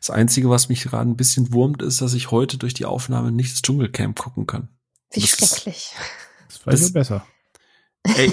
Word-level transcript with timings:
Das 0.00 0.10
Einzige, 0.10 0.48
was 0.48 0.68
mich 0.68 0.82
gerade 0.82 1.08
ein 1.08 1.16
bisschen 1.16 1.52
wurmt, 1.52 1.82
ist, 1.82 2.00
dass 2.00 2.14
ich 2.14 2.30
heute 2.30 2.56
durch 2.56 2.72
die 2.74 2.86
Aufnahme 2.86 3.30
nicht 3.30 3.52
das 3.52 3.62
Dschungelcamp 3.62 4.18
gucken 4.18 4.46
kann. 4.46 4.68
Wie 5.12 5.20
das 5.20 5.30
schrecklich. 5.30 5.92
Das 6.48 6.66
war 6.66 6.74
ja 6.74 6.88
besser. 6.88 7.26
Ey, 8.04 8.32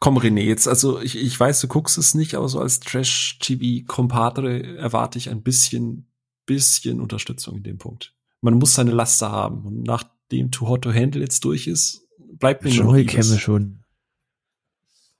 komm 0.00 0.18
René, 0.18 0.42
jetzt, 0.42 0.66
also 0.66 1.00
ich, 1.00 1.16
ich 1.16 1.38
weiß, 1.38 1.60
du 1.60 1.68
guckst 1.68 1.96
es 1.96 2.14
nicht, 2.14 2.34
aber 2.34 2.48
so 2.48 2.60
als 2.60 2.80
Trash-TV-Compadre 2.80 4.76
erwarte 4.76 5.18
ich 5.18 5.30
ein 5.30 5.42
bisschen, 5.42 6.10
bisschen 6.44 7.00
Unterstützung 7.00 7.58
in 7.58 7.62
dem 7.62 7.78
Punkt. 7.78 8.14
Man 8.40 8.54
muss 8.54 8.74
seine 8.74 8.90
Laster 8.90 9.30
haben. 9.30 9.64
Und 9.64 9.82
nachdem 9.84 10.50
Too 10.50 10.68
Hot 10.68 10.82
to 10.82 10.92
Handle 10.92 11.22
jetzt 11.22 11.44
durch 11.44 11.68
ist, 11.68 12.02
bleibt 12.18 12.64
mir 12.64 12.74
nur 12.74 12.96
noch 12.96 13.06
käme 13.06 13.38
schon 13.38 13.84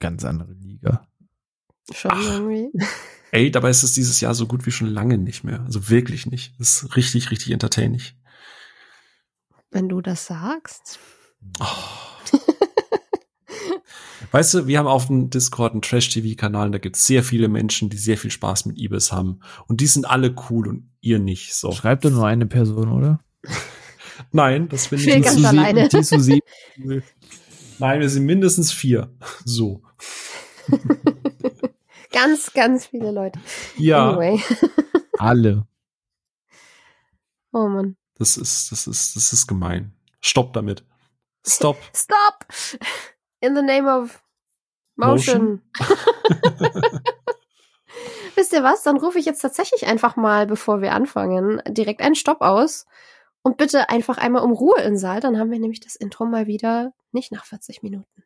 ganz 0.00 0.25
andere 0.25 0.53
Liga. 0.53 1.07
Schon 1.93 2.11
Ach, 2.12 2.25
irgendwie. 2.25 2.71
Ey, 3.37 3.50
dabei 3.50 3.68
ist 3.68 3.82
es 3.82 3.93
dieses 3.93 4.23
Jahr 4.23 4.34
so 4.34 4.46
gut 4.46 4.64
wie 4.64 4.71
schon 4.71 4.87
lange 4.87 5.18
nicht 5.18 5.45
mehr. 5.45 5.61
Also 5.66 5.91
wirklich 5.91 6.25
nicht. 6.25 6.55
Das 6.59 6.85
ist 6.85 6.96
richtig, 6.96 7.30
richtig 7.30 7.53
entertaining. 7.53 8.00
Wenn 9.71 9.90
du 9.90 10.00
das 10.00 10.25
sagst. 10.25 10.99
Oh. 11.61 11.67
weißt 14.30 14.54
du, 14.54 14.67
wir 14.67 14.79
haben 14.79 14.86
auf 14.86 15.08
dem 15.08 15.29
Discord 15.29 15.72
einen 15.72 15.82
Trash-TV-Kanal, 15.82 16.71
da 16.71 16.79
gibt 16.79 16.96
es 16.96 17.07
sehr 17.07 17.22
viele 17.22 17.49
Menschen, 17.49 17.91
die 17.91 17.99
sehr 17.99 18.17
viel 18.17 18.30
Spaß 18.30 18.64
mit 18.64 18.79
Ibis 18.79 19.13
haben. 19.13 19.41
Und 19.66 19.82
die 19.82 19.86
sind 19.86 20.07
alle 20.07 20.35
cool 20.49 20.66
und 20.66 20.89
ihr 21.03 21.18
nicht. 21.18 21.55
So. 21.55 21.72
Schreibt 21.72 22.07
doch 22.07 22.11
nur 22.11 22.27
eine 22.27 22.46
Person, 22.46 22.91
oder? 22.91 23.21
Nein, 24.32 24.71
das 24.71 24.89
bin 24.89 24.99
ich 24.99 25.05
nicht. 25.08 25.25
Ganz 25.27 25.44
alleine. 25.44 25.91
Nein, 27.79 28.00
wir 28.00 28.08
sind 28.08 28.25
mindestens 28.25 28.72
vier. 28.72 29.14
So. 29.44 29.82
ganz, 32.16 32.52
ganz 32.55 32.86
viele 32.86 33.11
Leute. 33.11 33.38
Ja. 33.77 34.11
Anyway. 34.11 34.42
Alle. 35.19 35.66
Oh 37.52 37.69
Mann. 37.69 37.97
Das 38.14 38.38
ist, 38.38 38.72
das 38.72 38.86
ist, 38.86 39.16
das 39.16 39.33
ist 39.34 39.47
gemein. 39.47 39.94
Stopp 40.20 40.54
damit. 40.54 40.82
Stop. 41.46 41.76
Stop! 41.94 42.46
In 43.41 43.54
the 43.54 43.60
name 43.60 43.86
of 43.86 44.22
motion. 44.96 45.62
motion. 45.78 46.91
Wisst 48.34 48.52
ihr 48.54 48.62
was? 48.62 48.82
Dann 48.82 48.96
rufe 48.96 49.19
ich 49.19 49.26
jetzt 49.26 49.41
tatsächlich 49.41 49.86
einfach 49.86 50.16
mal, 50.16 50.46
bevor 50.46 50.80
wir 50.80 50.92
anfangen, 50.92 51.60
direkt 51.69 52.00
einen 52.00 52.14
Stopp 52.14 52.41
aus. 52.41 52.86
Und 53.42 53.58
bitte 53.58 53.91
einfach 53.91 54.16
einmal 54.16 54.42
um 54.42 54.52
Ruhe 54.52 54.80
im 54.80 54.96
Saal. 54.96 55.20
Dann 55.20 55.38
haben 55.38 55.50
wir 55.50 55.58
nämlich 55.58 55.80
das 55.80 55.96
Intro 55.96 56.24
mal 56.24 56.46
wieder 56.46 56.92
nicht 57.12 57.30
nach 57.30 57.44
40 57.44 57.82
Minuten. 57.82 58.25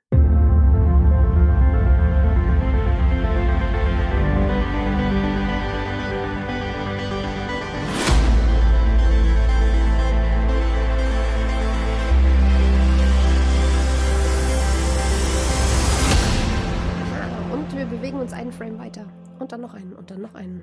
Bewegen 18.20 18.22
uns 18.22 18.32
einen 18.32 18.52
Frame 18.52 18.78
weiter. 18.78 19.06
Und 19.38 19.52
dann 19.52 19.60
noch 19.62 19.74
einen 19.74 19.94
und 19.94 20.10
dann 20.10 20.20
noch 20.20 20.34
einen. 20.34 20.62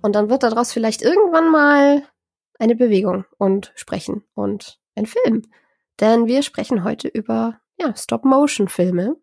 Und 0.00 0.14
dann 0.14 0.30
wird 0.30 0.42
daraus 0.42 0.72
vielleicht 0.72 1.02
irgendwann 1.02 1.50
mal 1.50 2.02
eine 2.58 2.74
Bewegung 2.74 3.24
und 3.38 3.72
sprechen 3.74 4.24
und 4.34 4.80
ein 4.94 5.06
Film. 5.06 5.42
Denn 6.00 6.26
wir 6.26 6.42
sprechen 6.42 6.82
heute 6.82 7.08
über 7.08 7.60
ja, 7.78 7.94
Stop-Motion-Filme. 7.94 9.16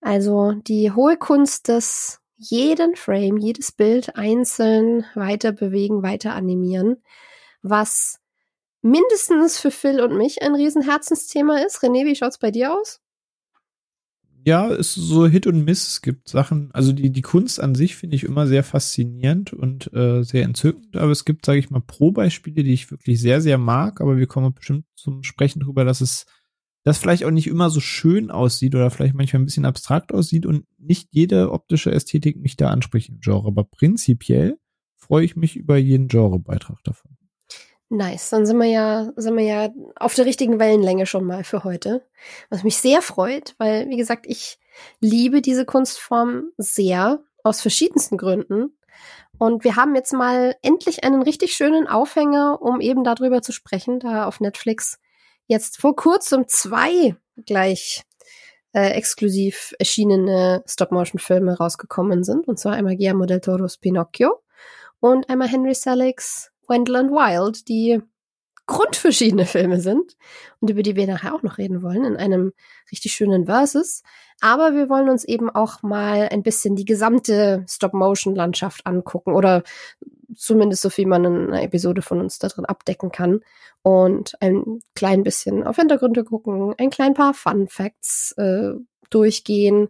Also 0.00 0.52
die 0.52 0.92
hohe 0.92 1.16
Kunst 1.16 1.68
des 1.68 2.20
jeden 2.36 2.96
Frame, 2.96 3.36
jedes 3.36 3.72
Bild 3.72 4.16
einzeln 4.16 5.04
weiter 5.14 5.52
bewegen, 5.52 6.02
weiter 6.02 6.34
animieren, 6.34 7.02
was 7.60 8.18
mindestens 8.80 9.58
für 9.58 9.70
Phil 9.70 10.00
und 10.00 10.16
mich 10.16 10.42
ein 10.42 10.54
Riesenherzensthema 10.54 11.58
ist. 11.58 11.82
René, 11.82 12.04
wie 12.06 12.16
schaut's 12.16 12.38
bei 12.38 12.50
dir 12.50 12.74
aus? 12.74 13.01
Ja, 14.44 14.68
ist 14.68 14.94
so 14.94 15.26
Hit 15.26 15.46
und 15.46 15.64
Miss. 15.64 15.88
Es 15.88 16.02
gibt 16.02 16.28
Sachen, 16.28 16.70
also 16.72 16.92
die, 16.92 17.10
die 17.10 17.22
Kunst 17.22 17.60
an 17.60 17.74
sich 17.74 17.96
finde 17.96 18.16
ich 18.16 18.24
immer 18.24 18.46
sehr 18.46 18.64
faszinierend 18.64 19.52
und 19.52 19.92
äh, 19.92 20.22
sehr 20.22 20.44
entzückend, 20.44 20.96
aber 20.96 21.12
es 21.12 21.24
gibt, 21.24 21.46
sage 21.46 21.58
ich 21.58 21.70
mal, 21.70 21.80
Pro-Beispiele, 21.80 22.62
die 22.62 22.72
ich 22.72 22.90
wirklich 22.90 23.20
sehr, 23.20 23.40
sehr 23.40 23.58
mag, 23.58 24.00
aber 24.00 24.16
wir 24.16 24.26
kommen 24.26 24.52
bestimmt 24.54 24.84
zum 24.94 25.22
Sprechen 25.22 25.60
drüber, 25.60 25.84
dass 25.84 26.00
es 26.00 26.26
das 26.84 26.98
vielleicht 26.98 27.24
auch 27.24 27.30
nicht 27.30 27.46
immer 27.46 27.70
so 27.70 27.80
schön 27.80 28.30
aussieht 28.30 28.74
oder 28.74 28.90
vielleicht 28.90 29.14
manchmal 29.14 29.42
ein 29.42 29.46
bisschen 29.46 29.64
abstrakt 29.64 30.12
aussieht 30.12 30.46
und 30.46 30.66
nicht 30.78 31.08
jede 31.12 31.52
optische 31.52 31.92
Ästhetik 31.92 32.36
mich 32.38 32.56
da 32.56 32.70
anspricht 32.70 33.08
im 33.08 33.20
Genre. 33.20 33.46
Aber 33.46 33.64
prinzipiell 33.64 34.58
freue 34.96 35.24
ich 35.24 35.36
mich 35.36 35.56
über 35.56 35.76
jeden 35.76 36.08
Genrebeitrag 36.08 36.82
davon. 36.82 37.16
Nice, 37.92 38.30
dann 38.30 38.46
sind 38.46 38.56
wir 38.56 38.68
ja, 38.68 39.12
sind 39.16 39.36
wir 39.36 39.44
ja 39.44 39.68
auf 39.96 40.14
der 40.14 40.24
richtigen 40.24 40.58
Wellenlänge 40.58 41.04
schon 41.04 41.26
mal 41.26 41.44
für 41.44 41.62
heute. 41.62 42.02
Was 42.48 42.64
mich 42.64 42.78
sehr 42.78 43.02
freut, 43.02 43.54
weil, 43.58 43.86
wie 43.90 43.98
gesagt, 43.98 44.24
ich 44.26 44.58
liebe 45.00 45.42
diese 45.42 45.66
Kunstform 45.66 46.52
sehr, 46.56 47.22
aus 47.44 47.60
verschiedensten 47.60 48.16
Gründen. 48.16 48.78
Und 49.36 49.62
wir 49.62 49.76
haben 49.76 49.94
jetzt 49.94 50.14
mal 50.14 50.56
endlich 50.62 51.04
einen 51.04 51.20
richtig 51.20 51.52
schönen 51.52 51.86
Aufhänger, 51.86 52.62
um 52.62 52.80
eben 52.80 53.04
darüber 53.04 53.42
zu 53.42 53.52
sprechen, 53.52 54.00
da 54.00 54.26
auf 54.26 54.40
Netflix 54.40 54.98
jetzt 55.46 55.76
vor 55.76 55.94
kurzem 55.94 56.48
zwei 56.48 57.14
gleich 57.44 58.04
äh, 58.72 58.92
exklusiv 58.92 59.74
erschienene 59.78 60.64
Stop-Motion-Filme 60.66 61.58
rausgekommen 61.58 62.24
sind. 62.24 62.48
Und 62.48 62.58
zwar 62.58 62.72
einmal 62.72 62.96
Guillermo 62.96 63.26
del 63.26 63.40
Toro's 63.40 63.76
Pinocchio 63.76 64.40
und 64.98 65.28
einmal 65.28 65.48
Henry 65.48 65.74
Selick's 65.74 66.51
Wendell 66.68 67.10
Wild, 67.10 67.68
die 67.68 68.00
grundverschiedene 68.66 69.44
Filme 69.44 69.80
sind 69.80 70.16
und 70.60 70.70
über 70.70 70.82
die 70.82 70.96
wir 70.96 71.06
nachher 71.06 71.34
auch 71.34 71.42
noch 71.42 71.58
reden 71.58 71.82
wollen 71.82 72.04
in 72.04 72.16
einem 72.16 72.52
richtig 72.90 73.12
schönen 73.12 73.46
Versus. 73.46 74.02
Aber 74.40 74.74
wir 74.74 74.88
wollen 74.88 75.08
uns 75.08 75.24
eben 75.24 75.50
auch 75.50 75.82
mal 75.82 76.28
ein 76.30 76.42
bisschen 76.42 76.76
die 76.76 76.84
gesamte 76.84 77.64
Stop-Motion-Landschaft 77.68 78.86
angucken 78.86 79.34
oder 79.34 79.62
zumindest 80.36 80.82
so 80.82 80.90
viel 80.90 81.06
man 81.06 81.24
in 81.24 81.48
einer 81.48 81.62
Episode 81.62 82.02
von 82.02 82.20
uns 82.20 82.38
da 82.38 82.48
drin 82.48 82.64
abdecken 82.64 83.10
kann 83.10 83.40
und 83.82 84.40
ein 84.40 84.80
klein 84.94 85.22
bisschen 85.22 85.64
auf 85.64 85.76
Hintergründe 85.76 86.24
gucken, 86.24 86.74
ein 86.78 86.90
klein 86.90 87.14
paar 87.14 87.34
Fun 87.34 87.68
Facts 87.68 88.32
äh, 88.38 88.72
durchgehen 89.10 89.88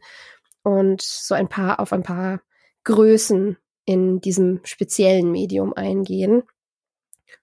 und 0.62 1.02
so 1.02 1.34
ein 1.34 1.48
paar 1.48 1.78
auf 1.78 1.92
ein 1.92 2.02
paar 2.02 2.40
Größen 2.84 3.56
in 3.84 4.20
diesem 4.20 4.60
speziellen 4.64 5.30
Medium 5.30 5.72
eingehen. 5.74 6.42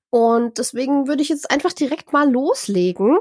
Und 0.10 0.58
deswegen 0.58 1.08
würde 1.08 1.22
ich 1.22 1.30
jetzt 1.30 1.52
einfach 1.52 1.74
direkt 1.74 2.14
mal 2.14 2.30
loslegen. 2.32 3.18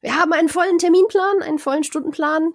Wir 0.00 0.16
haben 0.16 0.32
einen 0.32 0.48
vollen 0.48 0.78
Terminplan, 0.78 1.42
einen 1.42 1.58
vollen 1.58 1.84
Stundenplan 1.84 2.54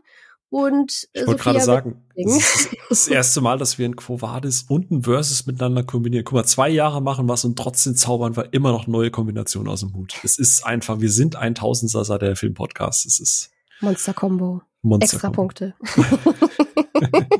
und 0.51 1.07
ich 1.13 1.27
wollte 1.27 1.43
gerade 1.43 1.61
sagen, 1.61 2.01
das 2.15 2.35
ist 2.37 2.77
das 2.89 3.07
erste 3.07 3.41
Mal, 3.41 3.59
dass 3.59 3.77
wir 3.77 3.87
ein 3.87 3.95
Quo 3.95 4.19
Vadis 4.19 4.63
und 4.63 4.89
ein 4.89 5.03
Versus 5.03 5.45
miteinander 5.45 5.83
kombinieren. 5.83 6.25
Guck 6.25 6.33
mal, 6.33 6.45
zwei 6.45 6.69
Jahre 6.69 7.01
machen 7.01 7.27
was 7.29 7.45
und 7.45 7.55
trotzdem 7.55 7.95
zaubern 7.95 8.35
wir 8.35 8.51
immer 8.51 8.71
noch 8.71 8.87
neue 8.87 9.11
Kombinationen 9.11 9.71
aus 9.71 9.81
dem 9.81 9.93
Hut. 9.93 10.15
Es 10.23 10.39
ist 10.39 10.65
einfach, 10.65 11.01
wir 11.01 11.11
sind 11.11 11.35
ein 11.35 11.53
Tausendsasser 11.53 12.17
der 12.17 12.35
Filmpodcast. 12.35 13.05
Es 13.05 13.19
ist 13.19 13.51
Monster 13.79 14.13
Combo. 14.13 14.61
Monster 14.81 15.15
Extra 15.15 15.29
Punkte. 15.29 15.75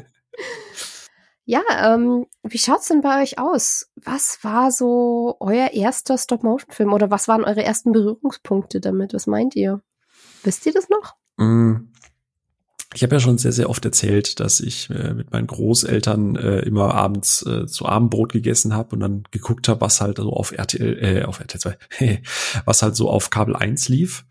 Ja, 1.52 1.64
ähm, 1.84 2.28
wie 2.44 2.60
schaut's 2.60 2.90
denn 2.90 3.02
bei 3.02 3.24
euch 3.24 3.40
aus? 3.40 3.88
Was 3.96 4.38
war 4.44 4.72
so 4.72 5.36
euer 5.40 5.72
erster 5.72 6.16
Stop-Motion-Film 6.16 6.94
oder 6.94 7.10
was 7.10 7.28
waren 7.28 7.44
eure 7.44 7.64
ersten 7.64 7.92
Berührungspunkte 7.92 8.80
damit? 8.80 9.16
Was 9.16 9.26
meint 9.26 9.56
ihr? 9.56 9.82
Wisst 10.44 10.68
ihr 10.68 10.74
das 10.74 10.90
noch? 10.90 11.16
Mm. 11.38 11.88
Ich 12.94 13.02
habe 13.02 13.16
ja 13.16 13.20
schon 13.20 13.40
sehr, 13.40 13.52
sehr 13.52 13.68
oft 13.68 13.84
erzählt, 13.84 14.40
dass 14.40 14.60
ich 14.60 14.92
äh, 14.92 15.16
mit 15.16 15.32
meinen 15.32 15.48
Großeltern 15.48 16.36
äh, 16.36 16.60
immer 16.60 16.94
abends 16.94 17.44
äh, 17.48 17.66
zu 17.66 17.88
Abendbrot 17.88 18.31
gegessen 18.31 18.76
habe 18.76 18.94
und 18.94 19.00
dann 19.00 19.24
geguckt 19.31 19.68
habe, 19.70 19.81
was 19.81 20.02
halt 20.02 20.18
so 20.18 20.31
auf 20.31 20.52
RTL, 20.52 21.04
äh, 21.04 21.24
auf 21.24 21.40
RTL 21.40 21.78
2, 21.98 22.22
was 22.66 22.84
halt 22.84 22.96
so 22.96 23.10
auf 23.10 23.31
Kabel 23.31 23.56
1 23.56 23.90
lief. 23.90 24.24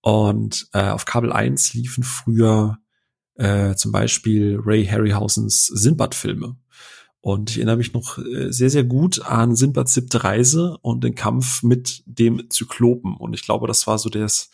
Und 0.00 0.68
äh, 0.72 0.88
auf 0.88 1.04
Kabel 1.04 1.30
1 1.30 1.74
liefen 1.74 2.04
früher 2.04 2.78
äh, 3.36 3.74
zum 3.74 3.92
Beispiel 3.92 4.60
Ray 4.64 4.86
Harryhausens 4.86 5.66
Sinbad-Filme. 5.66 6.56
Und 7.20 7.50
ich 7.50 7.56
erinnere 7.56 7.78
mich 7.78 7.94
noch 7.94 8.18
äh, 8.18 8.52
sehr, 8.52 8.68
sehr 8.68 8.84
gut 8.84 9.22
an 9.22 9.56
Sinbads 9.56 9.94
siebte 9.94 10.24
Reise 10.24 10.76
und 10.82 11.04
den 11.04 11.14
Kampf 11.14 11.62
mit 11.62 12.02
dem 12.04 12.50
Zyklopen. 12.50 13.16
Und 13.16 13.32
ich 13.32 13.44
glaube, 13.44 13.66
das 13.66 13.86
war 13.86 13.98
so 13.98 14.10
das 14.10 14.50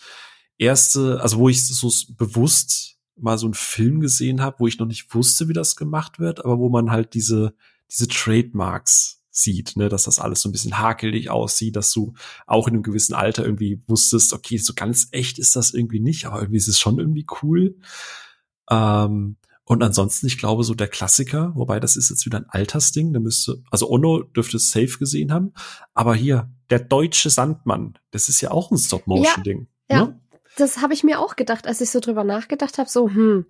erste, 0.56 1.20
also 1.20 1.38
wo 1.38 1.48
ich 1.48 1.66
so 1.66 1.90
bewusst 2.16 2.96
mal 3.16 3.38
so 3.38 3.46
einen 3.46 3.54
Film 3.54 4.00
gesehen 4.00 4.40
habe, 4.40 4.60
wo 4.60 4.66
ich 4.66 4.78
noch 4.78 4.86
nicht 4.86 5.12
wusste, 5.14 5.48
wie 5.48 5.52
das 5.52 5.76
gemacht 5.76 6.20
wird, 6.20 6.44
aber 6.44 6.58
wo 6.58 6.68
man 6.68 6.90
halt 6.90 7.14
diese, 7.14 7.54
diese 7.90 8.08
Trademarks 8.08 9.20
sieht, 9.30 9.76
ne, 9.76 9.88
dass 9.88 10.04
das 10.04 10.18
alles 10.18 10.40
so 10.40 10.48
ein 10.48 10.52
bisschen 10.52 10.78
hakelig 10.78 11.30
aussieht, 11.30 11.76
dass 11.76 11.92
du 11.92 12.14
auch 12.46 12.68
in 12.68 12.74
einem 12.74 12.82
gewissen 12.82 13.14
Alter 13.14 13.44
irgendwie 13.44 13.82
wusstest, 13.86 14.32
okay, 14.32 14.58
so 14.58 14.74
ganz 14.74 15.08
echt 15.12 15.38
ist 15.38 15.56
das 15.56 15.72
irgendwie 15.72 16.00
nicht, 16.00 16.26
aber 16.26 16.40
irgendwie 16.40 16.58
ist 16.58 16.68
es 16.68 16.78
schon 16.78 16.98
irgendwie 16.98 17.26
cool. 17.42 17.76
Ähm, 18.70 19.36
Und 19.64 19.84
ansonsten, 19.84 20.26
ich 20.26 20.36
glaube, 20.36 20.64
so 20.64 20.74
der 20.74 20.88
Klassiker, 20.88 21.52
wobei 21.54 21.78
das 21.78 21.94
ist 21.94 22.10
jetzt 22.10 22.26
wieder 22.26 22.38
ein 22.38 22.48
Altersding, 22.48 23.12
da 23.12 23.20
müsste, 23.20 23.62
also 23.70 23.88
Ono 23.88 24.22
dürfte 24.22 24.56
es 24.56 24.72
safe 24.72 24.98
gesehen 24.98 25.32
haben, 25.32 25.52
aber 25.94 26.16
hier, 26.16 26.50
der 26.70 26.80
deutsche 26.80 27.30
Sandmann, 27.30 27.96
das 28.10 28.28
ist 28.28 28.40
ja 28.40 28.50
auch 28.50 28.72
ein 28.72 28.78
Stop-Motion-Ding. 28.78 29.68
Ja, 29.88 29.96
ja. 29.96 30.04
Ne? 30.06 30.20
das 30.56 30.82
habe 30.82 30.94
ich 30.94 31.04
mir 31.04 31.20
auch 31.20 31.36
gedacht, 31.36 31.66
als 31.66 31.80
ich 31.80 31.90
so 31.90 32.00
drüber 32.00 32.24
nachgedacht 32.24 32.78
habe, 32.78 32.88
so, 32.88 33.08
hm, 33.08 33.46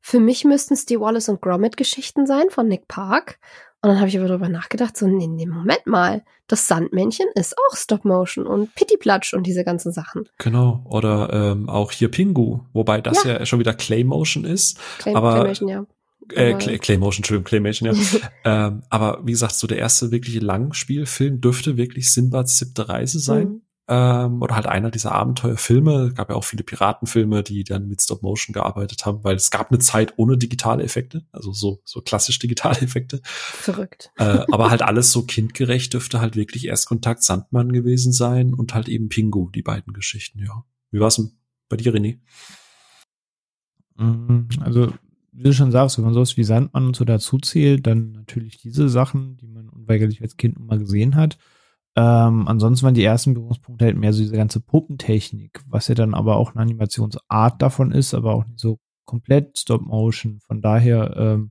für 0.00 0.20
mich 0.20 0.44
müssten 0.44 0.74
es 0.74 0.86
die 0.86 1.00
Wallace 1.00 1.28
und 1.28 1.42
Gromit 1.42 1.76
Geschichten 1.76 2.26
sein 2.26 2.48
von 2.50 2.68
Nick 2.68 2.86
Park. 2.86 3.40
Und 3.86 3.92
dann 3.92 4.00
habe 4.00 4.08
ich 4.08 4.18
aber 4.18 4.26
darüber 4.26 4.48
nachgedacht, 4.48 4.96
so, 4.96 5.06
nee, 5.06 5.28
nee, 5.28 5.46
Moment 5.46 5.86
mal, 5.86 6.24
das 6.48 6.66
Sandmännchen 6.66 7.28
ist 7.36 7.54
auch 7.56 7.76
Stop-Motion 7.76 8.44
und 8.44 8.74
Pittiplatsch 8.74 9.32
und 9.32 9.46
diese 9.46 9.62
ganzen 9.62 9.92
Sachen. 9.92 10.28
Genau, 10.38 10.84
oder 10.86 11.32
ähm, 11.32 11.68
auch 11.68 11.92
hier 11.92 12.10
Pingu, 12.10 12.62
wobei 12.72 13.00
das 13.00 13.22
ja, 13.22 13.38
ja 13.38 13.46
schon 13.46 13.60
wieder 13.60 13.74
Clay-Motion 13.74 14.44
ist. 14.44 14.80
Clay, 14.98 15.14
aber, 15.14 15.34
Claymation, 15.34 15.68
ja. 15.68 15.86
Äh, 16.32 16.54
Clay, 16.54 16.80
Claymotion, 16.80 17.18
Entschuldigung, 17.18 17.44
Claymation, 17.44 17.94
ja. 17.94 18.30
ähm, 18.66 18.82
aber 18.90 19.20
wie 19.24 19.30
gesagt, 19.30 19.54
so 19.54 19.68
der 19.68 19.78
erste 19.78 20.10
wirkliche 20.10 20.40
Langspielfilm 20.40 21.40
dürfte 21.40 21.76
wirklich 21.76 22.10
Sinbads 22.12 22.58
siebte 22.58 22.88
Reise 22.88 23.20
sein. 23.20 23.48
Mhm 23.48 23.65
ähm, 23.88 24.42
oder 24.42 24.56
halt 24.56 24.66
einer 24.66 24.90
dieser 24.90 25.12
Abenteuerfilme. 25.12 26.12
gab 26.14 26.30
ja 26.30 26.36
auch 26.36 26.44
viele 26.44 26.64
Piratenfilme, 26.64 27.42
die 27.42 27.64
dann 27.64 27.86
mit 27.86 28.02
Stop 28.02 28.22
Motion 28.22 28.52
gearbeitet 28.52 29.06
haben, 29.06 29.22
weil 29.22 29.36
es 29.36 29.50
gab 29.50 29.70
eine 29.70 29.78
Zeit 29.78 30.14
ohne 30.16 30.36
digitale 30.36 30.82
Effekte, 30.82 31.24
also 31.32 31.52
so 31.52 31.80
so 31.84 32.00
klassisch 32.00 32.38
digitale 32.38 32.78
Effekte. 32.80 33.20
Verrückt. 33.24 34.10
Äh, 34.18 34.44
aber 34.50 34.70
halt 34.70 34.82
alles 34.82 35.12
so 35.12 35.22
kindgerecht 35.22 35.92
dürfte 35.92 36.20
halt 36.20 36.36
wirklich 36.36 36.66
Erstkontakt 36.66 37.22
Sandmann 37.22 37.72
gewesen 37.72 38.12
sein 38.12 38.54
und 38.54 38.74
halt 38.74 38.88
eben 38.88 39.08
Pingu, 39.08 39.50
die 39.50 39.62
beiden 39.62 39.92
Geschichten. 39.92 40.40
Ja, 40.40 40.64
wie 40.90 41.00
war's 41.00 41.16
denn 41.16 41.32
bei 41.68 41.76
dir, 41.76 41.94
René? 41.94 42.18
Mhm, 43.96 44.48
also 44.60 44.92
wie 45.32 45.42
du 45.42 45.52
schon 45.52 45.70
sagst, 45.70 45.98
wenn 45.98 46.04
man 46.04 46.14
sowas 46.14 46.36
wie 46.36 46.44
Sandmann 46.44 46.86
und 46.86 46.96
so 46.96 47.04
dazu 47.04 47.38
zählt, 47.38 47.86
dann 47.86 48.12
natürlich 48.12 48.56
diese 48.56 48.88
Sachen, 48.88 49.36
die 49.36 49.46
man 49.46 49.68
unweigerlich 49.68 50.22
als 50.22 50.36
Kind 50.38 50.58
mal 50.58 50.78
gesehen 50.78 51.14
hat. 51.14 51.36
Ähm, 51.98 52.46
ansonsten 52.46 52.84
waren 52.84 52.94
die 52.94 53.04
ersten 53.04 53.32
Berührungspunkte 53.32 53.86
halt 53.86 53.96
mehr 53.96 54.12
so 54.12 54.20
diese 54.20 54.36
ganze 54.36 54.60
Puppentechnik, 54.60 55.62
was 55.66 55.88
ja 55.88 55.94
dann 55.94 56.12
aber 56.12 56.36
auch 56.36 56.54
eine 56.54 56.60
Animationsart 56.60 57.62
davon 57.62 57.90
ist, 57.90 58.12
aber 58.12 58.34
auch 58.34 58.44
nicht 58.44 58.60
so 58.60 58.78
komplett 59.06 59.56
Stop-Motion. 59.56 60.40
Von 60.40 60.60
daher, 60.60 61.16
ähm, 61.16 61.50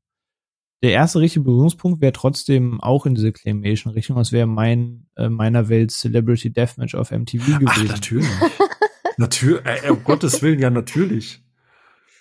der 0.84 0.92
erste 0.92 1.20
richtige 1.20 1.46
Berührungspunkt 1.46 2.00
wäre 2.00 2.14
trotzdem 2.14 2.80
auch 2.80 3.08
in 3.08 3.16
diese 3.16 3.32
Claymation-Richtung. 3.32 4.18
Das 4.18 4.32
wäre 4.32 4.46
mein, 4.46 5.08
äh, 5.16 5.30
meiner 5.30 5.68
Welt 5.68 5.90
Celebrity 5.90 6.54
Deathmatch 6.54 6.94
auf 6.94 7.10
MTV 7.10 7.60
gewesen. 7.60 7.66
Ach, 7.68 7.88
natürlich. 7.88 8.30
natürlich, 9.18 9.62
äh, 9.66 9.90
um 9.90 10.04
Gottes 10.04 10.44
Willen, 10.44 10.60
ja, 10.60 10.70
natürlich. 10.70 11.44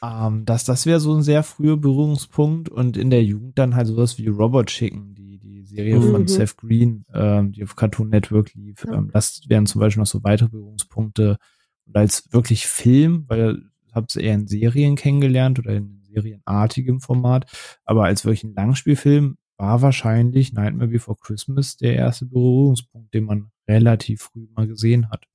Ähm, 0.03 0.47
das, 0.47 0.65
das 0.65 0.87
wäre 0.87 1.01
so 1.01 1.15
ein 1.15 1.23
sehr 1.23 1.43
früher 1.43 1.77
Berührungspunkt 1.77 2.71
und 2.71 2.97
in 2.97 3.11
der 3.11 3.23
Jugend 3.23 3.59
dann 3.59 3.75
halt 3.75 3.89
sowas 3.89 4.17
wie 4.17 4.29
Robot 4.29 4.67
Chicken, 4.67 5.15
Serie 5.75 5.99
mhm. 5.99 6.11
von 6.11 6.29
Seth 6.29 6.57
Green, 6.57 7.05
ähm, 7.13 7.53
die 7.53 7.65
auf 7.65 7.77
Cartoon 7.77 8.09
Network 8.09 8.55
lief. 8.55 8.85
Ja. 8.87 8.95
Ähm, 8.95 9.11
das 9.13 9.43
wären 9.49 9.67
zum 9.67 9.81
Beispiel 9.81 10.01
noch 10.01 10.07
so 10.07 10.23
weitere 10.23 10.49
Berührungspunkte. 10.49 11.39
Und 11.87 11.97
als 11.97 12.33
wirklich 12.33 12.67
Film, 12.67 13.25
weil 13.29 13.63
ich 13.87 13.95
habe 13.95 14.07
es 14.09 14.17
eher 14.17 14.35
in 14.35 14.47
Serien 14.47 14.97
kennengelernt 14.97 15.59
oder 15.59 15.75
in 15.75 16.03
serienartigem 16.03 17.01
Format, 17.01 17.51
aber 17.85 18.05
als 18.05 18.25
wirklich 18.25 18.45
ein 18.45 18.55
Langspielfilm 18.55 19.37
war 19.57 19.83
wahrscheinlich 19.83 20.53
Nightmare 20.53 20.89
Before 20.89 21.17
Christmas 21.21 21.77
der 21.77 21.95
erste 21.95 22.27
Berührungspunkt, 22.27 23.15
den 23.15 23.25
man 23.25 23.51
relativ 23.69 24.23
früh 24.23 24.47
mal 24.55 24.67
gesehen 24.67 25.11
hat. 25.11 25.27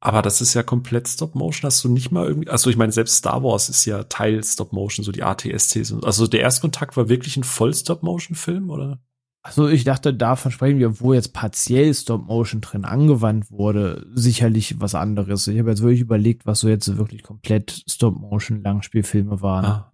Aber 0.00 0.22
das 0.22 0.40
ist 0.40 0.54
ja 0.54 0.62
komplett 0.62 1.08
Stop 1.08 1.34
Motion. 1.34 1.66
Hast 1.66 1.82
du 1.82 1.88
nicht 1.88 2.12
mal 2.12 2.26
irgendwie, 2.26 2.48
also 2.48 2.70
ich 2.70 2.76
meine, 2.76 2.92
selbst 2.92 3.16
Star 3.16 3.42
Wars 3.42 3.68
ist 3.68 3.84
ja 3.84 4.04
Teil 4.04 4.44
Stop 4.44 4.72
Motion, 4.72 5.04
so 5.04 5.10
die 5.10 5.24
ATSTs. 5.24 5.92
Also 6.04 6.28
der 6.28 6.40
Erstkontakt 6.40 6.96
war 6.96 7.08
wirklich 7.08 7.36
ein 7.36 7.44
Voll 7.44 7.74
Stop 7.74 8.04
Motion 8.04 8.36
Film, 8.36 8.70
oder? 8.70 9.00
Also 9.48 9.66
ich 9.68 9.84
dachte, 9.84 10.12
davon 10.12 10.52
sprechen 10.52 10.78
wir, 10.78 11.00
wo 11.00 11.14
jetzt 11.14 11.32
partiell 11.32 11.94
Stop 11.94 12.26
Motion 12.26 12.60
drin 12.60 12.84
angewandt 12.84 13.50
wurde, 13.50 14.06
sicherlich 14.14 14.78
was 14.78 14.94
anderes. 14.94 15.46
Ich 15.46 15.58
habe 15.58 15.70
jetzt 15.70 15.80
wirklich 15.80 16.02
überlegt, 16.02 16.44
was 16.44 16.60
so 16.60 16.68
jetzt 16.68 16.98
wirklich 16.98 17.22
komplett 17.22 17.82
Stop 17.88 18.18
Motion 18.18 18.62
Langspielfilme 18.62 19.40
waren. 19.40 19.64
Ah. 19.64 19.92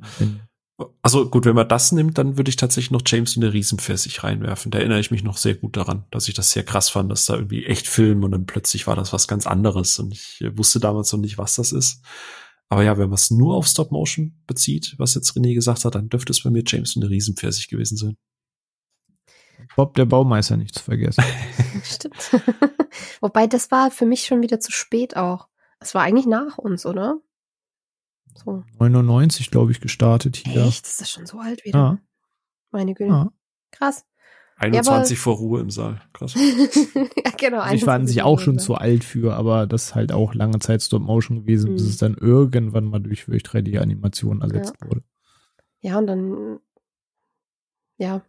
Also 1.03 1.31
gut, 1.31 1.45
wenn 1.45 1.55
man 1.55 1.69
das 1.69 1.93
nimmt, 1.93 2.19
dann 2.19 2.37
würde 2.37 2.49
ich 2.49 2.57
tatsächlich 2.57 2.91
noch 2.91 3.03
James 3.07 3.37
in 3.37 3.43
der 3.43 3.53
Riesenpfirsich 3.53 4.25
reinwerfen. 4.25 4.73
Da 4.73 4.79
erinnere 4.79 4.99
ich 4.99 5.13
mich 5.13 5.23
noch 5.23 5.37
sehr 5.37 5.55
gut 5.55 5.77
daran, 5.77 6.03
dass 6.11 6.27
ich 6.27 6.35
das 6.35 6.51
sehr 6.51 6.65
krass 6.65 6.89
fand, 6.89 7.13
dass 7.13 7.27
da 7.27 7.35
irgendwie 7.35 7.65
echt 7.65 7.87
Film 7.87 8.25
und 8.25 8.33
dann 8.33 8.47
plötzlich 8.47 8.89
war 8.89 8.97
das 8.97 9.13
was 9.13 9.29
ganz 9.29 9.47
anderes 9.47 10.01
und 10.01 10.13
ich 10.13 10.43
wusste 10.57 10.81
damals 10.81 11.13
noch 11.13 11.21
nicht, 11.21 11.39
was 11.39 11.55
das 11.55 11.71
ist. 11.71 12.03
Aber 12.69 12.83
ja, 12.83 12.99
wenn 12.99 13.09
man 13.09 13.15
es 13.15 13.31
nur 13.31 13.55
auf 13.55 13.69
Stop 13.69 13.93
Motion 13.93 14.43
bezieht, 14.49 14.95
was 14.99 15.15
jetzt 15.15 15.37
René 15.37 15.55
gesagt 15.55 15.85
hat, 15.85 15.95
dann 15.95 16.09
dürfte 16.09 16.33
es 16.33 16.43
bei 16.43 16.51
mir 16.51 16.65
James 16.67 16.97
in 16.97 17.03
der 17.03 17.11
Riesenpfirsich 17.11 17.69
gewesen 17.69 17.97
sein. 17.97 18.17
Bob 19.77 19.95
der 19.95 20.05
Baumeister 20.05 20.57
nicht 20.57 20.75
zu 20.75 20.83
vergessen. 20.83 21.25
Stimmt. 21.83 22.43
Wobei 23.21 23.47
das 23.47 23.71
war 23.71 23.91
für 23.91 24.07
mich 24.07 24.25
schon 24.25 24.43
wieder 24.43 24.61
zu 24.61 24.73
spät 24.73 25.17
auch. 25.17 25.49
Es 25.81 25.95
war 25.95 26.03
eigentlich 26.03 26.27
nach 26.27 26.59
uns, 26.59 26.87
oder? 26.87 27.21
So. 28.35 28.65
99, 28.79 29.51
glaube 29.51 29.73
ich, 29.73 29.81
gestartet 29.81 30.37
hier. 30.37 30.65
Echt? 30.65 30.87
Das 30.87 31.01
ist 31.01 31.11
schon 31.11 31.27
so 31.27 31.39
alt 31.39 31.65
wieder. 31.65 31.79
Ja. 31.79 31.99
Meine 32.71 32.95
Güte. 32.95 33.11
Ja. 33.11 33.33
Krass. 33.71 34.05
21 34.57 35.17
ja, 35.17 35.23
vor 35.23 35.37
Ruhe 35.37 35.61
im 35.61 35.71
Saal. 35.71 36.01
Krass. 36.13 36.35
ja, 36.95 37.31
genau. 37.37 37.61
Also 37.61 37.75
ich 37.75 37.87
war 37.87 38.07
sich 38.07 38.23
auch 38.23 38.39
schon 38.39 38.59
zu 38.59 38.77
alt 38.77 39.03
für, 39.03 39.35
aber 39.35 39.67
das 39.67 39.87
ist 39.87 39.95
halt 39.95 40.13
auch 40.13 40.35
lange 40.35 40.59
Zeit 40.61 40.83
Stop 40.83 41.03
Motion 41.03 41.41
gewesen, 41.41 41.73
mhm. 41.73 41.75
bis 41.75 41.87
es 41.87 41.97
dann 41.97 42.15
irgendwann 42.15 42.85
mal 42.85 43.01
durch, 43.01 43.25
durch 43.25 43.43
3D-Animationen 43.43 44.43
ersetzt 44.43 44.75
ja. 44.81 44.89
wurde. 44.89 45.03
Ja, 45.81 45.99
und 45.99 46.07
dann 46.07 46.61
ja. 47.97 48.23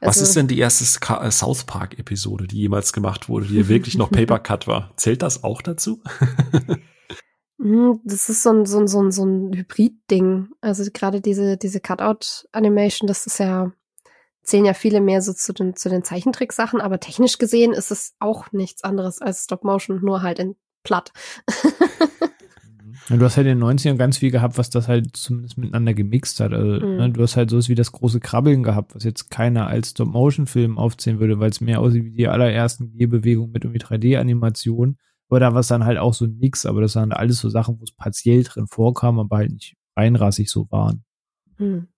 Also, 0.00 0.20
Was 0.20 0.20
ist 0.20 0.36
denn 0.36 0.48
die 0.48 0.58
erste 0.58 0.84
äh, 0.84 1.30
South 1.30 1.64
Park 1.64 1.98
Episode, 1.98 2.46
die 2.46 2.58
jemals 2.58 2.92
gemacht 2.92 3.28
wurde, 3.28 3.46
die 3.46 3.68
wirklich 3.68 3.96
noch 3.96 4.10
Paper 4.10 4.38
Cut 4.38 4.66
war? 4.66 4.92
Zählt 4.96 5.22
das 5.22 5.44
auch 5.44 5.62
dazu? 5.62 6.02
Hm, 7.58 8.00
das 8.04 8.28
ist 8.28 8.42
so 8.42 8.50
ein, 8.50 8.66
so 8.66 8.78
ein, 8.78 8.86
so 8.86 9.02
ein, 9.02 9.10
so 9.10 9.24
ein 9.24 9.52
Hybrid-Ding. 9.54 10.48
Also 10.60 10.84
gerade 10.92 11.20
diese, 11.20 11.56
diese 11.56 11.80
Cutout-Animation, 11.80 13.06
das 13.06 13.26
ist 13.26 13.38
ja, 13.38 13.72
zählen 14.42 14.66
ja 14.66 14.74
viele 14.74 15.00
mehr 15.00 15.22
so 15.22 15.32
zu 15.32 15.52
den, 15.52 15.74
zu 15.74 15.88
den 15.88 16.04
Zeichentricksachen, 16.04 16.80
aber 16.80 17.00
technisch 17.00 17.38
gesehen 17.38 17.72
ist 17.72 17.90
es 17.90 18.14
auch 18.18 18.52
nichts 18.52 18.84
anderes 18.84 19.22
als 19.22 19.44
Stop-Motion, 19.44 20.00
nur 20.04 20.22
halt 20.22 20.38
in 20.38 20.56
platt. 20.82 21.12
Ja, 23.08 23.16
du 23.16 23.24
hast 23.24 23.36
halt 23.36 23.46
in 23.46 23.58
den 23.58 23.68
90ern 23.68 23.96
ganz 23.96 24.18
viel 24.18 24.30
gehabt, 24.30 24.58
was 24.58 24.70
das 24.70 24.88
halt 24.88 25.16
zumindest 25.16 25.58
miteinander 25.58 25.94
gemixt 25.94 26.40
hat. 26.40 26.52
Also, 26.52 26.86
mhm. 26.86 26.96
ne, 26.96 27.10
du 27.10 27.22
hast 27.22 27.36
halt 27.36 27.50
sowas 27.50 27.68
wie 27.68 27.74
das 27.74 27.92
große 27.92 28.20
Krabbeln 28.20 28.62
gehabt, 28.62 28.94
was 28.94 29.04
jetzt 29.04 29.30
keiner 29.30 29.66
als 29.66 29.90
Stop-Motion-Film 29.90 30.78
aufzählen 30.78 31.20
würde, 31.20 31.38
weil 31.38 31.50
es 31.50 31.60
mehr 31.60 31.80
aussieht 31.80 32.04
wie 32.04 32.12
die 32.12 32.28
allerersten 32.28 32.92
Gehbewegungen 32.96 33.52
mit 33.52 33.64
irgendwie 33.64 33.80
3D-Animation. 33.80 34.98
Aber 35.28 35.40
da 35.40 35.52
war 35.52 35.60
es 35.60 35.68
dann 35.68 35.84
halt 35.84 35.98
auch 35.98 36.14
so 36.14 36.24
ein 36.24 36.38
Mix, 36.38 36.66
aber 36.66 36.80
das 36.80 36.94
waren 36.94 37.12
alles 37.12 37.40
so 37.40 37.48
Sachen, 37.48 37.78
wo 37.80 37.84
es 37.84 37.92
partiell 37.92 38.44
drin 38.44 38.66
vorkam, 38.68 39.18
aber 39.18 39.38
halt 39.38 39.52
nicht 39.52 39.76
reinrassig 39.96 40.50
so 40.50 40.70
waren. 40.70 41.04
Mhm. 41.58 41.88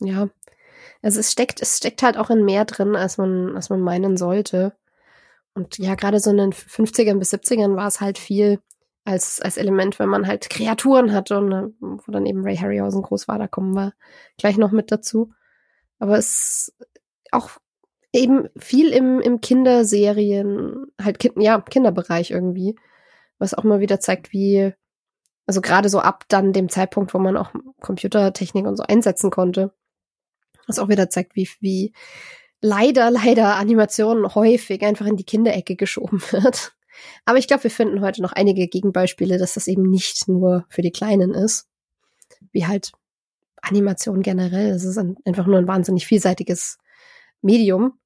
Ja. 0.00 0.28
Also 1.02 1.20
es 1.20 1.32
steckt, 1.32 1.60
es 1.62 1.76
steckt 1.76 2.02
halt 2.02 2.16
auch 2.16 2.30
in 2.30 2.44
mehr 2.44 2.64
drin, 2.64 2.96
als 2.96 3.18
man, 3.18 3.56
als 3.56 3.70
man 3.70 3.80
meinen 3.80 4.16
sollte. 4.16 4.74
Und 5.54 5.78
ja, 5.78 5.94
gerade 5.94 6.20
so 6.20 6.30
in 6.30 6.36
den 6.36 6.52
50ern 6.52 7.18
bis 7.18 7.32
70ern 7.32 7.76
war 7.76 7.88
es 7.88 8.00
halt 8.00 8.18
viel, 8.18 8.60
als, 9.08 9.40
als 9.40 9.56
Element, 9.56 9.98
wenn 9.98 10.08
man 10.08 10.26
halt 10.26 10.50
Kreaturen 10.50 11.12
hatte 11.12 11.38
und 11.38 11.48
ne, 11.48 11.72
wo 11.80 12.12
dann 12.12 12.26
eben 12.26 12.44
Ray 12.44 12.56
Harryhausen 12.56 13.02
groß 13.02 13.26
war, 13.26 13.38
da 13.38 13.48
kommen 13.48 13.74
wir 13.74 13.94
gleich 14.36 14.58
noch 14.58 14.70
mit 14.70 14.92
dazu. 14.92 15.32
Aber 15.98 16.18
es 16.18 16.74
auch 17.32 17.50
eben 18.12 18.48
viel 18.56 18.90
im, 18.90 19.20
im 19.20 19.40
Kinderserien, 19.40 20.86
halt 21.02 21.18
kind, 21.18 21.36
ja, 21.38 21.60
Kinderbereich 21.60 22.30
irgendwie, 22.30 22.76
was 23.38 23.54
auch 23.54 23.64
mal 23.64 23.80
wieder 23.80 23.98
zeigt, 23.98 24.32
wie, 24.32 24.72
also 25.46 25.60
gerade 25.60 25.88
so 25.88 26.00
ab 26.00 26.24
dann 26.28 26.52
dem 26.52 26.68
Zeitpunkt, 26.68 27.14
wo 27.14 27.18
man 27.18 27.36
auch 27.36 27.52
Computertechnik 27.80 28.66
und 28.66 28.76
so 28.76 28.82
einsetzen 28.82 29.30
konnte, 29.30 29.72
was 30.66 30.78
auch 30.78 30.88
wieder 30.88 31.08
zeigt, 31.08 31.34
wie, 31.34 31.48
wie 31.60 31.94
leider, 32.60 33.10
leider 33.10 33.56
Animationen 33.56 34.34
häufig 34.34 34.82
einfach 34.82 35.06
in 35.06 35.16
die 35.16 35.24
Kinderecke 35.24 35.76
geschoben 35.76 36.20
wird. 36.30 36.74
Aber 37.24 37.38
ich 37.38 37.46
glaube, 37.46 37.64
wir 37.64 37.70
finden 37.70 38.00
heute 38.00 38.22
noch 38.22 38.32
einige 38.32 38.68
Gegenbeispiele, 38.68 39.38
dass 39.38 39.54
das 39.54 39.66
eben 39.66 39.82
nicht 39.82 40.28
nur 40.28 40.64
für 40.68 40.82
die 40.82 40.92
Kleinen 40.92 41.34
ist, 41.34 41.66
wie 42.52 42.66
halt 42.66 42.92
Animation 43.62 44.22
generell. 44.22 44.70
Es 44.70 44.84
ist 44.84 44.98
ein, 44.98 45.16
einfach 45.24 45.46
nur 45.46 45.58
ein 45.58 45.68
wahnsinnig 45.68 46.06
vielseitiges 46.06 46.78
Medium. 47.42 47.98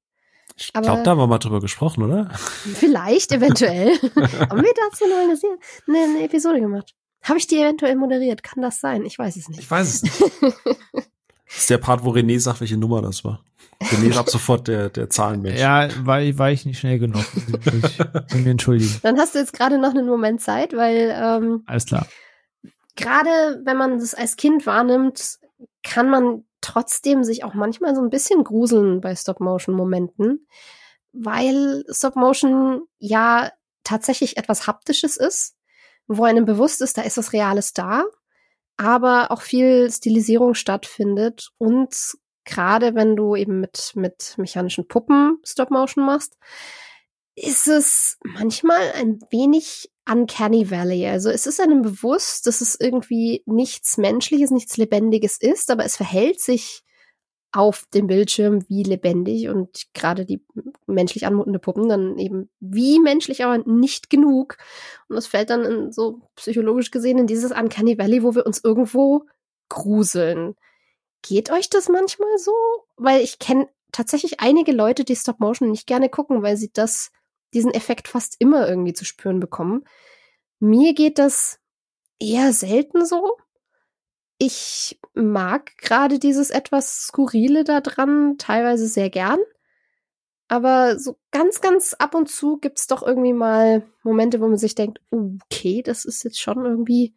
Ich 0.56 0.72
glaube, 0.72 1.02
da 1.02 1.10
haben 1.12 1.18
wir 1.18 1.26
mal 1.26 1.38
drüber 1.38 1.60
gesprochen, 1.60 2.02
oder? 2.02 2.30
Vielleicht, 2.34 3.32
eventuell. 3.32 3.88
haben 3.98 4.62
wir 4.62 4.72
dazu 4.90 5.06
noch 5.06 5.18
eine, 5.22 5.38
eine, 5.88 6.16
eine 6.16 6.24
Episode 6.24 6.60
gemacht? 6.60 6.94
Habe 7.22 7.38
ich 7.38 7.46
die 7.46 7.58
eventuell 7.58 7.96
moderiert? 7.96 8.42
Kann 8.42 8.62
das 8.62 8.80
sein? 8.80 9.04
Ich 9.04 9.18
weiß 9.18 9.36
es 9.36 9.48
nicht. 9.48 9.60
Ich 9.60 9.70
weiß 9.70 9.94
es 9.94 10.02
nicht. 10.02 10.32
das 11.52 11.62
ist 11.62 11.70
der 11.70 11.78
Part, 11.78 12.04
wo 12.04 12.10
René 12.10 12.40
sagt, 12.40 12.60
welche 12.60 12.76
Nummer 12.76 13.02
das 13.02 13.24
war. 13.24 13.44
René 13.80 14.16
ab 14.16 14.28
sofort 14.30 14.68
der, 14.68 14.88
der 14.88 15.10
Zahlenmensch. 15.10 15.60
Ja, 15.60 15.88
war, 16.04 16.20
war 16.38 16.50
ich 16.50 16.64
nicht 16.64 16.78
schnell 16.78 16.98
genug. 16.98 17.24
Ich 17.34 17.98
will 18.34 18.42
mir 18.42 18.50
entschuldigen. 18.50 18.98
Dann 19.02 19.18
hast 19.18 19.34
du 19.34 19.38
jetzt 19.38 19.52
gerade 19.52 19.78
noch 19.78 19.90
einen 19.90 20.06
Moment 20.06 20.40
Zeit, 20.40 20.74
weil 20.74 21.14
ähm, 21.14 21.62
alles 21.66 21.86
klar. 21.86 22.06
Gerade 22.96 23.60
wenn 23.64 23.76
man 23.76 23.98
das 23.98 24.14
als 24.14 24.36
Kind 24.36 24.66
wahrnimmt, 24.66 25.38
kann 25.82 26.10
man 26.10 26.44
trotzdem 26.60 27.24
sich 27.24 27.44
auch 27.44 27.54
manchmal 27.54 27.94
so 27.94 28.02
ein 28.02 28.10
bisschen 28.10 28.44
gruseln 28.44 29.00
bei 29.00 29.14
Stop-Motion-Momenten, 29.14 30.46
weil 31.12 31.84
Stop-Motion 31.90 32.82
ja 32.98 33.50
tatsächlich 33.84 34.36
etwas 34.36 34.66
Haptisches 34.66 35.16
ist, 35.16 35.56
wo 36.06 36.24
einem 36.24 36.44
bewusst 36.44 36.80
ist, 36.82 36.96
da 36.98 37.02
ist 37.02 37.18
was 37.18 37.32
Reales 37.32 37.72
da, 37.72 38.04
aber 38.82 39.30
auch 39.30 39.42
viel 39.42 39.90
Stilisierung 39.90 40.54
stattfindet 40.54 41.50
und 41.58 41.94
gerade 42.44 42.94
wenn 42.94 43.16
du 43.16 43.36
eben 43.36 43.60
mit, 43.60 43.92
mit 43.94 44.34
mechanischen 44.36 44.88
Puppen 44.88 45.38
Stop-Motion 45.44 46.04
machst, 46.04 46.36
ist 47.34 47.66
es 47.68 48.18
manchmal 48.24 48.92
ein 48.94 49.20
wenig 49.30 49.90
Uncanny 50.10 50.70
Valley. 50.70 51.06
Also 51.06 51.30
es 51.30 51.46
ist 51.46 51.60
einem 51.60 51.82
bewusst, 51.82 52.46
dass 52.46 52.60
es 52.60 52.78
irgendwie 52.78 53.42
nichts 53.46 53.96
Menschliches, 53.96 54.50
nichts 54.50 54.76
Lebendiges 54.76 55.38
ist, 55.40 55.70
aber 55.70 55.84
es 55.84 55.96
verhält 55.96 56.40
sich 56.40 56.82
auf 57.52 57.84
dem 57.92 58.06
Bildschirm 58.06 58.66
wie 58.68 58.82
lebendig 58.82 59.48
und 59.48 59.86
gerade 59.92 60.24
die 60.24 60.42
menschlich 60.86 61.26
anmutende 61.26 61.58
Puppen 61.58 61.88
dann 61.88 62.18
eben 62.18 62.50
wie 62.60 62.98
menschlich, 62.98 63.44
aber 63.44 63.58
nicht 63.58 64.08
genug. 64.08 64.56
Und 65.08 65.16
das 65.16 65.26
fällt 65.26 65.50
dann 65.50 65.64
in, 65.64 65.92
so 65.92 66.22
psychologisch 66.34 66.90
gesehen 66.90 67.18
in 67.18 67.26
dieses 67.26 67.52
Uncanny 67.52 67.98
Valley, 67.98 68.22
wo 68.22 68.34
wir 68.34 68.46
uns 68.46 68.64
irgendwo 68.64 69.26
gruseln. 69.68 70.54
Geht 71.20 71.52
euch 71.52 71.68
das 71.68 71.88
manchmal 71.88 72.38
so? 72.38 72.52
Weil 72.96 73.20
ich 73.20 73.38
kenne 73.38 73.68
tatsächlich 73.92 74.40
einige 74.40 74.72
Leute, 74.72 75.04
die 75.04 75.16
Stop 75.16 75.38
Motion 75.38 75.70
nicht 75.70 75.86
gerne 75.86 76.08
gucken, 76.08 76.42
weil 76.42 76.56
sie 76.56 76.72
das 76.72 77.10
diesen 77.54 77.72
Effekt 77.72 78.08
fast 78.08 78.36
immer 78.38 78.66
irgendwie 78.66 78.94
zu 78.94 79.04
spüren 79.04 79.38
bekommen. 79.38 79.84
Mir 80.58 80.94
geht 80.94 81.18
das 81.18 81.58
eher 82.18 82.52
selten 82.52 83.04
so. 83.04 83.36
Ich 84.44 84.98
mag 85.14 85.78
gerade 85.78 86.18
dieses 86.18 86.50
etwas 86.50 87.06
Skurrile 87.06 87.62
da 87.62 87.80
dran 87.80 88.38
teilweise 88.38 88.88
sehr 88.88 89.08
gern. 89.08 89.38
Aber 90.48 90.98
so 90.98 91.16
ganz, 91.30 91.60
ganz 91.60 91.94
ab 91.94 92.16
und 92.16 92.28
zu 92.28 92.58
gibt's 92.58 92.88
doch 92.88 93.04
irgendwie 93.04 93.34
mal 93.34 93.86
Momente, 94.02 94.40
wo 94.40 94.48
man 94.48 94.58
sich 94.58 94.74
denkt, 94.74 95.00
okay, 95.10 95.84
das 95.84 96.04
ist 96.04 96.24
jetzt 96.24 96.40
schon 96.40 96.64
irgendwie, 96.64 97.14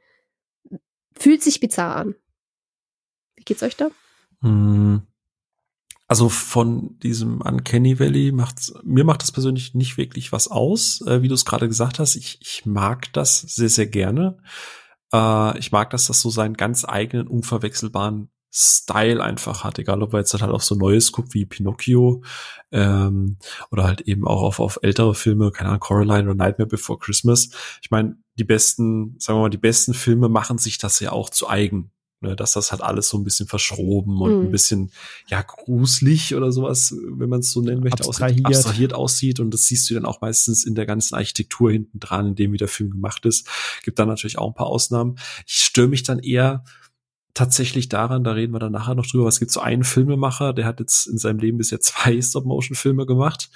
fühlt 1.16 1.42
sich 1.42 1.60
bizarr 1.60 1.96
an. 1.96 2.16
Wie 3.36 3.44
geht's 3.44 3.64
euch 3.64 3.76
da? 3.76 3.90
Hm. 4.42 5.02
Also 6.08 6.30
von 6.30 7.00
diesem 7.00 7.42
Uncanny 7.42 8.00
Valley 8.00 8.34
macht's, 8.34 8.72
mir 8.84 9.04
macht 9.04 9.24
das 9.24 9.32
persönlich 9.32 9.74
nicht 9.74 9.98
wirklich 9.98 10.32
was 10.32 10.48
aus, 10.48 11.02
äh, 11.08 11.24
wie 11.24 11.28
du 11.28 11.34
es 11.34 11.46
gerade 11.46 11.68
gesagt 11.68 11.98
hast. 11.98 12.18
Ich, 12.18 12.38
ich 12.40 12.68
mag 12.68 13.12
das 13.14 13.40
sehr, 13.40 13.70
sehr 13.70 13.88
gerne. 13.88 14.38
Äh, 15.16 15.60
ich 15.60 15.72
mag, 15.72 15.90
dass 15.90 16.08
das 16.08 16.22
so 16.22 16.30
seinen 16.30 16.56
ganz 16.56 16.86
eigenen, 16.86 17.28
unverwechselbaren 17.28 18.30
Style 18.58 19.22
einfach 19.22 19.66
hat, 19.66 19.80
egal 19.80 20.02
ob 20.02 20.14
er 20.14 20.20
jetzt 20.20 20.34
halt 20.34 20.52
auf 20.52 20.64
so 20.64 20.76
Neues 20.76 21.12
guckt 21.12 21.34
wie 21.34 21.46
Pinocchio 21.46 22.24
ähm, 22.72 23.38
oder 23.70 23.84
halt 23.84 24.02
eben 24.02 24.26
auch 24.26 24.44
auf, 24.44 24.62
auf 24.62 24.80
ältere 24.82 25.14
Filme, 25.14 25.52
keine 25.52 25.70
Ahnung, 25.72 25.82
Coraline 25.82 26.24
oder 26.24 26.36
Nightmare 26.36 26.70
Before 26.70 26.98
Christmas. 26.98 27.50
Ich 27.82 27.92
meine, 27.92 28.18
die 28.36 28.46
besten, 28.46 29.16
sagen 29.20 29.40
wir 29.40 29.44
mal, 29.44 29.50
die 29.50 29.58
besten 29.58 29.94
Filme 29.94 30.30
machen 30.30 30.58
sich 30.58 30.78
das 30.78 31.02
ja 31.02 31.12
auch 31.12 31.30
zu 31.30 31.50
eigen 31.50 31.92
ne, 32.22 32.36
dass 32.36 32.54
das 32.54 32.72
halt 32.72 32.82
alles 32.82 33.10
so 33.10 33.18
ein 33.18 33.24
bisschen 33.24 33.48
verschroben 33.48 34.20
und 34.22 34.40
mhm. 34.40 34.46
ein 34.46 34.52
bisschen 34.52 34.92
ja 35.28 35.42
gruselig 35.42 36.36
oder 36.36 36.52
sowas, 36.52 36.96
wenn 37.10 37.30
man 37.30 37.40
es 37.42 37.52
so 37.52 37.62
nennen 37.62 37.82
möchte, 37.82 38.06
abstrahiert. 38.06 38.46
Aussieht, 38.46 38.58
abstrahiert 38.58 38.94
aussieht 38.94 39.40
und 39.40 39.54
das 39.54 39.66
siehst 39.66 39.90
du 39.90 39.94
dann 39.94 40.06
auch 40.06 40.22
meistens 40.22 40.66
in 40.66 40.76
der 40.76 40.86
ganzen 40.86 41.16
Architektur 41.16 41.72
hinten 41.72 42.00
dran, 42.00 42.28
in 42.28 42.36
dem 42.36 42.54
wie 42.54 42.58
der 42.58 42.68
Film 42.68 42.92
gemacht 42.92 43.26
ist. 43.26 43.48
Gibt 43.84 44.00
dann 44.00 44.08
natürlich 44.08 44.38
auch 44.38 44.48
ein 44.48 44.56
paar 44.56 44.68
Ausnahmen. 44.68 45.18
Ich 45.46 45.56
störe 45.56 45.88
mich 45.88 46.04
dann 46.04 46.20
eher 46.20 46.64
tatsächlich 47.34 47.90
daran, 47.90 48.24
da 48.24 48.32
reden 48.32 48.54
wir 48.54 48.60
dann 48.60 48.72
nachher 48.72 48.96
noch 48.96 49.06
drüber, 49.06 49.28
es 49.28 49.40
gibt 49.40 49.52
so 49.52 49.60
einen 49.60 49.84
Filmemacher, 49.84 50.54
der 50.54 50.66
hat 50.66 50.80
jetzt 50.80 51.06
in 51.06 51.18
seinem 51.18 51.40
Leben 51.40 51.58
bisher 51.58 51.80
zwei 51.82 52.20
Stop-Motion-Filme 52.22 53.06
gemacht 53.06 53.50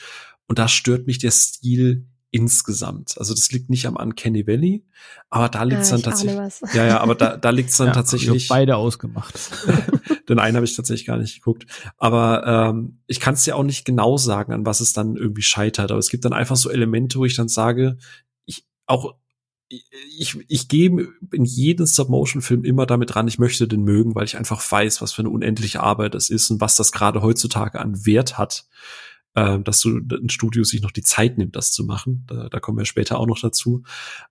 und 0.48 0.60
da 0.60 0.68
stört 0.68 1.08
mich 1.08 1.18
der 1.18 1.32
Stil 1.32 2.06
insgesamt. 2.32 3.18
Also 3.18 3.34
das 3.34 3.52
liegt 3.52 3.70
nicht 3.70 3.88
am 3.88 3.96
Uncanny 3.96 4.46
Valley, 4.46 4.86
aber 5.30 5.50
da 5.50 5.64
liegt 5.64 5.82
es 5.82 5.90
ah, 5.90 5.96
dann 5.96 6.04
tatsächlich. 6.04 6.74
Ja, 6.74 6.86
ja, 6.86 7.00
aber 7.00 7.16
da, 7.16 7.38
da 7.38 7.50
liegt 7.50 7.72
es 7.72 7.78
dann 7.78 7.88
ja, 7.88 7.94
tatsächlich. 7.94 8.44
Ich 8.44 8.48
beide 8.48 8.76
ausgemacht. 8.76 9.34
Den 10.30 10.38
einen 10.38 10.56
habe 10.56 10.66
ich 10.66 10.76
tatsächlich 10.76 11.08
gar 11.08 11.18
nicht 11.18 11.36
geguckt. 11.36 11.66
Aber 11.98 12.46
ähm, 12.46 13.00
ich 13.08 13.20
kann 13.20 13.34
es 13.34 13.44
dir 13.44 13.56
auch 13.56 13.64
nicht 13.64 13.84
genau 13.84 14.18
sagen, 14.18 14.54
an 14.54 14.66
was 14.66 14.80
es 14.80 14.94
dann 14.94 15.16
irgendwie 15.16 15.42
scheitert. 15.42 15.90
Aber 15.92 16.00
es 16.00 16.10
gibt 16.10 16.24
dann 16.24 16.34
einfach 16.34 16.56
so 16.56 16.70
Elemente, 16.70 17.18
wo 17.18 17.26
ich 17.26 17.36
dann 17.36 17.48
sage, 17.48 17.98
ich 18.46 18.68
auch 18.86 19.16
ich, 19.70 20.36
ich 20.48 20.68
gehe 20.68 20.90
in 21.32 21.46
jeden 21.46 21.86
Stop-Motion-Film 21.86 22.64
immer 22.66 22.88
damit 22.88 23.16
ran, 23.16 23.28
ich 23.28 23.38
möchte 23.38 23.68
den 23.68 23.84
mögen, 23.84 24.16
weil 24.16 24.26
ich 24.26 24.36
einfach 24.36 24.60
weiß, 24.72 25.00
was 25.02 25.14
für 25.14 25.22
eine 25.22 25.30
unendliche 25.30 25.82
Arbeit 25.82 26.16
das 26.16 26.32
ist 26.32 26.50
und 26.50 26.60
was 26.60 26.76
das 26.76 26.92
gerade 26.92 27.22
heutzutage 27.22 27.80
an 27.80 28.04
Wert 28.06 28.40
hat 28.40 28.66
äh, 29.36 29.60
dass 29.60 29.82
du 29.82 29.98
ein 29.98 30.30
Studio 30.30 30.64
sich 30.64 30.82
noch 30.82 30.92
die 30.92 31.04
Zeit 31.04 31.38
nimmt, 31.38 31.56
das 31.56 31.72
zu 31.72 31.84
machen. 31.84 32.26
Da, 32.28 32.50
da 32.50 32.60
kommen 32.60 32.78
wir 32.78 32.86
später 32.86 33.20
auch 33.20 33.28
noch 33.28 33.40
dazu. 33.40 33.84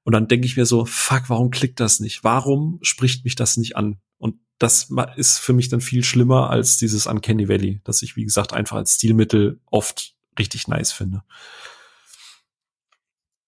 Und 0.04 0.12
dann 0.12 0.28
denke 0.28 0.46
ich 0.46 0.56
mir 0.56 0.66
so, 0.66 0.84
fuck, 0.84 1.24
warum 1.28 1.50
klickt 1.50 1.80
das 1.80 2.00
nicht? 2.00 2.24
Warum 2.24 2.78
spricht 2.82 3.24
mich 3.24 3.36
das 3.36 3.56
nicht 3.56 3.76
an? 3.76 3.98
Und 4.18 4.36
das 4.58 4.90
ist 5.16 5.38
für 5.38 5.52
mich 5.52 5.68
dann 5.68 5.80
viel 5.80 6.02
schlimmer 6.02 6.50
als 6.50 6.76
dieses 6.78 7.06
Uncanny 7.06 7.48
Valley, 7.48 7.80
das 7.84 8.02
ich, 8.02 8.16
wie 8.16 8.24
gesagt, 8.24 8.52
einfach 8.52 8.76
als 8.76 8.94
Stilmittel 8.94 9.60
oft 9.66 10.14
richtig 10.38 10.66
nice 10.66 10.92
finde. 10.92 11.22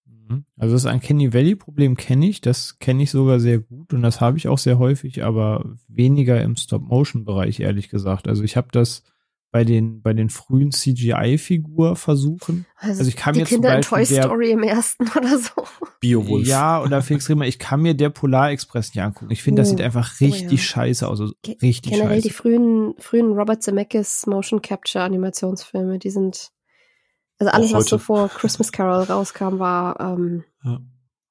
Mhm. 0.05 0.45
Also 0.57 0.75
das 0.75 0.85
Uncanny 0.85 1.33
Valley 1.33 1.55
Problem 1.55 1.97
kenne 1.97 2.27
ich, 2.29 2.41
das 2.41 2.79
kenne 2.79 3.03
ich 3.03 3.11
sogar 3.11 3.39
sehr 3.39 3.59
gut 3.59 3.93
und 3.93 4.01
das 4.01 4.21
habe 4.21 4.37
ich 4.37 4.47
auch 4.47 4.57
sehr 4.57 4.79
häufig, 4.79 5.23
aber 5.23 5.75
weniger 5.87 6.41
im 6.41 6.55
Stop-Motion-Bereich, 6.55 7.59
ehrlich 7.59 7.89
gesagt. 7.89 8.27
Also 8.27 8.43
ich 8.43 8.55
habe 8.55 8.69
das 8.71 9.03
bei 9.51 9.65
den 9.65 10.01
bei 10.01 10.13
den 10.13 10.29
frühen 10.29 10.71
CGI-Figur-Versuchen. 10.71 12.65
Also, 12.77 12.99
also, 12.99 13.09
ich 13.09 13.17
kann 13.17 13.33
die 13.33 13.41
mir 13.41 13.45
Kinder 13.45 13.81
zum 13.81 13.97
Beispiel 13.97 14.17
in 14.17 14.21
Toy 14.21 14.23
Story 14.23 14.45
der, 14.45 14.53
im 14.53 14.63
ersten 14.63 15.07
oder 15.17 15.37
so. 15.37 15.51
Biowolf. 15.99 16.47
Ja, 16.47 16.81
oder 16.81 17.01
Felix 17.01 17.29
Riemer, 17.29 17.45
ich 17.45 17.59
kann 17.59 17.81
mir 17.81 17.93
der 17.93 18.09
Polar 18.09 18.51
Express 18.51 18.95
nicht 18.95 19.03
angucken. 19.03 19.31
Ich 19.31 19.43
finde, 19.43 19.59
oh. 19.59 19.63
das 19.63 19.69
sieht 19.69 19.81
einfach 19.81 20.19
richtig 20.21 20.47
oh, 20.47 20.51
ja. 20.51 20.57
scheiße 20.57 21.07
aus. 21.07 21.19
Also 21.19 21.33
richtig 21.61 21.91
Generell 21.91 22.17
scheiße. 22.17 22.27
die 22.27 22.33
frühen 22.33 22.93
frühen 22.97 23.33
Robert 23.33 23.61
Zemeckis 23.61 24.25
Motion 24.25 24.61
Capture 24.61 25.03
Animationsfilme, 25.03 25.99
die 25.99 26.09
sind 26.09 26.51
also 27.37 27.51
alles, 27.51 27.73
was 27.73 27.87
so 27.87 27.97
vor 27.97 28.29
Christmas 28.29 28.71
Carol 28.71 29.03
rauskam, 29.03 29.59
war 29.59 29.99
ähm, 29.99 30.43
ja. 30.63 30.79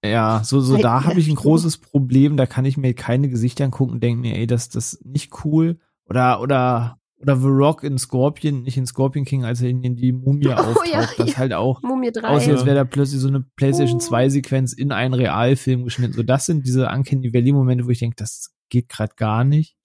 Ja, 0.03 0.41
so, 0.45 0.61
so 0.61 0.79
da 0.79 1.05
habe 1.05 1.21
ich 1.21 1.29
ein 1.29 1.35
großes 1.35 1.77
Problem, 1.77 2.39
da 2.39 2.47
kann 2.47 2.65
ich 2.65 2.79
mir 2.79 2.95
keine 2.95 3.29
Gesichter 3.29 3.65
angucken 3.65 3.93
und 3.93 4.03
denke 4.03 4.23
mir, 4.23 4.35
ey, 4.35 4.47
das, 4.47 4.71
das 4.71 4.95
ist 4.95 5.05
nicht 5.05 5.45
cool. 5.45 5.79
Oder, 6.07 6.41
oder 6.41 7.00
oder 7.21 7.37
The 7.37 7.49
Rock 7.49 7.85
in 7.85 7.99
Scorpion, 7.99 8.63
nicht 8.63 8.77
in 8.77 8.87
Scorpion 8.87 9.25
King, 9.25 9.45
als 9.45 9.61
er 9.61 9.69
in 9.69 9.97
die 9.97 10.13
Mumie 10.13 10.47
oh, 10.49 10.53
auftaucht, 10.53 10.89
ja, 10.91 11.07
das 11.17 11.31
ja. 11.31 11.37
halt 11.37 11.53
auch 11.53 11.83
Mumie 11.83 12.11
3. 12.11 12.27
aussieht, 12.27 12.53
als 12.53 12.65
wäre 12.65 12.77
da 12.77 12.85
plötzlich 12.85 13.21
so 13.21 13.29
eine 13.29 13.45
PlayStation 13.57 13.99
oh. 13.99 14.01
2 14.01 14.29
Sequenz 14.31 14.73
in 14.73 14.93
einen 14.93 15.15
Realfilm 15.15 15.85
geschnitten. 15.85 16.15
So, 16.15 16.23
das 16.23 16.47
sind 16.47 16.67
diese 16.67 16.89
Uncanny 16.89 17.33
Valley 17.33 17.53
Momente, 17.53 17.87
wo 17.87 17.91
ich 17.91 17.99
denke, 17.99 18.17
das 18.17 18.55
geht 18.71 18.89
gerade 18.89 19.15
gar 19.17 19.45
nicht. 19.45 19.77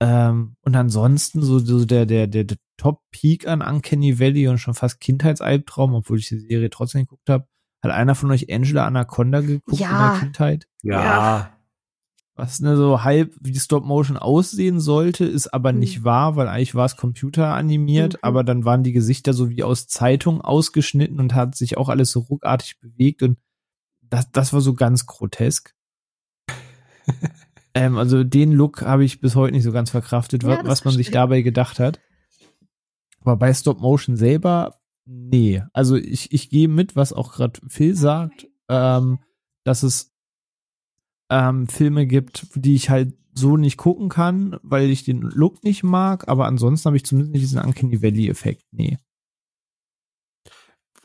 Ähm, 0.00 0.56
und 0.62 0.76
ansonsten 0.76 1.42
so, 1.42 1.58
so 1.58 1.84
der, 1.84 2.06
der, 2.06 2.26
der, 2.26 2.44
der 2.44 2.56
Top 2.76 3.02
Peak 3.10 3.48
an 3.48 3.62
Uncanny 3.62 4.20
Valley 4.20 4.48
und 4.48 4.58
schon 4.58 4.74
fast 4.74 5.00
Kindheitsalbtraum, 5.00 5.94
obwohl 5.94 6.18
ich 6.18 6.28
die 6.28 6.38
Serie 6.38 6.70
trotzdem 6.70 7.02
geguckt 7.02 7.28
habe. 7.28 7.46
Hat 7.82 7.92
einer 7.92 8.16
von 8.16 8.30
euch 8.32 8.52
Angela 8.52 8.86
Anaconda 8.86 9.40
geguckt 9.40 9.80
ja. 9.80 9.90
in 9.90 10.12
der 10.12 10.20
Kindheit? 10.20 10.68
Ja. 10.82 11.57
Was 12.38 12.60
ne, 12.60 12.76
so 12.76 13.02
halb 13.02 13.34
wie 13.40 13.54
Stop 13.58 13.84
Motion 13.84 14.16
aussehen 14.16 14.78
sollte, 14.78 15.24
ist 15.24 15.48
aber 15.48 15.72
mhm. 15.72 15.80
nicht 15.80 16.04
wahr, 16.04 16.36
weil 16.36 16.46
eigentlich 16.46 16.76
war 16.76 16.86
es 16.86 16.96
computeranimiert, 16.96 18.14
mhm. 18.14 18.18
aber 18.22 18.44
dann 18.44 18.64
waren 18.64 18.84
die 18.84 18.92
Gesichter 18.92 19.34
so 19.34 19.50
wie 19.50 19.64
aus 19.64 19.88
Zeitung 19.88 20.40
ausgeschnitten 20.40 21.18
und 21.18 21.34
hat 21.34 21.56
sich 21.56 21.76
auch 21.76 21.88
alles 21.88 22.12
so 22.12 22.20
ruckartig 22.20 22.78
bewegt 22.80 23.22
und 23.24 23.38
das, 24.02 24.30
das 24.30 24.52
war 24.52 24.60
so 24.60 24.74
ganz 24.74 25.06
grotesk. 25.06 25.74
ähm, 27.74 27.98
also 27.98 28.22
den 28.22 28.52
Look 28.52 28.82
habe 28.82 29.04
ich 29.04 29.20
bis 29.20 29.34
heute 29.34 29.54
nicht 29.54 29.64
so 29.64 29.72
ganz 29.72 29.90
verkraftet, 29.90 30.44
ja, 30.44 30.64
was 30.64 30.84
man 30.84 30.94
sich 30.94 31.10
dabei 31.10 31.42
gedacht 31.42 31.80
hat. 31.80 32.00
Aber 33.20 33.36
bei 33.36 33.52
Stop 33.52 33.80
Motion 33.80 34.16
selber, 34.16 34.76
nee. 35.04 35.62
Also 35.72 35.96
ich, 35.96 36.32
ich 36.32 36.50
gehe 36.50 36.68
mit, 36.68 36.94
was 36.94 37.12
auch 37.12 37.32
gerade 37.32 37.60
Phil 37.66 37.96
sagt, 37.96 38.46
ähm, 38.68 39.18
dass 39.64 39.82
es 39.82 40.14
ähm, 41.30 41.66
Filme 41.68 42.06
gibt, 42.06 42.46
die 42.54 42.74
ich 42.74 42.90
halt 42.90 43.14
so 43.34 43.56
nicht 43.56 43.76
gucken 43.76 44.08
kann, 44.08 44.58
weil 44.62 44.90
ich 44.90 45.04
den 45.04 45.20
Look 45.20 45.62
nicht 45.64 45.82
mag, 45.82 46.28
aber 46.28 46.46
ansonsten 46.46 46.86
habe 46.86 46.96
ich 46.96 47.04
zumindest 47.04 47.32
nicht 47.32 47.42
diesen 47.42 47.60
Uncanny 47.60 48.02
Valley-Effekt. 48.02 48.64
Nee. 48.72 48.98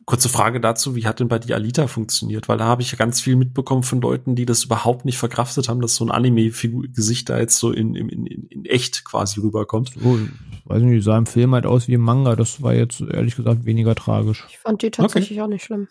Kurze 0.05 0.27
Frage 0.27 0.59
dazu, 0.59 0.95
wie 0.97 1.05
hat 1.07 1.21
denn 1.21 1.29
bei 1.29 1.39
dir 1.39 1.55
Alita 1.55 1.87
funktioniert? 1.87 2.49
Weil 2.49 2.57
da 2.57 2.65
habe 2.65 2.81
ich 2.81 2.91
ja 2.91 2.97
ganz 2.97 3.21
viel 3.21 3.37
mitbekommen 3.37 3.83
von 3.83 4.01
Leuten, 4.01 4.35
die 4.35 4.45
das 4.45 4.65
überhaupt 4.65 5.05
nicht 5.05 5.17
verkraftet 5.17 5.69
haben, 5.69 5.79
dass 5.79 5.95
so 5.95 6.03
ein 6.03 6.11
Anime-Gesicht 6.11 7.29
da 7.29 7.39
jetzt 7.39 7.57
so 7.57 7.71
in, 7.71 7.95
in, 7.95 8.09
in, 8.09 8.25
in 8.25 8.65
echt 8.65 9.05
quasi 9.05 9.39
rüberkommt. 9.39 9.93
So, 9.97 10.19
weiß 10.65 10.83
nicht, 10.83 11.05
sah 11.05 11.17
im 11.17 11.25
Film 11.25 11.53
halt 11.53 11.65
aus 11.65 11.87
wie 11.87 11.93
im 11.93 12.01
Manga. 12.01 12.35
Das 12.35 12.61
war 12.61 12.73
jetzt 12.73 12.99
ehrlich 12.99 13.37
gesagt 13.37 13.63
weniger 13.63 13.95
tragisch. 13.95 14.45
Ich 14.49 14.57
fand 14.57 14.81
die 14.81 14.91
tatsächlich 14.91 15.39
okay. 15.39 15.41
auch 15.41 15.49
nicht 15.49 15.63
schlimm. 15.63 15.87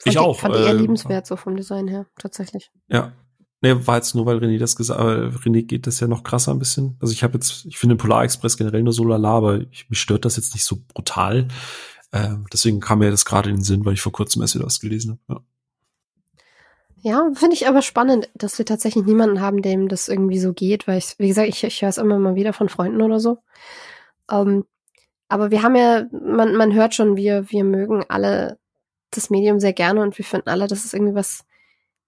Fand 0.00 0.06
ich 0.06 0.12
die, 0.12 0.18
auch. 0.18 0.40
Fand 0.40 0.56
die 0.56 0.60
eher 0.60 0.70
äh, 0.70 0.76
liebenswert 0.76 1.24
so 1.24 1.36
vom 1.36 1.54
Design 1.54 1.86
her, 1.86 2.06
tatsächlich. 2.18 2.72
Ja, 2.88 3.12
Nee, 3.62 3.86
war 3.86 3.96
jetzt 3.96 4.16
nur, 4.16 4.26
weil 4.26 4.38
René 4.38 4.58
das 4.58 4.74
gesagt 4.74 4.98
aber 4.98 5.28
René 5.28 5.62
geht 5.62 5.86
das 5.86 6.00
ja 6.00 6.08
noch 6.08 6.24
krasser 6.24 6.50
ein 6.52 6.58
bisschen. 6.58 6.96
Also 7.00 7.12
ich 7.12 7.22
habe 7.22 7.34
jetzt, 7.34 7.64
ich 7.64 7.78
finde 7.78 7.94
Polar 7.94 8.24
Express 8.24 8.56
generell 8.56 8.82
nur 8.82 8.92
so 8.92 9.04
lala, 9.04 9.36
aber 9.36 9.60
ich, 9.70 9.88
mich 9.88 10.00
stört 10.00 10.24
das 10.24 10.36
jetzt 10.36 10.52
nicht 10.54 10.64
so 10.64 10.78
brutal. 10.92 11.46
Äh, 12.10 12.34
deswegen 12.52 12.80
kam 12.80 12.98
mir 12.98 13.12
das 13.12 13.24
gerade 13.24 13.50
in 13.50 13.56
den 13.56 13.62
Sinn, 13.62 13.84
weil 13.84 13.94
ich 13.94 14.02
vor 14.02 14.10
kurzem 14.10 14.42
erst 14.42 14.56
wieder 14.56 14.66
was 14.66 14.80
gelesen 14.80 15.20
habe. 15.28 15.44
Ja, 17.02 17.12
ja 17.12 17.30
finde 17.34 17.54
ich 17.54 17.68
aber 17.68 17.82
spannend, 17.82 18.28
dass 18.34 18.58
wir 18.58 18.66
tatsächlich 18.66 19.04
niemanden 19.04 19.40
haben, 19.40 19.62
dem 19.62 19.86
das 19.86 20.08
irgendwie 20.08 20.40
so 20.40 20.52
geht, 20.52 20.88
weil 20.88 20.98
ich, 20.98 21.14
wie 21.18 21.28
gesagt, 21.28 21.48
ich, 21.48 21.62
ich 21.62 21.82
höre 21.82 21.88
es 21.88 21.98
immer 21.98 22.18
mal 22.18 22.34
wieder 22.34 22.52
von 22.52 22.68
Freunden 22.68 23.00
oder 23.00 23.20
so. 23.20 23.38
Ähm, 24.28 24.64
aber 25.28 25.52
wir 25.52 25.62
haben 25.62 25.76
ja, 25.76 26.06
man, 26.10 26.56
man 26.56 26.74
hört 26.74 26.96
schon, 26.96 27.16
wir, 27.16 27.48
wir 27.50 27.62
mögen 27.62 28.04
alle 28.08 28.58
das 29.12 29.30
Medium 29.30 29.60
sehr 29.60 29.72
gerne 29.72 30.00
und 30.00 30.18
wir 30.18 30.24
finden 30.24 30.48
alle, 30.48 30.66
dass 30.66 30.84
es 30.84 30.94
irgendwie 30.94 31.14
was 31.14 31.44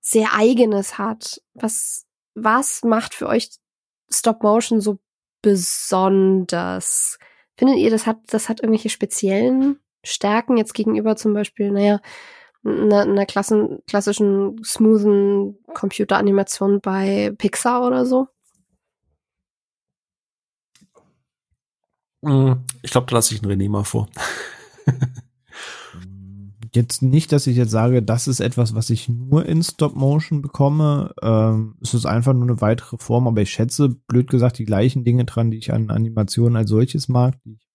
sehr 0.04 0.34
eigenes 0.34 0.98
hat. 0.98 1.40
Was, 1.54 2.06
was 2.34 2.84
macht 2.84 3.14
für 3.14 3.26
euch 3.26 3.50
Stop 4.10 4.42
Motion 4.42 4.80
so 4.80 4.98
besonders? 5.40 7.18
Findet 7.56 7.78
ihr, 7.78 7.90
das 7.90 8.06
hat, 8.06 8.18
das 8.28 8.48
hat 8.48 8.60
irgendwelche 8.60 8.90
speziellen 8.90 9.80
Stärken 10.04 10.58
jetzt 10.58 10.74
gegenüber 10.74 11.16
zum 11.16 11.32
Beispiel, 11.32 11.70
naja, 11.70 12.00
einer, 12.64 13.02
einer 13.02 13.26
klassen, 13.26 13.78
klassischen, 13.86 14.62
smoothen 14.62 15.58
Computeranimation 15.72 16.80
bei 16.80 17.32
Pixar 17.38 17.86
oder 17.86 18.04
so? 18.04 18.28
Hm, 22.22 22.64
ich 22.82 22.90
glaube, 22.90 23.06
da 23.06 23.16
lasse 23.16 23.34
ich 23.34 23.42
einen 23.42 23.52
René 23.52 23.70
mal 23.70 23.84
vor. 23.84 24.08
jetzt 26.76 27.02
nicht, 27.02 27.32
dass 27.32 27.46
ich 27.46 27.56
jetzt 27.56 27.70
sage, 27.70 28.02
das 28.02 28.28
ist 28.28 28.40
etwas, 28.40 28.74
was 28.74 28.90
ich 28.90 29.08
nur 29.08 29.46
in 29.46 29.62
Stop 29.62 29.94
Motion 29.94 30.42
bekomme. 30.42 31.14
Ähm, 31.22 31.76
es 31.80 31.94
ist 31.94 32.06
einfach 32.06 32.32
nur 32.32 32.44
eine 32.44 32.60
weitere 32.60 32.98
Form, 32.98 33.26
aber 33.28 33.42
ich 33.42 33.50
schätze, 33.50 33.88
blöd 33.88 34.28
gesagt, 34.28 34.58
die 34.58 34.64
gleichen 34.64 35.04
Dinge 35.04 35.24
dran, 35.24 35.50
die 35.50 35.58
ich 35.58 35.72
an 35.72 35.90
Animationen 35.90 36.56
als 36.56 36.70
solches 36.70 37.08
mag, 37.08 37.36
die 37.44 37.54
ich 37.54 37.68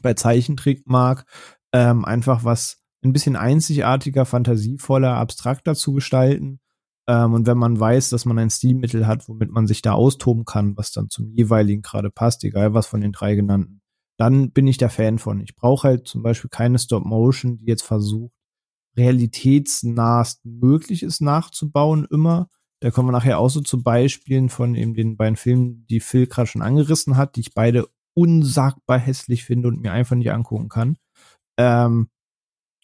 bei 0.00 0.14
Zeichentrick 0.14 0.86
mag. 0.86 1.26
Ähm, 1.72 2.04
einfach 2.04 2.44
was 2.44 2.82
ein 3.04 3.12
bisschen 3.12 3.36
einzigartiger, 3.36 4.24
fantasievoller, 4.24 5.16
abstrakter 5.16 5.74
zu 5.74 5.92
gestalten. 5.92 6.60
Ähm, 7.06 7.34
und 7.34 7.46
wenn 7.46 7.58
man 7.58 7.78
weiß, 7.78 8.10
dass 8.10 8.24
man 8.24 8.38
ein 8.38 8.50
Stilmittel 8.50 9.06
hat, 9.06 9.28
womit 9.28 9.50
man 9.50 9.66
sich 9.66 9.82
da 9.82 9.92
austoben 9.92 10.44
kann, 10.44 10.76
was 10.76 10.92
dann 10.92 11.10
zum 11.10 11.32
jeweiligen 11.32 11.82
gerade 11.82 12.10
passt, 12.10 12.44
egal 12.44 12.74
was 12.74 12.86
von 12.86 13.00
den 13.00 13.12
drei 13.12 13.34
genannten, 13.34 13.81
dann 14.22 14.52
bin 14.52 14.68
ich 14.68 14.78
der 14.78 14.88
Fan 14.88 15.18
von. 15.18 15.40
Ich 15.40 15.56
brauche 15.56 15.88
halt 15.88 16.06
zum 16.06 16.22
Beispiel 16.22 16.48
keine 16.48 16.78
Stop-Motion, 16.78 17.56
die 17.56 17.64
jetzt 17.64 17.82
versucht, 17.82 18.32
realitätsnahst 18.96 20.44
möglich 20.44 21.02
ist 21.02 21.20
nachzubauen 21.20 22.06
immer. 22.08 22.48
Da 22.78 22.92
kommen 22.92 23.08
wir 23.08 23.12
nachher 23.12 23.40
auch 23.40 23.48
so 23.48 23.60
zu 23.62 23.82
Beispielen 23.82 24.48
von 24.48 24.76
eben 24.76 24.94
den 24.94 25.16
beiden 25.16 25.34
Filmen, 25.34 25.86
die 25.90 25.98
Phil 25.98 26.28
gerade 26.28 26.46
schon 26.46 26.62
angerissen 26.62 27.16
hat, 27.16 27.34
die 27.34 27.40
ich 27.40 27.52
beide 27.52 27.88
unsagbar 28.14 29.00
hässlich 29.00 29.42
finde 29.42 29.66
und 29.66 29.80
mir 29.80 29.90
einfach 29.90 30.14
nicht 30.14 30.30
angucken 30.30 30.68
kann. 30.68 30.98
Ähm, 31.58 32.08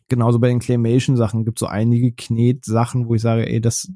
genauso 0.09 0.41
bei 0.41 0.49
den 0.49 0.59
Claymation-Sachen 0.59 1.45
gibt 1.45 1.59
es 1.59 1.61
so 1.61 1.67
einige 1.67 2.11
Knet-Sachen, 2.11 3.07
wo 3.07 3.15
ich 3.15 3.23
sage, 3.23 3.49
ey, 3.49 3.61
das, 3.61 3.93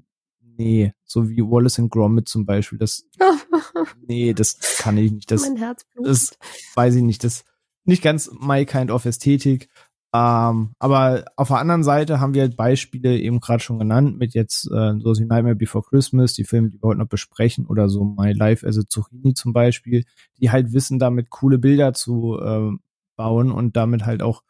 nee, 0.56 0.92
so 1.04 1.28
wie 1.28 1.42
Wallace 1.42 1.78
and 1.78 1.90
Gromit 1.90 2.28
zum 2.28 2.46
Beispiel, 2.46 2.78
das, 2.78 3.08
nee, 4.06 4.32
das 4.34 4.58
kann 4.78 4.98
ich 4.98 5.12
nicht. 5.12 5.30
Das, 5.30 5.42
mein 5.42 5.56
Herz 5.56 5.84
das 6.02 6.38
weiß 6.74 6.94
ich 6.96 7.02
nicht. 7.02 7.24
Das 7.24 7.44
nicht 7.84 8.02
ganz 8.02 8.30
my 8.40 8.64
kind 8.64 8.90
of 8.90 9.04
Ästhetik. 9.04 9.68
Ähm, 10.14 10.74
aber 10.78 11.24
auf 11.36 11.48
der 11.48 11.58
anderen 11.58 11.84
Seite 11.84 12.20
haben 12.20 12.34
wir 12.34 12.42
halt 12.42 12.56
Beispiele 12.56 13.18
eben 13.18 13.40
gerade 13.40 13.62
schon 13.62 13.78
genannt 13.78 14.18
mit 14.18 14.34
jetzt 14.34 14.70
äh, 14.70 14.94
so 14.98 15.18
wie 15.18 15.24
Nightmare 15.24 15.56
Before 15.56 15.82
Christmas, 15.82 16.34
die 16.34 16.44
Filme, 16.44 16.68
die 16.68 16.82
wir 16.82 16.88
heute 16.88 16.98
noch 16.98 17.08
besprechen, 17.08 17.66
oder 17.66 17.88
so 17.88 18.04
My 18.04 18.32
Life 18.32 18.66
as 18.66 18.76
a 18.76 18.82
Zucchini 18.86 19.32
zum 19.32 19.54
Beispiel, 19.54 20.04
die 20.38 20.50
halt 20.50 20.74
wissen, 20.74 20.98
damit 20.98 21.30
coole 21.30 21.58
Bilder 21.58 21.94
zu 21.94 22.38
äh, 22.38 22.72
bauen 23.16 23.50
und 23.50 23.76
damit 23.76 24.04
halt 24.04 24.22
auch 24.22 24.42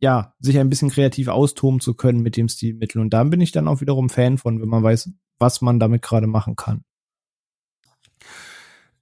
ja 0.00 0.34
sich 0.40 0.58
ein 0.58 0.68
bisschen 0.68 0.90
kreativ 0.90 1.28
austoben 1.28 1.78
zu 1.78 1.94
können 1.94 2.20
mit 2.20 2.36
dem 2.36 2.48
Stilmittel. 2.48 3.00
Und 3.00 3.10
da 3.10 3.22
bin 3.22 3.40
ich 3.40 3.52
dann 3.52 3.68
auch 3.68 3.80
wiederum 3.80 4.08
Fan 4.08 4.36
von, 4.36 4.60
wenn 4.60 4.68
man 4.68 4.82
weiß, 4.82 5.10
was 5.38 5.60
man 5.60 5.78
damit 5.78 6.02
gerade 6.02 6.26
machen 6.26 6.56
kann. 6.56 6.84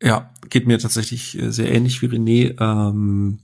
Ja, 0.03 0.31
geht 0.51 0.67
mir 0.67 0.79
tatsächlich 0.79 1.39
äh, 1.39 1.51
sehr 1.51 1.73
ähnlich 1.73 2.03
wie 2.03 2.09
René. 2.09 2.61
Ähm, 2.61 3.41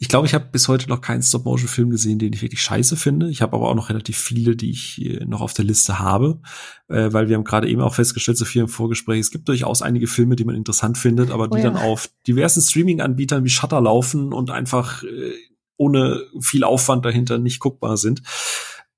ich 0.00 0.08
glaube, 0.08 0.26
ich 0.26 0.34
habe 0.34 0.46
bis 0.52 0.68
heute 0.68 0.88
noch 0.88 1.00
keinen 1.00 1.22
Stop-Motion-Film 1.22 1.90
gesehen, 1.90 2.18
den 2.18 2.32
ich 2.32 2.42
wirklich 2.42 2.62
scheiße 2.62 2.96
finde. 2.96 3.30
Ich 3.30 3.42
habe 3.42 3.56
aber 3.56 3.68
auch 3.68 3.74
noch 3.74 3.88
relativ 3.88 4.16
viele, 4.16 4.54
die 4.54 4.70
ich 4.70 5.04
äh, 5.04 5.24
noch 5.24 5.40
auf 5.40 5.54
der 5.54 5.64
Liste 5.64 5.98
habe, 5.98 6.40
äh, 6.88 7.12
weil 7.12 7.28
wir 7.28 7.36
haben 7.36 7.44
gerade 7.44 7.68
eben 7.68 7.80
auch 7.80 7.94
festgestellt, 7.94 8.38
so 8.38 8.44
viel 8.44 8.62
im 8.62 8.68
Vorgespräch, 8.68 9.18
es 9.20 9.30
gibt 9.30 9.48
durchaus 9.48 9.82
einige 9.82 10.06
Filme, 10.06 10.36
die 10.36 10.44
man 10.44 10.54
interessant 10.54 10.98
findet, 10.98 11.30
aber 11.30 11.48
die 11.48 11.54
oh 11.54 11.56
ja. 11.56 11.64
dann 11.64 11.76
auf 11.76 12.10
diversen 12.26 12.60
Streaming-Anbietern 12.60 13.42
wie 13.42 13.50
Shutter 13.50 13.80
laufen 13.80 14.32
und 14.32 14.50
einfach 14.50 15.02
äh, 15.02 15.32
ohne 15.78 16.22
viel 16.40 16.62
Aufwand 16.64 17.04
dahinter 17.04 17.38
nicht 17.38 17.58
guckbar 17.58 17.96
sind. 17.96 18.22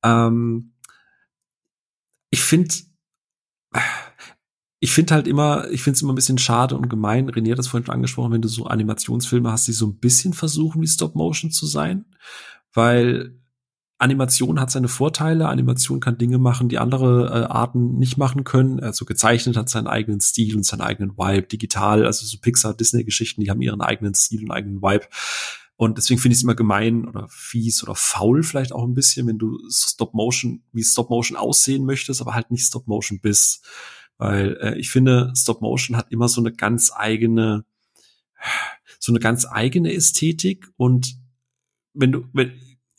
Ähm, 0.03 0.69
ich 2.31 2.43
finde 2.43 2.75
ich 4.83 4.93
finde 4.93 5.14
halt 5.14 5.29
immer, 5.29 5.71
ich 5.71 5.83
finde 5.83 5.97
es 5.97 6.03
immer 6.03 6.12
ein 6.12 6.16
bisschen 6.16 6.38
schade 6.38 6.77
und 6.77 6.88
gemein. 6.88 7.31
René 7.31 7.51
hat 7.51 7.59
das 7.59 7.69
vorhin 7.69 7.85
schon 7.85 7.95
angesprochen, 7.95 8.33
wenn 8.33 8.43
du 8.43 8.49
so 8.49 8.64
Animationsfilme 8.64 9.53
hast, 9.53 9.69
die 9.69 9.73
so 9.73 9.87
ein 9.87 9.99
bisschen 9.99 10.33
versuchen, 10.33 10.81
wie 10.81 10.87
Stop 10.87 11.14
Motion 11.14 11.51
zu 11.51 11.66
sein, 11.66 12.07
weil 12.73 13.37
Animation 13.99 14.59
hat 14.59 14.71
seine 14.71 14.88
Vorteile. 14.88 15.49
Animation 15.49 16.01
kann 16.01 16.16
Dinge 16.16 16.38
machen, 16.38 16.71
die 16.71 16.79
andere 16.79 17.27
äh, 17.27 17.53
Arten 17.53 17.99
nicht 17.99 18.16
machen 18.16 18.45
können. 18.45 18.81
Also 18.81 19.05
gezeichnet 19.05 19.59
hat 19.59 19.69
seinen 19.69 19.87
eigenen 19.87 20.23
Stil 20.23 20.57
und 20.57 20.64
seinen 20.64 20.81
eigenen 20.81 21.19
Vibe. 21.19 21.49
Digital, 21.49 22.07
also 22.07 22.25
so 22.25 22.38
Pixar, 22.40 22.73
Disney-Geschichten, 22.73 23.43
die 23.43 23.51
haben 23.51 23.61
ihren 23.61 23.83
eigenen 23.83 24.14
Stil 24.14 24.45
und 24.45 24.53
eigenen 24.53 24.81
Vibe. 24.81 25.05
Und 25.81 25.97
deswegen 25.97 26.21
finde 26.21 26.35
ich 26.35 26.40
es 26.40 26.43
immer 26.43 26.55
gemein 26.55 27.09
oder 27.09 27.27
fies 27.31 27.83
oder 27.83 27.95
faul 27.95 28.43
vielleicht 28.43 28.73
auch 28.73 28.85
ein 28.85 28.93
bisschen, 28.93 29.27
wenn 29.27 29.38
du 29.38 29.59
Stop 29.71 30.12
Motion, 30.12 30.62
wie 30.73 30.85
Stop 30.85 31.09
Motion 31.09 31.38
aussehen 31.38 31.87
möchtest, 31.87 32.21
aber 32.21 32.35
halt 32.35 32.51
nicht 32.51 32.66
Stop 32.66 32.87
Motion 32.87 33.19
bist. 33.19 33.64
Weil 34.19 34.59
äh, 34.61 34.79
ich 34.79 34.90
finde, 34.90 35.33
Stop 35.35 35.62
Motion 35.62 35.97
hat 35.97 36.12
immer 36.12 36.29
so 36.29 36.43
eine 36.43 36.53
ganz 36.53 36.93
eigene, 36.95 37.64
so 38.99 39.11
eine 39.11 39.21
ganz 39.21 39.47
eigene 39.51 39.95
Ästhetik 39.95 40.69
und 40.77 41.16
wenn 41.95 42.12
du, 42.12 42.27
wenn, 42.35 42.53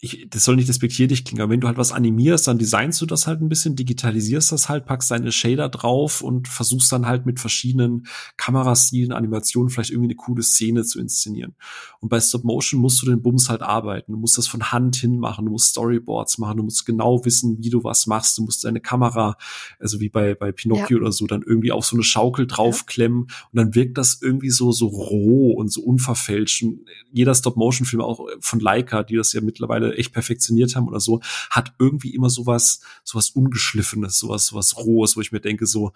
ich, 0.04 0.28
das 0.32 0.46
soll 0.46 0.56
nicht 0.56 0.68
despektierlich 0.68 1.24
klingen, 1.26 1.44
aber 1.44 1.52
wenn 1.52 1.62
du 1.62 1.68
halt 1.68 1.78
was 1.78 1.92
animierst, 1.92 2.48
dann 2.48 2.58
designst 2.58 3.00
du 3.02 3.06
das 3.06 3.28
halt 3.28 3.40
ein 3.40 3.50
bisschen, 3.50 3.76
digitalisierst 3.76 4.52
das 4.52 4.68
halt, 4.68 4.88
packst 4.88 5.12
deine 5.12 5.32
Shader 5.32 5.70
drauf 5.70 6.22
und 6.22 6.48
versuchst 6.48 6.92
dann 6.92 7.06
halt 7.06 7.28
mit 7.28 7.40
verschiedenen 7.40 8.08
Kamerastilen, 8.36 9.12
Animationen 9.12 9.70
vielleicht 9.70 9.92
irgendwie 9.92 10.08
eine 10.08 10.16
coole 10.16 10.42
Szene 10.42 10.84
zu 10.86 11.00
inszenieren. 11.00 11.54
Und 12.00 12.10
bei 12.10 12.20
Stop 12.20 12.44
Motion 12.44 12.82
musst 12.82 13.00
du 13.04 13.06
den 13.06 13.22
Bums 13.22 13.48
halt 13.48 13.62
arbeiten. 13.62 14.14
Du 14.14 14.18
musst 14.18 14.40
das 14.40 14.48
von 14.48 14.72
Hand 14.72 14.96
hin 14.96 15.20
machen, 15.20 15.46
du 15.46 15.52
musst 15.52 15.70
Storyboards 15.70 16.40
machen, 16.40 16.58
du 16.58 16.64
musst 16.64 16.88
genau 16.88 17.24
wissen, 17.24 17.60
wie 17.60 17.70
du 17.70 17.84
was 17.84 18.08
machst, 18.08 18.40
du 18.40 18.44
musst 18.44 18.64
deine 18.64 18.82
Kamera, 18.82 19.38
also 19.80 20.00
wie 20.00 20.10
bei, 20.10 20.34
bei 20.34 20.52
Pinocchio 20.52 20.98
ja. 20.98 21.02
oder 21.04 21.12
so, 21.12 21.28
dann 21.28 21.44
irgendwie 21.46 21.72
auf 21.72 21.86
so 21.86 21.96
eine 21.96 22.04
Schaukel 22.04 22.48
draufklemmen 22.48 23.28
ja. 23.30 23.36
und 23.52 23.58
dann 23.58 23.76
wirkt 23.76 24.00
das 24.00 24.20
irgendwie 24.20 24.50
so, 24.50 24.72
so 24.72 24.88
roh 24.88 25.52
und 25.52 25.72
so 25.72 25.84
unverfälscht. 25.84 26.64
Und 26.64 26.80
jeder 27.12 27.36
Stop 27.36 27.56
Motion 27.56 27.86
Film 27.86 28.02
auch 28.02 28.26
von 28.40 28.60
Leica, 28.60 29.04
die 29.04 29.16
das 29.16 29.32
ja 29.34 29.42
mittlerweile 29.42 29.91
echt 29.98 30.14
perfektioniert 30.14 30.76
haben 30.76 30.88
oder 30.88 31.00
so, 31.00 31.22
hat 31.50 31.74
irgendwie 31.80 32.14
immer 32.14 32.30
sowas, 32.30 32.82
sowas 33.04 33.30
ungeschliffenes, 33.32 34.20
sowas, 34.20 34.48
sowas 34.48 34.78
rohes, 34.78 35.18
wo 35.18 35.22
ich 35.22 35.32
mir 35.32 35.42
denke 35.42 35.66
so, 35.66 35.94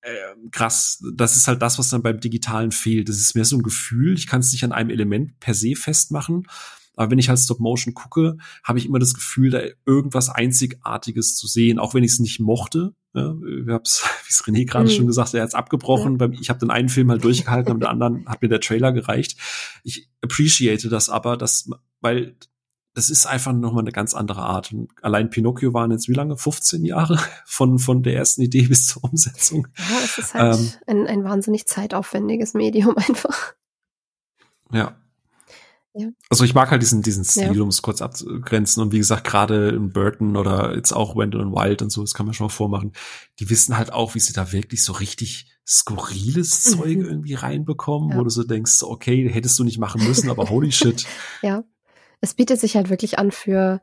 äh, 0.00 0.50
krass, 0.50 1.02
das 1.14 1.36
ist 1.36 1.48
halt 1.48 1.60
das, 1.60 1.78
was 1.78 1.88
dann 1.88 2.02
beim 2.02 2.20
Digitalen 2.20 2.72
fehlt. 2.72 3.08
Das 3.08 3.16
ist 3.16 3.34
mehr 3.34 3.44
so 3.44 3.56
ein 3.56 3.62
Gefühl. 3.62 4.14
Ich 4.14 4.26
kann 4.26 4.40
es 4.40 4.52
nicht 4.52 4.64
an 4.64 4.72
einem 4.72 4.90
Element 4.90 5.38
per 5.40 5.54
se 5.54 5.74
festmachen. 5.74 6.46
Aber 6.98 7.12
wenn 7.12 7.18
ich 7.20 7.28
halt 7.28 7.38
Stop 7.38 7.60
Motion 7.60 7.94
gucke, 7.94 8.38
habe 8.64 8.80
ich 8.80 8.86
immer 8.86 8.98
das 8.98 9.14
Gefühl, 9.14 9.50
da 9.50 9.60
irgendwas 9.86 10.30
Einzigartiges 10.30 11.36
zu 11.36 11.46
sehen, 11.46 11.78
auch 11.78 11.94
wenn 11.94 12.02
ich 12.02 12.12
es 12.12 12.18
nicht 12.18 12.40
mochte. 12.40 12.92
Ja, 13.14 13.36
ich 13.40 13.68
hab's, 13.68 14.02
wie 14.26 14.30
es 14.30 14.44
René 14.44 14.66
gerade 14.66 14.90
mhm. 14.90 14.94
schon 14.94 15.06
gesagt, 15.06 15.32
er 15.34 15.42
hat's 15.42 15.54
abgebrochen. 15.54 16.18
Ja. 16.18 16.28
Ich 16.40 16.50
habe 16.50 16.58
den 16.58 16.72
einen 16.72 16.88
Film 16.88 17.10
halt 17.10 17.22
durchgehalten, 17.22 17.70
aber 17.70 17.78
den 17.78 17.88
anderen 17.88 18.26
hat 18.26 18.42
mir 18.42 18.48
der 18.48 18.60
Trailer 18.60 18.92
gereicht. 18.92 19.36
Ich 19.84 20.10
appreciate 20.22 20.88
das 20.88 21.08
aber, 21.08 21.36
dass, 21.36 21.70
weil 22.00 22.36
das 22.98 23.10
ist 23.10 23.26
einfach 23.26 23.52
nochmal 23.52 23.84
eine 23.84 23.92
ganz 23.92 24.12
andere 24.12 24.42
Art. 24.42 24.72
Und 24.72 24.90
allein 25.02 25.30
Pinocchio 25.30 25.72
waren 25.72 25.92
jetzt 25.92 26.08
wie 26.08 26.14
lange? 26.14 26.36
15 26.36 26.84
Jahre 26.84 27.16
von, 27.46 27.78
von 27.78 28.02
der 28.02 28.16
ersten 28.16 28.42
Idee 28.42 28.66
bis 28.66 28.88
zur 28.88 29.04
Umsetzung. 29.04 29.68
Ja, 29.76 29.98
es 30.02 30.18
ist 30.18 30.34
halt 30.34 30.58
ähm, 30.58 30.72
ein, 30.88 31.06
ein 31.06 31.24
wahnsinnig 31.24 31.66
zeitaufwendiges 31.66 32.54
Medium 32.54 32.96
einfach. 33.08 33.54
Ja. 34.72 34.96
ja. 35.94 36.08
Also 36.28 36.42
ich 36.42 36.54
mag 36.54 36.72
halt 36.72 36.82
diesen, 36.82 37.02
diesen 37.02 37.24
Stil, 37.24 37.56
ja. 37.56 37.62
um 37.62 37.68
es 37.68 37.82
kurz 37.82 38.02
abzugrenzen. 38.02 38.82
Und 38.82 38.90
wie 38.90 38.98
gesagt, 38.98 39.22
gerade 39.22 39.68
in 39.68 39.92
Burton 39.92 40.36
oder 40.36 40.74
jetzt 40.74 40.90
auch 40.90 41.14
Wendell 41.14 41.40
und 41.40 41.52
Wild 41.52 41.82
und 41.82 41.90
so, 41.90 42.00
das 42.00 42.14
kann 42.14 42.26
man 42.26 42.34
schon 42.34 42.46
mal 42.46 42.52
vormachen. 42.52 42.94
Die 43.38 43.48
wissen 43.48 43.78
halt 43.78 43.92
auch, 43.92 44.16
wie 44.16 44.20
sie 44.20 44.32
da 44.32 44.50
wirklich 44.50 44.82
so 44.82 44.92
richtig 44.92 45.52
skurriles 45.64 46.66
mhm. 46.66 46.72
Zeug 46.72 46.98
irgendwie 46.98 47.34
reinbekommen, 47.34 48.10
ja. 48.10 48.18
wo 48.18 48.24
du 48.24 48.30
so 48.30 48.42
denkst, 48.42 48.82
okay, 48.82 49.30
hättest 49.30 49.56
du 49.60 49.62
nicht 49.62 49.78
machen 49.78 50.02
müssen, 50.02 50.30
aber 50.30 50.50
holy 50.50 50.72
shit. 50.72 51.06
ja 51.42 51.62
es 52.20 52.34
bietet 52.34 52.60
sich 52.60 52.76
halt 52.76 52.90
wirklich 52.90 53.18
an 53.18 53.30
für 53.30 53.80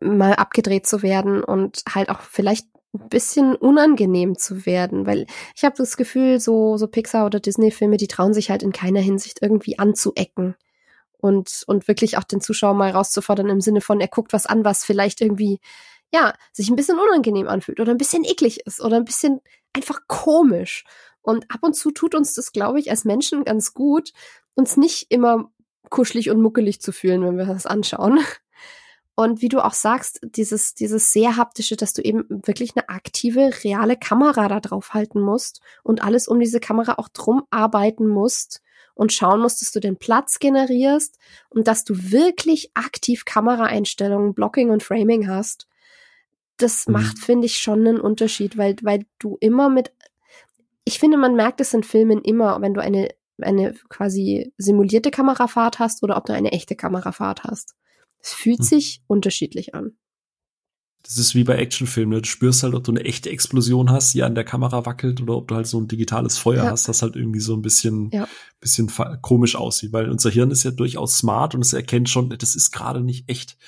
mal 0.00 0.34
abgedreht 0.34 0.86
zu 0.86 1.02
werden 1.02 1.44
und 1.44 1.82
halt 1.94 2.08
auch 2.08 2.20
vielleicht 2.20 2.66
ein 2.94 3.08
bisschen 3.08 3.56
unangenehm 3.56 4.38
zu 4.38 4.66
werden, 4.66 5.06
weil 5.06 5.26
ich 5.56 5.64
habe 5.64 5.76
das 5.76 5.96
Gefühl, 5.96 6.40
so 6.40 6.76
so 6.76 6.86
Pixar 6.86 7.26
oder 7.26 7.40
Disney 7.40 7.70
Filme, 7.70 7.96
die 7.96 8.06
trauen 8.06 8.34
sich 8.34 8.50
halt 8.50 8.62
in 8.62 8.72
keiner 8.72 9.00
Hinsicht 9.00 9.40
irgendwie 9.42 9.78
anzuecken 9.78 10.54
und 11.18 11.64
und 11.66 11.88
wirklich 11.88 12.18
auch 12.18 12.24
den 12.24 12.40
Zuschauer 12.40 12.74
mal 12.74 12.90
rauszufordern 12.90 13.48
im 13.50 13.60
Sinne 13.60 13.80
von 13.80 14.00
er 14.00 14.08
guckt 14.08 14.32
was 14.32 14.46
an, 14.46 14.64
was 14.64 14.84
vielleicht 14.84 15.20
irgendwie 15.20 15.60
ja, 16.14 16.32
sich 16.52 16.70
ein 16.70 16.76
bisschen 16.76 16.98
unangenehm 16.98 17.48
anfühlt 17.48 17.80
oder 17.80 17.90
ein 17.90 17.98
bisschen 17.98 18.22
eklig 18.24 18.64
ist 18.66 18.80
oder 18.80 18.96
ein 18.96 19.04
bisschen 19.04 19.40
einfach 19.72 20.02
komisch. 20.06 20.84
Und 21.22 21.50
ab 21.50 21.60
und 21.62 21.74
zu 21.74 21.90
tut 21.90 22.14
uns 22.14 22.34
das, 22.34 22.52
glaube 22.52 22.78
ich, 22.78 22.90
als 22.90 23.04
Menschen 23.04 23.44
ganz 23.44 23.74
gut, 23.74 24.12
uns 24.54 24.76
nicht 24.76 25.10
immer 25.10 25.50
kuschelig 25.90 26.30
und 26.30 26.40
muckelig 26.40 26.80
zu 26.80 26.92
fühlen, 26.92 27.24
wenn 27.24 27.36
wir 27.36 27.46
das 27.46 27.66
anschauen. 27.66 28.20
Und 29.16 29.42
wie 29.42 29.48
du 29.48 29.64
auch 29.64 29.74
sagst, 29.74 30.20
dieses, 30.24 30.74
dieses 30.74 31.12
sehr 31.12 31.36
haptische, 31.36 31.76
dass 31.76 31.92
du 31.92 32.02
eben 32.02 32.24
wirklich 32.28 32.72
eine 32.74 32.88
aktive, 32.88 33.52
reale 33.62 33.96
Kamera 33.96 34.48
da 34.48 34.58
drauf 34.58 34.92
halten 34.92 35.20
musst 35.20 35.60
und 35.84 36.02
alles 36.02 36.26
um 36.26 36.40
diese 36.40 36.58
Kamera 36.58 36.94
auch 36.98 37.08
drum 37.08 37.44
arbeiten 37.50 38.08
musst 38.08 38.60
und 38.94 39.12
schauen 39.12 39.40
musst, 39.40 39.60
dass 39.62 39.70
du 39.70 39.78
den 39.78 39.96
Platz 39.96 40.40
generierst 40.40 41.18
und 41.50 41.68
dass 41.68 41.84
du 41.84 42.10
wirklich 42.10 42.72
aktiv 42.74 43.24
Kameraeinstellungen, 43.24 44.34
Blocking 44.34 44.70
und 44.70 44.82
Framing 44.82 45.28
hast. 45.28 45.68
Das 46.56 46.86
mhm. 46.86 46.94
macht, 46.94 47.18
finde 47.18 47.46
ich, 47.46 47.58
schon 47.58 47.86
einen 47.86 48.00
Unterschied, 48.00 48.56
weil, 48.56 48.76
weil 48.82 49.06
du 49.20 49.36
immer 49.40 49.68
mit, 49.68 49.92
ich 50.84 50.98
finde, 50.98 51.18
man 51.18 51.36
merkt 51.36 51.60
es 51.60 51.72
in 51.72 51.84
Filmen 51.84 52.20
immer, 52.22 52.60
wenn 52.60 52.74
du 52.74 52.80
eine, 52.80 53.10
eine 53.40 53.74
quasi 53.88 54.52
simulierte 54.58 55.10
Kamerafahrt 55.10 55.78
hast 55.78 56.02
oder 56.02 56.16
ob 56.16 56.26
du 56.26 56.32
eine 56.32 56.52
echte 56.52 56.76
Kamerafahrt 56.76 57.44
hast. 57.44 57.74
Es 58.20 58.32
fühlt 58.32 58.60
hm. 58.60 58.64
sich 58.64 59.02
unterschiedlich 59.06 59.74
an. 59.74 59.96
Das 61.04 61.18
ist 61.18 61.34
wie 61.34 61.44
bei 61.44 61.56
Actionfilmen. 61.56 62.14
Ne? 62.14 62.22
Du 62.22 62.28
spürst 62.28 62.62
halt, 62.62 62.74
ob 62.74 62.82
du 62.84 62.90
eine 62.90 63.04
echte 63.04 63.28
Explosion 63.28 63.90
hast, 63.90 64.14
die 64.14 64.22
an 64.22 64.34
der 64.34 64.44
Kamera 64.44 64.86
wackelt, 64.86 65.20
oder 65.20 65.36
ob 65.36 65.48
du 65.48 65.54
halt 65.54 65.66
so 65.66 65.78
ein 65.78 65.86
digitales 65.86 66.38
Feuer 66.38 66.64
ja. 66.64 66.70
hast, 66.70 66.88
das 66.88 67.02
halt 67.02 67.14
irgendwie 67.14 67.40
so 67.40 67.54
ein 67.54 67.60
bisschen, 67.60 68.08
ja. 68.10 68.26
bisschen 68.58 68.90
komisch 69.20 69.54
aussieht. 69.54 69.92
Weil 69.92 70.08
unser 70.08 70.30
Hirn 70.30 70.50
ist 70.50 70.62
ja 70.62 70.70
durchaus 70.70 71.18
smart 71.18 71.54
und 71.54 71.60
es 71.60 71.74
erkennt 71.74 72.08
schon, 72.08 72.30
das 72.30 72.56
ist 72.56 72.70
gerade 72.70 73.02
nicht 73.02 73.28
echt. 73.28 73.58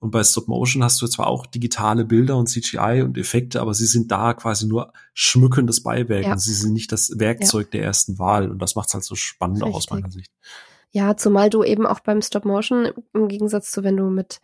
Und 0.00 0.12
bei 0.12 0.22
Stop 0.22 0.46
Motion 0.46 0.84
hast 0.84 1.02
du 1.02 1.08
zwar 1.08 1.26
auch 1.26 1.46
digitale 1.46 2.04
Bilder 2.04 2.36
und 2.36 2.46
CGI 2.46 3.02
und 3.02 3.18
Effekte, 3.18 3.60
aber 3.60 3.74
sie 3.74 3.86
sind 3.86 4.12
da 4.12 4.32
quasi 4.34 4.66
nur 4.66 4.92
schmückendes 5.12 5.82
Beiwerk. 5.82 6.24
Ja. 6.24 6.38
Sie 6.38 6.54
sind 6.54 6.72
nicht 6.72 6.92
das 6.92 7.18
Werkzeug 7.18 7.72
der 7.72 7.82
ersten 7.82 8.18
Wahl. 8.18 8.50
Und 8.50 8.62
das 8.62 8.76
macht 8.76 8.88
es 8.88 8.94
halt 8.94 9.04
so 9.04 9.16
spannend 9.16 9.62
Richtig. 9.62 9.76
aus 9.76 9.90
meiner 9.90 10.10
Sicht. 10.10 10.30
Ja, 10.90 11.16
zumal 11.16 11.50
du 11.50 11.64
eben 11.64 11.86
auch 11.86 12.00
beim 12.00 12.22
Stop 12.22 12.44
Motion 12.44 12.92
im 13.12 13.28
Gegensatz 13.28 13.70
zu 13.70 13.82
wenn 13.82 13.96
du 13.96 14.04
mit 14.04 14.40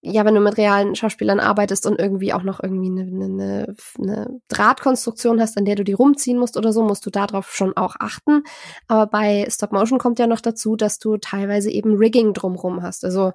ja, 0.00 0.24
wenn 0.24 0.34
du 0.34 0.40
mit 0.40 0.56
realen 0.56 0.94
Schauspielern 0.94 1.40
arbeitest 1.40 1.84
und 1.84 1.98
irgendwie 1.98 2.32
auch 2.32 2.44
noch 2.44 2.62
irgendwie 2.62 2.88
eine, 2.88 3.24
eine, 3.24 3.76
eine 3.98 4.40
Drahtkonstruktion 4.46 5.40
hast, 5.40 5.58
an 5.58 5.64
der 5.64 5.74
du 5.74 5.82
die 5.82 5.92
rumziehen 5.92 6.38
musst 6.38 6.56
oder 6.56 6.72
so, 6.72 6.84
musst 6.84 7.04
du 7.04 7.10
darauf 7.10 7.52
schon 7.52 7.76
auch 7.76 7.96
achten. 7.98 8.44
Aber 8.86 9.08
bei 9.08 9.48
Stop 9.50 9.72
Motion 9.72 9.98
kommt 9.98 10.20
ja 10.20 10.28
noch 10.28 10.40
dazu, 10.40 10.76
dass 10.76 11.00
du 11.00 11.16
teilweise 11.16 11.70
eben 11.70 11.96
Rigging 11.96 12.32
drumrum 12.32 12.80
hast. 12.80 13.04
Also 13.04 13.32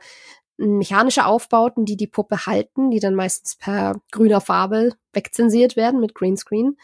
mechanische 0.58 1.26
Aufbauten, 1.26 1.86
die 1.86 1.98
die 1.98 2.08
Puppe 2.08 2.46
halten, 2.46 2.92
die 2.92 3.00
dann 3.00 3.16
meistens 3.16 3.56
per 3.56 4.00
grüner 4.12 4.42
Farbe 4.42 4.94
wegzensiert 5.12 5.76
werden 5.76 6.00
mit 6.00 6.16
Greenscreen, 6.16 6.78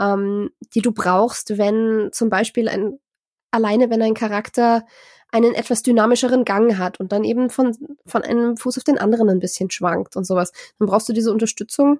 ähm, 0.00 0.50
die 0.74 0.82
du 0.82 0.92
brauchst, 0.92 1.58
wenn 1.58 2.10
zum 2.12 2.28
Beispiel 2.28 2.68
ein 2.68 2.98
alleine 3.50 3.90
wenn 3.90 4.02
ein 4.02 4.14
Charakter 4.14 4.86
einen 5.30 5.54
etwas 5.54 5.82
dynamischeren 5.82 6.44
Gang 6.44 6.78
hat 6.78 7.00
und 7.00 7.12
dann 7.12 7.24
eben 7.24 7.50
von, 7.50 7.76
von 8.06 8.22
einem 8.22 8.56
Fuß 8.56 8.78
auf 8.78 8.84
den 8.84 8.98
anderen 8.98 9.28
ein 9.28 9.40
bisschen 9.40 9.70
schwankt 9.70 10.16
und 10.16 10.24
sowas. 10.24 10.52
Dann 10.78 10.86
brauchst 10.86 11.08
du 11.08 11.12
diese 11.12 11.32
Unterstützung, 11.32 11.98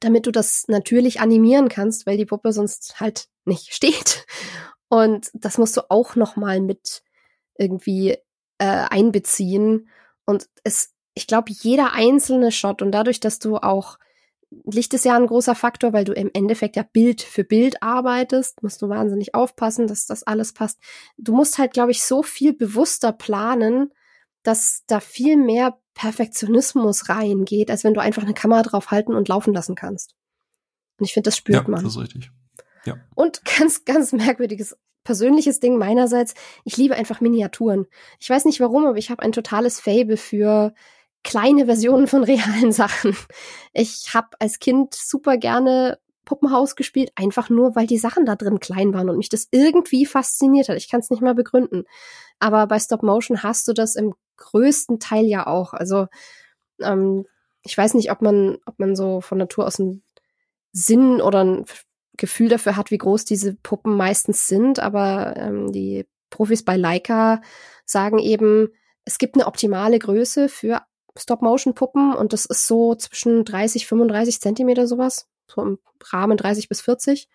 damit 0.00 0.26
du 0.26 0.30
das 0.30 0.64
natürlich 0.68 1.20
animieren 1.20 1.68
kannst, 1.68 2.06
weil 2.06 2.18
die 2.18 2.26
Puppe 2.26 2.52
sonst 2.52 3.00
halt 3.00 3.28
nicht 3.44 3.72
steht. 3.74 4.26
Und 4.88 5.30
das 5.32 5.58
musst 5.58 5.76
du 5.76 5.90
auch 5.90 6.16
nochmal 6.16 6.60
mit 6.60 7.02
irgendwie 7.56 8.18
äh, 8.58 8.86
einbeziehen. 8.90 9.88
Und 10.28 10.50
es, 10.62 10.92
ich 11.14 11.26
glaube, 11.26 11.50
jeder 11.50 11.94
einzelne 11.94 12.52
Shot 12.52 12.82
und 12.82 12.92
dadurch, 12.92 13.18
dass 13.18 13.38
du 13.38 13.56
auch 13.56 13.98
Licht 14.50 14.92
ist 14.92 15.06
ja 15.06 15.16
ein 15.16 15.26
großer 15.26 15.54
Faktor, 15.54 15.94
weil 15.94 16.04
du 16.04 16.12
im 16.12 16.30
Endeffekt 16.34 16.76
ja 16.76 16.82
Bild 16.82 17.22
für 17.22 17.44
Bild 17.44 17.82
arbeitest, 17.82 18.62
musst 18.62 18.82
du 18.82 18.90
wahnsinnig 18.90 19.34
aufpassen, 19.34 19.86
dass 19.86 20.04
das 20.04 20.24
alles 20.24 20.52
passt. 20.52 20.80
Du 21.16 21.34
musst 21.34 21.56
halt, 21.56 21.72
glaube 21.72 21.92
ich, 21.92 22.02
so 22.02 22.22
viel 22.22 22.52
bewusster 22.52 23.12
planen, 23.12 23.90
dass 24.42 24.84
da 24.86 25.00
viel 25.00 25.38
mehr 25.38 25.78
Perfektionismus 25.94 27.08
reingeht, 27.08 27.70
als 27.70 27.82
wenn 27.82 27.94
du 27.94 28.02
einfach 28.02 28.22
eine 28.22 28.34
Kamera 28.34 28.62
drauf 28.62 28.90
halten 28.90 29.14
und 29.14 29.28
laufen 29.28 29.54
lassen 29.54 29.76
kannst. 29.76 30.14
Und 30.98 31.06
ich 31.06 31.14
finde, 31.14 31.28
das 31.28 31.38
spürt 31.38 31.64
ja, 31.64 31.70
man. 31.70 31.82
Das 31.82 31.94
ist 31.94 32.00
richtig. 32.02 32.30
Ja. 32.84 32.98
Und 33.14 33.42
ganz, 33.58 33.86
ganz 33.86 34.12
merkwürdiges 34.12 34.76
persönliches 35.08 35.58
Ding 35.58 35.78
meinerseits. 35.78 36.34
Ich 36.64 36.76
liebe 36.76 36.94
einfach 36.94 37.22
Miniaturen. 37.22 37.86
Ich 38.20 38.28
weiß 38.28 38.44
nicht 38.44 38.60
warum, 38.60 38.84
aber 38.84 38.98
ich 38.98 39.10
habe 39.10 39.22
ein 39.22 39.32
totales 39.32 39.80
Fable 39.80 40.18
für 40.18 40.74
kleine 41.24 41.64
Versionen 41.64 42.06
von 42.06 42.24
realen 42.32 42.72
Sachen. 42.72 43.16
Ich 43.72 44.10
habe 44.12 44.28
als 44.38 44.58
Kind 44.58 44.94
super 44.94 45.38
gerne 45.38 45.98
Puppenhaus 46.26 46.76
gespielt, 46.76 47.10
einfach 47.14 47.48
nur, 47.48 47.74
weil 47.74 47.86
die 47.86 47.96
Sachen 47.96 48.26
da 48.26 48.36
drin 48.36 48.60
klein 48.60 48.92
waren 48.92 49.08
und 49.08 49.16
mich 49.16 49.30
das 49.30 49.48
irgendwie 49.50 50.04
fasziniert 50.04 50.68
hat. 50.68 50.76
Ich 50.76 50.90
kann 50.90 51.00
es 51.00 51.08
nicht 51.08 51.22
mal 51.22 51.34
begründen. 51.34 51.84
Aber 52.38 52.66
bei 52.66 52.78
Stop 52.78 53.02
Motion 53.02 53.42
hast 53.42 53.66
du 53.66 53.72
das 53.72 53.96
im 53.96 54.12
größten 54.36 55.00
Teil 55.00 55.24
ja 55.24 55.46
auch. 55.46 55.72
Also 55.72 56.08
ähm, 56.82 57.24
ich 57.62 57.78
weiß 57.78 57.94
nicht, 57.94 58.12
ob 58.12 58.20
man, 58.20 58.58
ob 58.66 58.78
man 58.78 58.94
so 58.94 59.22
von 59.22 59.38
Natur 59.38 59.66
aus 59.66 59.80
einen 59.80 60.02
Sinn 60.72 61.22
oder 61.22 61.44
ein 61.44 61.64
Gefühl 62.18 62.48
dafür 62.48 62.76
hat, 62.76 62.90
wie 62.90 62.98
groß 62.98 63.24
diese 63.24 63.54
Puppen 63.54 63.96
meistens 63.96 64.46
sind, 64.46 64.78
aber 64.78 65.36
ähm, 65.36 65.72
die 65.72 66.06
Profis 66.30 66.64
bei 66.64 66.76
Leica 66.76 67.40
sagen 67.86 68.18
eben, 68.18 68.68
es 69.04 69.16
gibt 69.18 69.36
eine 69.36 69.46
optimale 69.46 69.98
Größe 69.98 70.50
für 70.50 70.82
Stop-Motion-Puppen 71.16 72.14
und 72.14 72.32
das 72.32 72.44
ist 72.44 72.66
so 72.66 72.94
zwischen 72.94 73.44
30, 73.44 73.86
35 73.86 74.40
Zentimeter 74.40 74.86
sowas, 74.86 75.26
so 75.46 75.62
im 75.62 75.78
Rahmen 76.12 76.36
30 76.36 76.68
bis 76.68 76.82
40, 76.82 77.28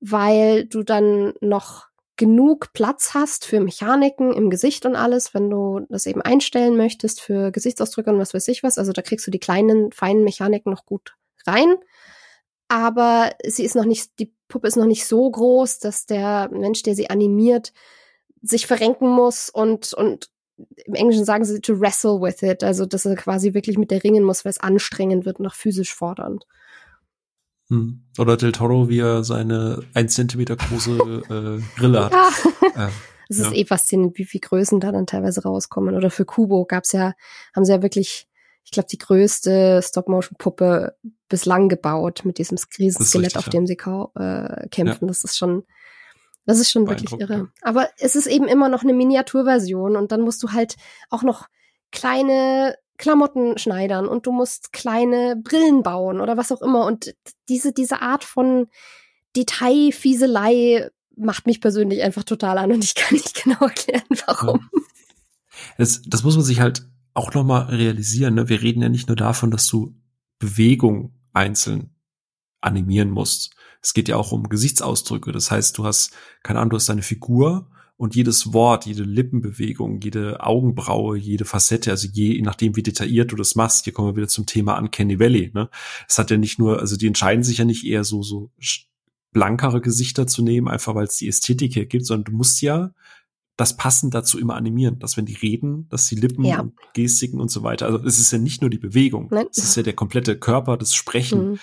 weil 0.00 0.66
du 0.66 0.82
dann 0.82 1.34
noch 1.40 1.90
genug 2.16 2.74
Platz 2.74 3.14
hast 3.14 3.46
für 3.46 3.60
Mechaniken 3.60 4.32
im 4.32 4.50
Gesicht 4.50 4.84
und 4.84 4.94
alles, 4.94 5.32
wenn 5.32 5.48
du 5.48 5.86
das 5.88 6.04
eben 6.04 6.20
einstellen 6.20 6.76
möchtest 6.76 7.20
für 7.20 7.50
Gesichtsausdrücke 7.50 8.10
und 8.10 8.18
was 8.18 8.34
weiß 8.34 8.46
ich 8.48 8.62
was. 8.62 8.76
Also 8.76 8.92
da 8.92 9.00
kriegst 9.00 9.26
du 9.26 9.30
die 9.30 9.38
kleinen, 9.38 9.90
feinen 9.90 10.22
Mechaniken 10.22 10.70
noch 10.70 10.84
gut 10.84 11.16
rein. 11.46 11.76
Aber 12.70 13.32
sie 13.44 13.64
ist 13.64 13.74
noch 13.74 13.84
nicht, 13.84 14.16
die 14.20 14.32
Puppe 14.46 14.68
ist 14.68 14.76
noch 14.76 14.86
nicht 14.86 15.04
so 15.04 15.28
groß, 15.28 15.80
dass 15.80 16.06
der 16.06 16.48
Mensch, 16.52 16.84
der 16.84 16.94
sie 16.94 17.10
animiert, 17.10 17.72
sich 18.42 18.68
verrenken 18.68 19.08
muss 19.08 19.50
und, 19.50 19.92
und 19.92 20.30
im 20.84 20.94
Englischen 20.94 21.24
sagen 21.24 21.44
sie 21.44 21.60
to 21.60 21.80
wrestle 21.80 22.20
with 22.20 22.42
it, 22.42 22.62
also 22.62 22.86
dass 22.86 23.06
er 23.06 23.16
quasi 23.16 23.54
wirklich 23.54 23.76
mit 23.76 23.90
der 23.90 24.04
ringen 24.04 24.22
muss, 24.22 24.44
weil 24.44 24.50
es 24.50 24.60
anstrengend 24.60 25.24
wird 25.24 25.40
und 25.40 25.48
auch 25.48 25.54
physisch 25.54 25.92
fordernd. 25.92 26.46
Hm. 27.70 28.04
Oder 28.18 28.36
Del 28.36 28.52
Toro, 28.52 28.88
wie 28.88 29.00
er 29.00 29.24
seine 29.24 29.82
ein 29.92 30.08
Zentimeter 30.08 30.54
große 30.54 30.92
äh, 31.28 31.78
Grille 31.78 32.04
hat. 32.04 32.12
Ja. 32.12 32.30
Ähm, 32.76 32.90
es 33.28 33.38
ist 33.38 33.50
ja. 33.50 33.58
eh 33.58 33.64
faszinierend, 33.64 34.16
wie 34.16 34.24
viele 34.24 34.42
Größen 34.42 34.78
da 34.78 34.92
dann 34.92 35.06
teilweise 35.06 35.42
rauskommen. 35.42 35.96
Oder 35.96 36.10
für 36.10 36.24
Kubo 36.24 36.66
gab's 36.66 36.92
ja, 36.92 37.14
haben 37.54 37.64
sie 37.64 37.72
ja 37.72 37.82
wirklich, 37.82 38.28
ich 38.70 38.72
glaube, 38.72 38.88
die 38.88 38.98
größte 38.98 39.80
Stop-Motion-Puppe 39.82 40.94
bislang 41.28 41.68
gebaut 41.68 42.20
mit 42.22 42.38
diesem 42.38 42.56
Riesenskelett, 42.78 43.36
auf 43.36 43.48
dem 43.48 43.66
sie 43.66 43.72
äh, 43.74 44.68
kämpfen. 44.68 45.04
Ja. 45.04 45.08
Das 45.08 45.24
ist 45.24 45.36
schon 45.36 45.64
das 46.46 46.60
ist 46.60 46.70
schon 46.70 46.88
wirklich 46.88 47.12
irre. 47.12 47.48
Aber 47.62 47.88
es 47.98 48.14
ist 48.14 48.28
eben 48.28 48.46
immer 48.46 48.68
noch 48.68 48.84
eine 48.84 48.92
Miniaturversion 48.92 49.96
und 49.96 50.12
dann 50.12 50.20
musst 50.20 50.40
du 50.44 50.52
halt 50.52 50.76
auch 51.08 51.24
noch 51.24 51.48
kleine 51.90 52.76
Klamotten 52.96 53.58
schneidern 53.58 54.06
und 54.06 54.26
du 54.26 54.32
musst 54.32 54.72
kleine 54.72 55.34
Brillen 55.34 55.82
bauen 55.82 56.20
oder 56.20 56.36
was 56.36 56.52
auch 56.52 56.62
immer. 56.62 56.86
Und 56.86 57.12
diese, 57.48 57.72
diese 57.72 58.02
Art 58.02 58.22
von 58.22 58.68
Detailfieselei 59.34 60.90
macht 61.16 61.46
mich 61.46 61.60
persönlich 61.60 62.02
einfach 62.02 62.22
total 62.22 62.58
an 62.58 62.70
und 62.70 62.84
ich 62.84 62.94
kann 62.94 63.14
nicht 63.14 63.34
genau 63.42 63.58
erklären, 63.60 64.06
warum. 64.26 64.70
Das, 65.76 66.02
das 66.06 66.22
muss 66.22 66.36
man 66.36 66.44
sich 66.44 66.60
halt 66.60 66.89
auch 67.14 67.34
nochmal 67.34 67.64
realisieren. 67.66 68.34
Ne? 68.34 68.48
Wir 68.48 68.62
reden 68.62 68.82
ja 68.82 68.88
nicht 68.88 69.08
nur 69.08 69.16
davon, 69.16 69.50
dass 69.50 69.66
du 69.66 69.94
Bewegung 70.38 71.14
einzeln 71.32 71.90
animieren 72.60 73.10
musst, 73.10 73.54
es 73.82 73.94
geht 73.94 74.08
ja 74.08 74.16
auch 74.16 74.32
um 74.32 74.48
Gesichtsausdrücke. 74.48 75.32
Das 75.32 75.50
heißt, 75.50 75.78
du 75.78 75.84
hast, 75.84 76.12
keine 76.42 76.58
Ahnung, 76.58 76.70
du 76.70 76.76
hast 76.76 76.88
deine 76.88 77.02
Figur 77.02 77.70
und 77.96 78.14
jedes 78.14 78.52
Wort, 78.52 78.86
jede 78.86 79.02
Lippenbewegung, 79.02 80.00
jede 80.00 80.42
Augenbraue, 80.42 81.18
jede 81.18 81.44
Facette, 81.44 81.90
also 81.90 82.08
je 82.10 82.40
nachdem, 82.42 82.76
wie 82.76 82.82
detailliert 82.82 83.32
du 83.32 83.36
das 83.36 83.54
machst, 83.54 83.84
hier 83.84 83.92
kommen 83.92 84.08
wir 84.08 84.16
wieder 84.16 84.28
zum 84.28 84.46
Thema 84.46 84.78
Uncanny 84.78 85.18
Valley. 85.18 85.50
Ne? 85.54 85.68
Es 86.08 86.18
hat 86.18 86.30
ja 86.30 86.36
nicht 86.36 86.58
nur, 86.58 86.80
also 86.80 86.96
die 86.96 87.06
entscheiden 87.06 87.44
sich 87.44 87.58
ja 87.58 87.64
nicht 87.64 87.84
eher 87.84 88.04
so 88.04 88.22
so 88.22 88.50
blankere 89.32 89.80
Gesichter 89.80 90.26
zu 90.26 90.42
nehmen, 90.42 90.68
einfach 90.68 90.94
weil 90.94 91.04
es 91.04 91.16
die 91.16 91.28
Ästhetik 91.28 91.76
hergibt, 91.76 92.04
sondern 92.04 92.32
du 92.32 92.32
musst 92.32 92.62
ja 92.62 92.92
das 93.60 93.76
passend 93.76 94.14
dazu 94.14 94.38
immer 94.38 94.54
animieren, 94.56 94.98
dass 94.98 95.16
wenn 95.16 95.26
die 95.26 95.36
reden, 95.36 95.86
dass 95.90 96.06
die 96.06 96.14
Lippen 96.16 96.44
Ja. 96.44 96.60
und 96.60 96.72
Gestiken 96.94 97.40
und 97.40 97.50
so 97.50 97.62
weiter, 97.62 97.86
also 97.86 98.04
es 98.04 98.18
ist 98.18 98.32
ja 98.32 98.38
nicht 98.38 98.60
nur 98.62 98.70
die 98.70 98.78
Bewegung, 98.78 99.28
Nein. 99.30 99.46
es 99.50 99.58
ist 99.58 99.76
ja 99.76 99.82
der 99.82 99.92
komplette 99.92 100.38
Körper, 100.38 100.76
das 100.76 100.94
Sprechen. 100.94 101.50
Mhm. 101.52 101.58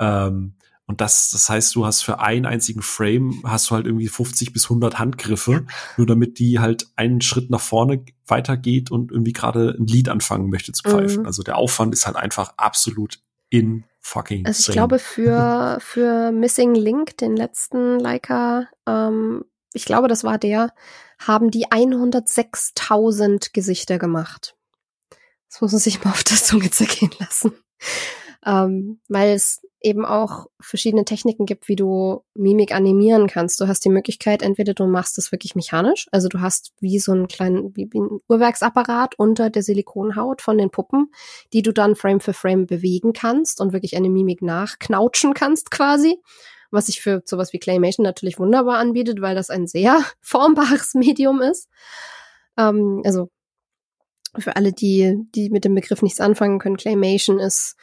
Ähm, 0.00 0.54
und 0.88 1.00
das, 1.00 1.30
das 1.30 1.48
heißt, 1.50 1.74
du 1.74 1.84
hast 1.84 2.02
für 2.02 2.20
einen 2.20 2.46
einzigen 2.46 2.80
Frame 2.82 3.42
hast 3.44 3.70
du 3.70 3.74
halt 3.74 3.86
irgendwie 3.86 4.06
50 4.08 4.52
bis 4.52 4.64
100 4.66 4.98
Handgriffe, 5.00 5.66
nur 5.96 6.06
damit 6.06 6.38
die 6.38 6.58
halt 6.60 6.86
einen 6.96 7.20
Schritt 7.20 7.50
nach 7.50 7.60
vorne 7.60 8.04
weitergeht 8.26 8.90
und 8.92 9.10
irgendwie 9.10 9.32
gerade 9.32 9.74
ein 9.78 9.86
Lied 9.86 10.08
anfangen 10.08 10.48
möchte 10.48 10.72
zu 10.72 10.82
pfeifen. 10.88 11.20
Mhm. 11.22 11.26
Also 11.26 11.42
der 11.42 11.56
Aufwand 11.58 11.92
ist 11.92 12.06
halt 12.06 12.16
einfach 12.16 12.54
absolut 12.56 13.20
in 13.50 13.84
fucking 14.00 14.46
Also 14.46 14.60
ich 14.60 14.68
insane. 14.68 14.74
glaube 14.74 14.98
für, 15.00 15.78
für 15.80 16.30
Missing 16.32 16.74
Link, 16.74 17.16
den 17.18 17.36
letzten 17.36 17.98
Leica, 17.98 18.68
ähm, 18.86 19.44
ich 19.72 19.84
glaube, 19.84 20.06
das 20.08 20.22
war 20.24 20.38
der, 20.38 20.72
haben 21.18 21.50
die 21.50 21.66
106.000 21.66 23.52
Gesichter 23.52 23.98
gemacht. 23.98 24.56
Das 25.50 25.60
muss 25.60 25.72
man 25.72 25.80
sich 25.80 26.04
mal 26.04 26.10
auf 26.10 26.24
der 26.24 26.36
Zunge 26.36 26.70
zergehen 26.70 27.12
lassen. 27.18 27.52
Ähm, 28.44 29.00
weil 29.08 29.32
es 29.32 29.60
eben 29.80 30.04
auch 30.04 30.46
verschiedene 30.60 31.04
Techniken 31.04 31.46
gibt, 31.46 31.68
wie 31.68 31.76
du 31.76 32.22
Mimik 32.34 32.74
animieren 32.74 33.28
kannst. 33.28 33.60
Du 33.60 33.68
hast 33.68 33.84
die 33.84 33.88
Möglichkeit, 33.88 34.42
entweder 34.42 34.74
du 34.74 34.86
machst 34.86 35.16
das 35.18 35.32
wirklich 35.32 35.54
mechanisch, 35.54 36.08
also 36.12 36.28
du 36.28 36.40
hast 36.40 36.72
wie 36.80 36.98
so 36.98 37.12
einen 37.12 37.28
kleinen, 37.28 37.76
wie, 37.76 37.88
ein 37.94 38.20
Uhrwerksapparat 38.28 39.18
unter 39.18 39.50
der 39.50 39.62
Silikonhaut 39.62 40.42
von 40.42 40.58
den 40.58 40.70
Puppen, 40.70 41.12
die 41.52 41.62
du 41.62 41.72
dann 41.72 41.94
Frame 41.96 42.20
für 42.20 42.32
Frame 42.32 42.66
bewegen 42.66 43.12
kannst 43.12 43.60
und 43.60 43.72
wirklich 43.72 43.96
eine 43.96 44.10
Mimik 44.10 44.42
nachknautschen 44.42 45.34
kannst 45.34 45.70
quasi. 45.70 46.20
Was 46.70 46.86
sich 46.86 47.00
für 47.00 47.22
sowas 47.24 47.52
wie 47.52 47.58
Claymation 47.58 48.04
natürlich 48.04 48.38
wunderbar 48.38 48.78
anbietet, 48.78 49.20
weil 49.20 49.34
das 49.34 49.50
ein 49.50 49.66
sehr 49.66 50.02
formbares 50.20 50.94
Medium 50.94 51.42
ist. 51.42 51.68
Ähm, 52.56 53.02
also 53.04 53.30
für 54.38 54.56
alle, 54.56 54.72
die, 54.72 55.16
die 55.34 55.50
mit 55.50 55.64
dem 55.64 55.74
Begriff 55.74 56.02
nichts 56.02 56.20
anfangen 56.20 56.58
können, 56.58 56.76
Claymation 56.76 57.38
ist 57.38 57.76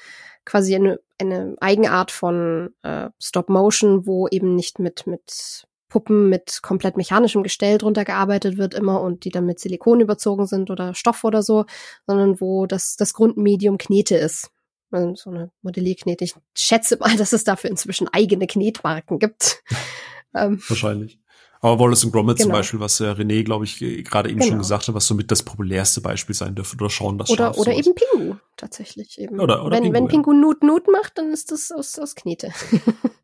quasi 0.46 0.76
eine, 0.76 1.00
eine 1.18 1.56
Eigenart 1.60 2.12
von 2.12 2.74
äh, 2.84 3.10
Stop 3.20 3.50
Motion, 3.50 4.06
wo 4.06 4.28
eben 4.28 4.56
nicht 4.56 4.80
mit, 4.80 5.08
mit 5.08 5.66
Puppen 5.94 6.28
mit 6.28 6.62
komplett 6.64 6.98
mechanischem 6.98 7.44
Gestell 7.44 7.78
drunter 7.78 8.04
gearbeitet 8.04 8.58
wird 8.58 8.74
immer 8.74 9.00
und 9.02 9.26
die 9.26 9.30
dann 9.30 9.46
mit 9.46 9.60
Silikon 9.60 10.00
überzogen 10.00 10.48
sind 10.48 10.72
oder 10.72 10.96
Stoff 10.96 11.24
oder 11.24 11.44
so, 11.44 11.66
sondern 12.08 12.42
wo 12.42 12.66
das, 12.66 12.96
das 12.96 13.14
Grundmedium 13.14 13.78
Knete 13.78 14.16
ist. 14.16 14.50
Also 14.94 15.16
so 15.16 15.30
eine 15.32 15.52
Modellierknete. 15.62 16.24
Ich 16.24 16.36
schätze 16.56 16.98
mal, 16.98 17.16
dass 17.18 17.34
es 17.34 17.44
dafür 17.44 17.70
inzwischen 17.70 18.08
eigene 18.12 18.48
Knetmarken 18.48 19.20
gibt. 19.20 19.64
ähm, 20.36 20.62
Wahrscheinlich. 20.68 21.20
Aber 21.62 21.80
Wallace 21.80 22.04
und 22.04 22.12
Gromit 22.12 22.38
zum 22.40 22.48
Genau. 22.48 22.58
Beispiel, 22.60 22.82
was 22.82 22.98
der 22.98 23.16
René, 23.18 23.42
glaube 23.46 23.64
ich, 23.64 23.80
ge- 23.80 24.04
gerade 24.04 24.30
eben 24.30 24.42
schon 24.42 24.50
Genau. 24.50 24.62
gesagt 24.64 24.88
hat, 24.90 24.96
was 24.96 25.08
somit 25.08 25.32
das 25.32 25.44
populärste 25.44 26.02
Beispiel 26.02 26.36
sein 26.36 26.56
dürfte, 26.56 26.76
oder 26.76 26.90
Sean 26.90 27.18
das 27.18 27.30
oder 27.30 27.46
Schaf, 27.46 27.58
oder 27.58 27.72
sowas. 27.72 27.86
eben 27.88 27.96
Pingu 27.96 28.36
tatsächlich 28.58 29.18
eben. 29.18 29.40
Oder- 29.40 29.64
oder 29.64 29.78
wenn, 29.78 29.84
Pingu, 29.84 29.96
wenn 29.96 30.04
ja. 30.04 30.10
Pingu 30.10 30.34
Nut 30.34 30.62
Nut 30.62 30.88
macht, 30.92 31.18
dann 31.18 31.32
ist 31.32 31.52
das 31.54 31.72
aus, 31.72 31.98
aus 32.00 32.16
Knete. 32.16 32.52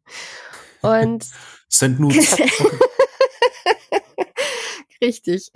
Und 0.81 1.25
Send 1.67 1.99
Nudes. 1.99 2.37
Richtig. 5.01 5.51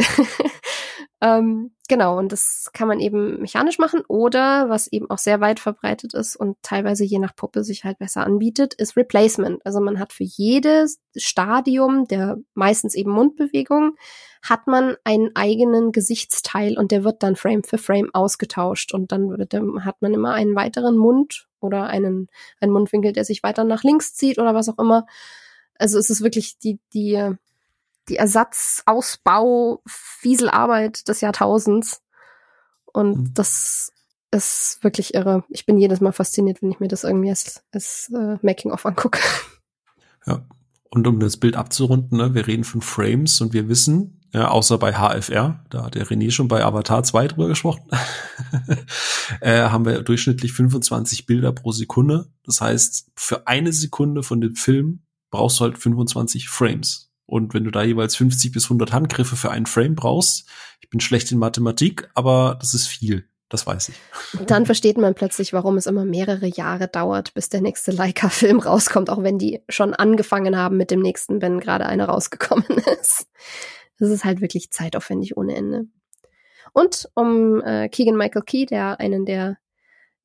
Ähm, 1.24 1.72
genau, 1.88 2.18
und 2.20 2.34
das 2.34 2.70
kann 2.74 2.90
man 2.90 3.00
eben 3.00 3.40
mechanisch 3.40 3.80
machen 3.80 4.02
oder 4.10 4.68
was 4.68 4.88
eben 4.88 5.10
auch 5.10 5.18
sehr 5.18 5.40
weit 5.40 5.62
verbreitet 5.62 6.14
ist 6.14 6.36
und 6.36 6.58
teilweise 6.64 7.06
je 7.06 7.18
nach 7.18 7.34
Puppe 7.34 7.64
sich 7.64 7.86
halt 7.86 7.98
besser 7.98 8.26
anbietet, 8.26 8.74
ist 8.74 8.98
Replacement. 8.98 9.66
Also 9.66 9.80
man 9.80 10.00
hat 10.00 10.12
für 10.12 10.26
jedes 10.26 11.00
Stadium 11.16 12.08
der 12.10 12.40
meistens 12.56 12.94
eben 12.94 13.12
Mundbewegung 13.12 13.96
hat 14.42 14.68
man 14.68 14.98
einen 15.06 15.34
eigenen 15.34 15.94
Gesichtsteil 15.94 16.78
und 16.78 16.92
der 16.92 17.06
wird 17.06 17.24
dann 17.24 17.38
Frame 17.38 17.64
für 17.64 17.78
Frame 17.78 18.10
ausgetauscht 18.12 18.94
und 18.94 19.14
dann 19.14 19.30
wird, 19.30 19.54
ähm, 19.54 19.86
hat 19.86 20.02
man 20.02 20.14
immer 20.14 20.34
einen 20.34 20.58
weiteren 20.58 20.98
Mund 20.98 21.48
oder 21.62 21.88
einen, 21.88 22.28
einen 22.60 22.74
Mundwinkel, 22.74 23.14
der 23.14 23.24
sich 23.24 23.44
weiter 23.44 23.64
nach 23.64 23.84
links 23.84 24.14
zieht 24.14 24.40
oder 24.40 24.54
was 24.54 24.68
auch 24.68 24.78
immer. 24.78 25.06
Also 25.76 25.98
es 25.98 26.10
ist 26.10 26.22
wirklich 26.22 26.60
die, 26.60 26.82
die, 26.94 27.38
die 28.10 28.18
Ersatzausbau, 28.18 29.82
Fieselarbeit 29.88 31.08
des 31.08 31.22
Jahrtausends. 31.22 32.02
Und 32.86 33.18
Mhm. 33.18 33.34
das 33.34 33.92
ist 34.32 34.80
wirklich 34.82 35.14
irre. 35.14 35.44
Ich 35.50 35.66
bin 35.66 35.78
jedes 35.78 36.02
Mal 36.02 36.12
fasziniert, 36.12 36.62
wenn 36.62 36.72
ich 36.72 36.80
mir 36.80 36.88
das 36.88 37.04
irgendwie 37.04 37.30
als, 37.30 37.64
als 37.72 38.12
äh, 38.14 38.38
Making-of 38.42 38.86
angucke. 38.86 39.20
Ja. 40.26 40.46
Und 40.90 41.08
um 41.08 41.20
das 41.20 41.38
Bild 41.38 41.56
abzurunden, 41.56 42.18
ne, 42.20 42.34
wir 42.36 42.46
reden 42.46 42.64
von 42.64 42.82
Frames 42.82 43.42
und 43.42 43.52
wir 43.54 43.68
wissen, 43.68 44.22
ja, 44.32 44.50
außer 44.50 44.78
bei 44.78 44.94
HFR, 44.94 45.64
da 45.70 45.86
hat 45.86 45.96
der 45.96 46.06
René 46.08 46.30
schon 46.32 46.48
bei 46.48 46.64
Avatar 46.64 47.04
2 47.04 47.28
drüber 47.30 47.48
gesprochen, 47.48 47.90
äh, 49.42 49.62
haben 49.64 49.86
wir 49.86 50.02
durchschnittlich 50.02 50.54
25 50.54 51.26
Bilder 51.26 51.52
pro 51.52 51.72
Sekunde. 51.72 52.32
Das 52.44 52.62
heißt, 52.62 53.12
für 53.16 53.48
eine 53.48 53.74
Sekunde 53.74 54.24
von 54.24 54.42
dem 54.42 54.56
Film 54.56 55.04
brauchst 55.32 55.60
du 55.60 55.66
halt 55.66 55.78
25 55.78 56.50
Frames. 56.50 57.12
Und 57.26 57.54
wenn 57.54 57.64
du 57.64 57.72
da 57.72 57.84
jeweils 57.84 58.16
50 58.16 58.52
bis 58.52 58.66
100 58.66 58.92
Handgriffe 58.92 59.36
für 59.36 59.52
einen 59.52 59.66
Frame 59.66 59.96
brauchst, 59.96 60.48
ich 60.82 60.90
bin 60.90 61.00
schlecht 61.00 61.32
in 61.32 61.38
Mathematik, 61.38 62.10
aber 62.14 62.58
das 62.60 62.74
ist 62.74 62.88
viel. 62.88 63.28
Das 63.50 63.68
weiß 63.68 63.90
ich. 63.90 63.96
Dann 64.48 64.66
versteht 64.66 64.98
man 64.98 65.14
plötzlich, 65.14 65.54
warum 65.54 65.78
es 65.78 65.86
immer 65.86 66.06
mehrere 66.06 66.48
Jahre 66.48 66.88
dauert, 66.88 67.36
bis 67.36 67.50
der 67.50 67.62
nächste 67.62 67.92
Leica-Film 67.92 68.60
rauskommt, 68.60 69.12
auch 69.12 69.22
wenn 69.22 69.38
die 69.38 69.62
schon 69.70 69.94
angefangen 69.94 70.58
haben 70.58 70.76
mit 70.76 70.90
dem 70.90 71.02
nächsten, 71.02 71.42
wenn 71.42 71.60
gerade 71.60 71.86
einer 71.86 72.06
rausgekommen 72.06 72.66
ist. 73.00 73.28
Das 74.00 74.10
ist 74.10 74.26
halt 74.26 74.42
wirklich 74.42 74.72
zeitaufwendig 74.72 75.38
ohne 75.38 75.56
Ende. 75.56 75.86
Und 76.74 77.08
um 77.14 77.62
äh, 77.62 77.90
Keegan 77.90 78.18
Michael 78.18 78.42
Key, 78.42 78.66
der 78.66 79.00
einen 79.00 79.26
der, 79.26 79.58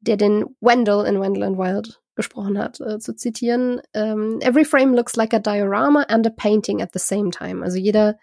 der 0.00 0.16
den 0.16 0.46
Wendell 0.61 1.04
in 1.04 1.20
Wendell 1.20 1.42
and 1.44 1.58
Wild 1.58 2.00
gesprochen 2.18 2.59
hat, 2.59 2.81
äh, 2.81 2.98
zu 2.98 3.14
zitieren, 3.14 3.81
ähm, 3.94 4.40
every 4.42 4.64
frame 4.64 4.92
looks 4.92 5.14
like 5.16 5.33
a 5.33 5.38
diorama 5.38 6.02
and 6.09 6.26
a 6.26 6.31
painting 6.31 6.83
at 6.83 6.90
the 6.92 6.98
same 6.98 7.31
time. 7.31 7.64
Also 7.64 7.78
jeder, 7.78 8.18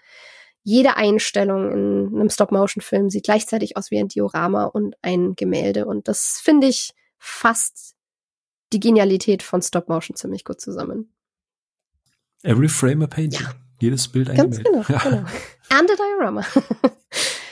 jede 0.64 0.98
Einstellung 0.98 1.72
in 1.72 2.08
einem 2.14 2.30
Stop-Motion-Film 2.30 3.10
sieht 3.10 3.24
gleichzeitig 3.24 3.78
aus 3.78 3.90
wie 3.92 4.00
ein 4.00 4.10
Diorama 4.10 4.66
und 4.66 4.96
ein 5.02 5.36
Gemälde. 5.36 5.86
Und 5.86 6.08
das 6.10 6.42
finde 6.44 6.68
ich 6.68 6.92
fasst 7.18 7.96
die 8.74 8.82
Genialität 8.82 9.42
von 9.42 9.62
Stop-Motion 9.62 10.18
ziemlich 10.18 10.44
gut 10.44 10.60
zusammen. 10.60 11.14
Every 12.44 12.68
frame 12.68 13.04
a 13.04 13.08
painting. 13.08 13.42
Ja. 13.42 13.54
Jedes 13.80 14.08
Bild 14.10 14.30
ein 14.30 14.36
Ganz 14.36 14.58
Gemälde. 14.58 14.86
genau, 14.88 15.00
genau. 15.04 15.26
And 15.70 15.90
a 15.90 15.96
Diorama. 15.96 16.46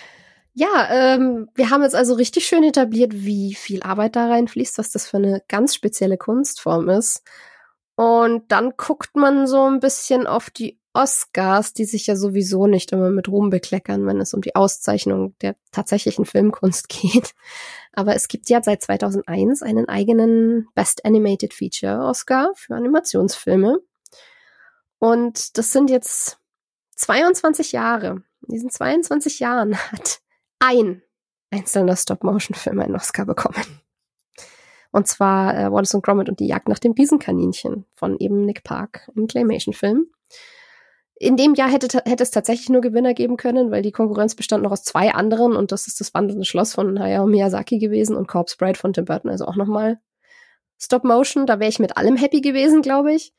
ja, 0.53 0.87
ähm, 0.91 1.49
wir 1.55 1.69
haben 1.69 1.81
jetzt 1.81 1.95
also 1.95 2.13
richtig 2.13 2.45
schön 2.45 2.63
etabliert, 2.63 3.11
wie 3.13 3.55
viel 3.55 3.81
Arbeit 3.81 4.15
da 4.15 4.27
reinfließt, 4.27 4.77
was 4.77 4.91
das 4.91 5.07
für 5.07 5.17
eine 5.17 5.41
ganz 5.47 5.73
spezielle 5.73 6.17
Kunstform 6.17 6.89
ist. 6.89 7.23
Und 7.95 8.51
dann 8.51 8.73
guckt 8.77 9.15
man 9.15 9.47
so 9.47 9.63
ein 9.63 9.79
bisschen 9.79 10.27
auf 10.27 10.49
die 10.49 10.79
Oscars, 10.93 11.73
die 11.73 11.85
sich 11.85 12.05
ja 12.05 12.15
sowieso 12.15 12.67
nicht 12.67 12.91
immer 12.91 13.09
mit 13.09 13.27
Ruhm 13.27 13.49
bekleckern, 13.49 14.05
wenn 14.05 14.21
es 14.21 14.33
um 14.35 14.41
die 14.41 14.55
Auszeichnung 14.55 15.35
der 15.41 15.55
tatsächlichen 15.71 16.25
Filmkunst 16.25 16.87
geht. 16.89 17.33
Aber 17.91 18.15
es 18.15 18.27
gibt 18.27 18.49
ja 18.49 18.61
seit 18.61 18.83
2001 18.83 19.63
einen 19.63 19.89
eigenen 19.89 20.67
Best 20.75 21.03
Animated 21.05 21.53
Feature 21.53 22.05
Oscar 22.05 22.51
für 22.55 22.75
Animationsfilme. 22.75 23.79
Und 24.99 25.57
das 25.57 25.71
sind 25.71 25.89
jetzt 25.89 26.37
22 26.95 27.71
Jahre. 27.71 28.23
In 28.47 28.53
diesen 28.53 28.69
22 28.69 29.39
Jahren 29.39 29.75
hat 29.91 30.21
ein 30.63 31.01
einzelner 31.51 31.95
Stop-Motion-Film 31.95 32.79
einen 32.79 32.95
Oscar 32.95 33.25
bekommen. 33.25 33.63
Und 34.91 35.07
zwar 35.07 35.57
äh, 35.57 35.71
Wallace 35.71 35.95
und 35.95 36.03
Gromit 36.03 36.29
und 36.29 36.39
die 36.39 36.47
Jagd 36.47 36.69
nach 36.69 36.79
dem 36.79 36.93
Riesenkaninchen 36.93 37.85
von 37.95 38.17
eben 38.19 38.45
Nick 38.45 38.63
Park, 38.63 39.09
ein 39.15 39.27
Claymation-Film. 39.27 40.07
In 41.15 41.37
dem 41.37 41.53
Jahr 41.53 41.69
hätte, 41.69 42.01
hätte 42.05 42.23
es 42.23 42.31
tatsächlich 42.31 42.69
nur 42.69 42.81
Gewinner 42.81 43.13
geben 43.13 43.37
können, 43.37 43.71
weil 43.71 43.81
die 43.81 43.91
Konkurrenz 43.91 44.35
bestand 44.35 44.63
noch 44.63 44.71
aus 44.71 44.83
zwei 44.83 45.13
anderen 45.13 45.55
und 45.55 45.71
das 45.71 45.87
ist 45.87 45.99
das 45.99 46.13
wandelnde 46.13 46.45
Schloss 46.45 46.73
von 46.73 46.99
Hayao 46.99 47.27
Miyazaki 47.27 47.79
gewesen 47.79 48.15
und 48.15 48.27
Corpse 48.27 48.55
Bride 48.57 48.77
von 48.77 48.93
Tim 48.93 49.05
Burton, 49.05 49.31
also 49.31 49.45
auch 49.45 49.55
nochmal 49.55 49.99
Stop 50.79 51.03
Motion. 51.03 51.45
Da 51.45 51.59
wäre 51.59 51.69
ich 51.69 51.79
mit 51.79 51.97
allem 51.97 52.15
happy 52.15 52.41
gewesen, 52.41 52.81
glaube 52.81 53.13
ich. 53.13 53.33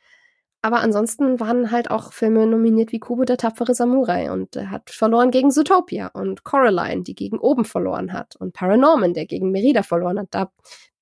Aber 0.64 0.80
ansonsten 0.80 1.40
waren 1.40 1.70
halt 1.70 1.90
auch 1.90 2.14
Filme 2.14 2.46
nominiert 2.46 2.90
wie 2.90 2.98
Kubo 2.98 3.24
der 3.24 3.36
tapfere 3.36 3.74
Samurai 3.74 4.32
und 4.32 4.56
er 4.56 4.70
hat 4.70 4.88
verloren 4.88 5.30
gegen 5.30 5.50
Zootopia 5.50 6.06
und 6.06 6.42
Coraline, 6.42 7.02
die 7.02 7.14
gegen 7.14 7.38
Oben 7.38 7.66
verloren 7.66 8.14
hat 8.14 8.36
und 8.36 8.54
Paranorman, 8.54 9.12
der 9.12 9.26
gegen 9.26 9.50
Merida 9.50 9.82
verloren 9.82 10.18
hat. 10.18 10.28
Da 10.30 10.50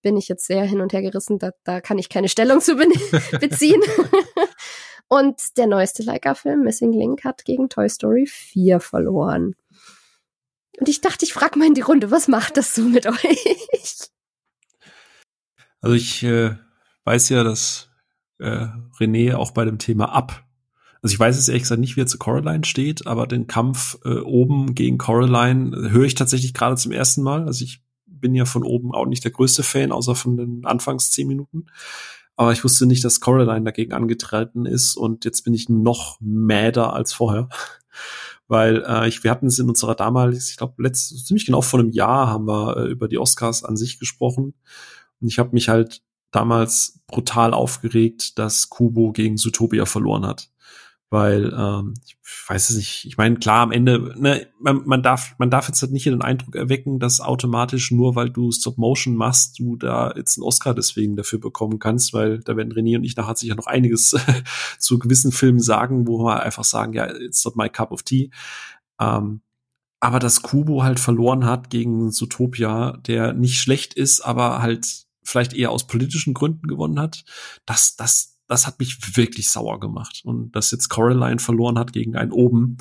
bin 0.02 0.16
ich 0.16 0.26
jetzt 0.26 0.48
sehr 0.48 0.64
hin 0.64 0.80
und 0.80 0.92
her 0.92 1.02
gerissen, 1.02 1.38
da, 1.38 1.52
da 1.62 1.80
kann 1.80 1.96
ich 1.96 2.08
keine 2.08 2.28
Stellung 2.28 2.60
zu 2.60 2.74
be 2.74 2.88
beziehen. 3.40 3.80
und 5.08 5.56
der 5.56 5.68
neueste 5.68 6.02
Leica-Film, 6.02 6.62
Missing 6.64 6.92
Link, 6.92 7.22
hat 7.22 7.44
gegen 7.44 7.68
Toy 7.68 7.88
Story 7.88 8.26
4 8.26 8.80
verloren. 8.80 9.54
Und 10.80 10.88
ich 10.88 11.02
dachte, 11.02 11.24
ich 11.24 11.32
frage 11.32 11.56
mal 11.56 11.68
in 11.68 11.74
die 11.74 11.82
Runde, 11.82 12.10
was 12.10 12.26
macht 12.26 12.56
das 12.56 12.74
so 12.74 12.82
mit 12.82 13.06
euch? 13.06 14.08
Also 15.80 15.94
ich 15.94 16.24
äh, 16.24 16.56
weiß 17.04 17.28
ja, 17.28 17.44
dass 17.44 17.91
äh, 18.42 18.68
René 18.98 19.34
auch 19.34 19.52
bei 19.52 19.64
dem 19.64 19.78
Thema 19.78 20.12
Ab 20.12 20.44
Also 21.00 21.14
ich 21.14 21.20
weiß 21.20 21.36
jetzt 21.36 21.48
ehrlich 21.48 21.62
gesagt 21.62 21.80
nicht, 21.80 21.96
wie 21.96 22.02
er 22.02 22.06
zu 22.06 22.18
Coraline 22.18 22.64
steht, 22.64 23.06
aber 23.06 23.26
den 23.26 23.46
Kampf 23.46 23.98
äh, 24.04 24.18
oben 24.18 24.74
gegen 24.74 24.98
Coraline 24.98 25.76
äh, 25.76 25.90
höre 25.90 26.04
ich 26.04 26.14
tatsächlich 26.14 26.54
gerade 26.54 26.76
zum 26.76 26.92
ersten 26.92 27.22
Mal. 27.22 27.46
Also 27.46 27.64
ich 27.64 27.82
bin 28.06 28.34
ja 28.34 28.44
von 28.44 28.62
oben 28.62 28.92
auch 28.92 29.06
nicht 29.06 29.24
der 29.24 29.30
größte 29.30 29.62
Fan, 29.62 29.92
außer 29.92 30.14
von 30.14 30.36
den 30.36 30.64
Anfangs 30.64 31.10
zehn 31.10 31.26
Minuten. 31.26 31.66
Aber 32.36 32.52
ich 32.52 32.64
wusste 32.64 32.86
nicht, 32.86 33.04
dass 33.04 33.20
Coraline 33.20 33.64
dagegen 33.64 33.92
angetreten 33.92 34.64
ist 34.64 34.96
und 34.96 35.24
jetzt 35.24 35.42
bin 35.42 35.54
ich 35.54 35.68
noch 35.68 36.18
madder 36.20 36.92
als 36.92 37.12
vorher. 37.12 37.48
Weil 38.48 38.84
äh, 38.86 39.08
ich, 39.08 39.24
wir 39.24 39.30
hatten 39.30 39.46
es 39.46 39.58
in 39.58 39.68
unserer 39.68 39.94
damals, 39.94 40.50
ich 40.50 40.56
glaube, 40.56 40.82
letzt, 40.82 41.26
ziemlich 41.26 41.46
genau 41.46 41.62
vor 41.62 41.80
einem 41.80 41.90
Jahr 41.90 42.28
haben 42.28 42.46
wir 42.46 42.76
äh, 42.76 42.90
über 42.90 43.08
die 43.08 43.18
Oscars 43.18 43.64
an 43.64 43.76
sich 43.76 43.98
gesprochen. 43.98 44.54
Und 45.20 45.28
ich 45.28 45.38
habe 45.38 45.52
mich 45.52 45.68
halt 45.68 46.02
damals 46.32 47.00
brutal 47.06 47.54
aufgeregt, 47.54 48.38
dass 48.38 48.68
Kubo 48.68 49.12
gegen 49.12 49.36
Zootopia 49.36 49.86
verloren 49.86 50.26
hat 50.26 50.52
weil 51.12 51.52
ähm, 51.54 51.92
ich 52.06 52.16
weiß 52.48 52.70
es 52.70 52.76
nicht. 52.76 53.04
Ich 53.04 53.18
meine, 53.18 53.36
klar, 53.36 53.60
am 53.60 53.70
Ende, 53.70 54.14
ne, 54.18 54.46
man, 54.58 54.82
man 54.86 55.02
darf, 55.02 55.34
man 55.36 55.50
darf 55.50 55.68
jetzt 55.68 55.82
halt 55.82 55.92
nicht 55.92 56.06
den 56.06 56.22
Eindruck 56.22 56.56
erwecken, 56.56 56.98
dass 56.98 57.20
automatisch 57.20 57.90
nur, 57.90 58.16
weil 58.16 58.30
du 58.30 58.50
Stop 58.50 58.78
Motion 58.78 59.14
machst, 59.14 59.58
du 59.58 59.76
da 59.76 60.14
jetzt 60.16 60.38
einen 60.38 60.44
Oscar 60.44 60.74
deswegen 60.74 61.14
dafür 61.14 61.38
bekommen 61.38 61.78
kannst, 61.78 62.14
weil 62.14 62.38
da 62.38 62.56
werden 62.56 62.72
René 62.72 62.96
und 62.96 63.04
ich 63.04 63.14
nachher 63.14 63.36
sicher 63.36 63.56
noch 63.56 63.66
einiges 63.66 64.16
zu 64.78 64.98
gewissen 64.98 65.32
Filmen 65.32 65.60
sagen, 65.60 66.08
wo 66.08 66.24
wir 66.24 66.42
einfach 66.42 66.64
sagen, 66.64 66.94
ja, 66.94 67.04
it's 67.14 67.44
not 67.44 67.56
my 67.56 67.68
cup 67.68 67.92
of 67.92 68.04
tea. 68.04 68.30
Ähm, 68.98 69.42
aber 70.00 70.18
dass 70.18 70.40
Kubo 70.40 70.82
halt 70.82 70.98
verloren 70.98 71.44
hat 71.44 71.68
gegen 71.68 72.10
Zootopia, 72.10 72.96
der 73.06 73.34
nicht 73.34 73.60
schlecht 73.60 73.92
ist, 73.92 74.22
aber 74.22 74.62
halt 74.62 75.04
vielleicht 75.32 75.54
eher 75.54 75.70
aus 75.70 75.86
politischen 75.86 76.34
Gründen 76.34 76.68
gewonnen 76.68 77.00
hat, 77.00 77.24
das, 77.66 77.96
das, 77.96 78.38
das 78.46 78.66
hat 78.66 78.78
mich 78.78 79.16
wirklich 79.16 79.50
sauer 79.50 79.80
gemacht. 79.80 80.22
Und 80.24 80.52
dass 80.52 80.70
jetzt 80.70 80.88
Coraline 80.88 81.40
verloren 81.40 81.78
hat 81.78 81.92
gegen 81.92 82.14
einen 82.16 82.32
oben, 82.32 82.76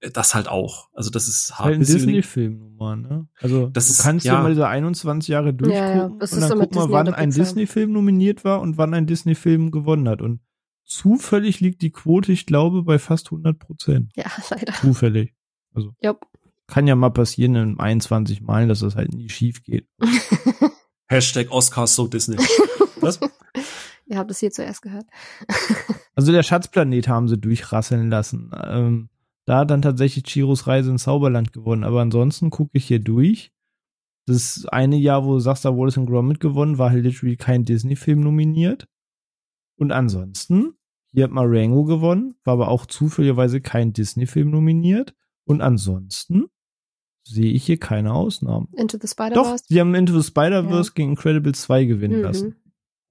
äh, 0.00 0.10
das 0.10 0.34
halt 0.34 0.48
auch. 0.48 0.88
Also 0.92 1.10
das 1.10 1.28
ist 1.28 1.58
hart. 1.58 1.66
Halt 1.66 1.76
ein 1.76 1.84
Disney-Film 1.84 2.58
Nummer, 2.58 2.96
ne? 2.96 3.28
Also 3.40 3.66
das 3.66 3.88
du 3.88 3.92
ist, 3.92 4.02
kannst 4.02 4.24
ja 4.24 4.40
mal 4.40 4.50
diese 4.50 4.68
21 4.68 5.28
Jahre 5.28 5.52
durchgucken 5.52 5.86
ja, 5.86 5.96
ja. 5.96 6.04
und 6.06 6.40
dann 6.40 6.58
guck 6.58 6.74
mal, 6.74 6.90
wann 6.90 7.12
ein 7.12 7.30
Disney-Film 7.30 7.92
nominiert 7.92 8.44
war 8.44 8.60
und 8.60 8.78
wann 8.78 8.94
ein 8.94 9.06
Disney-Film 9.06 9.70
gewonnen 9.70 10.08
hat. 10.08 10.22
Und 10.22 10.40
zufällig 10.84 11.60
liegt 11.60 11.82
die 11.82 11.90
Quote, 11.90 12.32
ich 12.32 12.46
glaube, 12.46 12.82
bei 12.84 12.98
fast 12.98 13.26
100 13.26 13.58
Prozent. 13.58 14.12
Ja, 14.14 14.30
leider. 14.50 14.72
Zufällig. 14.74 15.34
Also 15.74 15.94
yep. 16.04 16.20
kann 16.66 16.86
ja 16.86 16.94
mal 16.94 17.10
passieren 17.10 17.54
in 17.56 17.80
21 17.80 18.42
Mal, 18.42 18.68
dass 18.68 18.80
das 18.80 18.94
halt 18.94 19.14
nie 19.14 19.28
schief 19.28 19.62
geht. 19.62 19.88
Hashtag 21.12 21.50
Oscars 21.50 21.94
so 21.94 22.06
Disney. 22.06 22.36
Was? 23.00 23.20
Ihr 24.06 24.18
habt 24.18 24.30
es 24.30 24.40
hier 24.40 24.50
zuerst 24.50 24.82
gehört. 24.82 25.06
also 26.14 26.32
der 26.32 26.42
Schatzplanet 26.42 27.06
haben 27.06 27.28
sie 27.28 27.38
durchrasseln 27.38 28.10
lassen. 28.10 28.50
Ähm, 28.64 29.08
da 29.44 29.58
hat 29.58 29.70
dann 29.70 29.82
tatsächlich 29.82 30.24
Chiros 30.24 30.66
Reise 30.66 30.90
ins 30.90 31.04
Zauberland 31.04 31.52
gewonnen. 31.52 31.84
Aber 31.84 32.00
ansonsten 32.00 32.50
gucke 32.50 32.78
ich 32.78 32.86
hier 32.86 33.00
durch. 33.00 33.52
Das 34.26 34.66
eine 34.66 34.96
Jahr, 34.96 35.24
wo 35.24 35.34
du 35.34 35.40
sagst, 35.40 35.64
da 35.64 35.76
Wallace 35.76 35.98
und 35.98 36.06
Gromit 36.06 36.40
gewonnen, 36.40 36.78
war 36.78 36.90
halt 36.90 37.02
literally 37.02 37.36
kein 37.36 37.64
Disney-Film 37.64 38.20
nominiert. 38.20 38.88
Und 39.76 39.92
ansonsten, 39.92 40.74
hier 41.12 41.24
hat 41.24 41.32
Marengo 41.32 41.84
gewonnen, 41.84 42.36
war 42.44 42.54
aber 42.54 42.68
auch 42.68 42.86
zufälligerweise 42.86 43.60
kein 43.60 43.92
Disney-Film 43.92 44.50
nominiert. 44.50 45.14
Und 45.44 45.60
ansonsten 45.60 46.46
sehe 47.24 47.52
ich 47.52 47.64
hier 47.64 47.78
keine 47.78 48.12
Ausnahmen. 48.12 48.68
Into 48.72 48.98
the 49.00 49.08
Spider-Verse? 49.08 49.62
Doch, 49.62 49.66
sie 49.68 49.80
haben 49.80 49.94
Into 49.94 50.18
the 50.18 50.26
Spider-Verse 50.26 50.90
ja. 50.90 50.94
gegen 50.94 51.10
Incredible 51.10 51.54
2 51.54 51.84
gewinnen 51.84 52.18
mhm. 52.18 52.24
lassen. 52.24 52.56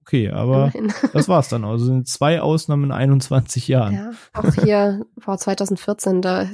Okay, 0.02 0.30
aber 0.30 0.72
das 1.12 1.28
war's 1.28 1.48
dann. 1.48 1.64
Also 1.64 1.84
sind 1.86 2.08
zwei 2.08 2.40
Ausnahmen 2.40 2.84
in 2.84 2.92
21 2.92 3.68
Jahren. 3.68 3.94
Ja, 3.94 4.10
auch 4.34 4.54
hier 4.54 5.06
vor 5.18 5.38
2014, 5.38 6.22
da 6.22 6.48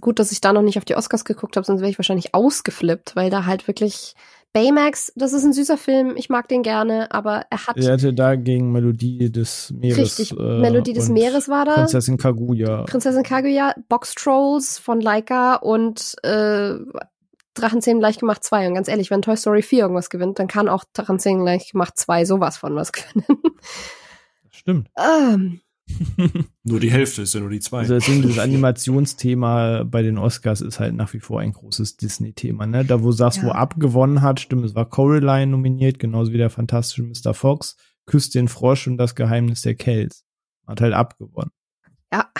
gut, 0.00 0.18
dass 0.18 0.32
ich 0.32 0.40
da 0.40 0.52
noch 0.52 0.62
nicht 0.62 0.78
auf 0.78 0.84
die 0.84 0.96
Oscars 0.96 1.24
geguckt 1.24 1.56
habe, 1.56 1.64
sonst 1.64 1.80
wäre 1.80 1.90
ich 1.90 1.98
wahrscheinlich 1.98 2.34
ausgeflippt, 2.34 3.14
weil 3.14 3.30
da 3.30 3.46
halt 3.46 3.68
wirklich 3.68 4.14
Baymax, 4.54 5.12
das 5.16 5.32
ist 5.32 5.42
ein 5.42 5.52
süßer 5.52 5.76
Film, 5.76 6.14
ich 6.16 6.30
mag 6.30 6.46
den 6.46 6.62
gerne, 6.62 7.10
aber 7.10 7.44
er 7.50 7.66
hat. 7.66 7.76
Er 7.76 7.94
hatte 7.94 8.14
da 8.14 8.36
gegen 8.36 8.70
Melodie 8.70 9.32
des 9.32 9.72
Meeres. 9.72 9.98
Richtig, 10.18 10.38
äh, 10.38 10.60
Melodie 10.60 10.92
des 10.92 11.08
Meeres 11.08 11.48
war 11.48 11.64
da. 11.64 11.74
Prinzessin 11.74 12.18
Kaguya. 12.18 12.84
Prinzessin 12.84 13.24
Kaguya, 13.24 13.74
Box 13.88 14.14
Trolls 14.14 14.78
von 14.78 15.00
Leica 15.00 15.56
und 15.56 16.14
äh, 16.22 16.76
Drachenzähmen 17.54 18.00
leicht 18.00 18.20
gemacht 18.20 18.44
2. 18.44 18.68
Und 18.68 18.74
ganz 18.74 18.86
ehrlich, 18.86 19.10
wenn 19.10 19.22
Toy 19.22 19.36
Story 19.36 19.62
4 19.62 19.80
irgendwas 19.80 20.08
gewinnt, 20.08 20.38
dann 20.38 20.46
kann 20.46 20.68
auch 20.68 20.84
Drachenzähmen 20.92 21.44
leicht 21.44 21.72
gemacht 21.72 21.94
2 21.96 22.24
sowas 22.24 22.56
von 22.56 22.76
was 22.76 22.92
gewinnen. 22.92 23.40
Stimmt. 24.50 24.88
Ähm. 24.96 25.62
nur 26.62 26.80
die 26.80 26.90
Hälfte 26.90 27.22
ist 27.22 27.34
ja 27.34 27.40
nur 27.40 27.50
die 27.50 27.60
zwei. 27.60 27.80
Also 27.80 27.98
das 27.98 28.38
Animationsthema 28.38 29.84
bei 29.84 30.02
den 30.02 30.18
Oscars 30.18 30.60
ist 30.60 30.80
halt 30.80 30.94
nach 30.94 31.12
wie 31.12 31.20
vor 31.20 31.40
ein 31.40 31.52
großes 31.52 31.96
Disney-Thema, 31.96 32.66
ne? 32.66 32.84
Da 32.84 33.02
wo 33.02 33.12
sagst, 33.12 33.38
ja. 33.38 33.44
wo 33.44 33.50
abgewonnen 33.50 34.22
hat, 34.22 34.40
stimmt, 34.40 34.64
es 34.64 34.74
war 34.74 34.88
Coraline 34.88 35.50
nominiert, 35.50 35.98
genauso 35.98 36.32
wie 36.32 36.38
der 36.38 36.50
fantastische 36.50 37.02
Mr. 37.02 37.34
Fox, 37.34 37.76
Küsst 38.06 38.34
den 38.34 38.48
Frosch 38.48 38.86
und 38.86 38.98
das 38.98 39.14
Geheimnis 39.14 39.62
der 39.62 39.74
Kells. 39.74 40.24
Hat 40.66 40.80
halt 40.80 40.94
abgewonnen. 40.94 41.52
Ja, 42.12 42.30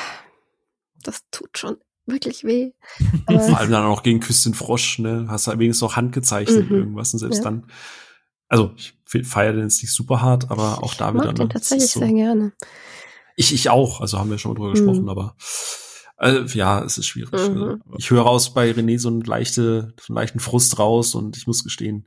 das 1.03 1.23
tut 1.31 1.59
schon 1.59 1.77
wirklich 2.07 2.45
weh. 2.45 2.73
Vor 3.27 3.59
allem 3.59 3.71
dann 3.71 3.85
auch 3.85 4.03
gegen 4.03 4.21
Küstin 4.21 4.55
Frosch, 4.55 4.99
ne? 4.99 5.27
Hast 5.29 5.47
du 5.47 5.59
wenigstens 5.59 5.83
noch 5.83 5.97
handgezeichnet 5.97 6.71
mhm. 6.71 6.77
irgendwas 6.77 7.13
und 7.13 7.19
selbst 7.19 7.39
ja. 7.39 7.45
dann. 7.45 7.67
Also 8.49 8.73
ich 8.77 8.95
feiere 9.27 9.53
den 9.53 9.65
jetzt 9.65 9.83
nicht 9.83 9.93
super 9.93 10.21
hart, 10.21 10.51
aber 10.51 10.83
auch 10.83 10.95
da 10.95 11.13
wieder. 11.13 11.25
Ich 11.25 11.29
mag 11.29 11.37
den 11.37 11.47
ne? 11.49 11.53
tatsächlich 11.53 11.91
so. 11.91 12.01
sehr 12.01 12.13
gerne. 12.13 12.53
Ich, 13.37 13.53
ich 13.53 13.71
auch, 13.71 14.01
also 14.01 14.19
haben 14.19 14.31
wir 14.31 14.39
schon 14.39 14.53
mal 14.53 14.57
drüber 14.57 14.69
mhm. 14.69 14.75
gesprochen, 14.75 15.09
aber 15.09 15.37
äh, 16.19 16.45
ja, 16.47 16.83
es 16.85 16.99
ist 16.99 17.07
schwierig. 17.07 17.33
Mhm. 17.33 17.39
Also, 17.39 17.79
ich 17.99 18.11
höre 18.11 18.23
raus 18.23 18.55
bei 18.55 18.71
René 18.71 18.99
so 18.99 19.09
einen, 19.09 19.23
leichte, 19.23 19.95
so 20.01 20.13
einen 20.13 20.17
leichten 20.17 20.41
Frust 20.41 20.79
raus 20.79 21.15
und 21.15 21.37
ich 21.37 21.47
muss 21.47 21.65
gestehen, 21.65 22.07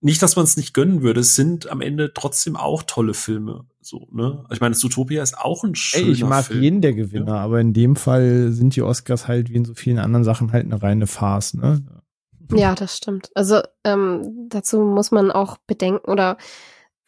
nicht, 0.00 0.22
dass 0.22 0.36
man 0.36 0.44
es 0.44 0.56
nicht 0.56 0.74
gönnen 0.74 1.02
würde, 1.02 1.20
es 1.20 1.34
sind 1.34 1.68
am 1.68 1.80
Ende 1.80 2.12
trotzdem 2.14 2.56
auch 2.56 2.84
tolle 2.84 3.14
Filme. 3.14 3.66
So, 3.80 4.06
ne? 4.12 4.44
Ich 4.52 4.60
meine, 4.60 4.74
Zootopia 4.74 5.22
ist 5.22 5.36
auch 5.36 5.64
ein 5.64 5.74
schöner 5.74 6.06
Ey, 6.06 6.12
ich 6.12 6.24
mag 6.24 6.44
Film. 6.44 6.62
jeden 6.62 6.80
der 6.82 6.94
Gewinner, 6.94 7.34
ja. 7.34 7.40
aber 7.40 7.60
in 7.60 7.72
dem 7.72 7.96
Fall 7.96 8.52
sind 8.52 8.76
die 8.76 8.82
Oscars 8.82 9.26
halt 9.26 9.50
wie 9.50 9.56
in 9.56 9.64
so 9.64 9.74
vielen 9.74 9.98
anderen 9.98 10.24
Sachen 10.24 10.52
halt 10.52 10.66
eine 10.66 10.80
reine 10.80 11.06
Farce, 11.06 11.54
ne? 11.54 11.84
Ja, 12.54 12.74
das 12.74 12.96
stimmt. 12.96 13.30
Also 13.34 13.60
ähm, 13.84 14.46
dazu 14.48 14.80
muss 14.80 15.10
man 15.10 15.30
auch 15.30 15.58
bedenken 15.66 16.10
oder 16.10 16.38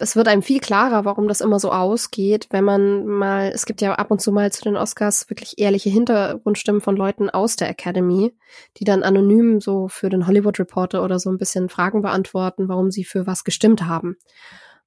es 0.01 0.17
wird 0.17 0.29
einem 0.29 0.43
viel 0.43 0.61
klarer, 0.61 1.05
warum 1.05 1.29
das 1.29 1.43
immer 1.43 1.61
so 1.61 1.71
ausgeht, 1.71 2.47
wenn 2.51 2.65
man 2.65 3.05
mal, 3.05 3.53
es 3.55 3.67
gibt 3.67 3.83
ja 3.83 3.93
ab 3.95 4.11
und 4.11 4.21
zu 4.21 4.33
mal 4.33 4.51
zu 4.51 4.63
den 4.63 4.77
Oscars 4.77 5.29
wirklich 5.29 5.59
ehrliche 5.59 5.91
Hintergrundstimmen 5.91 6.81
von 6.81 6.97
Leuten 6.97 7.29
aus 7.29 7.57
der 7.57 7.69
Academy, 7.69 8.35
die 8.79 8.85
dann 8.85 9.03
anonym 9.03 9.61
so 9.61 9.89
für 9.89 10.09
den 10.09 10.27
Hollywood 10.27 10.59
Reporter 10.59 11.05
oder 11.05 11.19
so 11.19 11.31
ein 11.31 11.37
bisschen 11.37 11.69
Fragen 11.69 12.01
beantworten, 12.01 12.69
warum 12.69 12.91
sie 12.91 13.05
für 13.05 13.27
was 13.27 13.45
gestimmt 13.45 13.85
haben. 13.85 14.17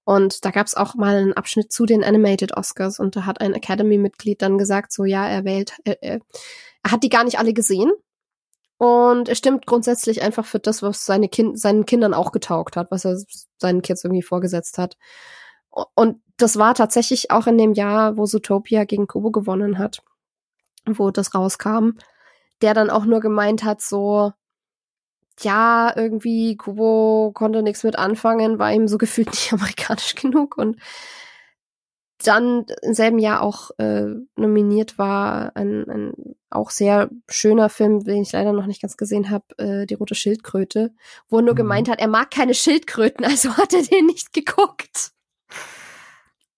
Und 0.03 0.45
da 0.45 0.51
gab 0.51 0.65
es 0.65 0.75
auch 0.75 0.95
mal 0.95 1.15
einen 1.15 1.33
Abschnitt 1.33 1.71
zu 1.71 1.85
den 1.85 2.03
Animated 2.03 2.57
Oscars 2.57 2.99
und 2.99 3.15
da 3.15 3.25
hat 3.25 3.39
ein 3.39 3.53
Academy-Mitglied 3.53 4.41
dann 4.41 4.57
gesagt, 4.57 4.91
so 4.91 5.05
ja, 5.05 5.27
er 5.27 5.45
wählt, 5.45 5.73
er, 5.85 6.01
er 6.01 6.19
hat 6.85 7.03
die 7.03 7.09
gar 7.09 7.23
nicht 7.23 7.37
alle 7.37 7.53
gesehen, 7.53 7.91
und 8.77 9.29
er 9.29 9.35
stimmt 9.35 9.65
grundsätzlich 9.65 10.21
einfach 10.21 10.45
für 10.45 10.59
das, 10.59 10.81
was 10.81 11.05
seine 11.05 11.29
kind, 11.29 11.59
seinen 11.59 11.85
Kindern 11.85 12.13
auch 12.13 12.31
getaugt 12.31 12.75
hat, 12.75 12.91
was 12.91 13.05
er 13.05 13.17
seinen 13.57 13.81
Kids 13.81 14.03
irgendwie 14.03 14.23
vorgesetzt 14.23 14.77
hat. 14.77 14.97
Und 15.95 16.21
das 16.37 16.57
war 16.57 16.75
tatsächlich 16.75 17.31
auch 17.31 17.47
in 17.47 17.57
dem 17.57 17.73
Jahr, 17.73 18.17
wo 18.17 18.25
Zootopia 18.25 18.83
gegen 18.85 19.07
Kubo 19.07 19.31
gewonnen 19.31 19.77
hat, 19.77 20.03
wo 20.85 21.11
das 21.11 21.33
rauskam, 21.33 21.91
der 22.61 22.73
dann 22.73 22.89
auch 22.89 23.05
nur 23.05 23.19
gemeint 23.19 23.63
hat, 23.63 23.81
so, 23.81 24.33
ja, 25.39 25.93
irgendwie 25.95 26.57
Kubo 26.57 27.31
konnte 27.33 27.63
nichts 27.63 27.83
mit 27.83 27.97
anfangen, 27.97 28.59
war 28.59 28.71
ihm 28.71 28.87
so 28.87 28.97
gefühlt 28.99 29.29
nicht 29.29 29.53
amerikanisch 29.53 30.15
genug 30.15 30.57
und 30.57 30.79
dann 32.23 32.65
im 32.81 32.93
selben 32.93 33.19
Jahr 33.19 33.41
auch 33.41 33.71
äh, 33.77 34.07
nominiert 34.35 34.97
war 34.97 35.55
ein, 35.55 35.89
ein 35.89 36.13
auch 36.49 36.69
sehr 36.69 37.09
schöner 37.29 37.69
Film, 37.69 38.03
den 38.03 38.21
ich 38.21 38.31
leider 38.31 38.53
noch 38.53 38.65
nicht 38.65 38.81
ganz 38.81 38.97
gesehen 38.97 39.29
habe, 39.29 39.45
äh, 39.57 39.85
Die 39.85 39.95
rote 39.95 40.15
Schildkröte, 40.15 40.93
wo 41.29 41.37
er 41.37 41.43
nur 41.43 41.53
mhm. 41.53 41.57
gemeint 41.57 41.89
hat, 41.89 41.99
er 41.99 42.07
mag 42.07 42.31
keine 42.31 42.53
Schildkröten, 42.53 43.25
also 43.25 43.55
hat 43.57 43.73
er 43.73 43.83
den 43.83 44.05
nicht 44.05 44.33
geguckt. 44.33 45.11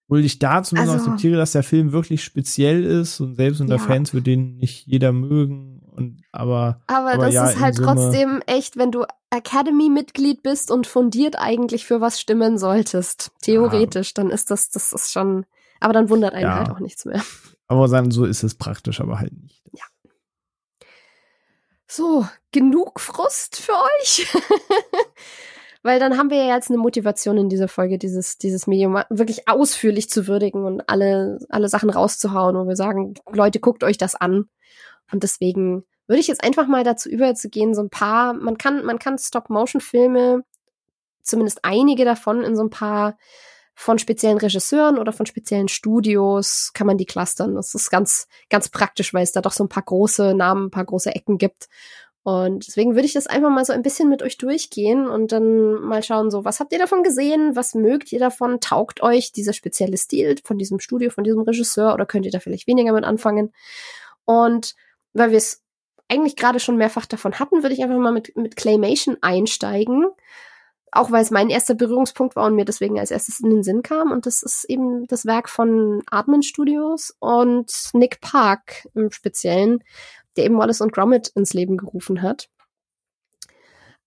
Obwohl 0.08 0.24
ich 0.24 0.38
da 0.38 0.62
zumindest 0.62 0.94
also, 0.94 1.06
akzeptiere, 1.06 1.38
dass 1.38 1.54
der 1.54 1.64
Film 1.64 1.92
wirklich 1.92 2.24
speziell 2.24 2.84
ist 2.84 3.20
und 3.20 3.36
selbst 3.36 3.60
unter 3.60 3.78
ja. 3.78 3.82
Fans 3.82 4.14
wird 4.14 4.28
den 4.28 4.58
nicht 4.58 4.86
jeder 4.86 5.12
mögen. 5.12 5.82
Und, 5.96 6.22
aber, 6.32 6.82
aber, 6.86 7.14
aber 7.14 7.26
das 7.26 7.34
ja, 7.34 7.50
ist 7.50 7.60
halt 7.60 7.78
trotzdem 7.78 8.42
echt, 8.46 8.78
wenn 8.78 8.92
du 8.92 9.06
Academy-Mitglied 9.32 10.44
bist 10.44 10.70
und 10.70 10.86
fundiert 10.86 11.40
eigentlich 11.40 11.86
für 11.86 12.02
was 12.02 12.20
stimmen 12.20 12.58
solltest, 12.60 13.32
theoretisch, 13.42 14.10
ja. 14.10 14.24
dann 14.24 14.30
ist 14.30 14.52
das, 14.52 14.70
das 14.70 14.94
ist 14.94 15.12
schon, 15.12 15.46
aber 15.80 15.94
dann 15.94 16.10
wundert 16.10 16.34
einen 16.34 16.44
ja. 16.44 16.58
halt 16.58 16.70
auch 16.70 16.80
nichts 16.80 17.06
mehr. 17.06 17.22
Aber 17.68 17.88
sagen, 17.88 18.12
so 18.12 18.26
ist 18.26 18.44
es 18.44 18.54
praktisch, 18.54 19.02
aber 19.02 19.20
halt 19.20 19.34
nicht. 19.42 19.64
Ja. 19.74 19.86
So, 21.88 22.28
genug 22.52 23.00
Frust 23.00 23.56
für 23.56 23.72
euch. 23.72 24.32
weil 25.86 26.00
dann 26.00 26.18
haben 26.18 26.32
wir 26.32 26.38
ja 26.38 26.56
jetzt 26.56 26.72
eine 26.72 26.80
Motivation 26.80 27.38
in 27.38 27.48
dieser 27.48 27.68
Folge, 27.68 28.00
dieses, 28.00 28.40
dieses 28.40 28.66
Medium 28.66 29.04
wirklich 29.12 29.48
ausführlich 29.48 30.10
zu 30.10 30.28
würdigen 30.28 30.66
und 30.66 30.90
alle, 30.90 31.38
alle 31.50 31.70
Sachen 31.70 31.92
rauszuhauen, 31.92 32.56
wo 32.56 32.68
wir 32.68 32.76
sagen, 32.76 33.14
Leute, 33.32 33.60
guckt 33.60 33.84
euch 33.84 34.00
das 34.00 34.16
an. 34.16 34.50
Und 35.12 35.22
deswegen 35.22 35.86
würde 36.08 36.20
ich 36.20 36.28
jetzt 36.28 36.44
einfach 36.44 36.66
mal 36.66 36.84
dazu 36.84 37.08
überzugehen, 37.08 37.76
so 37.76 37.82
ein 37.82 37.92
paar, 37.92 38.34
man 38.34 38.58
kann, 38.58 38.84
man 38.84 38.98
kann 38.98 39.20
Stop-Motion-Filme, 39.20 40.44
zumindest 41.22 41.60
einige 41.64 42.04
davon 42.04 42.42
in 42.42 42.56
so 42.56 42.64
ein 42.64 42.72
paar 42.72 43.16
von 43.76 44.00
speziellen 44.00 44.38
Regisseuren 44.38 44.98
oder 44.98 45.12
von 45.12 45.26
speziellen 45.26 45.68
Studios 45.68 46.72
kann 46.74 46.88
man 46.88 46.98
die 46.98 47.06
clustern. 47.06 47.56
Das 47.56 47.76
ist 47.76 47.92
ganz, 47.92 48.28
ganz 48.50 48.70
praktisch, 48.70 49.14
weil 49.14 49.24
es 49.24 49.34
da 49.34 49.42
doch 49.42 49.52
so 49.52 49.64
ein 49.66 49.70
paar 49.70 49.84
große 49.84 50.34
Namen, 50.34 50.68
ein 50.68 50.72
paar 50.72 50.86
große 50.86 51.14
Ecken 51.14 51.38
gibt. 51.38 51.68
Und 52.24 52.66
deswegen 52.66 52.96
würde 52.96 53.06
ich 53.06 53.14
das 53.14 53.28
einfach 53.28 53.52
mal 53.52 53.66
so 53.66 53.74
ein 53.74 53.84
bisschen 53.84 54.10
mit 54.10 54.24
euch 54.24 54.38
durchgehen 54.38 55.08
und 55.08 55.32
dann 55.32 55.74
mal 55.74 56.02
schauen, 56.02 56.32
so, 56.32 56.44
was 56.44 56.60
habt 56.60 56.72
ihr 56.72 56.80
davon 56.80 57.04
gesehen? 57.04 57.56
Was 57.56 57.76
mögt 57.76 58.12
ihr 58.12 58.18
davon? 58.18 58.60
Taugt 58.62 59.04
euch 59.04 59.32
dieser 59.32 59.54
spezielle 59.54 59.98
Stil 59.98 60.36
von 60.44 60.58
diesem 60.58 60.80
Studio, 60.80 61.12
von 61.12 61.24
diesem 61.24 61.42
Regisseur 61.42 61.94
oder 61.94 62.08
könnt 62.08 62.26
ihr 62.26 62.32
da 62.32 62.40
vielleicht 62.40 62.66
weniger 62.66 62.94
mit 62.94 63.04
anfangen? 63.04 63.54
Und 64.24 64.74
weil 65.14 65.30
wir 65.30 65.38
es 65.38 65.62
eigentlich 66.08 66.36
gerade 66.36 66.60
schon 66.60 66.78
mehrfach 66.78 67.06
davon 67.06 67.38
hatten, 67.38 67.62
würde 67.62 67.76
ich 67.76 67.84
einfach 67.84 67.98
mal 67.98 68.12
mit, 68.12 68.36
mit 68.36 68.56
Claymation 68.56 69.18
einsteigen. 69.22 70.08
Auch 70.92 71.12
weil 71.12 71.24
es 71.24 71.32
mein 71.32 71.50
erster 71.50 71.76
Berührungspunkt 71.76 72.36
war 72.36 72.46
und 72.46 72.56
mir 72.56 72.66
deswegen 72.66 73.00
als 73.00 73.12
erstes 73.12 73.40
in 73.40 73.50
den 73.50 73.64
Sinn 73.64 73.82
kam. 73.82 74.12
Und 74.12 74.26
das 74.26 74.44
ist 74.44 74.66
eben 74.66 75.08
das 75.08 75.26
Werk 75.26 75.50
von 75.50 76.02
Artman 76.10 76.44
Studios 76.44 77.16
und 77.20 77.72
Nick 77.94 78.22
Park 78.22 78.88
im 78.94 79.12
Speziellen 79.12 79.84
der 80.36 80.46
eben 80.46 80.58
Wallace 80.58 80.82
und 80.82 80.94
Gromit 80.94 81.30
ins 81.30 81.54
Leben 81.54 81.78
gerufen 81.78 82.22
hat. 82.22 82.50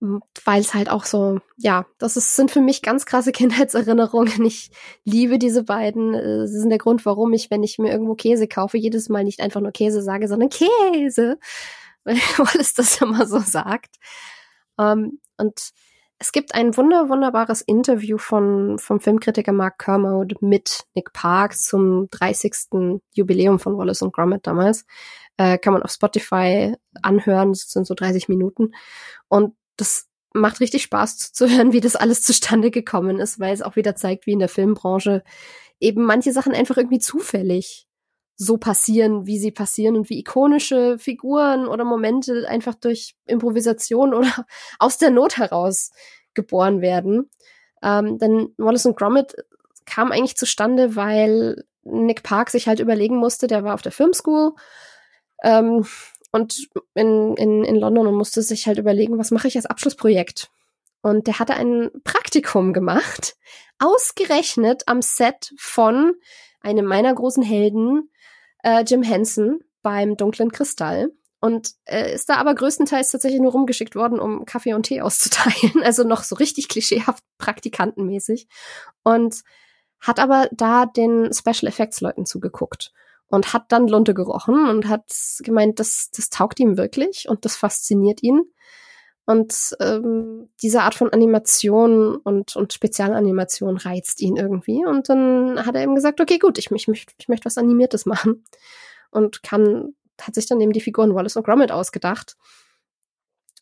Weil 0.01 0.61
es 0.61 0.75
halt 0.75 0.91
auch 0.91 1.05
so, 1.05 1.41
ja, 1.57 1.85
das 1.99 2.17
ist, 2.17 2.37
sind 2.37 2.53
für 2.53 2.61
mich 2.61 2.83
ganz 2.83 3.05
krasse 3.05 3.33
Kindheitserinnerungen. 3.33 4.45
Ich 4.45 4.71
liebe 5.05 5.39
diese 5.39 5.65
beiden. 5.65 6.47
Sie 6.47 6.59
sind 6.59 6.71
der 6.71 6.79
Grund, 6.79 7.05
warum 7.05 7.33
ich, 7.33 7.51
wenn 7.51 7.63
ich 7.63 7.79
mir 7.79 7.91
irgendwo 7.91 8.15
Käse 8.15 8.47
kaufe, 8.47 8.79
jedes 8.79 9.09
Mal 9.09 9.25
nicht 9.25 9.41
einfach 9.41 9.61
nur 9.61 9.73
Käse 9.73 10.03
sage, 10.03 10.29
sondern 10.29 10.51
Käse. 10.51 11.39
Weil 12.05 12.17
Wallace 12.37 12.75
das 12.75 13.01
immer 13.01 13.27
so 13.27 13.41
sagt. 13.41 13.97
Um, 14.77 14.87
ähm, 14.87 15.21
und 15.39 15.71
es 16.19 16.33
gibt 16.33 16.55
ein 16.55 16.77
wunder, 16.77 17.09
wunderbares 17.09 17.61
Interview 17.61 18.19
von, 18.19 18.79
vom 18.79 19.01
Filmkritiker 19.01 19.53
Mark 19.53 19.79
Kermode 19.79 20.37
mit 20.41 20.85
Nick 20.95 21.13
Park 21.13 21.57
zum 21.57 22.09
30. 22.11 23.01
Jubiläum 23.15 23.61
von 23.61 23.77
Wallace 23.77 24.03
und 24.03 24.13
Gromit 24.13 24.47
damals. 24.47 24.85
Äh, 25.37 25.59
kann 25.59 25.73
man 25.73 25.83
auf 25.83 25.93
Spotify 25.93 26.75
anhören. 27.03 27.53
Das 27.53 27.71
sind 27.71 27.87
so 27.87 27.95
30 27.95 28.29
Minuten. 28.29 28.73
Und 29.29 29.55
das 29.77 30.09
macht 30.35 30.61
richtig 30.61 30.83
Spaß 30.83 31.33
zu 31.33 31.49
hören, 31.49 31.73
wie 31.73 31.81
das 31.81 31.97
alles 31.97 32.23
zustande 32.23 32.71
gekommen 32.73 33.21
ist, 33.21 33.39
weil 33.39 33.55
es 33.55 33.63
auch 33.63 33.77
wieder 33.77 33.95
zeigt, 33.95 34.27
wie 34.27 34.33
in 34.33 34.41
der 34.41 34.49
Filmbranche 34.49 35.23
eben 35.81 36.05
manche 36.05 36.33
Sachen 36.33 36.53
einfach 36.53 36.77
irgendwie 36.77 36.99
zufällig 36.99 37.88
so 38.41 38.57
passieren, 38.57 39.27
wie 39.27 39.39
sie 39.39 39.51
passieren 39.51 39.97
und 39.97 40.09
wie 40.09 40.21
ikonische 40.21 40.97
Figuren 40.99 41.67
oder 41.67 41.85
Momente 41.85 42.47
einfach 42.49 42.77
durch 42.77 43.17
Improvisation 43.27 44.15
oder 44.15 44.47
aus 44.79 44.97
der 44.97 45.11
Not 45.11 45.37
heraus 45.37 45.91
geboren 46.35 46.81
werden. 46.81 47.29
Ähm, 47.83 48.19
denn 48.19 48.55
Wallace 48.57 48.87
und 48.87 48.97
Gromit 48.97 49.35
kam 49.87 50.13
eigentlich 50.13 50.37
zustande, 50.37 50.95
weil 50.95 51.65
Nick 51.83 52.23
Park 52.23 52.51
sich 52.51 52.69
halt 52.69 52.81
überlegen 52.81 53.17
musste, 53.17 53.49
der 53.49 53.65
war 53.65 53.75
auf 53.75 53.83
der 53.83 53.93
Filmschool 53.93 54.53
ähm, 55.43 55.85
und 56.31 56.69
in, 56.95 57.37
in, 57.37 57.65
in 57.65 57.77
London 57.77 58.07
und 58.07 58.15
musste 58.15 58.43
sich 58.43 58.67
halt 58.67 58.79
überlegen, 58.79 59.19
was 59.19 59.31
mache 59.31 59.49
ich 59.49 59.57
als 59.57 59.67
Abschlussprojekt. 59.67 60.51
Und 61.01 61.27
der 61.27 61.39
hatte 61.39 61.55
ein 61.55 61.91
Praktikum 62.05 62.73
gemacht, 62.73 63.37
ausgerechnet 63.79 64.83
am 64.87 65.01
Set 65.03 65.53
von 65.57 66.15
einem 66.61 66.87
meiner 66.87 67.15
großen 67.15 67.43
Helden, 67.43 68.11
äh, 68.63 68.85
Jim 68.87 69.03
Henson 69.03 69.61
beim 69.83 70.17
Dunklen 70.17 70.53
Kristall. 70.53 71.13
Und 71.41 71.71
äh, 71.85 72.15
ist 72.15 72.29
da 72.29 72.35
aber 72.35 72.55
größtenteils 72.55 73.13
tatsächlich 73.13 73.41
nur 73.41 73.53
rumgeschickt 73.53 73.95
worden, 73.95 74.19
um 74.19 74.45
Kaffee 74.45 74.75
und 74.75 74.85
Tee 74.85 75.01
auszuteilen. 75.03 75.83
Also 75.83 76.05
noch 76.05 76.25
so 76.25 76.35
richtig 76.35 76.69
klischeehaft 76.69 77.23
praktikantenmäßig. 77.39 78.49
Und 79.05 79.43
hat 80.01 80.21
aber 80.21 80.49
da 80.53 80.87
den 80.87 81.33
Special 81.33 81.69
Effects 81.69 82.01
Leuten 82.01 82.25
zugeguckt 82.27 82.93
und 83.29 83.53
hat 83.53 83.73
dann 83.73 83.89
Lunte 83.89 84.15
gerochen 84.15 84.69
und 84.69 84.89
hat 84.89 85.13
gemeint, 85.41 85.81
das, 85.81 86.11
das 86.15 86.31
taugt 86.31 86.61
ihm 86.61 86.77
wirklich 86.77 87.29
und 87.29 87.45
das 87.45 87.57
fasziniert 87.57 88.23
ihn. 88.23 88.43
Und 89.29 89.77
ähm, 89.81 90.49
diese 90.63 90.81
Art 90.81 90.95
von 90.95 91.13
Animation 91.13 92.17
und, 92.17 92.57
und 92.57 92.73
Spezialanimation 92.73 93.77
reizt 93.77 94.23
ihn 94.23 94.39
irgendwie. 94.39 94.87
Und 94.87 95.11
dann 95.11 95.67
hat 95.67 95.75
er 95.75 95.83
eben 95.83 95.95
gesagt, 95.95 96.23
okay, 96.23 96.39
gut, 96.39 96.57
ich, 96.57 96.71
ich, 96.71 96.89
ich 96.89 97.29
möchte 97.29 97.45
was 97.45 97.59
Animiertes 97.59 98.07
machen. 98.07 98.43
Und 99.11 99.43
kann, 99.43 99.93
hat 100.19 100.35
sich 100.35 100.47
dann 100.47 100.63
eben 100.63 100.73
die 100.73 100.81
Figuren 100.81 101.15
Wallace 101.15 101.37
und 101.37 101.45
Gromit 101.45 101.71
ausgedacht. 101.71 102.39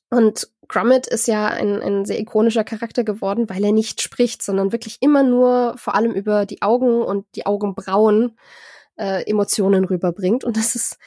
Und 0.09 0.49
Gromit 0.69 1.09
ist 1.09 1.27
ja 1.27 1.49
ein, 1.49 1.83
ein 1.83 2.05
sehr 2.05 2.21
ikonischer 2.21 2.62
Charakter 2.62 3.03
geworden, 3.03 3.49
weil 3.51 3.64
er 3.64 3.73
nicht 3.73 4.01
spricht, 4.01 4.43
sondern 4.43 4.71
wirklich 4.71 4.99
immer 5.01 5.25
nur 5.25 5.75
vor 5.79 5.97
allem 5.97 6.12
über 6.12 6.47
die 6.47 6.62
Augen 6.62 7.03
und 7.03 7.27
die 7.35 7.45
Augenbrauen 7.45 8.39
äh, 8.95 9.29
Emotionen 9.29 9.85
rüberbringt. 9.85 10.45
Und 10.45 10.57
das 10.57 10.77
ist 10.77 10.99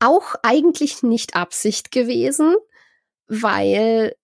auch 0.00 0.34
eigentlich 0.42 1.04
nicht 1.04 1.36
Absicht 1.36 1.92
gewesen, 1.92 2.56
weil 3.28 4.14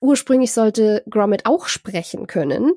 ursprünglich 0.00 0.52
sollte 0.52 1.02
Gromit 1.08 1.46
auch 1.46 1.68
sprechen 1.68 2.26
können. 2.26 2.72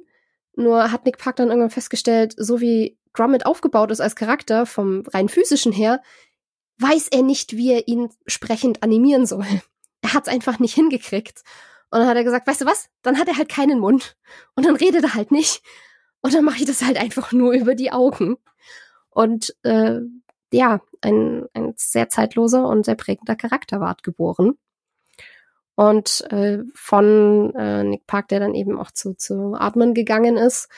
Nur 0.55 0.91
hat 0.91 1.05
Nick 1.05 1.17
Park 1.17 1.37
dann 1.37 1.49
irgendwann 1.49 1.69
festgestellt, 1.69 2.33
so 2.37 2.61
wie 2.61 2.97
Gromit 3.13 3.45
aufgebaut 3.45 3.91
ist 3.91 3.99
als 3.99 4.15
Charakter 4.15 4.65
vom 4.65 5.03
rein 5.07 5.29
physischen 5.29 5.71
her, 5.71 6.01
weiß 6.79 7.07
er 7.09 7.23
nicht, 7.23 7.57
wie 7.57 7.71
er 7.73 7.87
ihn 7.87 8.09
sprechend 8.27 8.83
animieren 8.83 9.25
soll. 9.25 9.45
Er 10.01 10.13
hat 10.13 10.27
es 10.27 10.33
einfach 10.33 10.59
nicht 10.59 10.75
hingekriegt. 10.75 11.41
Und 11.89 11.99
dann 11.99 12.07
hat 12.07 12.15
er 12.15 12.23
gesagt, 12.23 12.47
weißt 12.47 12.61
du 12.61 12.65
was? 12.65 12.87
Dann 13.01 13.17
hat 13.17 13.27
er 13.27 13.35
halt 13.35 13.49
keinen 13.49 13.79
Mund. 13.79 14.15
Und 14.55 14.65
dann 14.65 14.75
redet 14.75 15.03
er 15.03 15.15
halt 15.15 15.31
nicht. 15.31 15.63
Und 16.21 16.35
dann 16.35 16.45
mache 16.45 16.59
ich 16.59 16.65
das 16.65 16.83
halt 16.83 16.97
einfach 16.97 17.31
nur 17.31 17.53
über 17.53 17.73
die 17.73 17.91
Augen. 17.91 18.37
Und 19.09 19.55
äh, 19.63 19.99
ja, 20.53 20.81
ein, 21.01 21.47
ein 21.53 21.73
sehr 21.75 22.09
zeitloser 22.09 22.67
und 22.67 22.85
sehr 22.85 22.95
prägender 22.95 23.35
Charakter 23.35 23.79
ward 23.79 24.03
geboren. 24.03 24.53
Und 25.77 26.25
äh, 26.31 26.63
von 26.73 27.53
äh, 27.55 27.83
Nick 27.83 28.07
Park, 28.07 28.29
der 28.29 28.39
dann 28.39 28.55
eben 28.55 28.79
auch 28.79 28.89
zu, 28.89 29.13
zu 29.13 29.53
Atmen 29.53 29.93
gegangen 29.93 30.35
ist, 30.35 30.69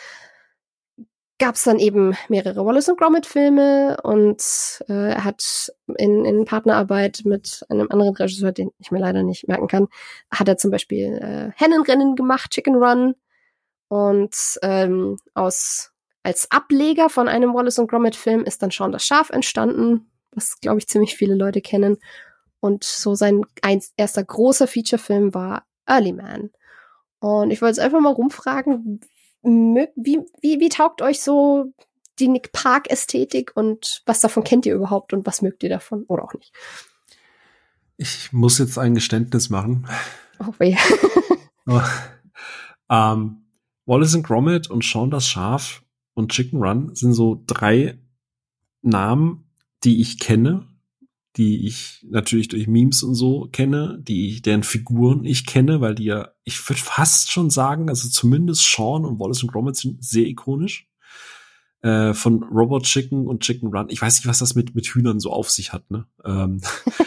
gab 1.40 1.56
es 1.56 1.64
dann 1.64 1.80
eben 1.80 2.18
mehrere 2.28 2.66
Wallace 2.66 2.90
und 2.90 3.00
Gromit 3.00 3.26
Filme 3.26 3.98
und 4.04 4.44
äh, 4.90 5.14
er 5.14 5.24
hat 5.24 5.72
in, 5.98 6.26
in 6.26 6.44
Partnerarbeit 6.44 7.22
mit 7.24 7.66
einem 7.70 7.88
anderen 7.90 8.14
Regisseur, 8.14 8.52
den 8.52 8.72
ich 8.78 8.92
mir 8.92 9.00
leider 9.00 9.24
nicht 9.24 9.48
merken 9.48 9.70
kann, 9.70 9.88
hat 10.30 10.50
er 10.50 10.58
zum 10.58 10.70
Beispiel 10.70 11.18
äh, 11.18 11.52
Hennenrennen 11.56 12.18
gemacht, 12.18 12.52
Chicken 12.52 12.76
Run. 12.76 13.16
Und 13.88 14.60
ähm, 14.64 15.18
aus 15.34 15.94
als 16.24 16.52
Ableger 16.52 17.10
von 17.10 17.30
einem 17.30 17.54
Wallace 17.54 17.80
und 17.80 17.90
Gromit 17.90 18.18
Film 18.18 18.44
ist 18.44 18.62
dann 18.62 18.72
schon 18.72 18.92
das 18.92 19.06
Schaf 19.06 19.30
entstanden, 19.30 20.12
was 20.32 20.60
glaube 20.60 20.80
ich 20.80 20.90
ziemlich 20.90 21.16
viele 21.16 21.36
Leute 21.36 21.62
kennen 21.62 22.00
und 22.60 22.84
so 22.84 23.16
sein 23.16 23.46
ein, 23.62 23.82
erster 23.98 24.24
großer 24.24 24.68
Feature-Film 24.68 25.34
war 25.34 25.66
Early 25.86 26.14
Man. 26.14 26.52
Und 27.20 27.52
ich 27.52 27.62
wollte 27.62 27.72
jetzt 27.72 27.86
einfach 27.86 28.00
mal 28.00 28.14
rumfragen, 28.14 29.02
wie, 29.42 30.20
wie, 30.42 30.60
wie 30.60 30.70
taugt 30.70 31.02
euch 31.02 31.22
so 31.22 31.74
die 32.20 32.28
Nick 32.28 32.52
Park-Ästhetik 32.52 33.52
und 33.56 34.02
was 34.06 34.20
davon 34.20 34.44
kennt 34.44 34.66
ihr 34.66 34.76
überhaupt 34.76 35.14
und 35.14 35.26
was 35.26 35.42
mögt 35.42 35.64
ihr 35.64 35.70
davon 35.70 36.04
oder 36.04 36.24
auch 36.24 36.34
nicht? 36.34 36.54
Ich 37.98 38.32
muss 38.32 38.58
jetzt 38.60 38.78
ein 38.78 38.96
Geständnis 38.96 39.50
machen. 39.50 39.88
Oh 40.40 40.54
weh. 40.60 40.76
oh, 41.68 41.82
ähm, 42.90 43.46
Wallace 43.86 44.16
and 44.16 44.26
Gromit 44.26 44.70
und 44.70 44.84
Sean 44.84 45.12
das 45.12 45.28
Schaf 45.28 45.84
und 46.14 46.32
Chicken 46.32 46.62
Run 46.62 46.96
sind 46.96 47.14
so 47.14 47.44
drei 47.48 47.98
Namen, 48.82 49.50
die 49.84 50.02
ich 50.02 50.20
kenne 50.20 50.69
die 51.38 51.68
ich 51.68 52.06
natürlich 52.10 52.48
durch 52.48 52.68
Memes 52.68 53.04
und 53.04 53.16
so 53.16 53.48
kenne, 53.52 54.00
die 54.02 54.30
ich, 54.30 54.42
deren 54.42 54.64
Figuren 54.64 55.26
ich 55.26 55.46
kenne, 55.46 55.80
weil 55.80 55.96
die 55.96 56.06
ja, 56.06 56.30
ich 56.44 56.68
würde 56.68 56.82
fast 56.82 57.32
schon 57.32 57.50
sagen, 57.50 57.90
also 57.90 58.10
zumindest 58.10 58.64
Sean 58.64 59.06
und 59.06 59.20
Wallace 59.20 59.44
und 59.44 59.52
Gromit 59.52 59.76
sind 59.76 60.04
sehr 60.04 60.26
ikonisch. 60.26 60.88
Äh, 61.82 62.14
von 62.14 62.44
Robot 62.44 62.84
Chicken 62.84 63.26
und 63.26 63.42
Chicken 63.42 63.70
Run. 63.70 63.88
Ich 63.90 64.02
weiß 64.02 64.16
nicht, 64.18 64.28
was 64.28 64.40
das 64.40 64.54
mit, 64.54 64.76
mit 64.76 64.86
Hühnern 64.88 65.22
so 65.22 65.32
auf 65.32 65.50
sich 65.50 65.72
hat, 65.72 65.90
ne? 65.90 66.06
Ähm. 66.26 66.60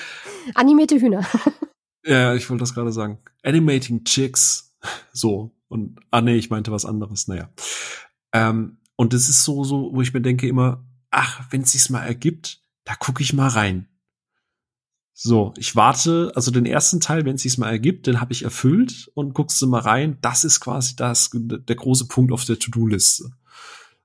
Animierte 0.55 0.99
Hühner. 0.99 1.27
ja, 2.07 2.35
ich 2.35 2.49
wollte 2.49 2.63
das 2.63 2.73
gerade 2.73 2.91
sagen. 2.91 3.19
Animating 3.43 4.05
Chicks. 4.05 4.75
So. 5.13 5.55
Und, 5.69 6.01
ah 6.11 6.23
nee, 6.23 6.37
ich 6.37 6.49
meinte 6.49 6.73
was 6.73 6.87
anderes, 6.87 7.29
naja. 7.29 7.51
Ähm, 8.33 8.79
und 8.97 9.13
es 9.13 9.29
ist 9.29 9.45
so, 9.45 9.63
so, 9.63 9.91
wo 9.93 10.01
ich 10.01 10.15
mir 10.15 10.23
denke 10.23 10.49
immer, 10.49 10.87
ach, 11.11 11.45
wenn 11.51 11.63
es 11.63 11.73
sich 11.73 11.91
mal 11.91 12.05
ergibt, 12.05 12.63
da 12.85 12.95
gucke 12.95 13.23
ich 13.23 13.35
mal 13.35 13.49
rein. 13.49 13.89
So, 15.25 15.55
ich 15.57 15.77
warte, 15.77 16.33
also 16.35 16.51
den 16.51 16.67
ersten 16.67 16.99
Teil, 16.99 17.25
wenn 17.25 17.37
es 17.37 17.43
sich 17.43 17.57
mal 17.57 17.71
ergibt, 17.71 18.09
den 18.09 18.21
habe 18.21 18.33
ich 18.33 18.43
erfüllt 18.43 19.09
und 19.15 19.35
guckst 19.35 19.63
du 19.63 19.69
mal 19.69 19.79
rein. 19.79 20.19
Das 20.21 20.43
ist 20.43 20.59
quasi 20.59 20.97
das 20.97 21.31
der 21.33 21.77
große 21.77 22.09
Punkt 22.09 22.33
auf 22.33 22.45
der 22.45 22.59
To-Do-Liste. 22.59 23.31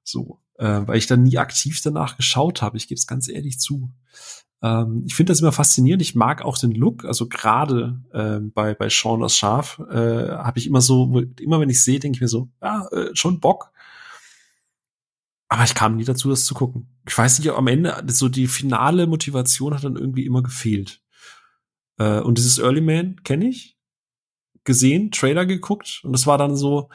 So, 0.03 0.39
äh, 0.59 0.81
weil 0.85 0.99
ich 0.99 1.07
dann 1.07 1.23
nie 1.23 1.39
aktiv 1.39 1.81
danach 1.81 2.17
geschaut 2.17 2.61
habe. 2.61 2.77
Ich 2.77 2.87
gebe 2.87 2.99
es 2.99 3.07
ganz 3.07 3.29
ehrlich 3.29 3.59
zu. 3.59 3.89
Ähm, 4.61 5.05
ich 5.07 5.15
finde 5.15 5.31
das 5.31 5.41
immer 5.41 5.51
faszinierend. 5.51 6.03
Ich 6.03 6.13
mag 6.13 6.43
auch 6.43 6.59
den 6.59 6.73
Look. 6.73 7.03
Also 7.03 7.27
gerade 7.27 7.99
äh, 8.13 8.37
bei 8.39 8.75
bei 8.75 8.87
Sean 8.87 9.19
das 9.19 9.35
Schaf 9.35 9.79
äh, 9.89 10.29
habe 10.29 10.59
ich 10.59 10.67
immer 10.67 10.81
so, 10.81 11.23
immer 11.39 11.59
wenn 11.59 11.71
ich 11.71 11.83
sehe, 11.83 11.97
denke 11.99 12.17
ich 12.17 12.21
mir 12.21 12.27
so, 12.27 12.49
ja, 12.61 12.87
äh, 12.89 13.09
schon 13.15 13.39
Bock. 13.39 13.71
Aber 15.47 15.63
ich 15.63 15.73
kam 15.73 15.95
nie 15.95 16.03
dazu, 16.03 16.29
das 16.29 16.45
zu 16.45 16.53
gucken. 16.53 16.89
Ich 17.07 17.17
weiß 17.17 17.39
nicht, 17.39 17.49
am 17.49 17.65
Ende, 17.65 18.03
so 18.05 18.29
die 18.29 18.45
finale 18.45 19.07
Motivation 19.07 19.73
hat 19.73 19.83
dann 19.83 19.95
irgendwie 19.95 20.27
immer 20.27 20.43
gefehlt. 20.43 21.01
Äh, 21.97 22.19
und 22.19 22.37
dieses 22.37 22.59
Early 22.59 22.81
Man 22.81 23.23
kenne 23.23 23.47
ich. 23.47 23.77
Gesehen, 24.63 25.11
Trailer 25.11 25.45
geguckt 25.45 26.01
und 26.03 26.13
es 26.13 26.27
war 26.27 26.37
dann 26.37 26.57
so, 26.57 26.89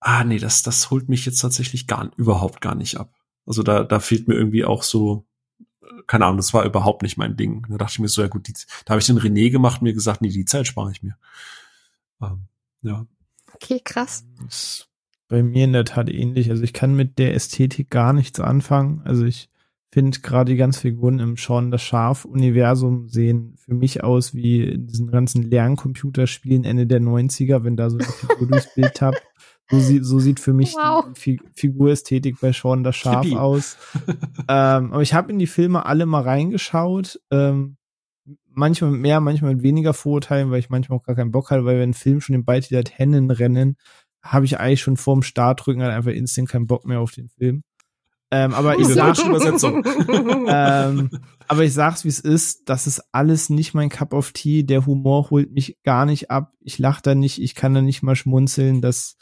ah 0.00 0.22
nee, 0.22 0.38
das, 0.38 0.62
das 0.62 0.90
holt 0.90 1.08
mich 1.08 1.24
jetzt 1.24 1.38
tatsächlich 1.38 1.86
gar, 1.86 2.10
überhaupt 2.16 2.60
gar 2.60 2.74
nicht 2.74 2.98
ab. 2.98 3.14
Also 3.46 3.62
da, 3.62 3.84
da 3.84 4.00
fehlt 4.00 4.28
mir 4.28 4.34
irgendwie 4.34 4.66
auch 4.66 4.82
so, 4.82 5.26
keine 6.06 6.26
Ahnung, 6.26 6.36
das 6.36 6.52
war 6.52 6.64
überhaupt 6.64 7.02
nicht 7.02 7.16
mein 7.16 7.36
Ding. 7.36 7.64
Da 7.70 7.78
dachte 7.78 7.92
ich 7.92 7.98
mir 8.00 8.08
so, 8.08 8.20
ja 8.20 8.28
gut, 8.28 8.48
die, 8.48 8.52
da 8.84 8.90
habe 8.90 9.00
ich 9.00 9.06
den 9.06 9.18
René 9.18 9.50
gemacht 9.50 9.80
und 9.80 9.84
mir 9.84 9.94
gesagt, 9.94 10.20
nee, 10.20 10.28
die 10.28 10.44
Zeit 10.44 10.66
spare 10.66 10.90
ich 10.92 11.02
mir. 11.02 11.16
Ähm, 12.20 12.48
ja. 12.82 13.06
Okay, 13.54 13.80
krass. 13.82 14.26
Das 14.42 14.88
bei 15.28 15.42
mir 15.42 15.64
in 15.64 15.72
der 15.72 15.84
Tat 15.84 16.08
ähnlich. 16.08 16.50
Also 16.50 16.62
ich 16.62 16.72
kann 16.72 16.94
mit 16.94 17.18
der 17.18 17.34
Ästhetik 17.34 17.90
gar 17.90 18.12
nichts 18.12 18.40
anfangen. 18.40 19.02
Also 19.04 19.24
ich 19.24 19.48
finde 19.92 20.18
gerade 20.20 20.52
die 20.52 20.58
ganzen 20.58 20.80
Figuren 20.80 21.18
im 21.20 21.36
Sean 21.36 21.70
das 21.70 21.82
Schaf-Universum 21.82 23.08
sehen 23.08 23.54
für 23.56 23.74
mich 23.74 24.02
aus 24.02 24.34
wie 24.34 24.62
in 24.62 24.86
diesen 24.86 25.10
ganzen 25.10 25.42
Lerncomputerspielen 25.42 26.64
Ende 26.64 26.86
der 26.86 27.00
90er, 27.00 27.64
wenn 27.64 27.76
da 27.76 27.90
so 27.90 27.98
eine 27.98 28.06
Figur 28.06 28.46
durchs 28.48 28.74
Bild 28.74 28.94
tappt. 28.94 29.22
So, 29.68 29.80
sieht 29.80 30.04
so 30.04 30.20
sieht 30.20 30.38
für 30.38 30.52
mich 30.52 30.74
wow. 30.74 31.06
die 31.24 31.40
Figurästhetik 31.54 32.40
bei 32.40 32.52
Sean 32.52 32.84
das 32.84 32.96
Schaf 32.96 33.24
Hippie. 33.24 33.36
aus. 33.36 33.76
ähm, 34.48 34.92
aber 34.92 35.02
ich 35.02 35.12
habe 35.12 35.32
in 35.32 35.38
die 35.38 35.48
Filme 35.48 35.86
alle 35.86 36.06
mal 36.06 36.22
reingeschaut. 36.22 37.20
Ähm, 37.30 37.76
manchmal 38.48 38.90
mit 38.90 39.00
mehr, 39.00 39.20
manchmal 39.20 39.54
mit 39.54 39.62
weniger 39.62 39.92
Vorurteilen, 39.92 40.50
weil 40.50 40.60
ich 40.60 40.70
manchmal 40.70 40.98
auch 40.98 41.04
gar 41.04 41.16
keinen 41.16 41.32
Bock 41.32 41.50
hatte, 41.50 41.64
weil 41.64 41.78
wenn 41.78 41.90
ein 41.90 41.94
Film 41.94 42.20
schon 42.20 42.34
den 42.34 42.44
Beititel 42.44 42.78
hat 42.78 42.96
Hennen 42.96 43.30
rennen, 43.30 43.76
habe 44.22 44.44
ich 44.44 44.58
eigentlich 44.58 44.82
schon 44.82 44.96
vorm 44.96 45.22
Startrücken 45.22 45.82
halt 45.82 45.92
einfach 45.92 46.12
instant 46.12 46.48
keinen 46.48 46.66
Bock 46.66 46.84
mehr 46.84 47.00
auf 47.00 47.12
den 47.12 47.28
Film. 47.28 47.62
Ähm, 48.30 48.54
aber 48.54 48.76
ich 48.78 48.86
sag, 48.88 49.18
Übersetzung. 49.18 49.84
ähm, 50.48 51.10
aber 51.48 51.64
ich 51.64 51.72
sag's 51.72 52.04
wie 52.04 52.08
es 52.08 52.20
ist, 52.20 52.68
das 52.68 52.86
ist 52.86 53.02
alles 53.12 53.50
nicht 53.50 53.74
mein 53.74 53.88
Cup 53.88 54.12
of 54.12 54.32
Tea. 54.32 54.64
Der 54.64 54.86
Humor 54.86 55.30
holt 55.30 55.52
mich 55.52 55.78
gar 55.84 56.06
nicht 56.06 56.30
ab. 56.30 56.52
Ich 56.60 56.78
lach 56.78 57.00
da 57.00 57.14
nicht, 57.14 57.40
ich 57.40 57.54
kann 57.54 57.74
da 57.74 57.82
nicht 57.82 58.02
mal 58.02 58.16
schmunzeln. 58.16 58.80
Das 58.80 59.16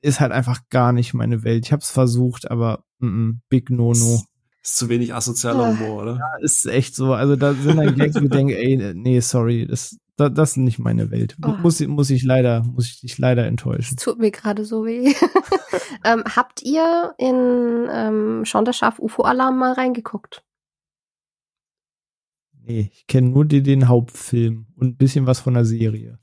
ist 0.00 0.20
halt 0.20 0.32
einfach 0.32 0.60
gar 0.70 0.92
nicht 0.92 1.14
meine 1.14 1.44
Welt. 1.44 1.66
Ich 1.66 1.72
hab's 1.72 1.90
versucht, 1.90 2.50
aber 2.50 2.84
mm 2.98 3.06
-mm, 3.06 3.38
big 3.48 3.70
no 3.70 3.92
no. 3.92 4.22
Ist 4.62 4.76
zu 4.76 4.88
wenig 4.88 5.14
asozialer 5.14 5.68
Humor, 5.68 6.02
oder? 6.02 6.14
Ja, 6.14 6.38
ist 6.40 6.66
echt 6.66 6.96
so. 6.96 7.12
Also 7.12 7.36
da 7.36 7.52
sind 7.52 7.76
dann 7.76 7.94
Gags, 7.96 8.14
wo 8.14 8.20
ich 8.20 8.30
denke, 8.30 8.56
ey, 8.56 8.94
nee, 8.94 9.20
sorry, 9.20 9.66
das, 9.66 9.98
das, 10.16 10.32
das 10.32 10.50
ist 10.50 10.56
nicht 10.58 10.78
meine 10.78 11.10
Welt. 11.10 11.36
Oh. 11.44 11.48
Muss, 11.62 11.80
muss 11.80 12.10
ich 12.10 12.22
leider, 12.22 12.62
muss 12.62 12.86
ich 12.86 13.00
dich 13.00 13.18
leider 13.18 13.46
enttäuschen. 13.46 13.96
Das 13.96 14.04
tut 14.04 14.18
mir 14.18 14.30
gerade 14.30 14.64
so 14.64 14.84
weh. 14.84 15.12
ähm, 16.04 16.24
habt 16.36 16.62
ihr 16.62 17.14
in 17.18 17.88
ähm, 17.90 18.44
Schaf 18.44 18.98
UFO-Alarm 18.98 19.58
mal 19.58 19.72
reingeguckt? 19.72 20.44
Nee, 22.62 22.90
ich 22.92 23.06
kenne 23.06 23.28
nur 23.28 23.44
die, 23.44 23.62
den 23.62 23.88
Hauptfilm 23.88 24.66
und 24.76 24.88
ein 24.88 24.96
bisschen 24.96 25.26
was 25.26 25.40
von 25.40 25.54
der 25.54 25.64
Serie. 25.64 26.18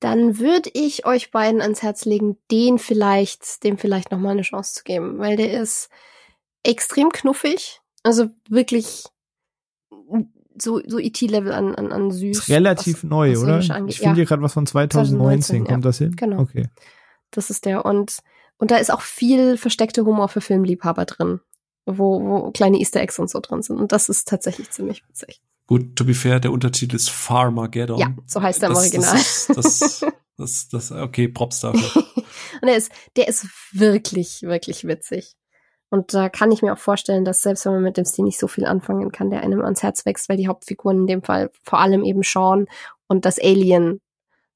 Dann 0.00 0.38
würde 0.38 0.70
ich 0.74 1.06
euch 1.06 1.30
beiden 1.30 1.60
ans 1.60 1.82
Herz 1.82 2.04
legen, 2.04 2.36
den 2.50 2.78
vielleicht, 2.78 3.64
dem 3.64 3.78
vielleicht 3.78 4.10
noch 4.10 4.18
mal 4.18 4.30
eine 4.30 4.42
Chance 4.42 4.74
zu 4.74 4.84
geben, 4.84 5.18
weil 5.18 5.36
der 5.36 5.60
ist 5.60 5.90
extrem 6.64 7.10
knuffig, 7.10 7.80
also 8.02 8.28
wirklich 8.48 9.04
so, 10.60 10.80
so 10.86 10.98
IT-Level 10.98 11.52
an, 11.52 11.74
an, 11.74 11.92
an 11.92 12.10
süß. 12.10 12.38
Ist 12.38 12.48
relativ 12.48 13.04
was, 13.04 13.10
neu, 13.10 13.32
was 13.32 13.42
oder? 13.42 13.58
Ich 13.58 13.98
finde 13.98 14.10
ja. 14.10 14.14
hier 14.14 14.24
gerade 14.24 14.42
was 14.42 14.52
von 14.52 14.66
2019. 14.66 15.64
2019 15.64 15.64
Kommt 15.64 15.84
ja. 15.84 15.88
das 15.88 15.98
hin? 15.98 16.16
Genau. 16.16 16.40
Okay. 16.40 16.68
Das 17.30 17.50
ist 17.50 17.64
der. 17.64 17.84
Und, 17.84 18.18
und 18.58 18.70
da 18.70 18.76
ist 18.76 18.92
auch 18.92 19.00
viel 19.00 19.56
versteckte 19.56 20.04
Humor 20.04 20.28
für 20.28 20.40
Filmliebhaber 20.40 21.04
drin, 21.04 21.40
wo, 21.86 22.22
wo 22.22 22.50
kleine 22.50 22.78
Easter 22.78 23.00
Eggs 23.00 23.18
und 23.18 23.30
so 23.30 23.40
drin 23.40 23.62
sind. 23.62 23.78
Und 23.78 23.92
das 23.92 24.08
ist 24.08 24.28
tatsächlich 24.28 24.70
ziemlich 24.70 25.02
witzig. 25.08 25.40
Gut, 25.66 25.96
to 25.96 26.04
be 26.04 26.14
fair, 26.14 26.40
der 26.40 26.52
Untertitel 26.52 26.96
ist 26.96 27.10
Farmageddon. 27.10 27.98
Ja, 27.98 28.14
so 28.26 28.42
heißt 28.42 28.62
er 28.62 28.68
im 28.68 28.74
das, 28.74 28.82
Original. 28.82 29.14
Das, 29.14 29.46
das, 29.54 30.04
das, 30.36 30.68
das, 30.68 30.92
okay, 30.92 31.28
Props 31.28 31.60
dafür. 31.60 32.02
und 32.60 32.66
der 32.66 32.76
ist, 32.76 32.90
der 33.16 33.28
ist 33.28 33.46
wirklich, 33.72 34.42
wirklich 34.42 34.84
witzig. 34.84 35.34
Und 35.92 36.14
da 36.14 36.30
kann 36.30 36.50
ich 36.50 36.62
mir 36.62 36.72
auch 36.72 36.78
vorstellen, 36.78 37.26
dass 37.26 37.42
selbst 37.42 37.66
wenn 37.66 37.74
man 37.74 37.82
mit 37.82 37.98
dem 37.98 38.06
Stil 38.06 38.24
nicht 38.24 38.38
so 38.38 38.48
viel 38.48 38.64
anfangen 38.64 39.12
kann, 39.12 39.28
der 39.28 39.42
einem 39.42 39.60
ans 39.62 39.82
Herz 39.82 40.06
wächst, 40.06 40.30
weil 40.30 40.38
die 40.38 40.48
Hauptfiguren 40.48 41.00
in 41.00 41.06
dem 41.06 41.22
Fall 41.22 41.50
vor 41.64 41.80
allem 41.80 42.02
eben 42.02 42.22
Sean 42.22 42.66
und 43.08 43.26
das 43.26 43.38
Alien 43.38 44.00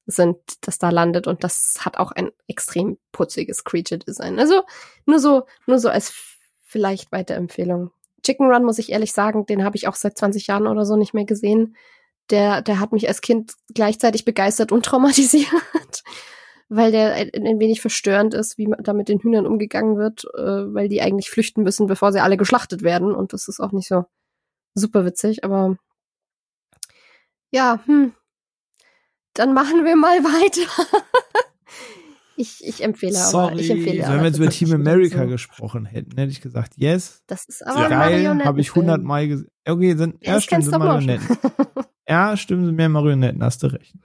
sind, 0.07 0.39
das 0.61 0.79
da 0.79 0.89
landet 0.89 1.27
und 1.27 1.43
das 1.43 1.75
hat 1.81 1.97
auch 1.97 2.11
ein 2.11 2.31
extrem 2.47 2.97
putziges 3.11 3.63
Creature 3.63 3.99
Design. 3.99 4.39
Also 4.39 4.63
nur 5.05 5.19
so, 5.19 5.43
nur 5.67 5.77
so 5.77 5.89
als 5.89 6.11
vielleicht 6.63 7.11
Weiterempfehlung. 7.11 7.91
Chicken 8.23 8.51
Run 8.51 8.63
muss 8.63 8.79
ich 8.79 8.91
ehrlich 8.91 9.13
sagen, 9.13 9.45
den 9.45 9.63
habe 9.63 9.77
ich 9.77 9.87
auch 9.87 9.93
seit 9.93 10.17
20 10.17 10.47
Jahren 10.47 10.65
oder 10.65 10.87
so 10.87 10.95
nicht 10.95 11.13
mehr 11.13 11.25
gesehen. 11.25 11.75
Der, 12.31 12.63
der 12.63 12.79
hat 12.79 12.93
mich 12.93 13.07
als 13.07 13.21
Kind 13.21 13.53
gleichzeitig 13.75 14.25
begeistert 14.25 14.71
und 14.71 14.83
traumatisiert 14.87 16.03
weil 16.69 16.91
der 16.91 17.13
ein, 17.13 17.29
ein 17.33 17.59
wenig 17.59 17.81
verstörend 17.81 18.33
ist, 18.33 18.57
wie 18.57 18.69
da 18.79 18.93
mit 18.93 19.09
den 19.09 19.19
Hühnern 19.19 19.45
umgegangen 19.47 19.97
wird, 19.97 20.25
äh, 20.37 20.73
weil 20.73 20.89
die 20.89 21.01
eigentlich 21.01 21.29
flüchten 21.29 21.63
müssen, 21.63 21.87
bevor 21.87 22.11
sie 22.11 22.19
alle 22.21 22.37
geschlachtet 22.37 22.83
werden. 22.83 23.13
Und 23.13 23.33
das 23.33 23.47
ist 23.47 23.59
auch 23.59 23.71
nicht 23.71 23.87
so 23.87 24.05
super 24.73 25.05
witzig, 25.05 25.43
aber 25.43 25.77
ja, 27.51 27.79
hm. 27.85 28.13
Dann 29.33 29.53
machen 29.53 29.85
wir 29.85 29.95
mal 29.95 30.17
weiter. 30.23 30.87
ich, 32.35 32.65
ich 32.65 32.83
empfehle 32.83 33.13
Sorry. 33.13 33.51
aber. 33.51 33.59
Ich 33.59 33.69
empfehle 33.69 34.03
Wenn 34.07 34.19
wir 34.19 34.25
jetzt 34.25 34.37
über 34.37 34.49
Team 34.49 34.73
America 34.73 35.23
so. 35.23 35.29
gesprochen 35.29 35.85
hätten, 35.85 36.17
hätte 36.17 36.31
ich 36.31 36.41
gesagt, 36.41 36.73
yes. 36.75 37.23
Das 37.27 37.45
ist 37.45 37.65
aber 37.65 37.87
geil, 37.87 38.43
habe 38.43 38.59
ich 38.59 38.73
hundertmal 38.73 39.27
gesehen. 39.27 39.49
Okay, 39.67 39.95
sind, 39.95 40.25
ja, 40.25 40.41
stimmt, 40.41 40.63
sind 40.65 40.79
Marionetten. 40.79 41.37
ja, 42.07 42.35
stimmen, 42.35 42.65
sind 42.65 42.75
mehr 42.75 42.89
Marionetten, 42.89 43.43
hast 43.43 43.61
du 43.63 43.67
recht. 43.67 43.95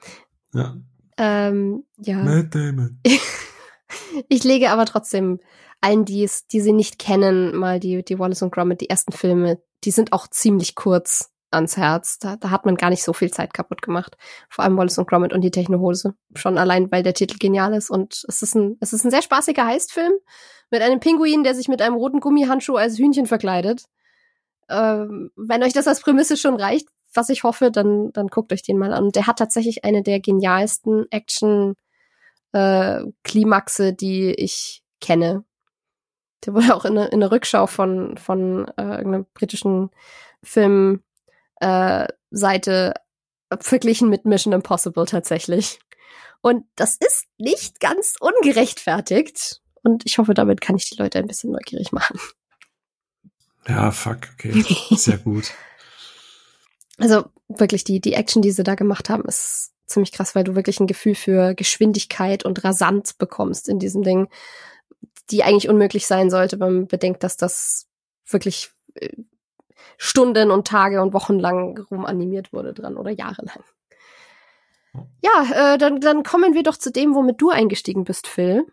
Ja. 0.55 0.77
Ähm, 1.19 1.85
ja. 1.99 2.17
Matt 2.17 2.55
Damon. 2.55 3.01
ich 4.29 4.45
lege 4.45 4.71
aber 4.71 4.87
trotzdem 4.87 5.41
allen, 5.81 6.05
die 6.05 6.25
es, 6.25 6.47
die 6.47 6.61
sie 6.61 6.73
nicht 6.73 6.99
kennen, 6.99 7.55
mal 7.57 7.81
die, 7.81 8.05
die 8.05 8.19
Wallace 8.19 8.43
und 8.43 8.53
Gromit, 8.53 8.81
die 8.81 8.91
ersten 8.91 9.13
Filme, 9.13 9.61
die 9.85 9.91
sind 9.91 10.13
auch 10.13 10.29
ziemlich 10.29 10.75
kurz 10.75 11.31
ans 11.51 11.77
Herz. 11.77 12.19
Da, 12.19 12.37
da 12.37 12.51
hat 12.51 12.65
man 12.65 12.77
gar 12.77 12.91
nicht 12.91 13.03
so 13.03 13.13
viel 13.13 13.31
Zeit 13.31 13.53
kaputt 13.53 13.83
gemacht. 13.83 14.17
Vor 14.49 14.65
allem 14.65 14.77
Wallace 14.77 14.99
und 14.99 15.09
Gromit 15.09 15.33
und 15.33 15.43
die 15.43 15.51
Technohose. 15.51 16.15
Schon 16.35 16.57
allein, 16.57 16.91
weil 16.91 17.03
der 17.03 17.15
Titel 17.15 17.37
genial 17.39 17.75
ist. 17.75 17.91
Und 17.91 18.25
es 18.29 18.43
ist 18.43 18.55
ein, 18.55 18.77
es 18.81 18.93
ist 18.93 19.05
ein 19.05 19.11
sehr 19.11 19.23
spaßiger 19.23 19.67
Heistfilm 19.67 20.13
mit 20.71 20.83
einem 20.83 21.01
Pinguin, 21.01 21.45
der 21.45 21.55
sich 21.55 21.69
mit 21.69 21.83
einem 21.83 21.97
roten 21.97 22.21
Gummihandschuh 22.21 22.77
als 22.77 22.99
Hühnchen 22.99 23.27
verkleidet. 23.27 23.85
Ähm, 24.71 25.31
wenn 25.37 25.63
euch 25.63 25.75
das 25.75 25.87
als 25.87 26.01
Prämisse 26.01 26.37
schon 26.37 26.57
reicht, 26.57 26.89
was 27.15 27.29
ich 27.29 27.45
hoffe, 27.45 27.71
dann, 27.71 28.13
dann 28.13 28.29
guckt 28.29 28.53
euch 28.53 28.63
den 28.63 28.79
mal 28.79 28.93
an. 28.93 29.11
Der 29.11 29.27
hat 29.27 29.39
tatsächlich 29.39 29.85
eine 29.85 30.03
der 30.03 30.21
genialsten 30.21 31.07
Action-Klimaxe, 31.11 33.89
äh, 33.89 33.95
die 33.95 34.33
ich 34.33 34.83
kenne. 35.01 35.45
Der 36.45 36.55
wurde 36.55 36.75
auch 36.75 36.85
in, 36.85 36.99
eine, 36.99 37.09
in 37.09 37.23
einer 37.23 37.31
Rückschau 37.31 37.67
von, 37.67 38.17
von 38.17 38.67
äh, 38.77 38.83
irgendeiner 38.83 39.25
britischen 39.35 39.91
Filmseite 40.43 41.03
äh, 43.51 43.57
verglichen 43.61 44.09
mit 44.09 44.25
Mission 44.25 44.53
Impossible 44.53 45.07
tatsächlich. 45.07 45.79
Und 46.41 46.65
das 46.75 46.97
ist 46.97 47.27
nicht 47.39 47.81
ganz 47.81 48.17
ungerechtfertigt. 48.19 49.61
Und 49.83 50.05
ich 50.07 50.19
hoffe, 50.19 50.35
damit 50.35 50.61
kann 50.61 50.77
ich 50.77 50.91
die 50.91 50.97
Leute 50.97 51.19
ein 51.19 51.27
bisschen 51.27 51.53
neugierig 51.53 51.93
machen. 51.93 52.19
Ja, 53.69 53.93
fuck, 53.93 54.29
okay. 54.35 54.65
Sehr 54.97 55.19
gut. 55.19 55.53
Also 57.03 57.25
wirklich 57.49 57.83
die, 57.83 58.01
die 58.01 58.13
Action, 58.13 58.43
die 58.43 58.53
sie 58.53 58.63
da 58.63 58.77
gemacht 58.77 59.11
haben, 59.11 59.25
ist 59.25 59.73
ziemlich 59.87 60.13
krass, 60.13 60.37
weil 60.37 60.45
du 60.45 60.55
wirklich 60.55 60.79
ein 60.79 60.87
Gefühl 60.87 61.17
für 61.17 61.53
Geschwindigkeit 61.55 62.45
und 62.45 62.63
Rasant 62.63 63.19
bekommst 63.19 63.69
in 63.69 63.81
diesem 63.81 64.05
Ding, 64.05 64.29
die 65.33 65.43
eigentlich 65.43 65.69
unmöglich 65.69 66.07
sein 66.07 66.31
sollte, 66.31 66.61
wenn 66.61 66.75
man 66.75 66.87
bedenkt, 66.87 67.25
dass 67.25 67.37
das 67.37 67.89
wirklich 68.25 68.71
äh, 68.95 69.09
Stunden 69.97 70.53
und 70.53 70.69
Tage 70.69 71.03
und 71.03 71.13
Wochen 71.13 71.41
lang 71.41 71.77
rumanimiert 71.91 72.53
wurde 72.53 72.73
dran 72.73 72.97
oder 72.97 73.11
jahrelang. 73.11 73.65
Ja, 75.21 75.75
äh, 75.75 75.79
dann, 75.79 76.01
dann 76.01 76.23
kommen 76.23 76.55
wir 76.55 76.63
doch 76.63 76.77
zu 76.77 76.93
dem, 76.93 77.17
womit 77.17 77.41
du 77.41 77.51
eingestiegen 77.51 78.05
bist, 78.05 78.29
Phil. 78.29 78.65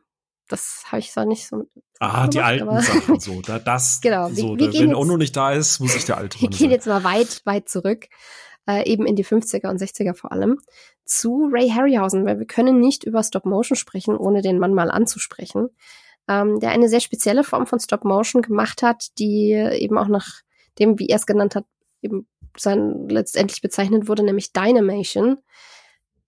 Das 0.49 0.83
habe 0.87 0.99
ich 0.99 1.13
so 1.13 1.23
nicht 1.23 1.47
so. 1.47 1.65
Ah, 1.99 2.27
gemacht, 2.27 2.33
die 2.33 2.41
alten 2.41 2.81
Sachen 2.81 3.19
so. 3.19 3.41
Da, 3.41 3.59
das, 3.59 4.01
genau. 4.01 4.29
so, 4.29 4.57
wir, 4.57 4.71
wir 4.71 4.71
da, 4.71 4.79
wenn 4.79 4.95
Ono 4.95 5.15
nicht 5.15 5.35
da 5.37 5.53
ist, 5.53 5.79
muss 5.79 5.95
ich 5.95 6.05
der 6.05 6.17
alte 6.17 6.41
Wir 6.41 6.49
gehen 6.49 6.71
jetzt 6.71 6.87
mal 6.87 7.03
weit, 7.03 7.41
weit 7.45 7.69
zurück. 7.69 8.07
äh, 8.69 8.87
eben 8.89 9.05
in 9.05 9.15
die 9.15 9.25
50er 9.25 9.69
und 9.69 9.81
60er 9.81 10.13
vor 10.13 10.31
allem, 10.31 10.59
zu 11.05 11.49
Ray 11.51 11.69
Harryhausen, 11.69 12.25
weil 12.25 12.37
wir 12.37 12.45
können 12.45 12.79
nicht 12.79 13.03
über 13.03 13.23
Stop 13.23 13.45
Motion 13.45 13.75
sprechen, 13.75 14.15
ohne 14.15 14.41
den 14.41 14.59
Mann 14.59 14.75
mal 14.75 14.91
anzusprechen, 14.91 15.69
ähm, 16.27 16.59
der 16.59 16.69
eine 16.69 16.87
sehr 16.87 16.99
spezielle 16.99 17.43
Form 17.43 17.65
von 17.65 17.79
Stop 17.79 18.05
Motion 18.05 18.41
gemacht 18.43 18.83
hat, 18.83 19.07
die 19.17 19.53
eben 19.53 19.97
auch 19.97 20.07
nach 20.07 20.41
dem, 20.77 20.99
wie 20.99 21.07
er 21.07 21.15
es 21.15 21.25
genannt 21.25 21.55
hat, 21.55 21.65
eben 22.01 22.27
sein 22.55 23.07
letztendlich 23.09 23.61
bezeichnet 23.61 24.07
wurde, 24.07 24.23
nämlich 24.23 24.53
Dynamation. 24.53 25.39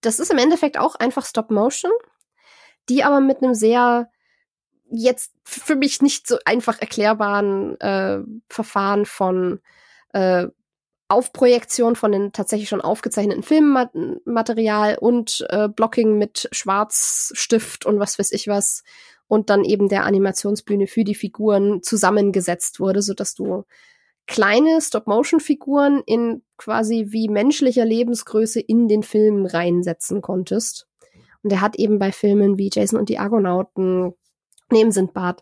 Das 0.02 0.20
ist 0.20 0.32
im 0.32 0.40
Endeffekt 0.40 0.80
auch 0.80 0.96
einfach 0.96 1.26
Stop 1.26 1.52
Motion, 1.52 1.92
die 2.90 3.04
aber 3.04 3.20
mit 3.20 3.42
einem 3.42 3.54
sehr 3.54 4.10
jetzt 4.90 5.34
für 5.44 5.76
mich 5.76 6.02
nicht 6.02 6.28
so 6.28 6.38
einfach 6.46 6.80
erklärbaren 6.80 7.80
äh, 7.80 8.20
Verfahren 8.50 9.06
von 9.06 9.62
äh, 10.14 10.48
Aufprojektion 11.08 11.96
von 11.96 12.12
den 12.12 12.32
tatsächlich 12.32 12.70
schon 12.70 12.82
aufgezeichneten 12.82 13.44
Filmmaterial 13.44 14.98
und 14.98 15.46
äh, 15.50 15.68
Blocking 15.68 16.18
mit 16.18 16.48
Schwarzstift 16.52 17.86
und 17.86 18.00
was 18.00 18.18
weiß 18.18 18.32
ich 18.32 18.48
was 18.48 18.84
und 19.28 19.50
dann 19.50 19.64
eben 19.64 19.90
der 19.90 20.06
Animationsbühne 20.06 20.88
für 20.88 21.04
die 21.04 21.16
Figuren 21.16 21.84
zusammengesetzt 21.84 22.80
wurde, 22.80 23.02
so 23.02 23.14
dass 23.14 23.36
du 23.36 23.66
kleine 24.28 24.82
Stop-Motion-Figuren 24.82 26.04
in 26.06 26.44
quasi 26.58 27.08
wie 27.10 27.28
menschlicher 27.28 27.86
Lebensgröße 27.86 28.60
in 28.62 28.88
den 28.88 29.04
Film 29.04 29.46
reinsetzen 29.46 30.22
konntest. 30.22 30.88
Und 31.44 31.52
er 31.52 31.62
hat 31.62 31.76
eben 31.78 32.00
bei 32.00 32.12
Filmen 32.12 32.58
wie 32.58 32.70
Jason 32.72 33.00
und 33.00 33.10
die 33.10 33.20
Argonauten, 33.20 34.14
neben 34.72 34.92
Sindbad, 34.92 35.42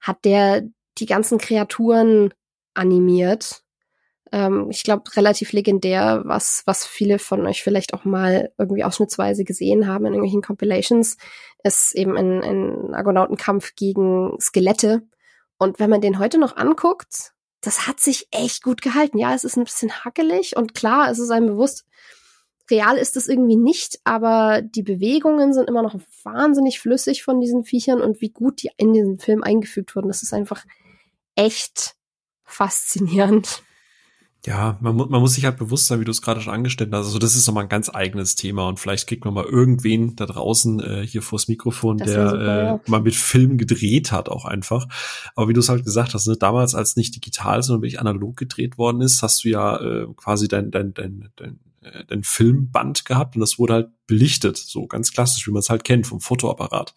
hat 0.00 0.24
der 0.24 0.68
die 0.98 1.06
ganzen 1.06 1.38
Kreaturen 1.38 2.32
animiert. 2.74 3.62
Ähm, 4.32 4.68
ich 4.70 4.82
glaube, 4.82 5.04
relativ 5.16 5.52
legendär, 5.52 6.22
was, 6.24 6.62
was 6.66 6.86
viele 6.86 7.18
von 7.18 7.46
euch 7.46 7.62
vielleicht 7.62 7.94
auch 7.94 8.04
mal 8.04 8.52
irgendwie 8.58 8.84
ausschnittsweise 8.84 9.44
gesehen 9.44 9.86
haben 9.86 10.06
in 10.06 10.12
irgendwelchen 10.12 10.42
Compilations, 10.42 11.16
ist 11.62 11.94
eben 11.94 12.16
ein, 12.16 12.42
ein 12.42 12.94
Argonautenkampf 12.94 13.74
gegen 13.74 14.36
Skelette. 14.40 15.02
Und 15.58 15.80
wenn 15.80 15.90
man 15.90 16.00
den 16.00 16.18
heute 16.18 16.38
noch 16.38 16.56
anguckt, 16.56 17.32
das 17.60 17.86
hat 17.86 18.00
sich 18.00 18.28
echt 18.30 18.62
gut 18.62 18.82
gehalten. 18.82 19.18
Ja, 19.18 19.34
es 19.34 19.44
ist 19.44 19.56
ein 19.56 19.64
bisschen 19.64 20.04
hackelig 20.04 20.56
und 20.56 20.74
klar, 20.74 21.10
es 21.10 21.18
ist 21.18 21.30
einem 21.30 21.48
bewusst, 21.48 21.86
real 22.70 22.96
ist 22.96 23.16
es 23.16 23.28
irgendwie 23.28 23.56
nicht, 23.56 23.98
aber 24.04 24.62
die 24.62 24.82
Bewegungen 24.82 25.52
sind 25.52 25.68
immer 25.68 25.82
noch 25.82 25.98
wahnsinnig 26.22 26.80
flüssig 26.80 27.22
von 27.22 27.40
diesen 27.40 27.64
Viechern 27.64 28.00
und 28.00 28.20
wie 28.20 28.30
gut 28.30 28.62
die 28.62 28.70
in 28.76 28.92
diesen 28.92 29.18
Film 29.18 29.42
eingefügt 29.42 29.94
wurden, 29.96 30.08
das 30.08 30.22
ist 30.22 30.32
einfach 30.32 30.64
echt 31.34 31.94
faszinierend. 32.44 33.62
Ja, 34.46 34.78
man, 34.80 34.94
mu 34.94 35.04
man 35.06 35.20
muss 35.20 35.34
sich 35.34 35.44
halt 35.44 35.58
bewusst 35.58 35.88
sein, 35.88 36.00
wie 36.00 36.04
du 36.04 36.12
es 36.12 36.22
gerade 36.22 36.40
schon 36.40 36.54
angestellt 36.54 36.90
hast. 36.92 37.06
Also 37.06 37.18
das 37.18 37.34
ist 37.34 37.46
nochmal 37.48 37.64
ein 37.64 37.68
ganz 37.68 37.90
eigenes 37.92 38.36
Thema 38.36 38.68
und 38.68 38.78
vielleicht 38.78 39.08
kriegt 39.08 39.24
man 39.24 39.34
mal 39.34 39.44
irgendwen 39.44 40.14
da 40.14 40.26
draußen 40.26 40.80
äh, 40.80 41.06
hier 41.06 41.22
vors 41.22 41.48
Mikrofon, 41.48 41.98
das 41.98 42.12
der 42.12 42.28
super, 42.30 42.46
ja. 42.46 42.74
äh, 42.76 42.78
mal 42.86 43.02
mit 43.02 43.16
Film 43.16 43.58
gedreht 43.58 44.12
hat 44.12 44.28
auch 44.28 44.44
einfach. 44.44 44.86
Aber 45.34 45.48
wie 45.48 45.54
du 45.54 45.60
es 45.60 45.68
halt 45.68 45.84
gesagt 45.84 46.14
hast, 46.14 46.28
ne, 46.28 46.36
damals 46.36 46.76
als 46.76 46.94
nicht 46.94 47.16
digital, 47.16 47.62
sondern 47.62 47.82
wirklich 47.82 48.00
analog 48.00 48.36
gedreht 48.36 48.78
worden 48.78 49.00
ist, 49.00 49.22
hast 49.22 49.42
du 49.42 49.48
ja 49.48 49.76
äh, 49.80 50.06
quasi 50.16 50.46
dein, 50.46 50.70
dein, 50.70 50.94
dein, 50.94 51.30
dein 51.34 51.58
ein 52.10 52.24
Filmband 52.24 53.04
gehabt 53.04 53.36
und 53.36 53.40
das 53.40 53.58
wurde 53.58 53.74
halt 53.74 53.88
belichtet, 54.06 54.56
so 54.56 54.86
ganz 54.86 55.12
klassisch, 55.12 55.46
wie 55.46 55.52
man 55.52 55.60
es 55.60 55.70
halt 55.70 55.84
kennt 55.84 56.06
vom 56.06 56.20
Fotoapparat. 56.20 56.94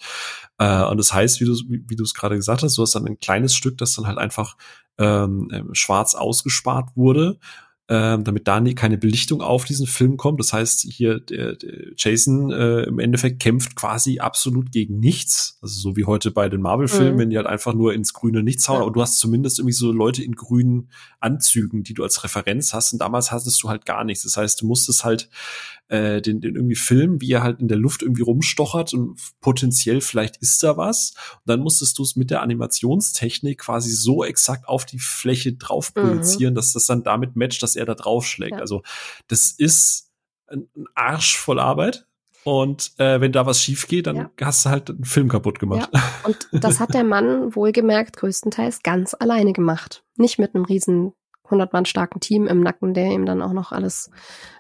Äh, 0.57 0.83
und 0.85 0.97
das 0.97 1.13
heißt, 1.13 1.39
wie 1.41 1.45
du 1.45 1.53
wie, 1.67 1.95
du 1.95 2.03
es 2.03 2.13
gerade 2.13 2.35
gesagt 2.35 2.63
hast, 2.63 2.77
du 2.77 2.81
hast 2.81 2.95
dann 2.95 3.07
ein 3.07 3.19
kleines 3.19 3.53
Stück, 3.53 3.77
das 3.77 3.93
dann 3.93 4.07
halt 4.07 4.17
einfach 4.17 4.57
ähm, 4.97 5.49
ähm 5.53 5.73
schwarz 5.73 6.15
ausgespart 6.15 6.95
wurde 6.95 7.39
ähm, 7.93 8.23
damit 8.23 8.47
da 8.47 8.61
nie 8.61 8.73
keine 8.73 8.97
Belichtung 8.97 9.41
auf 9.41 9.65
diesen 9.65 9.85
Film 9.85 10.15
kommt. 10.15 10.39
Das 10.39 10.53
heißt, 10.53 10.87
hier 10.89 11.19
der, 11.19 11.57
der 11.57 11.87
Jason 11.97 12.49
äh, 12.49 12.83
im 12.83 12.99
Endeffekt 12.99 13.41
kämpft 13.41 13.75
quasi 13.75 14.19
absolut 14.19 14.71
gegen 14.71 15.01
nichts. 15.01 15.57
Also 15.61 15.77
so 15.77 15.97
wie 15.97 16.05
heute 16.05 16.31
bei 16.31 16.47
den 16.47 16.61
Marvel-Filmen, 16.61 17.15
mhm. 17.15 17.19
wenn 17.19 17.29
die 17.31 17.35
halt 17.35 17.47
einfach 17.47 17.73
nur 17.73 17.93
ins 17.93 18.13
grüne 18.13 18.43
Nichts 18.43 18.69
hauen. 18.69 18.77
Ja. 18.77 18.83
Aber 18.83 18.91
du 18.91 19.01
hast 19.01 19.19
zumindest 19.19 19.59
irgendwie 19.59 19.73
so 19.73 19.91
Leute 19.91 20.23
in 20.23 20.35
grünen 20.35 20.89
Anzügen, 21.19 21.83
die 21.83 21.93
du 21.93 22.03
als 22.03 22.23
Referenz 22.23 22.73
hast. 22.73 22.93
Und 22.93 22.99
damals 22.99 23.29
hattest 23.33 23.61
du 23.61 23.67
halt 23.67 23.85
gar 23.85 24.05
nichts. 24.05 24.23
Das 24.23 24.37
heißt, 24.37 24.61
du 24.61 24.67
musstest 24.67 25.03
halt 25.03 25.29
äh, 25.91 26.21
den, 26.21 26.39
den 26.39 26.55
irgendwie 26.55 26.75
filmen, 26.75 27.19
wie 27.19 27.33
er 27.33 27.43
halt 27.43 27.59
in 27.59 27.67
der 27.67 27.77
Luft 27.77 28.01
irgendwie 28.01 28.21
rumstochert 28.21 28.93
und 28.93 29.19
potenziell 29.41 29.99
vielleicht 29.99 30.37
ist 30.37 30.63
da 30.63 30.77
was. 30.77 31.13
Und 31.33 31.49
dann 31.49 31.59
musstest 31.59 31.99
du 31.99 32.03
es 32.03 32.15
mit 32.15 32.31
der 32.31 32.41
Animationstechnik 32.41 33.59
quasi 33.59 33.91
so 33.91 34.23
exakt 34.23 34.69
auf 34.69 34.85
die 34.85 34.99
Fläche 34.99 35.53
drauf 35.53 35.91
mhm. 35.93 36.01
projizieren, 36.01 36.53
mhm. 36.53 36.55
dass 36.55 36.71
das 36.71 36.85
dann 36.85 37.03
damit 37.03 37.35
matcht, 37.35 37.61
dass 37.61 37.75
er 37.75 37.85
da 37.85 37.93
draufschlägt. 37.93 38.53
Ja. 38.53 38.59
Also 38.59 38.83
das 39.27 39.51
ist 39.51 40.09
ein, 40.47 40.69
ein 40.77 40.85
Arsch 40.95 41.37
voll 41.37 41.59
Arbeit. 41.59 42.07
Und 42.43 42.93
äh, 42.97 43.19
wenn 43.19 43.33
da 43.33 43.45
was 43.45 43.61
schief 43.61 43.87
geht, 43.87 44.07
dann 44.07 44.15
ja. 44.15 44.31
hast 44.41 44.65
du 44.65 44.69
halt 44.69 44.89
einen 44.89 45.03
Film 45.03 45.27
kaputt 45.27 45.59
gemacht. 45.59 45.89
Ja. 45.93 46.01
Und 46.23 46.47
das 46.53 46.79
hat 46.79 46.93
der 46.93 47.03
Mann 47.03 47.53
wohlgemerkt 47.53 48.15
größtenteils 48.17 48.81
ganz 48.81 49.13
alleine 49.13 49.51
gemacht. 49.51 50.03
Nicht 50.15 50.39
mit 50.39 50.55
einem 50.55 50.63
riesen 50.63 51.13
100 51.51 51.73
Mann 51.73 51.85
starken 51.85 52.19
Team 52.19 52.47
im 52.47 52.61
Nacken, 52.61 52.93
der 52.93 53.11
ihm 53.11 53.25
dann 53.25 53.41
auch 53.41 53.53
noch 53.53 53.71
alles 53.71 54.09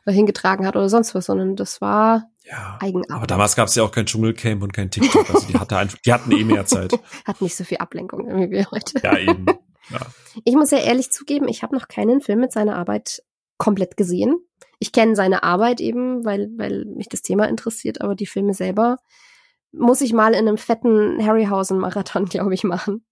äh, 0.05 0.11
hingetragen 0.11 0.65
hat 0.65 0.75
oder 0.75 0.89
sonst 0.89 1.15
was, 1.15 1.25
sondern 1.25 1.55
das 1.55 1.81
war 1.81 2.29
ja, 2.43 2.77
Eigenarbeit. 2.79 3.11
Aber 3.15 3.27
damals 3.27 3.55
gab 3.55 3.67
es 3.67 3.75
ja 3.75 3.83
auch 3.83 3.91
kein 3.91 4.05
Dschungelcamp 4.05 4.63
und 4.63 4.73
kein 4.73 4.89
TikTok, 4.89 5.29
also 5.29 5.47
die, 5.47 5.57
hatte 5.57 5.77
einfach, 5.77 5.97
die 5.99 6.13
hatten 6.13 6.31
eh 6.31 6.43
mehr 6.43 6.65
Zeit. 6.65 6.93
Hat 7.25 7.41
nicht 7.41 7.55
so 7.55 7.63
viel 7.63 7.77
Ablenkung 7.77 8.27
wie 8.27 8.49
wir 8.49 8.69
heute. 8.71 8.99
Ja, 9.03 9.17
eben. 9.17 9.45
Ja. 9.89 9.99
Ich 10.43 10.55
muss 10.55 10.71
ja 10.71 10.79
ehrlich 10.79 11.11
zugeben, 11.11 11.47
ich 11.47 11.63
habe 11.63 11.75
noch 11.75 11.87
keinen 11.87 12.21
Film 12.21 12.39
mit 12.39 12.51
seiner 12.51 12.75
Arbeit 12.75 13.21
komplett 13.57 13.97
gesehen. 13.97 14.37
Ich 14.79 14.91
kenne 14.91 15.15
seine 15.15 15.43
Arbeit 15.43 15.81
eben, 15.81 16.25
weil, 16.25 16.49
weil 16.57 16.85
mich 16.85 17.09
das 17.09 17.21
Thema 17.21 17.47
interessiert, 17.47 18.01
aber 18.01 18.15
die 18.15 18.25
Filme 18.25 18.53
selber 18.53 18.97
muss 19.71 20.01
ich 20.01 20.13
mal 20.13 20.33
in 20.33 20.47
einem 20.47 20.57
fetten 20.57 21.23
Harryhausen-Marathon, 21.23 22.25
glaube 22.29 22.53
ich, 22.53 22.63
machen. 22.63 23.05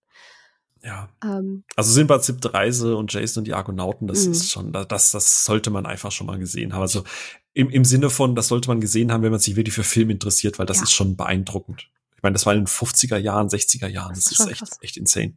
Ja. 0.84 1.10
Ähm, 1.24 1.64
also 1.76 1.92
Sinbad 1.92 2.24
siebte 2.24 2.54
Reise 2.54 2.96
und 2.96 3.12
Jason 3.12 3.42
und 3.42 3.46
die 3.46 3.54
Argonauten, 3.54 4.08
das 4.08 4.26
mh. 4.26 4.32
ist 4.32 4.52
schon, 4.52 4.72
das, 4.72 5.12
das 5.12 5.46
sollte 5.46 5.70
man 5.72 5.86
einfach 5.86 6.12
schon 6.12 6.28
mal 6.28 6.40
gesehen 6.40 6.74
haben. 6.74 6.82
Also 6.82 7.04
im, 7.54 7.70
im 7.70 7.84
Sinne 7.84 8.10
von, 8.10 8.36
das 8.36 8.48
sollte 8.48 8.70
man 8.70 8.80
gesehen 8.80 9.12
haben, 9.12 9.24
wenn 9.24 9.32
man 9.32 9.40
sich 9.40 9.56
wirklich 9.56 9.76
für 9.76 9.84
Film 9.84 10.10
interessiert, 10.10 10.60
weil 10.60 10.66
das 10.66 10.78
ja. 10.78 10.84
ist 10.84 10.92
schon 10.92 11.16
beeindruckend. 11.16 11.90
Ich 12.16 12.24
meine, 12.24 12.34
das 12.34 12.46
war 12.46 12.54
in 12.54 12.62
den 12.62 12.68
50er 12.68 13.18
Jahren, 13.18 13.48
60er 13.48 13.88
Jahren, 13.88 14.14
das, 14.14 14.26
das 14.26 14.40
ist, 14.40 14.40
ist 14.40 14.62
echt, 14.62 14.84
echt 14.84 14.98
insane. 14.98 15.34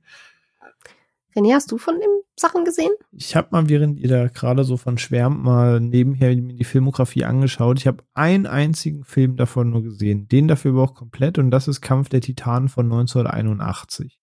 René, 1.34 1.54
hast 1.54 1.72
du 1.72 1.78
von 1.78 1.98
den 1.98 2.10
Sachen 2.36 2.64
gesehen? 2.64 2.92
Ich 3.12 3.34
habe 3.36 3.48
mal, 3.52 3.68
während 3.68 3.98
ihr 3.98 4.08
da 4.08 4.28
gerade 4.28 4.64
so 4.64 4.76
von 4.76 4.98
schwärmt, 4.98 5.42
mal 5.42 5.80
nebenher 5.80 6.34
mir 6.36 6.54
die 6.54 6.64
Filmografie 6.64 7.24
angeschaut. 7.24 7.78
Ich 7.78 7.86
habe 7.86 8.04
einen 8.14 8.46
einzigen 8.46 9.04
Film 9.04 9.36
davon 9.36 9.70
nur 9.70 9.82
gesehen. 9.82 10.28
Den 10.28 10.48
dafür 10.48 10.72
aber 10.72 10.82
auch 10.82 10.94
komplett 10.94 11.38
und 11.38 11.50
das 11.50 11.68
ist 11.68 11.80
Kampf 11.80 12.08
der 12.10 12.20
Titanen 12.20 12.68
von 12.68 12.86
1981. 12.86 14.21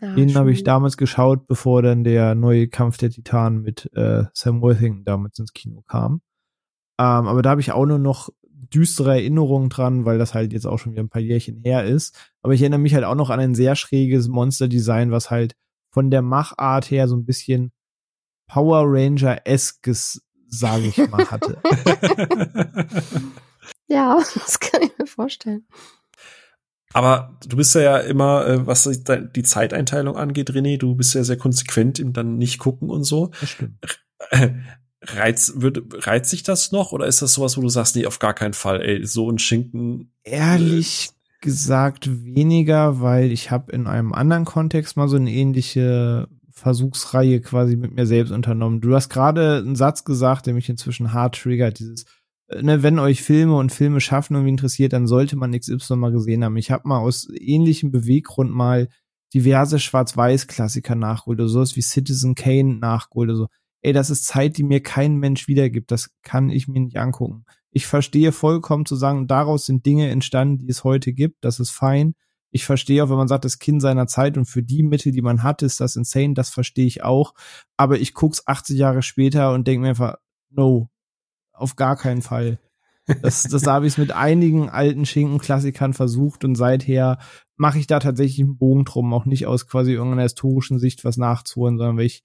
Ah, 0.00 0.14
Den 0.14 0.34
habe 0.34 0.52
ich 0.52 0.62
damals 0.62 0.96
geschaut, 0.96 1.46
bevor 1.46 1.82
dann 1.82 2.04
der 2.04 2.34
neue 2.34 2.68
Kampf 2.68 2.98
der 2.98 3.10
Titanen 3.10 3.62
mit 3.62 3.90
äh, 3.94 4.24
Sam 4.34 4.60
Worthington 4.60 5.04
damals 5.04 5.38
ins 5.38 5.52
Kino 5.52 5.82
kam. 5.82 6.20
Ähm, 6.98 7.26
aber 7.26 7.42
da 7.42 7.50
habe 7.50 7.60
ich 7.60 7.72
auch 7.72 7.86
nur 7.86 7.98
noch 7.98 8.30
düstere 8.42 9.12
Erinnerungen 9.12 9.68
dran, 9.68 10.04
weil 10.04 10.18
das 10.18 10.34
halt 10.34 10.52
jetzt 10.52 10.66
auch 10.66 10.78
schon 10.78 10.92
wieder 10.92 11.02
ein 11.02 11.08
paar 11.08 11.22
Jährchen 11.22 11.62
her 11.62 11.84
ist. 11.84 12.16
Aber 12.42 12.52
ich 12.52 12.60
erinnere 12.60 12.80
mich 12.80 12.94
halt 12.94 13.04
auch 13.04 13.14
noch 13.14 13.30
an 13.30 13.40
ein 13.40 13.54
sehr 13.54 13.76
schräges 13.76 14.28
Monster-Design, 14.28 15.10
was 15.10 15.30
halt 15.30 15.54
von 15.90 16.10
der 16.10 16.22
Machart 16.22 16.90
her 16.90 17.08
so 17.08 17.16
ein 17.16 17.24
bisschen 17.24 17.72
Power 18.48 18.82
Ranger-eskes, 18.86 20.22
sage 20.48 20.86
ich 20.86 20.98
mal, 21.10 21.30
hatte. 21.30 21.58
ja, 23.88 24.16
das 24.34 24.60
kann 24.60 24.82
ich 24.82 24.98
mir 24.98 25.06
vorstellen. 25.06 25.66
Aber 26.96 27.36
du 27.46 27.58
bist 27.58 27.74
ja 27.74 27.98
immer, 27.98 28.46
äh, 28.46 28.66
was 28.66 28.88
die 28.88 29.42
Zeiteinteilung 29.42 30.16
angeht, 30.16 30.50
René, 30.50 30.78
du 30.78 30.94
bist 30.94 31.14
ja 31.14 31.22
sehr 31.24 31.36
konsequent 31.36 31.98
im 31.98 32.14
dann 32.14 32.38
nicht 32.38 32.58
gucken 32.58 32.88
und 32.88 33.04
so. 33.04 33.32
Das 33.38 33.50
stimmt. 33.50 34.00
Reiz, 35.02 35.52
wird, 35.56 36.06
reizt 36.06 36.30
sich 36.30 36.42
das 36.42 36.72
noch 36.72 36.92
oder 36.92 37.06
ist 37.06 37.20
das 37.20 37.34
sowas, 37.34 37.58
wo 37.58 37.60
du 37.60 37.68
sagst, 37.68 37.96
nee, 37.96 38.06
auf 38.06 38.18
gar 38.18 38.32
keinen 38.32 38.54
Fall, 38.54 38.80
ey, 38.80 39.04
so 39.04 39.30
ein 39.30 39.38
Schinken? 39.38 40.10
Ehrlich 40.24 41.10
äh, 41.10 41.44
gesagt 41.44 42.08
weniger, 42.24 42.98
weil 42.98 43.30
ich 43.30 43.50
habe 43.50 43.72
in 43.72 43.86
einem 43.86 44.14
anderen 44.14 44.46
Kontext 44.46 44.96
mal 44.96 45.08
so 45.08 45.16
eine 45.16 45.30
ähnliche 45.30 46.28
Versuchsreihe 46.50 47.42
quasi 47.42 47.76
mit 47.76 47.92
mir 47.92 48.06
selbst 48.06 48.30
unternommen. 48.30 48.80
Du 48.80 48.94
hast 48.94 49.10
gerade 49.10 49.58
einen 49.58 49.76
Satz 49.76 50.04
gesagt, 50.04 50.46
der 50.46 50.54
mich 50.54 50.70
inzwischen 50.70 51.12
hart 51.12 51.38
triggert, 51.42 51.78
dieses 51.78 52.06
ne, 52.48 52.82
wenn 52.82 52.98
euch 52.98 53.22
Filme 53.22 53.56
und 53.56 53.72
Filme 53.72 54.00
schaffen 54.00 54.34
irgendwie 54.34 54.50
interessiert, 54.50 54.92
dann 54.92 55.06
sollte 55.06 55.36
man 55.36 55.58
XY 55.58 55.96
mal 55.96 56.12
gesehen 56.12 56.44
haben. 56.44 56.56
Ich 56.56 56.70
habe 56.70 56.88
mal 56.88 56.98
aus 56.98 57.28
ähnlichem 57.32 57.90
Beweggrund 57.90 58.50
mal 58.50 58.88
diverse 59.34 59.78
Schwarz-Weiß-Klassiker 59.78 60.94
nachgeholt, 60.94 61.40
oder 61.40 61.48
sowas 61.48 61.76
wie 61.76 61.82
Citizen 61.82 62.34
Kane 62.34 62.78
nachgeholt, 62.78 63.30
oder 63.30 63.36
so. 63.36 63.46
Ey, 63.82 63.92
das 63.92 64.10
ist 64.10 64.26
Zeit, 64.26 64.56
die 64.56 64.64
mir 64.64 64.82
kein 64.82 65.16
Mensch 65.16 65.48
wiedergibt. 65.48 65.90
Das 65.90 66.10
kann 66.22 66.50
ich 66.50 66.68
mir 66.68 66.80
nicht 66.80 66.96
angucken. 66.96 67.44
Ich 67.70 67.86
verstehe 67.86 68.32
vollkommen 68.32 68.86
zu 68.86 68.96
sagen, 68.96 69.26
daraus 69.26 69.66
sind 69.66 69.84
Dinge 69.84 70.08
entstanden, 70.10 70.58
die 70.58 70.68
es 70.68 70.82
heute 70.82 71.12
gibt. 71.12 71.44
Das 71.44 71.60
ist 71.60 71.70
fein. 71.70 72.14
Ich 72.50 72.64
verstehe 72.64 73.04
auch, 73.04 73.10
wenn 73.10 73.18
man 73.18 73.28
sagt, 73.28 73.44
das 73.44 73.58
Kind 73.58 73.82
seiner 73.82 74.06
Zeit 74.06 74.38
und 74.38 74.46
für 74.46 74.62
die 74.62 74.82
Mittel, 74.82 75.12
die 75.12 75.20
man 75.20 75.42
hat, 75.42 75.62
ist 75.62 75.80
das 75.80 75.96
insane. 75.96 76.34
Das 76.34 76.48
verstehe 76.48 76.86
ich 76.86 77.02
auch. 77.02 77.34
Aber 77.76 77.98
ich 77.98 78.14
guck's 78.14 78.42
80 78.46 78.78
Jahre 78.78 79.02
später 79.02 79.52
und 79.52 79.66
denke 79.66 79.82
mir 79.82 79.88
einfach, 79.90 80.14
no, 80.50 80.88
auf 81.56 81.76
gar 81.76 81.96
keinen 81.96 82.22
Fall. 82.22 82.58
Das, 83.22 83.44
das 83.44 83.66
habe 83.66 83.86
ich 83.86 83.98
mit 83.98 84.12
einigen 84.12 84.68
alten 84.68 85.06
Schinken-Klassikern 85.06 85.94
versucht 85.94 86.44
und 86.44 86.56
seither 86.56 87.18
mache 87.56 87.78
ich 87.78 87.86
da 87.86 88.00
tatsächlich 88.00 88.40
einen 88.40 88.58
Bogen 88.58 88.84
drum, 88.84 89.14
auch 89.14 89.26
nicht 89.26 89.46
aus 89.46 89.66
quasi 89.66 89.92
irgendeiner 89.92 90.22
historischen 90.22 90.78
Sicht 90.78 91.04
was 91.04 91.16
nachzuholen, 91.16 91.78
sondern 91.78 91.96
weil 91.96 92.06
ich, 92.06 92.24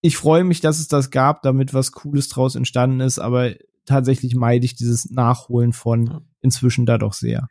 ich 0.00 0.16
freue 0.16 0.44
mich, 0.44 0.60
dass 0.60 0.80
es 0.80 0.88
das 0.88 1.10
gab, 1.10 1.42
damit 1.42 1.72
was 1.72 1.92
Cooles 1.92 2.28
draus 2.28 2.56
entstanden 2.56 3.00
ist, 3.00 3.18
aber 3.18 3.54
tatsächlich 3.86 4.34
meide 4.34 4.64
ich 4.64 4.74
dieses 4.74 5.10
Nachholen 5.10 5.72
von 5.72 6.26
inzwischen 6.40 6.84
da 6.84 6.98
doch 6.98 7.14
sehr. 7.14 7.48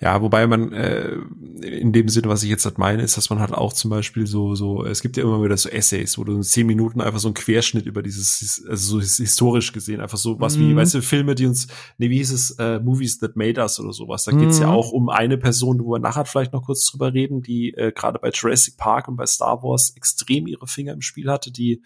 Ja, 0.00 0.22
wobei 0.22 0.46
man 0.46 0.72
äh, 0.72 1.16
in 1.62 1.92
dem 1.92 2.08
Sinne, 2.08 2.28
was 2.28 2.42
ich 2.42 2.50
jetzt 2.50 2.64
halt 2.64 2.78
meine, 2.78 3.02
ist, 3.02 3.16
dass 3.16 3.30
man 3.30 3.40
halt 3.40 3.52
auch 3.52 3.72
zum 3.72 3.90
Beispiel 3.90 4.26
so, 4.26 4.54
so, 4.54 4.84
es 4.84 5.02
gibt 5.02 5.16
ja 5.16 5.22
immer 5.22 5.42
wieder 5.42 5.56
so 5.56 5.68
Essays, 5.68 6.18
wo 6.18 6.24
du 6.24 6.36
in 6.36 6.42
zehn 6.42 6.66
Minuten 6.66 7.00
einfach 7.00 7.18
so 7.18 7.28
einen 7.28 7.34
Querschnitt 7.34 7.86
über 7.86 8.02
dieses, 8.02 8.64
also 8.68 9.00
so 9.00 9.22
historisch 9.22 9.72
gesehen, 9.72 10.00
einfach 10.00 10.18
so 10.18 10.40
was 10.40 10.56
mhm. 10.56 10.70
wie, 10.70 10.76
weißt 10.76 10.94
du, 10.94 11.02
Filme, 11.02 11.34
die 11.34 11.46
uns, 11.46 11.68
nee, 11.98 12.10
wie 12.10 12.18
hieß 12.18 12.32
es, 12.32 12.50
äh, 12.52 12.80
Movies 12.80 13.18
That 13.18 13.36
Made 13.36 13.60
Us 13.60 13.78
oder 13.80 13.92
sowas. 13.92 14.24
Da 14.24 14.32
geht's 14.32 14.56
mhm. 14.56 14.62
ja 14.62 14.70
auch 14.70 14.92
um 14.92 15.08
eine 15.08 15.38
Person, 15.38 15.84
wo 15.84 15.92
wir 15.92 15.98
nachher 15.98 16.24
vielleicht 16.24 16.52
noch 16.52 16.64
kurz 16.64 16.86
drüber 16.86 17.12
reden, 17.12 17.42
die 17.42 17.74
äh, 17.74 17.92
gerade 17.92 18.18
bei 18.18 18.30
Jurassic 18.30 18.76
Park 18.76 19.08
und 19.08 19.16
bei 19.16 19.26
Star 19.26 19.62
Wars 19.62 19.92
extrem 19.96 20.46
ihre 20.46 20.66
Finger 20.66 20.92
im 20.92 21.02
Spiel 21.02 21.30
hatte, 21.30 21.50
die 21.50 21.82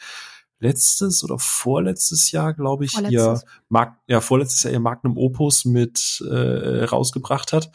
letztes 0.63 1.25
oder 1.25 1.39
vorletztes 1.39 2.31
Jahr, 2.31 2.55
glaube 2.55 2.85
ich, 2.85 2.97
ihr 3.11 3.41
Mag 3.69 3.97
ja 4.07 4.21
vorletztes 4.21 4.63
Jahr 4.63 4.73
ihr 4.73 4.81
Magnum 4.81 5.19
Opus 5.19 5.65
mit 5.65 6.23
äh, 6.27 6.85
rausgebracht 6.85 7.53
hat. 7.53 7.71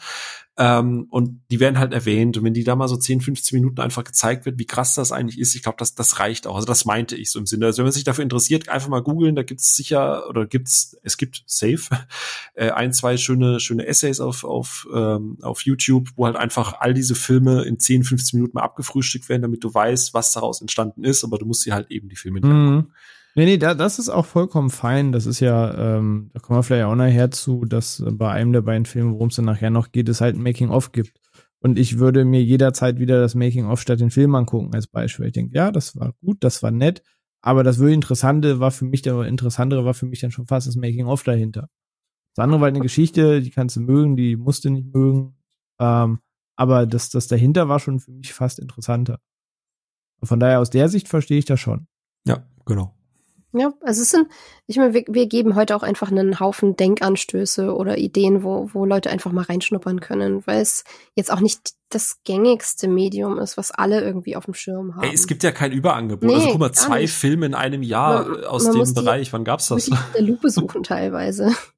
Ähm, 0.60 1.06
und 1.10 1.40
die 1.52 1.60
werden 1.60 1.78
halt 1.78 1.92
erwähnt. 1.92 2.36
Und 2.36 2.42
wenn 2.42 2.52
die 2.52 2.64
da 2.64 2.74
mal 2.74 2.88
so 2.88 2.96
10, 2.96 3.20
15 3.20 3.60
Minuten 3.60 3.80
einfach 3.80 4.02
gezeigt 4.02 4.44
wird, 4.44 4.58
wie 4.58 4.66
krass 4.66 4.96
das 4.96 5.12
eigentlich 5.12 5.38
ist, 5.38 5.54
ich 5.54 5.62
glaube, 5.62 5.78
das, 5.78 5.94
das 5.94 6.18
reicht 6.18 6.48
auch. 6.48 6.56
Also 6.56 6.66
das 6.66 6.84
meinte 6.84 7.14
ich 7.14 7.30
so 7.30 7.38
im 7.38 7.46
Sinne. 7.46 7.66
Also 7.66 7.78
wenn 7.78 7.84
man 7.84 7.92
sich 7.92 8.02
dafür 8.02 8.24
interessiert, 8.24 8.68
einfach 8.68 8.88
mal 8.88 9.02
googeln, 9.02 9.36
da 9.36 9.44
gibt's 9.44 9.76
sicher 9.76 10.28
oder 10.28 10.46
gibt's, 10.46 10.96
es 11.04 11.16
gibt 11.16 11.44
safe 11.46 11.84
äh, 12.54 12.70
ein, 12.70 12.92
zwei 12.92 13.16
schöne, 13.16 13.60
schöne 13.60 13.86
Essays 13.86 14.18
auf, 14.18 14.42
auf, 14.42 14.88
ähm, 14.92 15.38
auf 15.42 15.62
YouTube, 15.62 16.08
wo 16.16 16.26
halt 16.26 16.34
einfach 16.34 16.80
all 16.80 16.92
diese 16.92 17.14
Filme 17.14 17.62
in 17.62 17.78
10, 17.78 18.02
15 18.02 18.40
Minuten 18.40 18.56
mal 18.56 18.64
abgefrühstückt 18.64 19.28
werden, 19.28 19.42
damit 19.42 19.62
du 19.62 19.72
weißt, 19.72 20.12
was 20.12 20.32
daraus 20.32 20.60
entstanden 20.60 21.04
ist, 21.04 21.22
aber 21.22 21.38
du 21.38 21.46
musst 21.46 21.64
dir 21.66 21.74
halt 21.74 21.92
eben 21.92 22.08
die 22.08 22.16
Filme 22.16 22.40
nicht 22.40 22.50
mhm. 22.50 22.90
Nee, 23.38 23.44
nee, 23.44 23.56
da, 23.56 23.74
das 23.74 24.00
ist 24.00 24.08
auch 24.08 24.26
vollkommen 24.26 24.68
fein. 24.68 25.12
Das 25.12 25.24
ist 25.24 25.38
ja, 25.38 25.96
ähm, 25.96 26.28
da 26.34 26.40
kommen 26.40 26.58
wir 26.58 26.64
vielleicht 26.64 26.86
auch 26.86 26.96
nachher 26.96 27.30
zu, 27.30 27.64
dass 27.66 28.02
bei 28.04 28.32
einem 28.32 28.52
der 28.52 28.62
beiden 28.62 28.84
Filme, 28.84 29.12
worum 29.12 29.28
es 29.28 29.36
dann 29.36 29.44
nachher 29.44 29.70
noch 29.70 29.92
geht, 29.92 30.08
es 30.08 30.20
halt 30.20 30.34
ein 30.34 30.42
Making-of 30.42 30.90
gibt. 30.90 31.20
Und 31.60 31.78
ich 31.78 32.00
würde 32.00 32.24
mir 32.24 32.42
jederzeit 32.42 32.98
wieder 32.98 33.20
das 33.20 33.36
Making-of 33.36 33.80
statt 33.80 34.00
den 34.00 34.10
Film 34.10 34.34
angucken 34.34 34.74
als 34.74 34.88
Beispiel. 34.88 35.26
Ich 35.26 35.34
denke, 35.34 35.54
ja, 35.54 35.70
das 35.70 35.94
war 35.94 36.14
gut, 36.14 36.38
das 36.40 36.64
war 36.64 36.72
nett, 36.72 37.04
aber 37.40 37.62
das 37.62 37.78
wirklich 37.78 37.94
Interessante 37.94 38.58
war 38.58 38.72
für 38.72 38.86
mich, 38.86 39.02
der 39.02 39.20
Interessantere 39.20 39.84
war 39.84 39.94
für 39.94 40.06
mich 40.06 40.18
dann 40.18 40.32
schon 40.32 40.48
fast 40.48 40.66
das 40.66 40.74
Making-of 40.74 41.22
dahinter. 41.22 41.68
Das 42.34 42.42
andere 42.42 42.60
war 42.60 42.64
halt 42.64 42.74
eine 42.74 42.82
Geschichte, 42.82 43.40
die 43.40 43.50
kannst 43.50 43.76
du 43.76 43.80
mögen, 43.82 44.16
die 44.16 44.34
musst 44.34 44.64
du 44.64 44.70
nicht 44.70 44.92
mögen. 44.92 45.36
Ähm, 45.78 46.18
aber 46.56 46.86
das, 46.86 47.10
das 47.10 47.28
dahinter 47.28 47.68
war 47.68 47.78
schon 47.78 48.00
für 48.00 48.10
mich 48.10 48.32
fast 48.34 48.58
interessanter. 48.58 49.20
Von 50.24 50.40
daher 50.40 50.58
aus 50.58 50.70
der 50.70 50.88
Sicht 50.88 51.06
verstehe 51.06 51.38
ich 51.38 51.44
das 51.44 51.60
schon. 51.60 51.86
Ja, 52.26 52.44
genau. 52.66 52.97
Ja, 53.52 53.72
also 53.80 54.02
es 54.02 54.10
sind, 54.10 54.28
ich 54.66 54.76
meine, 54.76 54.92
wir, 54.92 55.04
wir 55.08 55.26
geben 55.26 55.54
heute 55.54 55.74
auch 55.74 55.82
einfach 55.82 56.10
einen 56.10 56.38
Haufen 56.38 56.76
Denkanstöße 56.76 57.74
oder 57.74 57.96
Ideen, 57.96 58.42
wo, 58.42 58.68
wo 58.74 58.84
Leute 58.84 59.08
einfach 59.08 59.32
mal 59.32 59.44
reinschnuppern 59.44 60.00
können, 60.00 60.46
weil 60.46 60.60
es 60.60 60.84
jetzt 61.14 61.32
auch 61.32 61.40
nicht 61.40 61.72
das 61.88 62.18
gängigste 62.24 62.88
Medium 62.88 63.38
ist, 63.38 63.56
was 63.56 63.70
alle 63.70 64.02
irgendwie 64.02 64.36
auf 64.36 64.44
dem 64.44 64.52
Schirm 64.52 64.96
haben. 64.96 65.04
Ey, 65.04 65.14
es 65.14 65.26
gibt 65.26 65.42
ja 65.42 65.52
kein 65.52 65.72
Überangebot. 65.72 66.24
Also 66.24 66.36
nee, 66.36 66.42
also 66.42 66.52
guck 66.52 66.60
mal, 66.60 66.72
zwei 66.72 67.02
nicht. 67.02 67.14
Filme 67.14 67.46
in 67.46 67.54
einem 67.54 67.82
Jahr 67.82 68.28
man, 68.28 68.44
aus 68.44 68.64
man 68.64 68.84
dem 68.84 68.94
Bereich. 68.94 69.32
Wann 69.32 69.44
gab's 69.44 69.68
das? 69.68 69.88
Mit 69.88 69.98
der 70.14 70.22
Lupe 70.22 70.50
suchen 70.50 70.82
teilweise. 70.82 71.54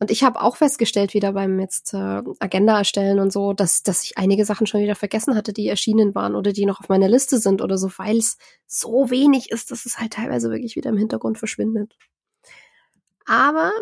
Und 0.00 0.10
ich 0.10 0.24
habe 0.24 0.40
auch 0.40 0.56
festgestellt, 0.56 1.12
wieder 1.12 1.34
beim 1.34 1.60
jetzt 1.60 1.92
äh, 1.92 2.22
Agenda 2.38 2.78
erstellen 2.78 3.20
und 3.20 3.30
so, 3.32 3.52
dass, 3.52 3.82
dass 3.82 4.02
ich 4.02 4.16
einige 4.16 4.46
Sachen 4.46 4.66
schon 4.66 4.80
wieder 4.80 4.94
vergessen 4.94 5.36
hatte, 5.36 5.52
die 5.52 5.68
erschienen 5.68 6.14
waren 6.14 6.34
oder 6.34 6.52
die 6.52 6.64
noch 6.64 6.80
auf 6.80 6.88
meiner 6.88 7.08
Liste 7.08 7.38
sind 7.38 7.60
oder 7.60 7.76
so, 7.76 7.90
weil 7.98 8.16
es 8.16 8.38
so 8.66 9.10
wenig 9.10 9.50
ist, 9.50 9.70
dass 9.70 9.84
es 9.84 9.98
halt 9.98 10.14
teilweise 10.14 10.50
wirklich 10.50 10.74
wieder 10.74 10.88
im 10.88 10.96
Hintergrund 10.96 11.36
verschwindet. 11.36 11.98
Aber 13.26 13.72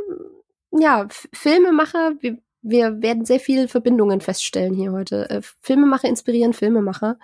ja, 0.72 1.06
Filmemacher, 1.32 2.14
wir, 2.20 2.38
wir 2.62 3.00
werden 3.00 3.24
sehr 3.24 3.38
viele 3.38 3.68
Verbindungen 3.68 4.20
feststellen 4.20 4.74
hier 4.74 4.90
heute. 4.90 5.30
Äh, 5.30 5.42
Filmemacher 5.60 6.08
inspirieren 6.08 6.52
Filmemacher. 6.52 7.16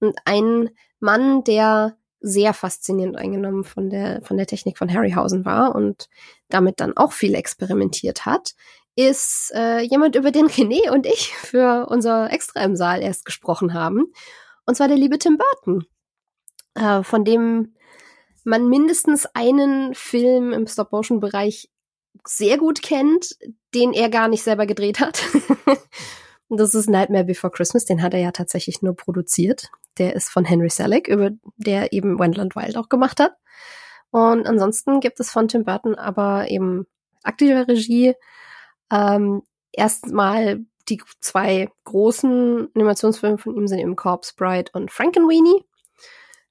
Und 0.00 0.16
ein 0.24 0.70
Mann, 0.98 1.44
der 1.44 1.98
sehr 2.20 2.54
faszinierend 2.54 3.16
eingenommen 3.16 3.64
von 3.64 3.90
der, 3.90 4.20
von 4.22 4.36
der 4.36 4.46
Technik 4.46 4.78
von 4.78 4.92
Harryhausen 4.92 5.44
war 5.44 5.74
und 5.74 6.08
damit 6.48 6.80
dann 6.80 6.96
auch 6.96 7.12
viel 7.12 7.34
experimentiert 7.34 8.26
hat, 8.26 8.54
ist 8.96 9.52
äh, 9.54 9.80
jemand, 9.80 10.16
über 10.16 10.30
den 10.30 10.46
René 10.46 10.90
und 10.92 11.06
ich 11.06 11.34
für 11.34 11.86
unser 11.88 12.30
Extra 12.32 12.62
im 12.62 12.76
Saal 12.76 13.02
erst 13.02 13.24
gesprochen 13.24 13.72
haben. 13.72 14.12
Und 14.66 14.76
zwar 14.76 14.88
der 14.88 14.96
liebe 14.96 15.18
Tim 15.18 15.38
Burton, 15.38 15.86
äh, 16.74 17.02
von 17.02 17.24
dem 17.24 17.74
man 18.44 18.68
mindestens 18.68 19.26
einen 19.34 19.94
Film 19.94 20.52
im 20.52 20.66
Stop-Motion-Bereich 20.66 21.70
sehr 22.26 22.58
gut 22.58 22.82
kennt, 22.82 23.36
den 23.74 23.92
er 23.92 24.10
gar 24.10 24.28
nicht 24.28 24.42
selber 24.42 24.66
gedreht 24.66 25.00
hat. 25.00 25.22
das 26.58 26.74
ist 26.74 26.88
Nightmare 26.88 27.24
Before 27.24 27.52
Christmas, 27.52 27.84
den 27.84 28.02
hat 28.02 28.14
er 28.14 28.20
ja 28.20 28.32
tatsächlich 28.32 28.82
nur 28.82 28.96
produziert 28.96 29.70
der 30.00 30.16
ist 30.16 30.30
von 30.30 30.44
Henry 30.44 30.70
Selick, 30.70 31.08
über 31.08 31.30
der 31.56 31.92
eben 31.92 32.18
Wendland 32.18 32.56
Wild 32.56 32.76
auch 32.76 32.88
gemacht 32.88 33.20
hat. 33.20 33.34
Und 34.10 34.46
ansonsten 34.46 35.00
gibt 35.00 35.20
es 35.20 35.30
von 35.30 35.46
Tim 35.46 35.64
Burton 35.64 35.94
aber 35.94 36.48
eben 36.48 36.86
aktive 37.22 37.68
Regie. 37.68 38.14
Ähm, 38.90 39.42
erstmal 39.72 40.64
die 40.88 41.00
zwei 41.20 41.68
großen 41.84 42.68
Animationsfilme 42.74 43.38
von 43.38 43.54
ihm 43.56 43.68
sind 43.68 43.78
eben 43.78 43.94
Corpse 43.94 44.32
Bride 44.36 44.72
und 44.72 44.90
Frankenweenie. 44.90 45.64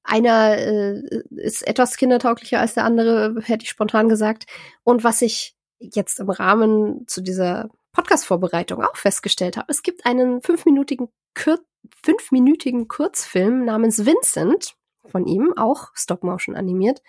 Einer 0.04 0.58
äh, 0.58 1.02
ist 1.32 1.68
etwas 1.68 1.98
kindertauglicher 1.98 2.60
als 2.60 2.76
der 2.76 2.86
andere, 2.86 3.36
hätte 3.42 3.64
ich 3.64 3.70
spontan 3.70 4.08
gesagt. 4.08 4.46
Und 4.84 5.04
was 5.04 5.22
ich 5.22 5.56
jetzt 5.80 6.20
im 6.20 6.30
Rahmen 6.30 7.06
zu 7.08 7.22
dieser 7.22 7.70
Podcast-Vorbereitung 7.92 8.84
auch 8.84 8.96
festgestellt 8.96 9.58
habe, 9.58 9.68
es 9.70 9.84
gibt 9.84 10.06
einen 10.06 10.42
fünfminütigen 10.42 11.10
Kür 11.34 11.60
fünfminütigen 12.04 12.88
Kurzfilm 12.88 13.66
namens 13.66 14.06
Vincent 14.06 14.76
von 15.06 15.26
ihm, 15.26 15.54
auch 15.56 15.90
Stop-Motion 15.96 16.56
animiert, 16.56 17.02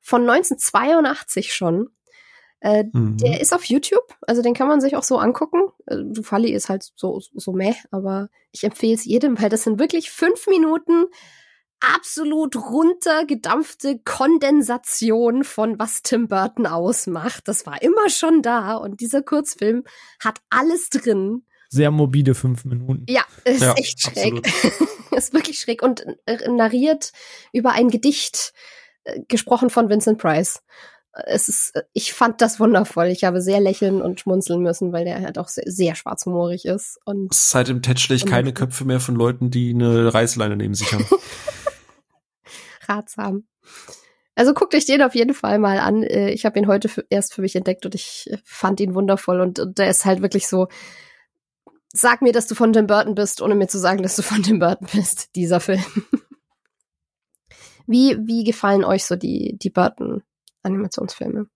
von 0.00 0.22
1982 0.22 1.54
schon. 1.54 1.90
Äh, 2.60 2.84
mhm. 2.92 3.18
Der 3.18 3.40
ist 3.40 3.52
auf 3.52 3.64
YouTube, 3.64 4.14
also 4.22 4.42
den 4.42 4.54
kann 4.54 4.68
man 4.68 4.80
sich 4.80 4.96
auch 4.96 5.02
so 5.02 5.18
angucken. 5.18 5.60
Äh, 5.86 6.22
Falli 6.22 6.50
ist 6.52 6.68
halt 6.68 6.90
so, 6.96 7.20
so 7.20 7.52
meh, 7.52 7.74
aber 7.90 8.28
ich 8.50 8.64
empfehle 8.64 8.94
es 8.94 9.04
jedem, 9.04 9.40
weil 9.40 9.50
das 9.50 9.64
sind 9.64 9.78
wirklich 9.78 10.10
fünf 10.10 10.46
Minuten 10.46 11.04
absolut 11.80 12.56
runtergedampfte 12.56 14.00
Kondensation 14.04 15.44
von 15.44 15.78
was 15.78 16.02
Tim 16.02 16.28
Burton 16.28 16.66
ausmacht. 16.66 17.48
Das 17.48 17.66
war 17.66 17.82
immer 17.82 18.08
schon 18.08 18.42
da 18.42 18.74
und 18.74 19.00
dieser 19.00 19.22
Kurzfilm 19.22 19.84
hat 20.20 20.40
alles 20.50 20.90
drin 20.90 21.44
sehr 21.68 21.90
morbide 21.90 22.34
fünf 22.34 22.64
Minuten. 22.64 23.04
Ja, 23.08 23.22
ist 23.44 23.62
ja, 23.62 23.74
echt 23.74 24.00
schräg. 24.00 24.46
ist 25.16 25.32
wirklich 25.32 25.58
schräg 25.58 25.82
und 25.82 26.06
äh, 26.26 26.48
narriert 26.48 27.12
über 27.52 27.72
ein 27.72 27.88
Gedicht, 27.88 28.52
äh, 29.04 29.20
gesprochen 29.28 29.70
von 29.70 29.88
Vincent 29.88 30.18
Price. 30.18 30.62
Es 31.26 31.48
ist, 31.48 31.74
äh, 31.74 31.82
ich 31.92 32.12
fand 32.12 32.40
das 32.40 32.60
wundervoll. 32.60 33.06
Ich 33.06 33.24
habe 33.24 33.40
sehr 33.40 33.60
lächeln 33.60 34.00
und 34.00 34.20
schmunzeln 34.20 34.62
müssen, 34.62 34.92
weil 34.92 35.04
der 35.04 35.20
halt 35.20 35.38
auch 35.38 35.48
sehr, 35.48 35.64
sehr 35.66 35.94
schwarzhumorig 35.94 36.64
ist. 36.66 36.98
Und 37.04 37.32
Seit 37.34 37.68
dem 37.68 37.82
Tätschlich 37.82 38.26
keine 38.26 38.52
Köpfe 38.52 38.84
mehr 38.84 39.00
von 39.00 39.16
Leuten, 39.16 39.50
die 39.50 39.70
eine 39.70 40.12
Reißleine 40.12 40.56
neben 40.56 40.74
sich 40.74 40.92
haben. 40.92 41.06
Ratsam. 42.88 43.46
Also 44.34 44.52
guckt 44.52 44.74
euch 44.74 44.84
den 44.84 45.02
auf 45.02 45.14
jeden 45.14 45.34
Fall 45.34 45.58
mal 45.58 45.78
an. 45.78 46.02
Ich 46.02 46.44
habe 46.44 46.58
ihn 46.58 46.66
heute 46.66 46.88
für, 46.88 47.06
erst 47.08 47.34
für 47.34 47.40
mich 47.40 47.56
entdeckt 47.56 47.86
und 47.86 47.94
ich 47.94 48.30
fand 48.44 48.80
ihn 48.80 48.94
wundervoll 48.94 49.40
und, 49.40 49.58
und 49.58 49.78
der 49.78 49.88
ist 49.88 50.04
halt 50.04 50.20
wirklich 50.20 50.46
so, 50.46 50.68
Sag 51.98 52.20
mir, 52.20 52.32
dass 52.32 52.46
du 52.46 52.54
von 52.54 52.74
Tim 52.74 52.86
Burton 52.86 53.14
bist, 53.14 53.40
ohne 53.40 53.54
mir 53.54 53.68
zu 53.68 53.78
sagen, 53.78 54.02
dass 54.02 54.16
du 54.16 54.22
von 54.22 54.42
Tim 54.42 54.58
Burton 54.58 54.86
bist, 54.92 55.34
dieser 55.34 55.60
Film. 55.60 55.82
wie, 57.86 58.18
wie 58.26 58.44
gefallen 58.44 58.84
euch 58.84 59.04
so 59.04 59.16
die, 59.16 59.56
die 59.58 59.70
Burton-Animationsfilme? 59.70 61.46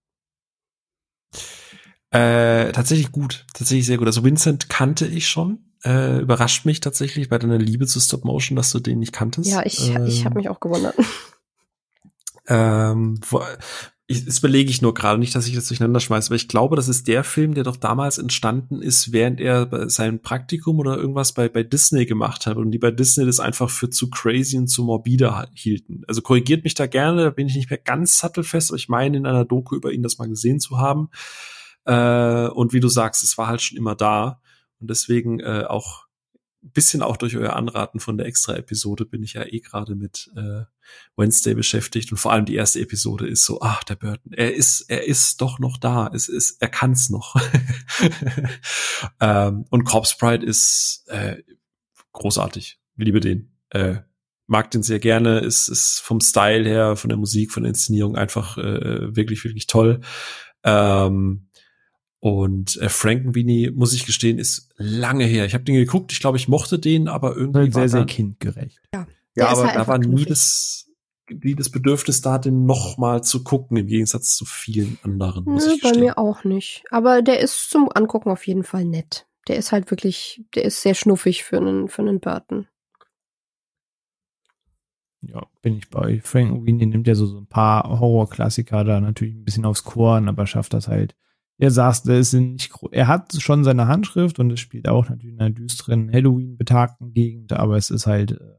Äh, 2.11 2.73
tatsächlich 2.73 3.13
gut, 3.13 3.47
tatsächlich 3.55 3.87
sehr 3.87 3.99
gut. 3.99 4.07
Also 4.07 4.25
Vincent 4.25 4.69
kannte 4.69 5.07
ich 5.07 5.29
schon. 5.29 5.61
Äh, 5.83 6.21
überrascht 6.21 6.67
mich 6.67 6.81
tatsächlich 6.81 7.29
bei 7.29 7.39
deiner 7.39 7.57
Liebe 7.57 7.87
zu 7.87 8.01
Stop 8.01 8.25
Motion, 8.25 8.57
dass 8.57 8.71
du 8.71 8.81
den 8.81 8.99
nicht 8.99 9.13
kanntest. 9.13 9.49
Ja, 9.49 9.65
ich, 9.65 9.89
ähm, 9.89 10.07
ich 10.07 10.25
habe 10.25 10.37
mich 10.37 10.49
auch 10.49 10.61
gewundert. 10.61 10.95
Ähm, 12.51 13.21
ich, 14.09 14.25
das 14.25 14.39
überlege 14.41 14.71
ich 14.71 14.83
nur 14.83 14.93
gerade 14.93 15.21
nicht, 15.21 15.37
dass 15.37 15.47
ich 15.47 15.55
das 15.55 15.69
durcheinander 15.69 16.01
schmeiße, 16.01 16.29
aber 16.29 16.35
ich 16.35 16.49
glaube, 16.49 16.75
das 16.75 16.89
ist 16.89 17.07
der 17.07 17.23
Film, 17.23 17.55
der 17.55 17.63
doch 17.63 17.77
damals 17.77 18.19
entstanden 18.19 18.83
ist, 18.83 19.13
während 19.13 19.41
er 19.41 19.89
sein 19.89 20.21
Praktikum 20.21 20.81
oder 20.81 20.97
irgendwas 20.97 21.33
bei, 21.33 21.49
bei 21.49 21.63
Disney 21.63 22.07
gemacht 22.07 22.47
hat 22.47 22.57
und 22.57 22.73
die 22.73 22.79
bei 22.79 22.91
Disney 22.91 23.25
das 23.25 23.39
einfach 23.39 23.71
für 23.71 23.89
zu 23.89 24.11
crazy 24.11 24.59
und 24.59 24.67
zu 24.67 24.83
morbide 24.83 25.47
hielten. 25.55 26.03
Also 26.09 26.23
korrigiert 26.23 26.65
mich 26.65 26.75
da 26.75 26.89
gerne, 26.89 27.23
da 27.23 27.31
bin 27.31 27.47
ich 27.47 27.55
nicht 27.55 27.71
mehr 27.71 27.79
ganz 27.79 28.19
sattelfest, 28.19 28.71
aber 28.71 28.79
ich 28.79 28.89
meine 28.89 29.17
in 29.17 29.27
einer 29.27 29.45
Doku 29.45 29.77
über 29.77 29.93
ihn 29.93 30.03
das 30.03 30.19
mal 30.19 30.29
gesehen 30.29 30.59
zu 30.59 30.79
haben. 30.79 31.11
Äh, 31.85 32.49
und 32.49 32.73
wie 32.73 32.81
du 32.81 32.89
sagst, 32.89 33.23
es 33.23 33.39
war 33.39 33.47
halt 33.47 33.63
schon 33.63 33.79
immer 33.79 33.95
da 33.95 34.41
und 34.79 34.91
deswegen 34.91 35.41
äh, 35.41 35.65
auch 35.67 36.07
bisschen 36.63 37.03
auch 37.03 37.17
durch 37.17 37.37
euer 37.37 37.55
Anraten 37.55 38.01
von 38.01 38.19
der 38.19 38.27
Extra-Episode 38.27 39.07
bin 39.07 39.23
ich 39.23 39.35
ja 39.35 39.45
eh 39.45 39.61
gerade 39.61 39.95
mit 39.95 40.31
äh, 40.37 40.65
Wednesday 41.17 41.55
beschäftigt 41.55 42.13
und 42.13 42.19
vor 42.19 42.33
allem 42.33 42.45
die 42.45 42.55
erste 42.55 42.81
Episode 42.81 43.27
ist 43.27 43.45
so, 43.45 43.61
ach, 43.63 43.83
der 43.85 43.97
Burton, 43.97 44.33
er 44.33 44.55
ist, 44.55 44.83
er 44.89 45.07
ist 45.07 45.41
doch 45.41 45.59
noch 45.59 45.79
da, 45.79 46.11
es 46.13 46.29
ist, 46.29 46.61
er 46.61 46.69
kann's 46.69 47.09
noch. 47.09 47.35
ähm, 49.21 49.65
und 49.71 49.85
Corpse 49.85 50.17
Pride 50.19 50.45
ist 50.45 51.05
äh, 51.09 51.43
großartig, 52.13 52.79
liebe 52.97 53.21
den. 53.21 53.57
Äh, 53.71 54.01
mag 54.47 54.71
den 54.73 54.83
sehr 54.83 54.99
gerne, 54.99 55.39
ist, 55.39 55.69
ist 55.69 56.01
vom 56.01 56.21
Style 56.21 56.69
her, 56.69 56.97
von 56.97 57.09
der 57.09 57.19
Musik, 57.19 57.53
von 57.53 57.63
der 57.63 57.71
Inszenierung 57.71 58.17
einfach 58.17 58.59
äh, 58.59 59.15
wirklich, 59.15 59.45
wirklich 59.45 59.69
toll. 59.69 60.01
Ähm, 60.65 61.49
und 62.21 62.77
äh, 62.77 62.91
Frankenweenie, 62.91 63.71
muss 63.71 63.95
ich 63.95 64.05
gestehen, 64.05 64.39
ist 64.39 64.69
lange 64.77 65.25
her. 65.25 65.47
Ich 65.47 65.55
habe 65.55 65.65
den 65.65 65.75
geguckt, 65.75 66.13
ich 66.13 66.21
glaube, 66.21 66.37
ich 66.37 66.49
mochte 66.49 66.79
den, 66.79 67.09
aber 67.09 67.35
irgendwie 67.35 67.73
sehr, 67.73 67.89
sehr 67.89 68.05
kindgerecht. 68.05 68.81
Ja, 68.95 69.07
ja 69.35 69.49
aber 69.49 69.65
halt 69.65 69.77
da 69.77 69.87
war 69.89 69.99
nie 69.99 70.27
das, 70.27 70.91
nie 71.31 71.55
das 71.55 71.71
Bedürfnis 71.71 72.21
da, 72.21 72.37
den 72.39 72.67
noch 72.67 72.99
mal 72.99 73.25
zu 73.25 73.43
gucken, 73.43 73.79
im 73.79 73.87
Gegensatz 73.87 74.37
zu 74.37 74.45
vielen 74.45 74.99
anderen. 75.03 75.45
Muss 75.45 75.65
Nö, 75.65 75.73
ich 75.73 75.81
bei 75.81 75.89
gestehen. 75.89 76.05
mir 76.05 76.19
auch 76.19 76.45
nicht. 76.45 76.85
Aber 76.91 77.23
der 77.23 77.41
ist 77.41 77.71
zum 77.71 77.89
Angucken 77.93 78.31
auf 78.31 78.47
jeden 78.47 78.65
Fall 78.65 78.85
nett. 78.85 79.27
Der 79.49 79.57
ist 79.57 79.73
halt 79.73 79.91
wirklich, 79.91 80.45
der 80.55 80.67
ist 80.67 80.83
sehr 80.83 80.95
schnuffig 80.95 81.45
für 81.45 81.57
einen, 81.57 81.89
für 81.89 82.03
einen 82.03 82.21
Burton. 82.21 82.69
Ja, 85.23 85.47
bin 85.63 85.77
ich 85.77 85.89
bei. 85.89 86.21
Frank 86.23 86.67
Weenie 86.67 86.87
nimmt 86.87 87.07
ja 87.07 87.15
so, 87.15 87.25
so 87.25 87.39
ein 87.39 87.47
paar 87.47 87.99
Horrorklassiker 87.99 88.85
da 88.85 89.01
natürlich 89.01 89.35
ein 89.35 89.45
bisschen 89.45 89.65
aufs 89.65 89.85
Korn, 89.85 90.29
aber 90.29 90.47
schafft 90.47 90.75
das 90.75 90.87
halt 90.89 91.15
er 91.61 91.71
sagt, 91.71 92.07
er 92.09 92.19
ist 92.19 92.33
nicht, 92.33 92.73
er 92.91 93.07
hat 93.07 93.35
schon 93.39 93.65
seine 93.65 93.87
Handschrift 93.87 94.39
und 94.39 94.51
es 94.51 94.61
spielt 94.61 94.89
auch 94.89 95.11
natürlich 95.11 95.35
in 95.35 95.41
einer 95.41 95.51
düsteren 95.51 96.11
Halloween-betagten 96.11 97.13
Gegend, 97.13 97.53
aber 97.53 97.77
es 97.77 97.91
ist 97.91 98.07
halt, 98.07 98.33
äh, 98.33 98.57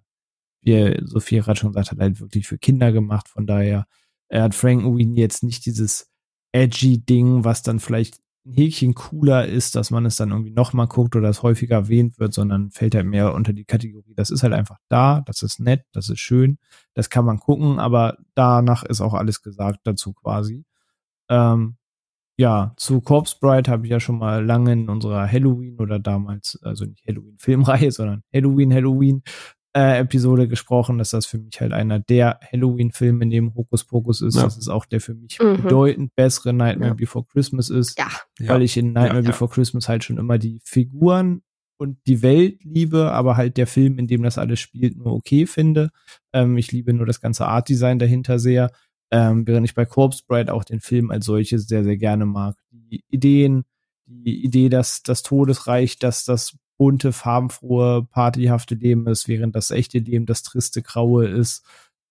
wie 0.62 1.00
Sophie 1.04 1.40
gerade 1.40 1.60
schon 1.60 1.72
gesagt 1.72 1.92
hat, 1.92 2.00
halt 2.00 2.20
wirklich 2.20 2.48
für 2.48 2.60
Kinder 2.60 2.92
gemacht. 2.92 3.28
Von 3.28 3.48
daher, 3.48 3.88
er 4.28 4.44
hat 4.44 4.54
Frank 4.54 4.84
Wien 4.96 5.16
jetzt 5.16 5.42
nicht 5.42 5.66
dieses 5.66 6.12
edgy 6.52 7.04
Ding, 7.04 7.44
was 7.44 7.64
dann 7.64 7.80
vielleicht 7.80 8.20
ein 8.46 8.54
Häkchen 8.54 8.94
cooler 8.94 9.48
ist, 9.48 9.76
dass 9.76 9.90
man 9.90 10.06
es 10.06 10.18
dann 10.18 10.30
irgendwie 10.30 10.52
nochmal 10.52 10.88
guckt 10.88 11.16
oder 11.16 11.30
es 11.30 11.42
häufiger 11.42 11.78
erwähnt 11.78 12.20
wird, 12.20 12.36
sondern 12.36 12.70
fällt 12.70 12.94
halt 12.94 13.08
mehr 13.08 13.34
unter 13.34 13.52
die 13.52 13.66
Kategorie. 13.66 14.14
Das 14.14 14.30
ist 14.30 14.44
halt 14.44 14.54
einfach 14.54 14.78
da, 14.90 15.22
das 15.22 15.42
ist 15.42 15.60
nett, 15.60 15.86
das 15.92 16.10
ist 16.10 16.20
schön, 16.20 16.60
das 16.94 17.10
kann 17.10 17.26
man 17.26 17.40
gucken, 17.40 17.80
aber 17.80 18.18
danach 18.36 18.84
ist 18.84 19.02
auch 19.02 19.16
alles 19.16 19.42
gesagt 19.42 19.80
dazu 19.86 20.14
quasi. 20.14 20.66
Ähm, 21.30 21.78
ja, 22.42 22.74
zu 22.76 23.02
Corpse 23.02 23.36
Bride 23.40 23.70
habe 23.70 23.86
ich 23.86 23.92
ja 23.92 24.00
schon 24.00 24.18
mal 24.18 24.44
lange 24.44 24.74
in 24.74 24.90
unserer 24.90 25.32
Halloween 25.32 25.80
oder 25.80 26.00
damals, 26.00 26.60
also 26.64 26.86
nicht 26.86 27.06
Halloween-Filmreihe, 27.08 27.92
sondern 27.92 28.24
Halloween, 28.34 28.74
Halloween-Episode 28.74 30.44
äh, 30.44 30.48
gesprochen, 30.48 30.98
dass 30.98 31.12
das 31.12 31.28
für 31.28 31.38
mich 31.38 31.62
halt 31.62 31.72
einer 31.72 32.00
der 32.00 32.40
Halloween-Filme 32.52 33.28
neben 33.28 33.54
Hokus 33.54 33.86
Pokus 33.86 34.22
ist. 34.22 34.38
Ja. 34.38 34.44
Das 34.44 34.58
ist 34.58 34.70
auch 34.70 34.86
der 34.88 35.02
für 35.02 35.14
mich 35.14 35.38
mhm. 35.40 35.62
bedeutend 35.62 36.16
bessere 36.16 36.52
Nightmare 36.52 36.92
ja. 36.92 36.96
Before 36.96 37.26
Christmas 37.32 37.70
ist, 37.70 38.00
ja. 38.00 38.10
weil 38.40 38.64
ich 38.64 38.76
in 38.76 38.94
Nightmare 38.94 39.22
Before 39.22 39.52
Christmas 39.52 39.88
halt 39.88 40.04
schon 40.04 40.18
immer 40.18 40.40
die 40.40 40.62
Figuren 40.64 41.44
und 41.78 42.00
die 42.08 42.24
Welt 42.24 42.64
liebe, 42.64 43.12
aber 43.12 43.38
halt 43.38 43.58
der 43.58 43.68
Film, 43.68 44.00
in 44.00 44.08
dem 44.08 44.24
das 44.24 44.40
alles 44.40 44.60
spielt, 44.60 44.98
nur 44.98 45.14
okay 45.14 45.46
finde. 45.46 45.92
Ähm, 46.34 46.58
ich 46.58 46.72
liebe 46.72 46.92
nur 46.92 47.06
das 47.06 47.22
ganze 47.22 47.46
Art-Design 47.46 48.00
dahinter 48.00 48.40
sehr 48.40 48.72
ähm, 49.12 49.46
während 49.46 49.66
ich 49.66 49.76
bei 49.76 49.86
Corpse 49.86 50.24
Bride 50.28 50.54
auch 50.54 50.64
den 50.64 50.80
Film 50.80 51.12
als 51.12 51.26
solches 51.26 51.68
sehr, 51.68 51.84
sehr 51.84 51.98
gerne 51.98 52.26
mag. 52.26 52.56
Die 52.72 53.04
Ideen, 53.10 53.64
die 54.06 54.44
Idee, 54.44 54.70
dass 54.70 55.04
das 55.04 55.24
Todesreich, 55.24 56.00
dass 56.00 56.26
das 56.26 56.58
bunte, 56.78 57.12
farbenfrohe, 57.12 58.08
partyhafte 58.10 58.76
Leben 58.76 59.08
ist, 59.08 59.28
während 59.28 59.56
das 59.56 59.70
echte 59.72 60.00
Leben 60.00 60.26
das 60.26 60.44
triste, 60.44 60.82
graue 60.82 61.28
ist. 61.28 61.64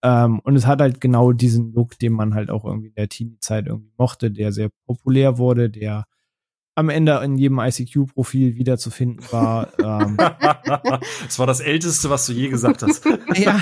Ähm, 0.02 0.40
und 0.40 0.56
es 0.56 0.66
hat 0.66 0.80
halt 0.80 1.00
genau 1.00 1.32
diesen 1.32 1.72
Look, 1.72 1.98
den 1.98 2.12
man 2.12 2.34
halt 2.34 2.50
auch 2.50 2.64
irgendwie 2.64 2.88
in 2.88 2.94
der 2.94 3.08
Teenie-Zeit 3.08 3.66
irgendwie 3.66 3.92
mochte, 3.98 4.30
der 4.30 4.52
sehr 4.52 4.70
populär 4.86 5.38
wurde, 5.38 5.70
der 5.70 6.04
am 6.80 6.88
Ende 6.88 7.20
in 7.22 7.36
jedem 7.36 7.58
ICQ-Profil 7.58 8.56
wiederzufinden 8.56 9.24
war. 9.30 9.68
ähm, 9.78 10.16
das 11.24 11.38
war 11.38 11.46
das 11.46 11.60
Älteste, 11.60 12.10
was 12.10 12.26
du 12.26 12.32
je 12.32 12.48
gesagt 12.48 12.82
hast. 12.82 13.04
ja, 13.34 13.60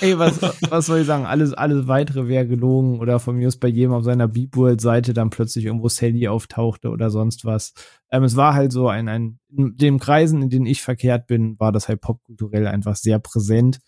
ey, 0.00 0.18
was, 0.18 0.40
was 0.70 0.86
soll 0.86 1.00
ich 1.00 1.06
sagen? 1.06 1.26
Alles, 1.26 1.52
alles 1.52 1.86
weitere 1.86 2.28
wäre 2.28 2.46
gelogen 2.46 3.00
oder 3.00 3.18
von 3.20 3.36
mir 3.36 3.48
aus 3.48 3.58
bei 3.58 3.68
jedem 3.68 3.92
auf 3.92 4.04
seiner 4.04 4.28
Beep 4.28 4.56
World-Seite 4.56 5.12
dann 5.12 5.30
plötzlich 5.30 5.66
irgendwo 5.66 5.88
Sally 5.88 6.28
auftauchte 6.28 6.88
oder 6.88 7.10
sonst 7.10 7.44
was. 7.44 7.74
Ähm, 8.10 8.24
es 8.24 8.36
war 8.36 8.54
halt 8.54 8.72
so 8.72 8.88
ein, 8.88 9.08
ein, 9.08 9.38
in 9.54 9.76
dem 9.76 9.98
Kreisen, 9.98 10.42
in 10.42 10.50
denen 10.50 10.66
ich 10.66 10.82
verkehrt 10.82 11.26
bin, 11.26 11.58
war 11.58 11.72
das 11.72 11.88
halt 11.88 12.00
popkulturell 12.00 12.66
einfach 12.66 12.96
sehr 12.96 13.18
präsent. 13.18 13.80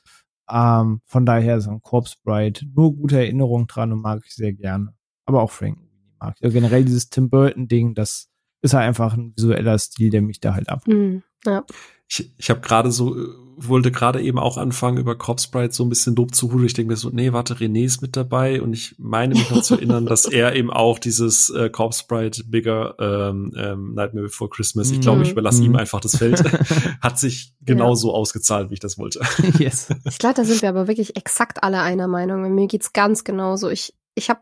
Ähm, 0.51 1.01
von 1.07 1.27
daher 1.27 1.57
ist 1.57 1.69
ein 1.69 1.81
Corpse 1.81 2.17
Bride 2.23 2.61
nur 2.75 2.95
gute 2.95 3.17
Erinnerung 3.17 3.67
dran 3.67 3.93
und 3.93 4.01
mag 4.01 4.23
ich 4.25 4.35
sehr 4.35 4.53
gerne. 4.53 4.95
Aber 5.25 5.43
auch 5.43 5.51
Frank 5.51 5.79
mag. 6.21 6.37
Ja, 6.41 6.51
generell 6.51 6.85
dieses 6.85 7.09
Tim 7.09 7.31
Burton-Ding, 7.31 7.95
das 7.95 8.29
ist 8.63 8.75
halt 8.75 8.87
einfach 8.87 9.15
ein 9.15 9.33
visueller 9.37 9.79
Stil, 9.79 10.11
der 10.11 10.23
mich 10.23 10.41
da 10.41 10.55
halt 10.55 10.69
ab. 10.69 10.87
Mhm, 10.87 11.23
ja. 11.45 11.65
Ich, 12.09 12.33
ich 12.39 12.51
habe 12.51 12.61
gerade 12.61 12.93
so, 12.93 13.17
wollte 13.57 13.91
gerade 13.91 14.21
eben 14.21 14.39
auch 14.39 14.59
anfangen, 14.59 14.99
über 14.99 15.17
Corpse 15.17 15.49
Bride 15.51 15.73
so 15.73 15.85
ein 15.85 15.89
bisschen 15.89 16.15
Lob 16.15 16.35
zu 16.35 16.53
holen. 16.53 16.67
Ich 16.67 16.75
denke 16.75 16.93
mir 16.93 16.97
so, 16.97 17.11
nee, 17.11 17.33
warte, 17.33 17.55
René 17.55 17.85
ist 17.85 18.03
mit 18.03 18.17
dabei 18.17 18.61
und 18.61 18.75
ich 18.75 18.95
meine 18.99 19.35
mich 19.35 19.51
noch 19.51 19.63
zu 19.63 19.75
erinnern, 19.75 20.07
dass 20.07 20.27
er 20.27 20.55
eben 20.55 20.71
auch 20.71 20.99
dieses 20.99 21.51
äh, 21.51 21.71
Corpse 21.71 22.05
Bride 22.07 22.43
Bigger 22.47 22.95
ähm, 22.99 23.53
ähm, 23.57 23.95
Nightmare 23.95 24.27
Before 24.27 24.51
Christmas, 24.51 24.91
ich 24.91 25.01
glaube, 25.01 25.23
ich 25.23 25.33
überlasse 25.33 25.65
ihm 25.65 25.75
einfach 25.75 26.01
das 26.01 26.17
Feld, 26.17 26.45
hat 27.01 27.19
sich 27.19 27.55
genauso 27.63 28.09
ja. 28.09 28.15
ausgezahlt, 28.15 28.71
wie 28.71 28.75
ich 28.75 28.81
das 28.81 28.99
wollte. 28.99 29.21
yes. 29.59 29.89
Ich 30.05 30.19
glaube, 30.19 30.35
da 30.35 30.45
sind 30.45 30.61
wir 30.61 30.69
aber 30.69 30.87
wirklich 30.87 31.17
exakt 31.17 31.63
alle 31.63 31.81
einer 31.81 32.09
Meinung. 32.09 32.55
Mir 32.55 32.67
geht's 32.67 32.93
ganz 32.93 33.25
genauso. 33.25 33.71
Ich, 33.71 33.95
ich 34.15 34.29
habe 34.29 34.41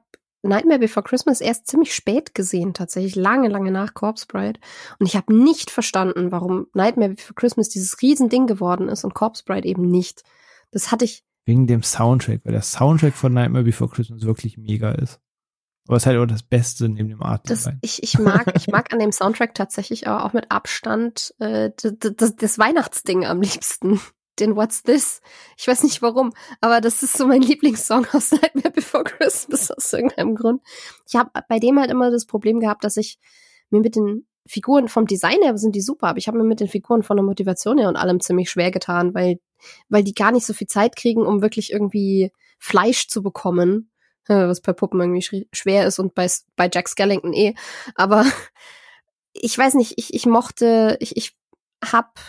Nightmare 0.48 0.78
Before 0.78 1.04
Christmas 1.04 1.40
erst 1.40 1.66
ziemlich 1.66 1.94
spät 1.94 2.34
gesehen, 2.34 2.74
tatsächlich 2.74 3.16
lange, 3.16 3.48
lange 3.48 3.70
nach 3.70 3.94
Corpse 3.94 4.26
Bride. 4.26 4.60
Und 4.98 5.06
ich 5.06 5.16
habe 5.16 5.34
nicht 5.34 5.70
verstanden, 5.70 6.32
warum 6.32 6.66
Nightmare 6.74 7.10
Before 7.10 7.34
Christmas 7.34 7.68
dieses 7.68 8.00
Riesending 8.00 8.46
geworden 8.46 8.88
ist 8.88 9.04
und 9.04 9.14
Corpse 9.14 9.44
Bride 9.44 9.66
eben 9.66 9.90
nicht. 9.90 10.22
Das 10.70 10.92
hatte 10.92 11.04
ich. 11.04 11.24
Wegen 11.46 11.66
dem 11.66 11.82
Soundtrack, 11.82 12.40
weil 12.44 12.52
der 12.52 12.62
Soundtrack 12.62 13.14
von 13.14 13.32
Nightmare 13.32 13.64
Before 13.64 13.90
Christmas 13.90 14.22
wirklich 14.22 14.56
mega 14.56 14.92
ist. 14.92 15.20
Aber 15.86 15.96
es 15.96 16.04
ist 16.04 16.06
halt 16.06 16.18
auch 16.18 16.26
das 16.26 16.42
Beste 16.42 16.88
neben 16.88 17.10
dem 17.10 17.22
Art. 17.22 17.50
Das, 17.50 17.68
ich, 17.82 18.02
ich 18.02 18.18
mag, 18.18 18.50
ich 18.56 18.68
mag 18.68 18.92
an 18.92 18.98
dem 18.98 19.12
Soundtrack 19.12 19.54
tatsächlich 19.54 20.08
aber 20.08 20.24
auch 20.24 20.32
mit 20.32 20.50
Abstand 20.50 21.34
äh, 21.40 21.70
das, 21.76 22.36
das 22.36 22.58
Weihnachtsding 22.58 23.26
am 23.26 23.42
liebsten 23.42 24.00
den 24.38 24.56
What's 24.56 24.82
This. 24.82 25.20
Ich 25.56 25.66
weiß 25.66 25.82
nicht 25.82 26.02
warum, 26.02 26.32
aber 26.60 26.80
das 26.80 27.02
ist 27.02 27.16
so 27.16 27.26
mein 27.26 27.42
Lieblingssong 27.42 28.06
aus 28.12 28.32
Nightmare 28.32 28.70
Before 28.70 29.04
Christmas 29.04 29.70
aus 29.70 29.92
irgendeinem 29.92 30.34
Grund. 30.34 30.62
Ich 31.06 31.16
habe 31.16 31.30
bei 31.48 31.58
dem 31.58 31.78
halt 31.78 31.90
immer 31.90 32.10
das 32.10 32.26
Problem 32.26 32.60
gehabt, 32.60 32.84
dass 32.84 32.96
ich 32.96 33.18
mir 33.70 33.80
mit 33.80 33.96
den 33.96 34.26
Figuren 34.46 34.88
vom 34.88 35.06
Design 35.06 35.40
her 35.42 35.56
sind 35.56 35.74
die 35.74 35.80
super, 35.80 36.08
aber 36.08 36.18
ich 36.18 36.28
habe 36.28 36.36
mir 36.36 36.44
mit 36.44 36.60
den 36.60 36.68
Figuren 36.68 37.02
von 37.02 37.16
der 37.16 37.24
Motivation 37.24 37.78
her 37.78 37.88
und 37.88 37.96
allem 37.96 38.20
ziemlich 38.20 38.50
schwer 38.50 38.70
getan, 38.70 39.14
weil 39.14 39.40
weil 39.88 40.04
die 40.04 40.14
gar 40.14 40.32
nicht 40.32 40.44
so 40.44 40.52
viel 40.52 40.66
Zeit 40.66 40.96
kriegen, 40.96 41.22
um 41.24 41.40
wirklich 41.40 41.72
irgendwie 41.72 42.30
Fleisch 42.58 43.08
zu 43.08 43.22
bekommen, 43.22 43.90
was 44.26 44.60
bei 44.60 44.74
Puppen 44.74 45.00
irgendwie 45.00 45.48
schwer 45.52 45.86
ist 45.86 45.98
und 45.98 46.14
bei 46.14 46.28
bei 46.56 46.68
Jack 46.72 46.88
Skellington 46.88 47.32
eh. 47.32 47.54
Aber 47.94 48.26
ich 49.32 49.56
weiß 49.56 49.74
nicht, 49.74 49.94
ich 49.96 50.12
ich 50.12 50.26
mochte, 50.26 50.98
ich 51.00 51.16
ich 51.16 51.34
hab 51.82 52.20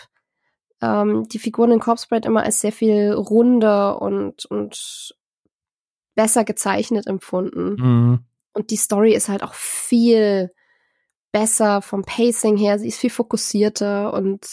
ähm, 0.85 1.27
die 1.27 1.39
Figuren 1.39 1.71
in 1.71 1.79
Corpse 1.79 2.07
Bride 2.07 2.27
immer 2.27 2.43
als 2.43 2.61
sehr 2.61 2.71
viel 2.71 3.11
runder 3.11 4.01
und, 4.01 4.45
und 4.45 5.15
besser 6.15 6.43
gezeichnet 6.43 7.07
empfunden. 7.07 7.75
Mhm. 7.75 8.19
Und 8.53 8.71
die 8.71 8.77
Story 8.77 9.13
ist 9.13 9.29
halt 9.29 9.43
auch 9.43 9.53
viel 9.53 10.51
besser 11.31 11.81
vom 11.81 12.03
Pacing 12.03 12.55
her. 12.55 12.79
Sie 12.79 12.87
ist 12.87 12.99
viel 12.99 13.09
fokussierter 13.09 14.13
und 14.13 14.47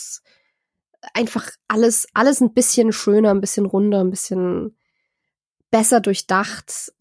einfach 1.14 1.50
alles, 1.68 2.08
alles 2.14 2.40
ein 2.40 2.54
bisschen 2.54 2.92
schöner, 2.92 3.30
ein 3.30 3.40
bisschen 3.40 3.66
runder, 3.66 4.00
ein 4.00 4.10
bisschen 4.10 4.76
besser 5.70 6.00
durchdacht 6.00 6.92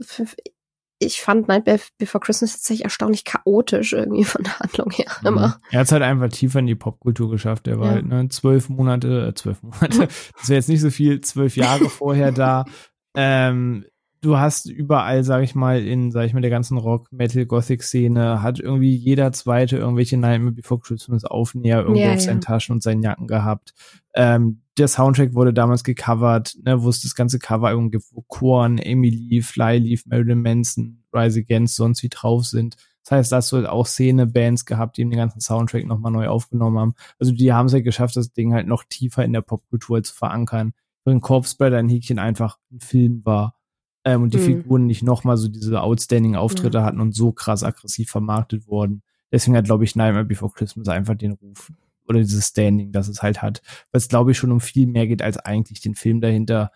ich 1.01 1.21
fand 1.21 1.47
Nightmare 1.47 1.79
Before 1.97 2.21
Christmas 2.21 2.53
tatsächlich 2.53 2.83
erstaunlich 2.83 3.25
chaotisch 3.25 3.93
irgendwie 3.93 4.23
von 4.23 4.43
der 4.43 4.59
Handlung 4.59 4.91
her 4.91 5.11
mhm. 5.21 5.27
immer. 5.27 5.59
Er 5.71 5.79
hat 5.79 5.87
es 5.87 5.91
halt 5.91 6.03
einfach 6.03 6.29
tiefer 6.29 6.59
in 6.59 6.67
die 6.67 6.75
Popkultur 6.75 7.29
geschafft. 7.29 7.67
Er 7.67 7.79
war 7.79 7.87
ja. 7.87 7.93
halt 7.93 8.05
ne, 8.05 8.29
zwölf 8.29 8.69
Monate, 8.69 9.27
äh, 9.27 9.33
zwölf 9.33 9.63
Monate, 9.63 10.07
das 10.37 10.49
wäre 10.49 10.57
jetzt 10.57 10.69
nicht 10.69 10.81
so 10.81 10.91
viel, 10.91 11.21
zwölf 11.21 11.55
Jahre 11.57 11.89
vorher 11.89 12.31
da. 12.31 12.65
Ähm, 13.13 13.83
du 14.21 14.37
hast 14.37 14.67
überall, 14.67 15.23
sag 15.23 15.43
ich 15.43 15.55
mal, 15.55 15.83
in, 15.83 16.11
sag 16.11 16.25
ich 16.25 16.33
mal, 16.33 16.41
der 16.41 16.51
ganzen 16.51 16.77
Rock, 16.77 17.11
Metal, 17.11 17.45
Gothic-Szene, 17.45 18.41
hat 18.41 18.59
irgendwie 18.59 18.95
jeder 18.95 19.31
zweite 19.31 19.77
irgendwelche 19.77 20.17
Nightmare 20.17 20.53
Before 20.53 20.79
Christmas 20.79 21.25
Aufnäher 21.25 21.79
irgendwo 21.81 22.01
Ja, 22.01 22.09
auf 22.09 22.15
ja. 22.15 22.19
seinen 22.19 22.41
Taschen 22.41 22.73
und 22.73 22.83
seinen 22.83 23.01
Jacken 23.01 23.27
gehabt. 23.27 23.73
Ähm, 24.13 24.61
der 24.77 24.87
Soundtrack 24.87 25.33
wurde 25.33 25.53
damals 25.53 25.83
gecovert, 25.83 26.55
ne, 26.63 26.81
wo 26.83 26.89
es 26.89 27.01
das 27.01 27.15
ganze 27.15 27.39
Cover 27.39 27.75
gibt, 27.89 28.05
wo 28.13 28.23
Korn, 28.27 28.77
Emily, 28.77 29.41
Flyleaf, 29.41 30.05
Marilyn 30.05 30.41
Manson, 30.41 31.03
Rise 31.13 31.39
Against 31.39 31.75
sonst 31.75 32.03
wie 32.03 32.09
drauf 32.09 32.45
sind. 32.45 32.77
Das 33.03 33.11
heißt, 33.11 33.31
da 33.31 33.37
hast 33.37 33.51
du 33.51 33.57
halt 33.57 33.67
auch 33.67 33.87
Szene-Bands 33.87 34.65
gehabt, 34.65 34.97
die 34.97 35.01
eben 35.01 35.09
den 35.09 35.17
ganzen 35.17 35.41
Soundtrack 35.41 35.85
nochmal 35.85 36.11
neu 36.11 36.27
aufgenommen 36.27 36.77
haben. 36.77 36.93
Also 37.19 37.31
die 37.33 37.51
haben 37.51 37.65
es 37.65 37.73
halt 37.73 37.83
geschafft, 37.83 38.15
das 38.15 38.31
Ding 38.31 38.53
halt 38.53 38.67
noch 38.67 38.83
tiefer 38.83 39.25
in 39.25 39.33
der 39.33 39.41
Popkultur 39.41 40.03
zu 40.03 40.13
verankern. 40.13 40.73
Während 41.03 41.23
Corpse 41.23 41.55
Bride 41.57 41.77
ein 41.77 41.89
Häkchen 41.89 42.19
einfach 42.19 42.59
ein 42.71 42.79
Film 42.79 43.21
war. 43.25 43.55
Ähm, 44.03 44.23
und 44.23 44.33
die 44.33 44.37
Mhm. 44.37 44.43
Figuren 44.45 44.85
nicht 44.87 45.03
nochmal 45.03 45.37
so 45.37 45.47
diese 45.47 45.81
outstanding 45.81 46.35
Auftritte 46.35 46.83
hatten 46.83 46.99
und 47.01 47.13
so 47.15 47.31
krass 47.31 47.63
aggressiv 47.63 48.09
vermarktet 48.09 48.67
wurden. 48.67 49.03
Deswegen 49.31 49.55
hat, 49.55 49.65
glaube 49.65 49.83
ich, 49.83 49.95
Nightmare 49.95 50.25
Before 50.25 50.51
Christmas 50.51 50.87
einfach 50.87 51.15
den 51.15 51.33
Ruf 51.33 51.71
oder 52.07 52.19
dieses 52.19 52.47
Standing, 52.47 52.91
das 52.91 53.07
es 53.07 53.21
halt 53.21 53.41
hat. 53.41 53.61
Weil 53.91 53.99
es, 53.99 54.09
glaube 54.09 54.31
ich, 54.31 54.37
schon 54.37 54.51
um 54.51 54.59
viel 54.59 54.87
mehr 54.87 55.07
geht 55.07 55.21
als 55.21 55.37
eigentlich 55.37 55.81
den 55.81 55.95
Film 55.95 56.19
dahinter. 56.19 56.71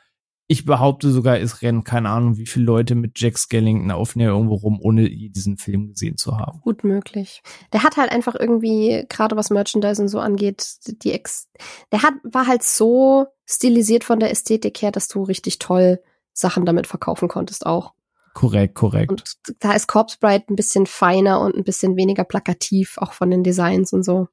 Ich 0.47 0.63
behaupte 0.63 1.09
sogar, 1.09 1.39
es 1.39 1.63
rennen 1.63 1.83
keine 1.83 2.09
Ahnung, 2.09 2.37
wie 2.37 2.45
viele 2.45 2.65
Leute 2.65 2.93
mit 2.93 3.19
Jack 3.19 3.39
Skellington 3.39 3.89
aufnehmen 3.89 4.29
irgendwo 4.29 4.53
rum, 4.53 4.79
ohne 4.79 5.09
diesen 5.09 5.57
Film 5.57 5.89
gesehen 5.89 6.17
zu 6.17 6.37
haben. 6.37 6.61
Gut 6.61 6.83
möglich. 6.83 7.41
Der 7.73 7.81
hat 7.81 7.97
halt 7.97 8.11
einfach 8.11 8.35
irgendwie, 8.39 9.05
gerade 9.09 9.35
was 9.35 9.49
Merchandise 9.49 9.99
und 9.99 10.07
so 10.07 10.19
angeht, 10.19 10.75
die 11.03 11.11
Ex 11.11 11.49
der 11.91 12.03
hat, 12.03 12.13
war 12.23 12.45
halt 12.45 12.61
so 12.61 13.25
stilisiert 13.45 14.03
von 14.03 14.19
der 14.19 14.29
Ästhetik 14.29 14.79
her, 14.83 14.91
dass 14.91 15.07
du 15.07 15.23
richtig 15.23 15.57
toll 15.57 15.99
Sachen 16.35 16.65
damit 16.65 16.85
verkaufen 16.85 17.27
konntest 17.27 17.65
auch. 17.65 17.93
Korrekt, 18.33 18.75
korrekt. 18.75 19.09
Und 19.09 19.23
da 19.59 19.73
ist 19.73 19.87
Corpse 19.87 20.17
Bride 20.19 20.45
ein 20.49 20.55
bisschen 20.55 20.85
feiner 20.85 21.39
und 21.39 21.55
ein 21.55 21.63
bisschen 21.63 21.95
weniger 21.95 22.25
plakativ, 22.25 22.97
auch 22.97 23.13
von 23.13 23.31
den 23.31 23.43
Designs 23.43 23.93
und 23.93 24.03
so. 24.03 24.27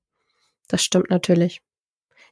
Das 0.68 0.82
stimmt 0.82 1.08
natürlich. 1.10 1.62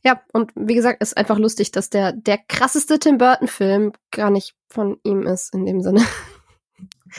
Ja, 0.02 0.20
und 0.32 0.50
wie 0.56 0.74
gesagt, 0.74 1.02
ist 1.02 1.16
einfach 1.16 1.38
lustig, 1.38 1.70
dass 1.72 1.90
der, 1.90 2.12
der 2.12 2.38
krasseste 2.38 2.98
Tim 2.98 3.18
Burton-Film 3.18 3.92
gar 4.10 4.30
nicht 4.30 4.54
von 4.68 4.98
ihm 5.04 5.26
ist, 5.26 5.54
in 5.54 5.64
dem 5.66 5.80
Sinne. 5.82 6.04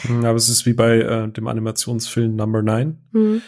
Hm, 0.04 0.26
Aber 0.26 0.36
es 0.36 0.50
ist 0.50 0.66
wie 0.66 0.74
bei 0.74 0.98
äh, 1.00 1.30
dem 1.30 1.48
Animationsfilm 1.48 2.36
Number 2.36 2.62
Nine, 2.62 2.98
Hm. 3.14 3.42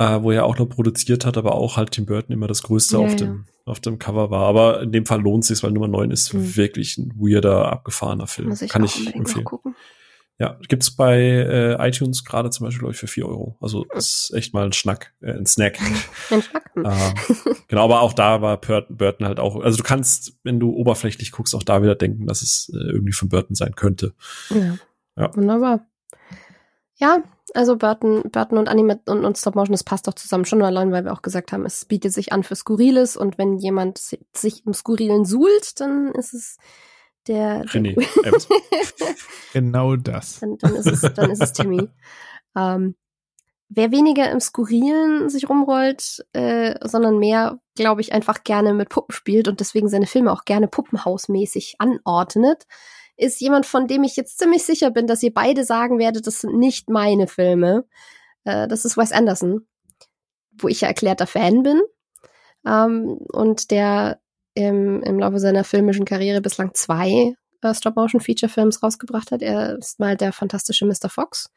Äh, 0.00 0.22
wo 0.22 0.30
er 0.32 0.46
auch 0.46 0.58
noch 0.58 0.66
produziert 0.68 1.24
hat, 1.26 1.36
aber 1.36 1.54
auch 1.54 1.76
halt 1.76 1.90
Tim 1.92 2.06
Burton 2.06 2.32
immer 2.32 2.46
das 2.48 2.62
Größte 2.62 2.96
Ja, 2.96 3.04
auf, 3.04 3.10
ja. 3.10 3.16
dem, 3.16 3.44
auf 3.66 3.80
dem 3.80 3.98
Cover 3.98 4.30
war. 4.30 4.46
Aber 4.46 4.80
in 4.82 4.92
dem 4.92 5.04
Fall 5.06 5.20
lohnt 5.20 5.44
sich, 5.44 5.62
weil 5.62 5.72
Nummer 5.72 5.88
9 5.88 6.10
ist 6.10 6.32
Mhm. 6.32 6.56
wirklich 6.56 6.96
ein 6.98 7.12
weirder, 7.16 7.70
abgefahrener 7.70 8.26
Film. 8.26 8.50
Ich 8.52 8.68
Kann 8.70 8.82
ich 8.82 9.14
empfehlen. 9.14 9.44
Ja, 10.38 10.56
gibt's 10.68 10.90
bei 10.90 11.18
äh, 11.20 11.86
iTunes 11.88 12.24
gerade 12.24 12.48
zum 12.48 12.64
Beispiel, 12.64 12.78
glaube 12.78 12.94
ich, 12.94 12.98
für 12.98 13.08
4 13.08 13.26
Euro. 13.28 13.58
Also 13.60 13.84
ist 13.94 14.32
echt 14.34 14.54
mal 14.54 14.64
ein 14.64 14.72
Schnack, 14.72 15.12
äh, 15.20 15.32
ein 15.32 15.44
Snack. 15.44 15.78
Mensch, 16.30 16.46
Schnack. 16.48 16.70
Hm. 16.74 16.84
äh, 16.86 17.54
genau, 17.68 17.84
aber 17.84 18.00
auch 18.00 18.14
da 18.14 18.40
war 18.40 18.56
Bur- 18.58 18.86
Burton 18.88 19.26
halt 19.26 19.38
auch, 19.38 19.60
also 19.60 19.76
du 19.76 19.82
kannst, 19.82 20.32
wenn 20.44 20.58
du 20.60 20.70
oberflächlich 20.72 21.30
guckst, 21.32 21.54
auch 21.54 21.62
da 21.64 21.82
wieder 21.82 21.94
denken, 21.96 22.26
dass 22.26 22.40
es 22.42 22.70
äh, 22.72 22.78
irgendwie 22.78 23.12
von 23.12 23.28
Burton 23.28 23.54
sein 23.54 23.74
könnte. 23.74 24.14
Ja. 24.48 24.78
Ja. 25.16 25.36
Wunderbar. 25.36 25.86
Ja, 26.96 27.22
also 27.54 27.76
Burton, 27.76 28.22
Burton 28.30 28.58
und 28.58 28.68
Anime 28.68 29.00
und, 29.06 29.24
und 29.24 29.38
Stop 29.38 29.54
Motion, 29.54 29.72
das 29.72 29.84
passt 29.84 30.06
doch 30.06 30.14
zusammen 30.14 30.44
schon 30.44 30.62
allein, 30.62 30.92
weil 30.92 31.04
wir 31.04 31.12
auch 31.12 31.22
gesagt 31.22 31.52
haben, 31.52 31.64
es 31.64 31.84
bietet 31.84 32.12
sich 32.12 32.32
an 32.32 32.42
für 32.42 32.54
Skurriles 32.54 33.16
und 33.16 33.38
wenn 33.38 33.58
jemand 33.58 33.98
si- 33.98 34.24
sich 34.34 34.66
im 34.66 34.74
Skurrilen 34.74 35.24
suhlt, 35.24 35.80
dann 35.80 36.12
ist 36.12 36.34
es 36.34 36.58
der, 37.26 37.64
René. 37.66 38.00
Äh? 38.24 38.32
Genau 39.52 39.96
das. 39.96 40.40
dann, 40.40 40.58
dann 40.58 40.74
ist 40.74 40.86
es, 40.86 41.00
dann 41.14 41.30
ist 41.30 41.42
es 41.42 41.52
Timmy. 41.52 41.88
ähm, 42.56 42.94
wer 43.68 43.90
weniger 43.92 44.30
im 44.30 44.40
Skurrilen 44.40 45.28
sich 45.28 45.48
rumrollt, 45.48 46.24
äh, 46.32 46.74
sondern 46.86 47.18
mehr, 47.18 47.60
glaube 47.74 48.00
ich, 48.00 48.12
einfach 48.12 48.42
gerne 48.44 48.74
mit 48.74 48.88
Puppen 48.88 49.12
spielt 49.14 49.48
und 49.48 49.60
deswegen 49.60 49.88
seine 49.88 50.06
Filme 50.06 50.32
auch 50.32 50.44
gerne 50.44 50.68
puppenhausmäßig 50.68 51.76
anordnet, 51.78 52.66
ist 53.20 53.40
jemand, 53.40 53.66
von 53.66 53.86
dem 53.86 54.02
ich 54.02 54.16
jetzt 54.16 54.38
ziemlich 54.38 54.64
sicher 54.64 54.90
bin, 54.90 55.06
dass 55.06 55.22
ihr 55.22 55.32
beide 55.32 55.64
sagen 55.64 55.98
werdet, 55.98 56.26
das 56.26 56.40
sind 56.40 56.58
nicht 56.58 56.88
meine 56.88 57.26
Filme. 57.26 57.84
Äh, 58.44 58.66
das 58.68 58.84
ist 58.84 58.96
Wes 58.96 59.12
Anderson, 59.12 59.66
wo 60.58 60.68
ich 60.68 60.80
ja 60.80 60.88
erklärter 60.88 61.26
Fan 61.26 61.62
bin. 61.62 61.80
Ähm, 62.66 63.18
und 63.32 63.70
der 63.70 64.20
im, 64.54 65.02
im 65.02 65.18
Laufe 65.18 65.38
seiner 65.38 65.64
filmischen 65.64 66.04
Karriere 66.04 66.40
bislang 66.40 66.74
zwei 66.74 67.34
äh, 67.62 67.74
Stop-Motion-Feature-Films 67.74 68.82
rausgebracht 68.82 69.30
hat. 69.30 69.42
Er 69.42 69.78
ist 69.78 70.00
mal 70.00 70.16
der 70.16 70.32
fantastische 70.32 70.86
Mr. 70.86 71.08
Fox 71.08 71.50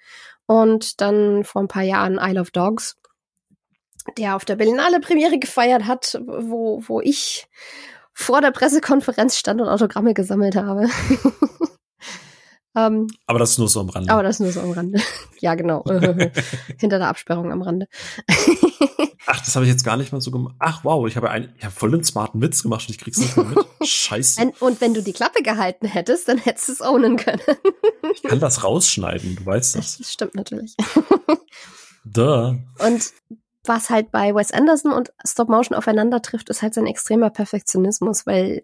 und 0.45 1.01
dann 1.01 1.43
vor 1.43 1.61
ein 1.61 1.67
paar 1.67 1.83
Jahren 1.83 2.19
Isle 2.21 2.41
of 2.41 2.51
Dogs, 2.51 2.97
der 4.17 4.35
auf 4.35 4.45
der 4.45 4.57
Berlinale 4.57 4.99
Premiere 4.99 5.39
gefeiert 5.39 5.85
hat, 5.85 6.21
wo, 6.25 6.83
wo 6.85 7.01
ich 7.01 7.47
vor 8.13 8.41
der 8.41 8.51
Pressekonferenz 8.51 9.37
stand 9.37 9.61
und 9.61 9.67
Autogramme 9.67 10.13
gesammelt 10.13 10.55
habe. 10.55 10.87
ähm, 12.75 13.07
Aber 13.25 13.39
das 13.39 13.51
ist 13.51 13.57
nur 13.57 13.69
so 13.69 13.79
am 13.79 13.89
Rande. 13.89 14.11
aber 14.11 14.23
das 14.23 14.39
nur 14.39 14.51
so 14.51 14.61
am 14.61 14.71
Rande. 14.71 15.01
ja, 15.39 15.55
genau. 15.55 15.83
Hinter 16.77 16.99
der 16.99 17.07
Absperrung 17.07 17.51
am 17.51 17.61
Rande. 17.61 17.87
Ach, 19.25 19.39
das 19.39 19.55
habe 19.55 19.65
ich 19.65 19.71
jetzt 19.71 19.83
gar 19.83 19.97
nicht 19.97 20.11
mal 20.11 20.21
so 20.21 20.31
gemacht. 20.31 20.55
Ach, 20.59 20.83
wow, 20.83 21.07
ich 21.07 21.15
habe 21.15 21.29
ein, 21.29 21.53
ich 21.57 21.63
habe 21.63 21.73
voll 21.73 21.93
einen 21.93 22.03
smarten 22.03 22.41
Witz 22.41 22.61
gemacht 22.61 22.87
und 22.87 22.93
ich 22.93 22.99
krieg's 22.99 23.17
nicht 23.17 23.35
mehr 23.35 23.45
mit. 23.45 23.57
Scheiße. 23.87 24.41
Wenn, 24.41 24.49
und 24.59 24.81
wenn 24.81 24.93
du 24.93 25.01
die 25.01 25.13
Klappe 25.13 25.41
gehalten 25.41 25.87
hättest, 25.87 26.27
dann 26.27 26.37
hättest 26.37 26.67
du 26.67 26.71
es 26.73 26.81
ownen 26.81 27.17
können. 27.17 27.41
Ich 28.13 28.21
kann 28.21 28.39
das 28.39 28.63
rausschneiden, 28.63 29.37
du 29.37 29.45
weißt 29.45 29.75
das. 29.75 29.97
Das 29.97 30.11
stimmt 30.11 30.35
natürlich. 30.35 30.75
Duh. 32.05 32.57
Und 32.79 33.13
was 33.65 33.89
halt 33.89 34.11
bei 34.11 34.35
Wes 34.35 34.51
Anderson 34.51 34.91
und 34.91 35.13
Stop 35.25 35.49
Motion 35.49 35.77
aufeinander 35.77 36.21
trifft, 36.21 36.49
ist 36.49 36.61
halt 36.61 36.73
sein 36.73 36.87
extremer 36.87 37.29
Perfektionismus, 37.29 38.25
weil 38.25 38.63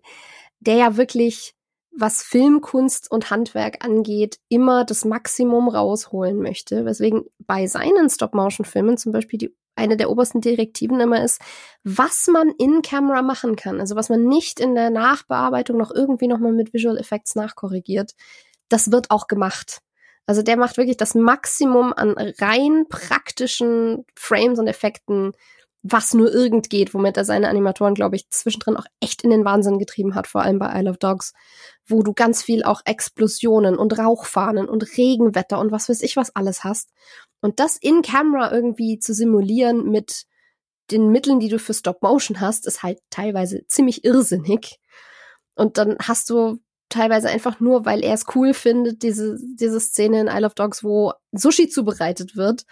der 0.60 0.76
ja 0.76 0.98
wirklich, 0.98 1.56
was 1.92 2.22
Filmkunst 2.22 3.10
und 3.12 3.32
Handwerk 3.32 3.84
angeht, 3.84 4.40
immer 4.50 4.86
das 4.86 5.06
Maximum 5.06 5.70
rausholen 5.70 6.38
möchte. 6.42 6.86
Weswegen 6.86 7.26
bei 7.40 7.68
seinen 7.68 8.10
Stop 8.10 8.34
Motion 8.34 8.66
Filmen 8.66 8.98
zum 8.98 9.12
Beispiel 9.12 9.40
die 9.40 9.56
eine 9.80 9.98
der 9.98 10.10
obersten 10.10 10.42
Direktiven 10.42 11.00
immer 11.00 11.24
ist, 11.24 11.42
was 11.84 12.28
man 12.28 12.50
in 12.58 12.82
Camera 12.82 13.22
machen 13.22 13.56
kann, 13.56 13.80
also 13.80 13.96
was 13.96 14.10
man 14.10 14.26
nicht 14.26 14.60
in 14.60 14.76
der 14.76 14.90
Nachbearbeitung 14.90 15.78
noch 15.78 15.92
irgendwie 15.92 16.28
nochmal 16.28 16.52
mit 16.52 16.74
Visual 16.74 16.98
Effects 16.98 17.36
nachkorrigiert, 17.36 18.14
das 18.68 18.92
wird 18.92 19.10
auch 19.10 19.28
gemacht. 19.28 19.80
Also 20.26 20.42
der 20.42 20.58
macht 20.58 20.78
wirklich 20.78 20.98
das 20.98 21.16
Maximum 21.16 21.94
an 21.94 22.16
rein 22.18 22.86
praktischen 22.88 24.06
Frames 24.16 24.60
und 24.60 24.68
Effekten, 24.68 25.34
was 25.82 26.14
nur 26.14 26.32
irgend 26.32 26.70
geht, 26.70 26.94
womit 26.94 27.16
er 27.18 27.26
seine 27.26 27.48
Animatoren, 27.48 27.94
glaube 27.94 28.18
ich, 28.18 28.30
zwischendrin 28.30 28.76
auch 28.76 28.86
echt 29.00 29.24
in 29.24 29.30
den 29.30 29.46
Wahnsinn 29.46 29.80
getrieben 29.80 30.14
hat, 30.14 30.28
vor 30.28 30.42
allem 30.42 30.60
bei 30.60 30.78
Isle 30.78 30.90
of 30.92 30.98
Dogs, 30.98 31.34
wo 31.88 32.04
du 32.04 32.14
ganz 32.14 32.44
viel 32.44 32.64
auch 32.64 32.82
Explosionen 32.86 33.78
und 33.78 33.98
Rauchfahnen 33.98 34.68
und 34.68 34.98
Regenwetter 34.98 35.58
und 35.60 35.72
was 35.72 35.88
weiß 35.88 36.02
ich 36.02 36.18
was 36.18 36.36
alles 36.36 36.64
hast. 36.64 36.90
Und 37.42 37.60
das 37.60 37.78
in 37.78 38.02
Camera 38.02 38.52
irgendwie 38.52 39.00
zu 39.00 39.14
simulieren 39.14 39.90
mit 39.90 40.26
den 40.92 41.10
Mitteln, 41.10 41.40
die 41.40 41.50
du 41.50 41.60
für 41.60 41.74
Stop 41.74 42.02
Motion 42.02 42.42
hast, 42.42 42.66
ist 42.68 42.84
halt 42.84 43.00
teilweise 43.10 43.66
ziemlich 43.68 44.04
irrsinnig. 44.04 44.80
Und 45.56 45.78
dann 45.78 45.98
hast 46.02 46.30
du 46.30 46.60
teilweise 46.90 47.30
einfach 47.30 47.60
nur, 47.60 47.86
weil 47.86 48.04
er 48.04 48.14
es 48.14 48.26
cool 48.36 48.54
findet, 48.54 49.04
diese, 49.04 49.38
diese 49.42 49.80
Szene 49.80 50.22
in 50.22 50.28
Isle 50.28 50.48
of 50.48 50.56
Dogs, 50.56 50.84
wo 50.84 51.14
Sushi 51.32 51.70
zubereitet 51.70 52.36
wird. 52.36 52.66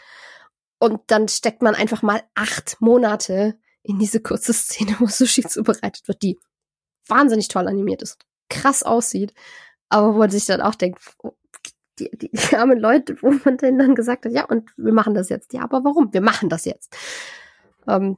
Und 0.79 1.01
dann 1.07 1.27
steckt 1.27 1.61
man 1.61 1.75
einfach 1.75 2.01
mal 2.01 2.21
acht 2.35 2.77
Monate 2.79 3.57
in 3.83 3.99
diese 3.99 4.19
kurze 4.19 4.53
Szene, 4.53 4.95
wo 4.99 5.07
Sushi 5.07 5.43
zubereitet 5.43 6.07
wird, 6.07 6.21
die 6.21 6.37
wahnsinnig 7.07 7.47
toll 7.47 7.67
animiert 7.67 8.01
ist, 8.01 8.19
krass 8.49 8.83
aussieht, 8.83 9.33
aber 9.89 10.13
wo 10.13 10.17
man 10.19 10.29
sich 10.29 10.45
dann 10.45 10.61
auch 10.61 10.75
denkt, 10.75 10.99
die, 11.99 12.09
die, 12.11 12.29
die 12.31 12.55
armen 12.55 12.79
Leute, 12.79 13.17
wo 13.21 13.31
man 13.45 13.57
denen 13.57 13.79
dann 13.79 13.95
gesagt 13.95 14.25
hat, 14.25 14.31
ja, 14.31 14.45
und 14.45 14.71
wir 14.77 14.93
machen 14.93 15.13
das 15.13 15.29
jetzt. 15.29 15.53
Ja, 15.53 15.63
aber 15.63 15.83
warum? 15.83 16.13
Wir 16.13 16.21
machen 16.21 16.49
das 16.49 16.65
jetzt. 16.65 16.95
Ähm, 17.87 18.17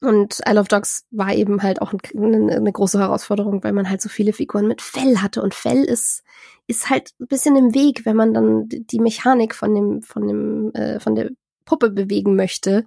und 0.00 0.40
Isle 0.46 0.60
of 0.60 0.68
Dogs 0.68 1.06
war 1.10 1.34
eben 1.34 1.62
halt 1.62 1.80
auch 1.80 1.92
ein, 1.92 2.00
eine, 2.16 2.56
eine 2.56 2.72
große 2.72 2.98
Herausforderung, 2.98 3.64
weil 3.64 3.72
man 3.72 3.88
halt 3.88 4.02
so 4.02 4.08
viele 4.08 4.32
Figuren 4.32 4.68
mit 4.68 4.82
Fell 4.82 5.18
hatte. 5.18 5.42
Und 5.42 5.54
Fell 5.54 5.84
ist, 5.84 6.22
ist 6.66 6.90
halt 6.90 7.12
ein 7.18 7.26
bisschen 7.28 7.56
im 7.56 7.74
Weg, 7.74 8.04
wenn 8.04 8.16
man 8.16 8.34
dann 8.34 8.68
die 8.68 9.00
Mechanik 9.00 9.54
von 9.54 9.74
dem, 9.74 10.02
von 10.02 10.26
dem, 10.28 10.74
äh, 10.74 11.00
von 11.00 11.14
der 11.14 11.30
Puppe 11.64 11.90
bewegen 11.90 12.36
möchte. 12.36 12.84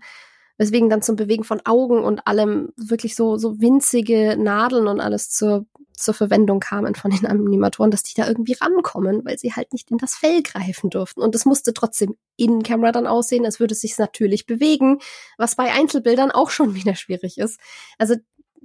Weswegen 0.60 0.90
dann 0.90 1.02
zum 1.02 1.16
Bewegen 1.16 1.46
von 1.46 1.62
Augen 1.64 2.04
und 2.04 2.28
allem 2.28 2.74
wirklich 2.76 3.16
so, 3.16 3.38
so 3.38 3.62
winzige 3.62 4.36
Nadeln 4.38 4.88
und 4.88 5.00
alles 5.00 5.30
zur, 5.30 5.66
zur 5.94 6.14
Verwendung 6.14 6.60
kamen 6.60 6.96
von 6.96 7.12
den 7.12 7.26
Animatoren, 7.26 7.92
dass 7.92 8.04
die 8.04 8.14
da 8.14 8.28
irgendwie 8.28 8.58
rankommen, 8.60 9.24
weil 9.24 9.40
sie 9.40 9.54
halt 9.54 9.72
nicht 9.72 9.90
in 9.90 9.98
das 9.98 10.16
Fell 10.16 10.44
greifen 10.44 10.90
durften. 10.90 11.22
Und 11.22 11.34
es 11.34 11.46
musste 11.46 11.74
trotzdem 11.74 12.18
in 12.36 12.62
Camera 12.62 12.92
dann 12.92 13.08
aussehen, 13.08 13.46
als 13.46 13.62
würde 13.62 13.72
es 13.74 13.80
sich 13.80 13.98
natürlich 13.98 14.48
bewegen, 14.48 15.00
was 15.38 15.56
bei 15.56 15.72
Einzelbildern 15.72 16.30
auch 16.30 16.50
schon 16.50 16.76
wieder 16.76 16.96
schwierig 16.96 17.38
ist. 17.38 17.58
Also 17.98 18.16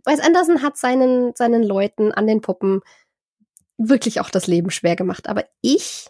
Wes 0.05 0.18
Anderson 0.18 0.62
hat 0.62 0.76
seinen, 0.76 1.36
seinen 1.36 1.62
Leuten 1.62 2.11
an 2.11 2.26
den 2.26 2.40
Puppen 2.40 2.80
wirklich 3.78 4.18
auch 4.18 4.30
das 4.30 4.49
Leben 4.49 4.70
schwer 4.70 4.97
gemacht. 4.97 5.28
Aber 5.28 5.45
ich 5.61 6.09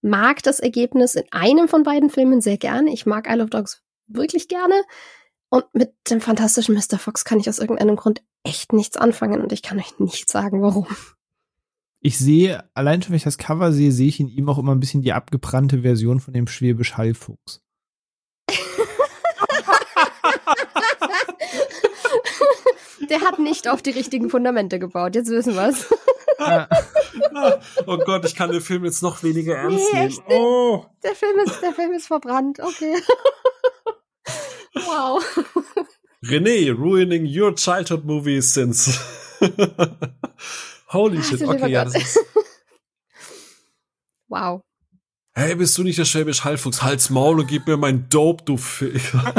mag 0.00 0.44
das 0.44 0.60
Ergebnis 0.60 1.16
in 1.16 1.24
einem 1.32 1.66
von 1.66 1.82
beiden 1.82 2.08
Filmen 2.08 2.40
sehr 2.40 2.56
gerne. 2.56 2.92
Ich 2.92 3.04
mag 3.04 3.28
Isle 3.28 3.42
of 3.42 3.50
Dogs 3.50 3.82
wirklich 4.08 4.48
gerne. 4.48 4.82
Und 5.50 5.64
mit 5.72 5.94
dem 6.10 6.20
fantastischen 6.20 6.74
Mr. 6.74 6.98
Fox 6.98 7.24
kann 7.24 7.40
ich 7.40 7.48
aus 7.48 7.58
irgendeinem 7.58 7.96
Grund 7.96 8.22
echt 8.42 8.72
nichts 8.72 8.96
anfangen 8.96 9.40
und 9.40 9.52
ich 9.52 9.62
kann 9.62 9.78
euch 9.78 9.98
nicht 9.98 10.28
sagen, 10.28 10.60
warum. 10.62 10.86
Ich 12.00 12.18
sehe, 12.18 12.68
allein 12.74 13.02
schon 13.02 13.10
wenn 13.10 13.16
ich 13.16 13.24
das 13.24 13.38
Cover 13.38 13.72
sehe, 13.72 13.90
sehe 13.90 14.08
ich 14.08 14.20
in 14.20 14.28
ihm 14.28 14.48
auch 14.48 14.58
immer 14.58 14.74
ein 14.74 14.80
bisschen 14.80 15.02
die 15.02 15.12
abgebrannte 15.12 15.82
Version 15.82 16.20
von 16.20 16.32
dem 16.34 16.46
Schwäbisch 16.46 16.96
Hallfuchs. 16.96 17.60
Der 23.10 23.20
hat 23.22 23.38
nicht 23.38 23.68
auf 23.68 23.80
die 23.82 23.90
richtigen 23.90 24.28
Fundamente 24.28 24.78
gebaut, 24.78 25.14
jetzt 25.14 25.30
wissen 25.30 25.54
wir's. 25.54 25.86
oh 27.86 27.96
Gott, 27.98 28.24
ich 28.26 28.34
kann 28.34 28.50
den 28.50 28.60
Film 28.60 28.84
jetzt 28.84 29.02
noch 29.02 29.22
weniger 29.22 29.56
ernst 29.56 29.92
Nee, 29.92 29.98
nehmen. 29.98 30.08
echt 30.08 30.22
Oh. 30.28 30.84
Der 31.02 31.14
Film 31.14 31.38
ist, 31.40 31.60
der 31.62 31.72
Film 31.72 31.92
ist 31.92 32.06
verbrannt, 32.06 32.60
okay. 32.60 32.94
Wow. 34.86 35.22
René, 36.24 36.76
ruining 36.76 37.26
your 37.26 37.54
childhood 37.54 38.04
movies 38.04 38.52
since. 38.52 38.98
Holy 40.88 41.22
shit, 41.22 41.40
du 41.40 41.52
lieber 41.52 41.64
okay, 41.64 41.72
ja, 41.72 41.84
das 41.84 41.94
ist. 41.94 42.18
Wow. 44.30 44.60
Hey, 45.32 45.54
bist 45.54 45.78
du 45.78 45.84
nicht 45.84 45.98
der 45.98 46.04
Schwäbisch 46.04 46.44
Hallfuchs? 46.44 46.82
Halt's 46.82 47.08
Maul 47.08 47.40
und 47.40 47.46
gib 47.46 47.66
mir 47.66 47.78
mein 47.78 48.10
Dope, 48.10 48.44
du 48.44 48.58
Ficker. 48.58 49.34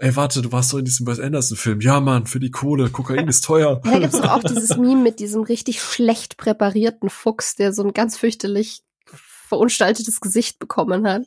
Ey, 0.00 0.14
warte, 0.16 0.42
du 0.42 0.50
warst 0.50 0.72
doch 0.72 0.78
in 0.78 0.84
diesem 0.84 1.06
Wes 1.06 1.20
Anderson-Film. 1.20 1.80
Ja, 1.80 2.00
Mann, 2.00 2.26
für 2.26 2.40
die 2.40 2.50
Kohle. 2.50 2.88
Kokain 2.88 3.28
ist 3.28 3.44
teuer. 3.44 3.80
Ja, 3.84 3.90
da 3.92 3.98
gibt's 3.98 4.20
doch 4.20 4.30
auch 4.30 4.42
dieses 4.42 4.76
Meme 4.76 5.02
mit 5.02 5.20
diesem 5.20 5.42
richtig 5.42 5.82
schlecht 5.82 6.36
präparierten 6.36 7.10
Fuchs, 7.10 7.54
der 7.54 7.72
so 7.72 7.82
ein 7.84 7.92
ganz 7.92 8.16
fürchterlich 8.16 8.82
verunstaltetes 9.48 10.20
Gesicht 10.20 10.58
bekommen 10.58 11.06
hat. 11.06 11.22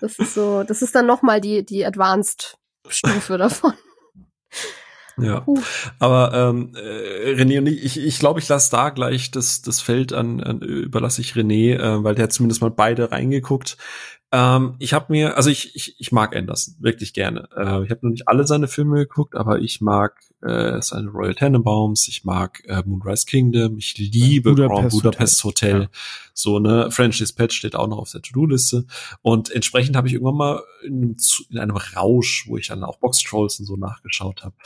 Das 0.00 0.18
ist 0.18 0.34
so, 0.34 0.62
das 0.62 0.82
ist 0.82 0.94
dann 0.94 1.06
nochmal 1.06 1.40
die, 1.40 1.64
die 1.64 1.84
Advanced-Stufe 1.84 3.38
davon. 3.38 3.72
Ja. 5.16 5.46
Aber 5.98 6.32
ähm, 6.34 6.72
äh, 6.74 7.34
René 7.34 7.58
und 7.58 7.66
ich, 7.68 7.84
ich, 7.84 8.04
ich 8.04 8.18
glaube, 8.18 8.40
ich 8.40 8.48
lasse 8.48 8.70
da 8.70 8.90
gleich 8.90 9.30
das, 9.30 9.62
das 9.62 9.80
Feld 9.80 10.12
an, 10.12 10.42
an 10.42 10.60
überlasse 10.60 11.20
ich 11.20 11.34
René, 11.34 11.76
äh, 11.76 12.04
weil 12.04 12.14
der 12.14 12.24
hat 12.24 12.32
zumindest 12.32 12.60
mal 12.60 12.70
beide 12.70 13.12
reingeguckt. 13.12 13.76
Ähm, 14.34 14.74
ich 14.80 14.92
habe 14.92 15.12
mir, 15.12 15.36
also 15.36 15.48
ich, 15.48 15.76
ich, 15.76 15.94
ich 16.00 16.10
mag 16.10 16.34
Anderson 16.34 16.74
wirklich 16.80 17.14
gerne. 17.14 17.48
Äh, 17.56 17.84
ich 17.84 17.90
habe 17.90 18.00
noch 18.02 18.10
nicht 18.10 18.26
alle 18.26 18.44
seine 18.48 18.66
Filme 18.66 18.96
geguckt, 18.96 19.36
aber 19.36 19.60
ich 19.60 19.80
mag 19.80 20.18
äh, 20.42 20.82
seine 20.82 21.08
Royal 21.10 21.36
Tenenbaums, 21.36 22.08
ich 22.08 22.24
mag 22.24 22.64
äh, 22.66 22.82
Moonrise 22.84 23.26
Kingdom, 23.26 23.78
ich 23.78 23.96
liebe 23.96 24.50
Budapest 24.50 24.80
Grand 24.80 24.92
Budapest 24.92 25.44
Hotel. 25.44 25.82
Ja. 25.82 25.88
So 26.32 26.58
ne, 26.58 26.90
French 26.90 27.18
Dispatch 27.18 27.54
steht 27.56 27.76
auch 27.76 27.86
noch 27.86 27.98
auf 27.98 28.10
der 28.10 28.22
To-Do-Liste. 28.22 28.86
Und 29.22 29.52
entsprechend 29.52 29.94
habe 29.94 30.08
ich 30.08 30.14
irgendwann 30.14 30.36
mal 30.36 30.62
in 30.82 30.94
einem, 30.94 31.16
in 31.50 31.58
einem 31.58 31.76
Rausch, 31.76 32.46
wo 32.48 32.56
ich 32.56 32.66
dann 32.66 32.82
auch 32.82 32.98
Box 32.98 33.22
Trolls 33.22 33.60
und 33.60 33.66
so 33.66 33.76
nachgeschaut 33.76 34.42
habe, 34.42 34.56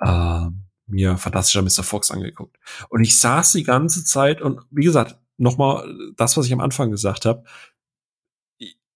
äh, 0.00 0.50
mir 0.86 1.16
fantastischer 1.16 1.62
Mr. 1.62 1.82
Fox 1.82 2.10
angeguckt. 2.10 2.58
Und 2.90 3.02
ich 3.02 3.18
saß 3.18 3.52
die 3.52 3.64
ganze 3.64 4.04
Zeit 4.04 4.42
und 4.42 4.60
wie 4.70 4.84
gesagt, 4.84 5.16
nochmal 5.36 5.88
das, 6.16 6.36
was 6.36 6.46
ich 6.46 6.52
am 6.52 6.60
Anfang 6.60 6.90
gesagt 6.90 7.24
habe. 7.24 7.44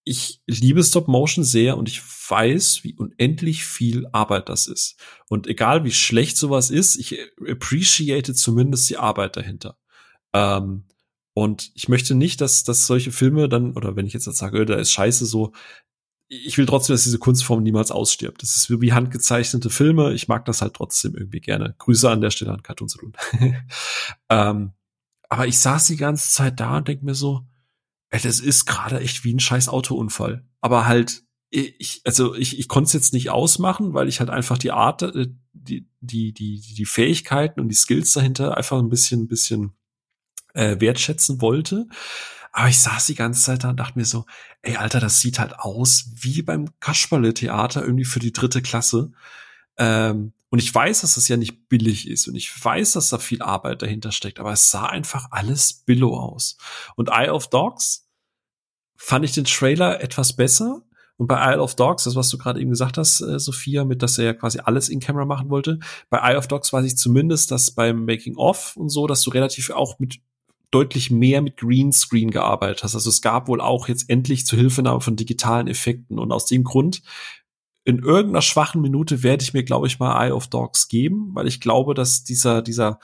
Ich- 0.09 0.41
liebe 0.47 0.83
Stop 0.83 1.07
Motion 1.07 1.45
sehr 1.45 1.77
und 1.77 1.89
ich 1.89 2.01
weiß, 2.03 2.83
wie 2.83 2.95
unendlich 2.95 3.65
viel 3.65 4.07
Arbeit 4.13 4.49
das 4.49 4.67
ist. 4.67 4.97
Und 5.29 5.47
egal 5.47 5.85
wie 5.85 5.93
schlecht 5.93 6.37
sowas 6.37 6.71
ist, 6.71 6.97
ich 6.97 7.19
appreciate 7.47 8.35
zumindest 8.35 8.89
die 8.89 8.97
Arbeit 8.97 9.37
dahinter. 9.37 9.77
Ähm, 10.33 10.85
und 11.35 11.71
ich 11.75 11.89
möchte 11.89 12.15
nicht, 12.15 12.41
dass, 12.41 12.65
dass 12.65 12.87
solche 12.87 13.13
Filme 13.13 13.49
dann, 13.49 13.73
oder 13.75 13.97
wenn 13.97 14.07
ich 14.07 14.13
jetzt 14.13 14.25
sage, 14.25 14.65
da 14.67 14.77
ist 14.77 14.93
scheiße 14.93 15.27
so, 15.27 15.53
ich 16.29 16.59
will 16.59 16.67
trotzdem, 16.67 16.95
dass 16.95 17.05
diese 17.05 17.19
Kunstform 17.19 17.63
niemals 17.63 17.91
ausstirbt. 17.91 18.43
Das 18.43 18.57
ist 18.57 18.69
wie 18.71 18.93
handgezeichnete 18.93 19.71
Filme. 19.71 20.13
Ich 20.13 20.29
mag 20.29 20.45
das 20.45 20.61
halt 20.63 20.75
trotzdem 20.75 21.15
irgendwie 21.15 21.41
gerne. 21.41 21.75
Grüße 21.79 22.09
an 22.11 22.21
der 22.21 22.31
Stelle 22.31 22.53
an 22.53 22.63
Cartoon 22.63 22.89
Saloon. 22.89 23.13
ähm, 24.29 24.73
aber 25.29 25.47
ich 25.47 25.59
saß 25.59 25.87
die 25.87 25.97
ganze 25.97 26.31
Zeit 26.31 26.61
da 26.61 26.79
und 26.79 26.89
denk 26.89 27.03
mir 27.03 27.15
so, 27.15 27.47
das 28.11 28.41
ist 28.41 28.67
gerade 28.67 29.01
echt 29.01 29.25
wie 29.25 29.35
ein 29.35 29.41
scheiß 29.41 29.69
Autounfall. 29.69 30.47
Aber 30.61 30.87
halt, 30.87 31.23
ich, 31.51 32.03
also 32.05 32.35
ich, 32.35 32.59
ich 32.59 32.69
konnte 32.69 32.89
es 32.89 32.93
jetzt 32.93 33.13
nicht 33.13 33.31
ausmachen, 33.31 33.95
weil 33.95 34.09
ich 34.09 34.21
halt 34.21 34.31
einfach 34.31 34.59
die 34.59 34.73
Art, 34.73 35.03
äh, 35.03 35.29
die, 35.53 35.89
die, 36.01 36.33
die, 36.33 36.61
die 36.61 36.87
Fähigkeiten 36.87 37.61
und 37.61 37.69
die 37.69 37.75
Skills 37.75 38.13
dahinter 38.13 38.57
einfach 38.57 38.79
ein 38.79 38.89
bisschen, 38.89 39.23
ein 39.23 39.29
bisschen 39.29 39.73
äh, 40.55 40.81
wertschätzen 40.81 41.41
wollte. 41.41 41.87
Aber 42.53 42.69
ich 42.69 42.79
saß 42.79 43.07
die 43.07 43.15
ganze 43.15 43.43
Zeit 43.43 43.65
da 43.65 43.71
und 43.71 43.77
dachte 43.79 43.99
mir 43.99 44.05
so, 44.05 44.25
ey, 44.63 44.77
Alter, 44.77 45.01
das 45.01 45.21
sieht 45.21 45.39
halt 45.39 45.59
aus 45.59 46.11
wie 46.15 46.43
beim 46.43 46.69
Kasperle-Theater 46.81 47.83
irgendwie 47.83 48.05
für 48.05 48.21
die 48.21 48.33
dritte 48.33 48.63
Klasse. 48.63 49.13
Ähm, 49.77 50.33
und 50.51 50.59
ich 50.61 50.75
weiß, 50.75 51.03
dass 51.03 51.15
das 51.15 51.29
ja 51.29 51.37
nicht 51.37 51.69
billig 51.69 52.09
ist 52.09 52.27
und 52.27 52.35
ich 52.35 52.53
weiß, 52.65 52.93
dass 52.93 53.11
da 53.11 53.19
viel 53.19 53.43
Arbeit 53.43 53.83
dahinter 53.83 54.13
steckt, 54.13 54.41
aber 54.41 54.53
es 54.53 54.71
sah 54.71 54.87
einfach 54.87 55.29
alles 55.31 55.85
billow 55.85 56.17
aus. 56.17 56.57
Und 56.97 57.11
Eye 57.11 57.31
of 57.31 57.49
Dogs 57.49 58.09
fand 58.97 59.25
ich 59.25 59.33
den 59.33 59.45
Trailer 59.45 60.03
etwas 60.03 60.35
besser. 60.35 60.83
Und 61.17 61.27
bei 61.27 61.53
Isle 61.53 61.63
of 61.63 61.75
Dogs, 61.75 62.05
das 62.05 62.15
was 62.15 62.29
du 62.29 62.39
gerade 62.39 62.61
eben 62.61 62.71
gesagt 62.71 62.97
hast, 62.97 63.21
äh, 63.21 63.41
Sophia, 63.41 63.85
mit 63.85 64.03
dass 64.03 64.19
er 64.19 64.25
ja 64.25 64.35
quasi 64.35 64.61
alles 64.61 64.89
in 64.89 65.01
Camera 65.01 65.25
machen 65.25 65.51
wollte. 65.51 65.81
Bei 66.11 66.19
Eye 66.19 66.37
of 66.37 66.47
Dogs 66.47 66.73
weiß 66.73 66.87
ich 66.87 66.97
zumindest, 66.97 67.51
dass 67.51 67.73
beim 67.73 68.05
Making 68.05 68.37
of 68.37 68.77
und 68.77 68.89
so, 68.89 69.09
dass 69.09 69.23
du 69.23 69.31
relativ 69.31 69.71
auch 69.71 69.99
mit 69.99 70.21
deutlich 70.71 71.11
mehr 71.11 71.41
mit 71.41 71.57
Greenscreen 71.57 72.31
gearbeitet 72.31 72.85
hast. 72.85 72.95
Also 72.95 73.09
es 73.09 73.23
gab 73.23 73.49
wohl 73.49 73.61
auch 73.61 73.89
jetzt 73.89 74.09
endlich 74.11 74.47
zur 74.47 74.59
Hilfenahme 74.59 75.01
von 75.01 75.17
digitalen 75.17 75.67
Effekten. 75.67 76.19
Und 76.19 76.31
aus 76.31 76.47
dem 76.47 76.63
Grund, 76.63 77.03
in 77.89 78.01
irgendeiner 78.01 78.43
schwachen 78.43 78.83
Minute 78.83 79.23
werde 79.23 79.43
ich 79.43 79.55
mir, 79.55 79.63
glaube 79.63 79.87
ich, 79.87 79.99
mal 79.99 80.23
Eye 80.23 80.33
of 80.33 80.49
Dogs 80.49 80.89
geben, 80.89 81.31
weil 81.33 81.47
ich 81.47 81.59
glaube, 81.59 81.95
dass 81.95 82.23
dieser, 82.23 82.61
dieser 82.61 83.01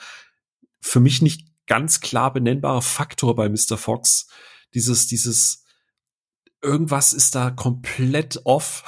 für 0.79 0.99
mich 0.99 1.23
nicht 1.23 1.47
ganz 1.65 2.01
klar 2.01 2.31
benennbare 2.31 2.83
Faktor 2.83 3.35
bei 3.35 3.49
Mr. 3.49 3.79
Fox, 3.79 4.27
dieses, 4.75 5.07
dieses 5.07 5.65
irgendwas 6.61 7.13
ist 7.13 7.33
da 7.33 7.49
komplett 7.49 8.41
off, 8.43 8.83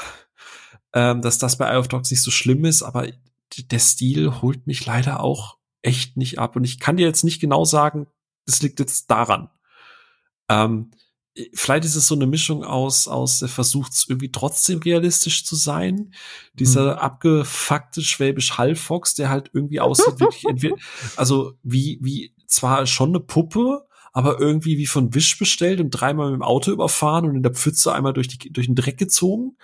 ähm, 0.94 1.24
dass 1.24 1.40
das 1.40 1.58
bei 1.58 1.68
Eye 1.68 1.80
of 1.80 1.88
Dogs 1.88 2.12
nicht 2.12 2.22
so 2.22 2.30
schlimm 2.30 2.64
ist, 2.64 2.84
aber 2.84 3.08
der 3.58 3.80
Stil 3.80 4.40
holt 4.44 4.68
mich 4.68 4.86
leider 4.86 5.22
auch 5.22 5.58
echt 5.82 6.16
nicht 6.16 6.38
ab. 6.38 6.56
Und 6.56 6.64
ich 6.64 6.80
kann 6.80 6.98
dir 6.98 7.08
jetzt 7.08 7.24
nicht 7.24 7.42
genau 7.42 7.66
sagen, 7.66 8.06
das 8.46 8.62
liegt 8.62 8.80
jetzt 8.80 9.10
daran. 9.10 9.50
Ähm, 10.48 10.92
vielleicht 11.54 11.86
ist 11.86 11.96
es 11.96 12.08
so 12.08 12.16
eine 12.16 12.28
Mischung 12.28 12.64
aus, 12.64 13.08
aus 13.08 13.40
der 13.40 13.50
versucht 13.50 13.94
irgendwie 14.08 14.32
trotzdem 14.32 14.80
realistisch 14.80 15.46
zu 15.46 15.56
sein. 15.56 16.14
Dieser 16.54 16.94
Mhm. 16.96 17.00
abgefuckte 17.00 18.02
Schwäbisch 18.02 18.58
Hallfox, 18.58 19.16
der 19.16 19.30
halt 19.30 19.52
irgendwie 19.54 19.80
aussieht, 19.80 20.20
wirklich 20.20 20.46
entweder, 20.50 20.76
also 21.16 21.54
wie, 21.64 22.00
wie 22.02 22.34
zwar 22.48 22.86
schon 22.86 23.10
eine 23.10 23.20
Puppe, 23.20 23.86
aber 24.14 24.40
irgendwie 24.40 24.78
wie 24.78 24.88
von 24.88 25.14
Wisch 25.14 25.38
bestellt 25.38 25.80
und 25.80 25.92
dreimal 25.92 26.32
mit 26.32 26.40
dem 26.40 26.44
Auto 26.44 26.72
überfahren 26.72 27.26
und 27.26 27.36
in 27.36 27.44
der 27.44 27.54
Pfütze 27.54 27.94
einmal 27.94 28.14
durch, 28.14 28.28
die, 28.28 28.52
durch 28.52 28.66
den 28.66 28.76
Dreck 28.76 28.98
gezogen. 28.98 29.58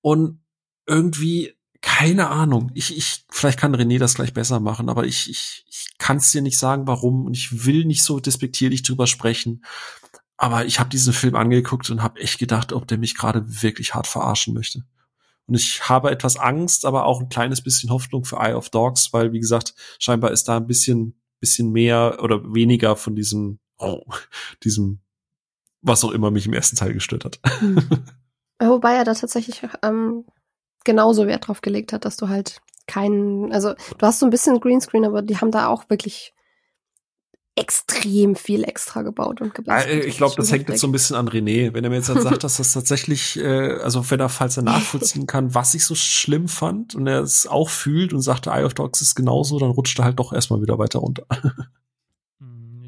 Und 0.00 0.40
irgendwie, 0.86 1.54
keine 1.80 2.28
Ahnung. 2.28 2.70
Ich, 2.74 2.96
ich, 2.96 3.24
vielleicht 3.30 3.58
kann 3.58 3.74
René 3.74 3.98
das 3.98 4.14
gleich 4.14 4.32
besser 4.32 4.60
machen, 4.60 4.88
aber 4.88 5.04
ich, 5.04 5.28
ich, 5.28 5.64
ich 5.68 5.98
kann 5.98 6.18
es 6.18 6.30
dir 6.30 6.42
nicht 6.42 6.58
sagen, 6.58 6.86
warum. 6.86 7.26
Und 7.26 7.36
ich 7.36 7.66
will 7.66 7.84
nicht 7.84 8.02
so 8.04 8.20
despektierlich 8.20 8.82
drüber 8.82 9.06
sprechen. 9.06 9.64
Aber 10.38 10.64
ich 10.64 10.78
habe 10.78 10.88
diesen 10.88 11.12
Film 11.12 11.34
angeguckt 11.34 11.90
und 11.90 12.02
habe 12.02 12.20
echt 12.20 12.38
gedacht, 12.38 12.72
ob 12.72 12.86
der 12.86 12.96
mich 12.96 13.16
gerade 13.16 13.44
wirklich 13.62 13.94
hart 13.94 14.06
verarschen 14.06 14.54
möchte. 14.54 14.84
Und 15.46 15.56
ich 15.56 15.88
habe 15.88 16.10
etwas 16.10 16.36
Angst, 16.36 16.86
aber 16.86 17.06
auch 17.06 17.20
ein 17.20 17.28
kleines 17.28 17.62
bisschen 17.62 17.90
Hoffnung 17.90 18.24
für 18.24 18.36
Eye 18.36 18.54
of 18.54 18.70
Dogs, 18.70 19.12
weil, 19.12 19.32
wie 19.32 19.40
gesagt, 19.40 19.74
scheinbar 19.98 20.30
ist 20.30 20.46
da 20.46 20.56
ein 20.56 20.66
bisschen, 20.66 21.20
bisschen 21.40 21.72
mehr 21.72 22.18
oder 22.22 22.54
weniger 22.54 22.94
von 22.96 23.16
diesem, 23.16 23.58
oh, 23.78 24.02
diesem, 24.64 25.00
was 25.82 26.04
auch 26.04 26.12
immer 26.12 26.30
mich 26.30 26.46
im 26.46 26.52
ersten 26.52 26.76
Teil 26.76 26.92
gestört 26.92 27.24
hat. 27.24 27.40
Wobei 28.60 28.94
er 28.94 29.04
da 29.04 29.14
tatsächlich 29.14 29.62
ähm, 29.82 30.24
genauso 30.84 31.26
Wert 31.26 31.48
drauf 31.48 31.62
gelegt 31.62 31.92
hat, 31.92 32.04
dass 32.04 32.16
du 32.16 32.28
halt 32.28 32.60
keinen, 32.86 33.52
also 33.52 33.74
du 33.74 34.06
hast 34.06 34.20
so 34.20 34.26
ein 34.26 34.30
bisschen 34.30 34.60
Greenscreen, 34.60 35.04
aber 35.04 35.22
die 35.22 35.36
haben 35.38 35.50
da 35.50 35.66
auch 35.66 35.90
wirklich 35.90 36.32
extrem 37.58 38.36
viel 38.36 38.62
extra 38.62 39.02
gebaut 39.02 39.40
und 39.40 39.52
gebastelt. 39.52 40.04
Ich 40.04 40.16
glaube, 40.16 40.34
das 40.36 40.52
hängt 40.52 40.68
jetzt 40.68 40.80
so 40.80 40.86
ein 40.86 40.92
bisschen 40.92 41.16
an 41.16 41.28
René. 41.28 41.74
Wenn 41.74 41.82
er 41.82 41.90
mir 41.90 41.96
jetzt 41.96 42.08
halt 42.08 42.22
sagt, 42.22 42.44
dass 42.44 42.58
das 42.58 42.72
tatsächlich, 42.72 43.36
äh, 43.38 43.72
also 43.82 44.08
wenn 44.10 44.20
er, 44.20 44.28
falls 44.28 44.56
er 44.56 44.62
nachvollziehen 44.64 45.26
kann, 45.26 45.54
was 45.54 45.74
ich 45.74 45.84
so 45.84 45.96
schlimm 45.96 46.46
fand 46.46 46.94
und 46.94 47.06
er 47.08 47.20
es 47.20 47.46
auch 47.48 47.68
fühlt 47.68 48.12
und 48.12 48.22
sagte, 48.22 48.50
Eye 48.50 48.64
of 48.64 48.74
Dogs 48.74 49.00
ist 49.00 49.16
genauso, 49.16 49.58
dann 49.58 49.70
rutscht 49.70 49.98
er 49.98 50.04
halt 50.04 50.18
doch 50.20 50.32
erstmal 50.32 50.62
wieder 50.62 50.78
weiter 50.78 51.00
runter. 51.00 51.26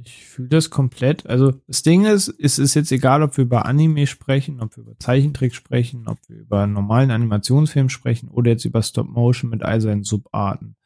Ich 0.05 0.25
fühle 0.25 0.49
das 0.49 0.71
komplett. 0.71 1.27
Also 1.27 1.53
das 1.67 1.83
Ding 1.83 2.05
ist, 2.07 2.33
es 2.39 2.59
ist 2.59 2.75
jetzt 2.75 2.93
egal, 2.93 3.23
ob 3.23 3.37
wir 3.37 3.43
über 3.43 3.67
Anime 3.67 4.07
sprechen, 4.07 4.61
ob 4.61 4.77
wir 4.77 4.85
über 4.85 4.99
Zeichentrick 4.99 5.55
sprechen, 5.55 6.07
ob 6.07 6.19
wir 6.29 6.37
über 6.37 6.67
normalen 6.69 7.11
Animationsfilm 7.11 7.89
sprechen 7.89 8.29
oder 8.29 8.53
jetzt 8.53 8.65
über 8.65 8.83
Stop 8.83 9.09
Motion 9.09 9.51
mit 9.51 9.63
all 9.65 9.81
seinen 9.81 10.05
Subarten. 10.05 10.77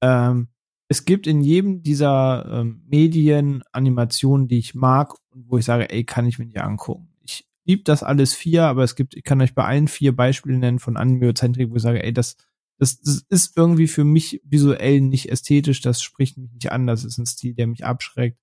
Ähm, 0.00 0.48
es 0.94 1.04
gibt 1.04 1.26
in 1.26 1.40
jedem 1.40 1.82
dieser 1.82 2.46
ähm, 2.48 2.84
Medien 2.86 3.64
Animationen, 3.72 4.46
die 4.46 4.58
ich 4.58 4.76
mag 4.76 5.12
und 5.30 5.50
wo 5.50 5.58
ich 5.58 5.64
sage, 5.64 5.90
ey, 5.90 6.04
kann 6.04 6.28
ich 6.28 6.38
mir 6.38 6.44
nicht 6.44 6.60
angucken. 6.60 7.08
Ich 7.24 7.48
liebe 7.64 7.82
das 7.82 8.04
alles 8.04 8.32
vier, 8.32 8.62
aber 8.62 8.84
es 8.84 8.94
gibt, 8.94 9.16
ich 9.16 9.24
kann 9.24 9.40
euch 9.40 9.56
bei 9.56 9.64
allen 9.64 9.88
vier 9.88 10.14
Beispielen 10.14 10.60
nennen 10.60 10.78
von 10.78 10.96
Animeozentrik, 10.96 11.72
wo 11.72 11.74
ich 11.74 11.82
sage, 11.82 12.00
ey, 12.00 12.12
das, 12.12 12.36
das, 12.78 13.00
das 13.00 13.24
ist 13.28 13.56
irgendwie 13.56 13.88
für 13.88 14.04
mich 14.04 14.40
visuell 14.44 15.00
nicht 15.00 15.32
ästhetisch, 15.32 15.80
das 15.80 16.00
spricht 16.00 16.38
mich 16.38 16.52
nicht 16.52 16.70
an, 16.70 16.86
das 16.86 17.04
ist 17.04 17.18
ein 17.18 17.26
Stil, 17.26 17.54
der 17.54 17.66
mich 17.66 17.84
abschreckt. 17.84 18.38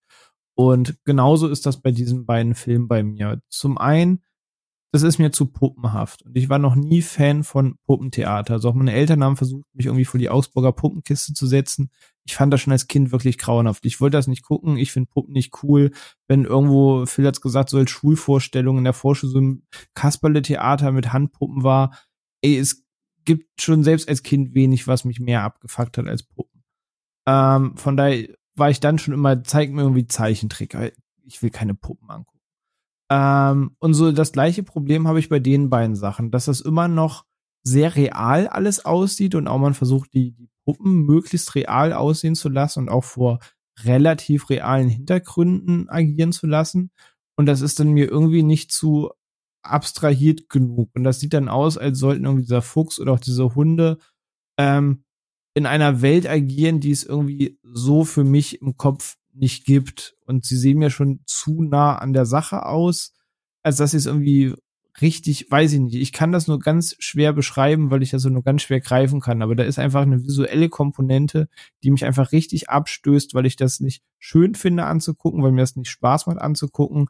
Und 0.54 0.98
genauso 1.06 1.48
ist 1.48 1.66
das 1.66 1.82
bei 1.82 1.92
diesen 1.92 2.26
beiden 2.26 2.54
Filmen 2.54 2.90
bei 2.90 3.02
mir. 3.02 3.42
Zum 3.48 3.78
einen, 3.78 4.24
das 4.92 5.04
ist 5.04 5.20
mir 5.20 5.32
zu 5.32 5.46
puppenhaft. 5.46 6.24
Und 6.24 6.36
ich 6.36 6.50
war 6.50 6.60
noch 6.60 6.76
nie 6.76 7.02
Fan 7.02 7.44
von 7.46 7.78
Puppentheater. 7.86 8.56
Also 8.56 8.70
auch 8.70 8.74
meine 8.74 8.92
Eltern 8.92 9.24
haben 9.24 9.38
versucht, 9.38 9.66
mich 9.74 9.86
irgendwie 9.86 10.06
vor 10.06 10.20
die 10.20 10.30
Augsburger 10.30 10.74
Puppenkiste 10.74 11.34
zu 11.34 11.48
setzen. 11.48 11.90
Ich 12.26 12.36
fand 12.36 12.54
das 12.54 12.62
schon 12.62 12.74
als 12.74 12.88
Kind 12.88 13.12
wirklich 13.14 13.38
grauenhaft. 13.38 13.86
Ich 13.86 14.02
wollte 14.02 14.18
das 14.18 14.28
nicht 14.28 14.44
gucken. 14.44 14.78
Ich 14.78 14.92
finde 14.92 15.10
Puppen 15.10 15.34
nicht 15.34 15.64
cool. 15.64 15.92
Wenn 16.28 16.44
irgendwo, 16.44 17.06
Phil 17.06 17.26
hat's 17.26 17.40
gesagt, 17.40 17.70
so 17.70 17.78
als 17.78 17.90
Schulvorstellung 17.90 18.78
in 18.78 18.84
der 18.84 18.94
Vorschule 18.94 19.32
so 19.32 19.40
ein 19.40 19.64
Kasperle-Theater 19.94 20.92
mit 20.92 21.14
Handpuppen 21.14 21.64
war. 21.64 21.98
Ey, 22.42 22.58
es 22.58 22.86
gibt 23.24 23.62
schon 23.62 23.84
selbst 23.84 24.10
als 24.10 24.24
Kind 24.24 24.54
wenig, 24.56 24.88
was 24.88 25.06
mich 25.06 25.22
mehr 25.22 25.44
abgefuckt 25.44 25.98
hat 25.98 26.08
als 26.08 26.24
Puppen. 26.24 26.64
Ähm, 27.26 27.78
von 27.78 27.96
daher 27.96 28.28
war 28.56 28.70
ich 28.70 28.82
dann 28.82 29.00
schon 29.00 29.14
immer, 29.14 29.42
zeig 29.44 29.72
mir 29.72 29.84
irgendwie 29.84 30.08
Zeichentrick. 30.08 30.76
Ich 31.24 31.42
will 31.42 31.50
keine 31.50 31.76
Puppen 31.76 32.10
angucken. 32.10 32.31
Ähm, 33.12 33.76
und 33.80 33.94
so 33.94 34.14
das 34.14 34.32
gleiche 34.32 34.64
Problem 34.64 35.08
habe 35.08 35.20
ich 35.20 35.28
bei 35.28 35.40
den 35.40 35.70
beiden 35.70 35.96
Sachen, 35.98 36.32
dass 36.32 36.46
das 36.46 36.62
immer 36.62 36.88
noch 36.88 37.26
sehr 37.64 37.96
real 37.96 38.48
alles 38.48 38.86
aussieht 38.86 39.36
und 39.36 39.48
auch 39.48 39.60
man 39.60 39.74
versucht, 39.74 40.14
die, 40.14 40.32
die 40.32 40.50
Puppen 40.66 41.04
möglichst 41.06 41.54
real 41.56 41.92
aussehen 41.92 42.36
zu 42.36 42.48
lassen 42.48 42.80
und 42.80 42.90
auch 42.90 43.04
vor 43.04 43.40
relativ 43.84 44.50
realen 44.50 44.88
Hintergründen 44.88 45.90
agieren 45.90 46.32
zu 46.32 46.48
lassen. 46.48 46.92
Und 47.36 47.48
das 47.48 47.62
ist 47.62 47.80
dann 47.80 47.92
mir 47.92 48.10
irgendwie 48.10 48.44
nicht 48.44 48.72
zu 48.72 49.12
abstrahiert 49.64 50.50
genug. 50.50 50.90
Und 50.96 51.04
das 51.04 51.20
sieht 51.20 51.34
dann 51.34 51.50
aus, 51.50 51.78
als 51.78 52.00
sollten 52.00 52.26
irgendwie 52.26 52.44
dieser 52.44 52.62
Fuchs 52.62 53.00
oder 53.00 53.14
auch 53.14 53.20
diese 53.20 53.56
Hunde 53.56 53.98
ähm, 54.58 55.04
in 55.54 55.66
einer 55.66 56.02
Welt 56.02 56.28
agieren, 56.28 56.80
die 56.80 56.92
es 56.92 57.04
irgendwie 57.04 57.60
so 57.64 58.06
für 58.06 58.24
mich 58.24 58.62
im 58.62 58.78
Kopf 58.78 59.18
nicht 59.34 59.66
gibt. 59.66 60.16
Und 60.26 60.46
sie 60.46 60.58
sehen 60.58 60.80
mir 60.80 60.90
schon 60.90 61.22
zu 61.26 61.62
nah 61.64 61.96
an 61.98 62.14
der 62.14 62.26
Sache 62.26 62.66
aus, 62.66 63.14
als 63.64 63.78
dass 63.78 63.92
sie 63.92 63.98
es 63.98 64.06
irgendwie 64.06 64.56
richtig, 65.00 65.50
weiß 65.50 65.74
ich 65.74 65.80
nicht. 65.80 65.96
Ich 65.96 66.12
kann 66.12 66.32
das 66.32 66.48
nur 66.48 66.60
ganz 66.60 66.96
schwer 67.00 67.32
beschreiben, 67.34 67.92
weil 67.92 68.04
ich 68.04 68.12
das 68.12 68.24
so 68.24 68.30
nur 68.30 68.44
ganz 68.44 68.64
schwer 68.64 68.82
greifen 68.82 69.22
kann. 69.22 69.42
Aber 69.42 69.56
da 69.56 69.64
ist 69.64 69.80
einfach 69.80 70.02
eine 70.02 70.24
visuelle 70.24 70.70
Komponente, 70.70 71.48
die 71.84 71.92
mich 71.92 72.04
einfach 72.04 72.32
richtig 72.32 72.70
abstößt, 72.70 73.34
weil 73.34 73.46
ich 73.46 73.56
das 73.56 73.80
nicht 73.80 74.04
schön 74.20 74.56
finde 74.56 74.86
anzugucken, 74.86 75.44
weil 75.44 75.52
mir 75.52 75.62
das 75.62 75.76
nicht 75.76 75.90
Spaß 75.90 76.28
macht 76.28 76.40
anzugucken. 76.40 77.08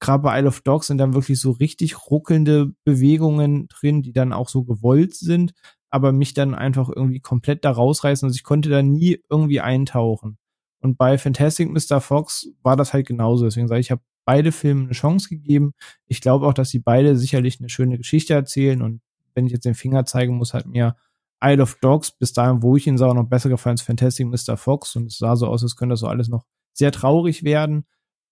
Gerade 0.00 0.22
bei 0.24 0.38
Isle 0.38 0.48
of 0.48 0.60
Dogs 0.62 0.88
sind 0.88 0.98
dann 0.98 1.14
wirklich 1.14 1.40
so 1.40 1.52
richtig 1.52 2.10
ruckelnde 2.10 2.72
Bewegungen 2.84 3.68
drin, 3.68 4.02
die 4.02 4.12
dann 4.12 4.32
auch 4.32 4.48
so 4.48 4.64
gewollt 4.64 5.14
sind, 5.14 5.52
aber 5.90 6.12
mich 6.12 6.34
dann 6.34 6.54
einfach 6.54 6.88
irgendwie 6.88 7.20
komplett 7.20 7.64
da 7.64 7.70
rausreißen. 7.70 8.26
Also 8.26 8.34
ich 8.34 8.42
konnte 8.42 8.68
da 8.68 8.82
nie 8.82 9.20
irgendwie 9.30 9.60
eintauchen. 9.60 10.38
Und 10.82 10.98
bei 10.98 11.16
Fantastic 11.16 11.70
Mr. 11.70 12.00
Fox 12.00 12.48
war 12.62 12.76
das 12.76 12.92
halt 12.92 13.06
genauso. 13.06 13.44
Deswegen 13.44 13.68
sage 13.68 13.80
ich, 13.80 13.86
ich 13.86 13.90
habe 13.92 14.02
beide 14.24 14.50
Filme 14.50 14.84
eine 14.84 14.92
Chance 14.92 15.28
gegeben. 15.28 15.74
Ich 16.06 16.20
glaube 16.20 16.46
auch, 16.46 16.54
dass 16.54 16.70
sie 16.70 16.80
beide 16.80 17.16
sicherlich 17.16 17.60
eine 17.60 17.68
schöne 17.68 17.98
Geschichte 17.98 18.34
erzählen. 18.34 18.82
Und 18.82 19.00
wenn 19.34 19.46
ich 19.46 19.52
jetzt 19.52 19.64
den 19.64 19.74
Finger 19.74 20.04
zeigen 20.04 20.36
muss, 20.36 20.54
hat 20.54 20.66
mir 20.66 20.96
Isle 21.42 21.62
of 21.62 21.76
Dogs 21.80 22.10
bis 22.10 22.32
dahin, 22.32 22.62
wo 22.62 22.76
ich 22.76 22.86
ihn 22.86 22.98
sah, 22.98 23.14
noch 23.14 23.28
besser 23.28 23.48
gefallen 23.48 23.74
als 23.74 23.82
Fantastic 23.82 24.26
Mr. 24.26 24.56
Fox. 24.56 24.96
Und 24.96 25.06
es 25.06 25.18
sah 25.18 25.36
so 25.36 25.46
aus, 25.46 25.62
als 25.62 25.76
könnte 25.76 25.92
das 25.92 26.00
so 26.00 26.08
alles 26.08 26.28
noch 26.28 26.46
sehr 26.72 26.90
traurig 26.90 27.44
werden. 27.44 27.86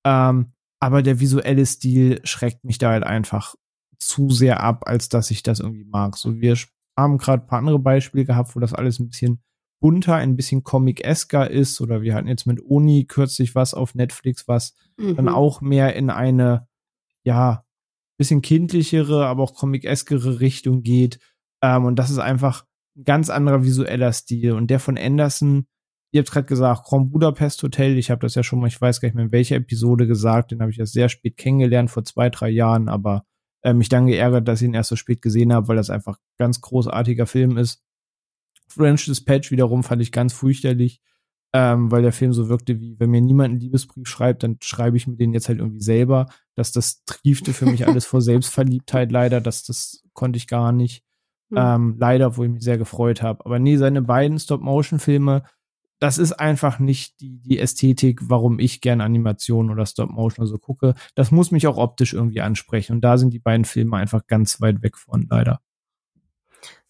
Ähm, 0.04 0.52
aber 0.80 1.02
der 1.02 1.20
visuelle 1.20 1.66
Stil 1.66 2.20
schreckt 2.24 2.64
mich 2.64 2.78
da 2.78 2.90
halt 2.90 3.04
einfach 3.04 3.54
zu 3.98 4.30
sehr 4.30 4.60
ab, 4.60 4.84
als 4.86 5.08
dass 5.08 5.30
ich 5.30 5.42
das 5.42 5.60
irgendwie 5.60 5.84
mag. 5.84 6.16
So, 6.16 6.40
wir 6.40 6.56
haben 6.96 7.18
gerade 7.18 7.44
ein 7.44 7.46
paar 7.46 7.58
andere 7.58 7.78
Beispiele 7.78 8.24
gehabt, 8.24 8.56
wo 8.56 8.60
das 8.60 8.74
alles 8.74 8.98
ein 8.98 9.08
bisschen 9.08 9.40
bunter, 9.80 10.14
ein 10.16 10.36
bisschen 10.36 10.62
comic-esker 10.62 11.50
ist. 11.50 11.80
Oder 11.80 12.02
wir 12.02 12.14
hatten 12.14 12.28
jetzt 12.28 12.46
mit 12.46 12.62
Oni 12.62 13.06
kürzlich 13.06 13.54
was 13.54 13.74
auf 13.74 13.94
Netflix, 13.94 14.46
was 14.46 14.74
mhm. 14.96 15.16
dann 15.16 15.28
auch 15.28 15.60
mehr 15.60 15.96
in 15.96 16.10
eine, 16.10 16.68
ja, 17.24 17.64
bisschen 18.16 18.42
kindlichere, 18.42 19.26
aber 19.26 19.42
auch 19.42 19.54
comic-eskere 19.54 20.40
Richtung 20.40 20.82
geht. 20.82 21.18
Ähm, 21.62 21.86
und 21.86 21.96
das 21.96 22.10
ist 22.10 22.18
einfach 22.18 22.66
ein 22.96 23.04
ganz 23.04 23.30
anderer 23.30 23.64
visueller 23.64 24.12
Stil. 24.12 24.52
Und 24.52 24.68
der 24.68 24.78
von 24.78 24.98
Anderson, 24.98 25.66
ihr 26.12 26.20
habt 26.20 26.30
gerade 26.30 26.46
gesagt, 26.46 26.84
Grand 26.84 27.12
Budapest 27.12 27.62
Hotel, 27.62 27.96
ich 27.96 28.10
habe 28.10 28.20
das 28.20 28.34
ja 28.34 28.42
schon 28.42 28.60
mal, 28.60 28.66
ich 28.66 28.80
weiß 28.80 29.00
gar 29.00 29.08
nicht 29.08 29.14
mehr 29.14 29.24
in 29.24 29.32
welcher 29.32 29.56
Episode 29.56 30.06
gesagt, 30.06 30.50
den 30.50 30.60
habe 30.60 30.70
ich 30.70 30.76
ja 30.76 30.86
sehr 30.86 31.08
spät 31.08 31.38
kennengelernt, 31.38 31.90
vor 31.90 32.04
zwei, 32.04 32.28
drei 32.28 32.50
Jahren, 32.50 32.88
aber 32.88 33.24
äh, 33.62 33.72
mich 33.72 33.88
dann 33.88 34.06
geärgert, 34.06 34.46
dass 34.46 34.60
ich 34.60 34.68
ihn 34.68 34.74
erst 34.74 34.90
so 34.90 34.96
spät 34.96 35.22
gesehen 35.22 35.52
habe, 35.52 35.68
weil 35.68 35.76
das 35.76 35.90
einfach 35.90 36.18
ganz 36.38 36.60
großartiger 36.60 37.26
Film 37.26 37.56
ist. 37.56 37.82
French 38.72 39.04
Dispatch 39.04 39.50
wiederum 39.50 39.82
fand 39.82 40.02
ich 40.02 40.12
ganz 40.12 40.32
fürchterlich, 40.32 41.00
ähm, 41.52 41.90
weil 41.90 42.02
der 42.02 42.12
Film 42.12 42.32
so 42.32 42.48
wirkte 42.48 42.80
wie, 42.80 42.98
wenn 42.98 43.10
mir 43.10 43.20
niemand 43.20 43.50
einen 43.50 43.60
Liebesbrief 43.60 44.08
schreibt, 44.08 44.42
dann 44.42 44.58
schreibe 44.62 44.96
ich 44.96 45.06
mir 45.06 45.16
den 45.16 45.32
jetzt 45.32 45.48
halt 45.48 45.58
irgendwie 45.58 45.82
selber. 45.82 46.26
Dass 46.54 46.72
das 46.72 47.04
triefte 47.04 47.52
für 47.52 47.66
mich 47.66 47.86
alles 47.86 48.06
vor 48.06 48.22
Selbstverliebtheit 48.22 49.10
leider, 49.10 49.40
dass 49.40 49.64
das 49.64 50.02
konnte 50.12 50.36
ich 50.36 50.46
gar 50.46 50.72
nicht. 50.72 51.02
Mhm. 51.50 51.58
Ähm, 51.58 51.96
leider, 51.98 52.36
wo 52.36 52.44
ich 52.44 52.50
mich 52.50 52.62
sehr 52.62 52.78
gefreut 52.78 53.22
habe. 53.22 53.44
Aber 53.44 53.58
nee, 53.58 53.76
seine 53.76 54.02
beiden 54.02 54.38
Stop-Motion-Filme, 54.38 55.42
das 55.98 56.16
ist 56.18 56.32
einfach 56.32 56.78
nicht 56.78 57.20
die, 57.20 57.40
die 57.40 57.58
Ästhetik, 57.58 58.20
warum 58.22 58.58
ich 58.58 58.80
gerne 58.80 59.04
Animationen 59.04 59.70
oder 59.70 59.84
Stop-Motion 59.84 60.44
oder 60.44 60.50
so 60.50 60.58
gucke. 60.58 60.94
Das 61.14 61.30
muss 61.30 61.50
mich 61.50 61.66
auch 61.66 61.76
optisch 61.76 62.14
irgendwie 62.14 62.40
ansprechen. 62.40 62.94
Und 62.94 63.00
da 63.02 63.18
sind 63.18 63.34
die 63.34 63.38
beiden 63.40 63.64
Filme 63.64 63.96
einfach 63.96 64.26
ganz 64.26 64.60
weit 64.60 64.82
weg 64.82 64.96
von, 64.96 65.26
leider. 65.28 65.60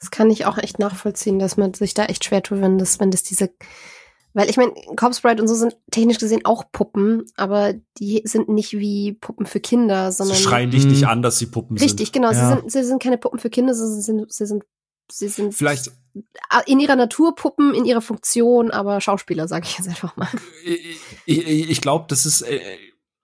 Das 0.00 0.10
kann 0.10 0.30
ich 0.30 0.46
auch 0.46 0.58
echt 0.58 0.78
nachvollziehen, 0.78 1.38
dass 1.38 1.56
man 1.58 1.74
sich 1.74 1.92
da 1.94 2.06
echt 2.06 2.24
schwer 2.24 2.42
tut, 2.42 2.60
wenn 2.62 2.78
das, 2.78 2.98
wenn 3.00 3.10
das 3.10 3.22
diese, 3.22 3.50
weil 4.32 4.48
ich 4.48 4.56
meine, 4.56 4.72
Corpse 4.96 5.28
und 5.28 5.46
so 5.46 5.54
sind 5.54 5.76
technisch 5.90 6.18
gesehen 6.18 6.44
auch 6.44 6.64
Puppen, 6.72 7.26
aber 7.36 7.74
die 7.98 8.22
sind 8.24 8.48
nicht 8.48 8.72
wie 8.72 9.12
Puppen 9.12 9.44
für 9.44 9.60
Kinder, 9.60 10.10
sondern. 10.10 10.36
Sie 10.36 10.42
schreien 10.42 10.70
dich 10.70 10.86
nicht 10.86 11.06
an, 11.06 11.20
dass 11.20 11.38
sie 11.38 11.46
Puppen 11.46 11.76
richtig, 11.76 11.90
sind. 11.90 12.00
Richtig, 12.00 12.12
genau. 12.12 12.32
Ja. 12.32 12.34
Sie, 12.34 12.60
sind, 12.60 12.72
sie 12.72 12.84
sind 12.84 13.02
keine 13.02 13.18
Puppen 13.18 13.38
für 13.38 13.50
Kinder, 13.50 13.74
sie 13.74 14.00
sind, 14.00 14.32
sie 14.32 14.46
sind, 14.46 14.64
sie 15.10 15.28
sind 15.28 15.54
vielleicht 15.54 15.92
in 16.66 16.80
ihrer 16.80 16.96
Natur 16.96 17.34
Puppen, 17.34 17.74
in 17.74 17.84
ihrer 17.84 18.00
Funktion, 18.00 18.70
aber 18.70 19.00
Schauspieler, 19.00 19.48
sage 19.48 19.66
ich 19.66 19.76
jetzt 19.76 19.88
einfach 19.88 20.16
mal. 20.16 20.28
Ich, 20.64 20.98
ich, 21.26 21.70
ich 21.70 21.80
glaube, 21.80 22.06
das 22.08 22.24
ist 22.24 22.42
äh, 22.42 22.60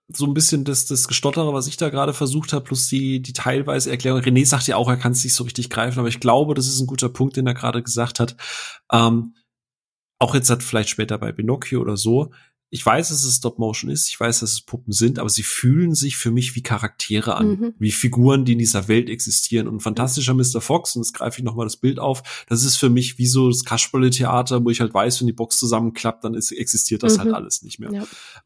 so 0.09 0.25
ein 0.25 0.33
bisschen 0.33 0.63
das, 0.63 0.85
das 0.85 1.07
Gestottere, 1.07 1.53
was 1.53 1.67
ich 1.67 1.77
da 1.77 1.89
gerade 1.89 2.13
versucht 2.13 2.53
habe, 2.53 2.63
plus 2.63 2.87
die, 2.87 3.21
die 3.21 3.33
teilweise 3.33 3.91
Erklärung. 3.91 4.21
René 4.21 4.45
sagt 4.45 4.67
ja 4.67 4.77
auch, 4.77 4.87
er 4.89 4.97
kann 4.97 5.11
es 5.11 5.23
nicht 5.23 5.33
so 5.33 5.43
richtig 5.43 5.69
greifen, 5.69 5.99
aber 5.99 6.07
ich 6.07 6.19
glaube, 6.19 6.53
das 6.53 6.67
ist 6.67 6.79
ein 6.79 6.87
guter 6.87 7.09
Punkt, 7.09 7.35
den 7.35 7.47
er 7.47 7.53
gerade 7.53 7.83
gesagt 7.83 8.19
hat. 8.19 8.37
Ähm, 8.91 9.35
auch 10.19 10.33
jetzt 10.33 10.49
hat 10.49 10.63
vielleicht 10.63 10.89
später 10.89 11.17
bei 11.17 11.31
Pinocchio 11.31 11.81
oder 11.81 11.97
so, 11.97 12.31
ich 12.69 12.85
weiß, 12.85 13.09
dass 13.09 13.23
es 13.23 13.37
Stop 13.37 13.59
Motion 13.59 13.89
ist, 13.89 14.09
ich 14.09 14.19
weiß, 14.19 14.41
dass 14.41 14.51
es 14.51 14.61
Puppen 14.61 14.91
sind, 14.91 15.19
aber 15.19 15.29
sie 15.29 15.43
fühlen 15.43 15.95
sich 15.95 16.17
für 16.17 16.31
mich 16.31 16.55
wie 16.55 16.61
Charaktere 16.61 17.35
an, 17.35 17.47
mhm. 17.47 17.73
wie 17.79 17.91
Figuren, 17.91 18.43
die 18.43 18.53
in 18.53 18.59
dieser 18.59 18.89
Welt 18.89 19.09
existieren. 19.09 19.67
Und 19.69 19.79
fantastischer 19.79 20.33
Mr. 20.33 20.59
Fox, 20.59 20.95
und 20.95 21.03
jetzt 21.03 21.13
greife 21.13 21.39
ich 21.39 21.45
nochmal 21.45 21.65
das 21.65 21.77
Bild 21.77 21.97
auf, 21.97 22.45
das 22.47 22.63
ist 22.63 22.75
für 22.75 22.89
mich 22.89 23.17
wie 23.17 23.27
so 23.27 23.49
das 23.49 23.63
Kasperle-Theater, 23.63 24.65
wo 24.65 24.69
ich 24.69 24.81
halt 24.81 24.93
weiß, 24.93 25.21
wenn 25.21 25.27
die 25.27 25.33
Box 25.33 25.57
zusammenklappt, 25.57 26.25
dann 26.25 26.33
ist, 26.33 26.51
existiert 26.51 27.03
das 27.03 27.17
halt 27.17 27.29
mhm. 27.29 27.33
halt 27.33 27.43
alles 27.43 27.61
nicht 27.63 27.79
mehr. 27.79 27.91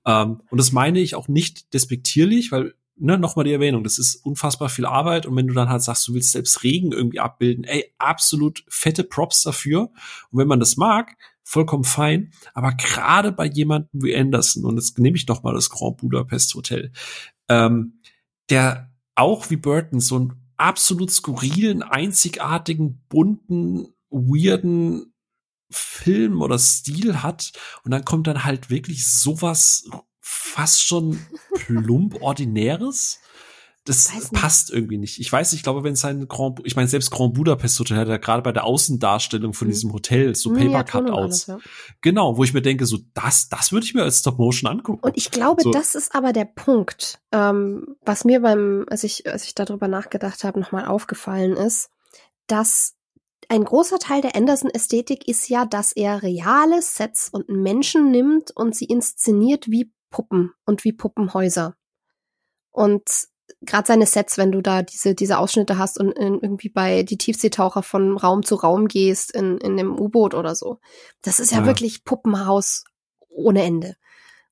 Ja. 0.05 0.21
Ähm, 0.23 0.41
und 0.51 0.57
das 0.59 0.71
meine 0.71 0.99
ich 0.99 1.15
auch 1.15 1.27
nicht 1.27 1.73
despektierlich, 1.73 2.51
weil 2.51 2.75
ne, 3.01 3.17
nochmal 3.17 3.45
die 3.45 3.53
Erwähnung, 3.53 3.83
das 3.83 3.97
ist 3.97 4.15
unfassbar 4.23 4.69
viel 4.69 4.85
Arbeit 4.85 5.25
und 5.25 5.35
wenn 5.35 5.47
du 5.47 5.53
dann 5.53 5.69
halt 5.69 5.81
sagst, 5.81 6.07
du 6.07 6.13
willst 6.13 6.31
selbst 6.31 6.63
Regen 6.63 6.91
irgendwie 6.91 7.19
abbilden, 7.19 7.63
ey, 7.63 7.91
absolut 7.97 8.63
fette 8.67 9.03
Props 9.03 9.41
dafür. 9.41 9.89
Und 10.29 10.39
wenn 10.39 10.47
man 10.47 10.59
das 10.59 10.77
mag, 10.77 11.17
vollkommen 11.43 11.83
fein. 11.83 12.31
Aber 12.53 12.71
gerade 12.73 13.31
bei 13.31 13.45
jemandem 13.45 14.03
wie 14.03 14.15
Anderson, 14.15 14.65
und 14.65 14.77
jetzt 14.77 14.97
nehme 14.99 15.17
ich 15.17 15.27
noch 15.27 15.43
mal 15.43 15.53
das 15.53 15.69
Grand 15.69 15.97
Budapest 15.97 16.53
Hotel, 16.55 16.91
ähm, 17.49 18.01
der 18.49 18.91
auch 19.15 19.49
wie 19.49 19.57
Burton 19.57 19.99
so 19.99 20.15
einen 20.15 20.53
absolut 20.57 21.11
skurrilen, 21.11 21.83
einzigartigen, 21.83 23.03
bunten, 23.09 23.93
weirden 24.09 25.13
Film 25.71 26.41
oder 26.41 26.59
Stil 26.59 27.23
hat 27.23 27.53
und 27.83 27.91
dann 27.91 28.05
kommt 28.05 28.27
dann 28.27 28.43
halt 28.43 28.69
wirklich 28.69 29.07
sowas 29.09 29.89
fast 30.19 30.85
schon 30.85 31.19
plump 31.55 32.21
ordinäres 32.21 33.19
das 33.85 34.29
passt 34.31 34.71
irgendwie 34.71 34.97
nicht. 34.97 35.19
Ich 35.19 35.31
weiß, 35.31 35.53
ich 35.53 35.63
glaube, 35.63 35.83
wenn 35.83 35.93
es 35.93 36.05
ein 36.05 36.27
Grand, 36.27 36.59
ich 36.65 36.75
meine, 36.75 36.87
selbst 36.87 37.09
Grand 37.09 37.33
Budapest 37.33 37.79
Hotel 37.79 37.97
hat 37.97 38.07
ja 38.07 38.17
gerade 38.17 38.43
bei 38.43 38.51
der 38.51 38.63
Außendarstellung 38.63 39.53
von 39.53 39.67
mhm. 39.67 39.71
diesem 39.71 39.93
Hotel 39.93 40.35
so 40.35 40.53
Paper 40.53 40.83
Cutouts. 40.83 41.47
Ja. 41.47 41.59
Genau, 42.01 42.37
wo 42.37 42.43
ich 42.43 42.53
mir 42.53 42.61
denke, 42.61 42.85
so 42.85 42.99
das, 43.15 43.49
das 43.49 43.71
würde 43.71 43.85
ich 43.85 43.95
mir 43.95 44.03
als 44.03 44.19
Stop 44.19 44.37
Motion 44.37 44.69
angucken. 44.69 44.99
Und 45.01 45.17
ich 45.17 45.31
glaube, 45.31 45.63
so. 45.63 45.71
das 45.71 45.95
ist 45.95 46.13
aber 46.13 46.31
der 46.31 46.45
Punkt, 46.45 47.19
ähm, 47.31 47.95
was 48.05 48.23
mir 48.23 48.41
beim, 48.41 48.85
als 48.87 49.03
ich, 49.03 49.25
als 49.27 49.45
ich 49.45 49.55
darüber 49.55 49.87
nachgedacht 49.87 50.43
habe, 50.43 50.59
nochmal 50.59 50.85
aufgefallen 50.85 51.53
ist, 51.53 51.89
dass 52.45 52.93
ein 53.49 53.63
großer 53.63 53.97
Teil 53.97 54.21
der 54.21 54.35
Anderson-Ästhetik 54.35 55.27
ist 55.27 55.49
ja, 55.49 55.65
dass 55.65 55.91
er 55.91 56.21
reale 56.21 56.83
Sets 56.83 57.29
und 57.29 57.49
Menschen 57.49 58.11
nimmt 58.11 58.51
und 58.55 58.75
sie 58.75 58.85
inszeniert 58.85 59.69
wie 59.71 59.91
Puppen 60.11 60.53
und 60.65 60.83
wie 60.83 60.93
Puppenhäuser. 60.93 61.75
Und 62.69 63.30
gerade 63.61 63.87
seine 63.87 64.05
Sets, 64.05 64.37
wenn 64.37 64.51
du 64.51 64.61
da 64.61 64.81
diese, 64.81 65.15
diese 65.15 65.37
Ausschnitte 65.37 65.77
hast 65.77 65.99
und 65.99 66.11
in, 66.11 66.35
irgendwie 66.35 66.69
bei 66.69 67.03
die 67.03 67.17
Tiefseetaucher 67.17 67.83
von 67.83 68.17
Raum 68.17 68.43
zu 68.43 68.55
Raum 68.55 68.87
gehst 68.87 69.31
in, 69.31 69.57
in 69.57 69.77
dem 69.77 69.99
U-Boot 69.99 70.33
oder 70.33 70.55
so. 70.55 70.79
Das 71.21 71.39
ist 71.39 71.51
ja, 71.51 71.59
ja 71.59 71.65
wirklich 71.65 72.03
Puppenhaus 72.03 72.85
ohne 73.29 73.63
Ende. 73.63 73.95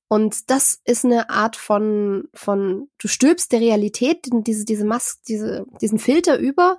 Und 0.08 0.50
das 0.50 0.80
ist 0.84 1.04
eine 1.04 1.30
Art 1.30 1.56
von, 1.56 2.24
von, 2.34 2.88
du 2.98 3.06
stülpst 3.06 3.52
der 3.52 3.60
Realität 3.60 4.26
diese, 4.30 4.64
diese 4.64 4.84
Maske, 4.84 5.20
diese, 5.28 5.66
diesen 5.80 5.98
Filter 6.00 6.38
über 6.38 6.78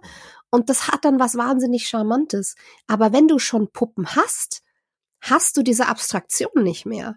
und 0.52 0.70
das 0.70 0.90
hat 0.90 1.06
dann 1.06 1.20
was 1.20 1.36
wahnsinnig 1.36 1.88
Charmantes. 1.88 2.56
Aber 2.86 3.14
wenn 3.14 3.28
du 3.28 3.40
schon 3.40 3.72
Puppen 3.72 4.16
hast, 4.16 4.62
hast 5.22 5.58
du 5.58 5.64
diese 5.64 5.88
Abstraktion 5.88 6.64
nicht 6.64 6.86
mehr. 6.86 7.16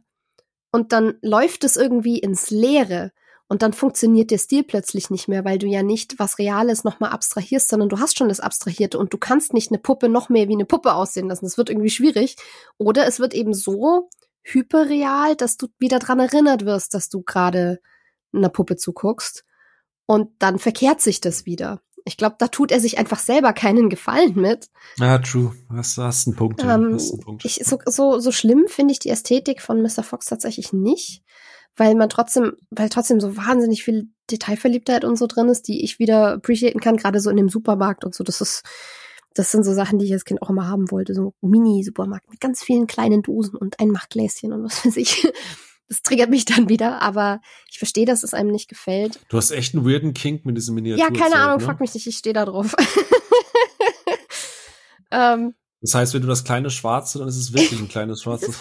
Und 0.71 0.93
dann 0.93 1.19
läuft 1.21 1.65
es 1.65 1.77
irgendwie 1.77 2.19
ins 2.19 2.51
Leere. 2.51 3.13
Und 3.47 3.62
dann 3.62 3.73
funktioniert 3.75 4.31
der 4.31 4.39
Stil 4.39 4.65
plötzlich 4.65 5.11
nicht 5.11 5.29
mehr, 5.29 5.45
weil 5.45 5.59
du 5.59 5.66
ja 5.66 5.83
nicht 5.83 6.19
was 6.19 6.39
Reales 6.39 6.83
nochmal 6.83 7.11
abstrahierst, 7.11 7.69
sondern 7.69 7.91
du 7.91 7.99
hast 7.99 8.16
schon 8.16 8.29
das 8.29 8.41
Abstrahierte 8.41 8.99
und 8.99 9.12
du 9.12 9.19
kannst 9.19 9.53
nicht 9.53 9.71
eine 9.71 9.79
Puppe 9.79 10.09
noch 10.09 10.31
mehr 10.31 10.49
wie 10.49 10.55
eine 10.55 10.65
Puppe 10.65 10.95
aussehen 10.95 11.29
lassen. 11.29 11.45
Das 11.45 11.59
wird 11.59 11.69
irgendwie 11.69 11.91
schwierig. 11.91 12.37
Oder 12.79 13.07
es 13.07 13.21
wird 13.21 13.35
eben 13.35 13.53
so 13.53 14.09
hyperreal, 14.43 15.37
dass 15.37 15.57
du 15.57 15.69
wieder 15.79 15.99
dran 15.99 16.21
erinnert 16.21 16.65
wirst, 16.65 16.95
dass 16.95 17.09
du 17.09 17.23
gerade 17.23 17.81
einer 18.33 18.49
Puppe 18.49 18.77
zuguckst. 18.77 19.45
Und 20.07 20.31
dann 20.39 20.59
verkehrt 20.59 21.01
sich 21.01 21.21
das 21.21 21.47
wieder. 21.47 21.81
Ich 22.07 22.19
glaube, 22.19 22.37
da 22.39 22.49
tut 22.49 22.71
er 22.71 22.81
sich 22.81 22.99
einfach 22.99 23.19
selber 23.19 23.55
keinen 23.55 23.89
Gefallen 23.89 24.35
mit. 24.37 24.69
Ja, 24.99 25.19
true. 25.19 25.55
Hast, 25.71 25.97
hast 25.97 26.27
einen 26.27 26.37
Punkt. 26.37 26.62
Ja. 26.62 26.75
Ähm, 26.75 26.95
hast 26.95 27.12
einen 27.12 27.23
Punkt. 27.23 27.45
Ich, 27.47 27.61
so, 27.65 27.79
so, 27.87 28.19
so 28.19 28.31
schlimm 28.31 28.66
finde 28.69 28.93
ich 28.93 28.99
die 28.99 29.09
Ästhetik 29.09 29.62
von 29.62 29.81
Mr. 29.81 30.03
Fox 30.03 30.27
tatsächlich 30.27 30.75
nicht, 30.75 31.23
weil 31.77 31.95
man 31.95 32.09
trotzdem, 32.09 32.53
weil 32.71 32.89
trotzdem 32.89 33.21
so 33.21 33.37
wahnsinnig 33.37 33.85
viel 33.85 34.09
Detailverliebtheit 34.31 35.05
und 35.05 35.17
so 35.17 35.27
drin 35.27 35.49
ist, 35.49 35.69
die 35.69 35.85
ich 35.85 35.99
wieder 35.99 36.35
appreciaten 36.35 36.81
kann, 36.81 36.97
gerade 36.97 37.21
so 37.21 37.31
in 37.31 37.37
dem 37.37 37.49
Supermarkt 37.49 38.05
und 38.05 38.15
so. 38.15 38.25
Das 38.25 38.41
ist, 38.41 38.63
das 39.35 39.51
sind 39.51 39.65
so 39.65 39.75
Sachen, 39.75 39.99
die 39.99 40.07
ich 40.07 40.13
als 40.13 40.25
Kind 40.25 40.43
auch 40.43 40.51
immer 40.51 40.69
haben 40.69 40.91
wollte. 40.91 41.15
So 41.15 41.35
Mini-Supermarkt 41.41 42.31
mit 42.31 42.41
ganz 42.41 42.63
vielen 42.63 42.87
kleinen 42.87 43.23
Dosen 43.23 43.57
und 43.57 43.81
ein 43.81 43.89
Machtgläschen 43.89 44.53
und 44.53 44.65
was 44.65 44.79
weiß 44.87 44.97
ich 44.97 45.27
das 45.89 46.03
triggert 46.03 46.31
mich 46.31 46.45
dann 46.45 46.69
wieder, 46.69 47.03
aber 47.03 47.41
ich 47.71 47.79
verstehe, 47.79 48.07
dass 48.07 48.23
es 48.23 48.35
einem 48.35 48.51
nicht 48.51 48.69
gefällt. 48.69 49.21
Du 49.29 49.37
hast 49.37 49.51
echt 49.51 49.75
einen 49.75 49.87
weirden 49.87 50.15
Kink 50.15 50.45
mit 50.45 50.57
diesem 50.57 50.75
Miniatur. 50.75 51.05
Ja, 51.05 51.11
keine 51.11 51.37
Ahnung, 51.37 51.59
ne? 51.59 51.65
fuck 51.65 51.81
mich 51.81 51.95
nicht, 51.95 52.07
ich 52.07 52.17
stehe 52.17 52.33
da 52.33 52.45
drauf. 52.45 52.75
ähm, 55.11 55.55
das 55.81 55.95
heißt, 55.95 56.15
wenn 56.15 56.23
du 56.23 56.29
das 56.29 56.45
kleine 56.45 56.71
Schwarze, 56.71 57.19
dann 57.19 57.29
ist 57.29 57.37
es 57.37 57.53
wirklich 57.53 57.79
ein 57.79 57.89
kleines 57.89 58.23
Schwarzes. 58.23 58.59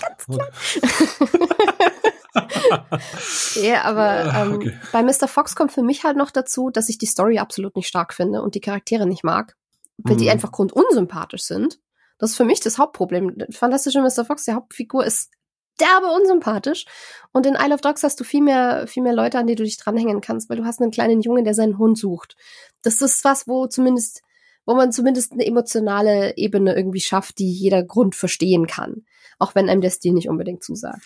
Ja, 3.55 3.83
aber 3.83 4.33
ähm, 4.35 4.53
okay. 4.55 4.73
bei 4.91 5.03
Mr. 5.03 5.27
Fox 5.27 5.55
kommt 5.55 5.71
für 5.71 5.83
mich 5.83 6.03
halt 6.03 6.17
noch 6.17 6.31
dazu, 6.31 6.69
dass 6.69 6.89
ich 6.89 6.97
die 6.97 7.05
Story 7.05 7.39
absolut 7.39 7.75
nicht 7.75 7.87
stark 7.87 8.13
finde 8.13 8.41
und 8.41 8.55
die 8.55 8.61
Charaktere 8.61 9.05
nicht 9.05 9.23
mag, 9.23 9.55
weil 9.97 10.15
mhm. 10.15 10.19
die 10.19 10.29
einfach 10.29 10.51
grundunsympathisch 10.51 11.43
sind. 11.43 11.79
Das 12.17 12.31
ist 12.31 12.37
für 12.37 12.45
mich 12.45 12.59
das 12.59 12.77
Hauptproblem. 12.77 13.35
Fantastische 13.51 14.01
Mr. 14.01 14.25
Fox, 14.25 14.45
die 14.45 14.53
Hauptfigur, 14.53 15.05
ist 15.05 15.31
derbe 15.79 16.07
unsympathisch. 16.07 16.85
Und 17.31 17.45
in 17.45 17.55
Isle 17.55 17.73
of 17.73 17.81
Dogs 17.81 18.03
hast 18.03 18.19
du 18.19 18.23
viel 18.23 18.41
mehr, 18.41 18.87
viel 18.87 19.03
mehr 19.03 19.13
Leute, 19.13 19.39
an 19.39 19.47
die 19.47 19.55
du 19.55 19.63
dich 19.63 19.77
dranhängen 19.77 20.21
kannst, 20.21 20.49
weil 20.49 20.57
du 20.57 20.65
hast 20.65 20.81
einen 20.81 20.91
kleinen 20.91 21.21
Jungen, 21.21 21.43
der 21.43 21.53
seinen 21.53 21.77
Hund 21.77 21.97
sucht. 21.97 22.35
Das 22.81 23.01
ist 23.01 23.23
was, 23.23 23.47
wo 23.47 23.67
zumindest, 23.67 24.21
wo 24.65 24.75
man 24.75 24.91
zumindest 24.91 25.33
eine 25.33 25.45
emotionale 25.45 26.37
Ebene 26.37 26.75
irgendwie 26.75 27.01
schafft, 27.01 27.39
die 27.39 27.51
jeder 27.51 27.83
Grund 27.83 28.15
verstehen 28.15 28.67
kann. 28.67 29.05
Auch 29.39 29.55
wenn 29.55 29.69
einem 29.69 29.81
der 29.81 29.89
Stil 29.89 30.13
nicht 30.13 30.29
unbedingt 30.29 30.63
zusagt. 30.63 31.01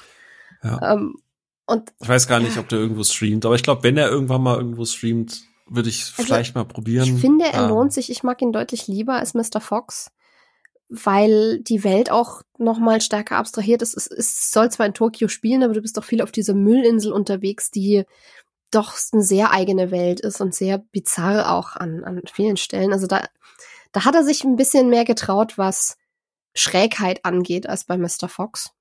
Ja. 0.63 0.93
Ähm, 0.93 1.15
und, 1.67 1.93
ich 2.01 2.09
weiß 2.09 2.27
gar 2.27 2.39
nicht, 2.39 2.57
ob 2.57 2.69
der 2.69 2.79
irgendwo 2.79 3.03
streamt, 3.03 3.45
aber 3.45 3.55
ich 3.55 3.63
glaube, 3.63 3.83
wenn 3.83 3.97
er 3.97 4.09
irgendwann 4.09 4.41
mal 4.41 4.57
irgendwo 4.57 4.85
streamt, 4.85 5.43
würde 5.69 5.89
ich 5.89 6.13
also, 6.17 6.23
vielleicht 6.23 6.55
mal 6.55 6.65
probieren. 6.65 7.15
Ich 7.15 7.21
finde, 7.21 7.45
er 7.45 7.63
ähm, 7.63 7.69
lohnt 7.69 7.93
sich. 7.93 8.09
Ich 8.09 8.23
mag 8.23 8.41
ihn 8.41 8.53
deutlich 8.53 8.87
lieber 8.87 9.15
als 9.15 9.33
Mr. 9.33 9.59
Fox 9.59 10.11
weil 10.89 11.59
die 11.59 11.83
Welt 11.83 12.11
auch 12.11 12.41
noch 12.57 12.79
mal 12.79 13.01
stärker 13.01 13.37
abstrahiert 13.37 13.81
ist. 13.81 13.95
Es, 13.95 14.07
es 14.07 14.51
soll 14.51 14.71
zwar 14.71 14.85
in 14.85 14.93
Tokio 14.93 15.27
spielen, 15.27 15.63
aber 15.63 15.73
du 15.73 15.81
bist 15.81 15.97
doch 15.97 16.03
viel 16.03 16.21
auf 16.21 16.31
dieser 16.31 16.53
Müllinsel 16.53 17.11
unterwegs, 17.11 17.71
die 17.71 18.05
doch 18.71 18.95
eine 19.11 19.23
sehr 19.23 19.51
eigene 19.51 19.91
Welt 19.91 20.19
ist 20.19 20.41
und 20.41 20.53
sehr 20.53 20.77
bizarr 20.77 21.53
auch 21.53 21.75
an, 21.75 22.03
an 22.03 22.21
vielen 22.31 22.57
Stellen. 22.57 22.93
Also 22.93 23.07
da, 23.07 23.25
da 23.91 24.05
hat 24.05 24.15
er 24.15 24.23
sich 24.23 24.43
ein 24.43 24.55
bisschen 24.55 24.89
mehr 24.89 25.05
getraut, 25.05 25.57
was 25.57 25.97
Schrägheit 26.53 27.23
angeht, 27.23 27.67
als 27.67 27.85
bei 27.85 27.97
Mr. 27.97 28.27
Fox. 28.27 28.71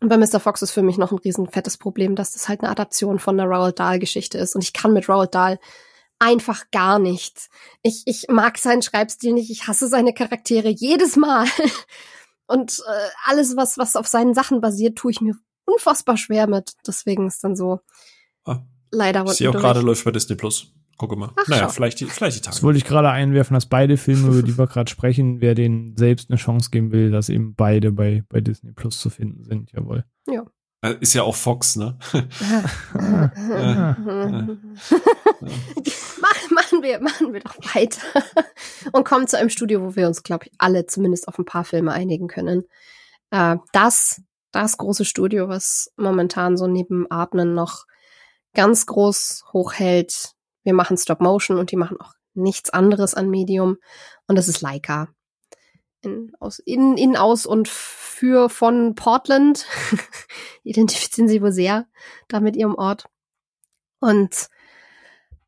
Und 0.00 0.08
bei 0.08 0.16
Mr. 0.18 0.40
Fox 0.40 0.62
ist 0.62 0.72
für 0.72 0.82
mich 0.82 0.98
noch 0.98 1.12
ein 1.12 1.18
riesen 1.18 1.48
fettes 1.48 1.76
Problem, 1.76 2.16
dass 2.16 2.32
das 2.32 2.48
halt 2.48 2.60
eine 2.60 2.70
Adaption 2.70 3.18
von 3.18 3.38
einer 3.38 3.48
Roald 3.48 3.78
Dahl 3.78 3.98
Geschichte 3.98 4.38
ist. 4.38 4.54
Und 4.54 4.62
ich 4.62 4.72
kann 4.72 4.92
mit 4.92 5.08
Roald 5.08 5.34
Dahl 5.34 5.58
einfach 6.18 6.70
gar 6.70 6.98
nichts. 6.98 7.48
Ich, 7.82 8.02
ich 8.06 8.26
mag 8.28 8.58
seinen 8.58 8.82
Schreibstil 8.82 9.32
nicht, 9.32 9.50
ich 9.50 9.66
hasse 9.66 9.88
seine 9.88 10.12
Charaktere 10.12 10.68
jedes 10.68 11.16
Mal. 11.16 11.46
Und 12.46 12.78
äh, 12.86 13.08
alles, 13.24 13.56
was, 13.56 13.78
was 13.78 13.96
auf 13.96 14.06
seinen 14.06 14.34
Sachen 14.34 14.60
basiert, 14.60 14.96
tue 14.96 15.10
ich 15.10 15.20
mir 15.20 15.34
unfassbar 15.64 16.16
schwer 16.16 16.46
mit. 16.46 16.72
Deswegen 16.86 17.26
ist 17.26 17.42
dann 17.42 17.56
so 17.56 17.80
ah, 18.44 18.60
leider. 18.90 19.24
Ich 19.24 19.32
sehe 19.32 19.50
auch 19.50 19.54
gerade 19.54 19.80
läuft 19.80 20.04
bei 20.04 20.10
Disney 20.10 20.36
Plus. 20.36 20.72
Gucke 20.96 21.16
mal. 21.16 21.30
Ach, 21.36 21.48
naja, 21.48 21.68
vielleicht 21.68 22.00
die, 22.00 22.06
vielleicht 22.06 22.36
die 22.36 22.40
Tage. 22.40 22.54
Das 22.54 22.62
wollte 22.62 22.78
ich 22.78 22.84
gerade 22.84 23.10
einwerfen, 23.10 23.54
dass 23.54 23.66
beide 23.66 23.96
Filme, 23.96 24.28
über 24.28 24.42
die 24.42 24.56
wir 24.56 24.66
gerade 24.66 24.90
sprechen, 24.90 25.40
wer 25.40 25.54
denen 25.54 25.96
selbst 25.96 26.30
eine 26.30 26.38
Chance 26.38 26.70
geben 26.70 26.92
will, 26.92 27.10
dass 27.10 27.28
eben 27.28 27.54
beide 27.54 27.92
bei, 27.92 28.22
bei 28.28 28.40
Disney 28.40 28.72
Plus 28.72 28.98
zu 28.98 29.10
finden 29.10 29.44
sind. 29.44 29.72
Jawohl. 29.72 30.04
Ja. 30.26 30.44
Äh, 30.82 30.96
ist 31.00 31.14
ja 31.14 31.22
auch 31.22 31.34
Fox, 31.34 31.76
ne? 31.76 31.98
machen 36.50 36.82
wir, 36.82 37.00
machen 37.00 37.32
wir 37.32 37.40
doch 37.40 37.56
weiter 37.74 38.02
und 38.92 39.04
kommen 39.04 39.26
zu 39.26 39.38
einem 39.38 39.48
Studio, 39.48 39.82
wo 39.82 39.96
wir 39.96 40.06
uns, 40.06 40.22
glaube 40.22 40.44
ich, 40.46 40.52
alle 40.58 40.86
zumindest 40.86 41.26
auf 41.26 41.38
ein 41.38 41.46
paar 41.46 41.64
Filme 41.64 41.92
einigen 41.92 42.28
können. 42.28 42.64
Äh, 43.30 43.56
das, 43.72 44.22
das 44.52 44.76
große 44.76 45.06
Studio, 45.06 45.48
was 45.48 45.90
momentan 45.96 46.56
so 46.56 46.66
neben 46.66 47.10
Atmen 47.10 47.54
noch 47.54 47.86
ganz 48.54 48.86
groß 48.86 49.44
hochhält. 49.52 50.33
Wir 50.64 50.74
machen 50.74 50.96
Stop 50.96 51.20
Motion 51.20 51.58
und 51.58 51.70
die 51.70 51.76
machen 51.76 52.00
auch 52.00 52.12
nichts 52.34 52.70
anderes 52.70 53.14
an 53.14 53.30
Medium 53.30 53.76
und 54.26 54.36
das 54.36 54.48
ist 54.48 54.60
Leica 54.60 55.08
in, 56.04 56.32
aus, 56.38 56.58
in, 56.58 56.96
in, 56.96 57.16
aus 57.16 57.46
und 57.46 57.68
für 57.68 58.48
von 58.48 58.94
Portland 58.94 59.66
identifizieren 60.62 61.28
sie 61.28 61.42
wohl 61.42 61.52
sehr 61.52 61.86
da 62.28 62.40
mit 62.40 62.56
ihrem 62.56 62.74
Ort. 62.74 63.06
Und 64.00 64.48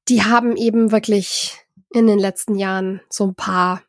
die 0.08 0.22
haben 0.22 0.56
eben 0.56 0.92
wirklich 0.92 1.58
in 1.92 2.06
den 2.06 2.18
letzten 2.18 2.56
Jahren 2.56 3.00
so 3.08 3.26
ein 3.26 3.34
paar 3.34 3.82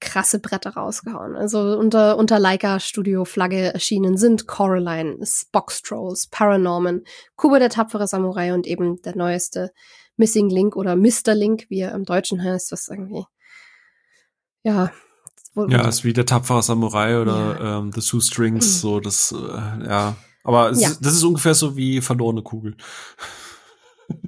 krasse 0.00 0.38
Bretter 0.38 0.70
rausgehauen. 0.74 1.36
Also 1.36 1.78
unter, 1.78 2.18
unter 2.18 2.38
Leica 2.38 2.78
Studio 2.80 3.24
Flagge 3.24 3.72
erschienen 3.72 4.18
sind 4.18 4.46
Coraline, 4.46 5.18
Box 5.52 5.82
Trolls, 5.82 6.26
Paranorman, 6.26 7.04
Kuba 7.36 7.58
der 7.58 7.70
tapfere 7.70 8.06
Samurai 8.06 8.52
und 8.52 8.66
eben 8.66 9.00
der 9.02 9.16
neueste 9.16 9.72
Missing 10.16 10.48
Link 10.48 10.76
oder 10.76 10.96
Mr. 10.96 11.34
Link, 11.34 11.66
wie 11.68 11.80
er 11.80 11.92
im 11.92 12.04
Deutschen 12.04 12.42
heißt, 12.42 12.72
was 12.72 12.88
irgendwie 12.88 13.24
ja 14.62 14.90
ja, 15.68 15.88
ist 15.88 16.04
wie 16.04 16.12
der 16.12 16.26
tapfere 16.26 16.62
Samurai 16.62 17.20
oder 17.20 17.60
ja. 17.60 17.78
ähm, 17.78 17.92
The 17.92 18.00
Two 18.00 18.20
Strings, 18.20 18.66
mhm. 18.66 18.80
so 18.80 19.00
das, 19.00 19.32
äh, 19.32 19.86
ja. 19.86 20.16
Aber 20.42 20.70
es, 20.70 20.80
ja. 20.80 20.90
das 21.00 21.14
ist 21.14 21.22
ungefähr 21.22 21.54
so 21.54 21.76
wie 21.76 22.00
verlorene 22.00 22.42
Kugel. 22.42 22.76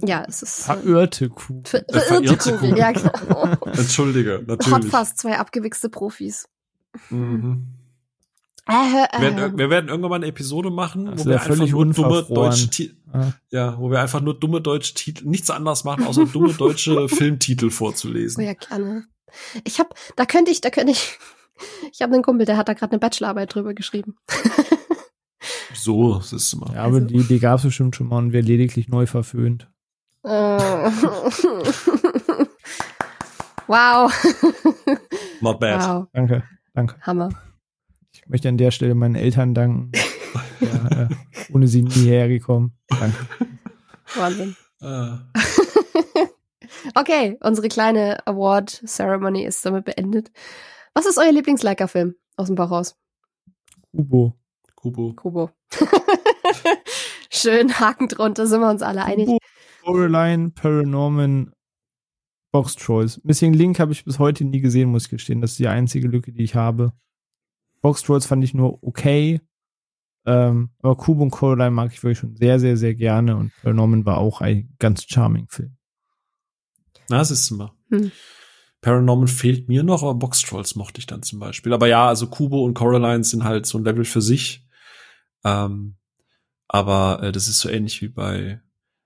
Ja, 0.03 0.25
es 0.27 0.43
ist. 0.43 0.63
Verirrte 0.63 1.29
Kugel. 1.29 1.65
Ver 1.67 1.89
äh, 1.89 2.01
verirrte 2.01 2.57
Kugel, 2.57 2.79
ja, 2.79 2.93
genau. 2.93 3.49
Entschuldige, 3.67 4.43
natürlich. 4.47 4.73
Hat 4.73 4.85
fast 4.87 5.19
zwei 5.19 5.39
abgewichste 5.39 5.91
Profis. 5.91 6.49
Mhm. 7.11 7.67
Äh, 8.69 8.73
äh, 8.73 9.21
wir, 9.21 9.37
werden, 9.37 9.59
wir 9.59 9.71
werden 9.71 9.89
irgendwann 9.89 10.11
mal 10.11 10.17
eine 10.17 10.27
Episode 10.27 10.71
machen, 10.71 11.09
wo 11.17 11.25
wir 11.25 11.41
einfach 11.41 11.57
nur 11.57 11.93
dumme 11.93 12.25
deutsche 12.29 12.91
ah. 13.13 13.33
ja, 13.51 13.79
wo 13.79 13.91
wir 13.93 14.01
einfach 14.01 14.21
nur 14.21 14.35
dumme 14.39 14.61
deutsche 14.61 14.95
Titel, 14.95 15.25
nichts 15.29 15.51
anderes 15.51 15.85
machen, 15.85 16.05
außer 16.05 16.27
dumme 16.27 16.53
deutsche 16.53 17.09
Filmtitel 17.17 17.71
vorzulesen. 17.71 18.43
Oh 18.43 18.47
ja, 18.47 18.55
gerne. 18.55 19.05
Ich 19.65 19.79
habe, 19.79 19.91
da 20.17 20.27
könnte 20.27 20.51
ich, 20.51 20.61
da 20.61 20.71
könnte 20.71 20.91
ich, 20.93 21.17
ich 21.93 22.03
habe 22.03 22.15
einen 22.15 22.25
Kumpel, 22.25 22.45
der 22.45 22.57
hat 22.57 22.69
da 22.69 22.73
gerade 22.73 22.91
eine 22.93 22.99
Bachelorarbeit 22.99 23.55
drüber 23.55 23.73
geschrieben. 23.73 24.17
so, 25.75 26.17
das 26.17 26.33
ist 26.33 26.53
immer. 26.53 26.73
Ja, 26.75 26.83
aber 26.83 26.97
also. 26.97 27.07
die, 27.07 27.23
die 27.23 27.39
gab 27.39 27.59
es 27.59 27.65
bestimmt 27.65 27.95
schon 27.95 28.09
mal 28.09 28.19
und 28.19 28.33
wir 28.33 28.43
lediglich 28.43 28.89
neu 28.89 29.07
verföhnt. 29.07 29.71
Äh. 30.25 30.29
wow. 33.69 34.13
Not 35.41 35.61
bad. 35.61 35.89
Wow. 35.89 36.09
Danke, 36.13 36.43
danke. 36.75 36.97
Hammer. 37.03 37.29
Ich 38.27 38.31
möchte 38.31 38.49
an 38.49 38.59
der 38.59 38.73
Stelle 38.73 38.97
meinen 38.97 39.15
Eltern 39.15 39.55
danken. 39.55 39.93
ja, 40.61 41.03
äh, 41.03 41.09
ohne 41.53 41.69
sie 41.69 41.83
nie 41.83 42.09
hergekommen. 42.09 42.77
Danke. 42.89 43.17
Wahnsinn. 44.17 44.57
Uh. 44.83 45.19
Okay, 46.95 47.37
unsere 47.41 47.69
kleine 47.69 48.27
Award 48.27 48.83
Ceremony 48.87 49.45
ist 49.45 49.65
damit 49.67 49.85
beendet. 49.85 50.31
Was 50.95 51.07
ist 51.07 51.19
euer 51.19 51.33
Lieblings-Leica-Film 51.33 52.15
aus 52.37 52.47
dem 52.47 52.57
Bauch 52.57 52.71
raus? 52.71 52.97
Kubo. 53.95 54.35
Kubo. 54.77 55.13
Kubo. 55.15 55.51
Schön, 57.31 57.79
Haken 57.79 58.09
drunter, 58.09 58.47
sind 58.47 58.61
wir 58.61 58.71
uns 58.71 58.83
alle 58.83 59.05
einig. 59.05 59.27
Kubo, 59.27 59.39
Coraline, 59.85 60.51
Paranorman, 60.51 61.53
Box 62.53 62.77
Trolls. 62.77 63.21
Missing 63.25 63.53
Link 63.53 63.79
habe 63.79 63.93
ich 63.93 64.05
bis 64.05 64.19
heute 64.19 64.45
nie 64.45 64.61
gesehen, 64.61 64.91
muss 64.91 65.05
ich 65.05 65.11
gestehen. 65.11 65.41
Das 65.41 65.53
ist 65.53 65.59
die 65.59 65.69
einzige 65.69 66.09
Lücke, 66.09 66.33
die 66.33 66.45
ich 66.45 66.55
habe. 66.55 66.93
Box 67.87 68.03
Trolls 68.03 68.27
fand 68.27 68.43
ich 68.43 68.53
nur 68.53 68.83
okay. 68.83 69.41
Ähm, 70.25 70.71
aber 70.83 70.97
Kubo 70.97 71.23
und 71.23 71.31
Coraline 71.31 71.71
mag 71.71 71.93
ich 71.93 72.03
wirklich 72.03 72.19
schon 72.19 72.35
sehr, 72.35 72.59
sehr, 72.59 72.77
sehr 72.77 72.97
gerne. 72.97 73.37
Und 73.37 73.53
Paranorman 73.63 74.05
war 74.05 74.19
auch 74.19 74.41
ein 74.41 74.75
ganz 74.81 75.05
charming 75.07 75.47
Film. 75.49 75.77
Na, 77.09 77.19
das 77.19 77.31
ist 77.31 77.49
mal. 77.53 77.71
Hm. 77.91 78.11
Paranorman 78.81 79.29
fehlt 79.29 79.69
mir 79.69 79.85
noch, 79.85 80.03
aber 80.03 80.17
Box 80.17 80.43
Trolls 80.43 80.75
mochte 80.75 80.99
ich 80.99 81.07
dann 81.07 81.23
zum 81.23 81.39
Beispiel. 81.39 81.73
Aber 81.73 81.87
ja, 81.87 82.09
also 82.09 82.27
Kubo 82.27 82.65
und 82.65 82.75
Coraline 82.75 83.23
sind 83.23 83.45
halt 83.45 83.67
so 83.67 83.79
ein 83.79 83.85
Level 83.85 84.05
für 84.05 84.21
sich. 84.21 84.67
Ähm, 85.45 85.95
aber 86.67 87.23
äh, 87.23 87.31
das 87.31 87.47
ist 87.47 87.61
so 87.61 87.69
ähnlich 87.69 88.03
wie 88.03 88.09
bei, 88.09 88.61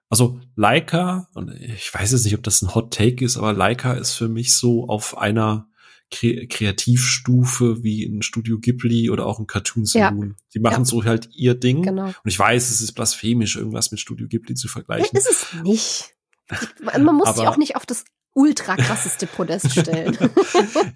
also 0.09 0.41
Leica, 0.57 1.29
und 1.35 1.51
ich 1.51 1.93
weiß 1.93 2.13
jetzt 2.13 2.25
nicht, 2.25 2.35
ob 2.35 2.43
das 2.45 2.63
ein 2.63 2.75
Hot 2.75 2.95
Take 2.95 3.23
ist, 3.27 3.37
aber 3.37 3.53
Leica 3.53 3.93
ist 3.93 4.15
für 4.15 4.31
mich 4.31 4.55
so 4.55 4.89
auf 4.89 5.19
einer 5.19 5.70
Kre 6.11 6.47
Kreativstufe 6.49 7.83
wie 7.83 8.05
ein 8.05 8.23
Studio 8.23 8.59
Ghibli 8.59 9.11
oder 9.11 9.27
auch 9.27 9.39
ein 9.39 9.47
Cartoon 9.47 9.85
Saloon. 9.85 10.37
Die 10.55 10.59
machen 10.61 10.81
Ja. 10.81 10.85
so 10.85 11.05
halt 11.05 11.29
ihr 11.35 11.55
Ding. 11.55 11.83
Genau. 11.83 12.07
Und 12.07 12.15
ich 12.25 12.39
weiß, 12.39 12.71
es 12.71 12.81
ist 12.81 12.93
blasphemisch, 12.93 13.57
irgendwas 13.57 13.91
mit 13.91 14.01
Studio 14.01 14.27
Ghibli 14.29 14.55
zu 14.55 14.67
Ja, 14.69 14.73
vergleichen. 14.73 15.17
ist 15.17 15.31
es 15.31 15.47
nicht. 15.63 16.15
Man 16.83 17.05
muss 17.15 17.35
sie 17.37 17.43
Aber- 17.43 17.51
auch 17.51 17.57
nicht 17.57 17.77
auf 17.77 17.87
das 17.87 18.05
ultra 18.33 18.77
krasseste 18.77 19.27
Podest 19.27 19.71
stellen. 19.79 20.17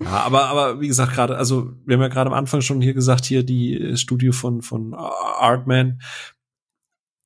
Ja, 0.01 0.07
aber, 0.07 0.47
aber 0.47 0.81
wie 0.81 0.87
gesagt, 0.89 1.15
gerade, 1.15 1.37
also 1.37 1.73
wir 1.85 1.95
haben 1.97 2.03
ja 2.03 2.09
gerade 2.09 2.31
am 2.31 2.35
Anfang 2.37 2.61
schon 2.61 2.81
hier 2.81 2.95
gesagt, 2.95 3.25
hier 3.25 3.43
die 3.45 3.75
äh, 3.77 3.97
Studio 3.97 4.33
von, 4.33 4.63
von 4.63 4.95
Artman. 4.95 6.01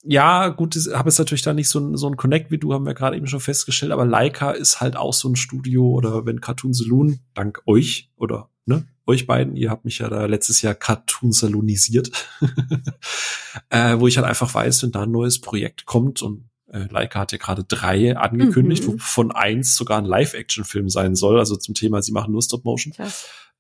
Ja, 0.05 0.49
gut, 0.49 0.77
ich 0.77 0.93
habe 0.95 1.09
jetzt 1.09 1.19
natürlich 1.19 1.43
da 1.43 1.53
nicht 1.53 1.69
so 1.69 1.81
ein, 1.81 1.97
so 1.97 2.07
ein 2.09 2.17
Connect 2.17 2.51
wie 2.51 2.59
du, 2.59 2.73
haben 2.73 2.87
wir 2.87 2.95
gerade 2.95 3.17
eben 3.17 3.27
schon 3.27 3.41
festgestellt, 3.41 3.93
aber 3.93 4.07
Leica 4.07 4.53
ist 4.53 4.81
halt 4.81 4.97
auch 4.97 5.13
so 5.13 5.29
ein 5.29 5.37
Studio 5.37 5.87
oder 5.89 6.25
wenn 6.25 6.41
Cartoon 6.41 6.73
Saloon, 6.73 7.19
dank 7.35 7.63
euch 7.67 8.11
oder 8.17 8.49
ne, 8.65 8.87
euch 9.07 9.27
beiden, 9.27 9.57
ihr 9.57 9.71
habt 9.71 9.85
mich 9.85 9.99
ja 9.99 10.09
da 10.09 10.27
letztes 10.27 10.63
Jahr 10.63 10.75
Cartoon 10.75 11.33
Salonisiert, 11.33 12.13
äh, 13.71 13.99
wo 13.99 14.07
ich 14.07 14.17
halt 14.19 14.27
einfach 14.27 14.53
weiß, 14.55 14.83
wenn 14.85 14.93
da 14.93 15.03
ein 15.03 15.11
neues 15.11 15.41
Projekt 15.41 15.85
kommt 15.87 16.23
und 16.23 16.49
äh, 16.71 16.87
Leica 16.91 17.21
hat 17.21 17.33
ja 17.33 17.39
gerade 17.39 17.65
drei 17.65 18.17
angekündigt, 18.17 18.87
Mhm. 18.87 18.95
wovon 18.95 19.33
eins 19.33 19.75
sogar 19.75 19.99
ein 19.99 20.05
Live-Action-Film 20.05 20.89
sein 20.91 21.17
soll, 21.17 21.39
also 21.39 21.57
zum 21.57 21.75
Thema, 21.75 22.03
sie 22.03 22.13
machen 22.13 22.33
nur 22.33 22.43
Stop-Motion. 22.43 22.93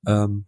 Ähm, 0.06 0.44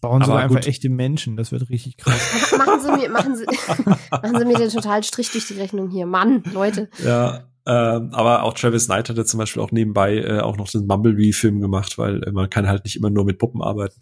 Bauen 0.00 0.24
sie 0.24 0.32
einfach 0.32 0.56
gut. 0.56 0.66
echte 0.66 0.88
Menschen. 0.88 1.36
Das 1.36 1.52
wird 1.52 1.68
richtig 1.70 1.96
krass. 1.96 2.52
machen 2.58 2.80
Sie 2.80 2.92
mir, 2.92 3.10
machen 3.10 3.36
Sie, 3.36 3.44
machen 4.10 4.38
Sie 4.38 4.44
mir 4.44 4.58
den 4.58 4.70
totalen 4.70 5.02
Strich 5.02 5.30
durch 5.32 5.46
die 5.46 5.54
Rechnung 5.54 5.90
hier. 5.90 6.06
Mann, 6.06 6.42
Leute. 6.52 6.88
ja, 7.04 7.48
ähm, 7.68 8.14
aber 8.14 8.44
auch 8.44 8.54
Travis 8.54 8.86
Knight 8.86 9.10
hat 9.10 9.18
ja 9.18 9.26
zum 9.26 9.36
Beispiel 9.36 9.62
auch 9.62 9.72
nebenbei 9.72 10.16
äh, 10.16 10.40
auch 10.40 10.56
noch 10.56 10.70
den 10.70 10.86
Mumblebee-Film 10.86 11.60
gemacht, 11.60 11.98
weil 11.98 12.22
äh, 12.22 12.32
man 12.32 12.48
kann 12.48 12.66
halt 12.66 12.84
nicht 12.84 12.96
immer 12.96 13.10
nur 13.10 13.26
mit 13.26 13.38
Puppen 13.38 13.60
arbeiten. 13.60 14.00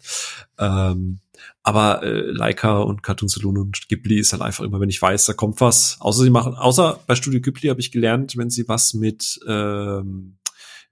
Ähm, 0.57 1.19
aber 1.63 2.01
äh, 2.01 2.31
Leica 2.31 2.79
und 2.79 3.03
Cartoon 3.03 3.27
Saloon 3.27 3.57
und 3.57 3.89
Ghibli 3.89 4.19
ist 4.19 4.31
halt 4.31 4.41
einfach 4.41 4.63
immer, 4.63 4.79
wenn 4.79 4.89
ich 4.89 5.01
weiß, 5.01 5.25
da 5.25 5.33
kommt 5.33 5.59
was. 5.59 5.97
Außer 5.99 6.23
sie 6.23 6.29
machen, 6.29 6.55
außer 6.55 7.01
bei 7.07 7.15
Studio 7.15 7.41
Ghibli 7.41 7.67
habe 7.67 7.81
ich 7.81 7.91
gelernt, 7.91 8.37
wenn 8.37 8.49
sie 8.49 8.69
was 8.69 8.93
mit 8.93 9.37
ähm, 9.45 10.37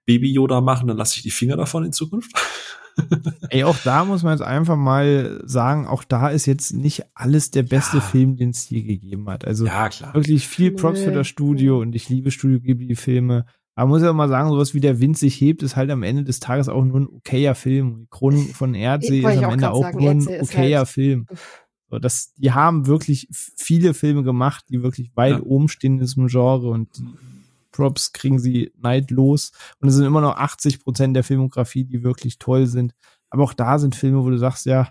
Baby 0.06 0.34
Yoda 0.34 0.60
machen, 0.60 0.90
dann 0.90 0.98
lasse 0.98 1.16
ich 1.16 1.24
die 1.24 1.32
Finger 1.32 1.56
davon 1.56 1.86
in 1.86 1.94
Zukunft. 1.94 2.32
Ey, 3.50 3.64
auch 3.64 3.78
da 3.84 4.06
muss 4.06 4.24
man 4.24 4.34
jetzt 4.34 4.46
einfach 4.46 4.78
mal 4.78 5.42
sagen, 5.46 5.86
auch 5.88 6.04
da 6.04 6.30
ist 6.30 6.46
jetzt 6.46 6.74
nicht 6.74 7.04
alles 7.14 7.52
der 7.52 7.64
beste 7.64 7.98
Ja. 7.98 8.04
Film, 8.04 8.36
den 8.38 8.50
es 8.52 8.70
je 8.70 8.82
gegeben 8.84 9.30
hat. 9.30 9.46
Also 9.46 9.66
ja, 9.66 9.90
klar. 9.90 10.14
wirklich 10.14 10.48
viel 10.48 10.72
Props 10.72 11.02
für 11.02 11.12
das 11.12 11.28
Studio 11.28 11.80
und 11.80 11.94
ich 11.96 12.10
liebe 12.10 12.32
Studio 12.32 12.60
Ghibli-Filme. 12.60 13.46
Aber 13.78 13.88
man 13.90 14.00
muss 14.00 14.04
ja 14.06 14.14
mal 14.14 14.30
sagen, 14.30 14.50
sowas 14.50 14.74
wie 14.74 14.80
der 14.80 15.02
Wind 15.02 15.18
sich 15.18 15.40
hebt, 15.42 15.62
ist 15.62 15.76
halt 15.76 15.92
am 15.92 16.04
Ende 16.04 16.24
des 16.24 16.40
Tages 16.40 16.70
auch 16.70 16.86
nur 16.86 17.02
ein 17.02 17.08
okayer 17.08 17.56
Film. 17.56 17.98
Die 18.04 18.08
Chronik 18.10 18.56
von 18.56 18.74
Erdsee 18.74 19.20
ist 19.20 19.30
ich 19.30 19.38
am 19.40 19.46
auch 19.46 19.52
Ende 19.54 19.72
auch 19.72 19.82
sagen, 19.82 20.00
nur 20.00 20.12
ein 20.12 20.28
okayer 20.42 20.80
halt- 20.80 20.88
Film. 20.88 21.26
So, 21.90 22.00
das, 22.00 22.34
die 22.36 22.52
haben 22.52 22.88
wirklich 22.88 23.28
viele 23.32 23.94
Filme 23.94 24.24
gemacht, 24.24 24.66
die 24.70 24.82
wirklich 24.82 25.12
weit 25.16 25.34
Ja. 25.40 25.44
oben 25.44 25.68
stehen 25.68 25.96
in 25.96 26.00
diesem 26.00 26.28
Genre 26.28 26.70
und 26.70 26.88
die 26.98 27.04
Props 27.76 28.14
kriegen 28.14 28.40
sie 28.40 28.72
neidlos. 28.78 29.52
Und 29.80 29.90
es 29.90 29.96
sind 29.96 30.06
immer 30.06 30.22
noch 30.22 30.38
80 30.38 30.80
Prozent 30.84 31.16
der 31.16 31.24
Filmografie, 31.24 31.84
die 31.84 32.04
wirklich 32.04 32.38
toll 32.40 32.68
sind. 32.68 32.94
Aber 33.30 33.44
auch 33.44 33.54
da 33.54 33.80
sind 33.80 33.96
Filme, 33.96 34.24
wo 34.24 34.30
du 34.30 34.38
sagst, 34.38 34.66
ja, 34.66 34.90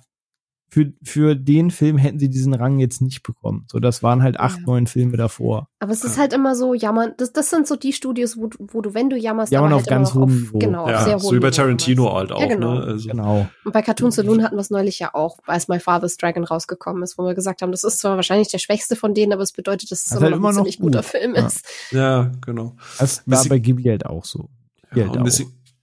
für, 0.75 0.93
für 1.05 1.37
den 1.37 1.71
Film 1.71 1.99
hätten 1.99 2.19
sie 2.19 2.29
diesen 2.29 2.53
Rang 2.53 2.81
jetzt 2.81 3.01
nicht 3.01 3.23
bekommen. 3.23 3.65
So, 3.71 3.79
das 3.79 4.03
waren 4.03 4.25
halt 4.25 4.41
acht, 4.41 4.59
Ja. 4.59 4.67
neun 4.67 4.89
Filme 4.89 5.17
davor. 5.17 5.69
Aber 5.79 5.93
es 5.93 6.03
ist 6.03 6.19
halt 6.19 6.33
immer 6.33 6.57
so 6.57 6.75
jammern. 6.75 7.13
Das, 7.17 7.33
das 7.33 7.49
sind 7.49 7.69
so 7.69 7.77
die 7.77 7.93
Studios, 7.93 8.37
wo, 8.37 8.49
du- 8.49 8.67
wo 8.73 8.81
du, 8.81 8.93
wenn 8.93 9.09
du 9.09 9.17
jammerst, 9.17 9.53
Jammern 9.53 9.69
aber 9.73 9.77
auf 9.77 9.83
halt 9.83 9.91
immer 9.93 9.99
ganz 10.01 10.15
hohem 10.15 10.23
auf, 10.25 10.31
Niveau. 10.31 10.59
Genau, 10.59 10.83
auf 10.83 10.89
sehr 10.89 10.99
Ja, 10.99 11.13
hohem 11.15 11.21
so 11.21 11.33
wie 11.33 11.39
bei 11.39 11.51
Tarantino 11.53 12.13
halt 12.13 12.33
auch, 12.33 12.41
Ja, 12.41 12.49
genau. 12.49 12.75
ne? 12.75 12.81
Also, 12.83 13.09
Genau. 13.09 13.47
Und 13.65 13.73
bei 13.73 13.83
Cartoon 13.83 14.11
Saloon 14.11 14.43
hatten 14.43 14.57
wir 14.57 14.61
es 14.63 14.71
neulich 14.71 14.99
ja 14.99 15.15
auch, 15.15 15.39
als 15.47 15.69
My 15.69 15.79
Father's 15.79 16.17
Dragon 16.17 16.43
rausgekommen 16.43 17.05
ist, 17.05 17.19
wo 17.19 17.23
wir 17.25 17.35
gesagt 17.35 17.63
haben, 17.63 17.71
das 17.71 17.85
ist 17.85 18.01
zwar 18.01 18.17
wahrscheinlich 18.17 18.49
der 18.49 18.59
schwächste 18.59 18.97
von 18.97 19.15
denen, 19.15 19.33
aber 19.33 19.43
es 19.43 19.53
bedeutet, 19.53 19.93
dass 19.93 20.01
es 20.01 20.05
Das 20.07 20.19
immer, 20.19 20.23
halt 20.23 20.33
noch 20.33 20.39
ein 20.49 20.55
noch 20.57 20.63
ziemlich 20.63 20.81
guter 20.81 21.03
gut. 21.03 21.07
Film 21.09 21.35
Ja. 21.37 21.47
ist. 21.47 21.65
ja, 21.93 22.33
genau. 22.45 22.75
Das 22.99 23.23
war 23.27 23.45
bei 23.49 23.61
Ghibli 23.61 23.85
halt 23.85 24.07
auch 24.07 24.25
so. 24.25 24.49
Ja, 24.93 25.07
halt 25.09 25.19
auch. 25.19 25.25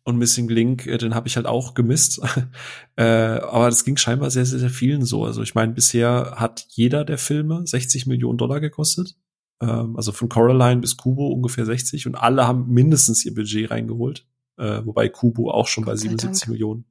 Und 0.04 0.18
Missing 0.18 0.50
Link, 0.50 0.88
äh, 0.88 0.98
den 0.98 1.16
habe 1.16 1.28
ich 1.28 1.36
halt 1.36 1.46
auch 1.46 1.74
gemisst. 1.74 2.22
äh, 2.96 3.04
aber 3.04 3.70
das 3.70 3.84
ging 3.84 3.98
scheinbar 3.98 4.32
sehr, 4.32 4.46
sehr, 4.46 4.60
sehr 4.60 4.70
vielen 4.70 5.06
so. 5.06 5.26
Also 5.26 5.42
ich 5.42 5.56
meine, 5.56 5.74
bisher 5.74 6.36
hat 6.38 6.66
jeder 6.70 7.06
der 7.06 7.18
Filme 7.18 7.62
60 7.66 8.08
Millionen 8.08 8.38
Dollar 8.38 8.60
gekostet. 8.60 9.16
Ähm, 9.62 9.96
also 9.96 10.12
von 10.12 10.30
Coraline 10.30 10.82
bis 10.82 10.98
Kubo 10.98 11.28
ungefähr 11.28 11.66
60 11.66 12.08
und 12.08 12.16
alle 12.16 12.48
haben 12.48 12.68
mindestens 12.68 13.24
ihr 13.26 13.34
Budget 13.34 13.70
reingeholt. 13.70 14.26
Äh, 14.58 14.86
wobei 14.86 15.08
Kubo 15.10 15.52
auch 15.52 15.68
schon 15.68 15.86
bei 15.86 15.92
Gott 15.92 16.00
sei 16.00 16.10
77 16.10 16.42
Dank. 16.42 16.52
Millionen. 16.52 16.86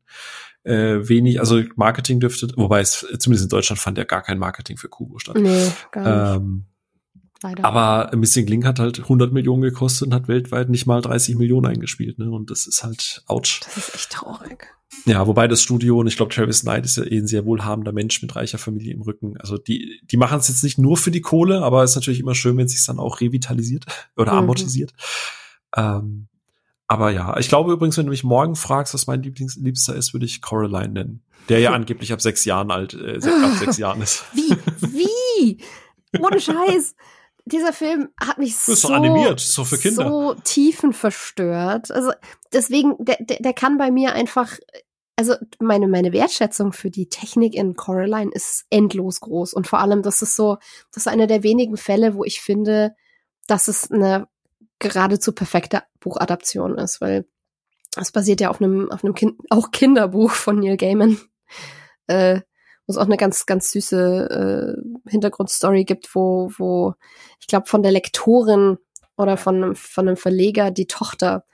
Äh, 0.62 1.08
wenig, 1.08 1.40
also 1.40 1.62
Marketing 1.76 2.20
dürfte, 2.20 2.48
wobei 2.56 2.80
es 2.80 3.06
zumindest 3.18 3.44
in 3.44 3.48
Deutschland 3.48 3.80
fand 3.80 3.96
ja 3.96 4.04
gar 4.04 4.22
kein 4.22 4.38
Marketing 4.38 4.76
für 4.76 4.88
Kubo 4.88 5.18
statt. 5.18 5.36
Nee, 5.38 5.70
gar 5.90 6.34
nicht. 6.34 6.46
Ähm, 6.46 6.64
leider. 7.42 7.64
aber 7.64 8.14
Missing 8.16 8.46
Link 8.46 8.64
hat 8.64 8.78
halt 8.78 8.98
100 9.00 9.32
Millionen 9.32 9.62
gekostet 9.62 10.08
und 10.08 10.14
hat 10.14 10.28
weltweit 10.28 10.68
nicht 10.68 10.86
mal 10.86 11.00
30 11.00 11.36
Millionen 11.36 11.66
eingespielt, 11.66 12.18
ne? 12.18 12.30
Und 12.30 12.50
das 12.50 12.66
ist 12.66 12.82
halt 12.84 13.22
ouch. 13.26 13.60
das 13.64 13.76
ist 13.76 13.94
echt 13.94 14.10
traurig. 14.10 14.66
Ja, 15.06 15.26
wobei 15.28 15.46
das 15.46 15.62
Studio 15.62 15.98
und 16.00 16.08
ich 16.08 16.16
glaube 16.16 16.34
Travis 16.34 16.62
Knight 16.62 16.84
ist 16.84 16.96
ja 16.96 17.04
eh 17.04 17.18
ein 17.18 17.26
sehr 17.28 17.44
wohlhabender 17.44 17.92
Mensch 17.92 18.20
mit 18.22 18.34
reicher 18.34 18.58
Familie 18.58 18.92
im 18.92 19.02
Rücken. 19.02 19.36
Also 19.38 19.56
die 19.56 20.00
die 20.04 20.16
machen 20.16 20.40
es 20.40 20.48
jetzt 20.48 20.64
nicht 20.64 20.78
nur 20.78 20.96
für 20.96 21.12
die 21.12 21.20
Kohle, 21.20 21.62
aber 21.62 21.84
es 21.84 21.90
ist 21.90 21.96
natürlich 21.96 22.18
immer 22.20 22.34
schön, 22.34 22.56
wenn 22.56 22.66
es 22.66 22.72
sich 22.72 22.84
dann 22.84 22.98
auch 22.98 23.20
revitalisiert 23.20 23.84
oder 24.16 24.32
Mhm. 24.32 24.38
amortisiert. 24.38 24.92
Ähm, 25.76 26.26
aber 26.88 27.10
ja, 27.12 27.36
ich 27.38 27.48
glaube 27.48 27.72
übrigens, 27.72 27.96
wenn 27.98 28.06
du 28.06 28.10
mich 28.10 28.24
morgen 28.24 28.56
fragst, 28.56 28.92
was 28.94 29.06
mein 29.06 29.22
Lieblings 29.22 29.54
Liebster 29.56 29.94
ist, 29.94 30.12
würde 30.12 30.26
ich 30.26 30.42
Coraline 30.42 30.92
nennen. 30.92 31.22
Der 31.48 31.60
ja 31.60 31.70
angeblich 31.72 32.12
ab 32.12 32.20
sechs 32.20 32.44
Jahren 32.44 32.72
alt, 32.72 32.94
äh, 32.94 33.20
ab 33.24 33.56
sechs 33.60 33.78
Jahren 33.78 34.02
ist. 34.02 34.24
Wie? 34.34 34.56
Wie? 34.80 35.58
Ohne 36.18 36.40
Scheiß. 36.40 36.96
Dieser 37.44 37.72
Film 37.72 38.08
hat 38.20 38.38
mich 38.38 38.56
so, 38.56 38.88
animiert, 38.88 39.56
doch 39.56 39.66
für 39.66 39.78
Kinder. 39.78 40.08
so 40.08 40.34
tiefen 40.44 40.92
verstört. 40.92 41.90
Also 41.90 42.12
deswegen, 42.52 42.96
der, 42.98 43.16
der, 43.20 43.38
der 43.38 43.52
kann 43.52 43.78
bei 43.78 43.90
mir 43.90 44.12
einfach, 44.12 44.58
also 45.16 45.34
meine, 45.58 45.88
meine 45.88 46.12
Wertschätzung 46.12 46.72
für 46.72 46.90
die 46.90 47.08
Technik 47.08 47.54
in 47.54 47.74
Coraline 47.74 48.30
ist 48.32 48.64
endlos 48.70 49.20
groß. 49.20 49.54
Und 49.54 49.66
vor 49.66 49.80
allem, 49.80 50.02
das 50.02 50.22
ist 50.22 50.36
so, 50.36 50.58
das 50.92 51.04
ist 51.04 51.08
einer 51.08 51.26
der 51.26 51.42
wenigen 51.42 51.76
Fälle, 51.76 52.14
wo 52.14 52.24
ich 52.24 52.40
finde, 52.40 52.94
dass 53.46 53.68
es 53.68 53.90
eine 53.90 54.28
geradezu 54.78 55.32
perfekte 55.32 55.82
Buchadaption 56.00 56.78
ist, 56.78 57.00
weil 57.00 57.26
es 57.96 58.12
basiert 58.12 58.40
ja 58.40 58.50
auf 58.50 58.60
einem, 58.60 58.90
auf 58.90 59.04
einem 59.04 59.14
kind, 59.14 59.40
auch 59.50 59.70
Kinderbuch 59.70 60.30
von 60.30 60.58
Neil 60.58 60.76
Gaiman. 60.76 61.18
Äh, 62.06 62.40
wo 62.90 62.92
es 62.92 62.98
auch 62.98 63.06
eine 63.06 63.16
ganz, 63.16 63.46
ganz 63.46 63.70
süße 63.70 64.76
äh, 65.06 65.10
Hintergrundstory 65.10 65.84
gibt, 65.84 66.12
wo, 66.16 66.50
wo 66.58 66.94
ich 67.38 67.46
glaube 67.46 67.68
von 67.68 67.84
der 67.84 67.92
Lektorin 67.92 68.78
oder 69.16 69.36
von, 69.36 69.76
von 69.76 70.08
einem 70.08 70.16
Verleger 70.16 70.72
die 70.72 70.88
Tochter 70.88 71.44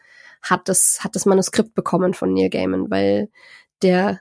hat 0.40 0.68
das, 0.68 1.04
hat 1.04 1.14
das 1.14 1.26
Manuskript 1.26 1.74
bekommen 1.74 2.14
von 2.14 2.32
Neil 2.32 2.48
Gaiman, 2.48 2.90
weil 2.90 3.28
der 3.82 4.20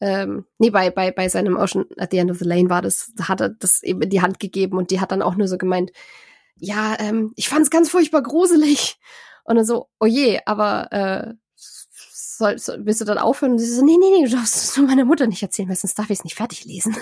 ähm, 0.00 0.46
nee, 0.58 0.70
bei, 0.70 0.90
bei, 0.90 1.10
bei 1.10 1.28
seinem 1.28 1.56
Ocean 1.56 1.84
at 1.98 2.12
the 2.12 2.18
End 2.18 2.30
of 2.30 2.38
the 2.38 2.44
Lane 2.44 2.70
war 2.70 2.80
das, 2.80 3.12
da 3.14 3.28
hat 3.28 3.40
er 3.42 3.50
das 3.50 3.82
eben 3.82 4.00
in 4.00 4.10
die 4.10 4.22
Hand 4.22 4.40
gegeben 4.40 4.78
und 4.78 4.90
die 4.90 5.00
hat 5.00 5.12
dann 5.12 5.22
auch 5.22 5.34
nur 5.34 5.48
so 5.48 5.58
gemeint, 5.58 5.90
ja, 6.56 6.96
ähm, 6.98 7.32
ich 7.36 7.48
fand 7.48 7.62
es 7.62 7.70
ganz 7.70 7.90
furchtbar 7.90 8.22
gruselig. 8.22 8.96
Und 9.44 9.56
dann 9.56 9.64
so, 9.64 9.88
oh 10.00 10.06
je, 10.06 10.40
aber 10.46 10.92
äh, 10.92 11.34
soll, 12.38 12.58
soll, 12.58 12.86
willst 12.86 13.00
du 13.00 13.04
dann 13.04 13.18
aufhören? 13.18 13.52
Und 13.52 13.58
sie 13.58 13.66
so, 13.66 13.84
nee, 13.84 13.96
nee, 13.98 14.10
nee, 14.10 14.24
du 14.24 14.36
darfst 14.36 14.56
es 14.56 14.76
nur 14.76 14.86
meiner 14.86 15.04
Mutter 15.04 15.26
nicht 15.26 15.42
erzählen, 15.42 15.68
weil 15.68 15.76
sonst 15.76 15.98
darf 15.98 16.10
ich 16.10 16.18
es 16.18 16.24
nicht 16.24 16.36
fertig 16.36 16.64
lesen. 16.64 16.96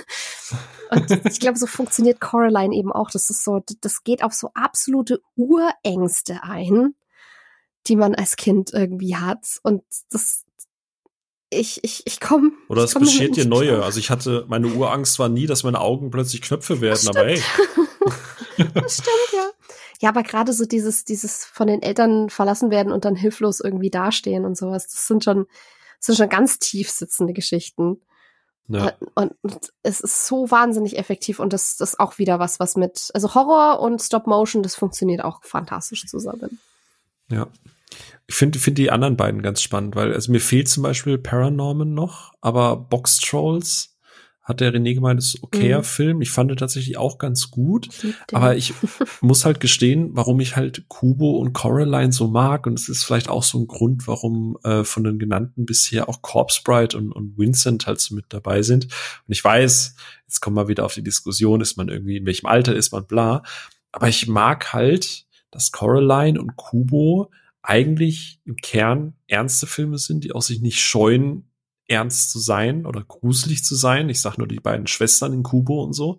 Und 0.90 1.10
ich 1.26 1.40
glaube, 1.40 1.58
so 1.58 1.66
funktioniert 1.66 2.20
Coraline 2.20 2.74
eben 2.74 2.92
auch. 2.92 3.10
Das 3.10 3.30
ist 3.30 3.44
so, 3.44 3.62
das 3.80 4.02
geht 4.02 4.22
auf 4.22 4.32
so 4.32 4.50
absolute 4.54 5.20
Urängste 5.36 6.42
ein, 6.42 6.94
die 7.86 7.96
man 7.96 8.14
als 8.14 8.36
Kind 8.36 8.72
irgendwie 8.72 9.16
hat. 9.16 9.60
Und 9.62 9.82
das, 10.10 10.44
ich, 11.50 11.84
ich, 11.84 12.02
ich 12.06 12.20
komme. 12.20 12.52
Oder 12.68 12.84
es 12.84 12.94
komm 12.94 13.02
beschert 13.02 13.36
dir 13.36 13.46
neue. 13.46 13.74
klar. 13.74 13.84
Also 13.84 14.00
ich 14.00 14.10
hatte, 14.10 14.46
meine 14.48 14.68
Urangst 14.68 15.18
war 15.18 15.28
nie, 15.28 15.46
dass 15.46 15.64
meine 15.64 15.80
Augen 15.80 16.10
plötzlich 16.10 16.42
Knöpfe 16.42 16.80
werden, 16.80 17.08
aber 17.08 17.26
hey. 17.26 17.42
das 18.74 18.94
stimmt, 18.94 19.32
ja. 19.34 19.50
Ja, 20.00 20.10
aber 20.10 20.22
gerade 20.22 20.52
so 20.52 20.66
dieses, 20.66 21.04
dieses 21.04 21.44
von 21.44 21.66
den 21.66 21.82
Eltern 21.82 22.30
verlassen 22.30 22.70
werden 22.70 22.92
und 22.92 23.04
dann 23.04 23.16
hilflos 23.16 23.60
irgendwie 23.60 23.90
dastehen 23.90 24.44
und 24.44 24.56
sowas, 24.56 24.88
das 24.88 25.06
sind 25.06 25.24
schon, 25.24 25.46
das 25.98 26.06
sind 26.06 26.16
schon 26.16 26.28
ganz 26.28 26.58
tief 26.58 26.90
sitzende 26.90 27.32
Geschichten. 27.32 28.00
Ja. 28.68 28.92
Und, 29.14 29.34
und 29.42 29.72
es 29.82 30.00
ist 30.00 30.26
so 30.26 30.50
wahnsinnig 30.50 30.98
effektiv 30.98 31.38
und 31.38 31.52
das, 31.52 31.76
das 31.76 31.90
ist 31.90 32.00
auch 32.00 32.18
wieder 32.18 32.38
was, 32.38 32.58
was 32.58 32.76
mit, 32.76 33.10
also 33.14 33.34
Horror 33.34 33.80
und 33.80 34.02
Stop 34.02 34.26
Motion, 34.26 34.62
das 34.62 34.74
funktioniert 34.74 35.22
auch 35.22 35.42
fantastisch 35.44 36.06
zusammen. 36.06 36.58
Ja. 37.30 37.46
Ich 38.26 38.34
finde 38.34 38.58
finde 38.58 38.82
die 38.82 38.90
anderen 38.90 39.16
beiden 39.16 39.40
ganz 39.40 39.62
spannend, 39.62 39.94
weil 39.94 40.12
also 40.12 40.32
mir 40.32 40.40
fehlt 40.40 40.68
zum 40.68 40.82
Beispiel 40.82 41.16
Paranorman 41.16 41.94
noch, 41.94 42.32
aber 42.40 42.76
Box 42.76 43.18
Trolls 43.18 43.95
hat 44.46 44.60
der 44.60 44.72
René 44.72 44.94
gemeint, 44.94 45.18
ist 45.18 45.42
okayer 45.42 45.78
Mhm. 45.78 45.84
Film. 45.84 46.22
Ich 46.22 46.30
fand 46.30 46.52
ihn 46.52 46.56
tatsächlich 46.56 46.96
auch 46.96 47.18
ganz 47.18 47.50
gut. 47.50 47.88
Aber 48.32 48.56
ich 48.56 48.74
muss 49.20 49.44
halt 49.44 49.58
gestehen, 49.58 50.10
warum 50.12 50.38
ich 50.38 50.54
halt 50.54 50.84
Kubo 50.86 51.32
und 51.38 51.52
Coraline 51.52 52.12
so 52.12 52.28
mag. 52.28 52.68
Und 52.68 52.78
es 52.78 52.88
ist 52.88 53.02
vielleicht 53.02 53.28
auch 53.28 53.42
so 53.42 53.58
ein 53.58 53.66
Grund, 53.66 54.06
warum 54.06 54.56
äh, 54.62 54.84
von 54.84 55.02
den 55.02 55.18
genannten 55.18 55.66
bisher 55.66 56.08
auch 56.08 56.22
Corpse 56.22 56.60
Bride 56.62 56.96
und, 56.96 57.10
und 57.10 57.36
Vincent 57.36 57.88
halt 57.88 58.00
so 58.00 58.14
mit 58.14 58.26
dabei 58.28 58.62
sind. 58.62 58.84
Und 58.84 59.32
ich 59.32 59.42
weiß, 59.42 59.96
jetzt 60.28 60.40
kommen 60.40 60.56
wir 60.56 60.68
wieder 60.68 60.84
auf 60.84 60.94
die 60.94 61.02
Diskussion, 61.02 61.60
ist 61.60 61.76
man 61.76 61.88
irgendwie, 61.88 62.18
in 62.18 62.26
welchem 62.26 62.46
Alter 62.46 62.76
ist 62.76 62.92
man, 62.92 63.04
bla. 63.04 63.42
Aber 63.90 64.08
ich 64.08 64.28
mag 64.28 64.72
halt, 64.72 65.26
dass 65.50 65.72
Coraline 65.72 66.40
und 66.40 66.54
Kubo 66.54 67.32
eigentlich 67.62 68.38
im 68.44 68.54
Kern 68.54 69.14
ernste 69.26 69.66
Filme 69.66 69.98
sind, 69.98 70.22
die 70.22 70.32
auch 70.32 70.42
sich 70.42 70.60
nicht 70.60 70.78
scheuen, 70.80 71.50
ernst 71.88 72.30
zu 72.30 72.38
sein 72.38 72.86
oder 72.86 73.02
gruselig 73.04 73.64
zu 73.64 73.74
sein. 73.74 74.08
Ich 74.08 74.20
sag 74.20 74.38
nur 74.38 74.48
die 74.48 74.60
beiden 74.60 74.86
Schwestern 74.86 75.32
in 75.32 75.42
Kubo 75.42 75.82
und 75.82 75.92
so. 75.92 76.18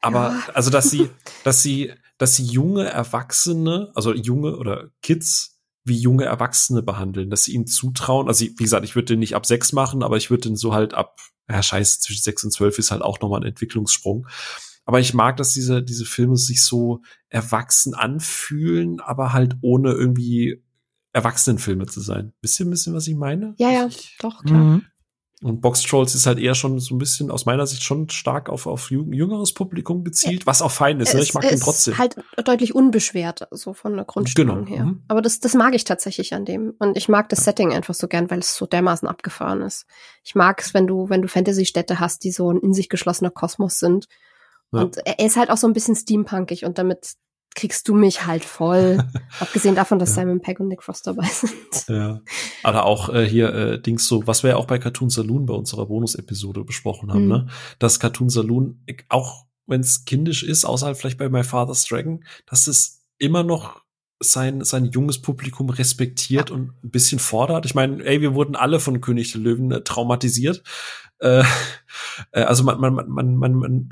Aber 0.00 0.30
Ja. 0.30 0.52
also, 0.54 0.70
dass 0.70 0.90
sie, 0.90 1.10
dass 1.44 1.62
sie, 1.62 1.92
dass 2.18 2.36
sie 2.36 2.44
junge 2.44 2.84
Erwachsene, 2.84 3.90
also 3.94 4.14
junge 4.14 4.56
oder 4.56 4.90
Kids 5.02 5.58
wie 5.86 5.98
junge 5.98 6.24
Erwachsene 6.24 6.82
behandeln, 6.82 7.28
dass 7.28 7.44
sie 7.44 7.52
ihnen 7.52 7.66
zutrauen. 7.66 8.28
Also, 8.28 8.44
wie 8.46 8.54
gesagt, 8.54 8.84
ich 8.84 8.94
würde 8.94 9.06
den 9.06 9.18
nicht 9.18 9.34
ab 9.34 9.44
sechs 9.44 9.72
machen, 9.72 10.02
aber 10.02 10.16
ich 10.16 10.30
würde 10.30 10.48
den 10.48 10.56
so 10.56 10.72
halt 10.72 10.94
ab, 10.94 11.18
ja, 11.50 11.62
scheiße, 11.62 12.00
zwischen 12.00 12.22
sechs 12.22 12.42
und 12.42 12.52
zwölf 12.52 12.78
ist 12.78 12.90
halt 12.90 13.02
auch 13.02 13.20
nochmal 13.20 13.40
ein 13.40 13.46
Entwicklungssprung. 13.48 14.26
Aber 14.86 15.00
ich 15.00 15.12
mag, 15.12 15.36
dass 15.36 15.52
diese, 15.52 15.82
diese 15.82 16.04
Filme 16.06 16.36
sich 16.36 16.62
so 16.64 17.02
erwachsen 17.28 17.94
anfühlen, 17.94 19.00
aber 19.00 19.32
halt 19.34 19.56
ohne 19.60 19.92
irgendwie 19.92 20.62
Erwachsenenfilme 21.12 21.86
zu 21.86 22.00
sein. 22.00 22.32
Wisst 22.40 22.60
ihr 22.60 22.66
ein 22.66 22.70
bisschen, 22.70 22.94
was 22.94 23.06
ich 23.06 23.14
meine? 23.14 23.54
ja, 23.58 23.70
ja, 23.70 23.88
doch, 24.20 24.42
klar. 24.44 24.60
Mhm. 24.62 24.84
Und 25.42 25.60
Box 25.60 25.82
Trolls 25.82 26.14
ist 26.14 26.26
halt 26.26 26.38
eher 26.38 26.54
schon 26.54 26.78
so 26.78 26.94
ein 26.94 26.98
bisschen, 26.98 27.30
aus 27.30 27.44
meiner 27.44 27.66
Sicht, 27.66 27.82
schon 27.82 28.08
stark 28.08 28.48
auf, 28.48 28.66
auf 28.66 28.88
jü- 28.88 29.12
jüngeres 29.14 29.52
Publikum 29.52 30.02
gezielt, 30.04 30.46
was 30.46 30.62
auch 30.62 30.70
fein 30.70 31.00
ist. 31.00 31.12
Ne? 31.12 31.20
Ich 31.20 31.34
mag 31.34 31.42
es 31.44 31.50
den 31.50 31.58
ist 31.58 31.64
trotzdem. 31.64 31.98
halt 31.98 32.16
deutlich 32.44 32.74
unbeschwert, 32.74 33.46
so 33.50 33.74
von 33.74 33.96
der 33.96 34.04
Grundstimmung 34.04 34.64
Genau, 34.64 34.76
her. 34.76 34.84
mhm. 34.86 35.02
Aber 35.08 35.20
das, 35.20 35.40
das 35.40 35.54
mag 35.54 35.74
ich 35.74 35.84
tatsächlich 35.84 36.32
an 36.34 36.44
dem. 36.44 36.74
Und 36.78 36.96
ich 36.96 37.08
mag 37.08 37.28
das 37.28 37.44
Setting 37.44 37.72
einfach 37.72 37.94
so 37.94 38.08
gern, 38.08 38.30
weil 38.30 38.38
es 38.38 38.56
so 38.56 38.64
dermaßen 38.66 39.06
abgefahren 39.08 39.60
ist. 39.62 39.86
Ich 40.22 40.34
mag 40.34 40.60
es, 40.62 40.72
wenn 40.72 40.86
du, 40.86 41.10
wenn 41.10 41.20
du 41.22 41.28
Fantasy-Städte 41.28 42.00
hast, 42.00 42.24
die 42.24 42.30
so 42.30 42.50
ein 42.50 42.60
in 42.60 42.72
sich 42.72 42.88
geschlossener 42.88 43.30
Kosmos 43.30 43.78
sind. 43.78 44.06
Ja. 44.72 44.82
Und 44.82 44.96
er 45.04 45.18
ist 45.18 45.36
halt 45.36 45.50
auch 45.50 45.56
so 45.58 45.66
ein 45.66 45.72
bisschen 45.72 45.96
steampunkig 45.96 46.64
und 46.64 46.78
damit 46.78 47.14
kriegst 47.54 47.88
du 47.88 47.94
mich 47.94 48.26
halt 48.26 48.44
voll. 48.44 49.04
Abgesehen 49.40 49.74
davon, 49.74 49.98
dass 49.98 50.16
Ja. 50.16 50.22
Simon 50.22 50.40
Pegg 50.40 50.60
und 50.60 50.68
Nick 50.68 50.82
Frost 50.82 51.06
dabei 51.06 51.26
sind. 51.32 51.88
Ja. 51.88 52.20
Aber 52.62 52.84
auch 52.86 53.08
äh, 53.08 53.26
hier 53.28 53.54
äh, 53.54 53.80
Dings 53.80 54.06
so, 54.08 54.26
was 54.26 54.42
wir 54.42 54.50
ja 54.50 54.56
auch 54.56 54.66
bei 54.66 54.78
Cartoon 54.78 55.10
Saloon 55.10 55.46
bei 55.46 55.54
unserer 55.54 55.86
Bonus-Episode 55.86 56.64
besprochen 56.64 57.10
haben, 57.12 57.24
Mhm. 57.24 57.28
ne? 57.28 57.46
Dass 57.78 58.00
Cartoon 58.00 58.28
Saloon, 58.30 58.84
auch 59.08 59.46
wenn 59.66 59.80
es 59.80 60.04
kindisch 60.04 60.42
ist, 60.42 60.64
außerhalb 60.64 60.96
vielleicht 60.96 61.18
bei 61.18 61.28
My 61.28 61.42
Father's 61.44 61.84
Dragon, 61.86 62.24
dass 62.46 62.66
es 62.66 63.04
immer 63.18 63.42
noch 63.44 63.82
sein, 64.20 64.62
sein 64.64 64.86
junges 64.86 65.20
Publikum 65.20 65.70
respektiert 65.70 66.50
und 66.50 66.72
ein 66.84 66.90
bisschen 66.90 67.18
fordert. 67.18 67.66
Ich 67.66 67.74
meine, 67.74 68.02
ey, 68.04 68.20
wir 68.20 68.34
wurden 68.34 68.56
alle 68.56 68.80
von 68.80 69.00
König 69.00 69.32
der 69.32 69.40
Löwen 69.40 69.70
äh, 69.70 69.82
traumatisiert. 69.82 70.62
Äh, 71.18 71.42
äh, 72.32 72.42
also 72.42 72.64
man, 72.64 72.80
man, 72.80 73.08
man, 73.08 73.36
man, 73.36 73.54
man 73.54 73.88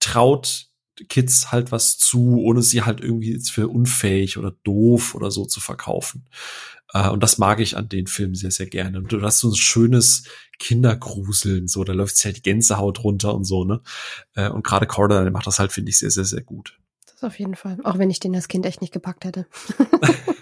traut 0.00 0.68
Kids 1.08 1.52
halt 1.52 1.72
was 1.72 1.98
zu, 1.98 2.40
ohne 2.40 2.62
sie 2.62 2.82
halt 2.82 3.00
irgendwie 3.00 3.32
jetzt 3.32 3.50
für 3.50 3.68
unfähig 3.68 4.38
oder 4.38 4.52
doof 4.64 5.14
oder 5.14 5.30
so 5.30 5.44
zu 5.44 5.60
verkaufen. 5.60 6.24
Äh, 6.92 7.08
und 7.10 7.22
das 7.22 7.38
mag 7.38 7.60
ich 7.60 7.76
an 7.76 7.88
den 7.88 8.06
Filmen 8.06 8.34
sehr, 8.34 8.50
sehr 8.50 8.66
gerne. 8.66 8.98
Und 8.98 9.12
du 9.12 9.20
hast 9.22 9.40
so 9.40 9.50
ein 9.50 9.56
schönes 9.56 10.24
Kindergruseln, 10.58 11.68
so, 11.68 11.84
da 11.84 11.92
läuft 11.92 12.22
ja 12.24 12.32
die 12.32 12.42
Gänsehaut 12.42 13.04
runter 13.04 13.34
und 13.34 13.44
so, 13.44 13.64
ne? 13.64 13.82
Äh, 14.34 14.48
und 14.48 14.64
gerade 14.64 14.86
Corda, 14.86 15.22
der 15.22 15.32
macht 15.32 15.46
das 15.46 15.58
halt, 15.58 15.72
finde 15.72 15.90
ich, 15.90 15.98
sehr, 15.98 16.10
sehr, 16.10 16.24
sehr 16.24 16.42
gut. 16.42 16.78
Das 17.06 17.24
auf 17.24 17.38
jeden 17.38 17.56
Fall. 17.56 17.78
Auch 17.84 17.98
wenn 17.98 18.10
ich 18.10 18.20
den 18.20 18.34
als 18.34 18.48
Kind 18.48 18.66
echt 18.66 18.80
nicht 18.80 18.92
gepackt 18.92 19.24
hätte. 19.24 19.46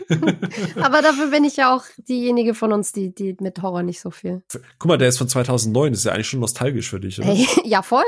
Aber 0.76 1.02
dafür 1.02 1.28
bin 1.28 1.44
ich 1.44 1.56
ja 1.56 1.74
auch 1.74 1.84
diejenige 2.08 2.54
von 2.54 2.72
uns, 2.72 2.92
die, 2.92 3.14
die 3.14 3.36
mit 3.40 3.60
Horror 3.62 3.82
nicht 3.82 4.00
so 4.00 4.10
viel. 4.10 4.42
Guck 4.78 4.88
mal, 4.88 4.98
der 4.98 5.08
ist 5.08 5.18
von 5.18 5.28
2009, 5.28 5.92
das 5.92 6.00
ist 6.00 6.04
ja 6.04 6.12
eigentlich 6.12 6.28
schon 6.28 6.40
nostalgisch 6.40 6.90
für 6.90 7.00
dich, 7.00 7.18
oder? 7.18 7.28
Hey, 7.28 7.46
ja, 7.64 7.82
voll. 7.82 8.04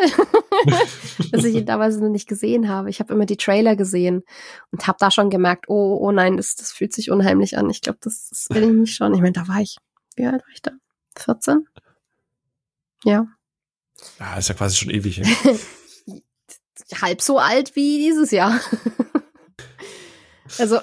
Dass 1.32 1.44
ich 1.44 1.54
ihn 1.54 1.66
damals 1.66 1.96
noch 1.96 2.08
nicht 2.08 2.28
gesehen 2.28 2.68
habe. 2.68 2.90
Ich 2.90 3.00
habe 3.00 3.12
immer 3.12 3.26
die 3.26 3.36
Trailer 3.36 3.76
gesehen 3.76 4.22
und 4.70 4.86
habe 4.86 4.98
da 5.00 5.10
schon 5.10 5.30
gemerkt, 5.30 5.66
oh, 5.68 5.98
oh 6.00 6.12
nein, 6.12 6.36
das, 6.36 6.56
das 6.56 6.72
fühlt 6.72 6.92
sich 6.92 7.10
unheimlich 7.10 7.58
an. 7.58 7.70
Ich 7.70 7.80
glaube, 7.80 7.98
das, 8.02 8.28
das 8.28 8.48
will 8.50 8.64
ich 8.64 8.70
nicht 8.70 8.94
schon. 8.94 9.14
Ich 9.14 9.20
meine, 9.20 9.32
da 9.32 9.48
war 9.48 9.60
ich, 9.60 9.76
wie 10.16 10.26
alt 10.26 10.42
war 10.42 10.52
ich 10.52 10.62
da? 10.62 10.72
14? 11.16 11.66
Ja. 13.04 13.26
Ja, 14.18 14.36
ist 14.36 14.48
ja 14.48 14.54
quasi 14.54 14.76
schon 14.76 14.90
ewig. 14.90 15.22
Halb 17.00 17.20
so 17.20 17.38
alt 17.38 17.74
wie 17.74 17.98
dieses 17.98 18.30
Jahr. 18.30 18.60
Also. 20.58 20.76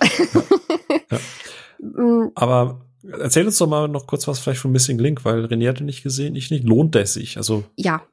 Ja. 1.12 1.20
Aber 2.36 2.82
erzähl 3.20 3.46
uns 3.46 3.58
doch 3.58 3.68
mal 3.68 3.88
noch 3.88 4.08
kurz 4.08 4.28
was 4.28 4.40
vielleicht 4.40 4.62
von 4.62 4.72
Missing 4.72 5.00
Link, 5.00 5.26
weil 5.26 5.46
René 5.46 5.70
hatte 5.70 5.84
nicht 5.84 6.04
gesehen, 6.04 6.36
ich 6.36 6.52
nicht. 6.52 6.64
Lohnt 6.64 6.96
der 6.96 7.06
sich? 7.06 7.38
Also, 7.38 7.64
ja, 7.76 8.04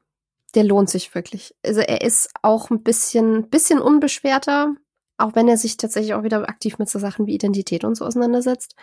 der 0.55 0.63
lohnt 0.63 0.89
sich 0.89 1.13
wirklich. 1.15 1.55
Also 1.65 1.81
er 1.81 2.01
ist 2.01 2.29
auch 2.41 2.69
ein 2.69 2.83
bisschen, 2.83 3.49
bisschen 3.49 3.79
unbeschwerter, 3.79 4.75
auch 5.17 5.35
wenn 5.35 5.47
er 5.47 5.57
sich 5.57 5.77
tatsächlich 5.77 6.13
auch 6.13 6.23
wieder 6.23 6.47
aktiv 6.49 6.77
mit 6.77 6.89
so 6.89 6.99
Sachen 6.99 7.27
wie 7.27 7.35
Identität 7.35 7.83
und 7.83 7.95
so 7.95 8.05
auseinandersetzt. 8.05 8.75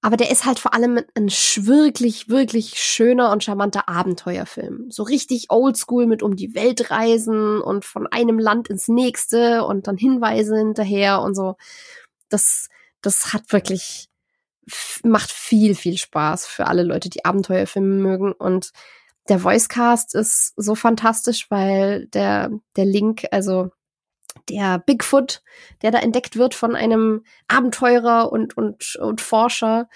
Aber 0.00 0.16
der 0.16 0.30
ist 0.30 0.44
halt 0.44 0.60
vor 0.60 0.74
allem 0.74 1.00
ein 1.14 1.28
wirklich, 1.28 2.28
wirklich 2.28 2.80
schöner 2.80 3.32
und 3.32 3.42
charmanter 3.42 3.88
Abenteuerfilm. 3.88 4.90
So 4.90 5.02
richtig 5.02 5.46
oldschool 5.50 6.06
mit 6.06 6.22
um 6.22 6.36
die 6.36 6.54
Welt 6.54 6.90
reisen 6.90 7.60
und 7.60 7.84
von 7.84 8.06
einem 8.06 8.38
Land 8.38 8.68
ins 8.68 8.86
nächste 8.86 9.64
und 9.64 9.88
dann 9.88 9.96
Hinweise 9.96 10.56
hinterher 10.56 11.20
und 11.20 11.34
so. 11.34 11.56
Das, 12.28 12.68
das 13.02 13.32
hat 13.32 13.52
wirklich, 13.52 14.08
macht 15.02 15.32
viel, 15.32 15.74
viel 15.74 15.98
Spaß 15.98 16.46
für 16.46 16.68
alle 16.68 16.84
Leute, 16.84 17.10
die 17.10 17.24
Abenteuerfilme 17.24 17.96
mögen 17.96 18.32
und 18.32 18.70
der 19.28 19.42
Voicecast 19.44 20.14
ist 20.14 20.54
so 20.56 20.74
fantastisch, 20.74 21.50
weil 21.50 22.06
der, 22.06 22.50
der 22.76 22.86
Link, 22.86 23.26
also 23.30 23.70
der 24.48 24.78
Bigfoot, 24.78 25.42
der 25.82 25.90
da 25.90 25.98
entdeckt 25.98 26.36
wird 26.36 26.54
von 26.54 26.74
einem 26.74 27.24
Abenteurer 27.48 28.32
und, 28.32 28.56
und, 28.56 28.96
und 28.96 29.20
Forscher, 29.20 29.88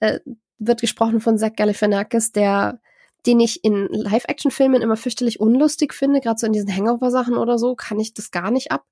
äh, 0.00 0.20
wird 0.58 0.80
gesprochen 0.80 1.20
von 1.20 1.38
Zach 1.38 1.52
Galifianakis, 1.56 2.32
der 2.32 2.80
den 3.26 3.40
ich 3.40 3.64
in 3.64 3.88
Live-Action-Filmen 3.90 4.82
immer 4.82 4.96
fürchterlich 4.96 5.38
unlustig 5.38 5.94
finde, 5.94 6.20
gerade 6.20 6.38
so 6.38 6.46
in 6.46 6.52
diesen 6.52 6.74
Hangover-Sachen 6.74 7.36
oder 7.36 7.58
so, 7.58 7.76
kann 7.76 8.00
ich 8.00 8.14
das 8.14 8.30
gar 8.30 8.50
nicht 8.50 8.72
ab. 8.72 8.84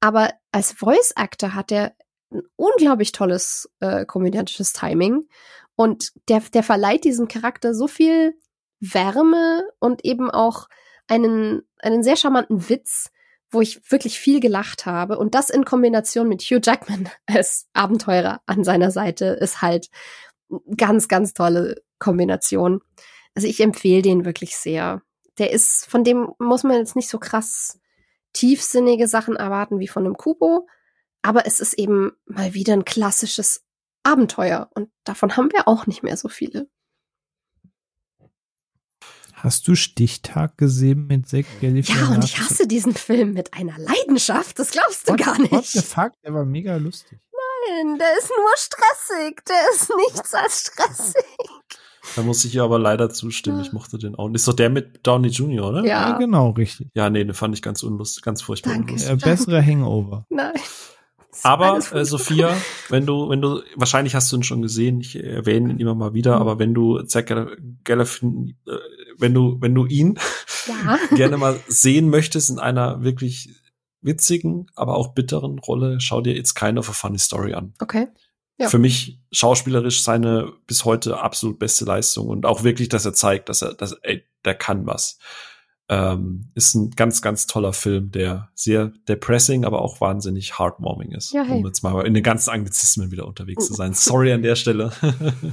Aber 0.00 0.30
als 0.52 0.72
Voice-Actor 0.72 1.54
hat 1.54 1.70
er 1.70 1.92
ein 2.32 2.42
unglaublich 2.56 3.12
tolles 3.12 3.70
äh, 3.80 4.06
komödiantisches 4.06 4.72
Timing 4.72 5.28
und 5.76 6.12
der, 6.28 6.40
der 6.40 6.62
verleiht 6.62 7.04
diesem 7.04 7.28
Charakter 7.28 7.74
so 7.74 7.86
viel 7.86 8.34
Wärme 8.80 9.62
und 9.80 10.04
eben 10.04 10.30
auch 10.30 10.68
einen, 11.06 11.62
einen 11.78 12.02
sehr 12.02 12.16
charmanten 12.16 12.68
Witz, 12.68 13.10
wo 13.54 13.60
ich 13.60 13.90
wirklich 13.90 14.18
viel 14.18 14.40
gelacht 14.40 14.84
habe. 14.84 15.18
Und 15.18 15.34
das 15.34 15.48
in 15.48 15.64
Kombination 15.64 16.28
mit 16.28 16.42
Hugh 16.42 16.60
Jackman 16.62 17.08
als 17.26 17.68
Abenteurer 17.72 18.40
an 18.46 18.64
seiner 18.64 18.90
Seite 18.90 19.26
ist 19.26 19.62
halt 19.62 19.88
ganz, 20.76 21.08
ganz 21.08 21.32
tolle 21.32 21.82
Kombination. 21.98 22.80
Also 23.34 23.48
ich 23.48 23.60
empfehle 23.60 24.02
den 24.02 24.24
wirklich 24.24 24.56
sehr. 24.56 25.02
Der 25.38 25.50
ist, 25.50 25.86
von 25.86 26.04
dem 26.04 26.28
muss 26.38 26.62
man 26.62 26.76
jetzt 26.76 26.96
nicht 26.96 27.08
so 27.08 27.18
krass 27.18 27.80
tiefsinnige 28.32 29.08
Sachen 29.08 29.36
erwarten 29.36 29.78
wie 29.78 29.88
von 29.88 30.04
einem 30.04 30.16
Kubo, 30.16 30.68
aber 31.22 31.46
es 31.46 31.60
ist 31.60 31.74
eben 31.74 32.12
mal 32.26 32.52
wieder 32.52 32.74
ein 32.74 32.84
klassisches 32.84 33.64
Abenteuer 34.02 34.70
und 34.74 34.90
davon 35.04 35.36
haben 35.36 35.50
wir 35.52 35.66
auch 35.66 35.86
nicht 35.86 36.02
mehr 36.02 36.16
so 36.16 36.28
viele. 36.28 36.68
Hast 39.44 39.68
du 39.68 39.74
Stichtag 39.74 40.56
gesehen 40.56 41.06
mit 41.06 41.28
Zack 41.28 41.44
Galifianakis? 41.60 42.08
Ja, 42.08 42.14
und 42.14 42.24
ich 42.24 42.40
hasse 42.40 42.66
diesen 42.66 42.94
Film 42.94 43.34
mit 43.34 43.52
einer 43.52 43.78
Leidenschaft, 43.78 44.58
das 44.58 44.70
glaubst 44.70 45.06
du 45.06 45.12
What- 45.12 45.20
gar 45.20 45.38
What 45.38 45.66
the 45.66 45.78
nicht. 45.78 45.86
fuck, 45.86 46.12
der 46.24 46.32
war 46.32 46.46
mega 46.46 46.76
lustig. 46.76 47.18
Nein, 47.68 47.98
der 47.98 48.08
ist 48.18 48.30
nur 48.30 48.56
stressig, 48.56 49.42
der 49.46 49.56
ist 49.74 49.90
nichts 49.96 50.32
als 50.32 50.60
stressig. 50.62 51.24
Da 52.16 52.22
muss 52.22 52.42
ich 52.46 52.54
ihr 52.54 52.62
aber 52.62 52.78
leider 52.78 53.10
zustimmen. 53.10 53.60
Ich 53.60 53.72
mochte 53.72 53.98
den 53.98 54.14
auch. 54.14 54.30
Ist 54.32 54.48
doch 54.48 54.52
der 54.54 54.70
mit 54.70 55.06
Downey 55.06 55.28
Jr., 55.28 55.68
oder? 55.68 55.80
Ja. 55.84 56.10
Ja, 56.10 56.18
genau, 56.18 56.50
richtig. 56.50 56.88
Ja, 56.94 57.10
nee, 57.10 57.22
den 57.24 57.34
fand 57.34 57.54
ich 57.54 57.60
ganz 57.62 57.82
unlustig, 57.82 58.22
ganz 58.22 58.40
furchtbar 58.42 58.72
Danke. 58.72 58.92
unlustig. 58.94 59.10
Äh, 59.12 59.16
bessere 59.16 59.62
Hangover. 59.64 60.24
Nein. 60.30 60.52
Aber 61.42 61.78
äh, 61.92 62.04
Sophia, 62.04 62.56
wenn 62.90 63.06
du, 63.06 63.28
wenn 63.28 63.42
du, 63.42 63.60
wahrscheinlich 63.74 64.14
hast 64.14 64.30
du 64.32 64.36
ihn 64.36 64.42
schon 64.42 64.62
gesehen, 64.62 65.00
ich 65.00 65.16
erwähne 65.22 65.70
ihn 65.72 65.80
immer 65.80 65.94
mal 65.94 66.14
wieder, 66.14 66.36
aber 66.36 66.58
wenn 66.58 66.72
du 66.74 67.02
Galifian, 67.84 68.54
äh, 68.66 68.72
wenn 69.18 69.34
du, 69.34 69.58
wenn 69.60 69.74
du 69.74 69.86
ihn 69.86 70.18
Ja. 70.66 70.98
gerne 71.16 71.36
mal 71.36 71.58
sehen 71.68 72.10
möchtest 72.10 72.50
in 72.50 72.58
einer 72.58 73.02
wirklich 73.02 73.50
witzigen, 74.00 74.66
aber 74.74 74.96
auch 74.96 75.14
bitteren 75.14 75.58
Rolle, 75.58 76.00
schau 76.00 76.20
dir 76.20 76.36
It's 76.36 76.54
Kind 76.54 76.78
of 76.78 76.88
a 76.88 76.92
Funny 76.92 77.18
Story 77.18 77.54
an. 77.54 77.74
Okay. 77.80 78.08
Ja. 78.58 78.68
Für 78.68 78.78
mich 78.78 79.20
schauspielerisch 79.32 80.02
seine 80.02 80.52
bis 80.66 80.84
heute 80.84 81.20
absolut 81.20 81.58
beste 81.58 81.84
Leistung 81.84 82.28
und 82.28 82.46
auch 82.46 82.62
wirklich, 82.62 82.88
dass 82.88 83.04
er 83.04 83.12
zeigt, 83.12 83.48
dass 83.48 83.62
er, 83.62 83.74
dass, 83.74 83.92
ey, 84.02 84.24
der 84.44 84.54
kann 84.54 84.86
was. 84.86 85.18
Ähm, 85.88 86.50
ist 86.54 86.74
ein 86.74 86.90
ganz, 86.92 87.20
ganz 87.20 87.46
toller 87.46 87.72
Film, 87.72 88.10
der 88.10 88.50
sehr 88.54 88.92
depressing, 89.08 89.64
aber 89.64 89.82
auch 89.82 90.00
wahnsinnig 90.00 90.58
heartwarming 90.58 91.10
ist. 91.12 91.32
Ja, 91.32 91.42
hey. 91.42 91.58
Um 91.58 91.66
jetzt 91.66 91.82
mal 91.82 92.06
in 92.06 92.14
den 92.14 92.22
ganzen 92.22 92.50
Anglizismen 92.50 93.10
wieder 93.10 93.26
unterwegs 93.26 93.66
zu 93.66 93.74
sein. 93.74 93.92
Sorry 93.94 94.32
an 94.32 94.42
der 94.42 94.56
Stelle. 94.56 94.92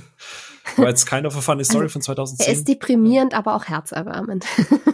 War 0.77 0.87
jetzt 0.89 1.05
kind 1.05 1.25
of 1.25 1.35
a 1.35 1.41
funny 1.41 1.63
story 1.63 1.89
von 1.89 2.01
Er 2.01 2.05
2010. 2.05 2.53
ist 2.53 2.67
deprimierend, 2.67 3.33
aber 3.33 3.55
auch 3.55 3.65
herzerwärmend. 3.65 4.45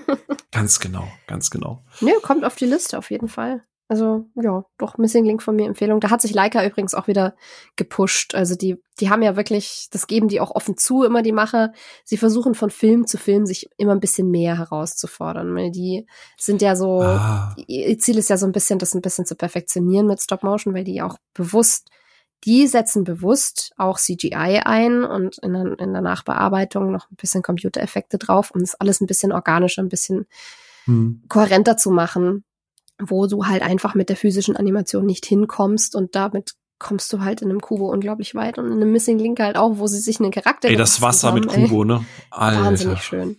Ganz 0.52 0.80
genau, 0.80 1.08
ganz 1.28 1.52
genau. 1.52 1.84
Nö, 2.02 2.10
kommt 2.24 2.44
auf 2.44 2.56
die 2.56 2.66
Liste 2.66 2.98
auf 2.98 3.12
jeden 3.12 3.28
Fall. 3.28 3.62
Also, 3.90 4.26
ja, 4.36 4.66
doch, 4.80 4.98
Missing 4.98 5.24
Link 5.24 5.42
von 5.44 5.56
mir 5.56 5.68
Empfehlung. 5.68 6.00
Da 6.02 6.10
hat 6.10 6.22
sich 6.22 6.34
Leica 6.34 6.66
übrigens 6.66 6.94
auch 6.94 7.08
wieder 7.08 7.36
gepusht. 7.76 8.34
Also 8.36 8.56
die, 8.56 8.82
die 9.00 9.10
haben 9.10 9.22
ja 9.22 9.38
wirklich, 9.38 9.88
das 9.92 10.08
geben 10.08 10.28
die 10.28 10.42
auch 10.42 10.52
offen 10.56 10.76
zu, 10.76 11.04
immer 11.04 11.22
die 11.22 11.32
Macher. 11.32 11.72
Sie 12.04 12.18
versuchen 12.18 12.54
von 12.56 12.70
Film 12.70 13.06
zu 13.08 13.18
Film 13.18 13.46
sich 13.46 13.70
immer 13.78 13.94
ein 13.94 14.00
bisschen 14.02 14.30
mehr 14.30 14.58
herauszufordern. 14.58 15.72
Die 15.72 16.06
sind 16.38 16.62
ja 16.62 16.76
so, 16.76 17.02
Ah, 17.02 17.56
ihr 17.68 17.98
Ziel 18.00 18.18
ist 18.18 18.30
ja 18.30 18.38
so 18.38 18.46
ein 18.46 18.52
bisschen, 18.52 18.80
das 18.80 18.94
ein 18.96 19.02
bisschen 19.02 19.26
zu 19.26 19.36
perfektionieren 19.36 20.08
mit 20.08 20.22
Stop 20.22 20.44
Motion, 20.44 20.74
weil 20.74 20.84
die 20.84 21.02
auch 21.02 21.18
bewusst, 21.34 21.90
die 22.44 22.68
setzen 22.68 23.04
bewusst 23.04 23.74
auch 23.78 23.98
CGI 23.98 24.62
ein 24.64 25.04
und 25.04 25.38
in 25.40 25.54
der, 25.54 25.80
in 25.80 25.94
der 25.94 26.02
Nachbearbeitung 26.02 26.92
noch 26.92 27.10
ein 27.10 27.16
bisschen 27.16 27.42
Computereffekte 27.42 28.18
drauf, 28.18 28.52
um 28.52 28.62
das 28.62 28.76
alles 28.76 29.02
ein 29.02 29.08
bisschen 29.08 29.32
organischer, 29.32 29.82
ein 29.82 29.90
bisschen 29.90 30.28
hm. 30.86 31.24
kohärenter 31.28 31.78
zu 31.78 31.92
machen, 31.92 32.44
wo 33.00 33.28
du 33.28 33.46
halt 33.46 33.62
einfach 33.62 33.96
mit 33.96 34.10
der 34.10 34.16
physischen 34.16 34.56
Animation 34.56 35.06
nicht 35.06 35.26
hinkommst 35.26 35.96
und 35.96 36.16
damit 36.16 36.54
kommst 36.80 37.12
du 37.12 37.22
halt 37.22 37.42
in 37.42 37.50
einem 37.50 37.62
Kubo 37.62 37.92
unglaublich 37.92 38.36
weit 38.36 38.58
und 38.58 38.68
in 38.68 38.74
einem 38.74 38.92
Missing 38.92 39.18
Link 39.18 39.40
halt 39.40 39.58
auch, 39.58 39.78
wo 39.78 39.88
sie 39.88 40.00
sich 40.00 40.20
einen 40.20 40.32
Charakter 40.32 40.70
Ey, 40.70 40.76
das 40.76 41.02
Wasser 41.02 41.32
mit 41.32 41.46
zusammen, 41.46 41.64
ey, 41.64 41.70
Kubo, 41.70 41.84
ne? 41.84 42.06
Alter. 42.30 42.64
Wahnsinnig 42.64 43.02
schön. 43.02 43.38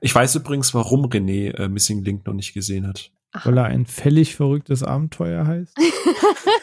Ich 0.00 0.14
weiß 0.14 0.36
übrigens, 0.36 0.72
warum 0.72 1.06
René 1.06 1.54
äh, 1.54 1.68
Missing 1.68 2.02
Link 2.02 2.26
noch 2.26 2.34
nicht 2.34 2.54
gesehen 2.54 2.86
hat. 2.86 3.10
Weil 3.44 3.58
er 3.58 3.64
ein 3.64 3.86
völlig 3.86 4.34
verrücktes 4.34 4.82
Abenteuer 4.82 5.46
heißt. 5.46 5.76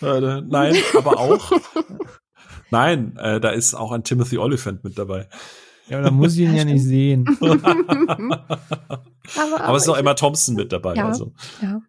Äh, 0.00 0.40
nein, 0.42 0.74
aber 0.96 1.18
auch. 1.18 1.52
Nein, 2.70 3.16
äh, 3.18 3.38
da 3.38 3.50
ist 3.50 3.74
auch 3.74 3.92
ein 3.92 4.02
Timothy 4.02 4.38
Oliphant 4.38 4.82
mit 4.82 4.98
dabei. 4.98 5.28
Ja, 5.88 5.98
aber 5.98 6.06
da 6.06 6.10
muss 6.10 6.34
ich 6.34 6.40
ihn 6.40 6.54
ja 6.54 6.64
nicht 6.64 6.82
sehen. 6.82 7.26
aber, 7.40 8.56
Aber 9.60 9.76
es 9.76 9.82
ist 9.82 9.88
auch 9.88 9.98
Emma 9.98 10.14
Thompson 10.14 10.54
mit 10.54 10.72
dabei. 10.72 10.94
Ja. 10.94 11.08
Also. 11.08 11.32
Ja. 11.60 11.82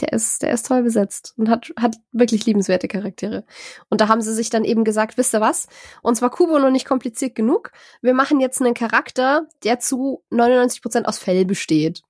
Der 0.00 0.12
ist, 0.12 0.42
der 0.42 0.52
ist 0.52 0.66
toll 0.66 0.82
besetzt 0.82 1.32
und 1.38 1.48
hat, 1.48 1.72
hat 1.80 1.96
wirklich 2.12 2.44
liebenswerte 2.44 2.86
Charaktere. 2.86 3.46
Und 3.88 4.02
da 4.02 4.08
haben 4.08 4.20
sie 4.20 4.34
sich 4.34 4.50
dann 4.50 4.64
eben 4.64 4.84
gesagt, 4.84 5.16
wisst 5.16 5.34
ihr 5.34 5.40
was? 5.40 5.68
Uns 6.02 6.20
war 6.20 6.28
Kubo 6.28 6.58
noch 6.58 6.70
nicht 6.70 6.84
kompliziert 6.84 7.34
genug. 7.34 7.72
Wir 8.02 8.12
machen 8.12 8.38
jetzt 8.38 8.60
einen 8.60 8.74
Charakter, 8.74 9.46
der 9.64 9.80
zu 9.80 10.22
99 10.28 10.82
Prozent 10.82 11.08
aus 11.08 11.18
Fell 11.18 11.46
besteht. 11.46 12.02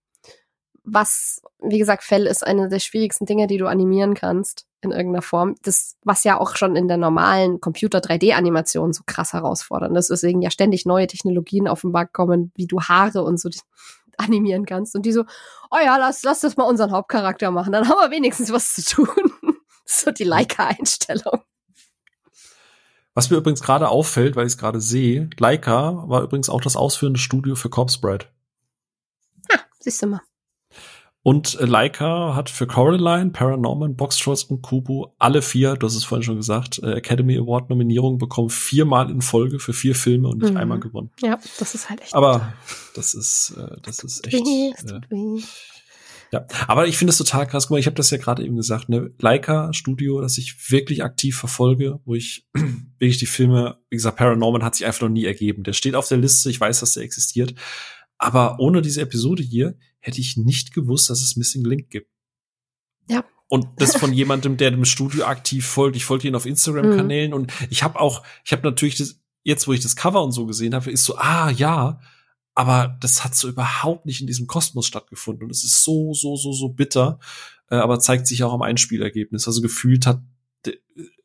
Was, 0.88 1.42
wie 1.60 1.78
gesagt, 1.78 2.04
Fell 2.04 2.26
ist 2.26 2.46
eine 2.46 2.68
der 2.68 2.78
schwierigsten 2.78 3.26
Dinge, 3.26 3.48
die 3.48 3.58
du 3.58 3.66
animieren 3.66 4.14
kannst 4.14 4.66
in 4.82 4.92
irgendeiner 4.92 5.22
Form. 5.22 5.56
Das, 5.62 5.96
was 6.04 6.22
ja 6.22 6.38
auch 6.38 6.54
schon 6.54 6.76
in 6.76 6.86
der 6.86 6.96
normalen 6.96 7.60
Computer 7.60 7.98
3D-Animation 7.98 8.92
so 8.92 9.02
krass 9.04 9.32
herausfordernd 9.32 9.96
ist, 9.96 10.10
weswegen 10.10 10.42
ja 10.42 10.50
ständig 10.50 10.86
neue 10.86 11.08
Technologien 11.08 11.66
auf 11.66 11.80
den 11.80 11.90
Markt 11.90 12.12
kommen, 12.12 12.52
wie 12.54 12.66
du 12.66 12.80
Haare 12.80 13.24
und 13.24 13.40
so 13.40 13.50
animieren 14.16 14.64
kannst. 14.64 14.94
Und 14.94 15.02
die 15.04 15.12
so, 15.12 15.24
oh 15.72 15.78
ja, 15.84 15.96
lass, 15.96 16.22
lass 16.22 16.40
das 16.40 16.56
mal 16.56 16.64
unseren 16.64 16.92
Hauptcharakter 16.92 17.50
machen, 17.50 17.72
dann 17.72 17.88
haben 17.88 17.98
wir 17.98 18.12
wenigstens 18.12 18.52
was 18.52 18.74
zu 18.74 18.82
tun. 18.84 19.32
so 19.84 20.12
die 20.12 20.24
Leica-Einstellung. 20.24 21.40
Was 23.14 23.30
mir 23.30 23.38
übrigens 23.38 23.62
gerade 23.62 23.88
auffällt, 23.88 24.36
weil 24.36 24.46
ich 24.46 24.52
es 24.52 24.58
gerade 24.58 24.80
sehe, 24.80 25.30
Leica 25.38 26.04
war 26.06 26.22
übrigens 26.22 26.48
auch 26.48 26.60
das 26.60 26.76
ausführende 26.76 27.18
Studio 27.18 27.56
für 27.56 27.70
Corpse 27.70 28.00
Bride. 28.00 28.26
Siehst 29.86 30.02
du 30.02 30.08
mal. 30.08 30.20
Und 31.26 31.56
Leica 31.58 32.36
hat 32.36 32.50
für 32.50 32.68
Coraline, 32.68 33.30
Paranorman, 33.32 33.96
Box 33.96 34.16
Trolls 34.18 34.44
und 34.44 34.62
Kubo 34.62 35.12
alle 35.18 35.42
vier, 35.42 35.74
du 35.74 35.84
hast 35.84 35.96
es 35.96 36.04
vorhin 36.04 36.22
schon 36.22 36.36
gesagt, 36.36 36.78
äh, 36.84 36.92
Academy 36.92 37.36
Award 37.36 37.68
Nominierungen 37.68 38.18
bekommen, 38.18 38.48
viermal 38.48 39.10
in 39.10 39.20
Folge 39.22 39.58
für 39.58 39.72
vier 39.72 39.96
Filme 39.96 40.28
und 40.28 40.40
nicht 40.40 40.52
Mhm. 40.52 40.56
einmal 40.56 40.78
gewonnen. 40.78 41.10
Ja, 41.20 41.36
das 41.58 41.74
ist 41.74 41.90
halt 41.90 42.00
echt. 42.02 42.14
Aber 42.14 42.52
das 42.94 43.14
ist, 43.14 43.56
äh, 43.58 43.74
das 43.82 44.04
ist 44.04 44.24
echt. 44.24 44.46
Äh, 44.46 44.70
ja, 46.30 46.46
aber 46.68 46.86
ich 46.86 46.96
finde 46.96 47.10
es 47.10 47.18
total 47.18 47.48
krass. 47.48 47.64
Guck 47.66 47.72
mal, 47.72 47.80
ich 47.80 47.86
habe 47.86 47.96
das 47.96 48.10
ja 48.10 48.18
gerade 48.18 48.44
eben 48.44 48.54
gesagt, 48.54 48.88
ne, 48.88 49.10
Leica 49.18 49.72
Studio, 49.72 50.20
das 50.20 50.38
ich 50.38 50.70
wirklich 50.70 51.02
aktiv 51.02 51.36
verfolge, 51.36 51.98
wo 52.04 52.14
ich 52.14 52.46
wirklich 53.00 53.18
die 53.18 53.26
Filme, 53.26 53.78
wie 53.90 53.96
gesagt, 53.96 54.16
Paranorman 54.16 54.62
hat 54.62 54.76
sich 54.76 54.86
einfach 54.86 55.00
noch 55.02 55.08
nie 55.08 55.24
ergeben. 55.24 55.64
Der 55.64 55.72
steht 55.72 55.96
auf 55.96 56.06
der 56.06 56.18
Liste, 56.18 56.50
ich 56.50 56.60
weiß, 56.60 56.78
dass 56.78 56.92
der 56.92 57.02
existiert. 57.02 57.56
Aber 58.16 58.60
ohne 58.60 58.80
diese 58.80 59.02
Episode 59.02 59.42
hier 59.42 59.76
hätte 60.06 60.20
ich 60.20 60.36
nicht 60.36 60.72
gewusst, 60.72 61.10
dass 61.10 61.20
es 61.20 61.36
Missing 61.36 61.64
Link 61.64 61.90
gibt. 61.90 62.08
Ja. 63.10 63.24
Und 63.48 63.66
das 63.78 63.96
von 63.96 64.12
jemandem, 64.12 64.56
der 64.56 64.70
dem 64.70 64.84
Studio 64.84 65.24
aktiv 65.24 65.66
folgt. 65.66 65.96
Ich 65.96 66.04
folge 66.04 66.28
ihn 66.28 66.36
auf 66.36 66.46
Instagram-Kanälen 66.46 67.34
und 67.34 67.52
ich 67.70 67.82
habe 67.82 67.98
auch, 67.98 68.22
ich 68.44 68.52
habe 68.52 68.62
natürlich 68.62 68.96
das, 68.96 69.20
jetzt, 69.42 69.66
wo 69.66 69.72
ich 69.72 69.80
das 69.80 69.96
Cover 69.96 70.22
und 70.22 70.32
so 70.32 70.46
gesehen 70.46 70.74
habe, 70.74 70.90
ist 70.90 71.04
so, 71.04 71.16
ah 71.16 71.50
ja, 71.50 72.00
aber 72.54 72.96
das 73.00 73.24
hat 73.24 73.34
so 73.34 73.48
überhaupt 73.48 74.06
nicht 74.06 74.20
in 74.20 74.26
diesem 74.26 74.46
Kosmos 74.46 74.86
stattgefunden 74.86 75.44
und 75.44 75.50
es 75.50 75.64
ist 75.64 75.82
so, 75.82 76.14
so, 76.14 76.36
so, 76.36 76.52
so 76.52 76.68
bitter, 76.68 77.18
äh, 77.68 77.74
aber 77.74 77.98
zeigt 77.98 78.28
sich 78.28 78.44
auch 78.44 78.54
am 78.54 78.62
Einspielergebnis. 78.62 79.46
Also 79.46 79.60
gefühlt 79.60 80.06
hat, 80.06 80.20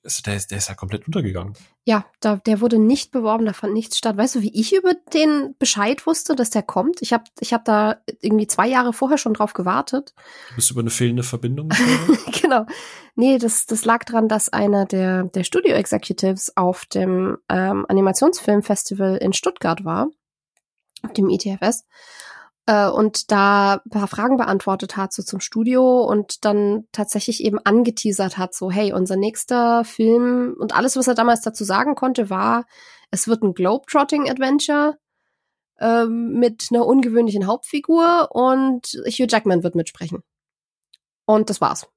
also 0.04 0.22
der, 0.24 0.36
ist- 0.36 0.52
der 0.52 0.58
ist 0.58 0.70
ja 0.70 0.76
komplett 0.76 1.06
untergegangen. 1.06 1.54
Ja, 1.84 2.06
da, 2.20 2.36
der 2.38 2.62
wurde 2.62 2.78
nicht 2.80 3.12
beworben, 3.12 3.46
da 3.46 3.54
fand 3.54 3.74
nichts 3.74 3.98
statt. 3.98 4.18
Weißt 4.18 4.36
du, 4.36 4.42
wie 4.42 4.54
ich 4.60 4.76
über 4.76 4.94
den 5.14 5.56
Bescheid 5.58 6.06
wusste, 6.06 6.36
dass 6.36 6.50
der 6.52 6.62
kommt? 6.64 7.02
Ich 7.02 7.12
habe 7.14 7.24
ich 7.40 7.54
hab 7.54 7.66
da 7.66 7.98
irgendwie 8.22 8.46
zwei 8.48 8.68
Jahre 8.68 8.94
vorher 8.94 9.18
schon 9.18 9.34
drauf 9.34 9.54
gewartet. 9.54 10.14
Du 10.50 10.56
bist 10.56 10.70
über 10.72 10.82
eine 10.82 10.90
fehlende 10.92 11.24
Verbindung. 11.24 11.70
genau. 12.42 12.66
Nee, 13.16 13.38
das, 13.40 13.66
das 13.66 13.84
lag 13.86 14.04
dran, 14.06 14.28
dass 14.28 14.50
einer 14.50 14.86
der, 14.86 15.24
der 15.24 15.44
Studio 15.44 15.74
Executives 15.76 16.56
auf 16.56 16.86
dem 16.86 17.38
ähm, 17.50 17.86
Animationsfilmfestival 17.90 19.18
in 19.18 19.34
Stuttgart 19.34 19.84
war, 19.84 20.08
auf 21.04 21.14
dem 21.14 21.30
ITFS, 21.30 21.86
äh, 22.66 22.88
und 22.88 23.32
da 23.32 23.82
ein 23.86 23.90
paar 23.90 24.08
Fragen 24.08 24.38
beantwortet 24.38 24.98
hat, 24.98 25.14
so 25.14 25.24
zum 25.24 25.40
Studio 25.40 26.04
und 26.04 26.46
dann 26.46 26.86
tatsächlich 26.92 27.44
eben 27.44 27.60
angeteasert 27.60 28.38
hat, 28.38 28.54
so, 28.54 28.72
hey, 28.72 28.94
unser 28.94 29.16
nächster 29.16 29.84
Film 29.84 30.56
und 30.60 30.76
alles, 30.76 30.96
was 30.96 31.08
er 31.08 31.16
damals 31.16 31.42
dazu 31.42 31.64
sagen 31.64 31.96
konnte, 31.96 32.30
war, 32.30 32.66
es 33.10 33.28
wird 33.28 33.44
ein 33.44 33.54
Globetrotting-Adventure 33.54 34.98
ähm, 35.80 36.34
mit 36.34 36.68
einer 36.72 36.86
ungewöhnlichen 36.86 37.48
Hauptfigur 37.48 38.30
und 38.32 38.88
Hugh 39.06 39.28
Jackman 39.28 39.64
wird 39.64 39.76
mitsprechen. 39.76 40.24
Und 41.26 41.50
das 41.50 41.62
war's. 41.62 41.88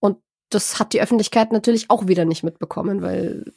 Und 0.00 0.18
das 0.50 0.78
hat 0.78 0.92
die 0.92 1.00
Öffentlichkeit 1.00 1.50
natürlich 1.52 1.90
auch 1.90 2.06
wieder 2.06 2.24
nicht 2.24 2.44
mitbekommen, 2.44 3.02
weil 3.02 3.52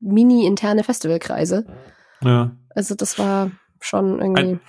mini-interne 0.00 0.84
Festivalkreise. 0.84 1.66
ja. 2.22 2.56
Also 2.76 2.96
das 2.96 3.20
war 3.20 3.52
schon 3.80 4.20
irgendwie. 4.20 4.42
Ein- 4.42 4.60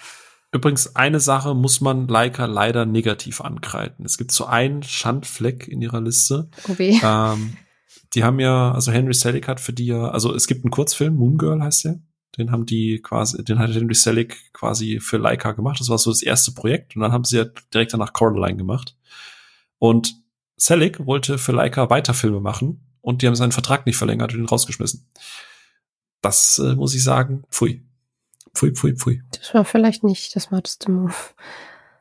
Übrigens, 0.55 0.95
eine 0.95 1.19
Sache 1.19 1.53
muss 1.53 1.81
man 1.81 2.07
Leica 2.07 2.45
leider 2.45 2.85
negativ 2.85 3.41
ankreiden. 3.41 4.05
Es 4.05 4.17
gibt 4.17 4.31
so 4.31 4.45
einen 4.45 4.83
Schandfleck 4.83 5.67
in 5.67 5.81
ihrer 5.81 5.99
Liste. 5.99 6.49
oh 6.69 6.77
weh. 6.77 6.97
ähm, 7.03 7.57
die 8.13 8.23
haben 8.23 8.39
ja, 8.39 8.71
also 8.71 8.93
Henry 8.93 9.13
Selick 9.13 9.49
hat 9.49 9.59
für 9.59 9.73
die 9.73 9.87
ja, 9.87 10.07
also 10.11 10.33
es 10.33 10.47
gibt 10.47 10.63
einen 10.63 10.71
Kurzfilm, 10.71 11.17
Moon 11.17 11.37
Girl 11.37 11.61
heißt 11.61 11.83
der. 11.83 11.99
Den 12.37 12.51
haben 12.51 12.65
die 12.65 13.01
quasi, 13.01 13.43
den 13.43 13.59
hat 13.59 13.73
Henry 13.73 13.95
Selick 13.95 14.53
quasi 14.53 15.01
für 15.01 15.17
Leica 15.17 15.51
gemacht. 15.51 15.81
Das 15.81 15.89
war 15.89 15.97
so 15.97 16.09
das 16.09 16.21
erste 16.21 16.53
Projekt. 16.53 16.95
Und 16.95 17.01
dann 17.01 17.11
haben 17.11 17.25
sie 17.25 17.35
ja 17.35 17.45
direkt 17.73 17.91
danach 17.91 18.13
Coraline 18.13 18.55
gemacht. 18.55 18.95
Und 19.77 20.15
Selick 20.55 21.05
wollte 21.05 21.37
für 21.37 21.51
Leica 21.51 21.89
weiter 21.89 22.13
Filme 22.13 22.39
machen 22.39 22.79
und 23.01 23.21
die 23.21 23.27
haben 23.27 23.35
seinen 23.35 23.51
Vertrag 23.51 23.85
nicht 23.85 23.97
verlängert 23.97 24.33
und 24.33 24.39
ihn 24.39 24.45
rausgeschmissen. 24.45 25.05
Das 26.21 26.59
äh, 26.59 26.75
muss 26.75 26.95
ich 26.95 27.03
sagen, 27.03 27.43
pfui. 27.51 27.84
Pfui, 28.55 28.71
pfui, 28.71 28.95
pfui. 28.95 29.21
Das 29.31 29.53
war 29.53 29.65
vielleicht 29.65 30.03
nicht 30.03 30.35
das 30.35 30.43
smarteste 30.43 30.91
Move. 30.91 31.13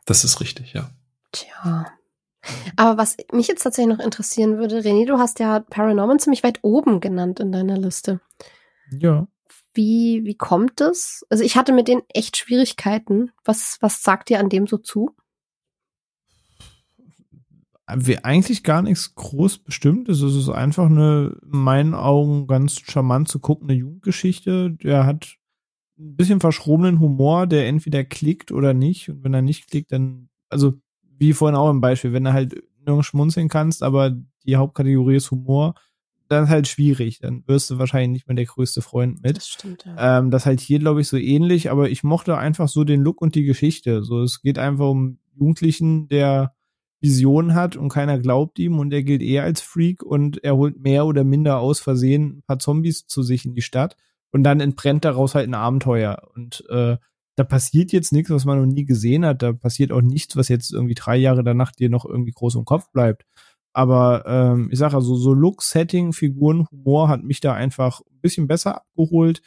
Das 0.06 0.24
ist 0.24 0.40
richtig, 0.40 0.72
ja. 0.72 0.90
Tja. 1.32 1.86
Aber 2.76 2.98
was 2.98 3.16
mich 3.32 3.48
jetzt 3.48 3.62
tatsächlich 3.62 3.97
noch 3.97 4.05
interessieren 4.05 4.59
würde, 4.59 4.81
René, 4.81 5.06
du 5.06 5.18
hast 5.18 5.40
ja 5.40 5.60
Paranorman 5.60 6.18
ziemlich 6.18 6.44
weit 6.44 6.60
oben 6.62 7.01
genannt 7.01 7.40
in 7.40 7.52
deiner 7.52 7.76
Liste. 7.76 8.20
Ja. 8.90 9.26
Wie, 9.72 10.22
wie 10.24 10.36
kommt 10.36 10.81
es? 10.81 11.26
Also 11.31 11.43
ich 11.43 11.56
hatte 11.56 11.72
mit 11.72 11.89
denen 11.89 12.02
echt 12.09 12.36
Schwierigkeiten. 12.36 13.32
Was, 13.44 13.78
was 13.81 14.02
sagt 14.02 14.31
ihr 14.31 14.39
an 14.39 14.48
dem 14.48 14.66
so 14.66 14.78
zu? 14.78 15.14
wir 17.97 18.24
eigentlich 18.24 18.64
gar 18.64 18.82
nichts 18.82 19.14
groß 19.14 19.59
Bestimmtes. 19.59 20.22
Es 20.22 20.35
ist 20.35 20.48
einfach 20.48 20.86
eine, 20.86 21.36
in 21.43 21.59
meinen 21.59 21.94
Augen, 21.94 22.47
ganz 22.47 22.81
charmant 22.81 23.28
zu 23.28 23.40
guckende 23.40 23.74
Jugendgeschichte. 23.74 24.70
Der 24.70 25.05
hat 25.05 25.36
ein 25.98 26.16
bisschen 26.16 26.40
verschrobenen 26.40 27.00
Humor, 27.00 27.46
der 27.46 27.66
entweder 27.66 28.04
klickt 28.04 28.52
oder 28.52 28.74
nicht. 28.74 29.08
Und 29.08 29.24
wenn 29.24 29.34
er 29.34 29.42
nicht 29.42 29.68
klickt, 29.70 29.92
dann, 29.92 30.28
also 30.48 30.74
wie 31.02 31.32
vorhin 31.32 31.56
auch 31.56 31.70
im 31.70 31.80
Beispiel, 31.80 32.12
wenn 32.12 32.24
du 32.24 32.32
halt 32.32 32.62
nirgends 32.84 33.06
schmunzeln 33.06 33.48
kannst, 33.48 33.82
aber 33.82 34.16
die 34.44 34.56
Hauptkategorie 34.56 35.16
ist 35.16 35.30
Humor, 35.30 35.74
dann 36.28 36.44
ist 36.44 36.50
halt 36.50 36.68
schwierig. 36.68 37.20
Dann 37.20 37.44
wirst 37.46 37.70
du 37.70 37.78
wahrscheinlich 37.78 38.10
nicht 38.10 38.28
mehr 38.28 38.36
der 38.36 38.46
größte 38.46 38.82
Freund 38.82 39.22
mit. 39.22 39.36
Das 39.36 39.48
stimmt, 39.48 39.84
ja. 39.84 40.18
Ähm, 40.18 40.30
das 40.30 40.46
halt 40.46 40.60
hier, 40.60 40.78
glaube 40.78 41.00
ich, 41.00 41.08
so 41.08 41.16
ähnlich, 41.16 41.70
aber 41.70 41.90
ich 41.90 42.02
mochte 42.02 42.36
einfach 42.36 42.68
so 42.68 42.84
den 42.84 43.02
Look 43.02 43.22
und 43.22 43.34
die 43.34 43.44
Geschichte. 43.44 44.02
So, 44.02 44.22
es 44.22 44.42
geht 44.42 44.58
einfach 44.58 44.88
um 44.88 45.18
Jugendlichen, 45.38 46.08
der 46.08 46.54
Vision 47.00 47.54
hat 47.54 47.76
und 47.76 47.90
keiner 47.90 48.18
glaubt 48.18 48.58
ihm 48.58 48.78
und 48.78 48.92
er 48.92 49.02
gilt 49.02 49.20
eher 49.20 49.42
als 49.42 49.60
Freak 49.60 50.02
und 50.02 50.42
er 50.42 50.56
holt 50.56 50.80
mehr 50.80 51.04
oder 51.04 51.22
minder 51.22 51.58
aus 51.58 51.78
Versehen 51.78 52.38
ein 52.38 52.42
paar 52.42 52.58
Zombies 52.58 53.06
zu 53.06 53.22
sich 53.22 53.44
in 53.44 53.54
die 53.54 53.62
Stadt 53.62 53.96
und 54.35 54.43
dann 54.43 54.59
entbrennt 54.61 55.05
daraus 55.05 55.36
halt 55.36 55.48
ein 55.48 55.55
Abenteuer 55.55 56.28
und 56.35 56.65
äh, 56.69 56.97
da 57.36 57.44
passiert 57.44 57.93
jetzt 57.93 58.12
nichts, 58.12 58.31
was 58.31 58.44
man 58.44 58.59
noch 58.59 58.66
nie 58.66 58.85
gesehen 58.85 59.24
hat, 59.24 59.43
da 59.43 59.52
passiert 59.52 59.93
auch 59.93 60.02
nichts, 60.02 60.36
was 60.36 60.48
jetzt 60.48 60.73
irgendwie 60.73 60.94
drei 60.94 61.16
Jahre 61.16 61.44
danach 61.44 61.70
dir 61.73 61.89
noch 61.89 62.05
irgendwie 62.05 62.32
groß 62.32 62.56
im 62.56 62.65
Kopf 62.65 62.90
bleibt. 62.93 63.24
Aber 63.73 64.24
ähm, 64.27 64.69
ich 64.70 64.78
sage 64.78 64.94
also, 64.97 65.16
so 65.16 65.35
Look, 65.35 65.62
Setting, 65.62 66.12
Figuren, 66.12 66.66
Humor 66.70 67.09
hat 67.09 67.24
mich 67.24 67.40
da 67.40 67.55
einfach 67.55 68.01
ein 68.02 68.20
bisschen 68.20 68.47
besser 68.47 68.77
abgeholt. 68.77 69.40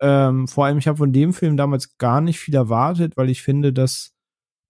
Ähm, 0.00 0.46
vor 0.48 0.64
allem, 0.64 0.78
ich 0.78 0.88
habe 0.88 0.98
von 0.98 1.12
dem 1.12 1.32
Film 1.34 1.56
damals 1.56 1.96
gar 1.98 2.20
nicht 2.20 2.38
viel 2.38 2.54
erwartet, 2.54 3.16
weil 3.16 3.28
ich 3.30 3.42
finde, 3.42 3.72
dass 3.72 4.12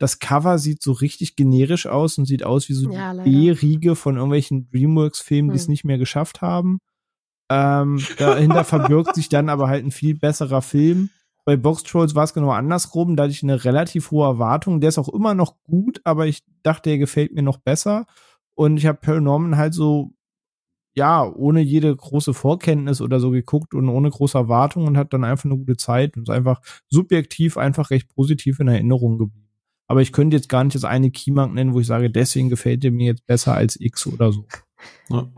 das 0.00 0.18
Cover 0.18 0.58
sieht 0.58 0.82
so 0.82 0.92
richtig 0.92 1.36
generisch 1.36 1.86
aus 1.86 2.18
und 2.18 2.26
sieht 2.26 2.44
aus 2.44 2.68
wie 2.68 2.74
so 2.74 2.90
Ja, 2.90 3.14
die. 3.14 3.30
B-Riege 3.52 3.94
von 3.94 4.16
irgendwelchen 4.16 4.68
Dreamworks-Filmen, 4.70 5.50
die 5.50 5.56
es 5.56 5.66
Hm. 5.66 5.70
nicht 5.70 5.84
mehr 5.84 5.98
geschafft 5.98 6.42
haben. 6.42 6.78
Ähm, 7.50 8.02
dahinter 8.18 8.64
verbirgt 8.64 9.14
sich 9.14 9.28
dann 9.28 9.48
aber 9.48 9.68
halt 9.68 9.84
ein 9.84 9.90
viel 9.90 10.14
besserer 10.14 10.62
Film. 10.62 11.10
Bei 11.44 11.56
Box 11.56 11.82
Trolls 11.82 12.14
war 12.14 12.24
es 12.24 12.32
genau 12.32 12.50
andersrum. 12.50 13.16
Da 13.16 13.24
hatte 13.24 13.32
ich 13.32 13.42
eine 13.42 13.64
relativ 13.64 14.10
hohe 14.10 14.26
Erwartung. 14.26 14.80
Der 14.80 14.88
ist 14.88 14.98
auch 14.98 15.10
immer 15.10 15.34
noch 15.34 15.62
gut, 15.62 16.00
aber 16.04 16.26
ich 16.26 16.42
dachte, 16.62 16.90
der 16.90 16.98
gefällt 16.98 17.34
mir 17.34 17.42
noch 17.42 17.58
besser. 17.58 18.06
Und 18.54 18.78
ich 18.78 18.86
habe 18.86 18.98
Paranorman 19.00 19.56
halt 19.56 19.74
so, 19.74 20.12
ja, 20.96 21.24
ohne 21.26 21.60
jede 21.60 21.94
große 21.94 22.32
Vorkenntnis 22.34 23.00
oder 23.00 23.20
so 23.20 23.30
geguckt 23.30 23.74
und 23.74 23.88
ohne 23.88 24.10
große 24.10 24.38
Erwartung 24.38 24.86
und 24.86 24.96
hat 24.96 25.12
dann 25.12 25.24
einfach 25.24 25.44
eine 25.44 25.56
gute 25.56 25.76
Zeit 25.76 26.16
und 26.16 26.28
ist 26.28 26.34
einfach 26.34 26.62
subjektiv 26.88 27.58
einfach 27.58 27.90
recht 27.90 28.08
positiv 28.14 28.60
in 28.60 28.68
Erinnerung 28.68 29.18
geblieben. 29.18 29.44
Aber 29.86 30.00
ich 30.00 30.12
könnte 30.12 30.36
jetzt 30.36 30.48
gar 30.48 30.64
nicht 30.64 30.76
das 30.76 30.84
eine 30.84 31.10
Keymark 31.10 31.52
nennen, 31.52 31.74
wo 31.74 31.80
ich 31.80 31.86
sage, 31.86 32.10
deswegen 32.10 32.48
gefällt 32.48 32.84
der 32.84 32.92
mir 32.92 33.06
jetzt 33.06 33.26
besser 33.26 33.54
als 33.54 33.78
X 33.78 34.06
oder 34.06 34.32
so. 34.32 34.46
Ja. 35.10 35.28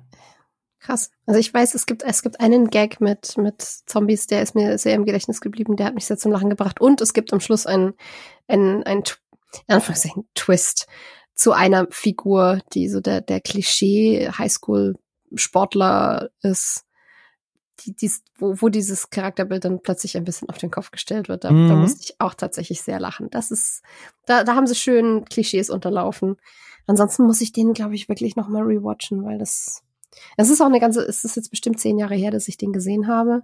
Krass. 0.87 1.11
Also 1.27 1.41
ich 1.41 1.53
weiß, 1.53 1.75
es 1.75 1.87
gibt, 1.87 2.05
es 2.05 2.23
gibt 2.23 2.39
einen 2.39 2.71
Gag 2.71 3.01
mit, 3.01 3.37
mit 3.39 3.61
Zombies, 3.61 4.29
der 4.29 4.43
ist 4.43 4.55
mir 4.55 4.79
sehr 4.79 4.95
im 4.95 5.05
Gedächtnis 5.05 5.41
geblieben, 5.41 5.77
der 5.77 5.87
hat 5.87 5.95
mich 5.95 6.07
sehr 6.07 6.17
zum 6.17 6.31
Lachen 6.31 6.49
gebracht. 6.49 6.81
Und 6.81 7.01
es 7.01 7.13
gibt 7.13 7.33
am 7.33 7.41
Schluss 7.41 7.67
einen, 7.67 7.95
einen, 8.47 8.85
einen, 8.85 9.03
in 9.67 9.75
Anführungszeichen, 9.75 10.29
Twist 10.37 10.87
zu 11.35 11.51
einer 11.53 11.89
Figur, 11.91 12.61
die 12.73 12.89
so 12.89 13.01
der, 13.01 13.21
der 13.21 13.41
Klischee 13.41 14.31
Highschool-Sportler 14.31 16.31
ist, 16.43 16.85
die, 17.81 17.95
dies, 17.95 18.23
wo, 18.39 18.55
wo 18.61 18.69
dieses 18.69 19.11
Charakterbild 19.11 19.65
dann 19.65 19.83
plötzlich 19.83 20.17
ein 20.17 20.25
bisschen 20.25 20.49
auf 20.49 20.59
den 20.59 20.71
Kopf 20.71 20.93
gestellt 20.93 21.29
wird. 21.29 21.45
Da, 21.45 21.49
da 21.49 21.55
Mhm. 21.55 21.81
musste 21.81 22.03
ich 22.05 22.15
auch 22.21 22.35
tatsächlich 22.35 22.81
sehr 22.81 23.01
lachen. 23.01 23.29
Das 23.31 23.51
ist, 23.51 23.83
da, 24.25 24.45
da 24.45 24.55
haben 24.55 24.67
sie 24.67 24.77
schön 24.77 25.25
Klischees 25.25 25.69
unterlaufen. 25.69 26.37
Ansonsten 26.87 27.25
muss 27.25 27.41
ich 27.41 27.53
den, 27.53 27.75
glaube 27.75 27.97
ich, 27.97 28.09
wirklich 28.09 28.37
noch 28.37 28.49
mal 28.49 28.63
rewatchen, 28.63 29.25
weil 29.25 29.39
das, 29.39 29.83
es 30.37 30.51
ist 30.51 30.61
auch 30.61 30.67
eine 30.67 30.81
ganze, 30.81 31.03
es 31.03 31.25
ist 31.25 31.37
jetzt 31.37 31.51
bestimmt 31.51 31.81
zehn 31.81 31.99
Jahre 31.99 32.15
her, 32.15 32.31
dass 32.31 32.49
ich 32.49 32.57
den 32.57 32.73
gesehen 32.73 33.07
habe. 33.07 33.43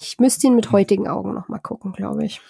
Ich 0.00 0.18
müsste 0.18 0.46
ihn 0.46 0.56
mit 0.56 0.72
heutigen 0.72 1.08
Augen 1.08 1.34
noch 1.34 1.48
mal 1.48 1.58
gucken, 1.58 1.92
glaube 1.92 2.24
ich. 2.24 2.40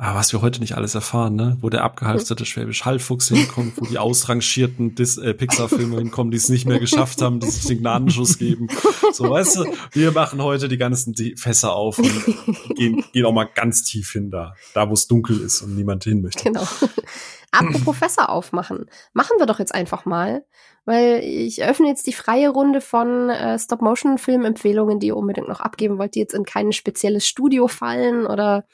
Aber 0.00 0.20
was 0.20 0.32
wir 0.32 0.42
heute 0.42 0.60
nicht 0.60 0.76
alles 0.76 0.94
erfahren, 0.94 1.34
ne? 1.34 1.58
Wo 1.60 1.70
der 1.70 1.82
abgehalfterte 1.82 2.46
Schwäbisch 2.46 2.84
Hallfuchs 2.84 3.28
hinkommt, 3.28 3.72
wo 3.78 3.84
die 3.84 3.98
ausrangierten 3.98 4.94
äh, 4.96 5.34
Pixar-Filme 5.34 5.96
hinkommen, 5.96 6.30
die 6.30 6.36
es 6.36 6.48
nicht 6.48 6.66
mehr 6.66 6.78
geschafft 6.78 7.20
haben, 7.20 7.40
die 7.40 7.50
sich 7.50 7.64
den 7.64 7.80
Gnadenschuss 7.80 8.38
geben. 8.38 8.68
So, 9.12 9.28
weißt 9.28 9.56
du, 9.56 9.64
wir 9.92 10.12
machen 10.12 10.40
heute 10.40 10.68
die 10.68 10.76
ganzen 10.76 11.14
die 11.14 11.34
Fässer 11.34 11.72
auf 11.72 11.98
und 11.98 12.76
gehen, 12.76 13.02
gehen 13.12 13.24
auch 13.24 13.32
mal 13.32 13.48
ganz 13.52 13.82
tief 13.82 14.12
hin 14.12 14.30
da, 14.30 14.54
da 14.74 14.88
wo 14.88 14.92
es 14.92 15.08
dunkel 15.08 15.40
ist 15.40 15.62
und 15.62 15.74
niemand 15.74 16.04
hin 16.04 16.22
möchte. 16.22 16.44
Genau. 16.44 16.62
Apropos 17.50 17.96
Fässer 17.96 18.28
aufmachen. 18.28 18.86
Machen 19.14 19.38
wir 19.38 19.46
doch 19.46 19.58
jetzt 19.58 19.74
einfach 19.74 20.04
mal, 20.04 20.44
weil 20.88 21.20
ich 21.22 21.62
öffne 21.62 21.86
jetzt 21.88 22.06
die 22.06 22.14
freie 22.14 22.48
Runde 22.48 22.80
von 22.80 23.28
äh, 23.28 23.58
Stop-Motion-Film-Empfehlungen, 23.58 24.98
die 25.00 25.08
ihr 25.08 25.16
unbedingt 25.18 25.46
noch 25.46 25.60
abgeben 25.60 25.98
wollt, 25.98 26.14
die 26.14 26.20
jetzt 26.20 26.32
in 26.32 26.44
kein 26.46 26.72
spezielles 26.72 27.26
Studio 27.26 27.68
fallen 27.68 28.26
oder 28.26 28.64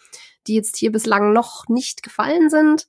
die 0.46 0.54
jetzt 0.54 0.76
hier 0.76 0.92
bislang 0.92 1.32
noch 1.32 1.68
nicht 1.68 2.04
gefallen 2.04 2.50
sind. 2.50 2.86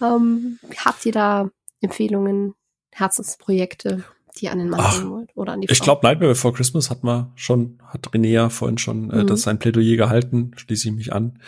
Ähm, 0.00 0.60
habt 0.84 1.04
ihr 1.06 1.12
da 1.12 1.50
Empfehlungen, 1.80 2.54
Herzensprojekte, 2.92 4.04
die 4.38 4.44
ihr 4.44 4.52
an 4.52 4.58
den 4.58 4.70
Mann 4.70 4.80
Ach, 4.80 4.96
bringen 4.96 5.10
wollt 5.10 5.30
oder 5.34 5.54
an 5.54 5.60
die 5.60 5.68
Ich 5.68 5.78
Frau? 5.78 5.84
glaube, 5.86 6.06
Nightmare 6.06 6.30
Before 6.32 6.54
Christmas 6.54 6.88
hat 6.88 7.02
man 7.02 7.32
schon, 7.34 7.78
hat 7.88 8.06
René 8.10 8.28
ja 8.28 8.48
vorhin 8.48 8.78
schon 8.78 9.10
äh, 9.10 9.24
Mhm. 9.24 9.26
das 9.26 9.42
sein 9.42 9.58
Plädoyer 9.58 9.96
gehalten, 9.96 10.52
schließe 10.56 10.88
ich 10.88 10.94
mich 10.94 11.12
an. 11.12 11.40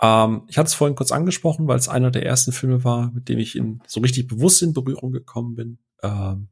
Ähm, 0.00 0.42
ich 0.48 0.58
hatte 0.58 0.66
es 0.66 0.74
vorhin 0.74 0.96
kurz 0.96 1.12
angesprochen, 1.12 1.68
weil 1.68 1.78
es 1.78 1.88
einer 1.88 2.10
der 2.10 2.26
ersten 2.26 2.50
Filme 2.50 2.82
war, 2.82 3.12
mit 3.14 3.28
dem 3.28 3.38
ich 3.38 3.54
in 3.54 3.80
so 3.86 4.00
richtig 4.00 4.26
bewusst 4.26 4.62
in 4.62 4.72
Berührung 4.72 5.12
gekommen 5.12 5.54
bin. 5.54 5.78
Ähm, 6.04 6.48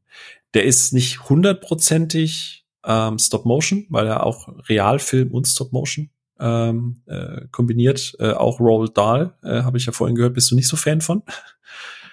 der 0.53 0.65
ist 0.65 0.93
nicht 0.93 1.29
hundertprozentig 1.29 2.65
ähm, 2.85 3.17
Stop 3.17 3.45
Motion, 3.45 3.85
weil 3.89 4.07
er 4.07 4.25
auch 4.25 4.49
Realfilm 4.69 5.31
und 5.31 5.47
Stop 5.47 5.71
Motion 5.71 6.09
ähm, 6.39 7.01
äh, 7.05 7.47
kombiniert. 7.51 8.15
Äh, 8.19 8.33
auch 8.33 8.59
Roald 8.59 8.97
Dahl, 8.97 9.35
äh, 9.43 9.63
habe 9.63 9.77
ich 9.77 9.85
ja 9.85 9.91
vorhin 9.91 10.15
gehört, 10.15 10.33
bist 10.33 10.51
du 10.51 10.55
nicht 10.55 10.67
so 10.67 10.75
Fan 10.75 11.01
von? 11.01 11.23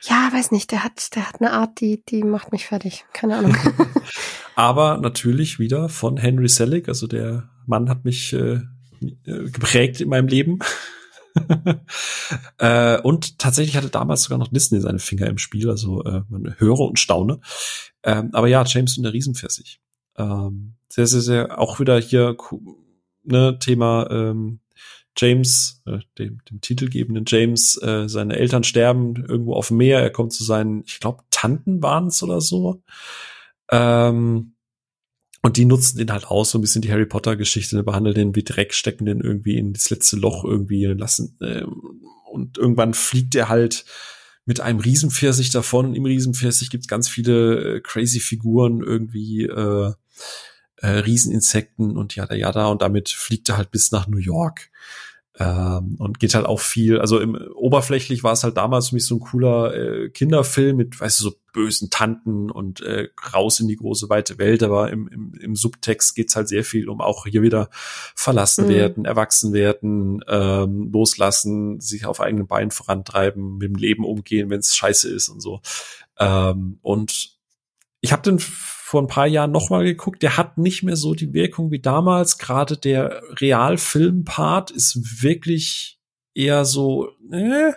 Ja, 0.02 0.30
weiß 0.32 0.50
nicht, 0.52 0.70
der 0.70 0.82
hat, 0.82 1.14
der 1.14 1.28
hat 1.28 1.40
eine 1.40 1.52
Art, 1.52 1.80
die, 1.80 2.02
die 2.04 2.22
macht 2.22 2.52
mich 2.52 2.66
fertig. 2.66 3.04
Keine 3.12 3.36
Ahnung. 3.36 3.56
Aber 4.54 4.98
natürlich 4.98 5.58
wieder 5.58 5.88
von 5.88 6.16
Henry 6.16 6.48
Selick, 6.48 6.88
also 6.88 7.06
der 7.06 7.50
Mann 7.66 7.88
hat 7.90 8.04
mich 8.04 8.32
äh, 8.32 8.60
äh, 9.00 9.50
geprägt 9.50 10.00
in 10.00 10.08
meinem 10.08 10.28
Leben. 10.28 10.60
äh, 12.58 13.00
und 13.00 13.38
tatsächlich 13.38 13.76
hatte 13.76 13.88
damals 13.88 14.24
sogar 14.24 14.38
noch 14.38 14.48
Disney 14.48 14.80
seine 14.80 14.98
Finger 14.98 15.26
im 15.26 15.38
Spiel, 15.38 15.70
also 15.70 16.02
äh, 16.04 16.22
man 16.28 16.54
höre 16.58 16.80
und 16.80 16.98
staune. 16.98 17.40
Ähm, 18.02 18.30
aber 18.32 18.48
ja, 18.48 18.64
James 18.64 18.96
und 18.96 19.04
der 19.04 19.12
Riesenpfirsich. 19.12 19.80
Ähm, 20.16 20.74
sehr, 20.88 21.06
sehr, 21.06 21.20
sehr, 21.20 21.58
auch 21.60 21.80
wieder 21.80 22.00
hier 22.00 22.36
ne, 23.22 23.58
Thema 23.58 24.08
ähm, 24.10 24.60
James, 25.16 25.82
äh, 25.86 25.98
dem, 26.18 26.38
dem 26.50 26.60
titelgebenden 26.60 27.24
James, 27.26 27.76
äh, 27.82 28.08
seine 28.08 28.36
Eltern 28.36 28.64
sterben 28.64 29.16
irgendwo 29.16 29.54
auf 29.54 29.68
dem 29.68 29.78
Meer, 29.78 30.00
er 30.00 30.10
kommt 30.10 30.32
zu 30.32 30.44
seinen, 30.44 30.82
ich 30.86 31.00
glaube, 31.00 31.22
Tanten 31.30 31.82
waren's 31.82 32.22
oder 32.22 32.40
so. 32.40 32.82
Ähm, 33.70 34.54
und 35.42 35.56
die 35.56 35.64
nutzen 35.64 35.98
den 35.98 36.12
halt 36.12 36.26
aus, 36.26 36.50
so 36.50 36.58
ein 36.58 36.60
bisschen 36.60 36.82
die 36.82 36.92
Harry 36.92 37.06
Potter 37.06 37.36
Geschichte, 37.36 37.76
ne, 37.76 37.82
behandeln 37.82 38.14
den 38.14 38.34
wie 38.34 38.44
Dreck, 38.44 38.74
stecken 38.74 39.06
den 39.06 39.20
irgendwie 39.20 39.56
in 39.56 39.72
das 39.72 39.88
letzte 39.88 40.16
Loch 40.16 40.44
irgendwie 40.44 40.84
lassen. 40.84 41.38
Ähm, 41.40 42.00
und 42.30 42.58
irgendwann 42.58 42.94
fliegt 42.94 43.34
er 43.34 43.48
halt 43.48 43.84
mit 44.44 44.60
einem 44.60 44.80
Riesenpfirsich 44.80 45.50
davon. 45.50 45.86
Und 45.86 45.94
Im 45.94 46.04
Riesenpfirsich 46.04 46.70
gibt's 46.70 46.88
ganz 46.88 47.08
viele 47.08 47.76
äh, 47.76 47.80
crazy 47.80 48.20
Figuren, 48.20 48.82
irgendwie 48.82 49.44
äh, 49.44 49.92
äh, 50.76 50.86
Rieseninsekten 50.86 51.96
und 51.96 52.14
jada 52.14 52.34
jada. 52.34 52.66
Und 52.66 52.82
damit 52.82 53.08
fliegt 53.08 53.48
er 53.48 53.56
halt 53.56 53.70
bis 53.70 53.92
nach 53.92 54.06
New 54.08 54.18
York. 54.18 54.70
Ähm, 55.40 55.96
und 55.98 56.20
geht 56.20 56.34
halt 56.34 56.44
auch 56.44 56.60
viel, 56.60 57.00
also 57.00 57.18
im, 57.18 57.34
oberflächlich 57.54 58.22
war 58.22 58.32
es 58.32 58.44
halt 58.44 58.58
damals 58.58 58.90
für 58.90 58.96
mich 58.96 59.06
so 59.06 59.14
ein 59.14 59.20
cooler 59.20 59.74
äh, 59.74 60.10
Kinderfilm 60.10 60.76
mit, 60.76 61.00
weißt 61.00 61.18
du, 61.18 61.24
so 61.24 61.32
bösen 61.54 61.88
Tanten 61.88 62.50
und 62.50 62.82
äh, 62.82 63.08
raus 63.32 63.58
in 63.58 63.66
die 63.66 63.76
große 63.76 64.10
weite 64.10 64.36
Welt, 64.36 64.62
aber 64.62 64.90
im, 64.90 65.08
im, 65.08 65.32
im 65.40 65.56
Subtext 65.56 66.14
geht's 66.14 66.36
halt 66.36 66.48
sehr 66.48 66.62
viel 66.62 66.90
um 66.90 67.00
auch 67.00 67.24
hier 67.24 67.40
wieder 67.40 67.70
verlassen 68.14 68.66
Mhm. 68.66 68.68
werden, 68.68 69.04
erwachsen 69.06 69.54
werden, 69.54 70.22
ähm, 70.28 70.90
loslassen, 70.92 71.80
sich 71.80 72.04
auf 72.04 72.20
eigenen 72.20 72.46
Beinen 72.46 72.70
vorantreiben, 72.70 73.56
mit 73.56 73.70
dem 73.70 73.76
Leben 73.76 74.04
umgehen, 74.04 74.50
wenn 74.50 74.60
es 74.60 74.76
scheiße 74.76 75.08
ist 75.08 75.30
und 75.30 75.40
so. 75.40 75.62
Ähm, 76.18 76.78
und 76.82 77.38
ich 78.02 78.12
habe 78.12 78.22
den 78.22 78.38
vor 78.90 79.00
ein 79.00 79.06
paar 79.06 79.28
Jahren 79.28 79.52
noch 79.52 79.70
mal 79.70 79.84
geguckt. 79.84 80.20
Der 80.20 80.36
hat 80.36 80.58
nicht 80.58 80.82
mehr 80.82 80.96
so 80.96 81.14
die 81.14 81.32
Wirkung 81.32 81.70
wie 81.70 81.78
damals. 81.78 82.38
Gerade 82.38 82.76
der 82.76 83.22
Realfilm-Part 83.40 84.72
ist 84.72 85.22
wirklich 85.22 86.00
eher 86.34 86.64
so, 86.64 87.08
äh, 87.30 87.72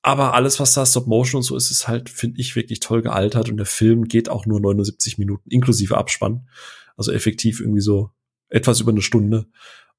aber 0.00 0.32
alles, 0.32 0.58
was 0.58 0.72
da 0.72 0.86
Stop 0.86 1.06
Motion 1.06 1.40
und 1.40 1.42
so 1.42 1.54
ist, 1.54 1.70
ist 1.70 1.86
halt, 1.86 2.08
finde 2.08 2.40
ich, 2.40 2.56
wirklich 2.56 2.80
toll 2.80 3.02
gealtert 3.02 3.50
und 3.50 3.58
der 3.58 3.66
Film 3.66 4.08
geht 4.08 4.30
auch 4.30 4.46
nur 4.46 4.58
79 4.58 5.18
Minuten, 5.18 5.50
inklusive 5.50 5.98
Abspann. 5.98 6.48
Also 6.96 7.12
effektiv 7.12 7.60
irgendwie 7.60 7.82
so 7.82 8.08
etwas 8.48 8.80
über 8.80 8.92
eine 8.92 9.02
Stunde 9.02 9.44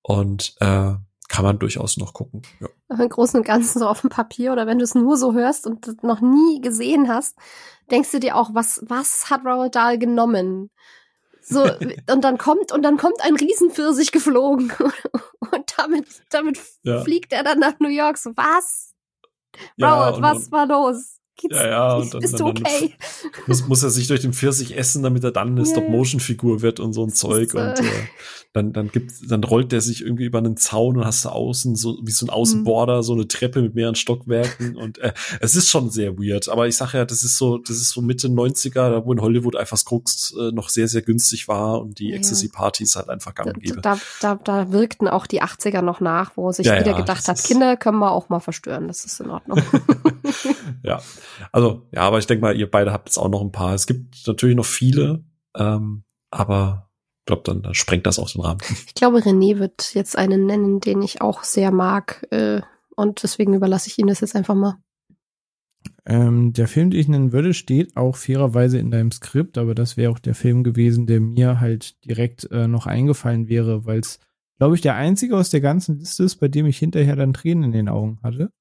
und 0.02 0.56
äh, 0.62 0.96
kann 1.28 1.44
man 1.44 1.60
durchaus 1.60 1.98
noch 1.98 2.14
gucken. 2.14 2.42
Ja. 2.60 2.68
Im 2.90 3.10
Großen 3.10 3.40
und 3.40 3.46
Ganzen 3.46 3.80
so 3.80 3.88
auf 3.88 4.02
dem 4.02 4.10
Papier 4.10 4.54
oder 4.54 4.66
wenn 4.66 4.80
du 4.80 4.84
es 4.84 4.96
nur 4.96 5.18
so 5.18 5.34
hörst 5.34 5.68
und 5.68 6.04
noch 6.04 6.22
nie 6.22 6.62
gesehen 6.62 7.10
hast, 7.10 7.36
denkst 7.92 8.12
du 8.12 8.20
dir 8.20 8.36
auch, 8.36 8.52
was, 8.54 8.84
was 8.88 9.30
hat 9.30 9.46
Roald 9.46 9.76
Dahl 9.76 9.98
genommen? 9.98 10.70
So, 11.42 11.64
und 12.12 12.22
dann 12.24 12.38
kommt, 12.38 12.72
und 12.72 12.82
dann 12.84 12.98
kommt 12.98 13.22
ein 13.22 13.36
Riesenpfirsich 13.36 14.12
geflogen. 14.12 14.72
Und 15.40 15.74
damit, 15.78 16.08
damit 16.30 16.60
ja. 16.84 17.02
fliegt 17.02 17.32
er 17.32 17.42
dann 17.42 17.60
nach 17.60 17.80
New 17.80 17.88
York. 17.88 18.18
So, 18.18 18.32
was? 18.36 18.94
Ja, 19.78 20.10
Robert, 20.10 20.22
was 20.22 20.46
und, 20.46 20.52
war 20.52 20.66
los? 20.66 21.20
Geht's, 21.38 21.56
ja, 21.56 21.68
ja, 21.68 21.94
und 21.94 22.14
dann, 22.14 22.22
bist 22.22 22.40
dann, 22.40 22.56
dann 22.56 22.66
okay? 22.66 22.96
muss, 23.46 23.68
muss 23.68 23.84
er 23.84 23.92
sich 23.92 24.08
durch 24.08 24.22
den 24.22 24.34
Pfirsich 24.34 24.76
essen, 24.76 25.04
damit 25.04 25.24
er 25.24 25.32
dann 25.32 25.50
eine 25.50 25.62
yeah. 25.62 25.70
Stop-Motion-Figur 25.70 26.64
wird 26.64 26.80
und 26.80 26.94
so 26.94 27.04
ein 27.04 27.14
Zeug. 27.14 27.52
So. 27.52 27.60
Und 27.60 27.80
äh, 27.80 28.08
dann, 28.58 28.74
dann 28.74 28.92
gibt, 28.92 29.12
dann 29.30 29.44
rollt 29.44 29.72
der 29.72 29.82
sich 29.82 30.02
irgendwie 30.02 30.26
über 30.26 30.40
einen 30.40 30.58
Zaun 30.58 30.98
und 30.98 31.06
hast 31.06 31.24
du 31.26 31.30
außen 31.30 31.76
so 31.76 32.00
wie 32.04 32.12
so 32.12 32.26
ein 32.26 32.30
Außenborder, 32.30 32.98
mhm. 32.98 33.04
so 33.04 33.14
eine 33.14 33.28
Treppe 33.28 33.62
mit 33.62 33.76
mehreren 33.76 33.96
Stockwerken. 33.96 34.76
und 34.76 34.98
äh, 34.98 35.14
es 35.40 35.56
ist 35.56 35.70
schon 35.70 35.90
sehr 35.90 36.18
weird. 36.18 36.50
Aber 36.50 36.68
ich 36.68 36.76
sage 36.76 36.98
ja, 36.98 37.06
das 37.06 37.24
ist 37.24 37.38
so, 37.38 37.58
das 37.58 37.78
ist 37.78 37.92
so 37.92 38.02
Mitte 38.02 38.28
90er, 38.28 38.90
da 38.90 39.06
wo 39.06 39.14
in 39.14 39.22
Hollywood 39.22 39.56
einfach 39.56 39.78
Skrux 39.78 40.34
äh, 40.38 40.52
noch 40.52 40.70
sehr, 40.70 40.88
sehr 40.88 41.04
günstig 41.04 41.48
war 41.48 41.82
und 41.82 42.00
die 42.00 42.10
ja. 42.10 42.18
Ecstasy-Partys 42.18 42.96
halt 42.96 43.10
einfach 43.10 43.36
gang 43.36 43.54
und 43.54 43.64
gäbe. 43.64 43.82
Da, 43.82 43.98
da, 44.22 44.36
da 44.36 44.72
wirkten 44.72 45.08
auch 45.08 45.28
die 45.28 45.44
80er 45.44 45.82
noch 45.82 46.02
nach, 46.02 46.32
wo 46.36 46.52
sich 46.52 46.66
ja, 46.66 46.80
wieder 46.80 46.92
ja, 46.92 46.98
gedacht 46.98 47.28
hat, 47.28 47.44
Kinder 47.44 47.78
können 47.78 48.00
wir 48.00 48.12
auch 48.12 48.30
mal 48.30 48.40
verstören. 48.40 48.88
Das 48.88 49.06
ist 49.06 49.20
in 49.20 49.30
Ordnung. 49.30 49.62
ja. 50.84 51.02
Also, 51.52 51.88
ja, 51.92 52.02
aber 52.02 52.18
ich 52.18 52.28
denke 52.28 52.42
mal, 52.42 52.58
ihr 52.58 52.70
beide 52.70 52.92
habt 52.92 53.10
jetzt 53.10 53.18
auch 53.18 53.30
noch 53.30 53.42
ein 53.42 53.52
paar. 53.52 53.74
Es 53.74 53.86
gibt 53.86 54.28
natürlich 54.28 54.56
noch 54.56 54.66
viele, 54.66 55.24
ähm, 55.56 56.04
aber 56.32 56.87
glaube, 57.28 57.44
dann, 57.46 57.62
dann 57.62 57.76
sprengt 57.76 58.08
das 58.08 58.18
auch 58.18 58.32
den 58.32 58.42
Rahmen. 58.42 58.60
Ich 58.88 58.96
glaube, 58.96 59.20
René 59.20 59.60
wird 59.60 59.94
jetzt 59.94 60.18
einen 60.18 60.48
nennen, 60.48 60.80
den 60.80 61.04
ich 61.04 61.22
auch 61.22 61.44
sehr 61.44 61.72
mag. 61.72 62.26
Äh, 62.32 62.62
und 62.96 63.22
deswegen 63.22 63.54
überlasse 63.54 63.90
ich 63.90 64.00
ihn 64.00 64.08
das 64.08 64.22
jetzt 64.22 64.36
einfach 64.36 64.56
mal. 64.56 64.78
Ähm, 66.06 66.54
der 66.54 66.68
Film, 66.68 66.90
den 66.90 67.00
ich 67.00 67.08
nennen 67.08 67.32
würde, 67.32 67.54
steht 67.54 67.96
auch 67.96 68.16
fairerweise 68.16 68.80
in 68.80 68.92
deinem 68.92 69.12
Skript, 69.12 69.58
aber 69.58 69.76
das 69.76 69.98
wäre 69.98 70.12
auch 70.12 70.20
der 70.20 70.36
Film 70.36 70.64
gewesen, 70.64 71.06
der 71.06 71.20
mir 71.20 71.60
halt 71.60 72.04
direkt 72.06 72.50
äh, 72.52 72.68
noch 72.68 72.88
eingefallen 72.88 73.48
wäre, 73.50 73.86
weil 73.86 74.00
es, 74.00 74.20
glaube 74.58 74.76
ich, 74.76 74.82
der 74.82 74.96
einzige 74.96 75.38
aus 75.38 75.50
der 75.50 75.62
ganzen 75.62 76.00
Liste 76.00 76.24
ist, 76.24 76.38
bei 76.38 76.48
dem 76.48 76.66
ich 76.66 76.78
hinterher 76.80 77.16
dann 77.16 77.34
Tränen 77.34 77.66
in 77.66 77.72
den 77.72 77.90
Augen 77.90 78.20
hatte. 78.24 78.52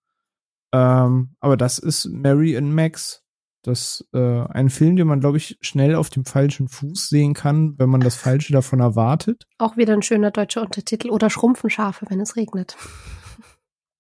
Ähm, 0.75 1.31
aber 1.41 1.57
das 1.57 1.79
ist 1.79 2.07
Mary 2.07 2.57
and 2.57 2.75
Max. 2.75 3.23
Das 3.67 4.07
äh, 4.13 4.19
ein 4.49 4.71
Film, 4.71 4.97
den 4.97 5.07
man, 5.07 5.21
glaube 5.21 5.37
ich, 5.39 5.59
schnell 5.61 5.95
auf 5.95 6.11
dem 6.11 6.25
falschen 6.25 6.69
Fuß 6.69 7.09
sehen 7.09 7.35
kann, 7.35 7.75
wenn 7.79 7.91
man 7.91 8.01
das 8.01 8.17
Falsche 8.17 8.53
davon 8.53 8.81
erwartet. 8.81 9.45
Auch 9.59 9.77
wieder 9.77 9.93
ein 9.93 10.03
schöner 10.03 10.31
deutscher 10.31 10.63
Untertitel 10.63 11.11
oder 11.11 11.31
Schrumpfen 11.31 11.71
Schafe, 11.71 12.07
wenn 12.09 12.21
es 12.21 12.37
regnet. 12.37 12.77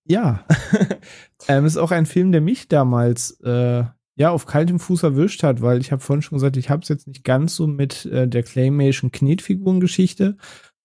Ja. 0.07 0.45
ähm, 1.49 1.65
ist 1.65 1.77
auch 1.77 1.91
ein 1.91 2.07
Film, 2.07 2.33
der 2.33 2.41
mich 2.41 2.69
damals 2.69 3.41
äh, 3.43 3.85
ja 4.17 4.31
auf 4.31 4.47
kaltem 4.47 4.79
Fuß 4.79 5.03
erwischt 5.03 5.43
hat, 5.43 5.63
weil 5.63 5.81
ich 5.81 5.93
habe 5.93 6.01
vorhin 6.01 6.23
schon 6.23 6.37
gesagt, 6.37 6.57
ich 6.57 6.71
habe 6.71 6.83
es 6.83 6.89
jetzt 6.89 7.09
nicht 7.09 7.25
ganz 7.25 7.57
so 7.57 7.67
mit 7.67 8.07
äh, 8.07 8.29
der 8.29 8.43
Claymation 8.43 9.11
Knetfigurengeschichte, 9.11 10.37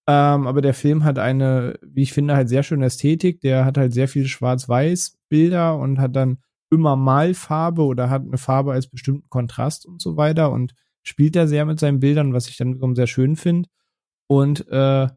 ähm, 0.08 0.48
aber 0.48 0.62
der 0.62 0.74
Film 0.74 1.04
hat 1.04 1.20
eine, 1.20 1.80
wie 1.82 2.02
ich 2.02 2.14
finde, 2.14 2.36
halt 2.36 2.50
sehr 2.50 2.64
schöne 2.64 2.88
Ästhetik. 2.88 3.42
Der 3.42 3.66
hat 3.66 3.78
halt 3.78 3.94
sehr 3.94 4.08
viele 4.08 4.28
Schwarz-Weiß-Bilder 4.28 5.78
und 5.78 6.00
hat 6.00 6.16
dann 6.16 6.40
immer 6.72 6.96
mal 6.96 7.34
Farbe 7.34 7.84
oder 7.84 8.10
hat 8.10 8.24
eine 8.24 8.38
Farbe 8.38 8.72
als 8.72 8.88
bestimmten 8.88 9.30
Kontrast 9.30 9.86
und 9.86 10.02
so 10.02 10.18
weiter 10.18 10.52
und 10.52 10.74
spielt 11.04 11.36
da 11.36 11.48
sehr 11.48 11.66
mit 11.66 11.80
seinen 11.80 12.00
Bildern, 12.00 12.34
was 12.34 12.48
ich 12.48 12.58
dann 12.58 12.74
wiederum 12.74 12.96
sehr 12.96 13.08
schön 13.08 13.36
finde. 13.36 13.70
Und 14.28 14.68
äh, 14.70 15.08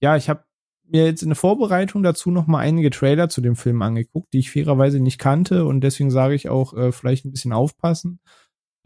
ja, 0.00 0.16
ich 0.16 0.28
habe 0.28 0.44
mir 0.88 1.04
jetzt 1.04 1.22
in 1.22 1.30
der 1.30 1.36
Vorbereitung 1.36 2.02
dazu 2.02 2.30
noch 2.30 2.46
mal 2.46 2.58
einige 2.58 2.90
Trailer 2.90 3.28
zu 3.28 3.40
dem 3.40 3.56
Film 3.56 3.82
angeguckt, 3.82 4.32
die 4.32 4.38
ich 4.38 4.50
fairerweise 4.50 5.00
nicht 5.00 5.18
kannte 5.18 5.64
und 5.64 5.80
deswegen 5.80 6.10
sage 6.10 6.34
ich 6.34 6.48
auch 6.48 6.74
äh, 6.74 6.92
vielleicht 6.92 7.24
ein 7.24 7.32
bisschen 7.32 7.52
aufpassen. 7.52 8.20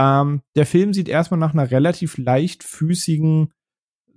Ähm, 0.01 0.43
der 0.57 0.67
Film 0.67 0.95
sieht 0.95 1.09
erstmal 1.09 1.41
nach 1.41 1.53
einer 1.53 1.71
relativ 1.71 2.17
leichtfüßigen 2.17 3.53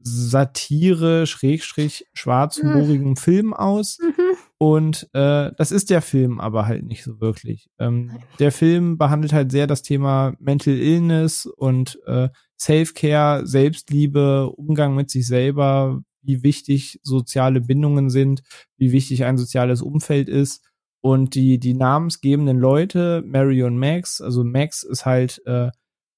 Satire, 0.02 1.28
Schrägstrich, 1.28 2.06
schwarzhumorigen 2.14 3.12
mhm. 3.12 3.16
Film 3.16 3.54
aus. 3.54 4.00
Mhm. 4.00 4.23
Und 4.64 5.10
äh, 5.12 5.52
das 5.58 5.74
ist 5.74 5.90
der 5.90 6.02
Film 6.02 6.40
aber 6.40 6.66
halt 6.66 6.86
nicht 6.86 7.04
so 7.04 7.20
wirklich. 7.20 7.70
Ähm, 7.80 8.20
der 8.40 8.54
Film 8.54 8.98
behandelt 8.98 9.34
halt 9.34 9.52
sehr 9.52 9.68
das 9.68 9.82
Thema 9.82 10.38
Mental 10.40 10.74
Illness 10.74 11.46
und 11.46 12.00
äh, 12.06 12.30
Self-Care, 12.58 13.46
Selbstliebe, 13.46 14.50
Umgang 14.56 14.96
mit 14.96 15.12
sich 15.12 15.28
selber, 15.28 16.02
wie 16.22 16.44
wichtig 16.44 17.02
soziale 17.04 17.60
Bindungen 17.60 18.10
sind, 18.10 18.42
wie 18.78 18.94
wichtig 18.94 19.26
ein 19.26 19.38
soziales 19.38 19.82
Umfeld 19.82 20.30
ist. 20.30 20.66
Und 21.02 21.36
die, 21.36 21.60
die 21.60 21.74
namensgebenden 21.74 22.58
Leute, 22.58 23.22
Mary 23.26 23.64
und 23.64 23.78
Max, 23.78 24.22
also 24.22 24.46
Max 24.46 24.84
ist 24.84 25.06
halt 25.06 25.42
äh, 25.46 25.72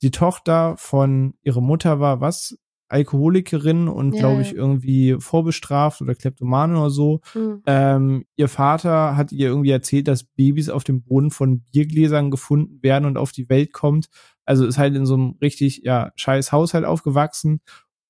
die 0.04 0.12
Tochter 0.12 0.76
von 0.78 1.34
ihrer 1.42 1.62
Mutter 1.62 2.00
war 2.00 2.22
was? 2.22 2.56
Alkoholikerin 2.88 3.88
und 3.88 4.14
ja, 4.14 4.20
glaube 4.20 4.42
ich 4.42 4.54
irgendwie 4.54 5.16
vorbestraft 5.20 6.02
oder 6.02 6.16
Kleptomane 6.16 6.80
oder 6.80 6.90
so. 6.90 7.22
Mhm. 7.34 7.62
Ähm, 7.66 8.26
ihr 8.36 8.48
Vater 8.48 9.18
hat 9.18 9.32
ihr 9.32 9.48
irgendwie 9.48 9.72
erzählt, 9.72 10.08
dass 10.08 10.24
Babys 10.24 10.70
auf 10.70 10.84
dem 10.84 11.02
Boden 11.04 11.32
von 11.32 11.62
Biergläsern 11.72 12.32
gefunden 12.32 12.82
werden 12.84 13.06
und 13.06 13.18
auf 13.18 13.32
die 13.32 13.50
Welt 13.50 13.74
kommt. 13.74 14.08
Also 14.46 14.66
ist 14.66 14.78
halt 14.78 14.96
in 14.96 15.06
so 15.06 15.16
einem 15.16 15.36
richtig 15.42 15.82
ja 15.84 16.12
scheiß 16.16 16.52
Haushalt 16.52 16.86
aufgewachsen 16.86 17.62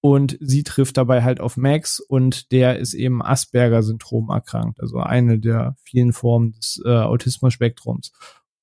und 0.05 0.37
sie 0.39 0.61
trifft 0.61 0.97
dabei 0.97 1.23
halt 1.23 1.39
auf 1.39 1.57
Max 1.57 1.99
und 1.99 2.51
der 2.51 2.77
ist 2.77 2.93
eben 2.93 3.23
Asperger-Syndrom 3.23 4.29
erkrankt, 4.29 4.79
also 4.79 4.97
eine 4.99 5.39
der 5.39 5.77
vielen 5.83 6.13
Formen 6.13 6.51
des 6.51 6.79
äh, 6.85 6.89
Autismus-Spektrums. 6.89 8.11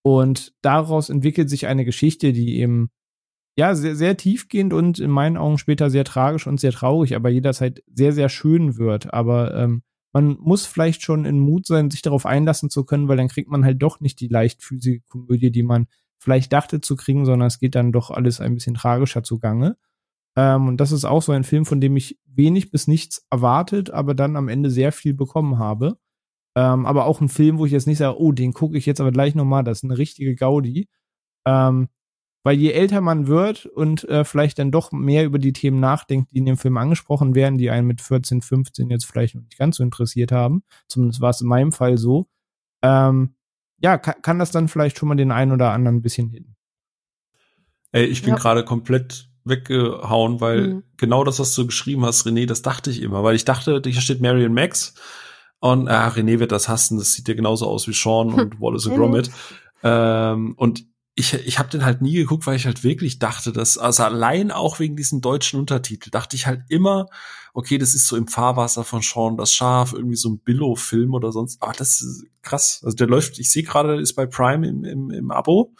Und 0.03 0.53
daraus 0.63 1.11
entwickelt 1.11 1.51
sich 1.51 1.67
eine 1.67 1.85
Geschichte, 1.85 2.33
die 2.33 2.59
eben 2.61 2.91
ja, 3.57 3.75
sehr, 3.75 3.97
sehr 3.97 4.17
tiefgehend 4.17 4.73
und 4.73 4.99
in 4.99 5.11
meinen 5.11 5.37
Augen 5.37 5.59
später 5.59 5.91
sehr 5.91 6.05
tragisch 6.05 6.47
und 6.47 6.59
sehr 6.59 6.73
traurig, 6.73 7.15
aber 7.15 7.29
jederzeit 7.29 7.83
sehr, 7.93 8.13
sehr 8.13 8.29
schön 8.29 8.79
wird. 8.79 9.13
Aber 9.13 9.55
ähm, 9.55 9.83
man 10.13 10.37
muss 10.41 10.67
vielleicht 10.67 11.03
schon 11.03 11.25
in 11.25 11.39
Mut 11.39 11.67
sein, 11.67 11.91
sich 11.91 12.03
darauf 12.03 12.27
einlassen 12.27 12.71
zu 12.71 12.85
können, 12.85 13.09
weil 13.09 13.17
dann 13.17 13.29
kriegt 13.29 13.51
man 13.51 13.65
halt 13.65 13.83
doch 13.83 14.01
nicht 14.01 14.21
die 14.21 14.29
leichtfüßige 14.29 15.01
Komödie, 15.09 15.51
die 15.51 15.63
man 15.63 15.87
vielleicht 16.19 16.53
dachte 16.53 16.81
zu 16.81 16.97
kriegen, 16.97 17.27
sondern 17.27 17.49
es 17.49 17.59
geht 17.59 17.75
dann 17.75 17.93
doch 17.93 18.11
alles 18.11 18.41
ein 18.41 18.55
bisschen 18.55 18.75
tragischer 18.75 19.23
zugange. 19.23 19.77
Ähm, 20.37 20.69
und 20.69 20.77
das 20.79 20.93
ist 20.93 21.05
auch 21.05 21.23
so 21.23 21.33
ein 21.33 21.45
Film, 21.45 21.67
von 21.67 21.81
dem 21.81 21.97
ich 21.97 22.19
wenig 22.25 22.71
bis 22.71 22.87
nichts 22.87 23.27
erwartet, 23.31 23.91
aber 23.91 24.15
dann 24.15 24.37
am 24.37 24.49
Ende 24.49 24.71
sehr 24.71 24.93
viel 24.93 25.15
bekommen 25.15 25.59
habe. 25.59 25.99
Ähm, 26.57 26.87
aber 26.87 27.07
auch 27.07 27.21
ein 27.21 27.29
Film, 27.29 27.59
wo 27.59 27.67
ich 27.67 27.73
jetzt 27.73 27.87
nicht 27.87 27.99
sage, 27.99 28.21
oh, 28.21 28.33
den 28.33 28.53
gucke 28.53 28.77
ich 28.79 28.87
jetzt 28.87 29.01
aber 29.01 29.13
gleich 29.13 29.35
nochmal, 29.35 29.65
das 29.65 29.79
ist 29.79 29.85
eine 29.85 29.99
richtige 29.99 30.35
Gaudi. 30.35 30.89
Ähm, 31.47 31.89
weil 32.43 32.57
je 32.57 32.73
älter 32.73 33.01
man 33.01 33.27
wird 33.27 33.67
und 33.67 34.05
äh, 34.09 34.25
vielleicht 34.25 34.59
dann 34.59 34.71
doch 34.71 34.93
mehr 34.93 35.25
über 35.25 35.39
die 35.39 35.53
Themen 35.53 35.81
nachdenkt, 35.81 36.33
die 36.33 36.39
in 36.39 36.47
dem 36.47 36.57
Film 36.57 36.77
angesprochen 36.77 37.35
werden, 37.35 37.59
die 37.59 37.71
einen 37.71 37.87
mit 37.87 38.01
14, 38.01 38.43
15 38.43 38.91
jetzt 38.91 39.05
vielleicht 39.05 39.35
noch 39.35 39.43
nicht 39.43 39.59
ganz 39.59 39.77
so 39.77 39.83
interessiert 39.83 40.33
haben, 40.33 40.63
zumindest 40.89 41.21
war 41.21 41.31
es 41.31 41.41
in 41.41 41.49
meinem 41.49 41.73
Fall 41.73 41.99
so, 41.99 42.29
ähm, 42.83 43.35
ja, 43.79 43.99
kann, 43.99 44.23
kann 44.23 44.39
das 44.39 44.51
dann 44.51 44.69
vielleicht 44.69 44.99
schon 44.99 45.09
mal 45.09 45.17
den 45.17 45.33
einen 45.33 45.53
oder 45.53 45.73
anderen 45.73 45.99
ein 45.99 46.03
bisschen 46.03 46.31
hin. 46.31 46.55
Ey, 47.93 48.05
ich 48.07 48.23
bin 48.23 48.31
ja. 48.31 48.37
gerade 48.37 48.65
komplett 48.65 49.29
weggehauen, 49.45 50.41
weil 50.41 50.69
mhm. 50.69 50.83
genau 50.97 51.25
das, 51.25 51.39
was 51.39 51.55
du 51.55 51.67
geschrieben 51.67 52.05
hast, 52.05 52.27
René, 52.27 52.47
das 52.47 52.63
dachte 52.63 52.91
ich 52.91 53.03
immer, 53.03 53.23
weil 53.25 53.35
ich 53.35 53.45
dachte, 53.45 53.81
hier 53.85 54.01
steht 54.01 54.21
Marion 54.21 54.55
Max 54.55 54.95
und 55.59 55.89
ah, 55.89 56.09
René 56.09 56.39
wird 56.39 56.53
das 56.53 56.69
hassen, 56.69 56.99
das 56.99 57.13
sieht 57.13 57.29
ja 57.29 57.35
genauso 57.35 57.67
aus 57.67 57.87
wie 57.89 57.93
Sean 57.93 58.33
und 58.33 58.61
Wallace 58.61 58.87
und 58.87 58.97
Gromit. 58.97 59.31
Ähm, 59.83 60.55
und 60.57 60.87
ich, 61.15 61.35
ich 61.35 61.59
habe 61.59 61.69
den 61.69 61.85
halt 61.85 62.01
nie 62.01 62.15
geguckt, 62.15 62.47
weil 62.47 62.57
ich 62.57 62.65
halt 62.65 62.85
wirklich 62.85 63.19
dachte, 63.19 63.53
dass, 63.53 63.77
also 63.77 64.03
allein 64.05 64.51
auch 64.51 64.79
wegen 64.79 64.97
diesen 64.97 65.21
deutschen 65.21 65.61
Untertitel, 65.61 66.11
dachte 66.11 66.37
ich 66.37 66.47
halt 66.47 66.63
immer, 66.69 67.07
okay, 67.53 67.77
das 67.77 67.95
ist 67.95 68.07
so 68.07 68.17
im 68.17 68.29
Fahrwasser 68.29 68.83
von 68.83 69.03
Sean 69.03 69.37
das 69.37 69.53
Schaf, 69.53 69.93
irgendwie 69.93 70.17
so 70.17 70.31
ein 70.31 70.39
Billow-Film 70.39 71.13
oder 71.13 71.31
sonst. 71.31 71.63
Ah, 71.63 71.73
das 71.77 72.01
ist 72.01 72.25
krass. 72.41 72.81
Also 72.83 72.97
der 72.97 73.09
läuft, 73.09 73.39
ich 73.39 73.51
sehe 73.51 73.63
gerade, 73.63 74.01
ist 74.01 74.15
bei 74.15 74.25
Prime 74.25 74.67
im, 74.67 74.85
im, 74.85 75.11
im 75.11 75.31
Abo. 75.31 75.75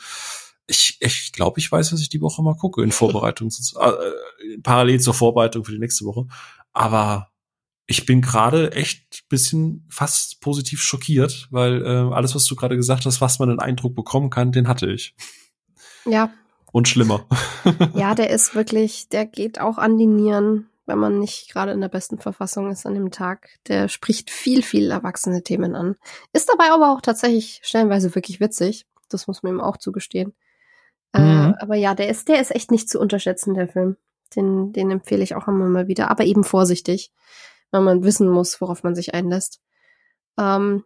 Ich, 0.67 0.99
ich 1.01 1.33
glaube, 1.33 1.61
ich 1.61 1.73
weiß, 1.73 1.93
was 1.93 2.01
ich 2.01 2.11
die 2.11 2.21
Woche 2.21 2.43
mal 2.43 2.57
gucke 2.57 2.83
in 2.83 2.93
Vorbereitung, 2.93 3.49
äh, 3.49 4.59
parallel 4.63 5.01
zur 5.01 5.15
Vorbereitung 5.15 5.65
für 5.65 5.73
die 5.73 5.79
nächste 5.79 6.05
Woche. 6.05 6.27
Aber 6.75 7.32
ich 7.93 8.07
bin 8.07 8.23
gerade 8.23 8.73
echt 8.73 9.29
bisschen 9.29 9.87
fast 9.91 10.41
positiv 10.41 10.83
schockiert, 10.83 11.49
weil 11.51 11.85
äh, 11.85 12.15
alles, 12.15 12.35
was 12.35 12.47
du 12.47 12.57
gerade 12.57 12.75
gesagt 12.77 13.05
hast, 13.05 13.21
was 13.21 13.39
man 13.39 13.51
einen 13.51 13.59
Eindruck 13.61 13.95
bekommen 13.95 14.31
kann, 14.31 14.51
den 14.51 14.67
hatte 14.67 14.91
ich. 14.91 15.15
Ja. 16.07 16.31
Und 16.73 16.89
schlimmer. 16.89 17.27
ja, 17.95 18.15
der 18.15 18.31
ist 18.31 18.55
wirklich, 18.55 19.11
der 19.11 19.27
geht 19.27 19.61
auch 19.61 19.77
an 19.77 19.99
die 19.99 20.07
Nieren, 20.07 20.71
wenn 20.87 20.99
man 20.99 21.19
nicht 21.19 21.51
gerade 21.53 21.73
in 21.73 21.83
der 21.83 21.91
besten 21.91 22.19
Verfassung 22.19 22.71
ist 22.71 22.87
an 22.87 22.95
dem 22.95 23.11
Tag. 23.11 23.51
Der 23.69 23.89
spricht 23.89 24.31
viel, 24.31 24.63
viel 24.63 24.91
erwachsene 24.91 25.43
Themen 25.43 25.75
an. 25.77 25.97
Ist 26.33 26.49
dabei 26.49 26.71
aber 26.73 26.93
auch 26.95 27.03
tatsächlich 27.03 27.61
stellenweise 27.63 28.15
wirklich 28.15 28.41
witzig. 28.41 28.87
das 29.11 29.27
muss 29.27 29.43
man 29.43 29.53
ihm 29.53 29.61
auch 29.61 29.77
zugestehen. 29.77 30.33
Äh, 31.13 31.21
Mhm. 31.21 31.55
aber 31.61 31.75
ja, 31.77 31.95
der 31.95 32.09
ist, 32.09 32.29
der 32.29 32.41
ist 32.41 32.55
echt 32.55 32.71
nicht 32.71 32.89
zu 32.89 32.99
unterschätzen, 32.99 33.53
der 33.53 33.69
Film. 33.69 33.99
Den, 34.35 34.73
den 34.73 34.91
empfehle 34.91 35.23
ich 35.23 35.35
auch 35.35 35.47
immer 35.47 35.67
mal 35.69 35.89
wieder, 35.89 36.11
aber 36.11 36.25
eben 36.25 36.43
vorsichtig, 36.43 37.13
weil 37.73 37.81
man 37.81 38.05
wissen 38.05 38.29
muss, 38.29 38.61
worauf 38.61 38.85
man 38.85 38.95
sich 38.95 39.15
einlässt. 39.15 39.61
Ähm, 40.39 40.85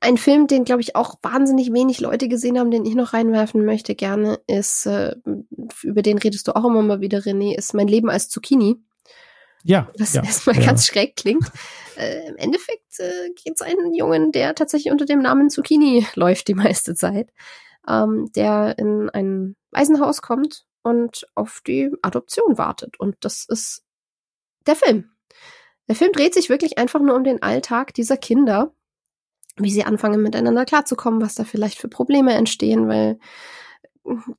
ein 0.00 0.16
Film, 0.16 0.46
den, 0.46 0.64
glaube 0.64 0.80
ich, 0.80 0.96
auch 0.96 1.16
wahnsinnig 1.22 1.72
wenig 1.72 2.00
Leute 2.00 2.28
gesehen 2.28 2.58
haben, 2.58 2.70
den 2.70 2.84
ich 2.84 2.94
noch 2.94 3.12
reinwerfen 3.12 3.64
möchte 3.64 3.94
gerne, 3.94 4.40
ist, 4.46 4.86
äh, 4.86 5.16
über 5.82 6.02
den 6.02 6.18
redest 6.18 6.46
du 6.48 6.56
auch 6.56 6.64
immer 6.64 6.82
mal 6.82 7.00
wieder, 7.00 7.18
René, 7.18 7.56
ist 7.56 7.74
Mein 7.74 7.88
Leben 7.88 8.08
als 8.08 8.28
Zucchini. 8.28 8.76
Ja, 9.64 9.90
Was 9.98 10.14
ja, 10.14 10.22
erstmal 10.22 10.56
ja. 10.56 10.66
ganz 10.66 10.86
schräg 10.86 11.16
klingt. 11.16 11.44
Äh, 11.96 12.28
Im 12.28 12.36
Endeffekt 12.36 13.00
äh, 13.00 13.30
geht 13.34 13.54
es 13.56 13.60
einen 13.60 13.92
Jungen, 13.92 14.30
der 14.30 14.54
tatsächlich 14.54 14.92
unter 14.92 15.04
dem 15.04 15.20
Namen 15.20 15.50
Zucchini 15.50 16.06
läuft 16.14 16.46
die 16.46 16.54
meiste 16.54 16.94
Zeit, 16.94 17.32
ähm, 17.88 18.30
der 18.36 18.78
in 18.78 19.10
ein 19.10 19.56
Waisenhaus 19.72 20.22
kommt 20.22 20.64
und 20.82 21.26
auf 21.34 21.60
die 21.66 21.90
Adoption 22.02 22.56
wartet. 22.56 23.00
Und 23.00 23.16
das 23.20 23.44
ist 23.48 23.82
der 24.66 24.76
Film. 24.76 25.10
Der 25.88 25.96
Film 25.96 26.12
dreht 26.12 26.34
sich 26.34 26.48
wirklich 26.48 26.78
einfach 26.78 27.00
nur 27.00 27.16
um 27.16 27.24
den 27.24 27.42
Alltag 27.42 27.94
dieser 27.94 28.16
Kinder, 28.16 28.72
wie 29.56 29.70
sie 29.70 29.84
anfangen 29.84 30.22
miteinander 30.22 30.64
klarzukommen, 30.64 31.20
was 31.20 31.34
da 31.34 31.44
vielleicht 31.44 31.78
für 31.78 31.88
Probleme 31.88 32.34
entstehen, 32.34 32.88
weil 32.88 33.18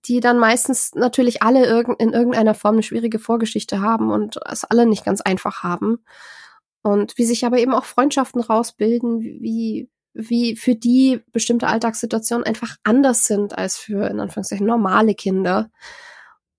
die 0.05 0.19
dann 0.19 0.39
meistens 0.39 0.95
natürlich 0.95 1.43
alle 1.43 1.65
irg 1.65 1.89
in 1.99 2.13
irgendeiner 2.13 2.55
Form 2.55 2.75
eine 2.75 2.83
schwierige 2.83 3.19
Vorgeschichte 3.19 3.81
haben 3.81 4.11
und 4.11 4.39
es 4.45 4.63
alle 4.63 4.85
nicht 4.85 5.05
ganz 5.05 5.21
einfach 5.21 5.63
haben. 5.63 5.99
Und 6.81 7.17
wie 7.17 7.25
sich 7.25 7.45
aber 7.45 7.59
eben 7.59 7.73
auch 7.73 7.85
Freundschaften 7.85 8.41
rausbilden, 8.41 9.21
wie, 9.21 9.89
wie 10.13 10.55
für 10.55 10.75
die 10.75 11.21
bestimmte 11.31 11.67
Alltagssituationen 11.67 12.45
einfach 12.45 12.77
anders 12.83 13.25
sind 13.25 13.57
als 13.57 13.77
für, 13.77 14.07
in 14.07 14.19
Anführungszeichen, 14.19 14.65
normale 14.65 15.13
Kinder. 15.13 15.69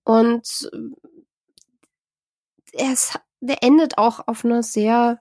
Und 0.03 0.69
es, 2.73 3.17
der 3.41 3.63
endet 3.63 3.97
auch 3.97 4.27
auf 4.27 4.45
einer 4.45 4.63
sehr, 4.63 5.19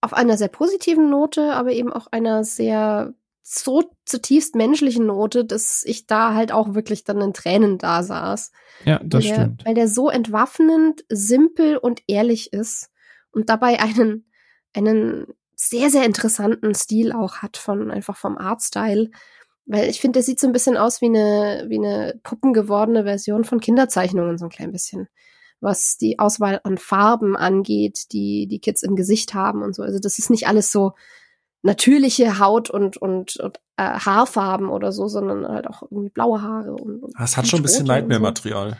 auf 0.00 0.12
einer 0.12 0.36
sehr 0.36 0.48
positiven 0.48 1.10
Note, 1.10 1.52
aber 1.52 1.72
eben 1.72 1.92
auch 1.92 2.08
einer 2.10 2.44
sehr 2.44 3.14
so 3.46 3.84
zutiefst 4.06 4.54
menschlichen 4.54 5.06
Note, 5.06 5.44
dass 5.44 5.84
ich 5.84 6.06
da 6.06 6.32
halt 6.32 6.50
auch 6.50 6.74
wirklich 6.74 7.04
dann 7.04 7.20
in 7.20 7.34
Tränen 7.34 7.76
da 7.76 8.02
saß. 8.02 8.52
Ja, 8.86 9.00
das 9.04 9.22
weil 9.22 9.28
der, 9.28 9.34
stimmt. 9.34 9.64
Weil 9.66 9.74
der 9.74 9.88
so 9.88 10.08
entwaffnend, 10.08 11.04
simpel 11.10 11.76
und 11.76 12.02
ehrlich 12.06 12.54
ist 12.54 12.90
und 13.32 13.50
dabei 13.50 13.80
einen, 13.80 14.26
einen 14.72 15.26
sehr, 15.54 15.90
sehr 15.90 16.06
interessanten 16.06 16.74
Stil 16.74 17.12
auch 17.12 17.36
hat 17.36 17.58
von, 17.58 17.90
einfach 17.90 18.16
vom 18.16 18.38
Artstyle. 18.38 19.10
Weil 19.66 19.90
ich 19.90 20.00
finde, 20.00 20.18
der 20.18 20.22
sieht 20.22 20.40
so 20.40 20.46
ein 20.46 20.52
bisschen 20.52 20.78
aus 20.78 21.02
wie 21.02 21.06
eine, 21.06 21.66
wie 21.68 21.78
eine 21.78 22.18
puppengewordene 22.22 23.04
Version 23.04 23.44
von 23.44 23.60
Kinderzeichnungen, 23.60 24.38
so 24.38 24.46
ein 24.46 24.50
klein 24.50 24.72
bisschen. 24.72 25.08
Was 25.60 25.96
die 25.96 26.18
Auswahl 26.18 26.60
an 26.64 26.76
Farben 26.78 27.36
angeht, 27.36 28.12
die 28.12 28.46
die 28.46 28.58
Kids 28.60 28.82
im 28.82 28.96
Gesicht 28.96 29.32
haben 29.34 29.62
und 29.62 29.74
so. 29.74 29.82
Also 29.82 29.98
das 29.98 30.18
ist 30.18 30.28
nicht 30.30 30.46
alles 30.46 30.70
so 30.70 30.92
natürliche 31.62 32.38
Haut 32.38 32.68
und, 32.70 32.96
und, 32.96 33.36
und 33.38 33.58
äh, 33.76 33.82
Haarfarben 33.82 34.68
oder 34.68 34.92
so, 34.92 35.08
sondern 35.08 35.46
halt 35.48 35.66
auch 35.66 35.82
irgendwie 35.82 36.10
blaue 36.10 36.42
Haare 36.42 36.72
und, 36.74 37.02
und 37.02 37.14
Das 37.18 37.36
hat 37.36 37.46
schon 37.46 37.60
ein 37.60 37.62
bisschen 37.62 37.86
so. 37.86 37.92
Nightmare-Material. 37.92 38.76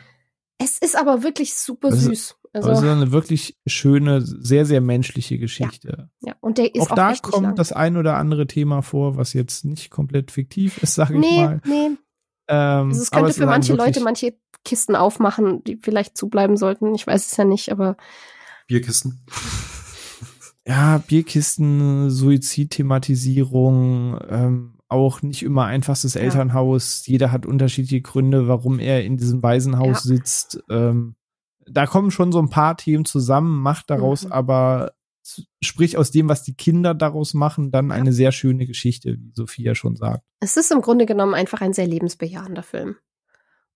Es 0.59 0.77
ist 0.77 0.95
aber 0.97 1.23
wirklich 1.23 1.55
super 1.55 1.89
Das 1.89 1.99
ist- 1.99 2.05
süß. 2.05 2.35
Also, 2.53 2.69
Also 2.69 2.87
eine 2.87 3.11
wirklich 3.11 3.57
schöne, 3.65 4.21
sehr, 4.21 4.65
sehr 4.65 4.79
menschliche 4.79 5.37
Geschichte. 5.37 6.09
ja, 6.21 6.35
und 6.39 6.57
der 6.57 6.73
ist 6.73 6.83
auch 6.83 6.91
auch, 6.91 6.95
da 6.95 7.13
kommt 7.21 7.43
lang. 7.43 7.55
das 7.57 7.73
ein 7.73 7.97
oder 7.97 8.15
andere 8.15 8.47
Thema 8.47 8.81
vor, 8.81 9.17
was 9.17 9.33
jetzt 9.33 9.65
nicht 9.65 9.89
komplett 9.91 10.31
fiktiv 10.31 10.81
ist, 10.81 10.95
sag 10.95 11.09
ich 11.09 11.17
Nee, 11.17 11.43
mal. 11.43 11.61
nee. 11.65 11.89
Ähm, 12.47 12.89
Also 12.89 13.01
es 13.01 13.11
könnte 13.11 13.33
für 13.33 13.45
manche 13.45 13.73
Leute 13.73 14.01
manche 14.01 14.35
Kisten 14.63 14.95
aufmachen, 14.95 15.63
die 15.63 15.77
vielleicht 15.77 16.17
zubleiben 16.17 16.57
sollten. 16.57 16.93
Ich 16.95 17.05
weiß 17.07 17.31
es 17.31 17.37
ja 17.37 17.45
nicht, 17.45 17.71
aber 17.71 17.97
Bierkisten. 18.67 19.21
ja, 20.67 20.97
Bierkisten, 20.99 22.09
Suizidthematisierung, 22.09 24.19
ähm, 24.29 24.71
auch 24.87 25.21
nicht 25.21 25.43
immer 25.43 25.65
einfachstes 25.65 26.15
Elternhaus. 26.15 27.05
Jeder 27.05 27.31
hat 27.31 27.45
unterschiedliche 27.45 28.01
Gründe, 28.01 28.47
warum 28.47 28.79
er 28.79 29.03
in 29.03 29.17
diesem 29.17 29.43
Waisenhaus 29.43 30.03
Ja. 30.03 30.15
sitzt. 30.15 30.63
Ähm, 30.69 31.15
da 31.67 31.85
kommen 31.87 32.11
schon 32.11 32.31
so 32.31 32.39
ein 32.39 32.49
paar 32.49 32.77
Themen 32.77 33.05
zusammen, 33.05 33.61
macht 33.61 33.89
daraus 33.89 34.25
Mhm. 34.25 34.31
aber, 34.31 34.91
sprich 35.63 35.97
aus 35.97 36.11
dem, 36.11 36.29
was 36.29 36.43
die 36.43 36.55
Kinder 36.55 36.93
daraus 36.93 37.33
machen, 37.33 37.71
dann 37.71 37.91
eine 37.91 38.13
sehr 38.13 38.31
schöne 38.31 38.65
Geschichte, 38.67 39.17
wie 39.19 39.31
Sophia 39.33 39.75
schon 39.75 39.95
sagt. 39.95 40.23
es 40.39 40.57
ist 40.57 40.71
im 40.71 40.81
Grunde 40.81 41.05
genommen 41.05 41.33
einfach 41.33 41.61
ein 41.61 41.73
sehr 41.73 41.87
lebensbejahender 41.87 42.63
Film. 42.63 42.95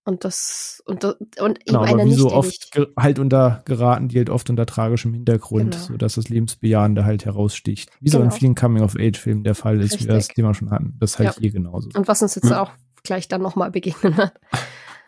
Und 0.02 0.24
das 0.24 0.82
und, 0.86 1.04
das- 1.04 1.16
und 1.18 1.58
eben 1.58 1.64
Genau, 1.66 1.80
aber 1.80 1.88
einer 1.88 2.04
wie 2.04 2.08
nicht, 2.08 2.18
so 2.18 2.32
oft 2.32 2.70
halt 2.96 3.18
unter 3.18 3.62
geraten, 3.66 4.08
die 4.08 4.16
halt 4.16 4.30
oft 4.30 4.48
unter 4.48 4.64
tragischem 4.64 5.12
Hintergrund, 5.12 5.72
Genau. 5.74 5.84
sodass 5.88 6.14
das 6.14 6.28
Lebensbejahende 6.30 7.04
halt 7.04 7.26
heraussticht. 7.26 7.90
Wie 8.00 8.08
so 8.08 8.16
in 8.18 8.24
Genau. 8.24 8.34
vielen 8.34 8.54
Coming-of-Age-Filmen 8.54 9.44
der 9.44 9.54
Fall 9.54 9.78
ist, 9.80 9.96
wie 10.00 10.04
wir 10.06 10.14
das 10.14 10.16
Richtig. 10.24 10.36
Thema 10.36 10.54
schon 10.54 10.70
hatten. 10.70 10.96
Das 10.98 11.12
ist 11.12 11.18
halt 11.18 11.34
Ja. 11.34 11.40
hier 11.40 11.52
genauso. 11.52 11.90
und 11.94 12.08
was 12.08 12.22
uns 12.22 12.34
jetzt 12.34 12.48
Hm. 12.48 12.56
auch 12.56 12.70
gleich 13.02 13.28
dann 13.28 13.42
nochmal 13.42 13.70
begegnen 13.70 14.16
wird. 14.16 14.32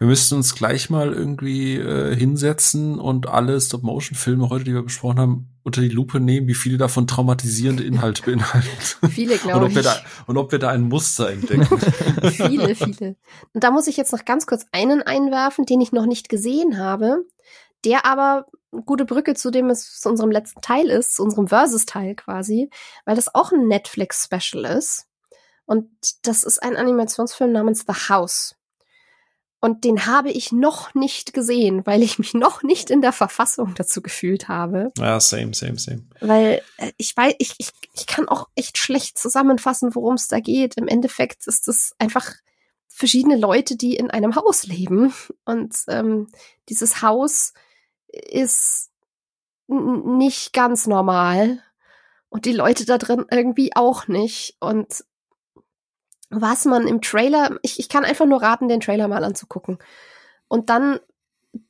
Wir 0.02 0.08
müssten 0.08 0.34
uns 0.34 0.56
gleich 0.56 0.90
mal 0.90 1.12
irgendwie 1.12 1.76
äh, 1.76 2.12
hinsetzen 2.16 2.98
und 2.98 3.28
alle 3.28 3.60
Stop-Motion-Filme 3.60 4.50
heute, 4.50 4.64
die 4.64 4.74
wir 4.74 4.82
besprochen 4.82 5.20
haben, 5.20 5.50
unter 5.62 5.80
die 5.80 5.90
Lupe 5.90 6.18
nehmen, 6.18 6.48
wie 6.48 6.54
viele 6.54 6.76
davon 6.76 7.06
traumatisierende 7.06 7.84
Inhalte 7.84 8.22
beinhalten. 8.22 8.68
Viele, 9.10 9.34
und, 9.34 9.42
glaube 9.42 9.66
ob 9.66 9.70
wir 9.70 9.82
ich. 9.82 9.86
da, 9.86 9.94
und 10.26 10.38
ob 10.38 10.50
wir 10.50 10.58
da 10.58 10.70
ein 10.70 10.82
Muster 10.88 11.30
entdecken. 11.30 11.78
viele, 12.32 12.74
viele. 12.74 13.14
Und 13.54 13.62
da 13.62 13.70
muss 13.70 13.86
ich 13.86 13.96
jetzt 13.96 14.12
noch 14.12 14.24
ganz 14.24 14.48
kurz 14.48 14.66
einen 14.72 15.02
einwerfen, 15.02 15.66
den 15.66 15.80
ich 15.80 15.92
noch 15.92 16.06
nicht 16.06 16.28
gesehen 16.28 16.78
habe, 16.78 17.24
der 17.84 18.04
aber 18.04 18.46
eine 18.72 18.82
gute 18.82 19.04
Brücke 19.04 19.34
zu 19.34 19.52
dem 19.52 19.70
es 19.70 20.00
zu 20.00 20.08
unserem 20.08 20.32
letzten 20.32 20.62
Teil 20.62 20.86
ist, 20.86 21.14
zu 21.14 21.22
unserem 21.22 21.46
Versus-Teil 21.46 22.16
quasi, 22.16 22.70
weil 23.04 23.14
das 23.14 23.32
auch 23.36 23.52
ein 23.52 23.68
Netflix-Special 23.68 24.64
ist. 24.64 25.06
Und 25.64 25.86
das 26.22 26.42
ist 26.42 26.60
ein 26.60 26.76
Animationsfilm 26.76 27.52
namens 27.52 27.84
The 27.86 28.08
House. 28.08 28.56
Und 29.64 29.84
den 29.84 30.06
habe 30.06 30.32
ich 30.32 30.50
noch 30.50 30.92
nicht 30.92 31.32
gesehen, 31.32 31.86
weil 31.86 32.02
ich 32.02 32.18
mich 32.18 32.34
noch 32.34 32.64
nicht 32.64 32.90
in 32.90 33.00
der 33.00 33.12
Verfassung 33.12 33.74
dazu 33.76 34.02
gefühlt 34.02 34.48
habe. 34.48 34.90
ja, 34.98 35.20
same, 35.20 35.54
same, 35.54 35.78
same. 35.78 36.02
Weil 36.20 36.62
äh, 36.78 36.90
ich 36.96 37.16
weiß, 37.16 37.34
ich, 37.38 37.54
ich, 37.58 37.70
ich 37.94 38.06
kann 38.08 38.26
auch 38.26 38.48
echt 38.56 38.76
schlecht 38.76 39.16
zusammenfassen, 39.16 39.94
worum 39.94 40.14
es 40.14 40.26
da 40.26 40.40
geht. 40.40 40.74
Im 40.76 40.88
Endeffekt 40.88 41.46
ist 41.46 41.68
es 41.68 41.94
einfach 42.00 42.32
verschiedene 42.88 43.36
Leute, 43.36 43.76
die 43.76 43.94
in 43.94 44.10
einem 44.10 44.34
Haus 44.34 44.66
leben. 44.66 45.14
Und 45.44 45.76
ähm, 45.86 46.26
dieses 46.68 47.00
Haus 47.00 47.52
ist 48.08 48.90
nicht 49.68 50.52
ganz 50.52 50.88
normal. 50.88 51.62
Und 52.28 52.46
die 52.46 52.52
Leute 52.52 52.84
da 52.84 52.98
drin 52.98 53.26
irgendwie 53.30 53.76
auch 53.76 54.08
nicht. 54.08 54.56
Und 54.58 55.04
was 56.32 56.64
man 56.64 56.86
im 56.88 57.00
Trailer, 57.00 57.58
ich, 57.62 57.78
ich 57.78 57.88
kann 57.88 58.04
einfach 58.04 58.26
nur 58.26 58.42
raten, 58.42 58.68
den 58.68 58.80
Trailer 58.80 59.06
mal 59.08 59.24
anzugucken. 59.24 59.78
Und 60.48 60.70
dann 60.70 60.98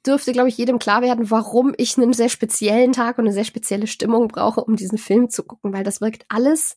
dürfte, 0.07 0.33
glaube 0.33 0.49
ich, 0.49 0.57
jedem 0.57 0.79
klar 0.79 1.03
werden, 1.03 1.31
warum 1.31 1.75
ich 1.77 1.99
einen 1.99 2.13
sehr 2.13 2.29
speziellen 2.29 2.93
Tag 2.93 3.19
und 3.19 3.25
eine 3.25 3.35
sehr 3.35 3.45
spezielle 3.45 3.87
Stimmung 3.87 4.29
brauche, 4.29 4.63
um 4.63 4.77
diesen 4.77 4.99
Film 4.99 5.29
zu 5.29 5.43
gucken, 5.43 5.73
weil 5.73 5.85
das 5.85 6.01
wirkt 6.01 6.25
alles 6.29 6.77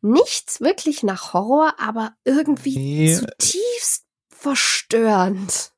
nicht 0.00 0.60
wirklich 0.60 1.02
nach 1.02 1.34
Horror, 1.34 1.74
aber 1.78 2.12
irgendwie 2.24 2.78
Nee. 2.78 3.14
zutiefst 3.14 4.04
verstörend. 4.28 5.72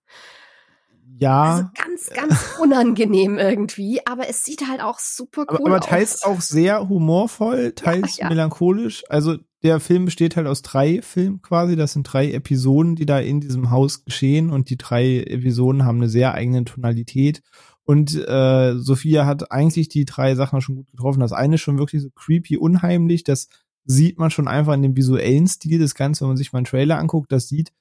Ja, 1.18 1.52
Also 1.52 1.68
ganz, 1.74 2.10
ganz 2.10 2.58
unangenehm 2.60 3.38
irgendwie, 3.38 4.00
aber 4.06 4.28
es 4.28 4.44
sieht 4.44 4.68
halt 4.68 4.80
auch 4.80 4.98
super 4.98 5.42
aber, 5.48 5.60
cool 5.60 5.66
aber 5.66 5.80
teils 5.80 6.22
aus. 6.22 6.24
auch 6.24 6.40
sehr 6.40 6.88
humorvoll, 6.88 7.72
teils 7.72 8.18
ja. 8.18 8.28
melancholisch. 8.28 9.04
Also 9.08 9.36
der 9.62 9.80
Film 9.80 10.06
besteht 10.06 10.36
halt 10.36 10.46
aus 10.46 10.62
drei 10.62 11.02
Filmen 11.02 11.42
quasi. 11.42 11.76
Das 11.76 11.92
sind 11.92 12.04
drei 12.04 12.32
Episoden, 12.32 12.96
die 12.96 13.06
da 13.06 13.18
in 13.18 13.40
diesem 13.40 13.70
Haus 13.70 14.04
geschehen 14.04 14.50
und 14.50 14.70
die 14.70 14.78
drei 14.78 15.18
Episoden 15.20 15.84
haben 15.84 15.98
eine 15.98 16.08
sehr 16.08 16.32
eigene 16.34 16.64
Tonalität. 16.64 17.42
Und 17.84 18.14
äh, 18.14 18.78
Sophia 18.78 19.26
hat 19.26 19.50
eigentlich 19.50 19.88
die 19.88 20.04
drei 20.04 20.34
Sachen 20.34 20.60
schon 20.60 20.76
gut 20.76 20.90
getroffen. 20.90 21.20
Das 21.20 21.32
eine 21.32 21.56
ist 21.56 21.60
schon 21.60 21.78
wirklich 21.78 22.02
so 22.02 22.10
creepy, 22.10 22.56
unheimlich. 22.56 23.24
Das 23.24 23.48
sieht 23.84 24.18
man 24.18 24.30
schon 24.30 24.48
einfach 24.48 24.74
in 24.74 24.82
dem 24.82 24.96
visuellen 24.96 25.48
Stil 25.48 25.78
des 25.78 25.94
Ganzen, 25.94 26.22
wenn 26.22 26.28
man 26.28 26.36
sich 26.36 26.52
mal 26.52 26.60
einen 26.60 26.66
Trailer 26.66 26.98
anguckt. 26.98 27.32
Das 27.32 27.48
sieht 27.48 27.72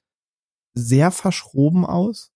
sehr 0.74 1.10
verschroben 1.10 1.86
aus. 1.86 2.32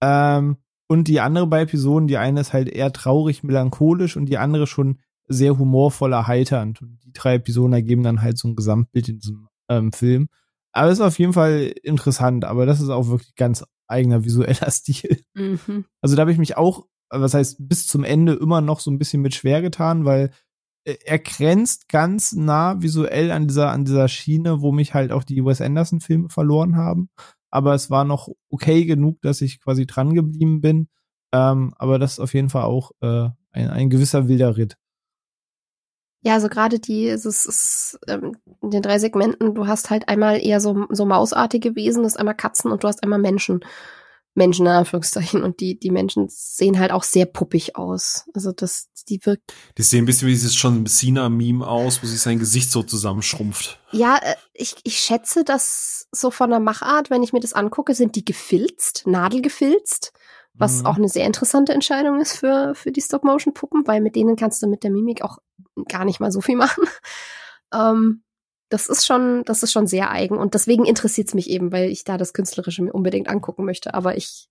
Ähm, 0.00 0.56
und 0.88 1.08
die 1.08 1.20
andere 1.20 1.46
bei 1.46 1.62
Episoden, 1.62 2.08
die 2.08 2.16
eine 2.16 2.40
ist 2.40 2.52
halt 2.52 2.68
eher 2.68 2.92
traurig, 2.92 3.42
melancholisch 3.42 4.16
und 4.16 4.26
die 4.26 4.38
andere 4.38 4.66
schon 4.66 5.00
sehr 5.26 5.58
humorvoll 5.58 6.12
erheiternd. 6.12 6.80
Und 6.80 6.98
die 7.04 7.12
drei 7.12 7.34
Episoden 7.34 7.74
ergeben 7.74 8.02
dann 8.02 8.22
halt 8.22 8.38
so 8.38 8.48
ein 8.48 8.56
Gesamtbild 8.56 9.08
in 9.08 9.18
diesem 9.18 9.48
ähm, 9.68 9.92
Film. 9.92 10.28
Aber 10.72 10.88
es 10.88 10.98
ist 10.98 11.04
auf 11.04 11.18
jeden 11.18 11.34
Fall 11.34 11.74
interessant, 11.82 12.44
aber 12.44 12.64
das 12.64 12.80
ist 12.80 12.88
auch 12.88 13.08
wirklich 13.08 13.34
ganz 13.34 13.64
eigener 13.86 14.24
visueller 14.24 14.70
Stil. 14.70 15.22
Mhm. 15.34 15.84
Also 16.00 16.16
da 16.16 16.20
habe 16.20 16.32
ich 16.32 16.38
mich 16.38 16.56
auch, 16.56 16.86
was 17.10 17.34
heißt 17.34 17.68
bis 17.68 17.86
zum 17.86 18.04
Ende 18.04 18.34
immer 18.34 18.60
noch 18.60 18.80
so 18.80 18.90
ein 18.90 18.98
bisschen 18.98 19.22
mit 19.22 19.34
schwer 19.34 19.60
getan, 19.60 20.04
weil 20.04 20.30
er 20.84 21.18
grenzt 21.18 21.88
ganz 21.88 22.32
nah 22.32 22.80
visuell 22.80 23.30
an 23.30 23.46
dieser, 23.46 23.70
an 23.70 23.84
dieser 23.84 24.08
Schiene, 24.08 24.62
wo 24.62 24.72
mich 24.72 24.94
halt 24.94 25.12
auch 25.12 25.22
die 25.22 25.44
Wes 25.44 25.60
Anderson-Filme 25.60 26.30
verloren 26.30 26.76
haben. 26.76 27.10
Aber 27.50 27.74
es 27.74 27.90
war 27.90 28.04
noch 28.04 28.28
okay 28.50 28.84
genug, 28.84 29.20
dass 29.22 29.40
ich 29.40 29.60
quasi 29.60 29.86
dran 29.86 30.14
geblieben 30.14 30.60
bin. 30.60 30.88
Ähm, 31.32 31.74
aber 31.76 31.98
das 31.98 32.12
ist 32.12 32.20
auf 32.20 32.34
jeden 32.34 32.48
Fall 32.48 32.64
auch 32.64 32.92
äh, 33.00 33.28
ein, 33.52 33.70
ein 33.70 33.90
gewisser 33.90 34.28
wilder 34.28 34.56
Ritt. 34.56 34.76
Ja, 36.22 36.34
also 36.34 36.48
gerade 36.48 36.80
die, 36.80 37.08
es 37.08 37.24
ist, 37.24 37.46
es, 37.46 37.98
ähm, 38.08 38.36
in 38.60 38.70
den 38.70 38.82
drei 38.82 38.98
Segmenten, 38.98 39.54
du 39.54 39.66
hast 39.66 39.88
halt 39.90 40.08
einmal 40.08 40.44
eher 40.44 40.60
so, 40.60 40.86
so 40.90 41.06
mausartige 41.06 41.76
Wesen, 41.76 42.02
das 42.02 42.14
ist 42.14 42.18
einmal 42.18 42.34
Katzen 42.34 42.72
und 42.72 42.82
du 42.82 42.88
hast 42.88 43.02
einmal 43.02 43.20
Menschen. 43.20 43.60
Menschen 44.38 44.64
in 44.64 44.72
Anführungszeichen. 44.72 45.42
Und 45.42 45.60
die, 45.60 45.78
die 45.78 45.90
Menschen 45.90 46.28
sehen 46.30 46.78
halt 46.78 46.92
auch 46.92 47.02
sehr 47.02 47.26
puppig 47.26 47.76
aus. 47.76 48.24
Also 48.32 48.52
das, 48.52 48.88
die 49.08 49.20
wirkt. 49.26 49.52
Die 49.76 49.82
sehen 49.82 50.04
ein 50.04 50.06
bisschen 50.06 50.28
wie 50.28 50.32
dieses 50.32 50.60
John 50.60 50.86
Cena-Meme 50.86 51.66
aus, 51.66 52.02
wo 52.02 52.06
sich 52.06 52.20
sein 52.20 52.38
Gesicht 52.38 52.70
so 52.70 52.82
zusammenschrumpft. 52.82 53.78
Ja, 53.92 54.16
äh, 54.16 54.34
ich, 54.54 54.76
ich 54.84 54.98
schätze, 54.98 55.44
dass 55.44 56.08
so 56.10 56.30
von 56.30 56.48
der 56.48 56.60
Machart, 56.60 57.10
wenn 57.10 57.22
ich 57.22 57.34
mir 57.34 57.40
das 57.40 57.52
angucke, 57.52 57.94
sind 57.94 58.16
die 58.16 58.24
gefilzt, 58.24 59.06
nadelgefilzt. 59.06 60.12
Was 60.54 60.80
mhm. 60.80 60.86
auch 60.86 60.96
eine 60.96 61.08
sehr 61.08 61.26
interessante 61.26 61.72
Entscheidung 61.72 62.20
ist 62.20 62.36
für, 62.36 62.74
für 62.74 62.90
die 62.90 63.02
Stop-Motion-Puppen, 63.02 63.86
weil 63.86 64.00
mit 64.00 64.16
denen 64.16 64.36
kannst 64.36 64.62
du 64.62 64.66
mit 64.66 64.82
der 64.82 64.90
Mimik 64.90 65.22
auch 65.22 65.38
gar 65.88 66.04
nicht 66.04 66.20
mal 66.20 66.32
so 66.32 66.40
viel 66.40 66.56
machen. 66.56 66.84
Ähm, 67.70 68.22
das 68.68 68.88
ist 68.88 69.06
schon, 69.06 69.42
das 69.44 69.62
ist 69.62 69.72
schon 69.72 69.86
sehr 69.86 70.10
eigen 70.10 70.36
und 70.36 70.54
deswegen 70.54 70.84
interessiert 70.84 71.28
es 71.28 71.34
mich 71.34 71.50
eben, 71.50 71.72
weil 71.72 71.90
ich 71.90 72.04
da 72.04 72.18
das 72.18 72.32
Künstlerische 72.32 72.82
mir 72.82 72.92
unbedingt 72.92 73.28
angucken 73.28 73.64
möchte. 73.64 73.94
Aber 73.94 74.16
ich 74.16 74.48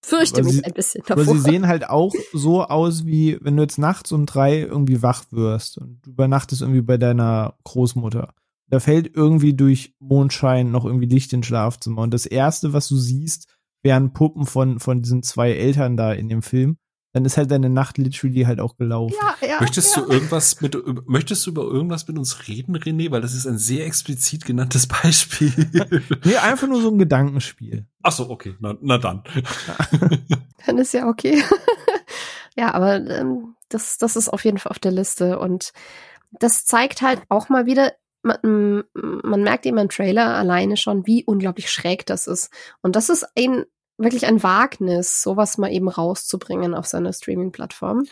fürchte 0.00 0.40
aber 0.40 0.46
mich 0.46 0.56
sie, 0.56 0.64
ein 0.64 0.72
bisschen 0.72 1.02
davor. 1.06 1.22
Aber 1.22 1.32
sie 1.32 1.40
sehen 1.40 1.66
halt 1.66 1.88
auch 1.88 2.12
so 2.32 2.62
aus, 2.62 3.04
wie 3.04 3.38
wenn 3.40 3.56
du 3.56 3.62
jetzt 3.62 3.78
nachts 3.78 4.12
um 4.12 4.26
drei 4.26 4.60
irgendwie 4.60 5.02
wach 5.02 5.24
wirst 5.30 5.78
und 5.78 6.00
du 6.02 6.10
übernachtest 6.10 6.62
irgendwie 6.62 6.82
bei 6.82 6.96
deiner 6.98 7.56
Großmutter. 7.64 8.32
Da 8.70 8.80
fällt 8.80 9.16
irgendwie 9.16 9.54
durch 9.54 9.94
Mondschein 9.98 10.70
noch 10.70 10.84
irgendwie 10.84 11.06
Licht 11.06 11.32
ins 11.32 11.46
Schlafzimmer 11.46 12.02
und 12.02 12.12
das 12.12 12.26
erste, 12.26 12.72
was 12.72 12.86
du 12.88 12.96
siehst, 12.96 13.48
wären 13.82 14.12
Puppen 14.12 14.46
von 14.46 14.78
von 14.78 15.02
diesen 15.02 15.22
zwei 15.22 15.52
Eltern 15.52 15.96
da 15.96 16.12
in 16.12 16.28
dem 16.28 16.42
Film 16.42 16.76
dann 17.18 17.24
ist 17.24 17.36
halt 17.36 17.50
deine 17.50 17.68
Nacht 17.68 17.98
literally 17.98 18.44
halt 18.44 18.60
auch 18.60 18.76
gelaufen. 18.76 19.16
Ja, 19.20 19.48
ja, 19.48 19.60
möchtest 19.60 19.96
ja. 19.96 20.02
du 20.02 20.12
irgendwas 20.12 20.60
mit, 20.60 20.76
möchtest 21.08 21.44
du 21.44 21.50
über 21.50 21.62
irgendwas 21.62 22.06
mit 22.06 22.16
uns 22.16 22.46
reden, 22.46 22.76
René? 22.76 23.10
Weil 23.10 23.20
das 23.20 23.34
ist 23.34 23.44
ein 23.44 23.58
sehr 23.58 23.86
explizit 23.86 24.44
genanntes 24.44 24.86
Beispiel. 25.02 25.52
nee, 26.24 26.36
einfach 26.36 26.68
nur 26.68 26.80
so 26.80 26.90
ein 26.90 26.98
Gedankenspiel. 26.98 27.86
Ach 28.04 28.12
so, 28.12 28.30
okay, 28.30 28.54
na, 28.60 28.76
na 28.80 28.98
dann. 28.98 29.24
dann 30.66 30.78
ist 30.78 30.94
ja 30.94 31.08
okay. 31.08 31.42
ja, 32.56 32.72
aber 32.72 33.04
ähm, 33.04 33.56
das, 33.68 33.98
das 33.98 34.14
ist 34.14 34.28
auf 34.28 34.44
jeden 34.44 34.58
Fall 34.58 34.70
auf 34.70 34.78
der 34.78 34.92
Liste 34.92 35.40
und 35.40 35.72
das 36.30 36.66
zeigt 36.66 37.02
halt 37.02 37.22
auch 37.28 37.48
mal 37.48 37.66
wieder, 37.66 37.94
man, 38.22 38.84
man 38.94 39.42
merkt 39.42 39.66
eben 39.66 39.78
im 39.78 39.88
Trailer 39.88 40.36
alleine 40.36 40.76
schon, 40.76 41.04
wie 41.04 41.24
unglaublich 41.24 41.68
schräg 41.70 42.06
das 42.06 42.28
ist. 42.28 42.52
Und 42.80 42.94
das 42.94 43.08
ist 43.08 43.26
ein 43.36 43.64
wirklich 43.98 44.26
ein 44.26 44.42
Wagnis, 44.42 45.22
sowas 45.22 45.58
mal 45.58 45.70
eben 45.72 45.88
rauszubringen 45.88 46.74
auf 46.74 46.86
seiner 46.86 47.12
Streaming-Plattform. 47.12 48.04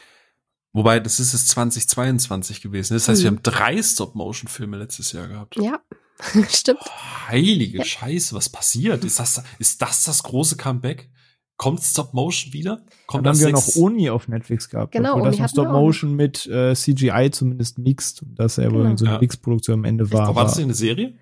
Wobei, 0.72 1.00
das 1.00 1.20
ist 1.20 1.32
es 1.32 1.46
2022 1.46 2.60
gewesen. 2.60 2.94
Das 2.94 3.08
heißt, 3.08 3.20
hm. 3.20 3.24
wir 3.24 3.30
haben 3.30 3.42
drei 3.42 3.82
Stop-Motion-Filme 3.82 4.76
letztes 4.76 5.12
Jahr 5.12 5.28
gehabt. 5.28 5.56
Ja, 5.56 5.80
stimmt. 6.48 6.80
Oh, 6.82 7.28
heilige 7.28 7.78
ja. 7.78 7.84
Scheiße, 7.84 8.34
was 8.34 8.48
passiert? 8.48 9.04
Ist 9.04 9.18
das, 9.18 9.42
ist 9.58 9.80
das 9.80 10.04
das 10.04 10.22
große 10.22 10.56
Comeback? 10.56 11.08
Kommt 11.56 11.82
Stop 11.82 12.12
Motion 12.12 12.52
wieder? 12.52 12.84
Kommt 13.06 13.24
dann 13.24 13.34
haben 13.34 13.40
wir 13.40 13.52
noch 13.52 13.76
Oni 13.76 14.10
auf 14.10 14.28
Netflix 14.28 14.68
gehabt. 14.68 14.92
Genau, 14.92 15.18
das 15.24 15.38
noch 15.38 15.48
Stop 15.48 15.68
Motion 15.68 16.14
mit 16.14 16.44
äh, 16.46 16.74
CGI 16.74 17.30
zumindest 17.32 17.78
mixt 17.78 18.22
und 18.22 18.38
dass 18.38 18.58
er 18.58 18.68
genau. 18.68 18.94
so 18.96 19.06
eine 19.06 19.14
ja. 19.14 19.20
Mix-Produktion 19.20 19.78
am 19.78 19.84
Ende 19.84 20.12
war. 20.12 20.34
War 20.34 20.44
das 20.44 20.58
eine 20.58 20.74
Serie? 20.74 21.14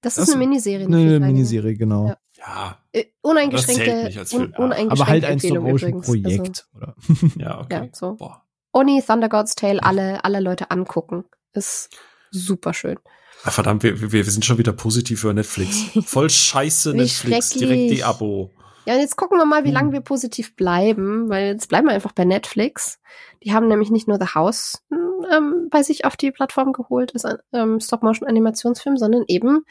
Das 0.00 0.18
ist 0.18 0.28
das 0.28 0.34
eine 0.34 0.44
Miniserie. 0.44 0.86
Eine, 0.86 0.96
eine 0.96 1.20
Miniserie, 1.20 1.76
genau. 1.76 2.08
Ja. 2.08 2.18
Ja. 2.38 2.78
Äh, 2.92 3.04
uneingeschränkte, 3.22 4.10
un, 4.36 4.52
uneingeschränkte 4.54 4.92
Aber 4.92 5.06
halt 5.06 5.24
ein 5.24 5.40
Stop-Motion-Projekt. 5.40 6.66
Also, 6.74 7.28
ja, 7.38 7.60
okay. 7.60 7.74
Ja, 7.74 7.88
so. 7.92 8.14
Boah. 8.14 8.42
Oni, 8.72 9.02
Thunder 9.02 9.28
God's 9.28 9.54
Tale, 9.54 9.82
alle, 9.82 10.24
alle 10.24 10.40
Leute 10.40 10.70
angucken. 10.70 11.24
Ist 11.52 11.90
super 12.30 12.74
schön. 12.74 12.98
Ah, 13.44 13.50
verdammt, 13.50 13.82
wir, 13.82 14.00
wir, 14.00 14.12
wir 14.12 14.24
sind 14.24 14.44
schon 14.44 14.58
wieder 14.58 14.72
positiv 14.72 15.20
für 15.20 15.32
Netflix. 15.32 15.86
Voll 16.04 16.28
scheiße 16.28 16.94
Netflix, 16.94 17.50
direkt 17.50 17.90
die 17.90 18.04
Abo. 18.04 18.52
Ja, 18.84 18.94
und 18.94 19.00
jetzt 19.00 19.16
gucken 19.16 19.38
wir 19.38 19.46
mal, 19.46 19.64
wie 19.64 19.68
hm. 19.68 19.74
lange 19.74 19.92
wir 19.92 20.00
positiv 20.00 20.54
bleiben, 20.56 21.28
weil 21.28 21.46
jetzt 21.46 21.68
bleiben 21.68 21.88
wir 21.88 21.94
einfach 21.94 22.12
bei 22.12 22.24
Netflix. 22.24 23.00
Die 23.42 23.52
haben 23.52 23.68
nämlich 23.68 23.90
nicht 23.90 24.08
nur 24.08 24.18
The 24.18 24.34
House 24.34 24.82
ähm, 24.90 25.68
bei 25.70 25.82
sich 25.82 26.04
auf 26.04 26.16
die 26.16 26.30
Plattform 26.30 26.72
geholt, 26.72 27.12
als 27.14 27.38
ähm, 27.52 27.80
Stop-Motion-Animationsfilm, 27.80 28.96
sondern 28.96 29.24
eben 29.26 29.64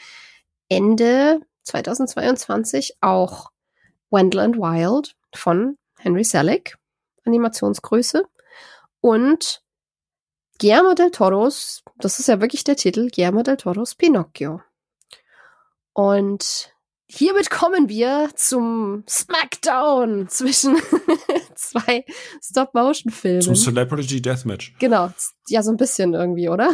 Ende 0.70 1.42
2022 1.66 2.98
auch 3.02 3.52
Wendell 4.10 4.42
and 4.42 4.58
Wild 4.58 5.16
von 5.34 5.78
Henry 6.00 6.24
Selick, 6.24 6.78
Animationsgröße. 7.26 8.26
Und 9.02 9.62
Guillermo 10.60 10.94
del 10.94 11.12
Toros, 11.12 11.84
das 11.98 12.20
ist 12.20 12.28
ja 12.28 12.40
wirklich 12.40 12.64
der 12.64 12.76
Titel, 12.76 13.10
Guillermo 13.10 13.44
del 13.44 13.58
Toros 13.58 13.96
Pinocchio. 13.96 14.62
Und 15.94 16.72
hiermit 17.08 17.50
kommen 17.50 17.90
wir 17.90 18.30
zum 18.36 19.04
Smackdown 19.08 20.28
zwischen 20.30 20.78
zwei 21.56 22.06
Stop-Motion-Filmen. 22.42 23.42
Zum 23.42 23.56
Celebrity 23.56 24.22
Deathmatch. 24.22 24.76
Genau, 24.80 25.10
ja, 25.48 25.62
so 25.62 25.72
ein 25.72 25.78
bisschen 25.78 26.14
irgendwie, 26.14 26.50
oder? 26.50 26.72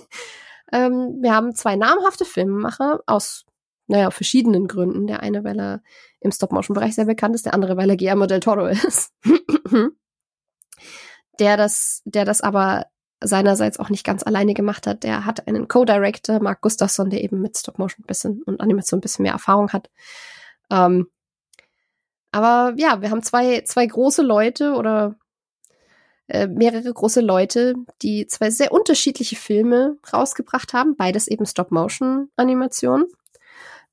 ähm, 0.72 1.18
wir 1.20 1.34
haben 1.34 1.54
zwei 1.54 1.76
namhafte 1.76 2.24
Filmemacher 2.24 3.00
aus 3.06 3.46
naja, 3.86 4.10
verschiedenen 4.10 4.66
Gründen. 4.68 5.06
Der 5.06 5.20
eine, 5.20 5.44
weil 5.44 5.58
er 5.58 5.82
im 6.20 6.32
Stop-Motion-Bereich 6.32 6.94
sehr 6.94 7.06
bekannt 7.06 7.34
ist, 7.34 7.46
der 7.46 7.54
andere, 7.54 7.76
weil 7.76 7.90
er 7.90 7.96
Guillermo 7.96 8.26
del 8.26 8.40
Toro 8.40 8.66
ist. 8.66 9.12
der 11.38 11.56
das, 11.56 12.02
der 12.04 12.24
das 12.24 12.40
aber 12.40 12.86
seinerseits 13.22 13.78
auch 13.78 13.88
nicht 13.88 14.04
ganz 14.04 14.22
alleine 14.22 14.54
gemacht 14.54 14.86
hat. 14.86 15.02
Der 15.02 15.24
hat 15.24 15.46
einen 15.48 15.68
Co-Director, 15.68 16.40
Mark 16.40 16.60
Gustafsson, 16.60 17.10
der 17.10 17.22
eben 17.22 17.40
mit 17.40 17.56
Stop-Motion 17.56 18.04
ein 18.04 18.06
bisschen 18.06 18.42
und 18.42 18.60
Animation 18.60 18.98
ein 18.98 19.00
bisschen 19.00 19.22
mehr 19.22 19.32
Erfahrung 19.32 19.72
hat. 19.72 19.90
Ähm, 20.70 21.08
aber 22.32 22.74
ja, 22.76 23.00
wir 23.00 23.10
haben 23.10 23.22
zwei, 23.22 23.62
zwei 23.62 23.86
große 23.86 24.22
Leute 24.22 24.74
oder 24.74 25.16
äh, 26.28 26.46
mehrere 26.48 26.92
große 26.92 27.20
Leute, 27.20 27.74
die 28.02 28.26
zwei 28.26 28.50
sehr 28.50 28.72
unterschiedliche 28.72 29.36
Filme 29.36 29.96
rausgebracht 30.12 30.72
haben, 30.72 30.96
beides 30.96 31.28
eben 31.28 31.46
Stop-Motion-Animationen. 31.46 33.06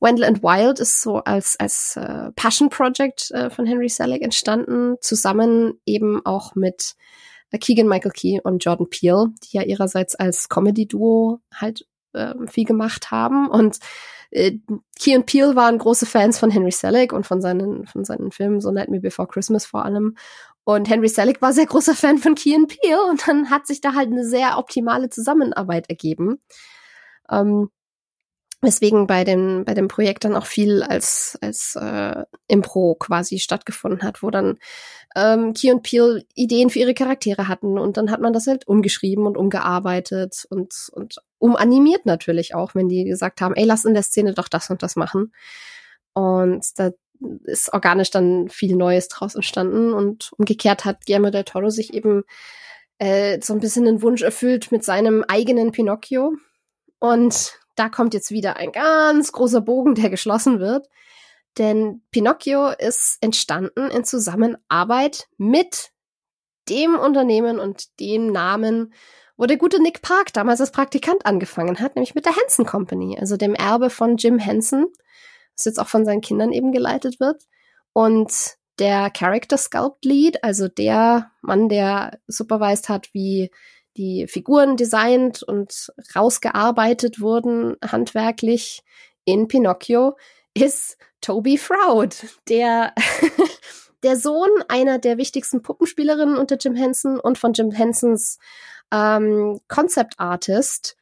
Wendell 0.04 0.26
and 0.26 0.44
Wild 0.44 0.80
ist 0.80 1.02
so 1.02 1.18
als, 1.20 1.58
als 1.60 1.96
äh, 1.96 2.32
Passion 2.36 2.70
Project 2.70 3.32
äh, 3.32 3.50
von 3.50 3.66
Henry 3.66 3.88
Selick 3.88 4.22
entstanden, 4.22 4.98
zusammen 5.00 5.80
eben 5.86 6.24
auch 6.26 6.56
mit 6.56 6.96
äh, 7.52 7.58
Keegan 7.58 7.88
Michael 7.88 8.12
Key 8.12 8.40
und 8.44 8.64
Jordan 8.64 8.90
Peele, 8.90 9.30
die 9.44 9.58
ja 9.58 9.64
ihrerseits 9.64 10.16
als 10.16 10.50
Comedy-Duo 10.50 11.40
halt 11.56 11.88
äh, 12.12 12.34
viel 12.48 12.66
gemacht 12.66 13.12
haben. 13.12 13.48
Und 13.48 13.80
äh, 14.32 14.58
Key 15.00 15.16
und 15.16 15.26
Peele 15.26 15.56
waren 15.56 15.78
große 15.78 16.06
Fans 16.06 16.38
von 16.38 16.52
Henry 16.52 16.72
Selick 16.72 17.14
und 17.14 17.26
von 17.26 17.42
seinen, 17.42 17.88
von 17.88 18.04
seinen 18.04 18.32
Filmen, 18.32 18.60
so 18.60 18.72
Night 18.72 18.90
Me 18.90 19.00
Before 19.00 19.28
Christmas 19.30 19.66
vor 19.66 19.86
allem. 19.86 20.18
Und 20.66 20.90
Henry 20.90 21.08
Selick 21.08 21.42
war 21.42 21.54
sehr 21.54 21.66
großer 21.66 21.96
Fan 21.96 22.18
von 22.18 22.36
Key 22.36 22.56
und 22.56 22.68
Peele 22.68 23.02
und 23.10 23.26
dann 23.26 23.50
hat 23.50 23.68
sich 23.68 23.80
da 23.80 23.94
halt 23.94 24.12
eine 24.12 24.26
sehr 24.26 24.58
optimale 24.58 25.10
Zusammenarbeit 25.10 25.90
ergeben. 25.90 26.42
Ähm, 27.30 27.70
weswegen 28.64 29.08
bei 29.08 29.24
dem, 29.24 29.66
bei 29.66 29.74
dem 29.74 29.88
Projekt 29.88 30.24
dann 30.24 30.36
auch 30.36 30.46
viel 30.46 30.82
als, 30.82 31.38
als 31.42 31.76
äh, 31.76 32.24
Impro 32.48 32.96
quasi 32.96 33.40
stattgefunden 33.40 34.02
hat, 34.04 34.24
wo 34.24 34.32
dann 34.32 34.58
ähm, 35.16 35.54
Key 35.54 35.72
und 35.72 35.84
Peel 35.84 36.26
Ideen 36.34 36.70
für 36.70 36.80
ihre 36.80 36.94
Charaktere 36.94 37.48
hatten 37.48 37.78
und 37.78 37.98
dann 37.98 38.10
hat 38.10 38.22
man 38.22 38.34
das 38.34 38.48
halt 38.48 38.68
umgeschrieben 38.68 39.28
und 39.28 39.38
umgearbeitet 39.38 40.46
und, 40.50 40.90
und 40.94 41.18
umanimiert 41.38 42.06
natürlich 42.06 42.56
auch, 42.56 42.74
wenn 42.74 42.90
die 42.90 43.04
gesagt 43.04 43.42
haben, 43.42 43.56
ey, 43.56 43.66
lass 43.66 43.86
in 43.86 43.94
der 43.94 44.04
Szene 44.04 44.34
doch 44.34 44.48
das 44.48 44.70
und 44.70 44.82
das 44.82 44.96
machen. 44.96 45.34
Und 46.14 46.66
da 46.78 46.92
ist 47.44 47.74
organisch 47.74 48.12
dann 48.12 48.50
viel 48.50 48.76
Neues 48.76 49.08
draus 49.08 49.36
entstanden 49.36 49.94
und 49.94 50.32
umgekehrt 50.38 50.86
hat 50.86 51.06
Guillermo 51.06 51.30
del 51.30 51.44
Toro 51.44 51.70
sich 51.70 51.94
eben 51.94 52.24
äh, 52.98 53.40
so 53.42 53.54
ein 53.54 53.60
bisschen 53.60 53.86
den 53.86 54.02
Wunsch 54.02 54.22
erfüllt 54.22 54.72
mit 54.72 54.84
seinem 54.84 55.24
eigenen 55.28 55.72
Pinocchio 55.72 56.34
und 57.00 57.60
da 57.76 57.90
kommt 57.90 58.14
jetzt 58.14 58.32
wieder 58.32 58.58
ein 58.58 58.72
ganz 58.72 59.32
großer 59.32 59.62
Bogen, 59.62 59.96
der 59.96 60.10
geschlossen 60.10 60.60
wird. 60.60 60.88
Denn 61.58 62.02
Pinocchio 62.12 62.70
ist 62.70 63.18
entstanden 63.22 63.92
in 63.92 64.04
Zusammenarbeit 64.04 65.28
mit 65.38 65.92
dem 66.70 66.96
Unternehmen 66.96 67.60
und 67.60 68.00
dem 68.00 68.32
Namen, 68.32 68.94
wo 69.38 69.46
der 69.46 69.58
gute 69.58 69.82
Nick 69.82 70.02
Park 70.02 70.34
damals 70.34 70.62
als 70.62 70.72
Praktikant 70.72 71.26
angefangen 71.26 71.80
hat, 71.80 71.96
nämlich 71.96 72.16
mit 72.16 72.26
der 72.26 72.36
Henson 72.36 72.66
Company, 72.66 73.18
also 73.20 73.38
dem 73.38 73.54
Erbe 73.54 73.90
von 73.90 74.18
Jim 74.18 74.40
Henson, 74.40 74.88
das 75.56 75.66
jetzt 75.66 75.80
auch 75.80 75.88
von 75.88 76.06
seinen 76.06 76.22
Kindern 76.22 76.52
eben 76.52 76.72
geleitet 76.72 77.20
wird. 77.20 77.44
Und 77.92 78.32
der 78.80 79.12
Character 79.12 79.58
Sculpt 79.58 80.06
Lead, 80.06 80.44
also 80.44 80.68
der 80.68 81.32
Mann, 81.42 81.70
der 81.70 82.20
supervised 82.28 82.90
hat, 82.90 83.14
wie 83.14 83.52
die 83.98 84.28
Figuren 84.28 84.78
designt 84.78 85.44
und 85.44 85.92
rausgearbeitet 86.16 87.20
wurden, 87.20 87.76
handwerklich 87.86 88.84
in 89.26 89.48
Pinocchio, 89.48 90.18
ist 90.54 90.98
Toby 91.22 91.58
Froud, 91.58 92.26
der, 92.50 92.94
der 94.04 94.18
Sohn 94.18 94.50
einer 94.68 95.00
der 95.00 95.18
wichtigsten 95.18 95.62
Puppenspielerinnen 95.62 96.38
unter 96.38 96.58
Jim 96.58 96.76
Henson 96.76 97.20
und 97.20 97.38
von 97.38 97.54
Jim 97.54 97.72
Hensons 97.72 98.40
ähm, 98.92 99.60
Concept 99.68 100.16
Artist 100.18 100.98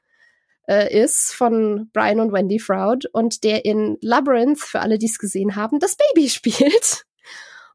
äh, 0.67 1.03
ist 1.03 1.33
von 1.33 1.89
Brian 1.91 2.19
und 2.19 2.31
Wendy 2.31 2.59
Froud 2.59 3.05
und 3.11 3.43
der 3.43 3.65
in 3.65 3.97
Labyrinth, 4.01 4.59
für 4.59 4.79
alle, 4.79 4.97
die 4.97 5.07
es 5.07 5.17
gesehen 5.17 5.55
haben, 5.55 5.79
das 5.79 5.95
Baby 5.95 6.29
spielt 6.29 7.05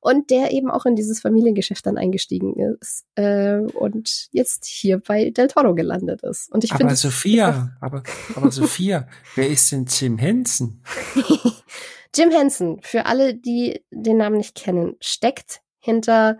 und 0.06 0.30
der 0.30 0.52
eben 0.52 0.70
auch 0.70 0.86
in 0.86 0.94
dieses 0.94 1.20
Familiengeschäft 1.20 1.84
dann 1.84 1.98
eingestiegen 1.98 2.54
ist 2.80 3.04
äh, 3.16 3.58
und 3.58 4.28
jetzt 4.30 4.64
hier 4.64 5.00
bei 5.00 5.30
Del 5.30 5.48
Toro 5.48 5.74
gelandet 5.74 6.22
ist. 6.22 6.48
Und 6.52 6.62
ich 6.62 6.70
aber 6.70 6.78
finde, 6.78 6.94
Sophia, 6.94 7.76
aber, 7.80 8.04
aber 8.36 8.52
Sophia, 8.52 9.08
wer 9.34 9.48
ist 9.48 9.72
denn 9.72 9.84
Jim 9.86 10.16
Henson? 10.16 10.80
Jim 12.14 12.30
Henson, 12.30 12.78
für 12.82 13.06
alle, 13.06 13.34
die 13.34 13.84
den 13.90 14.18
Namen 14.18 14.36
nicht 14.36 14.54
kennen, 14.54 14.94
steckt 15.00 15.60
hinter 15.80 16.38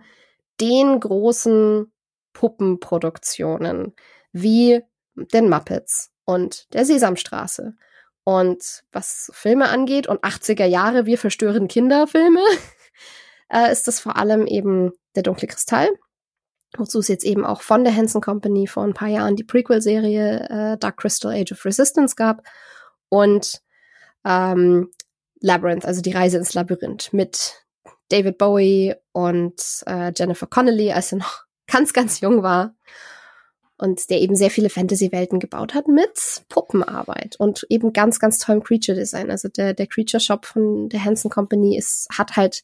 den 0.61 1.01
großen 1.01 1.91
Puppenproduktionen 2.31 3.95
wie 4.31 4.79
den 5.13 5.49
Muppets 5.49 6.11
und 6.23 6.73
der 6.73 6.85
Sesamstraße. 6.85 7.75
Und 8.23 8.85
was 8.93 9.29
Filme 9.33 9.67
angeht 9.67 10.07
und 10.07 10.23
80er 10.23 10.65
Jahre, 10.65 11.05
wir 11.05 11.17
verstören 11.17 11.67
Kinderfilme, 11.67 12.39
äh, 13.49 13.71
ist 13.71 13.87
das 13.87 13.99
vor 13.99 14.17
allem 14.17 14.47
eben 14.47 14.91
der 15.15 15.23
dunkle 15.23 15.47
Kristall. 15.47 15.89
Wozu 16.77 16.99
es 16.99 17.07
jetzt 17.07 17.23
eben 17.23 17.45
auch 17.45 17.61
von 17.61 17.83
der 17.83 17.95
Hanson 17.95 18.21
Company 18.21 18.67
vor 18.67 18.83
ein 18.83 18.93
paar 18.93 19.07
Jahren 19.07 19.35
die 19.35 19.45
Prequel-Serie 19.45 20.49
äh, 20.49 20.77
Dark 20.77 20.97
Crystal 20.97 21.31
Age 21.31 21.53
of 21.53 21.65
Resistance 21.65 22.15
gab. 22.15 22.43
Und 23.09 23.61
ähm, 24.25 24.91
Labyrinth, 25.39 25.85
also 25.85 26.01
die 26.01 26.11
Reise 26.11 26.37
ins 26.37 26.53
Labyrinth 26.53 27.13
mit 27.13 27.65
David 28.09 28.37
Bowie 28.37 28.95
und 29.13 29.61
äh, 29.85 30.11
Jennifer 30.15 30.47
Connelly, 30.47 30.91
als 30.91 31.13
er 31.13 31.19
noch 31.19 31.45
ganz, 31.67 31.93
ganz 31.93 32.19
jung 32.19 32.43
war 32.43 32.75
und 33.77 34.09
der 34.09 34.21
eben 34.21 34.35
sehr 34.35 34.49
viele 34.49 34.69
Fantasy-Welten 34.69 35.39
gebaut 35.39 35.73
hat 35.73 35.87
mit 35.87 36.43
Puppenarbeit 36.49 37.35
und 37.37 37.65
eben 37.69 37.93
ganz, 37.93 38.19
ganz 38.19 38.39
tollem 38.39 38.63
Creature-Design. 38.63 39.29
Also 39.29 39.49
der, 39.49 39.73
der 39.73 39.87
Creature-Shop 39.87 40.45
von 40.45 40.89
der 40.89 41.03
Hanson 41.03 41.29
Company 41.29 41.77
ist, 41.77 42.07
hat 42.11 42.35
halt 42.35 42.63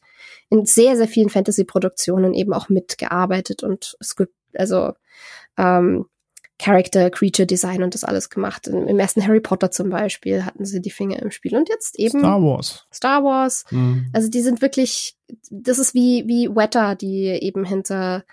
in 0.50 0.66
sehr, 0.66 0.96
sehr 0.96 1.08
vielen 1.08 1.30
Fantasy-Produktionen 1.30 2.34
eben 2.34 2.52
auch 2.52 2.68
mitgearbeitet 2.68 3.62
und 3.62 3.96
Script, 4.02 4.34
also 4.54 4.92
ähm, 5.56 6.06
Character, 6.58 7.10
Creature 7.10 7.46
Design 7.46 7.82
und 7.82 7.94
das 7.94 8.04
alles 8.04 8.30
gemacht. 8.30 8.68
Im 8.68 8.98
ersten 8.98 9.24
Harry 9.26 9.40
Potter 9.40 9.70
zum 9.70 9.90
Beispiel 9.90 10.44
hatten 10.44 10.64
sie 10.64 10.80
die 10.80 10.90
Finger 10.90 11.20
im 11.20 11.30
Spiel 11.30 11.56
und 11.56 11.68
jetzt 11.68 11.98
eben 11.98 12.20
Star 12.20 12.42
Wars. 12.42 12.86
Star 12.92 13.24
Wars. 13.24 13.64
Mhm. 13.70 14.08
Also 14.12 14.28
die 14.30 14.40
sind 14.40 14.62
wirklich, 14.62 15.16
das 15.50 15.78
ist 15.78 15.94
wie 15.94 16.24
wie 16.26 16.48
Weta, 16.48 16.94
die 16.94 17.26
eben 17.26 17.64
hinter 17.64 18.24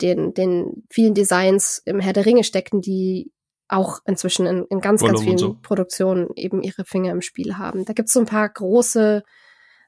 den, 0.00 0.34
den 0.34 0.84
vielen 0.90 1.14
Designs 1.14 1.82
im 1.84 2.00
Herr 2.00 2.12
der 2.12 2.26
Ringe 2.26 2.44
steckten, 2.44 2.80
die 2.80 3.32
auch 3.68 3.98
inzwischen 4.06 4.46
in, 4.46 4.64
in 4.70 4.80
ganz, 4.80 5.00
ganz 5.00 5.00
Gollum 5.00 5.16
und 5.16 5.24
vielen 5.24 5.38
so. 5.38 5.58
Produktionen 5.60 6.28
eben 6.36 6.62
ihre 6.62 6.84
Finger 6.84 7.12
im 7.12 7.22
Spiel 7.22 7.58
haben. 7.58 7.84
Da 7.84 7.92
gibt's 7.92 8.12
so 8.12 8.20
ein 8.20 8.26
paar 8.26 8.48
große 8.48 9.24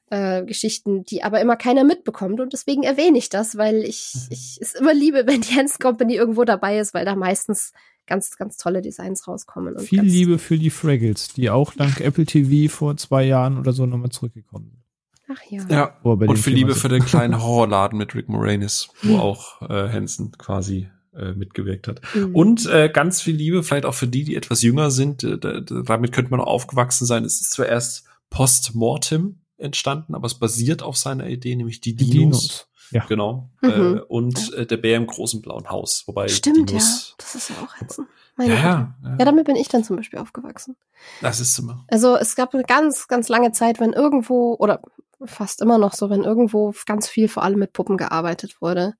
äh, 0.09 0.43
Geschichten, 0.43 1.03
die 1.03 1.23
aber 1.23 1.39
immer 1.39 1.55
keiner 1.55 1.83
mitbekommt 1.83 2.39
und 2.39 2.51
deswegen 2.53 2.83
erwähne 2.83 3.17
ich 3.17 3.29
das, 3.29 3.57
weil 3.57 3.83
ich, 3.83 4.11
Mhm. 4.15 4.27
ich 4.31 4.57
es 4.59 4.75
immer 4.75 4.93
liebe, 4.93 5.23
wenn 5.27 5.41
die 5.41 5.55
Hans 5.55 5.79
Company 5.79 6.15
irgendwo 6.15 6.43
dabei 6.43 6.79
ist, 6.79 6.93
weil 6.93 7.05
da 7.05 7.15
meistens 7.15 7.71
ganz, 8.07 8.35
ganz 8.35 8.57
tolle 8.57 8.81
Designs 8.81 9.27
rauskommen. 9.27 9.75
Und 9.75 9.83
Viel 9.83 9.99
ganz, 9.99 10.11
Liebe 10.11 10.39
für 10.39 10.57
die 10.57 10.71
Fraggles, 10.71 11.29
die 11.29 11.49
auch 11.49 11.73
dank 11.73 12.01
Apple 12.01 12.25
TV 12.25 12.73
vor 12.73 12.97
zwei 12.97 13.23
Jahren 13.23 13.59
oder 13.59 13.71
so 13.71 13.85
nochmal 13.85 14.09
zurückgekommen 14.09 14.71
sind. 14.71 14.83
Ach 15.31 15.41
ja. 15.49 15.63
Ja. 15.69 15.97
Bei 16.03 16.27
Und 16.27 16.43
Thema 16.43 16.55
Liebe 16.55 16.75
für 16.75 16.89
den 16.89 17.05
kleinen 17.05 17.41
Horrorladen 17.41 17.97
mit 17.97 18.15
Rick 18.15 18.29
Moranis, 18.29 18.89
wo 19.03 19.17
auch 19.17 19.61
äh, 19.61 19.89
Hansen 19.89 20.31
quasi 20.37 20.89
äh, 21.15 21.33
mitgewirkt 21.33 21.87
hat. 21.87 22.01
Mhm. 22.15 22.35
Und 22.35 22.65
äh, 22.65 22.89
ganz 22.89 23.21
viel 23.21 23.35
Liebe, 23.35 23.63
vielleicht 23.63 23.85
auch 23.85 23.93
für 23.93 24.07
die, 24.07 24.23
die 24.23 24.35
etwas 24.35 24.61
jünger 24.61 24.89
sind. 24.89 25.23
Äh, 25.23 25.37
da, 25.37 25.59
da, 25.59 25.81
damit 25.81 26.11
könnte 26.11 26.31
man 26.31 26.39
auch 26.41 26.47
aufgewachsen 26.47 27.05
sein. 27.05 27.23
Es 27.25 27.41
ist 27.41 27.51
zwar 27.51 27.67
erst 27.67 28.05
post-mortem 28.29 29.41
entstanden, 29.57 30.15
aber 30.15 30.25
es 30.25 30.35
basiert 30.35 30.81
auf 30.81 30.97
seiner 30.97 31.27
Idee, 31.27 31.55
nämlich 31.55 31.81
die 31.81 31.95
Die 31.95 32.09
Dinos. 32.09 32.41
Dinos. 32.41 32.65
Ja. 32.91 33.05
Genau. 33.07 33.51
Mhm. 33.61 33.69
Äh, 33.69 33.99
und 34.07 34.53
äh, 34.53 34.65
der 34.65 34.77
Bär 34.77 34.97
im 34.97 35.05
großen 35.05 35.41
blauen 35.41 35.69
Haus. 35.69 36.03
Wobei 36.07 36.27
Stimmt, 36.27 36.57
ja. 36.57 36.65
Dinos, 36.65 37.15
Das 37.17 37.35
ist 37.35 37.49
ja 37.49 37.55
auch 37.63 37.75
Hansen. 37.75 38.07
Meine 38.35 38.53
Ja, 38.53 38.59
ja, 38.59 38.95
ja. 39.03 39.15
Ja, 39.19 39.25
damit 39.25 39.45
bin 39.45 39.55
ich 39.55 39.67
dann 39.67 39.83
zum 39.83 39.97
Beispiel 39.97 40.17
aufgewachsen. 40.17 40.75
Das 41.21 41.39
ist 41.39 41.59
immer. 41.59 41.85
Also 41.89 42.15
es 42.15 42.35
gab 42.35 42.53
eine 42.53 42.63
ganz, 42.63 43.07
ganz 43.07 43.29
lange 43.29 43.51
Zeit, 43.51 43.79
wenn 43.79 43.93
irgendwo, 43.93 44.55
oder 44.57 44.81
fast 45.25 45.61
immer 45.61 45.77
noch 45.77 45.93
so, 45.93 46.09
wenn 46.09 46.23
irgendwo 46.23 46.73
ganz 46.85 47.07
viel 47.07 47.27
vor 47.27 47.43
allem 47.43 47.59
mit 47.59 47.73
Puppen 47.73 47.97
gearbeitet 47.97 48.61
wurde, 48.61 48.93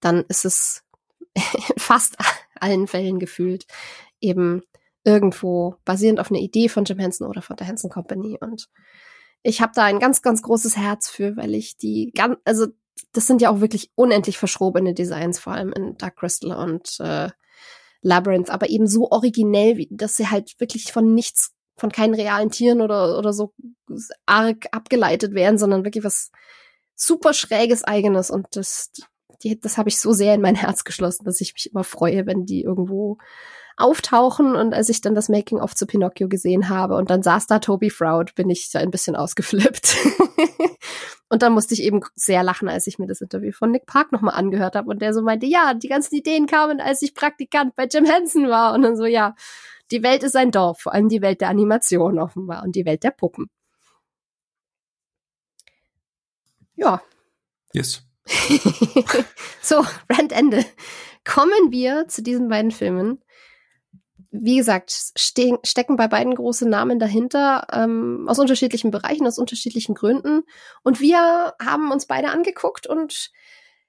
dann 0.00 0.24
ist 0.28 0.44
es 0.44 0.84
in 1.34 1.42
fast 1.78 2.16
allen 2.60 2.86
Fällen 2.86 3.18
gefühlt 3.18 3.66
eben 4.20 4.62
irgendwo 5.04 5.76
basierend 5.84 6.20
auf 6.20 6.30
einer 6.30 6.40
Idee 6.40 6.68
von 6.68 6.84
Jim 6.84 6.98
Henson 6.98 7.28
oder 7.28 7.42
von 7.42 7.56
der 7.56 7.66
Henson 7.66 7.90
Company. 7.90 8.36
Und 8.40 8.68
ich 9.42 9.60
habe 9.60 9.72
da 9.74 9.84
ein 9.84 10.00
ganz, 10.00 10.22
ganz 10.22 10.42
großes 10.42 10.76
Herz 10.76 11.08
für, 11.08 11.36
weil 11.36 11.54
ich 11.54 11.76
die 11.76 12.12
ganz, 12.14 12.36
also 12.44 12.66
das 13.12 13.26
sind 13.26 13.40
ja 13.40 13.50
auch 13.50 13.60
wirklich 13.60 13.90
unendlich 13.94 14.38
verschrobene 14.38 14.92
Designs, 14.92 15.38
vor 15.38 15.52
allem 15.52 15.72
in 15.72 15.96
Dark 15.96 16.16
Crystal 16.16 16.52
und 16.52 16.98
äh, 17.00 17.30
Labyrinth, 18.02 18.50
aber 18.50 18.68
eben 18.68 18.86
so 18.86 19.10
originell, 19.10 19.76
wie, 19.76 19.88
dass 19.90 20.16
sie 20.16 20.28
halt 20.28 20.58
wirklich 20.60 20.92
von 20.92 21.14
nichts, 21.14 21.54
von 21.78 21.92
keinen 21.92 22.14
realen 22.14 22.50
Tieren 22.50 22.80
oder, 22.80 23.18
oder 23.18 23.32
so 23.32 23.52
arg 24.26 24.66
abgeleitet 24.72 25.32
werden, 25.32 25.58
sondern 25.58 25.84
wirklich 25.84 26.04
was 26.04 26.30
super 26.94 27.32
schräges 27.32 27.84
eigenes. 27.84 28.30
Und 28.30 28.48
das, 28.52 28.90
die, 29.42 29.58
das 29.58 29.78
habe 29.78 29.88
ich 29.88 30.00
so 30.00 30.12
sehr 30.12 30.34
in 30.34 30.40
mein 30.40 30.56
Herz 30.56 30.84
geschlossen, 30.84 31.24
dass 31.24 31.40
ich 31.40 31.54
mich 31.54 31.70
immer 31.72 31.84
freue, 31.84 32.26
wenn 32.26 32.44
die 32.44 32.62
irgendwo 32.62 33.18
auftauchen. 33.76 34.56
Und 34.56 34.74
als 34.74 34.88
ich 34.88 35.00
dann 35.00 35.14
das 35.14 35.28
Making-of 35.28 35.76
zu 35.76 35.86
Pinocchio 35.86 36.28
gesehen 36.28 36.68
habe 36.68 36.96
und 36.96 37.10
dann 37.10 37.22
saß 37.22 37.46
da 37.46 37.60
Toby 37.60 37.90
Froud, 37.90 38.34
bin 38.34 38.50
ich 38.50 38.70
da 38.72 38.80
ein 38.80 38.90
bisschen 38.90 39.14
ausgeflippt. 39.14 39.96
und 41.28 41.42
dann 41.42 41.52
musste 41.52 41.74
ich 41.74 41.84
eben 41.84 42.00
sehr 42.16 42.42
lachen, 42.42 42.68
als 42.68 42.88
ich 42.88 42.98
mir 42.98 43.06
das 43.06 43.20
Interview 43.20 43.52
von 43.52 43.70
Nick 43.70 43.86
Park 43.86 44.10
nochmal 44.10 44.34
angehört 44.34 44.74
habe 44.74 44.90
und 44.90 45.00
der 45.00 45.14
so 45.14 45.22
meinte, 45.22 45.46
ja, 45.46 45.74
die 45.74 45.88
ganzen 45.88 46.16
Ideen 46.16 46.48
kamen, 46.48 46.80
als 46.80 47.02
ich 47.02 47.14
Praktikant 47.14 47.76
bei 47.76 47.86
Jim 47.86 48.04
Henson 48.04 48.48
war. 48.48 48.74
Und 48.74 48.82
dann 48.82 48.96
so, 48.96 49.06
ja, 49.06 49.36
die 49.90 50.02
Welt 50.02 50.22
ist 50.22 50.36
ein 50.36 50.50
Dorf, 50.50 50.80
vor 50.80 50.92
allem 50.94 51.08
die 51.08 51.22
Welt 51.22 51.40
der 51.40 51.48
Animation 51.48 52.18
offenbar 52.18 52.62
und 52.64 52.76
die 52.76 52.84
Welt 52.84 53.02
der 53.04 53.10
Puppen. 53.10 53.50
Ja, 56.76 57.02
Yes. 57.72 58.02
so, 59.62 59.84
Rand 60.10 60.32
Ende. 60.32 60.64
Kommen 61.24 61.70
wir 61.70 62.08
zu 62.08 62.22
diesen 62.22 62.48
beiden 62.48 62.70
Filmen. 62.70 63.22
Wie 64.30 64.56
gesagt, 64.56 64.90
ste 64.90 65.58
stecken 65.64 65.96
bei 65.96 66.06
beiden 66.06 66.34
große 66.34 66.68
Namen 66.68 66.98
dahinter, 66.98 67.66
ähm, 67.72 68.26
aus 68.28 68.38
unterschiedlichen 68.38 68.90
Bereichen, 68.90 69.26
aus 69.26 69.38
unterschiedlichen 69.38 69.94
Gründen. 69.94 70.42
Und 70.82 71.00
wir 71.00 71.54
haben 71.60 71.90
uns 71.90 72.06
beide 72.06 72.28
angeguckt 72.30 72.86
und 72.86 73.30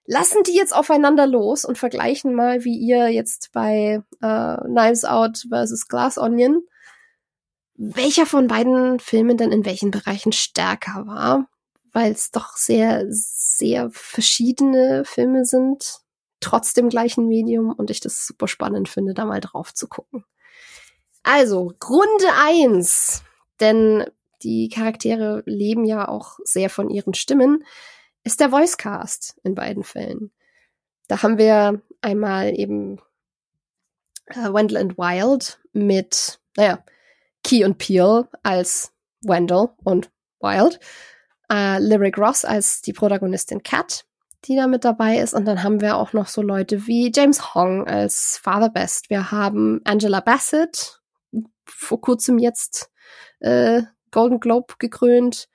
lassen 0.09 0.41
die 0.41 0.55
jetzt 0.55 0.75
aufeinander 0.75 1.27
los 1.27 1.63
und 1.63 1.77
vergleichen 1.77 2.33
mal, 2.33 2.63
wie 2.63 2.75
ihr 2.75 3.09
jetzt 3.09 3.51
bei 3.53 4.01
äh, 4.21 4.57
Knives 4.57 5.05
Out 5.05 5.45
versus 5.49 5.87
Glass 5.87 6.17
Onion, 6.17 6.63
welcher 7.75 8.25
von 8.25 8.47
beiden 8.47 8.99
Filmen 8.99 9.37
denn 9.37 9.51
in 9.51 9.65
welchen 9.65 9.91
Bereichen 9.91 10.31
stärker 10.31 11.05
war, 11.05 11.47
weil 11.93 12.11
es 12.11 12.31
doch 12.31 12.57
sehr, 12.57 13.05
sehr 13.09 13.91
verschiedene 13.91 15.05
Filme 15.05 15.45
sind, 15.45 15.99
trotz 16.39 16.73
dem 16.73 16.89
gleichen 16.89 17.27
Medium 17.27 17.71
und 17.71 17.91
ich 17.91 17.99
das 17.99 18.25
super 18.25 18.47
spannend 18.47 18.89
finde, 18.89 19.13
da 19.13 19.25
mal 19.25 19.41
drauf 19.41 19.75
zu 19.75 19.87
gucken. 19.87 20.25
Also, 21.21 21.71
Runde 21.87 22.33
eins, 22.35 23.21
denn 23.59 24.05
die 24.41 24.69
Charaktere 24.69 25.43
leben 25.45 25.85
ja 25.85 26.07
auch 26.07 26.39
sehr 26.43 26.71
von 26.71 26.89
ihren 26.89 27.13
Stimmen, 27.13 27.63
ist 28.23 28.39
der 28.39 28.51
Voicecast 28.51 29.39
in 29.43 29.55
beiden 29.55 29.83
Fällen. 29.83 30.31
Da 31.07 31.23
haben 31.23 31.37
wir 31.37 31.81
einmal 32.01 32.57
eben 32.57 32.99
äh, 34.27 34.53
Wendell 34.53 34.77
and 34.77 34.97
Wild 34.97 35.59
mit, 35.73 36.39
naja, 36.55 36.83
Key 37.43 37.63
und 37.65 37.77
Peel 37.77 38.27
als 38.43 38.93
Wendell 39.21 39.69
und 39.83 40.11
Wild, 40.39 40.79
äh, 41.51 41.79
Lyric 41.79 42.17
Ross 42.17 42.45
als 42.45 42.81
die 42.81 42.93
Protagonistin 42.93 43.63
Kat, 43.63 44.05
die 44.45 44.55
da 44.55 44.67
mit 44.67 44.85
dabei 44.85 45.17
ist. 45.17 45.33
Und 45.33 45.45
dann 45.45 45.63
haben 45.63 45.81
wir 45.81 45.97
auch 45.97 46.13
noch 46.13 46.27
so 46.27 46.41
Leute 46.41 46.87
wie 46.87 47.11
James 47.13 47.55
Hong 47.55 47.87
als 47.87 48.37
Father 48.37 48.69
Best. 48.69 49.09
Wir 49.09 49.31
haben 49.31 49.81
Angela 49.85 50.19
Bassett, 50.19 51.01
vor 51.65 52.01
kurzem 52.01 52.37
jetzt 52.37 52.91
äh, 53.39 53.83
Golden 54.11 54.39
Globe 54.39 54.75
gekrönt, 54.79 55.49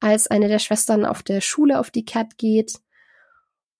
als 0.00 0.26
eine 0.28 0.48
der 0.48 0.58
Schwestern 0.58 1.04
auf 1.04 1.22
der 1.22 1.40
Schule, 1.40 1.80
auf 1.80 1.90
die 1.90 2.04
Cat 2.04 2.38
geht. 2.38 2.80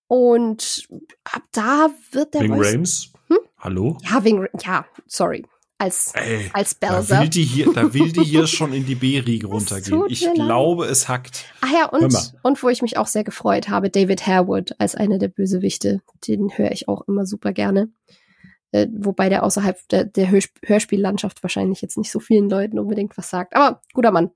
Und 0.09 0.86
ab 1.24 1.43
da 1.52 1.90
wird 2.12 2.34
der 2.34 2.43
Ving 2.43 2.55
Voice 2.55 2.72
Rames 2.72 3.12
Hm? 3.28 3.38
Hallo? 3.59 3.98
Ja, 4.09 4.24
wegen, 4.24 4.47
ja, 4.64 4.86
sorry. 5.06 5.44
Als, 5.78 6.12
Ey, 6.14 6.51
als 6.55 6.78
da 6.78 6.94
Belser. 6.94 7.20
will, 7.20 7.28
die 7.28 7.43
hier, 7.43 7.70
da 7.74 7.93
will 7.93 8.10
die 8.10 8.24
hier 8.24 8.47
schon 8.47 8.72
in 8.72 8.86
die 8.86 8.94
B-Riege 8.94 9.47
runtergehen. 9.47 10.05
Ich 10.09 10.22
mir 10.22 10.28
leid. 10.28 10.47
glaube, 10.47 10.86
es 10.86 11.06
hackt. 11.06 11.44
Ah 11.60 11.66
ja, 11.70 11.86
und, 11.86 12.32
und 12.43 12.62
wo 12.62 12.70
ich 12.70 12.80
mich 12.80 12.97
auch 12.97 13.06
sehr 13.06 13.24
gefreut 13.24 13.68
habe, 13.68 13.90
David 13.90 14.26
Harewood 14.26 14.74
als 14.78 14.94
einer 14.94 15.18
der 15.18 15.28
Bösewichte. 15.28 16.01
Den 16.26 16.56
höre 16.56 16.72
ich 16.72 16.88
auch 16.88 17.06
immer 17.06 17.26
super 17.26 17.52
gerne. 17.52 17.90
Äh, 18.72 18.86
wobei 18.97 19.28
der 19.28 19.43
außerhalb 19.43 19.76
der, 19.90 20.05
der 20.05 20.30
Hörsp 20.30 20.56
Hörspiellandschaft 20.64 21.43
wahrscheinlich 21.43 21.82
jetzt 21.82 21.98
nicht 21.98 22.10
so 22.10 22.20
vielen 22.20 22.48
Leuten 22.48 22.78
unbedingt 22.78 23.18
was 23.18 23.28
sagt. 23.28 23.55
Aber 23.55 23.82
guter 23.93 24.12
Mann. 24.12 24.30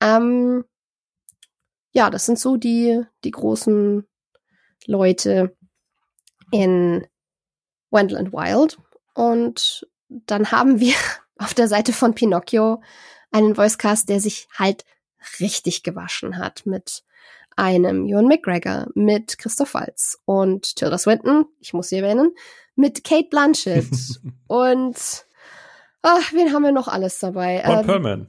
Ähm, 0.00 0.64
ja, 1.92 2.10
das 2.10 2.26
sind 2.26 2.38
so 2.38 2.56
die, 2.56 3.02
die 3.24 3.30
großen 3.30 4.06
Leute 4.86 5.56
in 6.50 7.06
Wendland 7.90 8.32
Wild. 8.32 8.78
Und 9.14 9.86
dann 10.08 10.50
haben 10.50 10.80
wir 10.80 10.94
auf 11.38 11.54
der 11.54 11.68
Seite 11.68 11.92
von 11.92 12.14
Pinocchio 12.14 12.82
einen 13.30 13.56
Voicecast, 13.56 14.08
der 14.08 14.20
sich 14.20 14.48
halt 14.56 14.84
richtig 15.38 15.82
gewaschen 15.82 16.38
hat 16.38 16.66
mit 16.66 17.04
einem 17.56 18.06
Ewan 18.06 18.26
McGregor, 18.26 18.86
mit 18.94 19.38
Christoph 19.38 19.74
Waltz 19.74 20.18
und 20.24 20.76
Tilda 20.76 20.96
Swinton, 20.96 21.44
ich 21.58 21.74
muss 21.74 21.88
sie 21.88 21.96
erwähnen, 21.96 22.32
mit 22.74 23.04
Kate 23.04 23.28
Blanchett 23.28 23.90
und 24.46 24.96
ach, 26.00 26.32
wen 26.32 26.52
haben 26.52 26.62
wir 26.62 26.72
noch 26.72 26.88
alles 26.88 27.18
dabei? 27.18 27.62
Ron 27.66 27.80
Ähm, 27.80 27.86
Perlman. 27.86 28.28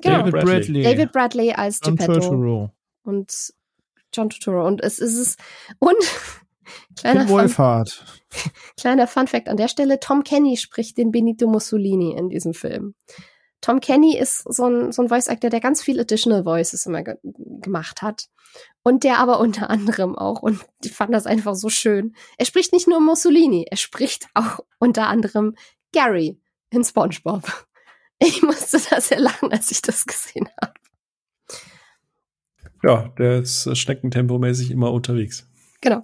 Genau, 0.00 0.18
David 0.18 0.32
Bradley. 0.32 0.82
David 0.82 1.12
Bradley 1.12 1.52
als 1.52 1.80
John 1.82 1.96
Geppetto 1.96 2.20
Turturro. 2.20 2.70
und 3.04 3.52
John 4.12 4.30
Turturro 4.30 4.66
und 4.66 4.82
es 4.82 4.98
ist 4.98 5.16
es 5.16 5.36
und 5.78 5.96
kleiner 6.96 7.26
Tim 7.26 7.48
Fun, 7.48 7.84
kleiner 8.76 9.06
Fun 9.06 9.26
Fact 9.26 9.48
an 9.48 9.56
der 9.56 9.68
Stelle, 9.68 10.00
Tom 10.00 10.24
Kenny 10.24 10.56
spricht 10.56 10.98
den 10.98 11.10
Benito 11.10 11.46
Mussolini 11.46 12.12
in 12.16 12.28
diesem 12.28 12.54
Film. 12.54 12.94
Tom 13.60 13.80
Kenny 13.80 14.16
ist 14.16 14.44
so 14.44 14.66
ein, 14.66 14.92
so 14.92 15.02
ein 15.02 15.08
Voice 15.08 15.28
Actor, 15.28 15.50
der 15.50 15.60
ganz 15.60 15.82
viel 15.82 15.98
Additional 15.98 16.44
Voices 16.44 16.86
immer 16.86 17.02
ge 17.02 17.16
gemacht 17.22 18.02
hat. 18.02 18.28
Und 18.82 19.04
der 19.04 19.18
aber 19.18 19.40
unter 19.40 19.68
anderem 19.68 20.16
auch, 20.16 20.42
und 20.42 20.64
ich 20.82 20.92
fand 20.92 21.12
das 21.12 21.26
einfach 21.26 21.54
so 21.54 21.68
schön. 21.68 22.14
Er 22.38 22.46
spricht 22.46 22.72
nicht 22.72 22.88
nur 22.88 23.00
Mussolini, 23.00 23.66
er 23.68 23.76
spricht 23.76 24.28
auch 24.34 24.60
unter 24.78 25.08
anderem 25.08 25.54
Gary 25.92 26.40
in 26.70 26.84
SpongeBob. 26.84 27.66
Ich 28.26 28.42
musste 28.42 28.80
da 28.90 29.00
sehr 29.00 29.20
lachen, 29.20 29.52
als 29.52 29.70
ich 29.70 29.80
das 29.80 30.04
gesehen 30.04 30.48
habe. 30.60 30.74
Ja, 32.82 33.08
der 33.18 33.40
ist 33.40 33.66
äh, 33.66 33.74
schneckentempomäßig 33.74 34.70
immer 34.70 34.92
unterwegs. 34.92 35.46
Genau. 35.80 36.02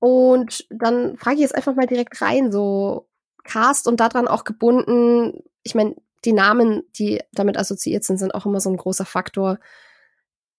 Und 0.00 0.66
dann 0.70 1.16
frage 1.16 1.36
ich 1.36 1.42
jetzt 1.42 1.54
einfach 1.54 1.74
mal 1.74 1.86
direkt 1.86 2.20
rein, 2.22 2.52
so 2.52 3.08
Cast 3.44 3.88
und 3.88 4.00
daran 4.00 4.28
auch 4.28 4.44
gebunden. 4.44 5.42
Ich 5.62 5.74
meine, 5.74 5.96
die 6.24 6.32
Namen, 6.32 6.82
die 6.96 7.20
damit 7.32 7.56
assoziiert 7.56 8.04
sind, 8.04 8.18
sind 8.18 8.34
auch 8.34 8.46
immer 8.46 8.60
so 8.60 8.70
ein 8.70 8.76
großer 8.76 9.04
Faktor. 9.04 9.58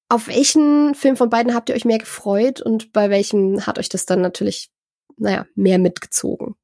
Auf 0.10 0.28
welchen 0.28 0.96
Film 0.96 1.16
von 1.16 1.30
beiden 1.30 1.54
habt 1.54 1.70
ihr 1.70 1.76
euch 1.76 1.86
mehr 1.86 2.00
gefreut 2.00 2.62
und 2.62 2.92
bei 2.92 3.10
welchem 3.10 3.66
hat 3.66 3.78
euch 3.78 3.90
das 3.90 4.06
dann 4.06 4.22
natürlich, 4.22 4.72
naja, 5.18 5.46
mehr 5.56 5.78
mitgezogen? 5.78 6.56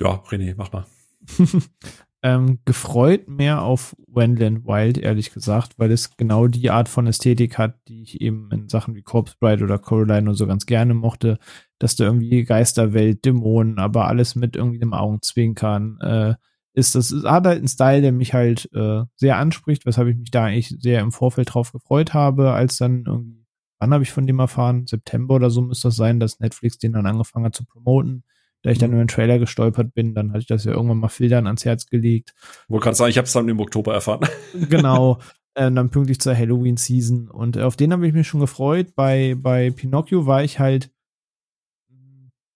Ja, 0.00 0.22
René, 0.28 0.54
mach 0.56 0.72
mal. 0.72 0.86
ähm, 2.22 2.58
gefreut 2.64 3.28
mehr 3.28 3.62
auf 3.62 3.96
Wendland 4.06 4.64
Wild, 4.64 4.98
ehrlich 4.98 5.32
gesagt, 5.32 5.78
weil 5.78 5.90
es 5.90 6.16
genau 6.16 6.46
die 6.46 6.70
Art 6.70 6.88
von 6.88 7.06
Ästhetik 7.06 7.58
hat, 7.58 7.78
die 7.88 8.02
ich 8.02 8.20
eben 8.20 8.50
in 8.52 8.68
Sachen 8.68 8.94
wie 8.94 9.02
Corpse 9.02 9.36
Bride 9.40 9.64
oder 9.64 9.78
Coraline 9.78 10.30
und 10.30 10.36
so 10.36 10.46
ganz 10.46 10.66
gerne 10.66 10.94
mochte, 10.94 11.38
dass 11.78 11.96
da 11.96 12.04
irgendwie 12.04 12.44
Geisterwelt, 12.44 13.24
Dämonen, 13.24 13.78
aber 13.78 14.06
alles 14.06 14.34
mit 14.34 14.56
irgendwie 14.56 14.80
einem 14.80 14.94
Augenzwinkern 14.94 15.98
äh, 16.00 16.34
ist. 16.74 16.94
Das 16.94 17.10
ist, 17.10 17.24
hat 17.24 17.46
halt 17.46 17.58
einen 17.58 17.68
Style, 17.68 18.02
der 18.02 18.12
mich 18.12 18.34
halt 18.34 18.68
äh, 18.72 19.02
sehr 19.16 19.36
anspricht, 19.36 19.86
weshalb 19.86 20.08
ich 20.08 20.16
mich 20.16 20.30
da 20.30 20.44
eigentlich 20.44 20.76
sehr 20.80 21.00
im 21.00 21.12
Vorfeld 21.12 21.54
drauf 21.54 21.72
gefreut 21.72 22.14
habe, 22.14 22.52
als 22.52 22.76
dann 22.76 23.04
irgendwie, 23.06 23.46
wann 23.78 23.92
habe 23.92 24.04
ich 24.04 24.12
von 24.12 24.26
dem 24.26 24.38
erfahren? 24.38 24.86
September 24.86 25.34
oder 25.34 25.50
so 25.50 25.60
müsste 25.60 25.88
das 25.88 25.96
sein, 25.96 26.20
dass 26.20 26.40
Netflix 26.40 26.78
den 26.78 26.92
dann 26.92 27.06
angefangen 27.06 27.46
hat 27.46 27.54
zu 27.54 27.64
promoten. 27.64 28.24
Da 28.68 28.72
ich 28.72 28.78
dann 28.78 28.90
Mhm. 28.90 28.96
über 28.96 29.04
den 29.06 29.08
Trailer 29.08 29.38
gestolpert 29.38 29.94
bin, 29.94 30.12
dann 30.12 30.28
hatte 30.28 30.40
ich 30.40 30.46
das 30.46 30.64
ja 30.64 30.72
irgendwann 30.72 30.98
mal 30.98 31.08
Filtern 31.08 31.46
ans 31.46 31.64
Herz 31.64 31.86
gelegt. 31.86 32.34
Wollte 32.68 32.84
gerade 32.84 32.96
sagen, 32.98 33.08
ich 33.08 33.16
habe 33.16 33.24
es 33.24 33.32
dann 33.32 33.48
im 33.48 33.60
Oktober 33.60 33.94
erfahren. 33.94 34.28
genau. 34.68 35.20
äh, 35.54 35.72
dann 35.72 35.88
pünktlich 35.88 36.20
zur 36.20 36.36
Halloween-Season. 36.36 37.30
Und 37.30 37.56
äh, 37.56 37.62
auf 37.62 37.76
den 37.76 37.94
habe 37.94 38.06
ich 38.06 38.12
mich 38.12 38.28
schon 38.28 38.40
gefreut. 38.40 38.94
Bei, 38.94 39.34
bei 39.38 39.70
Pinocchio 39.70 40.26
war 40.26 40.44
ich 40.44 40.58
halt, 40.58 40.90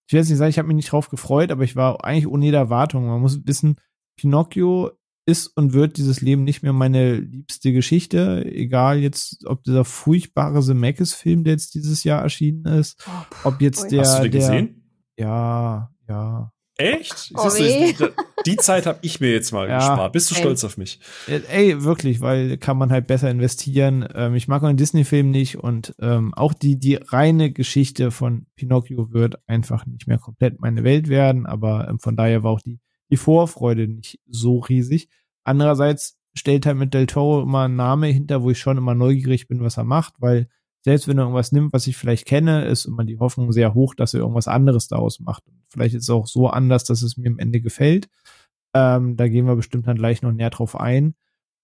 ich 0.07 0.13
will 0.13 0.21
jetzt 0.21 0.29
nicht 0.29 0.37
sagen, 0.37 0.51
ich 0.51 0.59
habe 0.59 0.69
mich 0.69 0.77
nicht 0.77 0.93
drauf 0.93 1.09
gefreut, 1.09 1.51
aber 1.51 1.65
ich 1.65 1.77
war 1.77 2.05
eigentlich 2.05 2.27
ohne 2.27 2.45
jede 2.45 2.59
Erwartung. 2.59 3.07
Man 3.07 3.23
muss 3.23 3.47
wissen, 3.47 3.77
Pinocchio 4.19 4.91
ist 5.25 5.47
und 5.47 5.73
wird 5.73 5.97
dieses 5.97 6.21
Leben 6.21 6.45
nicht 6.45 6.63
mehr 6.63 6.75
meine 6.75 7.15
liebste 7.15 7.73
Geschichte. 7.73 8.45
Egal 8.45 8.99
jetzt, 8.99 9.47
ob 9.47 9.63
dieser 9.65 9.87
furchtbare 9.87 10.61
Zemeckis-Film, 10.61 11.45
der 11.45 11.55
jetzt 11.55 11.75
dieses 11.75 12.05
Jahr 12.05 12.21
erschienen 12.21 12.67
ist, 12.67 13.03
ob 13.45 13.63
jetzt 13.63 13.91
der, 13.91 14.01
Hast 14.03 14.19
du 14.19 14.23
den 14.25 14.33
der, 14.33 14.41
gesehen? 14.41 14.83
ja, 15.17 15.92
ja, 16.09 16.53
Echt? 16.79 17.33
Oh, 17.37 17.51
Siehst 17.51 18.01
du, 18.01 18.07
die, 18.09 18.13
die 18.47 18.57
Zeit 18.57 18.87
habe 18.87 18.99
ich 19.03 19.21
mir 19.21 19.31
jetzt 19.31 19.53
mal 19.53 19.69
Ja. 19.69 19.77
gespart. 19.79 20.13
Bist 20.13 20.31
du 20.31 20.35
Ey. 20.35 20.41
stolz 20.41 20.65
auf 20.65 20.79
mich? 20.79 21.01
Äh, 21.29 21.41
Ey, 21.49 21.85
wirklich, 21.85 22.23
weil 22.23 22.57
kann 22.57 22.79
man 22.79 22.91
halt 22.91 23.07
besser 23.07 23.31
investieren. 23.31 24.09
Ähm, 24.15 24.35
ich 24.35 24.49
mag 24.49 24.63
auch 24.63 24.69
den 24.69 24.79
Disney-Film 24.79 25.31
nicht 25.31 25.59
und 25.59 25.95
ähm, 26.01 26.33
auch 26.35 26.55
die, 26.55 26.79
die 26.79 26.95
reine 26.95 27.53
Geschichte 27.53 28.11
von 28.11 28.47
Pinocchio 28.57 29.13
wird 29.13 29.37
einfach 29.47 29.85
nicht 29.85 30.07
mehr 30.09 30.19
komplett 30.19 30.61
meine 30.61 30.83
Welt 30.83 31.09
werden, 31.09 31.47
aber 31.47 31.89
ähm, 31.89 31.99
von 31.99 32.17
daher 32.17 32.43
war 32.43 32.53
auch 32.53 32.61
die, 32.61 32.81
die 33.11 33.19
Vorfreude 33.19 33.87
nicht 33.87 34.19
so 34.27 34.59
riesig. 34.61 35.09
Andererseits 35.45 36.19
stellt 36.35 36.65
halt 36.65 36.79
mit 36.79 36.95
Del 36.95 37.07
Toro 37.07 37.43
immer 37.43 37.65
ein 37.65 37.77
Name 37.77 38.07
hinter, 38.07 38.43
wo 38.43 38.51
ich 38.51 38.59
schon 38.59 38.79
immer 38.79 38.95
neugierig 38.95 39.47
bin, 39.47 39.61
was 39.63 39.77
er 39.77 39.85
macht, 39.85 40.15
weil 40.21 40.49
selbst 40.81 41.07
wenn 41.07 41.19
er 41.19 41.25
irgendwas 41.25 41.53
nimmt, 41.53 41.73
was 41.75 41.87
ich 41.87 41.97
vielleicht 41.97 42.27
kenne, 42.27 42.65
ist 42.65 42.87
immer 42.87 43.05
die 43.05 43.19
Hoffnung 43.19 43.53
sehr 43.53 43.75
hoch, 43.75 43.95
dass 43.95 44.15
er 44.15 44.21
irgendwas 44.21 44.49
anderes 44.49 44.89
daraus 44.89 45.21
macht. 45.21 45.47
Und 45.47 45.62
vielleicht 45.73 45.95
ist 45.95 46.05
es 46.05 46.11
auch 46.11 46.27
so 46.27 46.49
anders, 46.49 46.85
dass 46.85 47.03
es 47.03 47.17
mir 47.17 47.31
am 47.31 47.39
Ende 47.39 47.61
gefällt. 47.61 48.09
Ähm, 48.75 49.17
da 49.17 49.29
gehen 49.29 49.47
wir 49.47 49.57
bestimmt 49.57 49.87
dann 49.87 49.97
gleich 49.97 50.23
noch 50.23 50.33
näher 50.33 50.51
drauf 50.51 50.79
ein. 50.79 51.15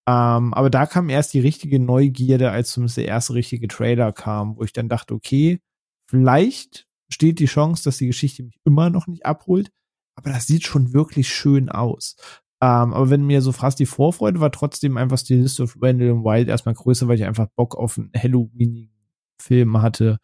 Ähm, 0.08 0.54
aber 0.54 0.70
da 0.70 0.86
kam 0.86 1.10
erst 1.10 1.34
die 1.34 1.40
richtige 1.40 1.78
Neugierde, 1.78 2.50
als 2.50 2.70
zumindest 2.70 2.96
der 2.96 3.06
erste 3.06 3.34
richtige 3.34 3.68
Trailer 3.68 4.12
kam, 4.12 4.56
wo 4.56 4.64
ich 4.64 4.72
dann 4.72 4.88
dachte, 4.88 5.14
okay, 5.14 5.60
vielleicht 6.08 6.86
steht 7.10 7.38
die 7.38 7.46
Chance, 7.46 7.84
dass 7.84 7.98
die 7.98 8.06
Geschichte 8.06 8.42
mich 8.42 8.58
immer 8.64 8.90
noch 8.90 9.06
nicht 9.06 9.26
abholt, 9.26 9.70
aber 10.16 10.30
das 10.30 10.46
sieht 10.46 10.64
schon 10.64 10.94
wirklich 10.94 11.28
schön 11.28 11.68
aus. 11.68 12.16
Ähm, 12.60 12.92
aber 12.92 13.10
wenn 13.10 13.26
mir 13.26 13.42
so 13.42 13.52
fragst, 13.52 13.78
die 13.78 13.86
Vorfreude 13.86 14.40
war 14.40 14.50
trotzdem 14.50 14.96
einfach 14.96 15.18
Stilist 15.18 15.60
of 15.60 15.76
Randall 15.80 16.24
Wild 16.24 16.48
erstmal 16.48 16.74
größer, 16.74 17.06
weil 17.06 17.16
ich 17.16 17.24
einfach 17.24 17.46
Bock 17.54 17.76
auf 17.76 17.98
einen 17.98 18.10
Halloween-Film 18.16 19.80
hatte, 19.80 20.18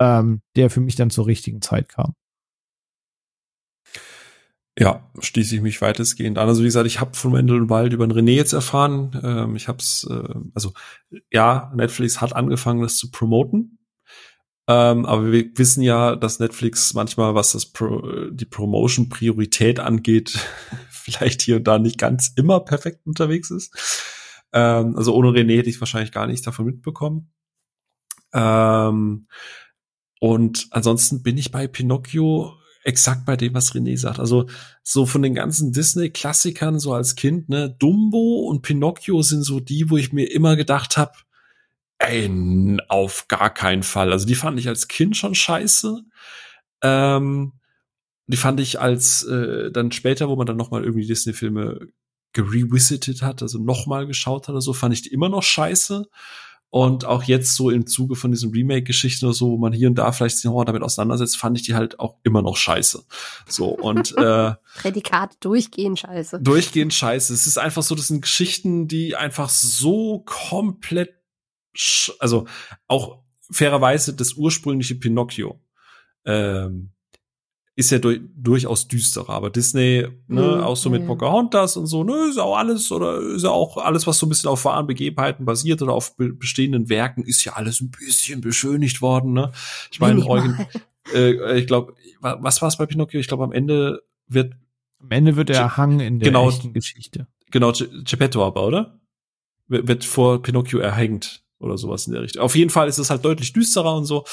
ähm, 0.00 0.42
der 0.56 0.70
für 0.70 0.80
mich 0.80 0.96
dann 0.96 1.10
zur 1.10 1.26
richtigen 1.26 1.60
Zeit 1.60 1.88
kam. 1.88 2.14
Ja, 4.76 5.08
schließe 5.20 5.54
ich 5.54 5.60
mich 5.60 5.80
weitestgehend 5.80 6.36
an. 6.36 6.48
Also 6.48 6.62
wie 6.62 6.66
gesagt, 6.66 6.86
ich 6.86 6.98
habe 6.98 7.14
von 7.14 7.32
Wendell 7.32 7.60
und 7.60 7.70
Wild 7.70 7.92
über 7.92 8.06
den 8.06 8.16
René 8.16 8.32
jetzt 8.32 8.52
erfahren. 8.52 9.20
Ähm, 9.22 9.56
ich 9.56 9.68
habe 9.68 9.78
es, 9.78 10.04
äh, 10.10 10.34
also 10.52 10.72
ja, 11.30 11.72
Netflix 11.76 12.20
hat 12.20 12.34
angefangen, 12.34 12.82
das 12.82 12.96
zu 12.96 13.10
promoten. 13.12 13.78
Ähm, 14.66 15.04
aber 15.06 15.30
wir 15.30 15.56
wissen 15.56 15.82
ja, 15.82 16.16
dass 16.16 16.40
Netflix 16.40 16.94
manchmal, 16.94 17.34
was 17.34 17.52
das 17.52 17.66
Pro, 17.66 18.30
die 18.30 18.46
Promotion-Priorität 18.46 19.78
angeht, 19.78 20.38
vielleicht 20.90 21.42
hier 21.42 21.56
und 21.56 21.64
da 21.68 21.78
nicht 21.78 21.98
ganz 21.98 22.32
immer 22.34 22.60
perfekt 22.60 23.06
unterwegs 23.06 23.50
ist. 23.50 23.76
Ähm, 24.52 24.96
also 24.96 25.14
ohne 25.14 25.28
René 25.28 25.58
hätte 25.58 25.70
ich 25.70 25.80
wahrscheinlich 25.80 26.12
gar 26.12 26.26
nichts 26.26 26.44
davon 26.44 26.66
mitbekommen. 26.66 27.32
Ähm, 28.32 29.28
und 30.18 30.66
ansonsten 30.70 31.22
bin 31.22 31.38
ich 31.38 31.52
bei 31.52 31.68
Pinocchio 31.68 32.56
exakt 32.84 33.24
bei 33.24 33.36
dem, 33.36 33.54
was 33.54 33.74
René 33.74 33.98
sagt. 33.98 34.20
Also 34.20 34.46
so 34.82 35.06
von 35.06 35.22
den 35.22 35.34
ganzen 35.34 35.72
Disney-Klassikern 35.72 36.78
so 36.78 36.92
als 36.92 37.16
Kind, 37.16 37.48
ne, 37.48 37.74
Dumbo 37.78 38.46
und 38.48 38.62
Pinocchio 38.62 39.22
sind 39.22 39.42
so 39.42 39.58
die, 39.58 39.90
wo 39.90 39.96
ich 39.96 40.12
mir 40.12 40.30
immer 40.30 40.54
gedacht 40.54 40.96
habe, 40.96 41.12
ey, 41.98 42.30
auf 42.88 43.26
gar 43.28 43.52
keinen 43.52 43.82
Fall. 43.82 44.12
Also 44.12 44.26
die 44.26 44.34
fand 44.34 44.58
ich 44.60 44.68
als 44.68 44.88
Kind 44.88 45.16
schon 45.16 45.34
scheiße. 45.34 46.02
Ähm, 46.82 47.52
die 48.26 48.36
fand 48.36 48.60
ich 48.60 48.80
als 48.80 49.24
äh, 49.24 49.70
dann 49.70 49.90
später, 49.90 50.28
wo 50.28 50.36
man 50.36 50.46
dann 50.46 50.56
noch 50.56 50.70
mal 50.70 50.84
irgendwie 50.84 51.06
Disney-Filme 51.06 51.88
gerevisited 52.32 53.22
hat, 53.22 53.42
also 53.42 53.58
noch 53.58 53.86
mal 53.86 54.06
geschaut 54.06 54.48
hat 54.48 54.50
oder 54.50 54.60
so, 54.60 54.72
fand 54.72 54.92
ich 54.92 55.02
die 55.02 55.12
immer 55.12 55.28
noch 55.28 55.42
scheiße. 55.42 56.06
Und 56.74 57.04
auch 57.04 57.22
jetzt 57.22 57.54
so 57.54 57.70
im 57.70 57.86
Zuge 57.86 58.16
von 58.16 58.32
diesen 58.32 58.50
Remake-Geschichten 58.50 59.26
oder 59.26 59.32
so, 59.32 59.52
wo 59.52 59.58
man 59.58 59.72
hier 59.72 59.86
und 59.86 59.94
da 59.94 60.10
vielleicht 60.10 60.38
sich 60.38 60.44
nochmal 60.46 60.64
damit 60.64 60.82
auseinandersetzt, 60.82 61.36
fand 61.36 61.56
ich 61.56 61.62
die 61.64 61.76
halt 61.76 62.00
auch 62.00 62.16
immer 62.24 62.42
noch 62.42 62.56
scheiße. 62.56 63.04
So, 63.46 63.68
und 63.68 64.10
äh, 64.18 64.54
Prädikat 64.78 65.36
durchgehend 65.38 66.00
scheiße. 66.00 66.40
durchgehend 66.40 66.92
scheiße. 66.92 67.32
Es 67.32 67.46
ist 67.46 67.58
einfach 67.58 67.84
so, 67.84 67.94
das 67.94 68.08
sind 68.08 68.22
Geschichten, 68.22 68.88
die 68.88 69.14
einfach 69.14 69.50
so 69.50 70.24
komplett, 70.26 71.14
also 72.18 72.48
auch 72.88 73.22
fairerweise 73.52 74.12
das 74.12 74.32
ursprüngliche 74.32 74.96
Pinocchio 74.96 75.60
ähm, 76.24 76.90
ist 77.76 77.90
ja 77.90 77.98
durch, 77.98 78.20
durchaus 78.36 78.86
düsterer. 78.86 79.30
Aber 79.30 79.50
Disney, 79.50 80.06
ne, 80.28 80.40
Mhm, 80.42 80.60
auch 80.62 80.76
so 80.76 80.90
mit 80.90 81.00
ja. 81.02 81.06
Pocahontas 81.08 81.76
und 81.76 81.86
so, 81.86 82.04
ne, 82.04 82.28
ist 82.30 82.38
auch 82.38 82.56
alles 82.56 82.92
oder 82.92 83.18
ist 83.20 83.42
ja 83.42 83.50
auch 83.50 83.76
alles, 83.78 84.06
was 84.06 84.18
so 84.18 84.26
ein 84.26 84.28
bisschen 84.28 84.48
auf 84.48 84.64
wahren 84.64 84.86
Begebenheiten 84.86 85.44
basiert 85.44 85.82
oder 85.82 85.92
auf 85.92 86.16
be 86.16 86.32
bestehenden 86.32 86.88
Werken, 86.88 87.24
ist 87.24 87.44
ja 87.44 87.54
alles 87.54 87.80
ein 87.80 87.90
bisschen 87.90 88.40
beschönigt 88.40 89.02
worden, 89.02 89.32
ne? 89.32 89.50
Ich 89.90 89.98
meine, 90.00 90.14
Minimal. 90.20 90.66
äh, 91.12 91.58
ich 91.58 91.66
glaube, 91.66 91.94
was 92.20 92.62
war 92.62 92.68
es 92.68 92.76
bei 92.78 92.86
Pinocchio? 92.86 93.20
Ich 93.20 93.28
glaube, 93.28 93.44
am 93.44 93.52
Ende 93.52 94.02
wird 94.28 94.54
Am 95.00 95.10
Ende 95.10 95.36
wird 95.36 95.50
er 95.50 95.56
Ge- 95.56 95.62
erhangen 95.64 96.00
in 96.00 96.18
der 96.20 96.28
genau. 96.28 96.48
echten 96.48 96.72
Geschichte. 96.72 97.26
Genau, 97.50 97.72
Ge- 97.72 97.88
Geppetto 98.04 98.44
aber, 98.44 98.66
oder? 98.66 99.00
Wird 99.68 99.88
wird 99.88 100.04
vor 100.04 100.42
Pinocchio 100.42 100.78
erhängt 100.78 101.43
oder 101.64 101.78
sowas 101.78 102.06
in 102.06 102.12
der 102.12 102.22
Richtung. 102.22 102.42
Auf 102.42 102.54
jeden 102.54 102.70
Fall 102.70 102.88
ist 102.88 102.98
es 102.98 103.10
halt 103.10 103.24
deutlich 103.24 103.52
düsterer 103.52 103.96
und 103.96 104.04
so. 104.04 104.24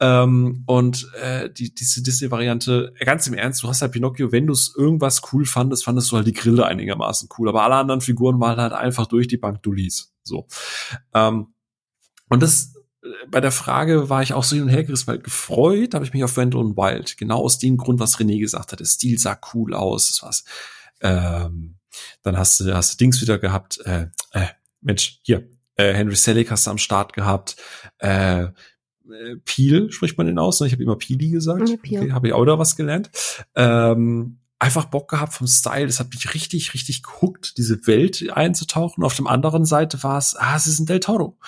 Ähm, 0.00 0.64
und 0.66 1.08
äh, 1.20 1.50
die, 1.50 1.74
diese 1.74 2.02
Disney-Variante, 2.02 2.92
äh, 2.98 3.04
ganz 3.04 3.26
im 3.26 3.34
Ernst, 3.34 3.62
du 3.62 3.68
hast 3.68 3.82
halt 3.82 3.92
Pinocchio, 3.92 4.32
wenn 4.32 4.46
du 4.46 4.52
es 4.52 4.74
irgendwas 4.76 5.22
cool 5.32 5.44
fandest, 5.44 5.84
fandest 5.84 6.10
du 6.12 6.16
halt 6.16 6.26
die 6.26 6.32
Grille 6.32 6.66
einigermaßen 6.66 7.28
cool. 7.38 7.48
Aber 7.48 7.62
alle 7.62 7.76
anderen 7.76 8.00
Figuren 8.00 8.40
waren 8.40 8.60
halt 8.60 8.72
einfach 8.72 9.06
durch 9.06 9.28
die 9.28 9.38
Bank 9.38 9.62
Dullis. 9.62 10.12
So. 10.22 10.46
Ähm, 11.14 11.54
und 12.28 12.42
das 12.42 12.74
äh, 13.02 13.08
bei 13.28 13.40
der 13.40 13.52
Frage 13.52 14.08
war 14.08 14.22
ich 14.22 14.32
auch 14.32 14.44
so 14.44 14.56
hin 14.56 14.64
und 14.64 14.70
her 14.70 14.84
gerissen, 14.84 15.06
weil 15.06 15.18
gefreut 15.18 15.94
habe 15.94 16.04
ich 16.04 16.12
mich 16.12 16.24
auf 16.24 16.36
Wendell 16.36 16.60
und 16.60 16.76
Wild. 16.76 17.16
Genau 17.16 17.42
aus 17.42 17.58
dem 17.58 17.76
Grund, 17.76 18.00
was 18.00 18.18
René 18.18 18.38
gesagt 18.38 18.72
hat. 18.72 18.80
Der 18.80 18.86
Stil 18.86 19.18
sah 19.18 19.38
cool 19.54 19.74
aus. 19.74 20.08
Das 20.08 20.22
war's. 20.22 20.44
Ähm, 21.00 21.76
dann 22.22 22.36
hast 22.36 22.60
du, 22.60 22.74
hast 22.74 22.94
du 22.94 22.96
Dings 22.98 23.20
wieder 23.20 23.38
gehabt. 23.38 23.80
Äh, 23.84 24.06
äh, 24.32 24.46
Mensch, 24.80 25.20
hier. 25.22 25.48
Äh, 25.80 25.94
Henry 25.94 26.16
Selick 26.16 26.50
hast 26.50 26.66
du 26.66 26.70
am 26.70 26.78
Start 26.78 27.12
gehabt. 27.12 27.56
Äh, 27.98 28.48
Peel 29.44 29.90
spricht 29.90 30.18
man 30.18 30.26
den 30.26 30.38
aus. 30.38 30.60
Ne? 30.60 30.66
Ich 30.66 30.72
habe 30.72 30.82
immer 30.82 30.96
Peely 30.96 31.30
gesagt. 31.30 31.68
Ja. 31.68 31.74
Okay, 31.74 32.12
habe 32.12 32.28
ich 32.28 32.32
auch 32.32 32.44
da 32.44 32.58
was 32.58 32.76
gelernt. 32.76 33.10
Ähm, 33.54 34.38
einfach 34.58 34.84
Bock 34.84 35.10
gehabt 35.10 35.32
vom 35.32 35.46
Style. 35.46 35.86
Das 35.86 35.98
hat 35.98 36.10
mich 36.10 36.34
richtig, 36.34 36.74
richtig 36.74 37.02
gehuckt, 37.02 37.56
diese 37.56 37.86
Welt 37.86 38.30
einzutauchen. 38.30 39.02
Auf 39.02 39.16
der 39.16 39.26
anderen 39.26 39.64
Seite 39.64 40.02
war 40.02 40.18
es, 40.18 40.36
ah, 40.36 40.54
es 40.56 40.66
ist 40.66 40.78
ein 40.78 40.86
Del 40.86 41.00
Toro. 41.00 41.38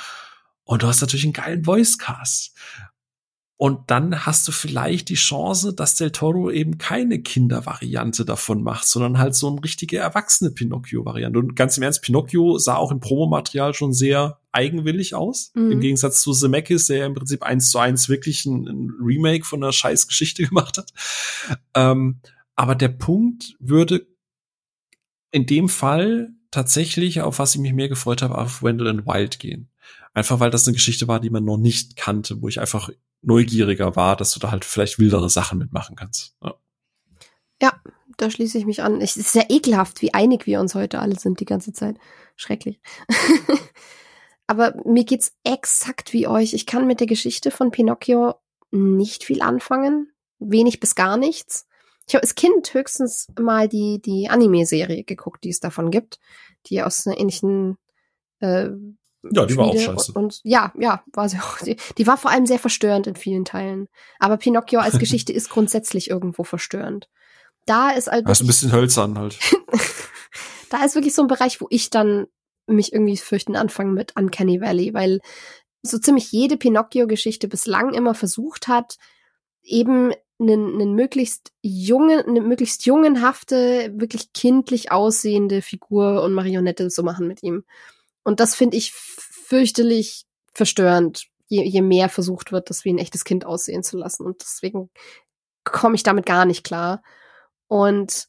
Und 0.64 0.82
du 0.82 0.86
hast 0.86 1.00
natürlich 1.00 1.24
einen 1.24 1.32
geilen 1.32 1.64
Voice-Cast. 1.64 2.54
Und 3.56 3.90
dann 3.92 4.26
hast 4.26 4.48
du 4.48 4.52
vielleicht 4.52 5.08
die 5.08 5.14
Chance, 5.14 5.72
dass 5.72 5.94
Del 5.94 6.10
Toro 6.10 6.50
eben 6.50 6.78
keine 6.78 7.22
Kindervariante 7.22 8.24
davon 8.24 8.62
macht, 8.62 8.86
sondern 8.86 9.18
halt 9.18 9.36
so 9.36 9.48
eine 9.48 9.62
richtige 9.62 9.98
erwachsene 9.98 10.50
Pinocchio-Variante. 10.50 11.38
Und 11.38 11.54
ganz 11.54 11.76
im 11.76 11.84
Ernst, 11.84 12.02
Pinocchio 12.02 12.58
sah 12.58 12.74
auch 12.74 12.90
im 12.90 12.98
Promomaterial 12.98 13.72
schon 13.72 13.92
sehr 13.92 14.40
eigenwillig 14.50 15.14
aus. 15.14 15.52
Mhm. 15.54 15.72
Im 15.72 15.80
Gegensatz 15.80 16.22
zu 16.22 16.32
Zemeckis, 16.32 16.86
der 16.86 16.98
ja 16.98 17.06
im 17.06 17.14
Prinzip 17.14 17.42
eins 17.44 17.70
zu 17.70 17.78
eins 17.78 18.08
wirklich 18.08 18.44
ein, 18.46 18.66
ein 18.66 18.90
Remake 19.00 19.44
von 19.44 19.62
einer 19.62 19.72
scheiß 19.72 20.08
Geschichte 20.08 20.42
gemacht 20.48 20.78
hat. 20.78 20.92
Ähm, 21.74 22.20
aber 22.56 22.74
der 22.74 22.88
Punkt 22.88 23.54
würde 23.60 24.06
in 25.30 25.46
dem 25.46 25.68
Fall 25.68 26.32
tatsächlich, 26.50 27.20
auf 27.22 27.38
was 27.38 27.54
ich 27.54 27.60
mich 27.60 27.72
mehr 27.72 27.88
gefreut 27.88 28.22
habe, 28.22 28.36
auf 28.36 28.62
Wendell 28.62 28.88
and 28.88 29.06
Wild 29.06 29.38
gehen. 29.38 29.68
Einfach 30.14 30.40
weil 30.40 30.50
das 30.50 30.66
eine 30.66 30.74
Geschichte 30.74 31.08
war, 31.08 31.20
die 31.20 31.30
man 31.30 31.44
noch 31.44 31.56
nicht 31.56 31.96
kannte, 31.96 32.42
wo 32.42 32.48
ich 32.48 32.60
einfach 32.60 32.90
neugieriger 33.23 33.97
war, 33.97 34.16
dass 34.16 34.32
du 34.32 34.40
da 34.40 34.51
halt 34.51 34.65
vielleicht 34.65 34.99
wildere 34.99 35.31
Sachen 35.31 35.59
mitmachen 35.59 35.97
kannst. 35.97 36.36
Ja. 37.61 37.81
Da 38.19 38.31
schließe 38.31 38.59
ich 38.59 38.66
mich 38.66 38.82
an. 38.82 39.01
Es 39.01 39.16
ist 39.16 39.32
sehr 39.32 39.51
ekelhaft, 39.51 40.03
wie 40.03 40.15
einig 40.15 40.47
wir 40.47 40.61
uns 40.61 40.74
heute 40.74 41.01
alle 41.01 41.19
sind 41.19 41.40
die 41.40 41.44
ganze 41.44 41.73
Zeit. 41.73 41.97
Schrecklich. 42.36 42.81
Aber 44.47 44.74
mir 44.85 45.05
geht's 45.05 45.32
exakt 45.44 46.12
wie 46.12 46.27
euch. 46.27 46.53
Ich 46.53 46.66
kann 46.66 46.86
mit 46.86 47.01
der 47.01 47.07
Geschichte 47.07 47.51
von 47.51 47.70
Pinocchio 47.70 48.35
nicht 48.70 49.24
viel 49.24 49.43
anfangen. 49.43 50.12
Wenig 50.39 50.78
bis 50.78 50.94
gar 50.94 51.16
nichts. 51.16 51.66
Ich 52.07 52.15
habe 52.15 52.23
als 52.23 52.35
Kind 52.35 52.74
höchstens 52.74 53.28
mal 53.40 53.69
die, 53.69 54.01
die 54.01 54.28
Anime-Serie 54.28 55.05
geguckt, 55.05 55.44
die 55.44 55.51
es 55.51 55.61
davon 55.61 55.90
gibt, 55.90 56.19
die 56.66 56.82
aus 56.82 57.07
einer 57.07 57.19
ähnlichen 57.19 57.78
äh, 58.40 58.69
Ja, 59.31 59.47
die 59.47 59.57
war 59.57 59.66
auch 59.66 59.78
scheiße. 59.78 60.12
Und, 60.12 60.24
und 60.24 60.40
ja, 60.43 60.73
ja, 60.78 61.03
war 61.12 61.28
sie 61.28 61.39
auch. 61.39 61.59
Die, 61.59 61.77
die 61.97 62.07
war 62.07 62.16
vor 62.16 62.31
allem 62.31 62.47
sehr 62.47 62.59
verstörend 62.59 63.07
in 63.07 63.15
vielen 63.15 63.44
Teilen. 63.44 63.89
Aber 64.19 64.36
Pinocchio 64.36 64.81
als 64.81 64.99
Geschichte 64.99 65.32
ist 65.32 65.51
grundsätzlich 65.51 66.11
irgendwo 66.11 66.44
verstörend. 66.44 67.09
Da 67.66 67.90
ist 67.90 68.09
halt 68.09 68.28
Das 68.28 68.40
ist 68.40 68.44
ein 68.44 68.49
bisschen 68.49 68.73
hölzern 68.73 69.19
halt. 69.19 69.39
da 70.70 70.85
ist 70.85 70.94
wirklich 70.94 71.15
so 71.15 71.23
ein 71.23 71.28
Bereich, 71.28 71.61
wo 71.61 71.66
ich 71.70 71.90
dann 71.90 72.27
mich 72.66 72.93
irgendwie 72.93 73.16
fürchten 73.16 73.57
anfangen 73.57 73.94
mit 73.94 74.16
Uncanny 74.16 74.61
Valley, 74.61 74.94
weil 74.94 75.20
so 75.82 75.99
ziemlich 75.99 76.32
jede 76.32 76.57
Pinocchio-Geschichte 76.57 77.49
bislang 77.49 77.93
immer 77.93 78.15
versucht 78.15 78.69
hat, 78.69 78.97
eben 79.62 80.12
einen, 80.40 80.74
einen 80.74 80.94
möglichst 80.94 81.53
jungen, 81.61 82.20
eine 82.20 82.40
möglichst 82.40 82.86
jungenhafte, 82.86 83.93
wirklich 83.97 84.32
kindlich 84.32 84.90
aussehende 84.90 85.62
Figur 85.62 86.23
und 86.23 86.35
Marionette 86.35 86.89
zu 86.89 87.03
machen 87.03 87.28
mit 87.28 87.43
ihm. 87.43 87.65
Und 88.24 88.40
das 88.40 88.55
finde 88.55 88.77
ich 88.77 88.93
fürchterlich 88.93 90.24
verstörend, 90.53 91.27
je, 91.47 91.62
je 91.65 91.82
mehr 91.82 92.09
versucht 92.09 92.53
wird, 92.53 92.70
das 92.70 92.85
wie 92.85 92.93
ein 92.93 92.99
echtes 92.99 93.24
Kind 93.24 93.44
aussehen 93.44 93.82
zu 93.82 93.97
lassen. 93.97 94.24
Und 94.24 94.43
deswegen 94.43 94.90
komme 95.65 95.94
ich 95.94 96.03
damit 96.03 96.27
gar 96.27 96.44
nicht 96.44 96.65
klar. 96.65 97.03
Und 97.69 98.28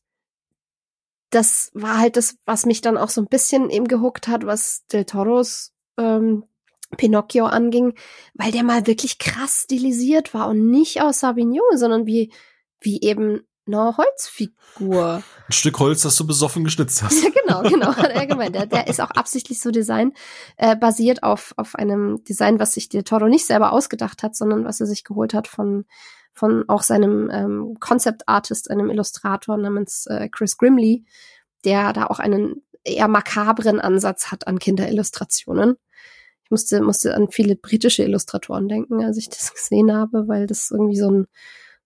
das 1.29 1.71
war 1.73 1.99
halt 1.99 2.15
das, 2.15 2.37
was 2.45 2.65
mich 2.65 2.81
dann 2.81 2.97
auch 2.97 3.09
so 3.09 3.21
ein 3.21 3.27
bisschen 3.27 3.69
eben 3.69 3.87
gehuckt 3.87 4.27
hat, 4.27 4.45
was 4.45 4.85
Del 4.87 5.05
Toros 5.05 5.73
ähm, 5.97 6.45
Pinocchio 6.95 7.45
anging, 7.45 7.95
weil 8.35 8.51
der 8.51 8.63
mal 8.63 8.85
wirklich 8.85 9.17
krass 9.17 9.63
stilisiert 9.63 10.33
war 10.33 10.47
und 10.47 10.69
nicht 10.69 11.01
aus 11.01 11.19
Savignon, 11.19 11.75
sondern 11.75 12.05
wie, 12.05 12.31
wie 12.79 13.01
eben 13.01 13.47
eine 13.65 13.95
Holzfigur. 13.97 15.23
Ein 15.47 15.51
Stück 15.51 15.79
Holz, 15.79 16.01
das 16.01 16.15
du 16.15 16.27
besoffen 16.27 16.63
geschnitzt 16.63 17.03
hast. 17.03 17.23
Ja, 17.23 17.29
genau, 17.29 17.61
genau, 17.63 17.95
hat 17.95 18.11
er 18.11 18.25
gemeint. 18.25 18.55
Der, 18.55 18.65
der 18.65 18.87
ist 18.87 18.99
auch 18.99 19.11
absichtlich 19.11 19.61
so 19.61 19.71
Design, 19.71 20.13
äh, 20.57 20.75
basiert 20.75 21.23
auf, 21.23 21.53
auf 21.57 21.75
einem 21.75 22.23
Design, 22.23 22.59
was 22.59 22.73
sich 22.73 22.89
Del 22.89 23.03
Toro 23.03 23.27
nicht 23.27 23.45
selber 23.45 23.71
ausgedacht 23.71 24.23
hat, 24.23 24.35
sondern 24.35 24.65
was 24.65 24.79
er 24.81 24.87
sich 24.87 25.03
geholt 25.03 25.33
hat 25.33 25.47
von, 25.47 25.85
von 26.33 26.67
auch 26.67 26.83
seinem 26.83 27.29
ähm, 27.31 27.77
Concept 27.79 28.27
Artist, 28.27 28.69
einem 28.69 28.89
Illustrator 28.89 29.57
namens 29.57 30.05
äh, 30.07 30.29
Chris 30.29 30.57
Grimley, 30.57 31.05
der 31.63 31.93
da 31.93 32.07
auch 32.07 32.19
einen 32.19 32.63
eher 32.83 33.07
makabren 33.07 33.79
Ansatz 33.79 34.31
hat 34.31 34.47
an 34.47 34.59
Kinderillustrationen. 34.59 35.77
Ich 36.43 36.51
musste, 36.51 36.81
musste 36.81 37.15
an 37.15 37.29
viele 37.31 37.55
britische 37.55 38.03
Illustratoren 38.03 38.67
denken, 38.67 39.01
als 39.01 39.17
ich 39.17 39.29
das 39.29 39.53
gesehen 39.53 39.93
habe, 39.93 40.27
weil 40.27 40.47
das 40.47 40.69
irgendwie 40.71 40.97
so 40.97 41.09
ein, 41.09 41.27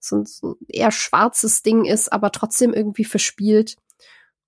so 0.07 0.17
ein, 0.17 0.25
so 0.25 0.51
ein 0.51 0.65
eher 0.67 0.91
schwarzes 0.91 1.63
Ding 1.63 1.85
ist, 1.85 2.11
aber 2.11 2.31
trotzdem 2.31 2.73
irgendwie 2.73 3.05
verspielt. 3.05 3.75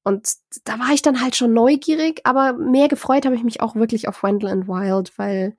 Und 0.04 0.34
da 0.64 0.80
war 0.80 0.92
ich 0.94 1.02
dann 1.02 1.22
halt 1.22 1.36
schon 1.36 1.54
neugierig, 1.54 2.22
aber 2.24 2.54
mehr 2.54 2.88
gefreut 2.88 3.26
habe 3.26 3.36
ich 3.36 3.44
mich 3.44 3.62
auch 3.62 3.76
wirklich 3.76 4.08
auf 4.08 4.24
Wendell 4.24 4.50
and 4.50 4.68
Wild, 4.68 5.18
weil 5.18 5.56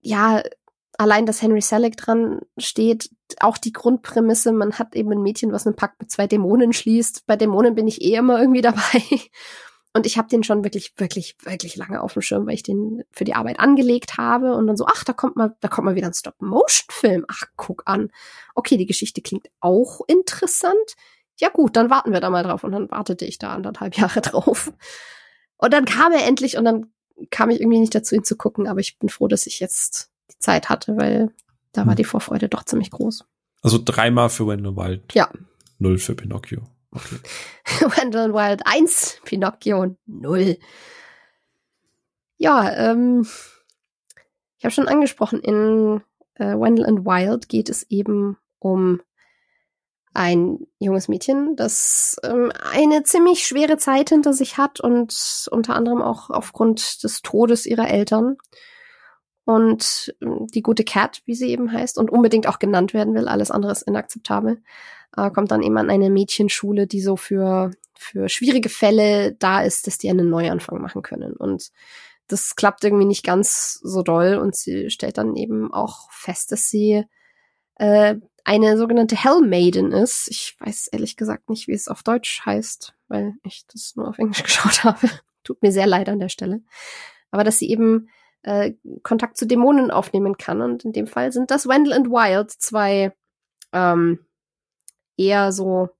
ja, 0.00 0.42
allein, 1.00 1.26
dass 1.26 1.42
Henry 1.42 1.60
Selick 1.60 1.96
dran 1.96 2.40
steht, 2.58 3.10
auch 3.40 3.58
die 3.58 3.72
Grundprämisse, 3.72 4.52
man 4.52 4.78
hat 4.78 4.94
eben 4.94 5.10
ein 5.12 5.22
Mädchen, 5.22 5.52
was 5.52 5.66
einen 5.66 5.76
Pakt 5.76 6.00
mit 6.00 6.10
zwei 6.10 6.26
Dämonen 6.26 6.72
schließt. 6.72 7.26
Bei 7.26 7.36
Dämonen 7.36 7.74
bin 7.74 7.88
ich 7.88 8.02
eh 8.02 8.14
immer 8.14 8.38
irgendwie 8.38 8.60
dabei. 8.60 9.02
Und 9.92 10.06
ich 10.06 10.16
habe 10.18 10.28
den 10.28 10.44
schon 10.44 10.62
wirklich, 10.62 10.92
wirklich, 10.98 11.36
wirklich 11.42 11.74
lange 11.74 12.00
auf 12.00 12.12
dem 12.12 12.22
Schirm, 12.22 12.46
weil 12.46 12.54
ich 12.54 12.62
den 12.62 13.02
für 13.10 13.24
die 13.24 13.34
Arbeit 13.34 13.58
angelegt 13.58 14.18
habe 14.18 14.54
und 14.54 14.68
dann 14.68 14.76
so, 14.76 14.86
ach, 14.86 15.02
da 15.02 15.12
kommt 15.12 15.34
mal, 15.34 15.56
da 15.60 15.66
kommt 15.68 15.84
mal 15.86 15.96
wieder 15.96 16.06
ein 16.06 16.14
Stop-Motion-Film. 16.14 17.24
Ach, 17.28 17.42
guck 17.56 17.82
an. 17.86 18.10
Okay, 18.54 18.76
die 18.76 18.86
Geschichte 18.86 19.20
klingt 19.20 19.48
auch 19.58 20.00
interessant. 20.06 20.94
Ja 21.40 21.48
gut, 21.48 21.74
dann 21.74 21.90
warten 21.90 22.12
wir 22.12 22.20
da 22.20 22.30
mal 22.30 22.44
drauf. 22.44 22.62
Und 22.62 22.70
dann 22.72 22.90
wartete 22.90 23.24
ich 23.24 23.38
da 23.38 23.52
anderthalb 23.52 23.94
Jahre 23.98 24.20
drauf. 24.20 24.72
Und 25.56 25.72
dann 25.72 25.84
kam 25.86 26.12
er 26.12 26.24
endlich 26.26 26.56
und 26.56 26.64
dann 26.64 26.92
kam 27.30 27.50
ich 27.50 27.60
irgendwie 27.60 27.80
nicht 27.80 27.94
dazu, 27.94 28.14
ihn 28.14 28.24
zu 28.24 28.36
gucken. 28.36 28.68
Aber 28.68 28.78
ich 28.80 28.98
bin 28.98 29.08
froh, 29.08 29.26
dass 29.26 29.46
ich 29.46 29.58
jetzt 29.58 30.10
die 30.30 30.38
Zeit 30.38 30.68
hatte, 30.68 30.96
weil 30.96 31.32
da 31.72 31.82
war 31.82 31.92
Hm. 31.92 31.96
die 31.96 32.04
Vorfreude 32.04 32.48
doch 32.48 32.64
ziemlich 32.64 32.90
groß. 32.92 33.24
Also 33.62 33.78
dreimal 33.84 34.30
für 34.30 34.46
Wendell 34.46 34.76
Wild. 34.76 35.14
Ja. 35.14 35.28
Null 35.78 35.98
für 35.98 36.14
Pinocchio. 36.14 36.62
Wendell 37.80 38.32
Wild 38.32 38.62
1, 38.64 39.20
Pinocchio 39.24 39.96
0. 40.06 40.58
Ja, 42.36 42.90
ähm, 42.90 43.26
ich 44.58 44.64
habe 44.64 44.72
schon 44.72 44.88
angesprochen, 44.88 45.40
in 45.40 46.02
äh, 46.34 46.58
Wendell 46.58 46.86
and 46.86 47.04
Wild 47.04 47.48
geht 47.48 47.68
es 47.68 47.84
eben 47.90 48.38
um 48.58 49.00
ein 50.12 50.66
junges 50.78 51.08
Mädchen, 51.08 51.54
das 51.54 52.16
ähm, 52.24 52.52
eine 52.72 53.04
ziemlich 53.04 53.46
schwere 53.46 53.76
Zeit 53.76 54.08
hinter 54.08 54.32
sich 54.32 54.58
hat 54.58 54.80
und 54.80 55.48
unter 55.50 55.76
anderem 55.76 56.02
auch 56.02 56.30
aufgrund 56.30 57.04
des 57.04 57.22
Todes 57.22 57.66
ihrer 57.66 57.88
Eltern. 57.88 58.36
Und 59.50 60.14
ähm, 60.22 60.46
die 60.46 60.62
gute 60.62 60.84
Cat, 60.84 61.22
wie 61.24 61.34
sie 61.34 61.48
eben 61.48 61.72
heißt, 61.72 61.98
und 61.98 62.08
unbedingt 62.08 62.46
auch 62.46 62.60
genannt 62.60 62.94
werden 62.94 63.16
will, 63.16 63.26
alles 63.26 63.50
andere 63.50 63.72
ist 63.72 63.82
inakzeptabel, 63.82 64.62
äh, 65.16 65.28
kommt 65.32 65.50
dann 65.50 65.64
eben 65.64 65.76
an 65.76 65.90
eine 65.90 66.08
Mädchenschule, 66.08 66.86
die 66.86 67.00
so 67.00 67.16
für, 67.16 67.72
für 67.96 68.28
schwierige 68.28 68.68
Fälle 68.68 69.32
da 69.32 69.60
ist, 69.60 69.88
dass 69.88 69.98
die 69.98 70.08
einen 70.08 70.30
Neuanfang 70.30 70.80
machen 70.80 71.02
können. 71.02 71.32
Und 71.32 71.72
das 72.28 72.54
klappt 72.54 72.84
irgendwie 72.84 73.06
nicht 73.06 73.24
ganz 73.24 73.80
so 73.82 74.02
doll 74.02 74.36
und 74.36 74.54
sie 74.54 74.88
stellt 74.88 75.18
dann 75.18 75.34
eben 75.34 75.74
auch 75.74 76.12
fest, 76.12 76.52
dass 76.52 76.70
sie 76.70 77.02
äh, 77.74 78.14
eine 78.44 78.78
sogenannte 78.78 79.16
Hell 79.16 79.40
Maiden 79.40 79.90
ist. 79.90 80.28
Ich 80.30 80.54
weiß 80.60 80.90
ehrlich 80.92 81.16
gesagt 81.16 81.50
nicht, 81.50 81.66
wie 81.66 81.72
es 81.72 81.88
auf 81.88 82.04
Deutsch 82.04 82.46
heißt, 82.46 82.94
weil 83.08 83.34
ich 83.42 83.66
das 83.66 83.96
nur 83.96 84.06
auf 84.06 84.18
Englisch 84.20 84.42
geschaut 84.44 84.84
habe. 84.84 85.10
Tut 85.42 85.60
mir 85.60 85.72
sehr 85.72 85.88
leid 85.88 86.08
an 86.08 86.20
der 86.20 86.28
Stelle. 86.28 86.62
Aber 87.32 87.42
dass 87.42 87.58
sie 87.58 87.68
eben 87.68 88.10
äh, 88.42 88.72
Kontakt 89.02 89.36
zu 89.36 89.46
Dämonen 89.46 89.90
aufnehmen 89.90 90.36
kann. 90.36 90.60
Und 90.62 90.84
in 90.84 90.92
dem 90.92 91.06
Fall 91.06 91.32
sind 91.32 91.50
das 91.50 91.66
Wendell 91.66 91.98
und 91.98 92.08
Wild, 92.08 92.50
zwei 92.50 93.12
ähm, 93.72 94.20
eher 95.16 95.52
so 95.52 95.90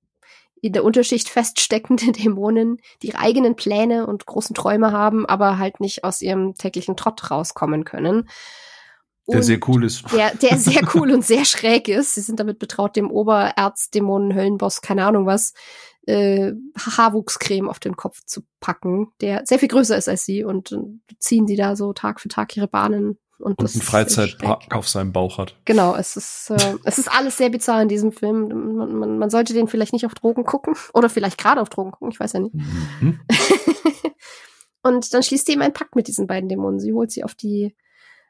in 0.63 0.73
der 0.73 0.85
Unterschicht 0.85 1.29
feststeckende 1.29 2.13
Dämonen, 2.13 2.79
die 3.03 3.09
ihre 3.09 3.19
eigenen 3.19 3.57
Pläne 3.57 4.07
und 4.07 4.27
großen 4.27 4.55
Träume 4.55 4.93
haben, 4.93 5.27
aber 5.27 5.59
halt 5.59 5.81
nicht 5.81 6.05
aus 6.05 6.23
ihrem 6.23 6.55
täglichen 6.55 6.97
Trott 6.97 7.31
rauskommen 7.31 7.85
können. 7.85 8.29
Der 9.33 9.43
sehr 9.43 9.61
cool 9.69 9.85
ist. 9.85 10.05
Der, 10.13 10.35
der 10.35 10.57
sehr 10.59 10.83
cool 10.95 11.13
und 11.13 11.25
sehr 11.25 11.45
schräg 11.45 11.89
ist. 11.89 12.15
Sie 12.15 12.21
sind 12.21 12.41
damit 12.41 12.59
betraut, 12.59 12.97
dem 12.97 13.11
Oberärztdämonen, 13.11 14.35
Höllenboss, 14.35 14.81
keine 14.81 15.05
Ahnung 15.05 15.27
was, 15.27 15.53
äh, 16.07 16.53
Haarwuchscreme 16.79 17.69
auf 17.69 17.79
den 17.79 17.97
Kopf 17.97 18.21
zu 18.25 18.43
packen, 18.61 19.13
der 19.21 19.43
sehr 19.45 19.59
viel 19.59 19.69
größer 19.69 19.97
ist 19.97 20.09
als 20.09 20.25
sie 20.25 20.45
und, 20.45 20.73
und 20.73 21.03
ziehen 21.19 21.47
die 21.47 21.57
da 21.57 21.77
so 21.77 21.93
Tag 21.93 22.21
für 22.21 22.29
Tag 22.29 22.57
ihre 22.57 22.69
Bahnen 22.69 23.19
und, 23.41 23.59
und 23.59 23.73
einen 23.73 23.83
Freizeitpark 23.83 24.75
auf 24.75 24.89
seinem 24.89 25.13
Bauch 25.13 25.39
hat. 25.39 25.57
Genau, 25.65 25.95
es 25.95 26.17
ist, 26.17 26.51
äh, 26.51 26.77
es 26.85 26.99
ist 26.99 27.11
alles 27.11 27.37
sehr 27.37 27.51
bizarr 27.51 27.83
in 27.83 27.89
diesem 27.89 28.13
Film. 28.13 28.49
Man, 28.49 28.95
man, 28.95 29.19
man 29.19 29.31
sollte 29.31 29.53
den 29.53 29.69
vielleicht 29.69 29.93
nicht 29.93 30.07
auf 30.07 30.15
Drogen 30.15 30.45
gucken 30.45 30.75
oder 30.95 31.09
vielleicht 31.09 31.39
gerade 31.39 31.61
auf 31.61 31.69
Drogen 31.69 31.93
gucken, 31.93 32.11
ich 32.11 32.21
weiß 32.21 32.35
ja 32.35 32.41
nicht. 32.41 32.55
Mhm. 32.55 33.21
und 34.83 35.13
dann 35.13 35.23
schließt 35.23 35.47
sie 35.47 35.53
eben 35.53 35.63
einen 35.63 35.75
Pakt 35.75 35.97
mit 35.97 36.09
diesen 36.09 36.27
beiden 36.27 36.49
Dämonen. 36.49 36.81
Sie 36.81 36.93
holt 36.93 37.11
sie 37.11 37.25
auf 37.25 37.35
die, 37.35 37.75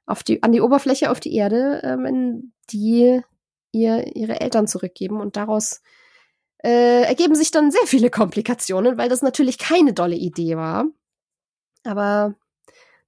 auf 0.07 0.23
die, 0.23 0.43
an 0.43 0.53
die 0.53 0.61
Oberfläche, 0.61 1.11
auf 1.11 1.21
die 1.21 1.35
Erde, 1.35 1.81
ähm, 1.85 2.07
in 2.07 2.53
die 2.71 3.21
ihr 3.73 4.17
ihre 4.17 4.41
Eltern 4.41 4.67
zurückgeben 4.67 5.21
und 5.21 5.37
daraus 5.37 5.81
äh, 6.63 7.03
ergeben 7.03 7.35
sich 7.35 7.51
dann 7.51 7.71
sehr 7.71 7.87
viele 7.87 8.11
Komplikationen, 8.11 8.99
weil 8.99 9.09
das 9.09 9.23
natürlich 9.23 9.59
keine 9.59 9.93
dolle 9.93 10.17
Idee 10.17 10.57
war. 10.57 10.87
Aber 11.85 12.35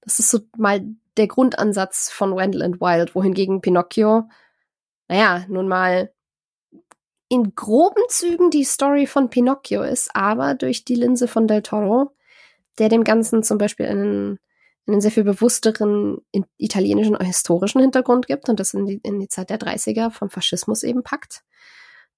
das 0.01 0.19
ist 0.19 0.31
so 0.31 0.39
mal 0.57 0.83
der 1.17 1.27
Grundansatz 1.27 2.09
von 2.09 2.35
Wendell 2.35 2.63
and 2.63 2.81
Wild, 2.81 3.15
wohingegen 3.15 3.61
Pinocchio, 3.61 4.27
naja, 5.07 5.45
nun 5.47 5.67
mal 5.67 6.11
in 7.29 7.55
groben 7.55 8.03
Zügen 8.09 8.49
die 8.49 8.63
Story 8.63 9.07
von 9.07 9.29
Pinocchio 9.29 9.83
ist, 9.83 10.15
aber 10.15 10.55
durch 10.55 10.85
die 10.85 10.95
Linse 10.95 11.27
von 11.27 11.47
Del 11.47 11.61
Toro, 11.61 12.11
der 12.77 12.89
dem 12.89 13.03
Ganzen 13.03 13.43
zum 13.43 13.57
Beispiel 13.57 13.87
einen, 13.87 14.39
einen 14.87 15.01
sehr 15.01 15.11
viel 15.11 15.23
bewussteren 15.23 16.19
italienischen 16.57 17.17
historischen 17.19 17.81
Hintergrund 17.81 18.27
gibt 18.27 18.49
und 18.49 18.59
das 18.59 18.73
in 18.73 18.85
die, 18.85 18.99
in 19.03 19.19
die 19.19 19.29
Zeit 19.29 19.49
der 19.49 19.59
30er 19.59 20.11
vom 20.11 20.29
Faschismus 20.29 20.83
eben 20.83 21.03
packt. 21.03 21.43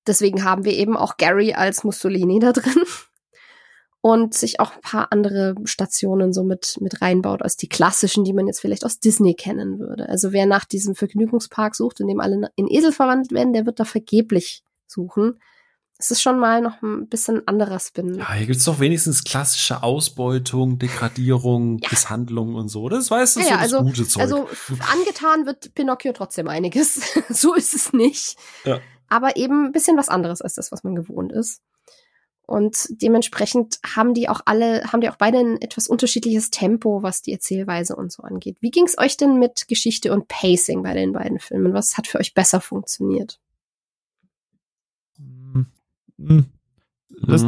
Deswegen 0.07 0.43
haben 0.43 0.65
wir 0.65 0.73
eben 0.73 0.95
auch 0.97 1.17
Gary 1.17 1.53
als 1.53 1.83
Mussolini 1.83 2.39
da 2.39 2.51
drin. 2.51 2.83
Und 4.01 4.35
sich 4.35 4.59
auch 4.59 4.75
ein 4.75 4.81
paar 4.81 5.11
andere 5.11 5.55
Stationen 5.63 6.31
so 6.31 6.43
mit, 6.43 6.77
mit 6.79 7.01
reinbaut, 7.01 7.41
als 7.41 7.57
die 7.57 7.67
klassischen, 7.67 8.23
die 8.23 8.33
man 8.33 8.45
jetzt 8.45 8.59
vielleicht 8.59 8.85
aus 8.85 8.99
Disney 8.99 9.33
kennen 9.33 9.79
würde. 9.79 10.07
Also 10.07 10.31
wer 10.31 10.45
nach 10.45 10.63
diesem 10.63 10.93
Vergnügungspark 10.93 11.75
sucht, 11.75 12.01
in 12.01 12.07
dem 12.07 12.19
alle 12.19 12.51
in 12.55 12.67
Esel 12.67 12.91
verwandelt 12.91 13.31
werden, 13.31 13.53
der 13.53 13.65
wird 13.65 13.79
da 13.79 13.83
vergeblich 13.83 14.63
suchen. 14.85 15.39
Es 15.97 16.11
ist 16.11 16.21
schon 16.21 16.37
mal 16.37 16.61
noch 16.61 16.83
ein 16.83 17.07
bisschen 17.07 17.47
anderer 17.47 17.79
Spin. 17.79 18.13
Ja, 18.13 18.33
hier 18.33 18.45
gibt's 18.45 18.65
doch 18.65 18.79
wenigstens 18.79 19.23
klassische 19.23 19.81
Ausbeutung, 19.81 20.77
Degradierung, 20.77 21.79
ja. 21.79 21.89
Misshandlung 21.89 22.53
und 22.53 22.67
so. 22.67 22.89
Das 22.89 23.09
weißt 23.09 23.37
du 23.37 23.39
ja, 23.39 23.45
so 23.45 23.51
ja, 23.51 23.57
also, 23.57 23.77
das 23.77 23.85
gute 23.85 24.07
Zeug. 24.07 24.21
Also 24.21 24.49
angetan 24.91 25.47
wird 25.47 25.73
Pinocchio 25.73 26.13
trotzdem 26.13 26.47
einiges. 26.47 27.01
so 27.29 27.55
ist 27.55 27.73
es 27.73 27.91
nicht. 27.91 28.35
Ja 28.65 28.79
aber 29.09 29.37
eben 29.37 29.65
ein 29.65 29.71
bisschen 29.71 29.97
was 29.97 30.09
anderes 30.09 30.41
als 30.41 30.55
das, 30.55 30.71
was 30.71 30.83
man 30.83 30.95
gewohnt 30.95 31.31
ist. 31.31 31.61
Und 32.47 32.87
dementsprechend 33.01 33.79
haben 33.83 34.13
die 34.13 34.29
auch 34.29 34.41
alle, 34.45 34.83
haben 34.91 35.01
die 35.01 35.09
auch 35.09 35.15
beide 35.15 35.39
ein 35.39 35.61
etwas 35.61 35.87
unterschiedliches 35.87 36.51
Tempo, 36.51 37.01
was 37.01 37.23
die 37.23 37.33
Erzählweise 37.33 37.95
und 37.95 38.11
so 38.11 38.21
angeht. 38.21 38.57
Wie 38.61 38.69
ging 38.69 38.85
es 38.85 38.97
euch 38.99 39.17
denn 39.17 39.39
mit 39.39 39.67
Geschichte 39.67 40.13
und 40.13 40.27
Pacing 40.27 40.83
bei 40.83 40.93
den 40.93 41.13
beiden 41.13 41.39
Filmen? 41.39 41.73
Was 41.73 41.97
hat 41.97 42.05
für 42.05 42.19
euch 42.19 42.35
besser 42.35 42.61
funktioniert? 42.61 43.39
Das, 47.21 47.45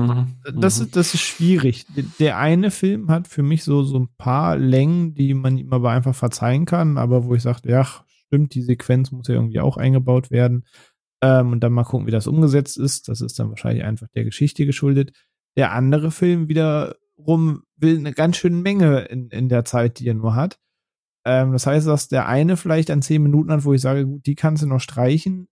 das, 0.55 0.79
ist, 0.79 0.95
das 0.95 1.13
ist 1.13 1.21
schwierig. 1.21 1.85
Der 2.19 2.37
eine 2.37 2.71
Film 2.71 3.09
hat 3.09 3.27
für 3.27 3.43
mich 3.43 3.63
so, 3.63 3.83
so 3.83 3.99
ein 3.99 4.09
paar 4.17 4.57
Längen, 4.57 5.13
die 5.13 5.33
man 5.33 5.57
ihm 5.57 5.73
aber 5.73 5.91
einfach 5.91 6.15
verzeihen 6.15 6.65
kann, 6.65 6.97
aber 6.97 7.25
wo 7.25 7.35
ich 7.35 7.43
sage, 7.43 7.69
ja, 7.69 7.85
stimmt, 8.27 8.53
die 8.55 8.61
Sequenz 8.61 9.11
muss 9.11 9.27
ja 9.27 9.35
irgendwie 9.35 9.59
auch 9.59 9.77
eingebaut 9.77 10.31
werden. 10.31 10.65
Ähm, 11.21 11.51
und 11.51 11.61
dann 11.61 11.73
mal 11.73 11.83
gucken, 11.83 12.07
wie 12.07 12.11
das 12.11 12.27
umgesetzt 12.27 12.77
ist. 12.77 13.09
Das 13.09 13.21
ist 13.21 13.39
dann 13.39 13.49
wahrscheinlich 13.49 13.83
einfach 13.83 14.07
der 14.15 14.23
Geschichte 14.23 14.65
geschuldet. 14.65 15.11
Der 15.55 15.73
andere 15.73 16.11
Film 16.11 16.47
wiederum 16.47 17.63
will 17.75 17.97
eine 17.97 18.13
ganz 18.13 18.37
schöne 18.37 18.57
Menge 18.57 19.01
in, 19.05 19.29
in 19.29 19.49
der 19.49 19.65
Zeit, 19.65 19.99
die 19.99 20.07
er 20.07 20.13
nur 20.13 20.35
hat. 20.35 20.59
Ähm, 21.25 21.51
das 21.51 21.65
heißt, 21.65 21.87
dass 21.87 22.07
der 22.07 22.27
eine 22.27 22.55
vielleicht 22.55 22.91
an 22.91 23.01
zehn 23.01 23.23
Minuten 23.23 23.51
hat, 23.51 23.65
wo 23.65 23.73
ich 23.73 23.81
sage, 23.81 24.05
gut, 24.05 24.25
die 24.25 24.35
kannst 24.35 24.63
du 24.63 24.67
noch 24.67 24.79
streichen, 24.79 25.47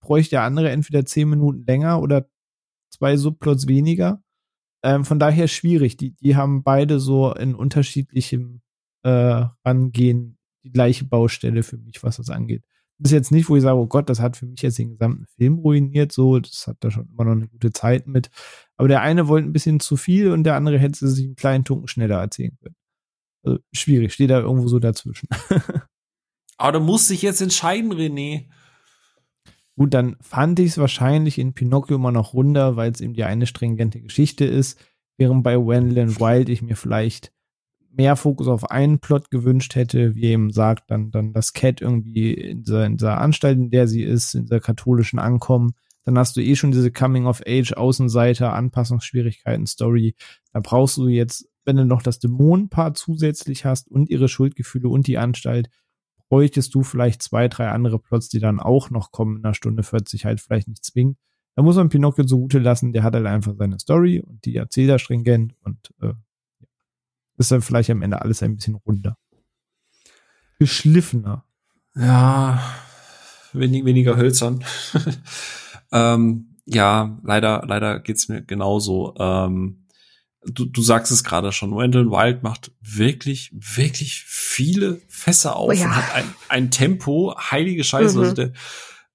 bräuchte 0.00 0.30
der 0.30 0.42
andere 0.42 0.70
entweder 0.70 1.04
zehn 1.04 1.28
Minuten 1.28 1.64
länger 1.66 2.00
oder 2.00 2.28
zwei 2.90 3.16
Subplots 3.16 3.66
weniger. 3.66 4.22
Ähm, 4.82 5.04
von 5.04 5.18
daher 5.18 5.48
schwierig. 5.48 5.96
Die, 5.96 6.12
die 6.12 6.36
haben 6.36 6.62
beide 6.62 7.00
so 7.00 7.32
in 7.32 7.54
unterschiedlichem 7.54 8.60
äh, 9.04 9.46
Rangehen 9.64 10.38
die 10.64 10.72
gleiche 10.72 11.04
Baustelle 11.04 11.62
für 11.62 11.78
mich, 11.78 12.02
was 12.02 12.16
das 12.16 12.28
angeht. 12.28 12.64
Ist 12.98 13.12
jetzt 13.12 13.30
nicht, 13.30 13.48
wo 13.48 13.56
ich 13.56 13.62
sage, 13.62 13.76
oh 13.76 13.86
Gott, 13.86 14.08
das 14.08 14.20
hat 14.20 14.36
für 14.36 14.46
mich 14.46 14.62
jetzt 14.62 14.78
den 14.78 14.92
gesamten 14.92 15.26
Film 15.36 15.58
ruiniert, 15.58 16.12
so, 16.12 16.38
das 16.38 16.66
hat 16.66 16.78
da 16.80 16.90
schon 16.90 17.08
immer 17.10 17.24
noch 17.24 17.32
eine 17.32 17.48
gute 17.48 17.72
Zeit 17.72 18.06
mit. 18.06 18.30
Aber 18.76 18.88
der 18.88 19.02
eine 19.02 19.28
wollte 19.28 19.48
ein 19.48 19.52
bisschen 19.52 19.80
zu 19.80 19.96
viel 19.96 20.30
und 20.32 20.44
der 20.44 20.56
andere 20.56 20.78
hätte 20.78 21.06
sich 21.06 21.26
einen 21.26 21.36
kleinen 21.36 21.64
Tunken 21.64 21.88
schneller 21.88 22.20
erzählen 22.20 22.56
können. 22.62 22.76
Also 23.42 23.58
schwierig, 23.72 24.12
steht 24.12 24.30
da 24.30 24.40
irgendwo 24.40 24.68
so 24.68 24.78
dazwischen. 24.78 25.28
Aber 26.56 26.72
du 26.72 26.80
musst 26.80 27.10
dich 27.10 27.22
jetzt 27.22 27.42
entscheiden, 27.42 27.92
René. 27.92 28.46
Gut, 29.76 29.92
dann 29.92 30.16
fand 30.20 30.58
ich 30.58 30.68
es 30.68 30.78
wahrscheinlich 30.78 31.38
in 31.38 31.52
Pinocchio 31.52 31.96
immer 31.96 32.12
noch 32.12 32.32
runder, 32.32 32.76
weil 32.76 32.90
es 32.92 33.02
eben 33.02 33.12
die 33.12 33.24
eine 33.24 33.46
stringente 33.46 34.00
Geschichte 34.00 34.46
ist, 34.46 34.80
während 35.18 35.42
bei 35.42 35.56
Wendland 35.56 36.18
Wild 36.18 36.48
ich 36.48 36.62
mir 36.62 36.76
vielleicht 36.76 37.32
mehr 37.96 38.16
Fokus 38.16 38.48
auf 38.48 38.70
einen 38.70 38.98
Plot 38.98 39.30
gewünscht 39.30 39.74
hätte, 39.74 40.14
wie 40.14 40.24
eben 40.24 40.50
sagt, 40.50 40.90
dann, 40.90 41.10
dann 41.10 41.32
das 41.32 41.52
Cat 41.52 41.80
irgendwie 41.80 42.32
in 42.34 42.62
dieser, 42.62 42.86
in 42.86 42.96
dieser 42.96 43.18
Anstalt, 43.18 43.58
in 43.58 43.70
der 43.70 43.88
sie 43.88 44.02
ist, 44.02 44.34
in 44.34 44.42
dieser 44.44 44.60
katholischen 44.60 45.18
Ankommen, 45.18 45.72
dann 46.04 46.18
hast 46.18 46.36
du 46.36 46.40
eh 46.40 46.54
schon 46.54 46.70
diese 46.70 46.92
Coming-of-Age, 46.92 47.72
Außenseiter, 47.76 48.52
Anpassungsschwierigkeiten, 48.52 49.66
Story. 49.66 50.14
Da 50.52 50.60
brauchst 50.60 50.98
du 50.98 51.08
jetzt, 51.08 51.48
wenn 51.64 51.76
du 51.76 51.84
noch 51.84 52.00
das 52.00 52.20
Dämonenpaar 52.20 52.94
zusätzlich 52.94 53.64
hast 53.64 53.90
und 53.90 54.08
ihre 54.08 54.28
Schuldgefühle 54.28 54.88
und 54.88 55.08
die 55.08 55.18
Anstalt, 55.18 55.68
bräuchtest 56.28 56.74
du 56.74 56.82
vielleicht 56.82 57.22
zwei, 57.22 57.48
drei 57.48 57.70
andere 57.70 57.98
Plots, 57.98 58.28
die 58.28 58.38
dann 58.38 58.60
auch 58.60 58.90
noch 58.90 59.10
kommen 59.10 59.38
in 59.38 59.44
einer 59.44 59.54
Stunde 59.54 59.82
40 59.82 60.24
halt 60.24 60.40
vielleicht 60.40 60.68
nicht 60.68 60.84
zwingend. 60.84 61.18
Da 61.56 61.62
muss 61.62 61.76
man 61.76 61.88
Pinocchio 61.88 62.24
zugute 62.24 62.58
lassen, 62.58 62.92
der 62.92 63.02
hat 63.02 63.14
halt 63.14 63.26
einfach 63.26 63.54
seine 63.56 63.78
Story 63.78 64.20
und 64.20 64.44
die 64.44 64.54
erzählt 64.56 64.90
er 64.90 64.98
stringent 64.98 65.54
und 65.62 65.92
äh, 66.02 66.12
ist 67.38 67.50
dann 67.50 67.62
vielleicht 67.62 67.90
am 67.90 68.02
Ende 68.02 68.22
alles 68.22 68.42
ein 68.42 68.56
bisschen 68.56 68.74
runder. 68.74 69.16
Geschliffener. 70.58 71.44
Ja, 71.94 72.62
wenig, 73.52 73.84
weniger 73.84 74.16
hölzern. 74.16 74.64
ähm, 75.92 76.56
ja, 76.64 77.18
leider, 77.22 77.64
leider 77.66 78.00
geht's 78.00 78.28
mir 78.28 78.42
genauso. 78.42 79.14
Ähm, 79.18 79.86
du, 80.44 80.64
du 80.64 80.82
sagst 80.82 81.12
es 81.12 81.24
gerade 81.24 81.52
schon, 81.52 81.76
Wendell 81.76 82.10
Wild 82.10 82.42
macht 82.42 82.72
wirklich, 82.80 83.52
wirklich 83.54 84.24
viele 84.26 85.00
Fässer 85.08 85.56
auf 85.56 85.70
oh 85.70 85.72
ja. 85.72 85.86
und 85.86 85.96
hat 85.96 86.14
ein, 86.14 86.24
ein 86.48 86.70
Tempo, 86.70 87.34
heilige 87.38 87.84
Scheiße. 87.84 88.16
Mhm. 88.16 88.22
Also 88.22 88.34
der, 88.34 88.52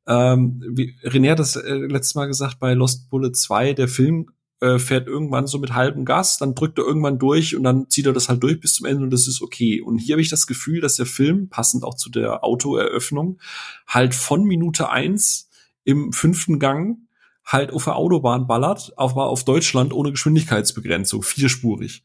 ähm, 0.07 0.63
wie 0.75 0.95
René 1.03 1.31
hat 1.31 1.39
das 1.39 1.55
äh, 1.55 1.73
letztes 1.73 2.15
Mal 2.15 2.27
gesagt 2.27 2.59
bei 2.59 2.73
Lost 2.73 3.09
Bullet 3.09 3.31
2, 3.31 3.73
der 3.73 3.87
Film 3.87 4.27
äh, 4.61 4.79
fährt 4.79 5.07
irgendwann 5.07 5.47
so 5.47 5.59
mit 5.59 5.73
halbem 5.73 6.05
Gas, 6.05 6.37
dann 6.37 6.55
drückt 6.55 6.77
er 6.77 6.85
irgendwann 6.85 7.19
durch 7.19 7.55
und 7.55 7.63
dann 7.63 7.89
zieht 7.89 8.05
er 8.05 8.13
das 8.13 8.29
halt 8.29 8.41
durch 8.43 8.59
bis 8.59 8.75
zum 8.75 8.85
Ende 8.85 9.03
und 9.03 9.09
das 9.11 9.27
ist 9.27 9.41
okay. 9.41 9.81
Und 9.81 9.97
hier 9.97 10.13
habe 10.13 10.21
ich 10.21 10.29
das 10.29 10.47
Gefühl, 10.47 10.81
dass 10.81 10.95
der 10.95 11.05
Film, 11.05 11.49
passend 11.49 11.83
auch 11.83 11.95
zu 11.95 12.09
der 12.09 12.43
Autoeröffnung, 12.43 13.39
halt 13.87 14.15
von 14.15 14.43
Minute 14.43 14.89
eins 14.89 15.49
im 15.83 16.13
fünften 16.13 16.59
Gang 16.59 16.99
halt 17.43 17.73
auf 17.73 17.85
der 17.85 17.95
Autobahn 17.95 18.47
ballert, 18.47 18.93
aber 18.97 19.27
auf 19.27 19.43
Deutschland 19.43 19.93
ohne 19.93 20.11
Geschwindigkeitsbegrenzung, 20.11 21.23
vierspurig. 21.23 22.03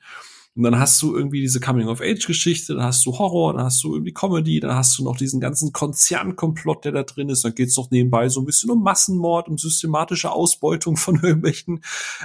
Und 0.56 0.62
dann 0.62 0.78
hast 0.78 1.00
du 1.02 1.14
irgendwie 1.14 1.42
diese 1.42 1.60
Coming-of-Age-Geschichte, 1.60 2.74
dann 2.74 2.84
hast 2.84 3.04
du 3.04 3.18
Horror, 3.18 3.52
dann 3.52 3.64
hast 3.64 3.84
du 3.84 3.92
irgendwie 3.92 4.14
Comedy, 4.14 4.58
dann 4.58 4.74
hast 4.74 4.98
du 4.98 5.04
noch 5.04 5.16
diesen 5.16 5.38
ganzen 5.38 5.72
Konzernkomplott, 5.72 6.86
der 6.86 6.92
da 6.92 7.02
drin 7.02 7.28
ist. 7.28 7.44
Dann 7.44 7.54
geht's 7.54 7.76
noch 7.76 7.90
nebenbei 7.90 8.30
so 8.30 8.40
ein 8.40 8.46
bisschen 8.46 8.70
um 8.70 8.82
Massenmord, 8.82 9.48
um 9.48 9.58
systematische 9.58 10.32
Ausbeutung 10.32 10.96
von 10.96 11.16
irgendwelchen, 11.22 11.82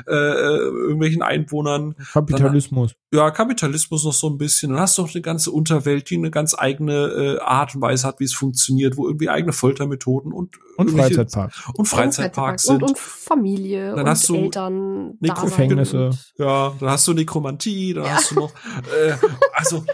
äh, 0.07 0.11
irgendwelchen 0.11 1.21
Einwohnern. 1.21 1.95
Kapitalismus. 2.13 2.95
Dann, 3.11 3.19
ja, 3.19 3.31
Kapitalismus 3.31 4.05
noch 4.05 4.13
so 4.13 4.29
ein 4.29 4.37
bisschen. 4.37 4.71
Dann 4.71 4.79
hast 4.79 4.97
du 4.97 5.01
noch 5.01 5.13
eine 5.13 5.21
ganze 5.21 5.51
Unterwelt, 5.51 6.09
die 6.09 6.15
eine 6.15 6.31
ganz 6.31 6.55
eigene 6.57 6.93
äh, 6.93 7.39
Art 7.39 7.75
und 7.75 7.81
Weise 7.81 8.07
hat, 8.07 8.21
wie 8.21 8.25
es 8.25 8.33
funktioniert, 8.33 8.95
wo 8.95 9.07
irgendwie 9.07 9.29
eigene 9.29 9.51
Foltermethoden 9.51 10.31
und 10.31 10.57
und 10.77 10.91
Freizeitparks. 10.91 11.63
Und 11.75 11.85
Freizeitparks 11.85 12.63
sind. 12.63 12.81
Und, 12.81 12.89
und 12.89 12.97
Familie 12.97 13.91
dann 13.91 13.99
und 13.99 14.07
hast 14.07 14.29
du 14.29 14.35
Eltern. 14.35 15.17
Gefängnisse. 15.21 16.11
Ja, 16.37 16.73
dann 16.79 16.89
hast 16.89 17.07
du 17.07 17.13
Nekromantie, 17.13 17.93
dann 17.93 18.05
ja. 18.05 18.11
hast 18.15 18.20
du 18.30 18.35
noch, 18.35 18.53
äh, 18.93 19.15
also, 19.53 19.85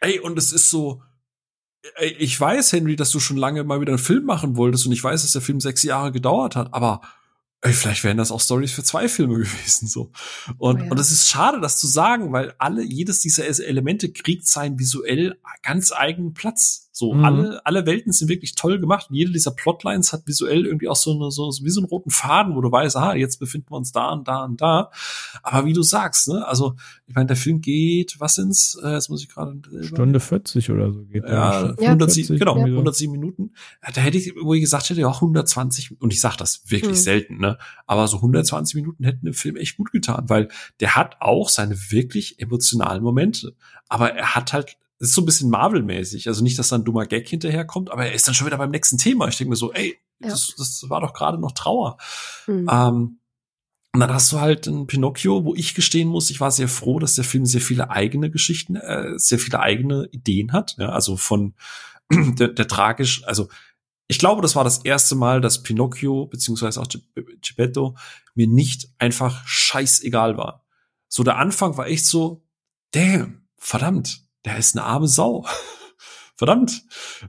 ey, 0.00 0.18
und 0.20 0.38
es 0.38 0.52
ist 0.52 0.70
so, 0.70 1.02
ey, 1.96 2.10
ich 2.18 2.38
weiß, 2.38 2.72
Henry, 2.72 2.96
dass 2.96 3.10
du 3.10 3.20
schon 3.20 3.36
lange 3.36 3.64
mal 3.64 3.80
wieder 3.80 3.92
einen 3.92 3.98
Film 3.98 4.24
machen 4.24 4.56
wolltest 4.56 4.86
und 4.86 4.92
ich 4.92 5.02
weiß, 5.02 5.22
dass 5.22 5.32
der 5.32 5.42
Film 5.42 5.60
sechs 5.60 5.82
Jahre 5.82 6.12
gedauert 6.12 6.56
hat, 6.56 6.72
aber 6.72 7.02
ey, 7.62 7.72
vielleicht 7.72 8.04
wären 8.04 8.16
das 8.16 8.32
auch 8.32 8.40
Stories 8.40 8.72
für 8.72 8.82
zwei 8.82 9.08
Filme 9.08 9.34
gewesen, 9.38 9.86
so. 9.88 10.10
Und, 10.58 10.80
oh 10.80 10.84
ja. 10.84 10.90
und 10.90 10.98
es 10.98 11.10
ist 11.10 11.28
schade, 11.28 11.60
das 11.60 11.78
zu 11.78 11.86
sagen, 11.86 12.32
weil 12.32 12.54
alle, 12.58 12.82
jedes 12.82 13.20
dieser 13.20 13.46
Elemente 13.46 14.12
kriegt 14.12 14.46
seinen 14.46 14.78
visuell 14.78 15.38
ganz 15.62 15.92
eigenen 15.92 16.34
Platz. 16.34 16.81
So, 16.94 17.14
mhm. 17.14 17.24
alle, 17.24 17.66
alle 17.66 17.86
Welten 17.86 18.12
sind 18.12 18.28
wirklich 18.28 18.54
toll 18.54 18.78
gemacht. 18.78 19.06
Und 19.08 19.16
jede 19.16 19.32
dieser 19.32 19.50
Plotlines 19.50 20.12
hat 20.12 20.26
visuell 20.26 20.66
irgendwie 20.66 20.88
auch 20.88 20.96
so, 20.96 21.12
eine, 21.12 21.30
so 21.30 21.50
wie 21.62 21.70
so 21.70 21.80
einen 21.80 21.88
roten 21.88 22.10
Faden, 22.10 22.54
wo 22.54 22.60
du 22.60 22.70
weißt, 22.70 22.96
ah, 22.98 23.14
jetzt 23.14 23.40
befinden 23.40 23.70
wir 23.70 23.78
uns 23.78 23.92
da 23.92 24.10
und 24.10 24.28
da 24.28 24.44
und 24.44 24.60
da. 24.60 24.90
Aber 25.42 25.66
wie 25.66 25.72
du 25.72 25.82
sagst, 25.82 26.28
ne, 26.28 26.46
also, 26.46 26.74
ich 27.06 27.14
meine, 27.14 27.28
der 27.28 27.36
Film 27.36 27.62
geht, 27.62 28.20
was 28.20 28.34
sind's? 28.34 28.78
Äh, 28.84 28.92
jetzt 28.92 29.08
muss 29.08 29.22
ich 29.22 29.30
gerade. 29.30 29.58
Stunde 29.82 30.20
40 30.20 30.70
oder 30.70 30.92
so 30.92 31.04
geht 31.04 31.24
ja, 31.24 31.68
ja 31.68 31.74
107, 31.78 32.38
genau, 32.38 32.58
ja. 32.58 32.64
107 32.66 33.10
Minuten. 33.10 33.52
Da 33.94 34.02
hätte 34.02 34.18
ich, 34.18 34.34
wo 34.38 34.52
ich 34.52 34.60
gesagt 34.60 34.90
hätte, 34.90 35.00
ja, 35.00 35.08
120, 35.08 35.98
und 35.98 36.12
ich 36.12 36.20
sag 36.20 36.36
das 36.36 36.70
wirklich 36.70 36.90
mhm. 36.90 37.02
selten, 37.02 37.38
ne, 37.38 37.56
aber 37.86 38.06
so 38.06 38.18
120 38.18 38.74
Minuten 38.74 39.04
hätten 39.04 39.24
dem 39.24 39.34
Film 39.34 39.56
echt 39.56 39.78
gut 39.78 39.92
getan, 39.92 40.24
weil 40.28 40.48
der 40.80 40.94
hat 40.94 41.16
auch 41.20 41.48
seine 41.48 41.74
wirklich 41.90 42.38
emotionalen 42.38 43.02
Momente. 43.02 43.54
Aber 43.88 44.12
er 44.12 44.34
hat 44.34 44.52
halt 44.52 44.76
das 45.02 45.08
ist 45.08 45.16
so 45.16 45.22
ein 45.22 45.26
bisschen 45.26 45.50
Marvel-mäßig. 45.50 46.28
Also 46.28 46.44
nicht, 46.44 46.56
dass 46.60 46.68
da 46.68 46.76
ein 46.76 46.84
dummer 46.84 47.06
Gag 47.06 47.28
hinterherkommt, 47.28 47.90
aber 47.90 48.06
er 48.06 48.12
ist 48.12 48.28
dann 48.28 48.36
schon 48.36 48.46
wieder 48.46 48.56
beim 48.56 48.70
nächsten 48.70 48.98
Thema. 48.98 49.26
Ich 49.26 49.36
denke 49.36 49.50
mir 49.50 49.56
so, 49.56 49.72
ey, 49.72 49.98
ja. 50.20 50.28
das, 50.28 50.54
das 50.56 50.88
war 50.88 51.00
doch 51.00 51.12
gerade 51.12 51.40
noch 51.40 51.50
Trauer. 51.50 51.98
Mhm. 52.46 52.68
Ähm, 52.70 53.18
und 53.92 54.00
dann 54.00 54.14
hast 54.14 54.30
du 54.30 54.38
halt 54.38 54.68
ein 54.68 54.86
Pinocchio, 54.86 55.44
wo 55.44 55.56
ich 55.56 55.74
gestehen 55.74 56.06
muss, 56.06 56.30
ich 56.30 56.40
war 56.40 56.52
sehr 56.52 56.68
froh, 56.68 57.00
dass 57.00 57.16
der 57.16 57.24
Film 57.24 57.46
sehr 57.46 57.60
viele 57.60 57.90
eigene 57.90 58.30
Geschichten, 58.30 58.76
äh, 58.76 59.18
sehr 59.18 59.40
viele 59.40 59.58
eigene 59.58 60.08
Ideen 60.12 60.52
hat. 60.52 60.76
Ja, 60.78 60.90
also 60.90 61.16
von 61.16 61.54
der, 62.12 62.48
der 62.48 62.68
tragisch, 62.68 63.24
also 63.24 63.48
ich 64.06 64.20
glaube, 64.20 64.40
das 64.40 64.54
war 64.54 64.62
das 64.62 64.84
erste 64.84 65.16
Mal, 65.16 65.40
dass 65.40 65.64
Pinocchio 65.64 66.26
beziehungsweise 66.26 66.80
auch 66.80 66.86
Geppetto 67.16 67.96
mir 68.36 68.46
nicht 68.46 68.88
einfach 68.98 69.44
scheißegal 69.48 70.36
war. 70.36 70.64
So 71.08 71.24
der 71.24 71.38
Anfang 71.38 71.76
war 71.76 71.88
echt 71.88 72.06
so, 72.06 72.44
damn, 72.92 73.48
verdammt, 73.56 74.21
der 74.44 74.58
ist 74.58 74.76
eine 74.76 74.86
arme 74.86 75.08
Sau. 75.08 75.46
Verdammt, 76.36 76.84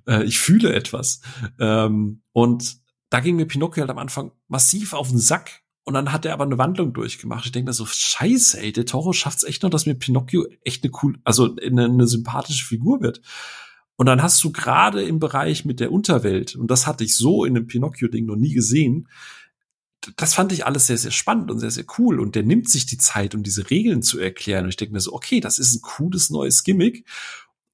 äh, 0.07 0.23
ich 0.23 0.40
fühle 0.40 0.73
etwas. 0.73 1.22
Ähm, 1.60 2.22
und 2.31 2.77
da 3.10 3.19
ging 3.19 3.35
mir 3.35 3.45
Pinocchio 3.45 3.81
halt 3.81 3.91
am 3.91 3.99
Anfang 3.99 4.31
massiv 4.48 4.94
auf 4.94 5.10
den 5.10 5.19
Sack. 5.19 5.61
Und 5.84 5.94
dann 5.95 6.11
hat 6.11 6.26
er 6.26 6.34
aber 6.34 6.45
eine 6.45 6.57
Wandlung 6.57 6.94
durchgemacht. 6.94 7.45
Ich 7.45 7.52
denke 7.52 7.69
mir 7.69 7.73
so, 7.73 7.85
scheiße, 7.85 8.60
ey, 8.60 8.72
der 8.72 8.85
Toro 8.85 9.11
schafft's 9.11 9.44
echt 9.44 9.64
noch, 9.64 9.69
dass 9.69 9.85
mir 9.85 9.95
Pinocchio 9.95 10.48
echt 10.64 10.84
eine 10.84 10.94
cool, 11.03 11.19
also 11.23 11.56
eine, 11.57 11.85
eine 11.85 12.07
sympathische 12.07 12.65
Figur 12.65 13.02
wird. 13.02 13.22
Und 13.95 14.07
dann 14.07 14.23
hast 14.23 14.44
du 14.44 14.52
gerade 14.52 15.03
im 15.03 15.19
Bereich 15.19 15.65
mit 15.65 15.80
der 15.80 15.91
Unterwelt, 15.91 16.56
und 16.56 16.72
das 16.72 16.88
hatte 16.88 17.03
ich 17.03 17.15
so 17.15 17.45
in 17.45 17.53
dem 17.53 17.68
Pinocchio-Ding 17.68 18.26
noch 18.26 18.35
nie 18.35 18.53
gesehen, 18.53 19.07
das 20.17 20.34
fand 20.34 20.51
ich 20.51 20.65
alles 20.65 20.88
sehr, 20.88 20.97
sehr 20.97 21.11
spannend 21.11 21.51
und 21.51 21.59
sehr, 21.59 21.71
sehr 21.71 21.85
cool. 21.97 22.19
Und 22.19 22.35
der 22.35 22.43
nimmt 22.43 22.69
sich 22.69 22.85
die 22.85 22.97
Zeit, 22.97 23.35
um 23.35 23.43
diese 23.43 23.69
Regeln 23.69 24.01
zu 24.01 24.19
erklären. 24.19 24.65
Und 24.65 24.69
ich 24.69 24.77
denke 24.77 24.93
mir 24.93 24.99
so, 24.99 25.13
okay, 25.13 25.39
das 25.39 25.59
ist 25.59 25.75
ein 25.75 25.81
cooles 25.81 26.30
neues 26.30 26.63
Gimmick. 26.63 27.07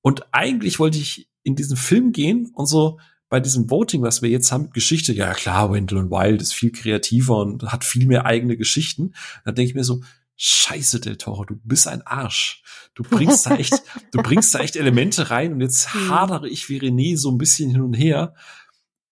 Und 0.02 0.34
eigentlich 0.34 0.80
wollte 0.80 0.98
ich 0.98 1.30
in 1.44 1.56
diesen 1.56 1.78
Film 1.78 2.12
gehen 2.12 2.52
und 2.54 2.68
so 2.68 3.00
bei 3.30 3.40
diesem 3.40 3.70
Voting, 3.70 4.02
was 4.02 4.22
wir 4.22 4.30
jetzt 4.30 4.52
haben 4.52 4.64
mit 4.64 4.74
Geschichte, 4.74 5.14
ja 5.14 5.34
klar, 5.34 5.72
Wendell 5.72 6.00
und 6.00 6.10
Wild 6.10 6.42
ist 6.42 6.54
viel 6.54 6.72
kreativer 6.72 7.38
und 7.38 7.64
hat 7.72 7.84
viel 7.84 8.08
mehr 8.08 8.26
eigene 8.26 8.58
Geschichten. 8.58 9.14
Da 9.46 9.52
denke 9.52 9.70
ich 9.70 9.76
mir 9.76 9.84
so, 9.84 10.02
Scheiße, 10.36 11.02
Del 11.02 11.18
Toro, 11.18 11.44
du 11.44 11.60
bist 11.64 11.88
ein 11.88 12.02
Arsch. 12.02 12.64
Du 12.96 13.04
bringst 13.04 13.46
da 13.46 13.58
echt, 13.58 13.84
du 14.12 14.22
bringst 14.24 14.56
da 14.56 14.60
echt 14.60 14.78
Elemente 14.78 15.30
rein 15.30 15.54
und 15.54 15.62
jetzt 15.62 15.94
hm. 15.94 16.10
hadere 16.10 16.48
ich 16.48 16.70
wie 16.70 16.80
René 16.80 17.18
so 17.18 17.30
ein 17.30 17.38
bisschen 17.38 17.70
hin 17.70 17.82
und 17.82 17.94
her. 17.94 18.34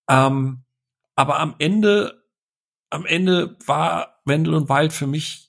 Ähm, 0.07 0.63
aber 1.15 1.39
am 1.39 1.55
Ende 1.59 2.16
am 2.89 3.05
Ende 3.05 3.57
war 3.65 4.21
Wendell 4.25 4.53
und 4.53 4.69
Wild 4.69 4.93
für 4.93 5.07
mich 5.07 5.47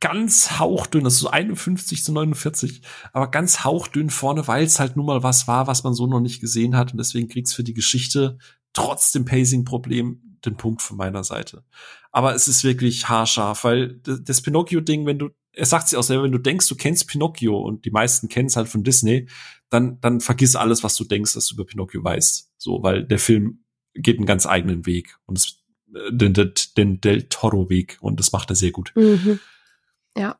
ganz 0.00 0.58
hauchdünn, 0.58 1.04
das 1.04 1.14
ist 1.14 1.20
so 1.20 1.30
51 1.30 2.02
zu 2.02 2.12
49, 2.12 2.82
aber 3.12 3.30
ganz 3.30 3.62
hauchdünn 3.62 4.10
vorne, 4.10 4.48
weil 4.48 4.64
es 4.64 4.80
halt 4.80 4.96
nun 4.96 5.06
mal 5.06 5.22
was 5.22 5.46
war, 5.46 5.68
was 5.68 5.84
man 5.84 5.94
so 5.94 6.08
noch 6.08 6.20
nicht 6.20 6.40
gesehen 6.40 6.76
hat 6.76 6.90
und 6.90 6.98
deswegen 6.98 7.28
kriegt's 7.28 7.54
für 7.54 7.62
die 7.62 7.72
Geschichte 7.72 8.38
trotz 8.72 9.12
dem 9.12 9.24
Pacing-Problem 9.24 10.38
den 10.44 10.56
Punkt 10.56 10.82
von 10.82 10.96
meiner 10.96 11.22
Seite. 11.22 11.64
Aber 12.10 12.34
es 12.34 12.48
ist 12.48 12.64
wirklich 12.64 13.08
haarscharf, 13.08 13.62
weil 13.62 14.00
das 14.00 14.42
Pinocchio-Ding, 14.42 15.06
wenn 15.06 15.20
du, 15.20 15.30
er 15.52 15.66
sagt 15.66 15.88
sich 15.88 15.96
auch 15.96 16.02
selber, 16.02 16.24
wenn 16.24 16.32
du 16.32 16.38
denkst, 16.38 16.68
du 16.68 16.74
kennst 16.74 17.06
Pinocchio 17.06 17.60
und 17.60 17.84
die 17.84 17.90
meisten 17.92 18.28
kennen 18.28 18.46
es 18.46 18.56
halt 18.56 18.68
von 18.68 18.82
Disney, 18.82 19.28
dann, 19.70 20.00
dann 20.00 20.20
vergiss 20.20 20.56
alles, 20.56 20.82
was 20.82 20.96
du 20.96 21.04
denkst, 21.04 21.34
dass 21.34 21.46
du 21.46 21.54
über 21.54 21.64
Pinocchio 21.64 22.02
weißt. 22.02 22.50
So, 22.58 22.82
weil 22.82 23.04
der 23.04 23.20
Film 23.20 23.64
geht 23.94 24.16
einen 24.16 24.26
ganz 24.26 24.46
eigenen 24.46 24.84
Weg 24.84 25.16
und 25.26 25.38
es 25.38 25.61
den, 26.10 26.34
den, 26.76 27.00
Del 27.00 27.24
Toro-Weg 27.24 27.98
und 28.00 28.18
das 28.18 28.32
macht 28.32 28.50
er 28.50 28.56
sehr 28.56 28.70
gut. 28.70 28.92
Mhm. 28.94 29.40
Ja, 30.16 30.38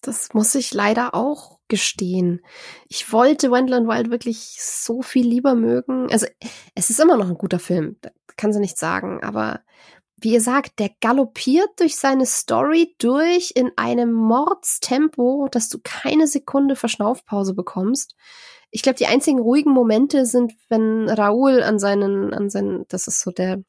das 0.00 0.34
muss 0.34 0.54
ich 0.54 0.74
leider 0.74 1.14
auch 1.14 1.58
gestehen. 1.68 2.40
Ich 2.88 3.12
wollte 3.12 3.50
Wendell 3.50 3.86
Wild 3.86 4.10
wirklich 4.10 4.58
so 4.60 5.02
viel 5.02 5.26
lieber 5.26 5.54
mögen. 5.54 6.10
Also, 6.10 6.26
es 6.74 6.90
ist 6.90 7.00
immer 7.00 7.16
noch 7.16 7.28
ein 7.28 7.38
guter 7.38 7.58
Film, 7.58 7.96
kann 8.36 8.52
sie 8.52 8.60
nicht 8.60 8.78
sagen, 8.78 9.22
aber 9.22 9.60
wie 10.20 10.32
ihr 10.32 10.40
sagt, 10.40 10.80
der 10.80 10.90
galoppiert 11.00 11.68
durch 11.78 11.96
seine 11.96 12.26
Story 12.26 12.94
durch 12.98 13.52
in 13.54 13.70
einem 13.76 14.12
Mordstempo, 14.12 15.48
dass 15.50 15.68
du 15.68 15.78
keine 15.82 16.26
Sekunde 16.26 16.74
Verschnaufpause 16.74 17.54
bekommst. 17.54 18.16
Ich 18.70 18.82
glaube, 18.82 18.98
die 18.98 19.06
einzigen 19.06 19.38
ruhigen 19.38 19.72
Momente 19.72 20.26
sind, 20.26 20.54
wenn 20.68 21.08
Raoul 21.08 21.62
an 21.62 21.78
seinen, 21.78 22.34
an 22.34 22.50
seinen, 22.50 22.84
das 22.88 23.06
ist 23.06 23.20
so 23.20 23.30
der, 23.30 23.62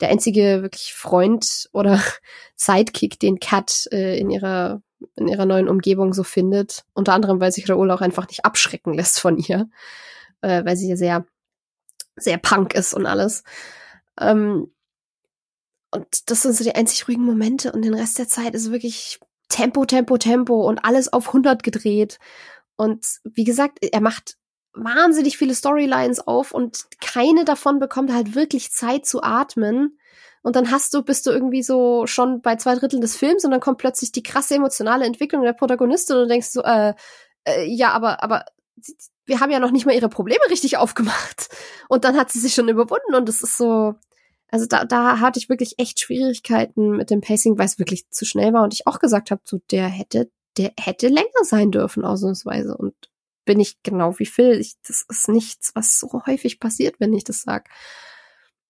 der 0.00 0.10
einzige 0.10 0.62
wirklich 0.62 0.94
Freund 0.94 1.68
oder 1.72 2.00
Sidekick, 2.56 3.18
den 3.18 3.40
Kat 3.40 3.88
äh, 3.92 4.18
in 4.18 4.30
ihrer 4.30 4.82
in 5.14 5.28
ihrer 5.28 5.46
neuen 5.46 5.68
Umgebung 5.68 6.12
so 6.12 6.24
findet. 6.24 6.84
Unter 6.92 7.12
anderem, 7.12 7.40
weil 7.40 7.52
sich 7.52 7.70
Raoul 7.70 7.90
auch 7.92 8.00
einfach 8.00 8.26
nicht 8.28 8.44
abschrecken 8.44 8.94
lässt 8.94 9.20
von 9.20 9.38
ihr, 9.38 9.68
äh, 10.40 10.64
weil 10.64 10.76
sie 10.76 10.96
sehr 10.96 11.24
sehr 12.16 12.38
punk 12.38 12.74
ist 12.74 12.94
und 12.94 13.06
alles. 13.06 13.44
Ähm, 14.20 14.72
und 15.90 16.30
das 16.30 16.42
sind 16.42 16.54
so 16.54 16.64
die 16.64 16.74
einzig 16.74 17.08
ruhigen 17.08 17.24
Momente 17.24 17.72
und 17.72 17.82
den 17.82 17.94
Rest 17.94 18.18
der 18.18 18.28
Zeit 18.28 18.54
ist 18.54 18.72
wirklich 18.72 19.20
Tempo, 19.48 19.86
Tempo, 19.86 20.18
Tempo 20.18 20.68
und 20.68 20.84
alles 20.84 21.12
auf 21.12 21.28
100 21.28 21.62
gedreht. 21.62 22.18
Und 22.76 23.06
wie 23.24 23.44
gesagt, 23.44 23.78
er 23.80 24.00
macht 24.00 24.36
wahnsinnig 24.74 25.36
viele 25.36 25.54
Storylines 25.54 26.26
auf 26.26 26.52
und 26.52 26.86
keine 27.00 27.44
davon 27.44 27.78
bekommt 27.78 28.12
halt 28.12 28.34
wirklich 28.34 28.70
Zeit 28.72 29.06
zu 29.06 29.22
atmen. 29.22 29.98
Und 30.42 30.56
dann 30.56 30.70
hast 30.70 30.94
du, 30.94 31.02
bist 31.02 31.26
du 31.26 31.30
irgendwie 31.30 31.62
so 31.62 32.06
schon 32.06 32.40
bei 32.40 32.56
zwei 32.56 32.74
Dritteln 32.74 33.02
des 33.02 33.16
Films 33.16 33.44
und 33.44 33.50
dann 33.50 33.60
kommt 33.60 33.78
plötzlich 33.78 34.12
die 34.12 34.22
krasse 34.22 34.54
emotionale 34.54 35.04
Entwicklung 35.04 35.42
der 35.42 35.52
Protagonistin 35.52 36.16
und 36.16 36.22
du 36.22 36.28
denkst 36.28 36.48
so, 36.48 36.62
äh, 36.62 36.94
äh, 37.44 37.64
ja, 37.64 37.90
aber, 37.90 38.22
aber 38.22 38.44
wir 39.26 39.40
haben 39.40 39.50
ja 39.50 39.58
noch 39.60 39.72
nicht 39.72 39.84
mal 39.84 39.94
ihre 39.94 40.08
Probleme 40.08 40.40
richtig 40.48 40.76
aufgemacht. 40.78 41.48
Und 41.88 42.04
dann 42.04 42.16
hat 42.16 42.30
sie 42.30 42.38
sich 42.40 42.54
schon 42.54 42.68
überwunden 42.68 43.14
und 43.14 43.28
es 43.28 43.42
ist 43.42 43.56
so, 43.56 43.94
also 44.50 44.66
da, 44.66 44.84
da 44.84 45.20
hatte 45.20 45.38
ich 45.38 45.48
wirklich 45.48 45.78
echt 45.78 46.00
Schwierigkeiten 46.00 46.92
mit 46.92 47.10
dem 47.10 47.20
Pacing, 47.20 47.58
weil 47.58 47.66
es 47.66 47.78
wirklich 47.78 48.08
zu 48.10 48.24
schnell 48.24 48.52
war 48.52 48.62
und 48.64 48.72
ich 48.72 48.86
auch 48.86 48.98
gesagt 48.98 49.30
habe, 49.30 49.42
so 49.44 49.58
der 49.70 49.86
hätte, 49.86 50.30
der 50.56 50.72
hätte 50.78 51.08
länger 51.08 51.42
sein 51.42 51.70
dürfen 51.70 52.04
ausnahmsweise 52.04 52.76
und 52.76 52.94
bin 53.48 53.60
ich 53.60 53.82
genau 53.82 54.18
wie 54.18 54.26
Phil. 54.26 54.60
Ich, 54.60 54.74
das 54.86 55.06
ist 55.08 55.26
nichts, 55.26 55.72
was 55.74 55.98
so 55.98 56.22
häufig 56.26 56.60
passiert, 56.60 57.00
wenn 57.00 57.14
ich 57.14 57.24
das 57.24 57.40
sag. 57.40 57.70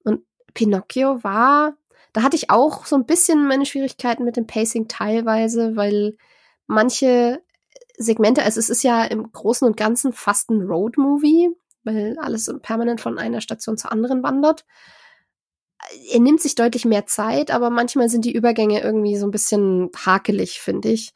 Und 0.05 0.23
Pinocchio 0.55 1.25
war, 1.25 1.77
da 2.13 2.23
hatte 2.23 2.37
ich 2.37 2.51
auch 2.51 2.87
so 2.87 2.95
ein 2.95 3.05
bisschen 3.05 3.49
meine 3.49 3.67
Schwierigkeiten 3.67 4.23
mit 4.23 4.37
dem 4.37 4.47
Pacing 4.47 4.87
teilweise, 4.87 5.75
weil 5.75 6.17
manche 6.69 7.43
Segmente, 7.97 8.45
also 8.45 8.61
es 8.61 8.71
ist 8.71 8.85
ja 8.85 9.03
im 9.03 9.33
Großen 9.33 9.67
und 9.67 9.77
Ganzen 9.77 10.13
fast 10.13 10.49
ein 10.49 10.63
Road-Movie, 10.63 11.51
weil 11.83 12.17
alles 12.21 12.49
permanent 12.63 13.01
von 13.01 13.19
einer 13.19 13.41
Station 13.41 13.77
zur 13.77 13.91
anderen 13.91 14.23
wandert. 14.23 14.65
Er 16.13 16.21
nimmt 16.21 16.41
sich 16.41 16.55
deutlich 16.55 16.85
mehr 16.85 17.07
Zeit, 17.07 17.51
aber 17.51 17.69
manchmal 17.71 18.09
sind 18.09 18.25
die 18.25 18.33
Übergänge 18.33 18.81
irgendwie 18.81 19.17
so 19.17 19.27
ein 19.27 19.33
bisschen 19.33 19.91
hakelig, 19.97 20.61
finde 20.61 20.91
ich. 20.91 21.15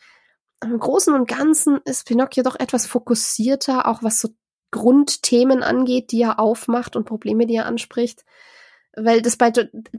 Im 0.63 0.79
Großen 0.79 1.15
und 1.15 1.29
Ganzen 1.29 1.81
ist 1.85 2.07
Pinocchio 2.07 2.43
doch 2.43 2.59
etwas 2.59 2.87
fokussierter, 2.87 3.87
auch 3.87 4.03
was 4.03 4.21
so 4.21 4.29
Grundthemen 4.71 5.63
angeht, 5.63 6.13
die 6.13 6.23
er 6.23 6.39
aufmacht 6.41 6.97
und 6.97 7.05
Probleme, 7.05 7.47
die 7.47 7.57
er 7.57 7.67
anspricht. 7.67 8.25
Weil 8.95 9.23
das 9.23 9.37
bei, 9.37 9.53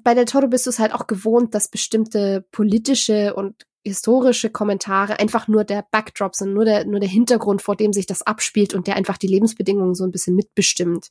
bei 0.03 0.13
der 0.13 0.25
Toro 0.25 0.47
bist 0.47 0.65
du 0.65 0.69
es 0.69 0.79
halt 0.79 0.93
auch 0.93 1.07
gewohnt, 1.07 1.55
dass 1.55 1.67
bestimmte 1.67 2.45
politische 2.51 3.33
und 3.33 3.65
historische 3.83 4.49
Kommentare 4.49 5.19
einfach 5.19 5.47
nur 5.47 5.63
der 5.63 5.85
Backdrop 5.91 6.35
sind, 6.35 6.53
nur 6.53 6.65
der, 6.65 6.85
nur 6.85 6.99
der 6.99 7.09
Hintergrund, 7.09 7.61
vor 7.61 7.75
dem 7.75 7.91
sich 7.91 8.05
das 8.05 8.21
abspielt 8.21 8.73
und 8.73 8.87
der 8.87 8.95
einfach 8.95 9.17
die 9.17 9.27
Lebensbedingungen 9.27 9.95
so 9.95 10.03
ein 10.05 10.11
bisschen 10.11 10.35
mitbestimmt. 10.35 11.09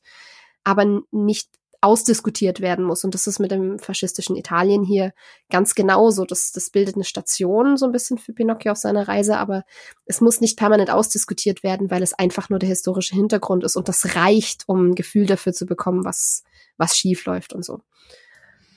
Aber 0.63 1.03
nicht 1.11 1.49
ausdiskutiert 1.83 2.61
werden 2.61 2.85
muss. 2.85 3.03
Und 3.03 3.13
das 3.13 3.27
ist 3.27 3.39
mit 3.39 3.51
dem 3.51 3.77
faschistischen 3.77 4.37
Italien 4.37 4.83
hier 4.83 5.13
ganz 5.49 5.75
genauso. 5.75 6.23
Das, 6.23 6.51
das 6.53 6.69
bildet 6.69 6.95
eine 6.95 7.03
Station 7.03 7.75
so 7.75 7.85
ein 7.85 7.91
bisschen 7.91 8.17
für 8.17 8.33
Pinocchio 8.33 8.71
auf 8.71 8.77
seiner 8.77 9.07
Reise, 9.07 9.37
aber 9.37 9.65
es 10.05 10.21
muss 10.21 10.39
nicht 10.39 10.57
permanent 10.57 10.89
ausdiskutiert 10.89 11.61
werden, 11.61 11.91
weil 11.91 12.01
es 12.01 12.13
einfach 12.13 12.49
nur 12.49 12.59
der 12.59 12.69
historische 12.69 13.15
Hintergrund 13.15 13.63
ist 13.63 13.75
und 13.75 13.89
das 13.89 14.15
reicht, 14.15 14.63
um 14.67 14.91
ein 14.91 14.95
Gefühl 14.95 15.25
dafür 15.25 15.51
zu 15.51 15.65
bekommen, 15.65 16.05
was, 16.05 16.43
was 16.77 16.97
schief 16.97 17.25
läuft 17.25 17.53
und 17.53 17.65
so. 17.65 17.81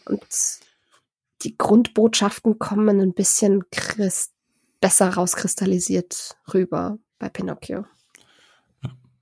Und 0.06 0.26
die 1.42 1.56
Grundbotschaften 1.56 2.58
kommen 2.58 3.00
ein 3.00 3.14
bisschen 3.14 3.64
besser 4.80 5.08
rauskristallisiert 5.10 6.36
rüber 6.52 6.98
bei 7.18 7.28
Pinocchio. 7.28 7.84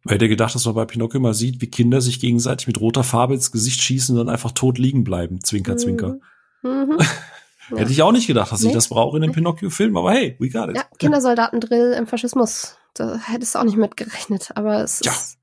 Wer 0.04 0.16
hätte 0.16 0.28
gedacht, 0.28 0.54
dass 0.54 0.66
man 0.66 0.74
bei 0.74 0.84
Pinocchio 0.84 1.18
mal 1.18 1.34
sieht, 1.34 1.60
wie 1.60 1.70
Kinder 1.70 2.00
sich 2.00 2.20
gegenseitig 2.20 2.66
mit 2.66 2.78
roter 2.80 3.04
Farbe 3.04 3.34
ins 3.34 3.50
Gesicht 3.50 3.80
schießen 3.80 4.16
und 4.16 4.26
dann 4.26 4.32
einfach 4.32 4.52
tot 4.52 4.78
liegen 4.78 5.02
bleiben. 5.02 5.42
Zwinker, 5.42 5.76
zwinker. 5.76 6.18
Mhm. 6.62 6.70
mhm. 6.70 6.98
Ja. 7.70 7.78
Hätte 7.78 7.92
ich 7.92 8.02
auch 8.02 8.12
nicht 8.12 8.26
gedacht, 8.26 8.52
dass 8.52 8.60
nee. 8.60 8.68
ich 8.68 8.74
das 8.74 8.88
brauche 8.88 9.16
in 9.16 9.22
dem 9.22 9.32
Pinocchio-Film, 9.32 9.96
aber 9.96 10.12
hey, 10.12 10.36
we 10.38 10.50
got 10.50 10.68
it. 10.68 10.76
Ja, 10.76 10.84
Kindersoldatendrill 10.98 11.92
im 11.92 12.06
Faschismus. 12.06 12.76
Da 12.92 13.16
hättest 13.16 13.54
du 13.54 13.58
auch 13.58 13.64
nicht 13.64 13.78
mitgerechnet, 13.78 14.50
aber 14.54 14.82
es 14.82 15.00
ja. 15.02 15.12
ist, 15.12 15.38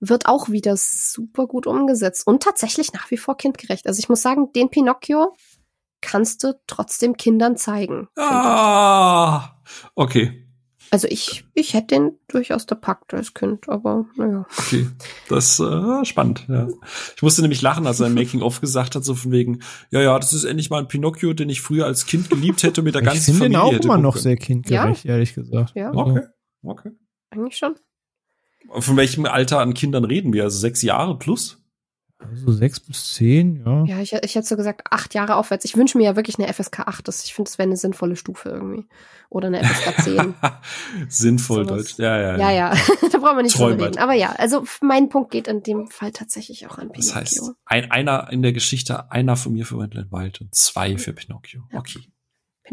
wird 0.00 0.26
auch 0.26 0.48
wieder 0.48 0.76
super 0.76 1.46
gut 1.46 1.68
umgesetzt 1.68 2.26
und 2.26 2.42
tatsächlich 2.42 2.92
nach 2.92 3.10
wie 3.12 3.16
vor 3.16 3.36
kindgerecht. 3.36 3.86
Also 3.86 4.00
ich 4.00 4.08
muss 4.08 4.22
sagen, 4.22 4.52
den 4.54 4.70
Pinocchio 4.70 5.36
kannst 6.00 6.42
du 6.42 6.60
trotzdem 6.66 7.16
Kindern 7.16 7.56
zeigen. 7.56 8.08
Ah, 8.16 9.56
okay. 9.94 10.48
Also 10.92 11.08
ich, 11.08 11.46
ich 11.54 11.72
hätte 11.72 11.94
den 11.94 12.18
durchaus 12.28 12.66
gepackt 12.66 13.14
als 13.14 13.32
Kind, 13.32 13.66
aber 13.70 14.04
naja. 14.14 14.44
Okay, 14.58 14.86
das 15.30 15.58
ist 15.58 15.60
äh, 15.60 16.04
spannend, 16.04 16.44
ja. 16.50 16.68
Ich 17.16 17.22
musste 17.22 17.40
nämlich 17.40 17.62
lachen, 17.62 17.86
als 17.86 18.00
er 18.00 18.08
im 18.08 18.14
Making-of 18.14 18.60
gesagt 18.60 18.94
hat, 18.94 19.02
so 19.02 19.14
von 19.14 19.32
wegen, 19.32 19.60
ja, 19.90 20.02
ja, 20.02 20.18
das 20.18 20.34
ist 20.34 20.44
endlich 20.44 20.68
mal 20.68 20.80
ein 20.80 20.88
Pinocchio, 20.88 21.32
den 21.32 21.48
ich 21.48 21.62
früher 21.62 21.86
als 21.86 22.04
Kind 22.04 22.28
geliebt 22.28 22.62
hätte 22.62 22.82
mit 22.82 22.94
der 22.94 23.00
ganzen 23.00 23.32
ich 23.32 23.38
Familie. 23.38 23.58
Ich 23.58 23.64
finde 23.64 23.78
den 23.78 23.80
auch 23.80 23.84
immer 23.84 24.02
noch 24.02 24.18
sehr 24.18 24.36
kindgerecht, 24.36 25.06
ja? 25.06 25.12
ehrlich 25.12 25.34
gesagt. 25.34 25.72
Ja. 25.74 25.88
Also. 25.88 26.00
Okay, 26.00 26.26
okay. 26.62 26.90
Eigentlich 27.30 27.56
schon. 27.56 27.74
Von 28.78 28.96
welchem 28.98 29.24
Alter 29.24 29.60
an 29.60 29.72
Kindern 29.72 30.04
reden 30.04 30.34
wir? 30.34 30.44
Also 30.44 30.58
sechs 30.58 30.82
Jahre 30.82 31.18
plus? 31.18 31.61
Also 32.30 32.52
sechs 32.52 32.80
bis 32.80 33.14
zehn, 33.14 33.62
ja. 33.64 33.84
Ja, 33.84 34.00
ich, 34.00 34.12
ich 34.12 34.34
hätte 34.34 34.46
so 34.46 34.56
gesagt 34.56 34.82
acht 34.90 35.14
Jahre 35.14 35.36
aufwärts. 35.36 35.64
Ich 35.64 35.76
wünsche 35.76 35.98
mir 35.98 36.04
ja 36.04 36.16
wirklich 36.16 36.38
eine 36.38 36.52
FSK 36.52 36.80
8. 36.80 37.06
Das, 37.06 37.24
ich 37.24 37.34
finde, 37.34 37.50
das 37.50 37.58
wäre 37.58 37.68
eine 37.68 37.76
sinnvolle 37.76 38.16
Stufe 38.16 38.50
irgendwie. 38.50 38.86
Oder 39.28 39.48
eine 39.48 39.64
FSK 39.64 40.02
10. 40.02 40.34
Sinnvoll 41.08 41.66
so 41.66 41.76
Deutsch. 41.76 41.98
Ja, 41.98 42.18
ja. 42.18 42.36
Ja, 42.36 42.50
ja. 42.50 42.70
da 43.12 43.18
brauchen 43.18 43.36
wir 43.36 43.42
nicht 43.42 43.58
drüber 43.58 43.86
reden. 43.86 43.98
Aber 43.98 44.12
ja, 44.12 44.32
also 44.32 44.64
mein 44.80 45.08
Punkt 45.08 45.30
geht 45.30 45.48
in 45.48 45.62
dem 45.62 45.88
Fall 45.88 46.12
tatsächlich 46.12 46.66
auch 46.66 46.78
an 46.78 46.90
Pinocchio. 46.90 47.14
Das 47.14 47.14
heißt, 47.14 47.52
ein, 47.64 47.90
einer 47.90 48.30
in 48.30 48.42
der 48.42 48.52
Geschichte, 48.52 49.10
einer 49.10 49.36
von 49.36 49.52
mir 49.52 49.66
für 49.66 49.78
Wendland 49.78 50.12
Wild 50.12 50.40
und 50.40 50.54
zwei 50.54 50.98
für 50.98 51.12
Pinocchio. 51.12 51.62
Ja. 51.72 51.78
Okay. 51.78 52.00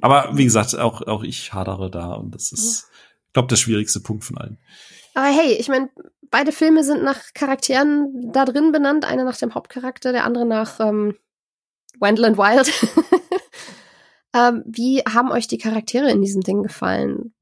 Aber 0.02 0.38
wie 0.38 0.44
gesagt, 0.44 0.78
auch, 0.78 1.02
auch 1.02 1.24
ich 1.24 1.54
hadere 1.54 1.90
da 1.90 2.14
und 2.14 2.36
das 2.36 2.52
ist, 2.52 2.82
ja. 2.82 2.98
ich 3.28 3.34
glaube, 3.34 3.48
der 3.48 3.56
schwierigste 3.56 4.00
Punkt 4.00 4.24
von 4.24 4.38
allen. 4.38 4.58
Aber 5.14 5.28
hey, 5.28 5.54
ich 5.54 5.68
meine, 5.68 5.90
beide 6.32 6.52
Filme 6.52 6.84
sind 6.84 7.04
nach 7.04 7.34
Charakteren 7.34 8.32
da 8.32 8.46
drin 8.46 8.72
benannt. 8.72 9.06
Einer 9.06 9.24
nach 9.24 9.38
dem 9.38 9.54
Hauptcharakter, 9.56 10.12
der 10.12 10.26
andere 10.26 10.46
nach 10.46 10.80
ähm, 10.80 11.16
Wendland 12.00 12.38
Wild. 12.38 12.72
ähm, 14.34 14.64
wie 14.66 15.00
haben 15.02 15.32
euch 15.32 15.48
die 15.48 15.58
Charaktere 15.58 16.10
in 16.12 16.22
diesem 16.22 16.42
Ding 16.42 16.64
gefallen? 16.64 17.34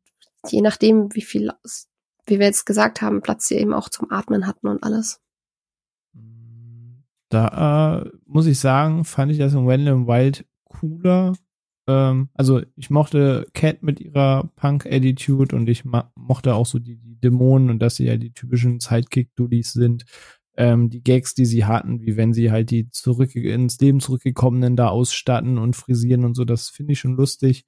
Je 0.48 0.62
nachdem, 0.62 1.14
wie 1.14 1.22
viel, 1.22 1.52
wie 2.26 2.40
wir 2.40 2.46
jetzt 2.46 2.66
gesagt 2.66 3.02
haben, 3.02 3.22
Platz 3.22 3.48
sie 3.48 3.56
eben 3.56 3.74
auch 3.74 3.90
zum 3.90 4.12
Atmen 4.12 4.48
hatten 4.48 4.68
und 4.68 4.84
alles. 4.84 5.20
Da 7.30 8.04
äh, 8.04 8.10
muss 8.26 8.46
ich 8.46 8.60
sagen, 8.60 9.04
fand 9.04 9.32
ich 9.32 9.38
das 9.38 9.54
in 9.54 9.68
Wendland 9.68 10.08
Wild 10.08 10.46
cooler. 10.66 11.34
Ähm, 11.88 12.30
also 12.34 12.62
ich 12.76 12.90
mochte 12.90 13.48
Cat 13.54 13.84
mit 13.84 14.00
ihrer 14.00 14.52
Punk-Attitude 14.56 15.56
und 15.56 15.70
ich 15.70 15.84
mochte 15.86 16.56
auch 16.56 16.66
so 16.66 16.80
die, 16.80 16.98
die 16.98 17.20
Dämonen 17.20 17.70
und 17.70 17.80
dass 17.80 17.96
sie 17.96 18.06
ja 18.06 18.18
die 18.18 18.34
typischen 18.34 18.80
Sidekick-Dullis 18.80 19.74
sind. 19.74 20.06
Ähm, 20.58 20.90
die 20.90 21.04
Gags, 21.04 21.34
die 21.36 21.46
sie 21.46 21.66
hatten, 21.66 22.02
wie 22.02 22.18
wenn 22.18 22.34
sie 22.34 22.52
halt 22.52 22.72
die 22.72 22.90
zurück 22.90 23.36
ins 23.36 23.80
Leben 23.80 24.00
zurückgekommenen 24.00 24.76
da 24.76 24.90
ausstatten 24.90 25.58
und 25.58 25.76
frisieren 25.76 26.26
und 26.26 26.34
so, 26.36 26.46
das 26.46 26.70
finde 26.70 26.94
ich 26.94 27.00
schon 27.00 27.16
lustig. 27.16 27.66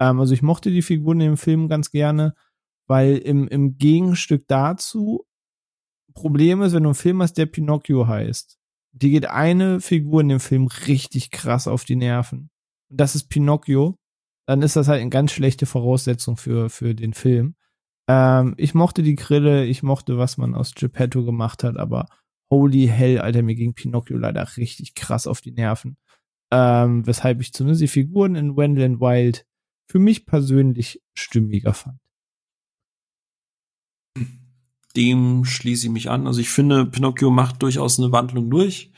Ähm, 0.00 0.20
also 0.20 0.34
ich 0.34 0.42
mochte 0.42 0.70
die 0.70 0.82
Figuren 0.82 1.20
im 1.20 1.36
Film 1.36 1.68
ganz 1.68 1.90
gerne, 1.90 2.34
weil 2.86 3.16
im, 3.16 3.48
im 3.48 3.78
Gegenstück 3.78 4.44
dazu 4.48 5.26
Problem 6.14 6.62
ist, 6.62 6.72
wenn 6.72 6.82
du 6.82 6.90
einen 6.90 6.94
Film 6.94 7.22
hast, 7.22 7.34
der 7.34 7.46
Pinocchio 7.46 8.06
heißt. 8.08 8.58
Die 8.92 9.10
geht 9.10 9.26
eine 9.26 9.80
Figur 9.80 10.22
in 10.22 10.30
dem 10.30 10.40
Film 10.40 10.66
richtig 10.66 11.30
krass 11.30 11.68
auf 11.68 11.84
die 11.84 11.96
Nerven. 11.96 12.50
Und 12.90 13.00
das 13.00 13.14
ist 13.14 13.28
Pinocchio. 13.28 13.96
Dann 14.46 14.62
ist 14.62 14.76
das 14.76 14.88
halt 14.88 15.00
eine 15.00 15.10
ganz 15.10 15.32
schlechte 15.32 15.66
Voraussetzung 15.66 16.36
für, 16.36 16.70
für 16.70 16.94
den 16.94 17.14
Film. 17.14 17.56
Ähm, 18.08 18.54
ich 18.56 18.74
mochte 18.74 19.02
die 19.02 19.16
Grille, 19.16 19.64
ich 19.64 19.82
mochte, 19.82 20.18
was 20.18 20.36
man 20.36 20.54
aus 20.54 20.74
Geppetto 20.74 21.24
gemacht 21.24 21.64
hat, 21.64 21.76
aber 21.76 22.06
holy 22.50 22.86
hell, 22.86 23.20
Alter, 23.20 23.42
mir 23.42 23.56
ging 23.56 23.74
Pinocchio 23.74 24.16
leider 24.16 24.46
richtig 24.56 24.94
krass 24.94 25.26
auf 25.26 25.40
die 25.40 25.52
Nerven. 25.52 25.96
Ähm, 26.52 27.04
weshalb 27.06 27.40
ich 27.40 27.52
zumindest 27.52 27.82
die 27.82 27.88
Figuren 27.88 28.36
in 28.36 28.56
Wendland 28.56 29.00
Wild 29.00 29.44
für 29.88 29.98
mich 29.98 30.26
persönlich 30.26 31.02
stimmiger 31.14 31.74
fand. 31.74 31.98
Dem 34.96 35.44
schließe 35.44 35.86
ich 35.86 35.92
mich 35.92 36.08
an. 36.08 36.26
Also 36.26 36.40
ich 36.40 36.48
finde, 36.48 36.86
Pinocchio 36.86 37.30
macht 37.30 37.62
durchaus 37.62 37.98
eine 37.98 38.12
Wandlung 38.12 38.48
durch, 38.48 38.92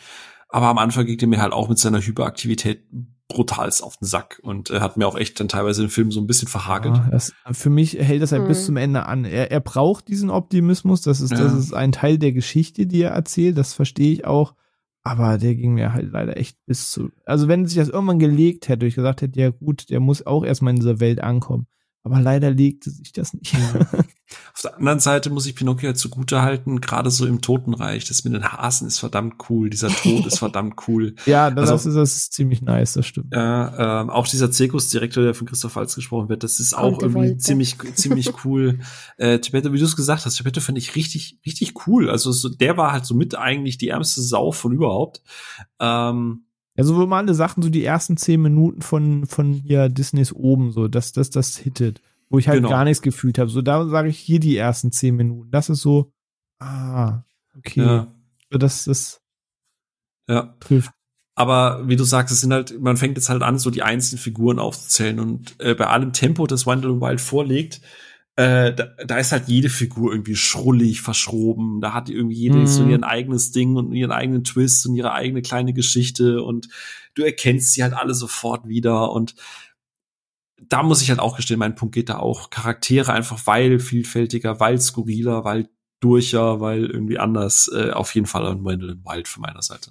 aber 0.48 0.68
am 0.68 0.78
Anfang 0.78 1.06
geht 1.06 1.22
er 1.22 1.28
mir 1.28 1.40
halt 1.40 1.52
auch 1.52 1.68
mit 1.68 1.78
seiner 1.78 2.00
Hyperaktivität 2.00 2.86
brutalst 3.28 3.82
auf 3.82 3.98
den 3.98 4.06
Sack 4.06 4.40
und 4.42 4.70
er 4.70 4.80
hat 4.80 4.96
mir 4.96 5.06
auch 5.06 5.16
echt 5.16 5.38
dann 5.38 5.48
teilweise 5.48 5.82
den 5.82 5.90
Film 5.90 6.10
so 6.10 6.20
ein 6.20 6.26
bisschen 6.26 6.48
verhagelt. 6.48 6.96
Ja, 6.96 7.08
das, 7.10 7.34
für 7.52 7.68
mich 7.68 7.92
hält 7.94 8.22
das 8.22 8.32
halt 8.32 8.42
mhm. 8.42 8.48
bis 8.48 8.64
zum 8.64 8.76
Ende 8.78 9.04
an. 9.04 9.26
Er, 9.26 9.50
er 9.50 9.60
braucht 9.60 10.08
diesen 10.08 10.30
Optimismus, 10.30 11.02
das 11.02 11.20
ist, 11.20 11.32
ja. 11.32 11.38
das 11.38 11.52
ist 11.52 11.74
ein 11.74 11.92
Teil 11.92 12.18
der 12.18 12.32
Geschichte, 12.32 12.86
die 12.86 13.02
er 13.02 13.10
erzählt, 13.10 13.58
das 13.58 13.74
verstehe 13.74 14.12
ich 14.12 14.24
auch. 14.24 14.54
Aber 15.02 15.38
der 15.38 15.54
ging 15.54 15.74
mir 15.74 15.92
halt 15.92 16.10
leider 16.10 16.36
echt 16.36 16.58
bis 16.66 16.90
zu. 16.90 17.10
Also 17.24 17.48
wenn 17.48 17.66
sich 17.66 17.78
das 17.78 17.88
irgendwann 17.88 18.18
gelegt 18.18 18.68
hätte, 18.68 18.86
ich 18.86 18.94
gesagt 18.94 19.22
hätte, 19.22 19.38
ja 19.38 19.50
gut, 19.50 19.90
der 19.90 20.00
muss 20.00 20.26
auch 20.26 20.44
erstmal 20.44 20.72
in 20.72 20.80
dieser 20.80 21.00
Welt 21.00 21.22
ankommen. 21.22 21.66
Aber 22.10 22.20
leider 22.20 22.50
legte 22.50 22.90
sich 22.90 23.12
das 23.12 23.34
nicht. 23.34 23.54
Auf 24.54 24.62
der 24.62 24.76
anderen 24.76 25.00
Seite 25.00 25.30
muss 25.30 25.46
ich 25.46 25.54
Pinocchio 25.54 25.86
halt 25.86 25.98
zugute 25.98 26.42
halten, 26.42 26.80
gerade 26.80 27.10
so 27.10 27.26
im 27.26 27.40
Totenreich, 27.40 28.04
das 28.04 28.24
mit 28.24 28.34
den 28.34 28.44
Hasen 28.44 28.86
ist 28.86 28.98
verdammt 28.98 29.36
cool, 29.48 29.70
dieser 29.70 29.88
Tod 29.88 30.26
ist 30.26 30.38
verdammt 30.40 30.74
cool. 30.86 31.14
Ja, 31.24 31.50
das, 31.50 31.70
also, 31.70 31.88
ist, 31.88 31.94
das 31.94 32.16
ist 32.16 32.32
ziemlich 32.34 32.60
nice, 32.60 32.94
das 32.94 33.06
stimmt. 33.06 33.32
Ja, 33.32 34.02
ähm, 34.02 34.10
auch 34.10 34.26
dieser 34.26 34.50
Zirkusdirektor, 34.50 35.22
der 35.22 35.34
von 35.34 35.46
Christoph 35.46 35.76
Waltz 35.76 35.94
gesprochen 35.94 36.28
wird, 36.28 36.42
das 36.42 36.60
ist 36.60 36.76
auch 36.76 37.00
irgendwie 37.00 37.28
Wolte. 37.30 37.38
ziemlich, 37.38 37.76
ziemlich 37.94 38.32
cool. 38.44 38.80
äh, 39.16 39.38
Tibette, 39.38 39.72
wie 39.72 39.78
du 39.78 39.84
es 39.84 39.96
gesagt 39.96 40.26
hast, 40.26 40.36
Tibette 40.36 40.60
fand 40.60 40.76
ich 40.76 40.94
richtig, 40.94 41.38
richtig 41.46 41.86
cool. 41.86 42.10
Also 42.10 42.32
so, 42.32 42.48
der 42.48 42.76
war 42.76 42.92
halt 42.92 43.06
so 43.06 43.14
mit 43.14 43.34
eigentlich 43.34 43.78
die 43.78 43.88
ärmste 43.88 44.20
Sau 44.20 44.52
von 44.52 44.72
überhaupt. 44.72 45.22
Ähm, 45.80 46.44
ja, 46.78 46.84
so 46.84 46.94
mal 47.08 47.18
alle 47.18 47.34
Sachen, 47.34 47.60
so 47.60 47.70
die 47.70 47.84
ersten 47.84 48.16
zehn 48.16 48.40
Minuten 48.40 48.82
von, 48.82 49.26
von 49.26 49.52
hier 49.52 49.88
Disneys 49.88 50.32
oben, 50.32 50.70
so, 50.70 50.86
dass 50.86 51.10
das, 51.10 51.28
das 51.28 51.56
hittet. 51.56 52.00
Wo 52.30 52.38
ich 52.38 52.46
halt 52.46 52.58
genau. 52.58 52.68
gar 52.68 52.84
nichts 52.84 53.02
gefühlt 53.02 53.36
habe. 53.36 53.50
So, 53.50 53.62
da 53.62 53.88
sage 53.88 54.08
ich 54.08 54.18
hier 54.18 54.38
die 54.38 54.56
ersten 54.56 54.92
zehn 54.92 55.16
Minuten. 55.16 55.50
Das 55.50 55.70
ist 55.70 55.80
so, 55.80 56.12
ah, 56.60 57.24
okay. 57.56 57.80
Ja. 57.80 58.14
So, 58.52 58.58
das, 58.58 58.84
das 58.84 59.20
ja. 60.28 60.54
trifft. 60.60 60.92
Aber 61.34 61.88
wie 61.88 61.96
du 61.96 62.04
sagst, 62.04 62.32
es 62.32 62.42
sind 62.42 62.52
halt, 62.52 62.80
man 62.80 62.96
fängt 62.96 63.16
jetzt 63.16 63.28
halt 63.28 63.42
an, 63.42 63.58
so 63.58 63.70
die 63.70 63.82
einzelnen 63.82 64.20
Figuren 64.20 64.60
aufzuzählen 64.60 65.18
und 65.18 65.56
äh, 65.58 65.74
bei 65.74 65.88
allem 65.88 66.12
Tempo, 66.12 66.46
das 66.46 66.64
Wonder 66.64 67.00
Wild 67.00 67.20
vorlegt, 67.20 67.80
äh, 68.38 68.72
da, 68.72 68.84
da 69.04 69.18
ist 69.18 69.32
halt 69.32 69.48
jede 69.48 69.68
Figur 69.68 70.12
irgendwie 70.12 70.36
schrullig, 70.36 71.00
verschroben. 71.00 71.80
Da 71.80 71.92
hat 71.92 72.08
irgendwie 72.08 72.36
jede 72.36 72.58
mhm. 72.58 72.66
so 72.68 72.86
ihren 72.86 73.02
eigenes 73.02 73.50
Ding 73.50 73.74
und 73.74 73.92
ihren 73.92 74.12
eigenen 74.12 74.44
Twist 74.44 74.86
und 74.86 74.94
ihre 74.94 75.12
eigene 75.12 75.42
kleine 75.42 75.72
Geschichte 75.72 76.40
und 76.44 76.68
du 77.14 77.24
erkennst 77.24 77.72
sie 77.72 77.82
halt 77.82 77.94
alle 77.94 78.14
sofort 78.14 78.68
wieder 78.68 79.10
und 79.10 79.34
da 80.56 80.84
muss 80.84 81.02
ich 81.02 81.10
halt 81.10 81.18
auch 81.18 81.34
gestehen, 81.34 81.58
mein 81.58 81.74
Punkt 81.74 81.96
geht 81.96 82.10
da 82.10 82.20
auch. 82.20 82.50
Charaktere 82.50 83.12
einfach 83.12 83.44
weil 83.46 83.80
vielfältiger, 83.80 84.60
weil 84.60 84.80
skurriler, 84.80 85.44
weil 85.44 85.68
durcher, 85.98 86.60
weil 86.60 86.84
irgendwie 86.84 87.18
anders. 87.18 87.68
Äh, 87.74 87.90
auf 87.90 88.14
jeden 88.14 88.28
Fall 88.28 88.46
ein 88.46 88.64
Wendell 88.64 88.98
Wild 89.04 89.26
von 89.26 89.42
meiner 89.42 89.62
Seite. 89.62 89.90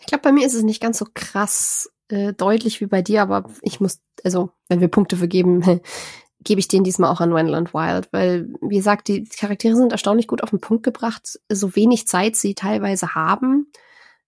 Ich 0.00 0.06
glaube, 0.06 0.22
bei 0.22 0.32
mir 0.32 0.44
ist 0.44 0.54
es 0.54 0.64
nicht 0.64 0.82
ganz 0.82 0.98
so 0.98 1.06
krass 1.14 1.92
äh, 2.08 2.32
deutlich 2.32 2.80
wie 2.80 2.86
bei 2.86 3.02
dir, 3.02 3.22
aber 3.22 3.48
ich 3.62 3.78
muss, 3.78 4.00
also 4.24 4.50
wenn 4.68 4.80
wir 4.80 4.88
Punkte 4.88 5.16
vergeben, 5.16 5.80
gebe 6.44 6.60
ich 6.60 6.68
den 6.68 6.84
diesmal 6.84 7.10
auch 7.10 7.20
an 7.20 7.34
Wendland 7.34 7.74
Wild, 7.74 8.12
weil, 8.12 8.48
wie 8.60 8.76
gesagt, 8.76 9.08
die 9.08 9.24
Charaktere 9.24 9.74
sind 9.74 9.92
erstaunlich 9.92 10.26
gut 10.26 10.42
auf 10.42 10.50
den 10.50 10.60
Punkt 10.60 10.84
gebracht, 10.84 11.38
so 11.48 11.74
wenig 11.74 12.06
Zeit 12.06 12.36
sie 12.36 12.54
teilweise 12.54 13.14
haben. 13.14 13.70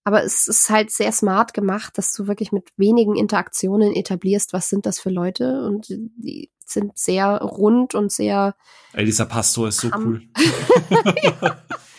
Aber 0.02 0.24
es 0.24 0.48
ist 0.48 0.70
halt 0.70 0.90
sehr 0.90 1.12
smart 1.12 1.54
gemacht, 1.54 1.98
dass 1.98 2.12
du 2.14 2.26
wirklich 2.26 2.52
mit 2.52 2.70
wenigen 2.76 3.16
Interaktionen 3.16 3.94
etablierst, 3.94 4.52
was 4.52 4.68
sind 4.68 4.86
das 4.86 4.98
für 4.98 5.10
Leute 5.10 5.62
und 5.64 5.88
die 5.88 6.50
sind 6.64 6.96
sehr 6.98 7.38
rund 7.42 7.94
und 7.94 8.10
sehr. 8.10 8.54
Ey, 8.92 9.04
dieser 9.04 9.26
Pastor 9.26 9.68
ist 9.68 9.78
so 9.78 9.90
cool. 9.94 10.22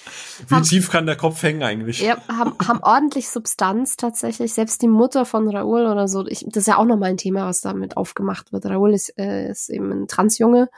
Wie 0.48 0.56
haben, 0.56 0.64
tief 0.64 0.90
kann 0.90 1.06
der 1.06 1.16
Kopf 1.16 1.42
hängen 1.44 1.64
eigentlich? 1.64 2.02
Ja, 2.02 2.18
haben, 2.28 2.56
haben 2.66 2.80
ordentlich 2.82 3.30
Substanz 3.30 3.98
tatsächlich. 3.98 4.54
Selbst 4.54 4.82
die 4.82 4.88
Mutter 4.88 5.26
von 5.26 5.48
Raoul 5.50 5.86
oder 5.86 6.08
so, 6.08 6.26
ich, 6.28 6.46
das 6.48 6.64
ist 6.64 6.68
ja 6.68 6.78
auch 6.78 6.86
nochmal 6.86 7.10
ein 7.10 7.18
Thema, 7.18 7.46
was 7.46 7.62
damit 7.62 7.98
aufgemacht 7.98 8.52
wird. 8.52 8.66
Raoul 8.66 8.94
ist, 8.94 9.18
äh, 9.18 9.50
ist 9.50 9.70
eben 9.70 9.92
ein 9.92 10.08
Transjunge 10.08 10.70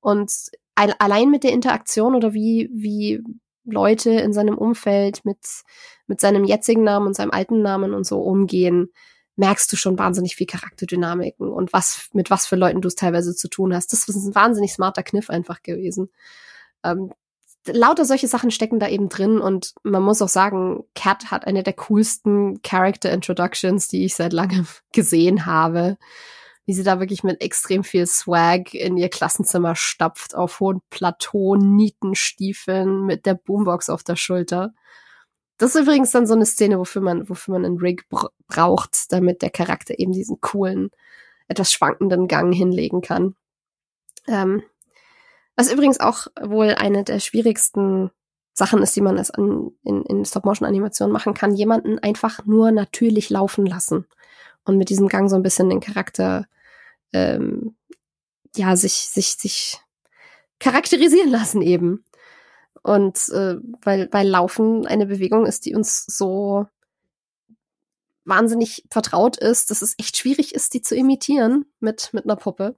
und 0.00 0.30
allein 0.76 1.30
mit 1.30 1.42
der 1.42 1.52
Interaktion 1.52 2.14
oder 2.14 2.34
wie, 2.34 2.68
wie 2.72 3.22
Leute 3.64 4.10
in 4.10 4.32
seinem 4.32 4.58
Umfeld 4.58 5.24
mit, 5.24 5.38
mit 6.06 6.20
seinem 6.20 6.44
jetzigen 6.44 6.84
Namen 6.84 7.08
und 7.08 7.16
seinem 7.16 7.30
alten 7.30 7.62
Namen 7.62 7.94
und 7.94 8.04
so 8.06 8.20
umgehen, 8.20 8.92
merkst 9.36 9.70
du 9.70 9.76
schon 9.76 9.98
wahnsinnig 9.98 10.36
viel 10.36 10.46
Charakterdynamiken 10.46 11.48
und 11.48 11.72
was, 11.72 12.08
mit 12.12 12.30
was 12.30 12.46
für 12.46 12.56
Leuten 12.56 12.80
du 12.80 12.88
es 12.88 12.94
teilweise 12.94 13.34
zu 13.34 13.48
tun 13.48 13.74
hast. 13.74 13.92
Das 13.92 14.08
ist 14.08 14.16
ein 14.16 14.34
wahnsinnig 14.34 14.72
smarter 14.72 15.02
Kniff 15.02 15.30
einfach 15.30 15.62
gewesen. 15.62 16.10
Ähm, 16.82 17.12
lauter 17.72 18.04
solche 18.04 18.28
Sachen 18.28 18.50
stecken 18.50 18.78
da 18.78 18.88
eben 18.88 19.08
drin 19.08 19.38
und 19.38 19.74
man 19.82 20.02
muss 20.02 20.22
auch 20.22 20.28
sagen, 20.28 20.84
Cat 20.94 21.30
hat 21.30 21.46
eine 21.46 21.62
der 21.62 21.74
coolsten 21.74 22.62
Character 22.62 23.10
Introductions, 23.10 23.88
die 23.88 24.04
ich 24.04 24.14
seit 24.14 24.32
langem 24.32 24.66
gesehen 24.92 25.46
habe. 25.46 25.96
Wie 26.64 26.74
sie 26.74 26.82
da 26.82 26.98
wirklich 26.98 27.22
mit 27.22 27.40
extrem 27.42 27.84
viel 27.84 28.06
Swag 28.06 28.74
in 28.74 28.96
ihr 28.96 29.08
Klassenzimmer 29.08 29.76
stapft, 29.76 30.34
auf 30.34 30.58
hohen 30.58 30.80
Plateau, 30.90 31.54
Nietenstiefeln, 31.54 33.06
mit 33.06 33.24
der 33.24 33.34
Boombox 33.34 33.88
auf 33.88 34.02
der 34.02 34.16
Schulter. 34.16 34.74
Das 35.58 35.74
ist 35.74 35.82
übrigens 35.82 36.10
dann 36.10 36.26
so 36.26 36.34
eine 36.34 36.44
Szene, 36.44 36.78
wofür 36.78 37.02
man, 37.02 37.28
wofür 37.28 37.52
man 37.52 37.64
einen 37.64 37.78
Rig 37.78 38.04
braucht, 38.48 39.12
damit 39.12 39.42
der 39.42 39.50
Charakter 39.50 39.98
eben 39.98 40.12
diesen 40.12 40.40
coolen, 40.40 40.90
etwas 41.46 41.72
schwankenden 41.72 42.26
Gang 42.26 42.52
hinlegen 42.52 43.00
kann. 43.00 43.36
Ähm, 44.26 44.64
was 45.56 45.72
übrigens 45.72 46.00
auch 46.00 46.26
wohl 46.40 46.74
eine 46.74 47.02
der 47.02 47.20
schwierigsten 47.20 48.10
Sachen 48.52 48.82
ist, 48.82 48.96
die 48.96 49.00
man 49.00 49.18
als 49.18 49.30
an, 49.30 49.72
in, 49.82 50.02
in 50.04 50.24
Stop-Motion-Animation 50.24 51.10
machen 51.10 51.34
kann, 51.34 51.54
jemanden 51.54 51.98
einfach 51.98 52.46
nur 52.46 52.70
natürlich 52.70 53.28
laufen 53.30 53.66
lassen 53.66 54.06
und 54.64 54.78
mit 54.78 54.88
diesem 54.88 55.08
Gang 55.08 55.28
so 55.28 55.36
ein 55.36 55.42
bisschen 55.42 55.68
den 55.68 55.80
Charakter 55.80 56.46
ähm, 57.12 57.76
ja 58.54 58.76
sich 58.76 59.08
sich 59.08 59.32
sich 59.32 59.80
charakterisieren 60.58 61.30
lassen 61.30 61.62
eben 61.62 62.04
und 62.82 63.28
äh, 63.28 63.56
weil 63.82 64.08
weil 64.10 64.28
Laufen 64.28 64.86
eine 64.86 65.06
Bewegung 65.06 65.46
ist, 65.46 65.66
die 65.66 65.74
uns 65.74 66.06
so 66.06 66.66
wahnsinnig 68.24 68.84
vertraut 68.90 69.36
ist, 69.36 69.70
dass 69.70 69.82
es 69.82 69.94
echt 69.98 70.16
schwierig 70.16 70.54
ist, 70.54 70.74
die 70.74 70.82
zu 70.82 70.96
imitieren 70.96 71.66
mit 71.80 72.10
mit 72.12 72.24
einer 72.24 72.36
Puppe. 72.36 72.76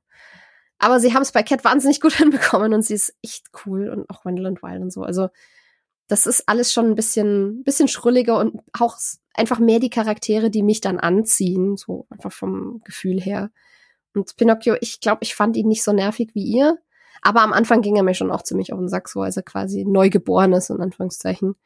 Aber 0.78 1.00
sie 1.00 1.12
haben 1.14 1.22
es 1.22 1.32
bei 1.32 1.42
Cat 1.42 1.64
wahnsinnig 1.64 2.00
gut 2.00 2.12
hinbekommen 2.16 2.74
und 2.74 2.82
sie 2.82 2.94
ist 2.94 3.14
echt 3.22 3.46
cool 3.64 3.88
und 3.88 4.08
auch 4.10 4.24
Wendell 4.24 4.56
Wild 4.62 4.82
und 4.82 4.92
so. 4.92 5.02
Also 5.02 5.28
das 6.08 6.26
ist 6.26 6.48
alles 6.48 6.72
schon 6.72 6.86
ein 6.86 6.94
bisschen, 6.94 7.62
bisschen 7.64 7.88
schrulliger 7.88 8.38
und 8.38 8.62
auch 8.72 8.96
einfach 9.34 9.58
mehr 9.58 9.78
die 9.78 9.90
Charaktere, 9.90 10.50
die 10.50 10.62
mich 10.62 10.80
dann 10.80 10.98
anziehen, 10.98 11.76
so 11.76 12.06
einfach 12.10 12.32
vom 12.32 12.80
Gefühl 12.84 13.20
her. 13.20 13.50
Und 14.14 14.36
Pinocchio, 14.36 14.76
ich 14.80 15.00
glaube, 15.00 15.20
ich 15.22 15.34
fand 15.34 15.56
ihn 15.56 15.68
nicht 15.68 15.84
so 15.84 15.92
nervig 15.92 16.30
wie 16.34 16.44
ihr, 16.44 16.78
aber 17.20 17.42
am 17.42 17.52
Anfang 17.52 17.82
ging 17.82 17.96
er 17.96 18.02
mir 18.02 18.14
schon 18.14 18.30
auch 18.30 18.42
ziemlich 18.42 18.72
auf 18.72 18.78
den 18.78 18.88
Sack, 18.88 19.08
so 19.08 19.20
als 19.20 19.36
er 19.36 19.42
quasi 19.42 19.84
neugeboren 19.84 20.54
ist, 20.54 20.70
in 20.70 20.80
Anführungszeichen. 20.80 21.56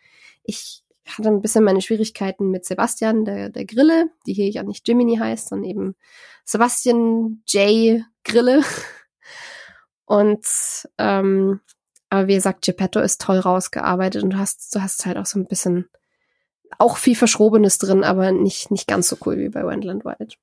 Ich 0.42 0.82
hatte 1.07 1.28
ein 1.28 1.41
bisschen 1.41 1.65
meine 1.65 1.81
Schwierigkeiten 1.81 2.50
mit 2.50 2.65
Sebastian, 2.65 3.24
der, 3.24 3.49
der 3.49 3.65
Grille, 3.65 4.10
die 4.26 4.34
hier 4.34 4.49
ja 4.50 4.62
nicht 4.62 4.86
Jiminy 4.86 5.16
heißt, 5.16 5.49
sondern 5.49 5.70
eben 5.70 5.97
Sebastian 6.44 7.42
J. 7.47 8.02
Grille. 8.24 8.62
Und 10.12 10.44
ähm, 10.99 11.60
aber 12.10 12.28
wie 12.28 12.34
gesagt, 12.34 12.66
Geppetto 12.66 13.00
ist 13.00 13.23
toll 13.23 13.39
rausgearbeitet 13.39 14.23
und 14.23 14.34
du 14.34 14.39
hast, 14.39 14.74
du 14.74 14.82
hast 14.82 15.07
halt 15.07 15.16
auch 15.16 15.24
so 15.24 15.39
ein 15.39 15.47
bisschen 15.47 15.89
auch 16.76 16.99
viel 16.99 17.16
Verschrobenes 17.16 17.78
drin, 17.78 18.05
aber 18.05 18.31
nicht, 18.31 18.70
nicht 18.70 18.86
ganz 18.86 19.08
so 19.08 19.16
cool 19.24 19.39
wie 19.39 19.49
bei 19.49 19.65
Wendland 19.65 20.05
Wild. 20.05 20.36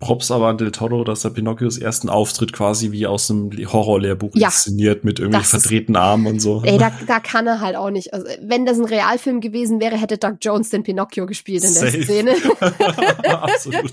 Props 0.00 0.30
aber 0.30 0.46
an 0.46 0.56
Del 0.56 0.70
Toro, 0.70 1.04
dass 1.04 1.24
er 1.24 1.30
Pinocchios 1.30 1.76
ersten 1.76 2.08
Auftritt 2.08 2.54
quasi 2.54 2.90
wie 2.90 3.06
aus 3.06 3.30
einem 3.30 3.50
Horrorlehrbuch 3.52 4.30
ja, 4.32 4.48
inszeniert 4.48 5.04
mit 5.04 5.20
irgendwie 5.20 5.44
verdrehten 5.44 5.94
Armen 5.94 6.26
und 6.26 6.40
so. 6.40 6.62
Ey, 6.64 6.78
da, 6.78 6.90
da 7.06 7.20
kann 7.20 7.46
er 7.46 7.60
halt 7.60 7.76
auch 7.76 7.90
nicht. 7.90 8.14
Also, 8.14 8.26
wenn 8.40 8.64
das 8.64 8.78
ein 8.78 8.86
Realfilm 8.86 9.42
gewesen 9.42 9.78
wäre, 9.78 9.98
hätte 9.98 10.16
Doug 10.16 10.38
Jones 10.40 10.70
den 10.70 10.84
Pinocchio 10.84 11.26
gespielt 11.26 11.64
in 11.64 11.74
der 11.74 11.82
Safe. 11.82 12.02
Szene. 12.02 12.34
Absolut. 13.28 13.92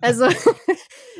also, 0.00 0.26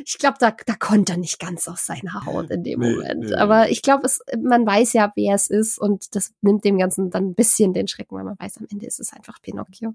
ich 0.07 0.19
glaube, 0.19 0.37
da, 0.39 0.53
da 0.53 0.75
konnte 0.77 1.15
er 1.15 1.19
nicht 1.19 1.41
ganz 1.41 1.67
aus 1.67 1.85
seiner 1.85 2.25
Haut 2.25 2.51
in 2.51 2.63
dem 2.63 2.79
nee, 2.79 2.91
Moment. 2.91 3.25
Nee. 3.25 3.35
Aber 3.35 3.71
ich 3.71 3.83
glaube, 3.83 4.09
man 4.41 4.65
weiß 4.65 4.93
ja, 4.93 5.13
wer 5.17 5.35
es 5.35 5.49
ist 5.51 5.79
und 5.79 6.15
das 6.15 6.33
nimmt 6.43 6.65
dem 6.65 6.79
Ganzen 6.79 7.11
dann 7.11 7.31
ein 7.31 7.35
bisschen 7.35 7.73
den 7.73 7.89
Schrecken, 7.89 8.17
weil 8.17 8.23
man 8.23 8.39
weiß, 8.39 8.59
am 8.59 8.69
Ende 8.71 8.87
ist 8.87 9.01
es 9.01 9.13
einfach 9.13 9.43
Pinocchio. 9.43 9.95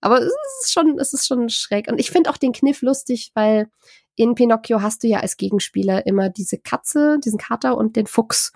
Aber 0.00 0.18
es 0.18 0.32
ist 0.62 0.72
schon, 0.72 0.98
es 0.98 1.12
ist 1.12 1.26
schon 1.26 1.50
schräg. 1.50 1.88
Und 1.88 1.98
ich 1.98 2.10
finde 2.10 2.30
auch 2.30 2.38
den 2.38 2.52
Kniff 2.52 2.80
lustig, 2.80 3.32
weil 3.34 3.68
in 4.16 4.34
Pinocchio 4.34 4.80
hast 4.80 5.02
du 5.02 5.08
ja 5.08 5.20
als 5.20 5.36
Gegenspieler 5.36 6.06
immer 6.06 6.30
diese 6.30 6.56
Katze, 6.56 7.18
diesen 7.22 7.38
Kater 7.38 7.76
und 7.76 7.96
den 7.96 8.06
Fuchs. 8.06 8.52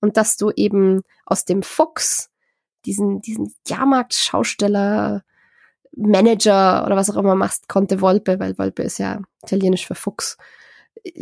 Und 0.00 0.16
dass 0.16 0.38
du 0.38 0.50
eben 0.56 1.02
aus 1.26 1.44
dem 1.44 1.62
Fuchs 1.62 2.30
diesen, 2.86 3.20
diesen 3.20 3.54
Jahrmarkt-Schausteller, 3.68 5.22
Manager 5.96 6.84
oder 6.86 6.96
was 6.96 7.10
auch 7.10 7.16
immer 7.16 7.34
machst, 7.34 7.68
konnte 7.68 8.00
Volpe, 8.00 8.38
weil 8.38 8.56
Volpe 8.58 8.82
ist 8.82 8.98
ja 8.98 9.20
italienisch 9.44 9.86
für 9.86 9.94
Fuchs. 9.94 10.36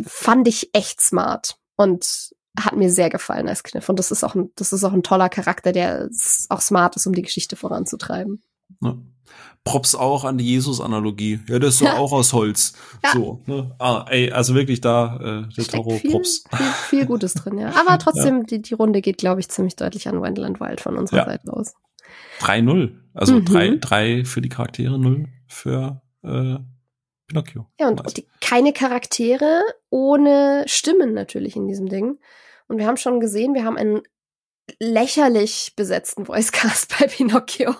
Fand 0.05 0.47
ich 0.47 0.69
echt 0.73 1.01
smart 1.01 1.57
und 1.75 2.31
hat 2.59 2.75
mir 2.75 2.91
sehr 2.91 3.09
gefallen 3.09 3.47
als 3.47 3.63
Kniff. 3.63 3.87
Und 3.89 3.99
das 3.99 4.11
ist 4.11 4.23
auch 4.23 4.35
ein, 4.35 4.51
das 4.55 4.73
ist 4.73 4.83
auch 4.83 4.93
ein 4.93 5.03
toller 5.03 5.29
Charakter, 5.29 5.71
der 5.71 6.09
auch 6.49 6.61
smart 6.61 6.95
ist, 6.95 7.07
um 7.07 7.13
die 7.13 7.21
Geschichte 7.21 7.55
voranzutreiben. 7.55 8.41
Ja. 8.81 8.97
Props 9.63 9.93
auch 9.93 10.23
an 10.23 10.37
die 10.37 10.45
Jesus-Analogie. 10.45 11.41
Ja, 11.47 11.59
das 11.59 11.75
ist 11.75 11.81
ja 11.81 11.97
auch 11.97 12.11
aus 12.11 12.33
Holz. 12.33 12.73
Ja. 13.03 13.11
So, 13.11 13.43
ne? 13.45 13.75
Ah, 13.77 14.05
ey, 14.09 14.31
also 14.31 14.55
wirklich 14.55 14.81
da, 14.81 15.45
äh, 15.47 15.53
der 15.53 15.65
Toro, 15.65 15.91
viel, 15.97 16.11
Props. 16.11 16.43
Viel, 16.49 16.65
viel 16.89 17.05
Gutes 17.05 17.33
drin, 17.33 17.57
ja. 17.57 17.73
Aber 17.75 17.97
trotzdem, 17.99 18.39
ja. 18.39 18.43
die, 18.43 18.61
die 18.61 18.73
Runde 18.73 19.01
geht, 19.01 19.17
glaube 19.17 19.41
ich, 19.41 19.49
ziemlich 19.49 19.75
deutlich 19.75 20.07
an 20.07 20.21
Wendland 20.21 20.59
Wild 20.59 20.81
von 20.81 20.97
unserer. 20.97 21.25
Seite 21.25 21.53
aus. 21.53 21.73
3-0. 22.39 22.91
Also 23.19 23.35
mhm. 23.35 23.45
drei, 23.45 23.75
drei 23.79 24.25
für 24.25 24.41
die 24.41 24.49
Charaktere, 24.49 24.97
null 24.97 25.27
für 25.47 26.01
äh, 26.23 26.55
Pinocchio. 27.27 27.67
Ja, 27.79 27.87
und, 27.87 28.01
und 28.01 28.17
die, 28.17 28.27
keine 28.41 28.73
Charaktere 28.73 29.61
ohne 29.89 30.63
Stimmen 30.67 31.13
natürlich 31.13 31.55
in 31.55 31.67
diesem 31.67 31.89
Ding. 31.89 32.17
Und 32.67 32.77
wir 32.77 32.87
haben 32.87 32.97
schon 32.97 33.19
gesehen, 33.19 33.53
wir 33.53 33.65
haben 33.65 33.77
einen 33.77 34.01
lächerlich 34.79 35.73
besetzten 35.75 36.27
Voicecast 36.27 36.95
bei 36.99 37.07
Pinocchio 37.07 37.75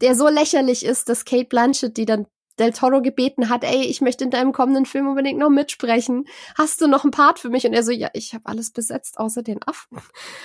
der 0.00 0.14
so 0.14 0.28
lächerlich 0.28 0.84
ist, 0.84 1.08
dass 1.08 1.24
Kate 1.24 1.46
Blanchett, 1.46 1.96
die 1.96 2.06
dann 2.06 2.26
Del 2.58 2.72
Toro 2.72 3.00
gebeten 3.00 3.48
hat, 3.48 3.64
ey, 3.64 3.86
ich 3.86 4.02
möchte 4.02 4.24
in 4.24 4.30
deinem 4.30 4.52
kommenden 4.52 4.84
Film 4.84 5.08
unbedingt 5.08 5.38
noch 5.38 5.48
mitsprechen. 5.48 6.26
Hast 6.58 6.82
du 6.82 6.88
noch 6.88 7.04
einen 7.04 7.10
Part 7.10 7.38
für 7.38 7.48
mich? 7.48 7.64
Und 7.64 7.72
er 7.72 7.82
so, 7.82 7.90
ja, 7.90 8.10
ich 8.12 8.34
habe 8.34 8.44
alles 8.44 8.70
besetzt, 8.70 9.18
außer 9.18 9.42
den 9.42 9.62
Affen. 9.62 9.98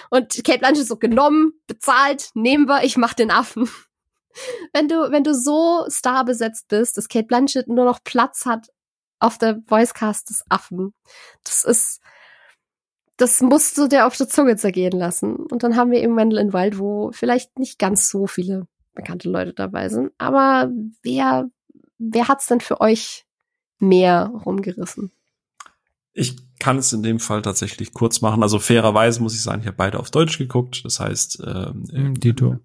Und 0.09 0.41
Kate 0.45 0.59
Blanchett 0.59 0.87
so 0.87 0.95
genommen, 0.95 1.53
bezahlt, 1.67 2.29
nehmen 2.33 2.67
wir, 2.67 2.83
ich 2.83 2.95
mach 2.95 3.13
den 3.13 3.31
Affen. 3.31 3.69
Wenn 4.73 4.87
du, 4.87 5.11
wenn 5.11 5.23
du 5.23 5.33
so 5.33 5.85
starbesetzt 5.87 6.67
bist, 6.67 6.97
dass 6.97 7.07
Kate 7.07 7.27
Blanchett 7.27 7.67
nur 7.67 7.85
noch 7.85 8.03
Platz 8.03 8.45
hat 8.45 8.69
auf 9.19 9.37
der 9.37 9.61
Voicecast 9.67 10.29
des 10.29 10.43
Affen, 10.49 10.93
das 11.43 11.63
ist, 11.63 12.01
das 13.17 13.41
musst 13.41 13.77
du 13.77 13.87
dir 13.87 14.05
auf 14.05 14.17
der 14.17 14.27
Zunge 14.27 14.57
zergehen 14.57 14.97
lassen. 14.97 15.35
Und 15.35 15.63
dann 15.63 15.75
haben 15.75 15.91
wir 15.91 16.01
eben 16.01 16.17
Wendell 16.17 16.39
in 16.39 16.53
Wald, 16.53 16.79
wo 16.79 17.11
vielleicht 17.13 17.57
nicht 17.57 17.79
ganz 17.79 18.09
so 18.09 18.27
viele 18.27 18.67
bekannte 18.93 19.29
Leute 19.29 19.53
dabei 19.53 19.89
sind. 19.89 20.11
Aber 20.17 20.71
wer, 21.03 21.49
wer 21.97 22.27
hat's 22.27 22.47
denn 22.47 22.61
für 22.61 22.81
euch 22.81 23.25
mehr 23.79 24.31
rumgerissen? 24.45 25.11
Ich 26.13 26.37
kann 26.59 26.77
es 26.77 26.93
in 26.93 27.03
dem 27.03 27.19
Fall 27.19 27.41
tatsächlich 27.41 27.93
kurz 27.93 28.21
machen. 28.21 28.41
Also 28.41 28.57
fairerweise 28.57 29.21
muss 29.21 29.35
ich 29.35 29.41
sagen, 29.41 29.61
ich 29.61 29.67
habe 29.67 29.77
beide 29.77 29.99
auf 29.99 30.11
Deutsch 30.11 30.37
geguckt. 30.37 30.83
Das 30.85 30.99
heißt, 30.99 31.43
ähm, 31.45 31.83
hm, 31.91 32.19
Dito. 32.19 32.59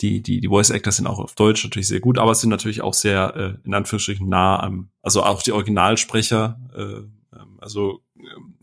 Die 0.00 0.22
die 0.22 0.40
die 0.40 0.48
Voice 0.48 0.70
Actors 0.70 0.96
sind 0.96 1.06
auch 1.06 1.18
auf 1.18 1.34
Deutsch 1.34 1.64
natürlich 1.64 1.88
sehr 1.88 2.00
gut, 2.00 2.18
aber 2.18 2.32
es 2.32 2.40
sind 2.40 2.50
natürlich 2.50 2.82
auch 2.82 2.94
sehr 2.94 3.34
äh, 3.36 3.66
in 3.66 3.74
Anführungsstrichen 3.74 4.28
nah 4.28 4.60
am, 4.62 4.90
also 5.02 5.22
auch 5.22 5.42
die 5.42 5.52
Originalsprecher. 5.52 6.58
Äh, 6.74 7.36
ähm, 7.36 7.58
also 7.58 8.00
ähm, 8.18 8.54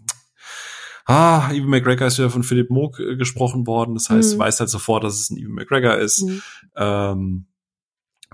ah, 1.05 1.51
Ewan 1.51 1.69
McGregor 1.69 2.07
ist 2.07 2.17
ja 2.17 2.29
von 2.29 2.43
Philip 2.43 2.69
Moog 2.69 2.99
äh, 2.99 3.15
gesprochen 3.15 3.67
worden. 3.67 3.93
Das 3.93 4.09
heißt, 4.09 4.35
mhm. 4.35 4.39
weiß 4.39 4.59
halt 4.59 4.69
sofort, 4.69 5.03
dass 5.03 5.19
es 5.19 5.29
ein 5.29 5.37
Ewan 5.37 5.53
McGregor 5.53 5.97
ist. 5.97 6.23
Mhm. 6.23 6.41
Ähm, 6.75 7.45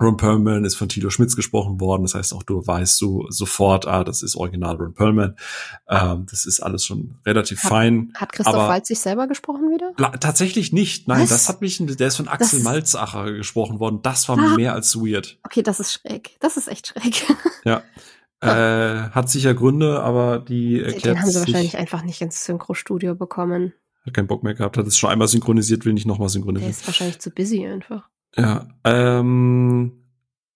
Ron 0.00 0.16
Perlman 0.16 0.64
ist 0.64 0.76
von 0.76 0.88
Tito 0.88 1.10
Schmitz 1.10 1.36
gesprochen 1.36 1.80
worden. 1.80 2.02
Das 2.02 2.14
heißt, 2.14 2.32
auch 2.34 2.42
du 2.42 2.66
weißt 2.66 2.96
so 2.96 3.26
sofort, 3.28 3.86
ah, 3.86 4.02
das 4.04 4.22
ist 4.22 4.34
original 4.36 4.76
Ron 4.76 4.94
Perlman. 4.94 5.36
Ähm, 5.88 6.26
das 6.30 6.46
ist 6.46 6.60
alles 6.60 6.84
schon 6.84 7.18
relativ 7.26 7.62
Hat- 7.62 7.68
fein. 7.70 8.12
Hat 8.16 8.32
Christoph 8.32 8.54
Aber- 8.54 8.68
Waltz 8.68 8.88
sich 8.88 9.00
selber 9.00 9.26
gesprochen 9.28 9.70
wieder? 9.70 9.92
Tatsächlich 10.20 10.72
nicht. 10.72 11.06
Nein, 11.08 11.22
Was? 11.22 11.28
das 11.30 11.48
hat 11.48 11.60
mich, 11.60 11.76
der 11.84 12.08
ist 12.08 12.16
von 12.16 12.28
Axel 12.28 12.58
Das- 12.60 12.64
Malzacher 12.64 13.32
gesprochen 13.32 13.78
worden. 13.80 14.00
Das 14.02 14.28
war 14.28 14.38
Ah. 14.38 14.54
mehr 14.56 14.72
als 14.74 14.96
weird. 14.96 15.38
Okay, 15.44 15.62
das 15.62 15.80
ist 15.80 15.92
schräg. 15.92 16.36
Das 16.40 16.56
ist 16.56 16.68
echt 16.68 16.86
schräg. 16.88 17.26
Ja. 17.64 17.82
Äh, 18.42 19.10
hat 19.10 19.28
sicher 19.28 19.52
Gründe, 19.52 20.00
aber 20.00 20.38
die 20.38 20.80
erklärt 20.80 21.04
Den 21.04 21.20
haben 21.22 21.30
sie 21.30 21.40
wahrscheinlich 21.40 21.76
einfach 21.76 22.02
nicht 22.02 22.22
ins 22.22 22.42
Synchro-Studio 22.46 23.14
bekommen. 23.14 23.74
hat 24.06 24.14
keinen 24.14 24.28
Bock 24.28 24.42
mehr 24.42 24.54
gehabt, 24.54 24.78
hat 24.78 24.86
es 24.86 24.96
schon 24.96 25.10
einmal 25.10 25.28
synchronisiert, 25.28 25.84
will 25.84 25.92
nicht 25.92 26.06
nochmal 26.06 26.28
Der 26.28 26.30
synchronisieren. 26.32 26.70
ist 26.70 26.86
wahrscheinlich 26.86 27.18
zu 27.18 27.30
busy 27.30 27.66
einfach. 27.66 28.08
Ja, 28.36 28.68
ähm, 28.84 29.92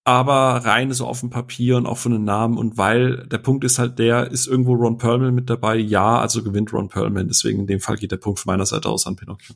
aber 0.03 0.65
rein 0.65 0.91
so 0.93 1.07
auf 1.07 1.19
dem 1.21 1.29
Papier 1.29 1.77
und 1.77 1.87
auch 1.87 1.97
von 1.97 2.11
den 2.11 2.23
Namen 2.23 2.57
und 2.57 2.77
weil 2.77 3.25
der 3.27 3.39
Punkt 3.39 3.63
ist 3.63 3.79
halt 3.79 3.97
der, 3.99 4.31
ist 4.31 4.47
irgendwo 4.47 4.73
Ron 4.73 4.97
Perlman 4.97 5.33
mit 5.33 5.49
dabei? 5.49 5.77
Ja, 5.77 6.19
also 6.19 6.43
gewinnt 6.43 6.71
Ron 6.73 6.89
Perlman. 6.89 7.27
Deswegen 7.27 7.61
in 7.61 7.67
dem 7.67 7.79
Fall 7.79 7.97
geht 7.97 8.11
der 8.11 8.17
Punkt 8.17 8.39
von 8.39 8.51
meiner 8.51 8.65
Seite 8.65 8.87
aus 8.89 9.07
an 9.07 9.15
Pinocchio. 9.15 9.55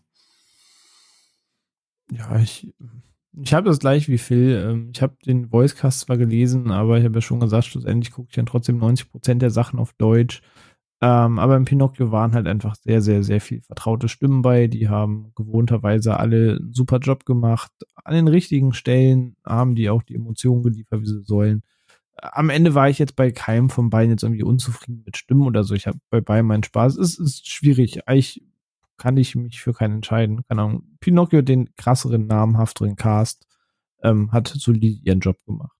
Ja, 2.11 2.39
ich, 2.39 2.73
ich 3.39 3.53
habe 3.53 3.69
das 3.69 3.80
gleich 3.80 4.07
wie 4.09 4.17
Phil. 4.17 4.64
Ähm, 4.67 4.89
Ich 4.93 5.01
habe 5.01 5.15
den 5.25 5.51
Voicecast 5.51 6.01
zwar 6.01 6.17
gelesen, 6.17 6.72
aber 6.72 6.98
ich 6.98 7.06
habe 7.06 7.15
ja 7.15 7.22
schon 7.22 7.39
gesagt, 7.39 7.65
schlussendlich 7.65 8.11
gucke 8.11 8.30
ich 8.30 8.35
dann 8.35 8.48
trotzdem 8.48 8.77
90 8.80 9.11
Prozent 9.11 9.41
der 9.41 9.51
Sachen 9.51 9.80
auf 9.80 9.93
Deutsch. 9.93 10.41
Ähm, 11.02 11.40
aber 11.40 11.56
im 11.56 11.66
Pinocchio 11.66 12.11
waren 12.11 12.34
halt 12.34 12.45
einfach 12.48 12.76
sehr, 12.76 13.02
sehr, 13.02 13.24
sehr 13.24 13.40
viel 13.40 13.61
vertraute 13.61 14.10
Stimmen 14.10 14.42
bei. 14.42 14.68
Die 14.68 14.90
haben 14.90 15.32
gewohnterweise 15.36 16.18
alle 16.18 16.58
einen 16.60 16.74
super 16.74 17.00
Job 17.00 17.26
gemacht. 17.26 17.72
An 18.03 18.16
den 18.16 18.28
richtigen 18.28 18.74
Stellen 18.74 19.38
haben 19.45 19.76
die 19.76 19.90
auch 19.90 20.03
die 20.03 20.16
Emotionen 20.16 20.61
geliefert, 20.64 21.02
wie 21.02 21.08
sie 21.08 21.24
sollen. 21.24 21.64
Am 22.18 22.50
Ende 22.50 22.76
war 22.76 22.90
ich 22.90 23.00
jetzt 23.00 23.16
bei 23.16 23.32
keinem 23.32 23.69
von 23.69 23.90
beiden 23.90 24.11
jetzt 24.11 24.24
irgendwie 24.24 24.44
unzufrieden 24.44 25.03
mit 25.06 25.16
Stimmen 25.16 25.44
oder 25.48 25.64
so. 25.64 25.74
Ich 25.74 25.88
habe 25.88 26.00
bei 26.10 26.19
beiden 26.19 26.48
meinen 26.48 26.64
Spaß. 26.64 26.98
Es 26.98 27.18
ist 27.18 27.50
schwierig. 27.50 28.08
Eigentlich 28.08 28.44
kann 28.98 29.16
ich 29.16 29.36
mich 29.36 29.61
für 29.61 29.74
keinen 29.74 29.95
entscheiden. 29.95 30.44
Keine 30.50 30.61
Ahnung. 30.61 30.84
Pinocchio, 31.00 31.42
den 31.42 31.74
krasseren, 31.78 32.28
namhafteren 32.28 32.98
Cast, 32.98 33.48
ähm, 34.03 34.34
hat 34.34 34.50
solid 34.50 35.06
ihren 35.06 35.22
Job 35.22 35.38
gemacht. 35.45 35.78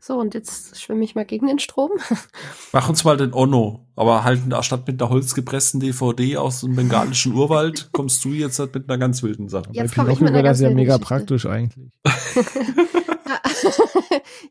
So, 0.00 0.18
und 0.18 0.34
jetzt 0.34 0.80
schwimme 0.80 1.04
ich 1.04 1.14
mal 1.14 1.24
gegen 1.24 1.46
den 1.46 1.58
Strom. 1.58 1.90
Mach 2.72 2.88
uns 2.88 3.04
mal 3.04 3.16
den 3.16 3.34
Onno, 3.34 3.86
aber 3.96 4.22
halt 4.24 4.40
statt 4.64 4.86
mit 4.86 5.02
einer 5.02 5.10
holzgepressten 5.10 5.80
DVD 5.80 6.36
aus 6.36 6.60
dem 6.60 6.76
bengalischen 6.76 7.34
Urwald, 7.34 7.88
kommst 7.92 8.24
du 8.24 8.30
jetzt 8.30 8.58
halt 8.58 8.74
mit 8.74 8.88
einer 8.88 8.98
ganz 8.98 9.22
wilden 9.22 9.48
Sache. 9.48 9.70
Jetzt 9.72 9.96
Bei 9.96 10.02
komm 10.02 10.10
ich 10.10 10.18
Pinocchio 10.18 10.24
mit 10.24 10.34
einer 10.34 10.42
das 10.48 10.60
ganz 10.60 10.70
ja 10.70 10.74
mega 10.74 10.96
Geschichte. 10.96 11.14
praktisch 11.14 11.46
eigentlich. 11.46 11.90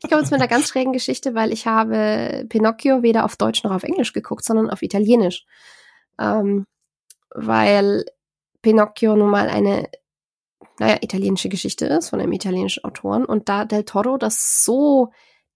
ich 0.02 0.10
komme 0.10 0.20
jetzt 0.20 0.30
mit 0.30 0.40
einer 0.40 0.48
ganz 0.48 0.68
schrägen 0.68 0.92
Geschichte, 0.92 1.34
weil 1.34 1.52
ich 1.52 1.66
habe 1.66 2.44
Pinocchio 2.48 3.02
weder 3.02 3.24
auf 3.24 3.36
Deutsch 3.36 3.64
noch 3.64 3.72
auf 3.72 3.84
Englisch 3.84 4.12
geguckt, 4.12 4.44
sondern 4.44 4.68
auf 4.68 4.82
Italienisch. 4.82 5.46
Ähm, 6.18 6.66
weil 7.34 8.04
Pinocchio 8.60 9.16
nun 9.16 9.30
mal 9.30 9.48
eine, 9.48 9.88
naja, 10.78 10.98
italienische 11.00 11.48
Geschichte 11.48 11.86
ist 11.86 12.10
von 12.10 12.20
einem 12.20 12.32
italienischen 12.32 12.84
Autoren 12.84 13.24
und 13.24 13.48
da 13.48 13.64
Del 13.64 13.84
Toro 13.84 14.18
das 14.18 14.64
so 14.64 15.10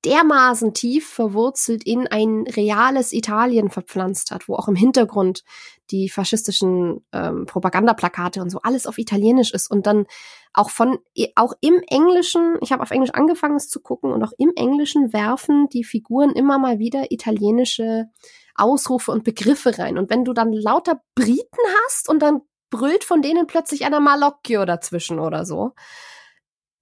dermaßen 0.05 0.75
tief 0.75 1.09
verwurzelt 1.09 1.85
in 1.85 2.09
ein 2.09 2.45
reales 2.49 3.13
Italien 3.13 3.71
verpflanzt 3.71 4.31
hat, 4.31 4.49
wo 4.49 4.57
auch 4.57 4.69
im 4.69 4.75
Hintergrund 4.75 5.45
die 5.91 6.09
faschistischen 6.09 7.05
ähm, 7.13 7.47
Propagandaplakate 7.47 8.41
und 8.41 8.51
so 8.51 8.61
alles 8.63 8.87
auf 8.87 8.99
Italienisch 8.99 9.53
ist 9.53 9.71
und 9.71 9.87
dann 9.87 10.07
auch 10.53 10.71
von 10.71 10.99
auch 11.37 11.55
im 11.61 11.81
Englischen, 11.89 12.57
ich 12.61 12.73
habe 12.73 12.83
auf 12.83 12.91
Englisch 12.91 13.13
angefangen 13.13 13.57
es 13.57 13.69
zu 13.69 13.81
gucken 13.81 14.13
und 14.13 14.23
auch 14.23 14.33
im 14.39 14.53
Englischen 14.57 15.13
werfen 15.13 15.69
die 15.69 15.85
Figuren 15.85 16.33
immer 16.33 16.59
mal 16.59 16.79
wieder 16.79 17.11
italienische 17.11 18.07
Ausrufe 18.55 19.13
und 19.13 19.25
Begriffe 19.25 19.79
rein. 19.79 19.97
Und 19.97 20.11
wenn 20.11 20.25
du 20.25 20.33
dann 20.33 20.53
lauter 20.53 21.01
Briten 21.15 21.59
hast 21.87 22.09
und 22.09 22.21
dann 22.21 22.43
brüllt 22.71 23.05
von 23.05 23.23
denen 23.23 23.47
plötzlich 23.47 23.85
einer 23.85 24.01
Malocchio 24.01 24.65
dazwischen 24.65 25.19
oder 25.19 25.47
so, 25.47 25.73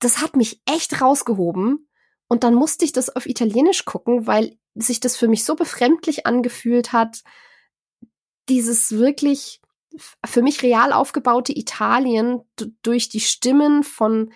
das 0.00 0.20
hat 0.22 0.34
mich 0.34 0.62
echt 0.66 1.00
rausgehoben 1.00 1.89
und 2.30 2.44
dann 2.44 2.54
musste 2.54 2.84
ich 2.84 2.92
das 2.92 3.14
auf 3.14 3.26
Italienisch 3.26 3.84
gucken, 3.84 4.28
weil 4.28 4.56
sich 4.76 5.00
das 5.00 5.16
für 5.16 5.26
mich 5.26 5.44
so 5.44 5.56
befremdlich 5.56 6.26
angefühlt 6.26 6.92
hat, 6.92 7.24
dieses 8.48 8.92
wirklich 8.92 9.60
für 10.24 10.40
mich 10.40 10.62
real 10.62 10.92
aufgebaute 10.92 11.52
Italien 11.52 12.42
durch 12.82 13.08
die 13.08 13.18
Stimmen 13.18 13.82
von 13.82 14.32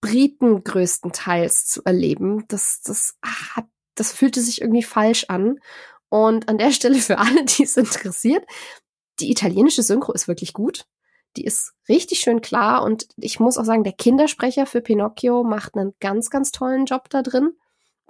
Briten 0.00 0.64
größtenteils 0.64 1.66
zu 1.66 1.82
erleben. 1.84 2.46
Das, 2.48 2.80
das 2.80 3.18
hat, 3.22 3.66
das 3.94 4.14
fühlte 4.14 4.40
sich 4.40 4.62
irgendwie 4.62 4.82
falsch 4.82 5.26
an. 5.28 5.60
Und 6.08 6.48
an 6.48 6.56
der 6.56 6.70
Stelle 6.72 6.96
für 6.96 7.18
alle, 7.18 7.44
die 7.44 7.64
es 7.64 7.76
interessiert, 7.76 8.46
die 9.20 9.30
italienische 9.30 9.82
Synchro 9.82 10.14
ist 10.14 10.28
wirklich 10.28 10.54
gut. 10.54 10.86
Die 11.36 11.44
ist 11.44 11.72
richtig 11.88 12.20
schön 12.20 12.40
klar 12.40 12.82
und 12.82 13.06
ich 13.16 13.40
muss 13.40 13.58
auch 13.58 13.64
sagen, 13.64 13.84
der 13.84 13.94
Kindersprecher 13.94 14.66
für 14.66 14.80
Pinocchio 14.80 15.44
macht 15.44 15.76
einen 15.76 15.94
ganz, 16.00 16.30
ganz 16.30 16.52
tollen 16.52 16.84
Job 16.84 17.08
da 17.08 17.22
drin. 17.22 17.52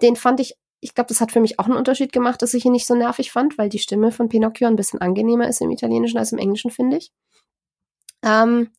Den 0.01 0.17
fand 0.17 0.41
ich, 0.41 0.57
ich 0.81 0.95
glaube, 0.95 1.09
das 1.09 1.21
hat 1.21 1.31
für 1.33 1.41
mich 1.41 1.59
auch 1.59 1.67
einen 1.67 1.77
Unterschied 1.77 2.13
gemacht, 2.13 2.43
dass 2.43 2.55
ich 2.55 2.65
ihn 2.65 2.73
nicht 2.73 2.87
so 2.87 2.95
nervig 2.95 3.31
fand, 3.31 3.59
weil 3.59 3.69
die 3.69 3.79
Stimme 3.79 4.11
von 4.11 4.29
Pinocchio 4.29 4.67
ein 4.67 4.77
bisschen 4.77 5.01
angenehmer 5.01 5.49
ist 5.49 5.61
im 5.61 5.71
Italienischen 5.71 6.19
als 6.19 6.33
im 6.33 6.39
Englischen, 6.39 6.71
finde 6.71 6.97
ich. 6.97 7.13
Ähm, 8.25 8.71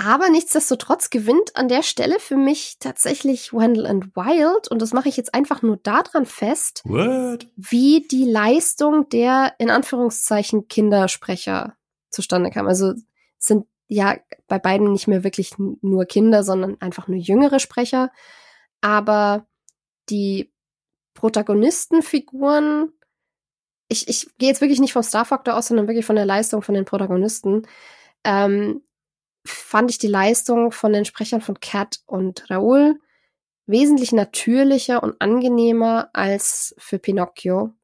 aber 0.00 0.28
nichtsdestotrotz 0.30 1.10
gewinnt 1.10 1.56
an 1.56 1.66
der 1.66 1.82
Stelle 1.82 2.20
für 2.20 2.36
mich 2.36 2.76
tatsächlich 2.78 3.52
Wendell 3.52 3.84
and 3.86 4.14
Wild 4.14 4.68
und 4.68 4.80
das 4.80 4.92
mache 4.92 5.08
ich 5.08 5.16
jetzt 5.16 5.34
einfach 5.34 5.62
nur 5.62 5.76
daran 5.76 6.24
fest, 6.24 6.82
What? 6.84 7.48
wie 7.56 8.06
die 8.08 8.24
Leistung 8.24 9.08
der 9.08 9.54
in 9.58 9.70
Anführungszeichen 9.70 10.68
Kindersprecher 10.68 11.77
zustande 12.10 12.50
kam. 12.50 12.66
Also 12.66 12.94
sind 13.38 13.66
ja 13.88 14.16
bei 14.46 14.58
beiden 14.58 14.92
nicht 14.92 15.08
mehr 15.08 15.24
wirklich 15.24 15.54
nur 15.58 16.04
Kinder, 16.04 16.42
sondern 16.42 16.80
einfach 16.80 17.08
nur 17.08 17.18
jüngere 17.18 17.58
Sprecher. 17.58 18.10
Aber 18.80 19.46
die 20.10 20.52
Protagonistenfiguren, 21.14 22.92
ich, 23.88 24.08
ich 24.08 24.28
gehe 24.38 24.48
jetzt 24.48 24.60
wirklich 24.60 24.80
nicht 24.80 24.92
vom 24.92 25.02
Star 25.02 25.24
Factor 25.24 25.56
aus, 25.56 25.68
sondern 25.68 25.88
wirklich 25.88 26.06
von 26.06 26.16
der 26.16 26.26
Leistung 26.26 26.62
von 26.62 26.74
den 26.74 26.84
Protagonisten, 26.84 27.66
ähm, 28.24 28.82
fand 29.44 29.90
ich 29.90 29.98
die 29.98 30.08
Leistung 30.08 30.72
von 30.72 30.92
den 30.92 31.04
Sprechern 31.04 31.40
von 31.40 31.58
Cat 31.58 32.00
und 32.06 32.50
Raoul 32.50 33.00
wesentlich 33.66 34.12
natürlicher 34.12 35.02
und 35.02 35.20
angenehmer 35.20 36.08
als 36.12 36.74
für 36.78 36.98
Pinocchio. 36.98 37.74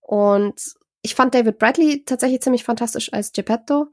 Und 0.00 0.74
ich 1.02 1.14
fand 1.14 1.34
David 1.34 1.58
Bradley 1.58 2.04
tatsächlich 2.04 2.42
ziemlich 2.42 2.64
fantastisch 2.64 3.12
als 3.12 3.32
Geppetto, 3.32 3.90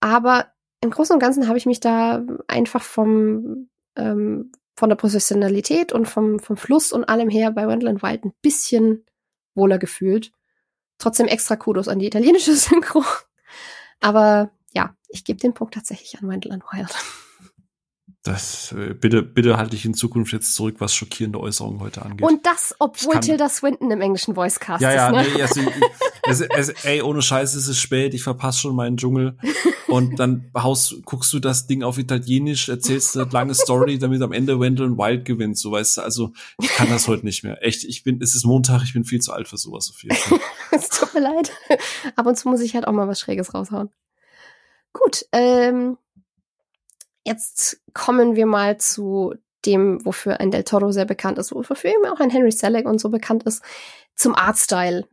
aber 0.00 0.52
im 0.80 0.90
Großen 0.90 1.14
und 1.14 1.20
Ganzen 1.20 1.48
habe 1.48 1.58
ich 1.58 1.66
mich 1.66 1.80
da 1.80 2.24
einfach 2.46 2.82
vom 2.82 3.68
ähm, 3.96 4.52
von 4.76 4.88
der 4.88 4.96
Professionalität 4.96 5.92
und 5.92 6.06
vom, 6.06 6.40
vom 6.40 6.56
Fluss 6.56 6.92
und 6.92 7.04
allem 7.04 7.28
her 7.28 7.50
bei 7.52 7.66
Wendell 7.66 8.02
Wild 8.02 8.24
ein 8.24 8.34
bisschen 8.42 9.04
wohler 9.54 9.78
gefühlt. 9.78 10.32
Trotzdem 10.98 11.26
extra 11.26 11.56
Kudos 11.56 11.88
an 11.88 11.98
die 11.98 12.06
italienische 12.06 12.54
Synchro. 12.56 13.04
Aber 14.00 14.50
ja, 14.72 14.96
ich 15.08 15.24
gebe 15.24 15.40
den 15.40 15.54
Punkt 15.54 15.74
tatsächlich 15.74 16.18
an 16.18 16.28
Wendell 16.28 16.60
Wild. 16.72 16.94
Das, 18.24 18.72
äh, 18.72 18.94
bitte, 18.94 19.22
bitte 19.22 19.58
halte 19.58 19.76
ich 19.76 19.84
in 19.84 19.92
Zukunft 19.92 20.32
jetzt 20.32 20.54
zurück, 20.54 20.76
was 20.78 20.94
schockierende 20.94 21.38
Äußerungen 21.38 21.80
heute 21.80 22.00
angeht. 22.00 22.26
Und 22.26 22.46
das, 22.46 22.74
obwohl 22.78 23.20
Tilda 23.20 23.50
Swinton 23.50 23.90
im 23.90 24.00
englischen 24.00 24.34
Voicecast 24.34 24.80
ja, 24.80 24.94
ja, 24.94 25.20
ist. 25.20 25.26
Ne? 25.26 25.32
nee, 25.34 25.42
also, 25.42 25.60
es, 26.22 26.40
es, 26.40 26.84
ey, 26.86 27.02
ohne 27.02 27.20
Scheiß, 27.20 27.54
es 27.54 27.68
ist 27.68 27.78
spät, 27.78 28.14
ich 28.14 28.22
verpasse 28.22 28.60
schon 28.60 28.74
meinen 28.74 28.96
Dschungel. 28.96 29.36
Und 29.88 30.18
dann 30.18 30.50
haust, 30.56 31.04
guckst 31.04 31.34
du 31.34 31.38
das 31.38 31.66
Ding 31.66 31.82
auf 31.82 31.98
Italienisch, 31.98 32.70
erzählst 32.70 33.14
eine 33.14 33.28
lange 33.30 33.54
Story, 33.54 33.98
damit 33.98 34.22
am 34.22 34.32
Ende 34.32 34.58
Wendell 34.58 34.86
und 34.86 34.96
Wild 34.96 35.26
gewinnt, 35.26 35.58
so 35.58 35.72
weißt 35.72 35.98
du, 35.98 36.00
also 36.00 36.32
ich 36.62 36.70
kann 36.70 36.88
das 36.88 37.06
heute 37.06 37.26
nicht 37.26 37.44
mehr. 37.44 37.62
Echt, 37.62 37.84
ich 37.84 38.04
bin, 38.04 38.22
es 38.22 38.34
ist 38.34 38.46
Montag, 38.46 38.82
ich 38.84 38.94
bin 38.94 39.04
viel 39.04 39.20
zu 39.20 39.34
alt 39.34 39.48
für 39.48 39.58
sowas, 39.58 39.84
Sophie. 39.84 40.08
Es 40.70 40.88
tut 40.88 41.12
mir 41.12 41.20
leid. 41.20 41.52
Ab 42.16 42.24
und 42.24 42.36
zu 42.36 42.48
muss 42.48 42.60
ich 42.60 42.74
halt 42.74 42.88
auch 42.88 42.92
mal 42.92 43.06
was 43.06 43.20
Schräges 43.20 43.52
raushauen. 43.52 43.90
Gut, 44.94 45.26
ähm, 45.30 45.98
jetzt 47.24 47.80
kommen 47.92 48.36
wir 48.36 48.46
mal 48.46 48.78
zu 48.78 49.34
dem, 49.66 50.04
wofür 50.04 50.40
ein 50.40 50.50
Del 50.50 50.64
Toro 50.64 50.92
sehr 50.92 51.06
bekannt 51.06 51.38
ist, 51.38 51.52
wofür 51.52 51.90
eben 51.90 52.06
auch 52.06 52.20
ein 52.20 52.30
Henry 52.30 52.52
Selick 52.52 52.86
und 52.86 53.00
so 53.00 53.08
bekannt 53.08 53.44
ist, 53.44 53.62
zum 54.14 54.34
Artstyle, 54.34 55.06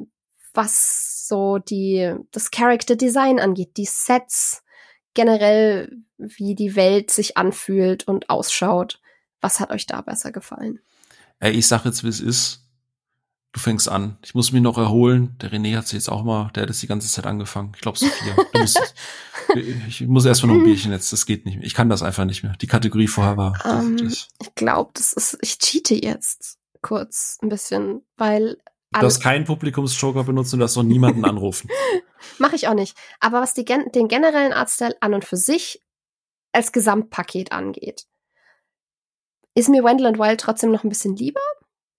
was 0.54 1.28
so 1.28 1.58
die, 1.58 2.14
das 2.32 2.52
Character 2.52 2.96
Design 2.96 3.40
angeht, 3.40 3.78
die 3.78 3.86
Sets, 3.86 4.64
generell, 5.14 5.92
wie 6.18 6.56
die 6.56 6.76
Welt 6.76 7.12
sich 7.12 7.38
anfühlt 7.38 8.08
und 8.08 8.30
ausschaut. 8.30 9.00
Was 9.40 9.60
hat 9.60 9.72
euch 9.72 9.88
da 9.88 10.02
besser 10.02 10.32
gefallen? 10.32 10.80
Ey, 11.40 11.54
ich 11.54 11.68
sag 11.68 11.86
jetzt, 11.86 12.04
wie 12.04 12.10
es 12.10 12.20
ist. 12.20 12.61
Du 13.54 13.60
fängst 13.60 13.90
an. 13.90 14.18
Ich 14.24 14.34
muss 14.34 14.54
mich 14.54 14.62
noch 14.62 14.78
erholen. 14.78 15.36
Der 15.42 15.52
René 15.52 15.76
hat 15.76 15.86
sich 15.86 15.96
jetzt 15.96 16.10
auch 16.10 16.24
mal, 16.24 16.52
der 16.56 16.64
hat 16.64 16.70
es 16.70 16.80
die 16.80 16.88
ganze 16.88 17.10
Zeit 17.10 17.26
angefangen. 17.26 17.74
Ich 17.76 17.82
glaube, 17.82 17.98
Sophia. 17.98 18.36
Du 18.54 18.60
musst, 18.60 18.96
ich 19.88 20.02
muss 20.08 20.24
erstmal 20.24 20.56
noch 20.56 20.62
ein 20.62 20.66
Bierchen 20.66 20.94
jetzt. 20.94 21.12
Das 21.12 21.26
geht 21.26 21.46
nicht 21.46 21.58
mehr. 21.58 21.66
Ich 21.66 21.74
kann 21.74 21.90
das 21.90 22.02
einfach 22.02 22.24
nicht 22.24 22.44
mehr. 22.44 22.54
Die 22.62 22.68
Kategorie 22.68 23.08
vorher 23.08 23.36
war. 23.36 23.60
Um, 23.66 23.98
ähm, 23.98 24.08
ich 24.08 24.56
glaube, 24.56 24.92
das 24.94 25.12
ist, 25.12 25.38
ich 25.42 25.60
cheate 25.60 25.96
jetzt 25.96 26.60
kurz 26.82 27.40
ein 27.42 27.50
bisschen, 27.50 28.04
weil. 28.16 28.58
Du 28.94 29.02
hast 29.02 29.22
keinen 29.22 29.46
Publikumsjoker 29.46 30.24
benutzt 30.24 30.54
und 30.54 30.60
du 30.60 30.66
hast 30.66 30.76
noch 30.76 30.84
niemanden 30.84 31.26
anrufen. 31.26 31.70
Mache 32.40 32.56
ich 32.56 32.68
auch 32.68 32.74
nicht. 32.74 32.98
Aber 33.20 33.42
was 33.42 33.54
die, 33.54 33.66
den 33.66 34.08
generellen 34.08 34.54
Artstyle 34.54 34.96
an 35.00 35.14
und 35.14 35.26
für 35.26 35.38
sich 35.38 35.82
als 36.52 36.72
Gesamtpaket 36.72 37.52
angeht, 37.52 38.06
ist 39.56 39.70
mir 39.70 39.84
Wendell 39.84 40.18
Wild 40.18 40.40
trotzdem 40.40 40.72
noch 40.72 40.84
ein 40.84 40.90
bisschen 40.90 41.16
lieber, 41.16 41.42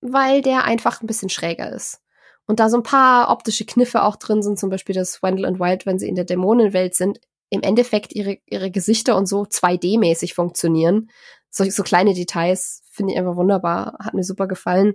weil 0.03 0.43
der 0.43 0.65
einfach 0.65 1.01
ein 1.01 1.07
bisschen 1.07 1.31
schräger 1.31 1.73
ist. 1.73 2.03
Und 2.47 2.61
da 2.61 2.69
so 2.69 2.77
ein 2.77 2.83
paar 2.83 3.31
optische 3.31 3.65
Kniffe 3.65 4.03
auch 4.03 4.17
drin 4.17 4.43
sind, 4.43 4.59
zum 4.59 4.69
Beispiel, 4.69 4.95
dass 4.95 5.23
Wendell 5.23 5.47
und 5.47 5.61
Wild, 5.61 5.87
wenn 5.87 5.99
sie 5.99 6.09
in 6.09 6.17
der 6.17 6.25
Dämonenwelt 6.25 6.95
sind, 6.95 7.21
im 7.49 7.63
Endeffekt 7.63 8.13
ihre, 8.13 8.39
ihre 8.47 8.71
Gesichter 8.71 9.17
und 9.17 9.27
so 9.27 9.43
2D-mäßig 9.43 10.35
funktionieren. 10.35 11.11
So, 11.51 11.65
so 11.65 11.83
kleine 11.83 12.15
Details 12.15 12.83
finde 12.91 13.13
ich 13.13 13.19
einfach 13.19 13.37
wunderbar, 13.37 13.97
hat 14.01 14.15
mir 14.15 14.25
super 14.25 14.49
gefallen. 14.49 14.95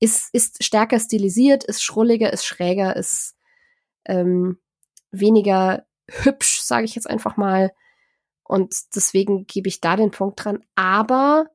Ist, 0.00 0.32
ist 0.32 0.62
stärker 0.62 1.00
stilisiert, 1.00 1.64
ist 1.64 1.82
schrulliger, 1.82 2.32
ist 2.32 2.44
schräger, 2.44 2.94
ist 2.96 3.36
ähm, 4.04 4.58
weniger 5.10 5.84
hübsch, 6.08 6.60
sage 6.62 6.84
ich 6.84 6.94
jetzt 6.94 7.08
einfach 7.08 7.36
mal. 7.36 7.72
Und 8.44 8.74
deswegen 8.94 9.46
gebe 9.46 9.68
ich 9.68 9.80
da 9.80 9.96
den 9.96 10.10
Punkt 10.10 10.44
dran. 10.44 10.62
Aber 10.74 11.46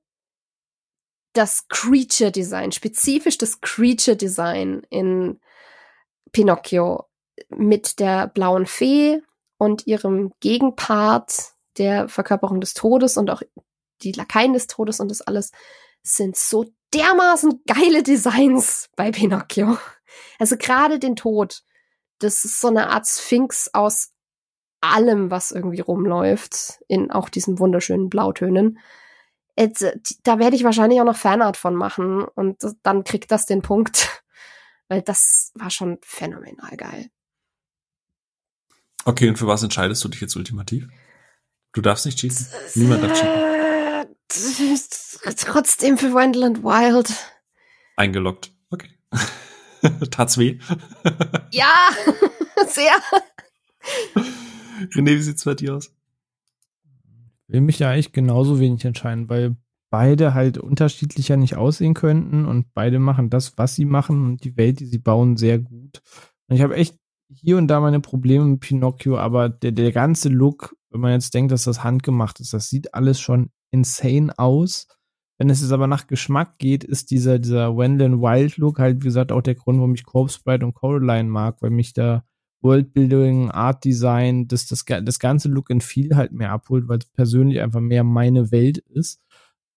das 1.33 1.67
Creature 1.67 2.31
Design, 2.31 2.71
spezifisch 2.71 3.37
das 3.37 3.61
Creature 3.61 4.17
Design 4.17 4.81
in 4.89 5.39
Pinocchio 6.31 7.05
mit 7.49 7.99
der 7.99 8.27
blauen 8.27 8.65
Fee 8.65 9.21
und 9.57 9.87
ihrem 9.87 10.31
Gegenpart 10.39 11.53
der 11.77 12.09
Verkörperung 12.09 12.61
des 12.61 12.73
Todes 12.73 13.17
und 13.17 13.29
auch 13.29 13.41
die 14.01 14.11
Lakaien 14.11 14.53
des 14.53 14.67
Todes 14.67 14.99
und 14.99 15.09
das 15.09 15.21
alles 15.21 15.51
sind 16.01 16.35
so 16.35 16.65
dermaßen 16.93 17.63
geile 17.67 18.03
Designs 18.03 18.89
bei 18.95 19.11
Pinocchio. 19.11 19.77
Also 20.39 20.57
gerade 20.57 20.99
den 20.99 21.15
Tod, 21.15 21.61
das 22.19 22.45
ist 22.45 22.59
so 22.59 22.67
eine 22.67 22.89
Art 22.89 23.07
Sphinx 23.07 23.69
aus 23.73 24.11
allem, 24.81 25.29
was 25.29 25.51
irgendwie 25.51 25.81
rumläuft, 25.81 26.81
in 26.87 27.11
auch 27.11 27.29
diesen 27.29 27.59
wunderschönen 27.59 28.09
Blautönen. 28.09 28.79
Jetzt, 29.59 29.81
äh, 29.81 29.99
da 30.23 30.39
werde 30.39 30.55
ich 30.55 30.63
wahrscheinlich 30.63 31.01
auch 31.01 31.05
noch 31.05 31.17
Fanart 31.17 31.57
von 31.57 31.75
machen 31.75 32.23
und 32.23 32.63
dann 32.81 33.03
kriegt 33.03 33.29
das 33.31 33.45
den 33.45 33.61
Punkt, 33.61 34.23
weil 34.87 35.01
das 35.01 35.51
war 35.55 35.69
schon 35.69 35.97
phänomenal 36.01 36.77
geil. 36.77 37.09
Okay, 39.05 39.27
und 39.27 39.37
für 39.37 39.47
was 39.47 39.63
entscheidest 39.63 40.03
du 40.03 40.07
dich 40.07 40.21
jetzt 40.21 40.35
ultimativ? 40.35 40.87
Du 41.73 41.81
darfst 41.81 42.05
nicht 42.05 42.19
cheaten. 42.19 42.47
Niemand 42.75 43.03
darf 43.03 43.19
cheaten. 43.19 44.15
Trotzdem 45.37 45.97
für 45.97 46.13
Wendland 46.13 46.63
Wild. 46.63 47.13
Eingeloggt. 47.95 48.51
Okay. 48.69 48.89
Tat's 50.11 50.37
weh? 50.37 50.59
ja, 51.51 51.89
sehr. 52.67 52.93
René, 54.93 55.17
wie 55.17 55.21
sieht's 55.21 55.43
bei 55.43 55.55
dir 55.55 55.75
aus? 55.75 55.91
Will 57.49 57.61
mich 57.61 57.79
ja 57.79 57.89
eigentlich 57.89 58.11
genauso 58.11 58.59
wenig 58.59 58.85
entscheiden, 58.85 59.29
weil 59.29 59.57
beide 59.91 60.33
halt 60.33 60.57
unterschiedlicher 60.57 61.35
nicht 61.35 61.57
aussehen 61.57 61.95
könnten 61.95 62.45
und 62.45 62.73
beide 62.73 62.99
machen 62.99 63.29
das, 63.29 63.57
was 63.57 63.75
sie 63.75 63.85
machen 63.85 64.23
und 64.23 64.43
die 64.43 64.55
Welt, 64.55 64.79
die 64.79 64.85
sie 64.85 64.99
bauen, 64.99 65.35
sehr 65.35 65.59
gut. 65.59 66.01
Und 66.47 66.55
ich 66.55 66.61
habe 66.61 66.75
echt 66.75 66.95
hier 67.27 67.57
und 67.57 67.67
da 67.67 67.79
meine 67.79 67.99
Probleme 67.99 68.45
mit 68.45 68.59
Pinocchio, 68.59 69.17
aber 69.17 69.49
der, 69.49 69.71
der 69.71 69.91
ganze 69.91 70.29
Look, 70.29 70.75
wenn 70.91 71.01
man 71.01 71.11
jetzt 71.11 71.33
denkt, 71.33 71.51
dass 71.51 71.63
das 71.63 71.83
handgemacht 71.83 72.39
ist, 72.39 72.53
das 72.53 72.69
sieht 72.69 72.93
alles 72.93 73.19
schon 73.19 73.51
insane 73.71 74.37
aus. 74.37 74.87
Wenn 75.37 75.49
es 75.49 75.61
jetzt 75.61 75.71
aber 75.71 75.87
nach 75.87 76.07
Geschmack 76.07 76.57
geht, 76.57 76.83
ist 76.83 77.11
dieser, 77.11 77.39
dieser 77.39 77.77
Wendell 77.77 78.19
Wild 78.19 78.57
Look 78.57 78.79
halt, 78.79 78.97
wie 79.01 79.05
gesagt, 79.05 79.31
auch 79.31 79.41
der 79.41 79.55
Grund, 79.55 79.77
warum 79.79 79.93
ich 79.93 80.03
Corpse 80.03 80.39
Bride 80.43 80.65
und 80.65 80.73
Coraline 80.73 81.29
mag, 81.29 81.61
weil 81.61 81.69
mich 81.69 81.93
da 81.93 82.23
Worldbuilding, 82.61 83.51
Art 83.51 83.83
Design, 83.85 84.47
das, 84.47 84.67
das, 84.67 84.83
das 84.85 85.19
ganze 85.19 85.49
Look 85.49 85.71
and 85.71 85.83
Feel 85.83 86.15
halt 86.15 86.31
mehr 86.31 86.51
abholt, 86.51 86.87
weil 86.87 86.99
es 86.99 87.05
persönlich 87.05 87.61
einfach 87.61 87.79
mehr 87.79 88.03
meine 88.03 88.51
Welt 88.51 88.79
ist. 88.79 89.21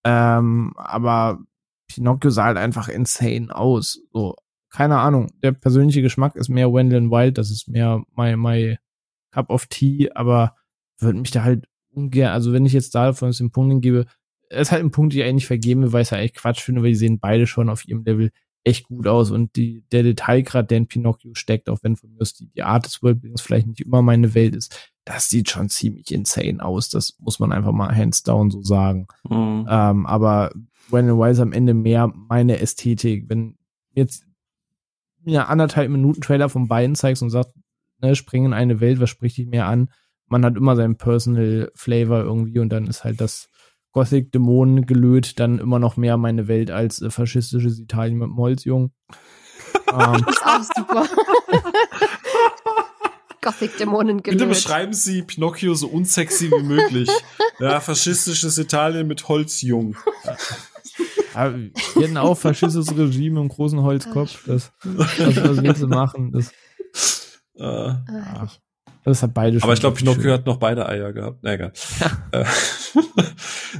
Ähm, 0.03 0.73
aber 0.75 1.39
Pinocchio 1.87 2.29
sah 2.29 2.45
halt 2.45 2.57
einfach 2.57 2.89
insane 2.89 3.55
aus. 3.55 4.01
So, 4.11 4.35
keine 4.69 4.97
Ahnung. 4.99 5.31
Der 5.41 5.53
persönliche 5.53 6.01
Geschmack 6.01 6.35
ist 6.35 6.49
mehr 6.49 6.73
Wendell 6.73 7.09
Wild, 7.09 7.37
das 7.37 7.51
ist 7.51 7.67
mehr 7.67 8.03
my, 8.15 8.35
my 8.35 8.77
Cup 9.31 9.49
of 9.49 9.67
Tea, 9.67 10.11
aber 10.13 10.55
würde 10.99 11.19
mich 11.19 11.31
da 11.31 11.43
halt 11.43 11.67
ungern, 11.91 12.31
also 12.31 12.53
wenn 12.53 12.65
ich 12.65 12.73
jetzt 12.73 12.95
da 12.95 13.13
von 13.13 13.31
den 13.31 13.51
Punkten 13.51 13.81
gebe, 13.81 14.05
ist 14.49 14.71
halt 14.71 14.83
ein 14.83 14.91
Punkt, 14.91 15.13
den 15.13 15.21
ich 15.21 15.25
eigentlich 15.27 15.47
vergeben 15.47 15.93
weil 15.93 16.03
ich 16.03 16.11
ja 16.11 16.17
echt 16.17 16.35
Quatsch 16.35 16.61
finde, 16.61 16.81
weil 16.81 16.89
die 16.89 16.95
sehen 16.95 17.19
beide 17.19 17.47
schon 17.47 17.69
auf 17.69 17.87
ihrem 17.87 18.03
Level 18.03 18.31
echt 18.63 18.87
gut 18.87 19.07
aus 19.07 19.31
und 19.31 19.55
die, 19.55 19.83
der 19.91 20.03
Detailgrad, 20.03 20.71
der 20.71 20.77
in 20.77 20.87
Pinocchio 20.87 21.33
steckt, 21.33 21.69
auch 21.69 21.79
wenn 21.81 21.95
von 21.95 22.11
mir 22.11 22.21
aus 22.21 22.33
die, 22.33 22.47
die 22.47 22.63
Art 22.63 22.85
des 22.85 23.03
Worldbuildings 23.03 23.41
vielleicht 23.41 23.67
nicht 23.67 23.81
immer 23.81 24.01
meine 24.01 24.33
Welt 24.35 24.55
ist, 24.55 24.93
das 25.05 25.29
sieht 25.29 25.49
schon 25.49 25.69
ziemlich 25.69 26.11
insane 26.11 26.63
aus. 26.63 26.89
Das 26.89 27.17
muss 27.19 27.39
man 27.39 27.51
einfach 27.51 27.73
mal 27.73 27.95
hands 27.95 28.23
down 28.23 28.51
so 28.51 28.61
sagen. 28.61 29.07
Mhm. 29.29 29.67
Ähm, 29.69 30.05
aber 30.05 30.51
Wendell 30.89 31.17
Wise 31.17 31.41
am 31.41 31.51
Ende 31.51 31.73
mehr 31.73 32.11
meine 32.13 32.59
Ästhetik. 32.59 33.25
Wenn 33.27 33.57
jetzt 33.93 34.25
mir 35.21 35.49
anderthalb 35.49 35.89
Minuten 35.89 36.21
Trailer 36.21 36.49
von 36.49 36.67
beiden 36.67 36.95
zeigst 36.95 37.21
und 37.21 37.29
sagst, 37.29 37.53
ne, 38.01 38.15
spring 38.15 38.45
in 38.45 38.53
eine 38.53 38.79
Welt, 38.79 38.99
was 38.99 39.09
spricht 39.09 39.37
dich 39.37 39.47
mehr 39.47 39.67
an? 39.67 39.89
Man 40.27 40.45
hat 40.45 40.55
immer 40.55 40.75
seinen 40.75 40.95
Personal 40.95 41.71
Flavor 41.75 42.21
irgendwie 42.21 42.59
und 42.59 42.69
dann 42.69 42.87
ist 42.87 43.03
halt 43.03 43.19
das 43.19 43.49
Gothic-Dämonen 43.93 44.85
gelöt, 44.85 45.39
dann 45.39 45.59
immer 45.59 45.79
noch 45.79 45.97
mehr 45.97 46.17
meine 46.17 46.47
Welt 46.47 46.71
als 46.71 47.01
äh, 47.01 47.09
faschistisches 47.09 47.79
Italien 47.79 48.17
mit 48.17 48.27
dem 48.27 48.37
Holzjungen. 48.37 48.91
ähm. 49.91 50.23
Das 50.25 50.35
ist 50.35 50.45
auch 50.45 50.63
super. 50.75 51.07
Gothic-Dämonen 53.41 54.23
gelöt. 54.23 54.39
Bitte 54.39 54.49
beschreiben 54.49 54.93
Sie 54.93 55.21
Pinocchio 55.21 55.73
so 55.75 55.87
unsexy 55.87 56.49
wie 56.49 56.63
möglich. 56.63 57.09
ja, 57.59 57.79
faschistisches 57.79 58.57
Italien 58.57 59.07
mit 59.07 59.27
Holzjung. 59.27 59.97
Ja, 61.35 61.53
wir 61.53 61.71
hatten 62.03 62.17
auch 62.17 62.35
faschistisches 62.37 62.97
Regime 62.97 63.41
im 63.41 63.49
großen 63.49 63.81
Holzkopf. 63.81 64.45
Das, 64.45 64.71
das 64.83 65.17
was 65.17 65.61
willst 65.61 65.81
du 65.81 65.87
machen? 65.87 66.31
Das, 66.31 66.51
äh, 67.57 67.63
ah, 67.63 68.05
ja. 68.07 68.47
Das 69.03 69.21
hat 69.21 69.33
beide 69.33 69.59
schon. 69.59 69.63
Aber 69.63 69.73
ich 69.73 69.81
glaube, 69.81 69.97
Pinocchio 69.97 70.21
schön. 70.23 70.31
hat 70.31 70.45
noch 70.45 70.57
beide 70.57 70.87
Eier 70.87 71.11
gehabt. 71.11 71.39
Na 71.41 71.53
egal. 71.53 71.73
Äh, 72.31 72.45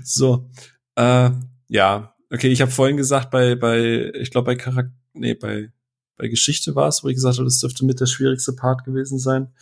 so. 0.04 0.50
Äh, 0.96 1.32
ja. 1.68 2.16
Okay, 2.32 2.50
ich 2.50 2.62
habe 2.62 2.72
vorhin 2.72 2.98
gesagt, 2.98 3.32
bei, 3.32 3.56
bei, 3.56 4.12
ich 4.16 4.32
glaube, 4.32 4.46
bei 4.46 4.56
Charakter, 4.56 4.94
nee, 5.14 5.36
bei, 5.36 5.72
bei 6.18 6.28
Geschichte 6.28 6.76
war 6.76 6.88
es, 6.88 7.04
wo 7.04 7.10
ich 7.10 7.16
gesagt 7.16 7.38
habe, 7.38 7.46
das 7.46 7.60
dürfte 7.60 7.86
mit 7.86 8.00
der 8.00 8.06
schwierigste 8.06 8.54
Part 8.54 8.86
gewesen 8.86 9.20
sein. 9.20 9.54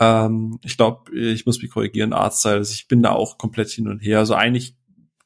Ähm, 0.00 0.58
ich 0.64 0.76
glaube, 0.76 1.16
ich 1.16 1.46
muss 1.46 1.62
mich 1.62 1.70
korrigieren, 1.70 2.12
Artstyle. 2.12 2.56
Also 2.56 2.72
ich 2.72 2.88
bin 2.88 3.02
da 3.02 3.10
auch 3.10 3.38
komplett 3.38 3.70
hin 3.70 3.88
und 3.88 4.00
her. 4.00 4.18
Also 4.18 4.34
eigentlich 4.34 4.76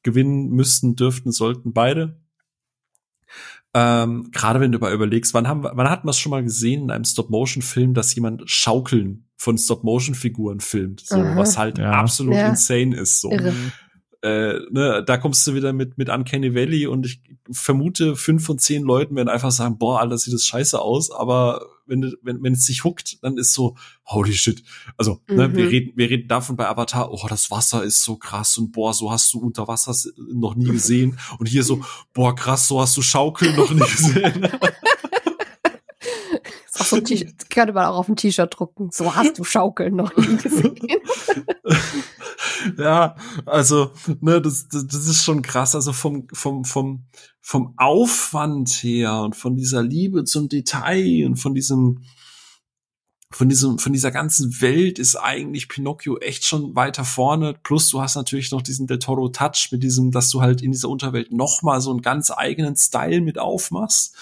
gewinnen 0.02 0.50
müssten, 0.50 0.96
dürften, 0.96 1.32
sollten 1.32 1.72
beide. 1.72 2.20
Ähm, 3.74 4.30
Gerade 4.32 4.60
wenn 4.60 4.72
du 4.72 4.78
mal 4.78 4.92
überlegst, 4.92 5.34
wann 5.34 5.48
haben 5.48 5.64
wann 5.64 5.90
hat 5.90 6.04
man 6.04 6.10
es 6.10 6.18
schon 6.18 6.30
mal 6.30 6.42
gesehen 6.42 6.84
in 6.84 6.90
einem 6.90 7.04
Stop-Motion-Film, 7.04 7.92
dass 7.92 8.14
jemand 8.14 8.48
Schaukeln 8.48 9.28
von 9.36 9.58
Stop-Motion-Figuren 9.58 10.60
filmt, 10.60 11.00
so 11.00 11.16
Aha. 11.16 11.36
was 11.36 11.58
halt 11.58 11.76
ja. 11.76 11.90
absolut 11.90 12.36
ja. 12.36 12.48
insane 12.48 12.96
ist. 12.96 13.20
So. 13.20 13.30
Irre. 13.30 13.52
Äh, 14.22 14.60
ne, 14.70 15.04
da 15.06 15.16
kommst 15.18 15.46
du 15.46 15.54
wieder 15.54 15.72
mit 15.72 15.98
mit 15.98 16.08
Uncanny 16.08 16.54
Valley 16.54 16.86
und 16.86 17.06
ich 17.06 17.20
vermute, 17.50 18.16
fünf 18.16 18.44
von 18.44 18.58
zehn 18.58 18.82
Leuten 18.82 19.14
werden 19.16 19.28
einfach 19.28 19.50
sagen, 19.50 19.78
boah, 19.78 20.00
Alter, 20.00 20.18
sieht 20.18 20.34
das 20.34 20.44
scheiße 20.44 20.80
aus, 20.80 21.10
aber 21.10 21.60
wenn, 21.86 22.14
wenn, 22.22 22.42
wenn 22.42 22.52
es 22.52 22.66
sich 22.66 22.84
huckt, 22.84 23.22
dann 23.22 23.38
ist 23.38 23.52
so, 23.52 23.76
holy 24.04 24.34
shit. 24.34 24.62
Also, 24.96 25.20
mhm. 25.28 25.36
ne, 25.36 25.54
wir 25.54 25.64
mhm. 25.64 25.70
reden, 25.70 25.92
wir 25.96 26.10
reden 26.10 26.28
davon 26.28 26.56
bei 26.56 26.68
Avatar, 26.68 27.12
oh, 27.12 27.26
das 27.28 27.50
Wasser 27.50 27.84
ist 27.84 28.02
so 28.02 28.16
krass 28.16 28.58
und 28.58 28.72
boah, 28.72 28.92
so 28.92 29.10
hast 29.10 29.32
du 29.34 29.38
unter 29.38 29.68
Wasser 29.68 29.94
noch 30.32 30.54
nie 30.54 30.66
gesehen. 30.66 31.18
Und 31.38 31.46
hier 31.46 31.62
so, 31.62 31.84
boah, 32.12 32.34
krass, 32.34 32.68
so 32.68 32.80
hast 32.80 32.96
du 32.96 33.02
Schaukeln 33.02 33.56
noch 33.56 33.70
nie 33.70 33.80
gesehen. 33.80 34.48
so 36.88 37.00
könnte 37.50 37.72
man 37.72 37.86
auch 37.86 37.98
auf 37.98 38.08
ein 38.08 38.16
T-Shirt 38.16 38.54
drucken. 38.58 38.90
So 38.90 39.14
hast 39.14 39.38
du 39.38 39.44
Schaukeln 39.44 39.96
noch 39.96 40.16
nie 40.16 40.36
gesehen. 40.42 40.76
ja, 42.78 43.16
also, 43.44 43.90
ne, 44.20 44.40
das, 44.40 44.68
das, 44.68 44.86
das 44.86 45.06
ist 45.06 45.24
schon 45.24 45.42
krass. 45.42 45.74
Also 45.74 45.92
vom, 45.92 46.26
vom, 46.32 46.64
vom, 46.64 47.06
vom 47.40 47.74
Aufwand 47.76 48.70
her 48.82 49.20
und 49.22 49.36
von 49.36 49.56
dieser 49.56 49.82
Liebe 49.82 50.24
zum 50.24 50.48
Detail 50.48 51.26
und 51.26 51.36
von 51.36 51.54
diesem, 51.54 52.02
von 53.30 53.48
diesem, 53.48 53.78
von 53.78 53.92
dieser 53.92 54.10
ganzen 54.10 54.60
Welt 54.60 54.98
ist 54.98 55.16
eigentlich 55.16 55.68
Pinocchio 55.68 56.18
echt 56.18 56.44
schon 56.44 56.74
weiter 56.76 57.04
vorne. 57.04 57.54
Plus 57.62 57.88
du 57.88 58.00
hast 58.00 58.14
natürlich 58.14 58.50
noch 58.52 58.62
diesen 58.62 58.86
Del 58.86 58.98
Toro 58.98 59.28
Touch 59.28 59.68
mit 59.72 59.82
diesem, 59.82 60.10
dass 60.10 60.30
du 60.30 60.40
halt 60.40 60.62
in 60.62 60.72
dieser 60.72 60.88
Unterwelt 60.88 61.32
noch 61.32 61.62
mal 61.62 61.80
so 61.80 61.90
einen 61.90 62.02
ganz 62.02 62.30
eigenen 62.30 62.76
Style 62.76 63.20
mit 63.20 63.38
aufmachst. 63.38 64.16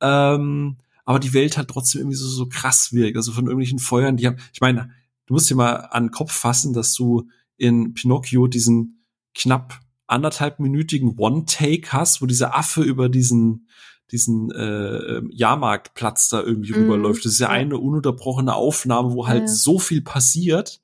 ähm, 0.00 0.76
aber 1.10 1.18
die 1.18 1.34
Welt 1.34 1.56
halt 1.56 1.66
trotzdem 1.66 2.02
irgendwie 2.02 2.16
so, 2.16 2.28
so 2.28 2.46
krass 2.46 2.92
wirkt. 2.92 3.16
Also 3.16 3.32
von 3.32 3.46
irgendwelchen 3.46 3.80
Feuern, 3.80 4.16
die 4.16 4.28
haben, 4.28 4.36
ich 4.52 4.60
meine, 4.60 4.90
du 5.26 5.34
musst 5.34 5.50
dir 5.50 5.56
mal 5.56 5.72
an 5.72 6.04
den 6.04 6.10
Kopf 6.12 6.30
fassen, 6.30 6.72
dass 6.72 6.94
du 6.94 7.28
in 7.56 7.94
Pinocchio 7.94 8.46
diesen 8.46 9.04
knapp 9.34 9.80
anderthalbminütigen 10.06 11.18
One-Take 11.18 11.92
hast, 11.92 12.22
wo 12.22 12.26
dieser 12.26 12.56
Affe 12.56 12.82
über 12.82 13.08
diesen 13.08 13.66
diesen 14.12 14.52
äh, 14.52 15.20
Jahrmarktplatz 15.32 16.28
da 16.28 16.42
irgendwie 16.42 16.74
mm, 16.74 16.76
rüberläuft. 16.76 17.24
Das 17.24 17.32
ist 17.32 17.40
ja, 17.40 17.48
ja, 17.48 17.54
eine 17.54 17.78
ununterbrochene 17.78 18.54
Aufnahme, 18.54 19.12
wo 19.12 19.26
halt 19.26 19.42
ja. 19.42 19.48
so 19.48 19.80
viel 19.80 20.02
passiert. 20.02 20.80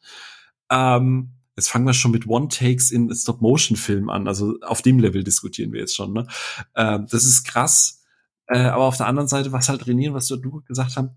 Ähm, 0.71 1.35
jetzt 1.55 1.69
fangen 1.69 1.87
wir 1.87 1.93
schon 1.93 2.11
mit 2.11 2.27
One-Takes 2.27 2.91
in 2.91 3.15
Stop-Motion-Filmen 3.15 4.11
an. 4.11 4.27
Also 4.27 4.59
auf 4.63 4.83
dem 4.83 4.99
Level 4.99 5.23
diskutieren 5.23 5.73
wir 5.73 5.79
jetzt 5.79 5.95
schon. 5.95 6.13
Ne? 6.13 6.27
Ähm, 6.75 7.07
das 7.09 7.25
ist 7.25 7.45
krass. 7.45 8.03
Äh, 8.47 8.59
aber 8.59 8.85
auf 8.85 8.97
der 8.97 9.07
anderen 9.07 9.29
Seite, 9.29 9.53
was 9.53 9.69
halt 9.69 9.83
trainieren, 9.83 10.15
was 10.15 10.29
du, 10.29 10.37
du 10.37 10.63
gesagt 10.63 10.97
haben, 10.97 11.17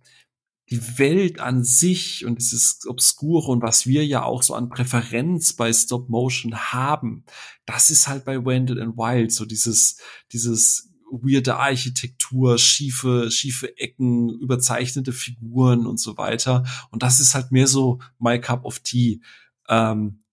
die 0.70 1.00
Welt 1.00 1.40
an 1.40 1.64
sich 1.64 2.26
und 2.26 2.40
dieses 2.40 2.86
Obskure 2.88 3.52
und 3.52 3.64
was 3.64 3.88
wir 3.88 4.06
ja 4.06 4.24
auch 4.24 4.44
so 4.44 4.54
an 4.54 4.70
Präferenz 4.70 5.54
bei 5.54 5.74
Stop 5.74 6.10
Motion 6.10 6.56
haben, 6.56 7.26
das 7.66 7.90
ist 7.90 8.08
halt 8.08 8.24
bei 8.26 8.46
Wendell 8.46 8.82
and 8.82 8.96
Wild 8.96 9.32
so 9.32 9.46
dieses, 9.46 9.98
dieses 10.32 10.90
weirde 11.12 11.58
Architektur, 11.58 12.60
schiefe, 12.60 13.32
schiefe 13.32 13.78
Ecken, 13.78 14.30
überzeichnete 14.30 15.12
Figuren 15.12 15.88
und 15.88 16.00
so 16.00 16.18
weiter. 16.18 16.64
Und 16.92 17.02
das 17.02 17.20
ist 17.20 17.34
halt 17.34 17.52
mehr 17.52 17.68
so 17.68 18.00
my 18.20 18.40
cup 18.40 18.64
of 18.64 18.80
tea. 18.80 19.22
Ähm, 19.68 20.24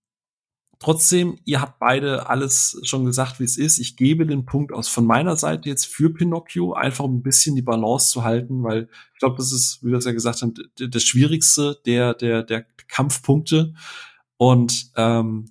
Trotzdem, 0.78 1.38
ihr 1.44 1.60
habt 1.60 1.78
beide 1.78 2.28
alles 2.28 2.78
schon 2.82 3.06
gesagt, 3.06 3.40
wie 3.40 3.44
es 3.44 3.56
ist. 3.56 3.78
Ich 3.78 3.96
gebe 3.96 4.26
den 4.26 4.44
Punkt 4.44 4.72
aus 4.72 4.88
von 4.88 5.06
meiner 5.06 5.36
Seite 5.36 5.68
jetzt 5.68 5.86
für 5.86 6.12
Pinocchio, 6.12 6.74
einfach 6.74 7.04
um 7.04 7.16
ein 7.16 7.22
bisschen 7.22 7.56
die 7.56 7.62
Balance 7.62 8.10
zu 8.10 8.24
halten, 8.24 8.62
weil 8.62 8.88
ich 9.14 9.18
glaube, 9.18 9.36
das 9.36 9.52
ist, 9.52 9.82
wie 9.82 9.90
wir 9.90 9.98
es 9.98 10.04
ja 10.04 10.12
gesagt 10.12 10.42
haben, 10.42 10.54
das 10.76 11.02
Schwierigste 11.02 11.80
der, 11.86 12.12
der, 12.12 12.42
der 12.42 12.66
Kampfpunkte. 12.88 13.72
Und 14.36 14.90
ähm, 14.96 15.46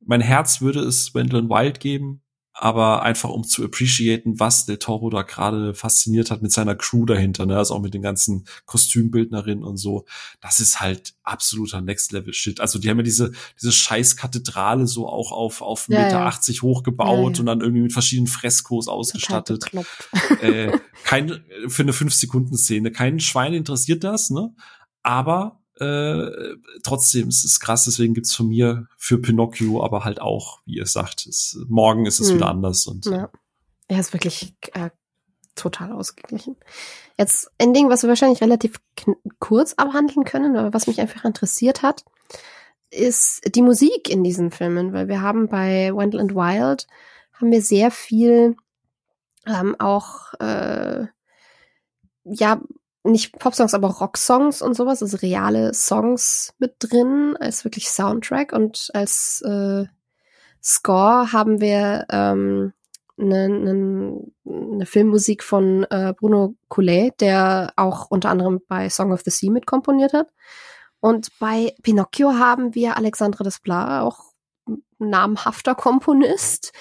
mein 0.00 0.20
Herz 0.20 0.60
würde 0.60 0.80
es 0.80 1.14
Wendell 1.14 1.48
Wild 1.48 1.80
geben, 1.80 2.22
aber 2.52 3.02
einfach 3.02 3.30
um 3.30 3.44
zu 3.44 3.64
appreciaten, 3.64 4.40
was 4.40 4.66
Del 4.66 4.78
Toro 4.78 5.08
da 5.08 5.22
gerade 5.22 5.72
fasziniert 5.74 6.30
hat 6.30 6.42
mit 6.42 6.52
seiner 6.52 6.74
Crew 6.74 7.06
dahinter, 7.06 7.46
ne? 7.46 7.56
also 7.56 7.74
auch 7.74 7.80
mit 7.80 7.94
den 7.94 8.02
ganzen 8.02 8.44
Kostümbildnerinnen 8.66 9.64
und 9.64 9.76
so. 9.76 10.04
Das 10.40 10.60
ist 10.60 10.80
halt 10.80 11.14
absoluter 11.22 11.80
Next 11.80 12.12
Level 12.12 12.34
Shit. 12.34 12.60
Also 12.60 12.78
die 12.78 12.90
haben 12.90 12.98
ja 12.98 13.04
diese 13.04 13.32
diese 13.60 13.72
scheiß 13.72 14.16
Kathedrale 14.16 14.86
so 14.86 15.08
auch 15.08 15.32
auf 15.32 15.62
auf 15.62 15.88
ja, 15.88 16.02
Meter 16.02 16.18
ja. 16.18 16.26
80 16.26 16.62
hochgebaut 16.62 17.34
ja, 17.34 17.40
und 17.40 17.46
dann 17.46 17.60
irgendwie 17.60 17.82
mit 17.82 17.92
verschiedenen 17.92 18.26
Freskos 18.26 18.88
ausgestattet. 18.88 19.66
äh, 20.42 20.72
kein 21.04 21.42
für 21.68 21.82
eine 21.82 21.92
5 21.92 22.12
Sekunden 22.12 22.56
Szene. 22.56 22.90
Kein 22.90 23.20
Schwein 23.20 23.54
interessiert 23.54 24.04
das, 24.04 24.30
ne? 24.30 24.54
Aber 25.02 25.59
äh, 25.80 26.56
trotzdem, 26.82 27.28
es 27.28 27.44
ist 27.44 27.60
krass, 27.60 27.84
deswegen 27.84 28.14
gibt's 28.14 28.34
von 28.34 28.48
mir 28.48 28.86
für 28.96 29.18
Pinocchio, 29.18 29.82
aber 29.82 30.04
halt 30.04 30.20
auch, 30.20 30.60
wie 30.66 30.76
ihr 30.76 30.86
sagt, 30.86 31.26
es, 31.26 31.58
morgen 31.68 32.06
ist 32.06 32.20
es 32.20 32.28
hm. 32.28 32.36
wieder 32.36 32.48
anders. 32.48 32.86
Und, 32.86 33.06
ja. 33.06 33.30
Er 33.88 34.00
ist 34.00 34.12
wirklich 34.12 34.54
äh, 34.74 34.90
total 35.54 35.92
ausgeglichen. 35.92 36.56
Jetzt 37.18 37.50
ein 37.58 37.74
Ding, 37.74 37.88
was 37.88 38.02
wir 38.02 38.08
wahrscheinlich 38.08 38.40
relativ 38.40 38.80
kurz 39.38 39.74
abhandeln 39.74 40.24
können, 40.24 40.56
aber 40.56 40.72
was 40.72 40.86
mich 40.86 41.00
einfach 41.00 41.24
interessiert 41.24 41.82
hat, 41.82 42.04
ist 42.90 43.42
die 43.54 43.62
Musik 43.62 44.10
in 44.10 44.24
diesen 44.24 44.50
Filmen, 44.50 44.92
weil 44.92 45.08
wir 45.08 45.22
haben 45.22 45.48
bei 45.48 45.92
Wendell 45.94 46.20
and 46.20 46.34
Wild 46.34 46.86
haben 47.32 47.52
wir 47.52 47.62
sehr 47.62 47.90
viel 47.90 48.56
ähm, 49.46 49.76
auch 49.78 50.34
äh, 50.40 51.06
ja 52.24 52.60
nicht 53.02 53.38
Popsongs, 53.38 53.74
aber 53.74 53.88
Rocksongs 53.88 54.62
und 54.62 54.74
sowas, 54.74 55.02
also 55.02 55.16
reale 55.18 55.72
Songs 55.74 56.52
mit 56.58 56.74
drin, 56.78 57.36
als 57.38 57.64
wirklich 57.64 57.88
Soundtrack 57.90 58.52
und 58.52 58.90
als 58.92 59.42
äh, 59.42 59.86
Score 60.62 61.32
haben 61.32 61.60
wir 61.60 62.06
ähm, 62.10 62.72
eine, 63.18 63.44
eine, 63.44 64.20
eine 64.46 64.86
Filmmusik 64.86 65.42
von 65.42 65.84
äh, 65.84 66.14
Bruno 66.16 66.54
Coulet, 66.68 67.12
der 67.20 67.72
auch 67.76 68.10
unter 68.10 68.30
anderem 68.30 68.60
bei 68.68 68.88
Song 68.88 69.12
of 69.12 69.22
the 69.24 69.30
Sea 69.30 69.50
mitkomponiert 69.50 70.12
hat. 70.12 70.28
Und 71.00 71.38
bei 71.38 71.74
Pinocchio 71.82 72.34
haben 72.34 72.74
wir 72.74 72.96
Alexandre 72.96 73.44
Desplat, 73.44 74.02
auch 74.02 74.32
namhafter 74.98 75.74
Komponist, 75.74 76.72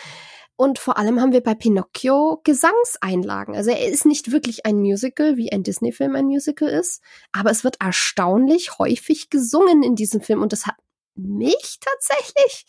und 0.60 0.78
vor 0.78 0.98
allem 0.98 1.22
haben 1.22 1.32
wir 1.32 1.42
bei 1.42 1.56
Pinocchio 1.56 2.42
Gesangseinlagen. 2.44 3.56
Also 3.56 3.72
er 3.72 3.88
ist 3.88 4.06
nicht 4.06 4.34
wirklich 4.34 4.66
ein 4.66 4.80
Musical, 4.80 5.38
wie 5.38 5.54
ein 5.54 5.64
Disney-Film 5.64 6.18
ein 6.18 6.26
Musical 6.26 6.68
ist, 6.68 7.02
aber 7.32 7.50
es 7.50 7.64
wird 7.64 7.78
erstaunlich 7.80 8.78
häufig 8.78 9.30
gesungen 9.30 9.84
in 9.84 9.96
diesem 9.96 10.20
Film 10.20 10.42
und 10.42 10.52
das 10.52 10.68
hat 10.68 10.76
mich 11.16 11.80
tatsächlich. 11.80 12.66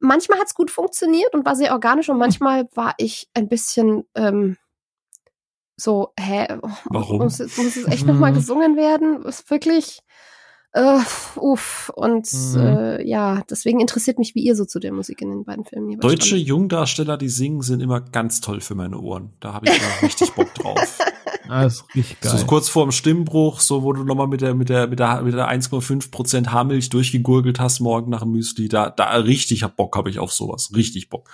Manchmal 0.00 0.40
hat 0.40 0.48
es 0.48 0.54
gut 0.54 0.72
funktioniert 0.72 1.34
und 1.34 1.46
war 1.46 1.54
sehr 1.54 1.72
organisch 1.72 2.08
und 2.08 2.18
manchmal 2.18 2.68
war 2.74 2.94
ich 2.98 3.28
ein 3.32 3.48
bisschen 3.48 4.02
ähm, 4.16 4.56
so, 5.76 6.12
hä, 6.18 6.48
Warum? 6.86 7.18
Muss, 7.18 7.38
muss 7.38 7.76
es 7.76 7.86
echt 7.86 8.06
nochmal 8.06 8.32
gesungen 8.34 8.76
werden? 8.76 9.22
Ist 9.22 9.48
wirklich 9.52 10.00
Uh, 10.76 11.02
uff. 11.36 11.90
Und 11.94 12.30
mhm. 12.32 12.60
äh, 12.60 13.02
ja, 13.08 13.42
deswegen 13.48 13.80
interessiert 13.80 14.18
mich, 14.18 14.34
wie 14.34 14.42
ihr 14.42 14.54
so 14.54 14.66
zu 14.66 14.78
der 14.78 14.92
Musik 14.92 15.22
in 15.22 15.30
den 15.30 15.44
beiden 15.44 15.64
Filmen 15.64 15.88
hier 15.88 15.98
Deutsche 15.98 16.36
stand. 16.36 16.46
Jungdarsteller, 16.46 17.16
die 17.16 17.30
singen, 17.30 17.62
sind 17.62 17.80
immer 17.80 18.00
ganz 18.00 18.40
toll 18.40 18.60
für 18.60 18.74
meine 18.74 18.98
Ohren. 18.98 19.32
Da 19.40 19.54
habe 19.54 19.66
ich 19.66 19.76
immer 19.76 20.02
richtig 20.02 20.34
Bock 20.34 20.52
drauf. 20.54 20.98
Ah, 21.48 21.64
ist 21.64 21.84
richtig 21.94 22.20
geil. 22.20 22.36
So 22.36 22.44
kurz 22.44 22.68
vor 22.68 22.84
dem 22.84 22.92
Stimmbruch, 22.92 23.60
so 23.60 23.82
wo 23.82 23.94
du 23.94 24.04
nochmal 24.04 24.26
mit 24.26 24.42
der 24.42 24.54
mit 24.54 24.68
der 24.68 24.86
mit 24.86 24.98
der 24.98 25.22
mit 25.22 25.32
der 25.32 25.50
1,5 25.50 26.10
Prozent 26.10 26.52
Haarmilch 26.52 26.90
durchgegurgelt 26.90 27.58
hast 27.58 27.80
morgen 27.80 28.10
nach 28.10 28.20
dem 28.20 28.32
Müsli, 28.32 28.68
da 28.68 28.90
da 28.90 29.10
richtig 29.16 29.62
hab 29.62 29.76
Bock 29.76 29.96
habe 29.96 30.10
ich 30.10 30.18
auf 30.18 30.32
sowas, 30.32 30.72
richtig 30.76 31.08
Bock. 31.08 31.30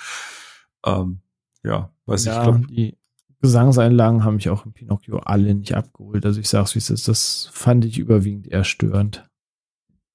Ähm, 0.86 1.18
ja, 1.64 1.90
weiß 2.06 2.26
ja, 2.26 2.36
ich 2.36 2.42
glaube. 2.42 2.66
Die 2.68 2.96
Gesangseinlagen 3.44 4.24
haben 4.24 4.36
mich 4.36 4.48
auch 4.48 4.64
im 4.64 4.72
Pinocchio 4.72 5.18
alle 5.18 5.54
nicht 5.54 5.74
abgeholt. 5.74 6.24
Also 6.24 6.40
ich 6.40 6.48
sag's 6.48 6.74
wie 6.74 6.78
es 6.78 6.88
ist, 6.88 7.08
das 7.08 7.50
fand 7.52 7.84
ich 7.84 7.98
überwiegend 7.98 8.46
eher 8.46 8.64
störend. 8.64 9.28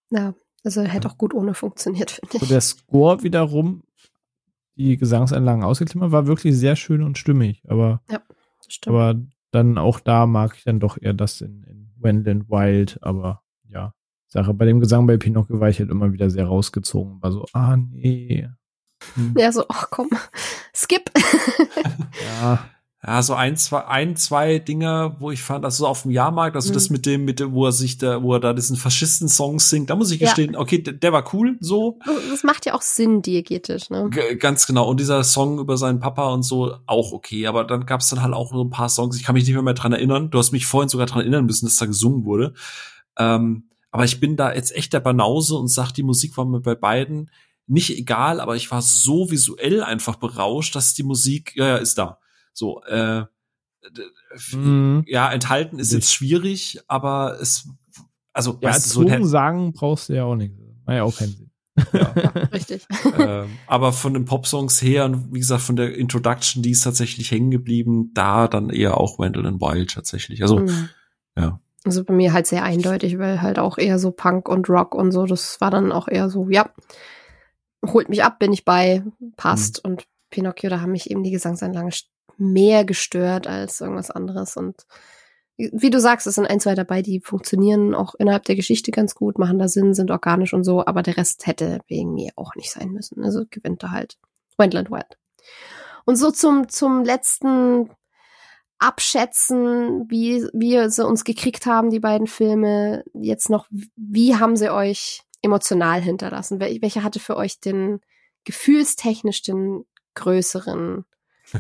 Ja, 0.09 0.33
also 0.63 0.81
hätte 0.81 1.07
auch 1.07 1.19
gut 1.19 1.35
ohne 1.35 1.53
funktioniert, 1.53 2.09
finde 2.09 2.37
ich. 2.37 2.41
Und 2.41 2.49
der 2.49 2.61
Score 2.61 3.21
wiederum, 3.21 3.83
die 4.77 4.97
Gesangseinlagen 4.97 5.63
ausgeklammert, 5.63 6.11
war 6.11 6.25
wirklich 6.25 6.57
sehr 6.57 6.75
schön 6.75 7.03
und 7.03 7.19
stimmig. 7.19 7.61
Aber, 7.67 8.01
ja, 8.09 8.19
aber 8.87 9.21
dann 9.51 9.77
auch 9.77 9.99
da 9.99 10.25
mag 10.25 10.55
ich 10.57 10.63
dann 10.63 10.79
doch 10.79 10.97
eher 10.99 11.13
das 11.13 11.41
in, 11.41 11.63
in 11.65 11.91
Wendland 11.97 12.49
Wild. 12.49 12.97
Aber 13.03 13.43
ja, 13.67 13.93
Sache. 14.25 14.55
Bei 14.55 14.65
dem 14.65 14.79
Gesang 14.79 15.05
bei 15.05 15.17
Pinocchio 15.17 15.59
war 15.59 15.69
ich 15.69 15.77
halt 15.77 15.91
immer 15.91 16.11
wieder 16.13 16.31
sehr 16.31 16.47
rausgezogen. 16.47 17.21
War 17.21 17.31
so, 17.31 17.45
ah 17.53 17.77
nee. 17.77 18.49
Hm. 19.13 19.35
Ja, 19.37 19.51
so, 19.51 19.65
ach 19.69 19.91
komm, 19.91 20.09
skip. 20.73 21.11
ja 22.39 22.67
ja, 23.05 23.21
so 23.21 23.33
ein, 23.33 23.55
zwei, 23.55 23.85
ein, 23.85 24.17
zwei 24.17 24.59
Dinge, 24.59 25.15
wo 25.19 25.31
ich 25.31 25.41
fand, 25.41 25.63
also 25.63 25.87
auf 25.87 26.01
dem 26.01 26.11
Jahrmarkt, 26.11 26.57
also 26.57 26.69
mhm. 26.69 26.73
das 26.73 26.89
mit 26.89 27.05
dem, 27.05 27.23
mit 27.23 27.39
dem, 27.39 27.53
wo 27.53 27.65
er 27.65 27.71
sich 27.71 27.97
da, 27.97 28.21
wo 28.21 28.33
er 28.33 28.41
da 28.41 28.51
diesen 28.51 28.75
Faschisten-Song 28.75 29.59
singt, 29.61 29.89
da 29.89 29.95
muss 29.95 30.11
ich 30.11 30.19
gestehen, 30.19 30.53
ja. 30.53 30.59
okay, 30.59 30.79
der, 30.79 30.93
der, 30.93 31.13
war 31.13 31.23
cool, 31.33 31.55
so. 31.61 31.97
Das 32.29 32.43
macht 32.43 32.65
ja 32.65 32.73
auch 32.73 32.81
Sinn, 32.81 33.21
diegetisch, 33.21 33.89
ne? 33.89 34.09
G 34.09 34.35
ganz 34.35 34.67
genau. 34.67 34.89
Und 34.89 34.99
dieser 34.99 35.23
Song 35.23 35.59
über 35.59 35.77
seinen 35.77 36.01
Papa 36.01 36.27
und 36.33 36.43
so, 36.43 36.75
auch 36.87 37.13
okay. 37.13 37.47
Aber 37.47 37.63
dann 37.63 37.85
gab 37.85 38.01
es 38.01 38.09
dann 38.09 38.21
halt 38.21 38.33
auch 38.33 38.51
so 38.51 38.63
ein 38.63 38.69
paar 38.69 38.89
Songs, 38.89 39.15
ich 39.15 39.23
kann 39.23 39.33
mich 39.33 39.45
nicht 39.45 39.53
mehr, 39.53 39.63
mehr 39.63 39.73
dran 39.75 39.93
erinnern. 39.93 40.29
Du 40.29 40.37
hast 40.37 40.51
mich 40.51 40.65
vorhin 40.65 40.89
sogar 40.89 41.07
dran 41.07 41.21
erinnern 41.21 41.45
müssen, 41.45 41.67
dass 41.67 41.77
da 41.77 41.85
gesungen 41.85 42.25
wurde. 42.25 42.53
Ähm, 43.17 43.69
aber 43.91 44.03
ich 44.03 44.19
bin 44.19 44.35
da 44.35 44.53
jetzt 44.53 44.75
echt 44.75 44.91
der 44.91 44.99
Banause 44.99 45.55
und 45.55 45.69
sag, 45.69 45.93
die 45.93 46.03
Musik 46.03 46.35
war 46.35 46.43
mir 46.43 46.59
bei 46.59 46.75
beiden 46.75 47.31
nicht 47.65 47.97
egal, 47.97 48.41
aber 48.41 48.55
ich 48.55 48.69
war 48.71 48.81
so 48.81 49.31
visuell 49.31 49.83
einfach 49.83 50.15
berauscht, 50.15 50.75
dass 50.75 50.95
die 50.95 51.03
Musik, 51.03 51.53
ja, 51.55 51.67
ja, 51.67 51.77
ist 51.77 51.97
da. 51.97 52.18
So, 52.59 52.83
äh, 52.83 53.23
mhm. 54.51 55.03
ja, 55.07 55.31
enthalten 55.31 55.79
ist 55.79 55.93
jetzt 55.93 56.13
schwierig, 56.13 56.79
aber 56.87 57.37
es, 57.41 57.69
also, 58.33 58.59
ja, 58.61 58.69
weißt 58.69 58.95
du, 58.95 59.07
so 59.07 59.25
sagen 59.25 59.73
brauchst 59.73 60.09
du 60.09 60.13
ja 60.13 60.25
auch 60.25 60.35
nicht. 60.35 60.53
War 60.85 60.95
ja 60.95 61.03
auch 61.03 61.17
keinen 61.17 61.31
Sinn. 61.31 61.51
Ja. 61.93 62.11
Richtig. 62.53 62.85
ähm, 63.17 63.57
aber 63.65 63.93
von 63.93 64.13
den 64.13 64.25
Popsongs 64.25 64.81
her 64.81 65.05
und 65.05 65.33
wie 65.33 65.39
gesagt 65.39 65.61
von 65.61 65.77
der 65.77 65.95
Introduction, 65.95 66.61
die 66.61 66.71
ist 66.71 66.83
tatsächlich 66.83 67.31
hängen 67.31 67.51
geblieben, 67.51 68.11
da 68.13 68.49
dann 68.49 68.69
eher 68.69 68.97
auch 68.97 69.19
Wendell 69.19 69.45
and 69.45 69.61
Wild 69.61 69.91
tatsächlich. 69.91 70.41
Also 70.41 70.59
mhm. 70.59 70.89
ja. 71.37 71.59
Also 71.85 72.03
bei 72.03 72.13
mir 72.13 72.33
halt 72.33 72.45
sehr 72.45 72.63
eindeutig, 72.63 73.17
weil 73.19 73.41
halt 73.41 73.57
auch 73.57 73.77
eher 73.77 73.99
so 73.99 74.11
Punk 74.11 74.49
und 74.49 74.69
Rock 74.69 74.93
und 74.93 75.13
so, 75.13 75.25
das 75.25 75.61
war 75.61 75.71
dann 75.71 75.93
auch 75.93 76.09
eher 76.09 76.29
so, 76.29 76.49
ja, 76.49 76.69
holt 77.85 78.09
mich 78.09 78.21
ab, 78.21 78.37
bin 78.39 78.51
ich 78.51 78.65
bei, 78.65 79.03
passt. 79.37 79.85
Mhm. 79.85 79.91
Und 79.91 80.07
Pinocchio, 80.29 80.69
da 80.69 80.81
haben 80.81 80.91
mich 80.91 81.09
eben 81.09 81.23
die 81.23 81.31
Gesangsanlagen 81.31 81.91
mehr 82.39 82.85
gestört 82.85 83.47
als 83.47 83.81
irgendwas 83.81 84.11
anderes. 84.11 84.57
Und 84.57 84.85
wie 85.57 85.89
du 85.89 85.99
sagst, 85.99 86.25
es 86.25 86.35
sind 86.35 86.47
ein, 86.47 86.59
zwei 86.59 86.73
dabei, 86.73 87.01
die 87.01 87.19
funktionieren 87.19 87.93
auch 87.93 88.15
innerhalb 88.15 88.45
der 88.45 88.55
Geschichte 88.55 88.91
ganz 88.91 89.13
gut, 89.13 89.37
machen 89.37 89.59
da 89.59 89.67
Sinn, 89.67 89.93
sind 89.93 90.09
organisch 90.09 90.53
und 90.53 90.63
so, 90.63 90.85
aber 90.85 91.03
der 91.03 91.17
Rest 91.17 91.47
hätte 91.47 91.79
wegen 91.87 92.13
mir 92.13 92.31
auch 92.35 92.55
nicht 92.55 92.71
sein 92.71 92.91
müssen. 92.91 93.23
Also 93.23 93.43
gewinnt 93.49 93.83
da 93.83 93.91
halt 93.91 94.17
Wendland 94.57 94.89
Wild. 94.89 95.17
Und 96.05 96.15
so 96.15 96.31
zum, 96.31 96.69
zum 96.69 97.03
letzten 97.03 97.89
abschätzen, 98.79 100.09
wie, 100.09 100.47
wie 100.53 100.89
sie 100.89 101.05
uns 101.05 101.25
gekriegt 101.25 101.65
haben, 101.65 101.89
die 101.89 101.99
beiden 101.99 102.27
Filme, 102.27 103.03
jetzt 103.13 103.49
noch, 103.49 103.67
wie 103.69 104.37
haben 104.37 104.55
sie 104.55 104.73
euch 104.73 105.23
emotional 105.41 106.01
hinterlassen? 106.01 106.59
Wel 106.59 106.81
welcher 106.81 107.03
hatte 107.03 107.19
für 107.19 107.35
euch 107.35 107.59
den 107.59 107.99
gefühlstechnisch 108.45 109.41
den 109.41 109.85
größeren, 110.15 111.05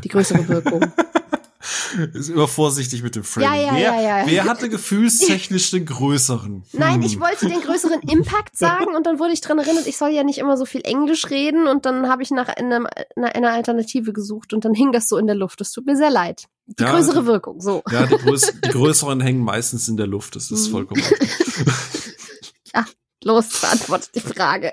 die 0.03 0.07
größere 0.07 0.47
Wirkung? 0.47 0.81
ist 2.13 2.29
immer 2.29 2.47
vorsichtig 2.47 3.03
mit 3.03 3.15
dem 3.15 3.23
Framing. 3.23 3.49
Ja, 3.49 3.65
ja, 3.65 3.73
wer, 3.73 4.01
ja, 4.01 4.19
ja. 4.19 4.27
wer 4.27 4.43
hatte 4.45 4.69
gefühlstechnisch 4.69 5.71
den 5.71 5.85
größeren? 5.85 6.63
Nein, 6.73 7.01
ich 7.01 7.13
hm. 7.13 7.21
wollte 7.21 7.47
den 7.47 7.61
größeren 7.61 8.01
Impact 8.01 8.57
sagen 8.57 8.95
und 8.95 9.05
dann 9.05 9.19
wurde 9.19 9.33
ich 9.33 9.41
dran 9.41 9.59
erinnert, 9.59 9.87
ich 9.87 9.97
soll 9.97 10.11
ja 10.11 10.23
nicht 10.23 10.37
immer 10.37 10.57
so 10.57 10.65
viel 10.65 10.81
Englisch 10.83 11.29
reden 11.29 11.67
und 11.67 11.85
dann 11.85 12.07
habe 12.07 12.23
ich 12.23 12.31
nach 12.31 12.47
einem, 12.47 12.87
einer 13.15 13.51
Alternative 13.51 14.13
gesucht 14.13 14.53
und 14.53 14.65
dann 14.65 14.73
hing 14.73 14.91
das 14.91 15.09
so 15.09 15.17
in 15.17 15.27
der 15.27 15.35
Luft. 15.35 15.59
Das 15.59 15.71
tut 15.71 15.85
mir 15.85 15.97
sehr 15.97 16.11
leid. 16.11 16.45
Die 16.67 16.83
ja, 16.83 16.91
größere 16.91 17.25
Wirkung, 17.25 17.59
so. 17.59 17.83
Ja, 17.91 18.05
die, 18.05 18.15
größ 18.15 18.53
die 18.65 18.69
größeren 18.69 19.19
hängen 19.21 19.43
meistens 19.43 19.87
in 19.87 19.97
der 19.97 20.07
Luft. 20.07 20.35
Das 20.35 20.51
ist 20.51 20.65
hm. 20.65 20.71
vollkommen. 20.71 21.03
ja, 22.73 22.85
los, 23.23 23.59
beantwortet 23.59 24.11
die 24.15 24.21
Frage 24.21 24.71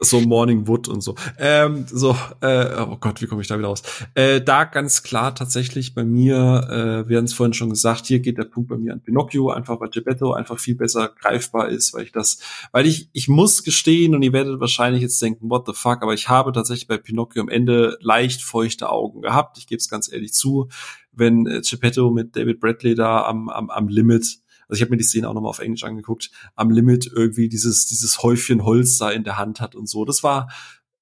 so 0.00 0.20
Morning 0.20 0.66
Wood 0.66 0.88
und 0.88 1.00
so. 1.00 1.14
Ähm, 1.38 1.86
so, 1.88 2.16
äh, 2.40 2.76
oh 2.80 2.96
Gott, 3.00 3.20
wie 3.20 3.26
komme 3.26 3.42
ich 3.42 3.48
da 3.48 3.58
wieder 3.58 3.68
raus? 3.68 3.82
Äh, 4.14 4.40
da 4.40 4.64
ganz 4.64 5.02
klar 5.02 5.34
tatsächlich 5.34 5.94
bei 5.94 6.04
mir, 6.04 7.04
äh, 7.04 7.08
wir 7.08 7.18
haben 7.18 7.24
es 7.24 7.34
vorhin 7.34 7.52
schon 7.52 7.70
gesagt, 7.70 8.06
hier 8.06 8.20
geht 8.20 8.38
der 8.38 8.44
Punkt 8.44 8.68
bei 8.68 8.76
mir 8.76 8.92
an 8.92 9.00
Pinocchio, 9.00 9.50
einfach 9.50 9.80
weil 9.80 9.90
Geppetto 9.90 10.32
einfach 10.32 10.58
viel 10.58 10.76
besser 10.76 11.08
greifbar 11.08 11.68
ist, 11.68 11.94
weil 11.94 12.04
ich 12.04 12.12
das, 12.12 12.38
weil 12.72 12.86
ich, 12.86 13.10
ich 13.12 13.28
muss 13.28 13.64
gestehen 13.64 14.14
und 14.14 14.22
ihr 14.22 14.32
werdet 14.32 14.60
wahrscheinlich 14.60 15.02
jetzt 15.02 15.20
denken, 15.20 15.50
what 15.50 15.66
the 15.66 15.72
fuck, 15.74 16.02
aber 16.02 16.14
ich 16.14 16.28
habe 16.28 16.52
tatsächlich 16.52 16.86
bei 16.86 16.98
Pinocchio 16.98 17.42
am 17.42 17.48
Ende 17.48 17.98
leicht 18.00 18.42
feuchte 18.42 18.90
Augen 18.90 19.22
gehabt. 19.22 19.58
Ich 19.58 19.66
gebe 19.66 19.78
es 19.78 19.88
ganz 19.88 20.12
ehrlich 20.12 20.32
zu, 20.32 20.68
wenn 21.12 21.46
äh, 21.46 21.60
Geppetto 21.68 22.10
mit 22.10 22.36
David 22.36 22.60
Bradley 22.60 22.94
da 22.94 23.24
am, 23.24 23.48
am, 23.48 23.70
am 23.70 23.88
Limit 23.88 24.38
also 24.68 24.78
ich 24.78 24.82
habe 24.82 24.90
mir 24.90 24.98
die 24.98 25.04
Szene 25.04 25.28
auch 25.28 25.34
nochmal 25.34 25.50
auf 25.50 25.58
Englisch 25.60 25.84
angeguckt, 25.84 26.30
am 26.54 26.70
Limit 26.70 27.06
irgendwie 27.06 27.48
dieses, 27.48 27.86
dieses 27.86 28.22
Häufchen 28.22 28.64
Holz 28.64 28.98
da 28.98 29.10
in 29.10 29.24
der 29.24 29.38
Hand 29.38 29.60
hat 29.60 29.74
und 29.74 29.88
so. 29.88 30.04
Das 30.04 30.22
war, 30.22 30.50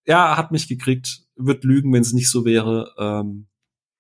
ja, 0.07 0.37
hat 0.37 0.53
mich 0.53 0.69
gekriegt, 0.69 1.23
wird 1.35 1.65
lügen, 1.65 1.93
wenn 1.93 2.03
es 2.03 2.13
nicht 2.13 2.31
so 2.31 2.45
wäre. 2.45 2.95
Ähm, 2.99 3.47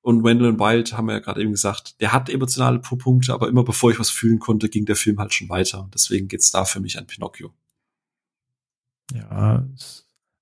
und 0.02 0.22
Wendell 0.22 0.58
Wild 0.60 0.96
haben 0.96 1.06
wir 1.06 1.14
ja 1.14 1.18
gerade 1.18 1.42
eben 1.42 1.50
gesagt, 1.50 2.00
der 2.00 2.12
hat 2.12 2.30
emotionale 2.30 2.78
Punkte, 2.78 3.34
aber 3.34 3.48
immer 3.48 3.64
bevor 3.64 3.90
ich 3.90 3.98
was 3.98 4.08
fühlen 4.08 4.38
konnte, 4.38 4.68
ging 4.68 4.86
der 4.86 4.94
Film 4.94 5.18
halt 5.18 5.34
schon 5.34 5.48
weiter. 5.48 5.90
Deswegen 5.92 6.28
geht's 6.28 6.52
da 6.52 6.64
für 6.64 6.78
mich 6.78 6.96
an 6.96 7.08
Pinocchio. 7.08 7.52
Ja, 9.12 9.66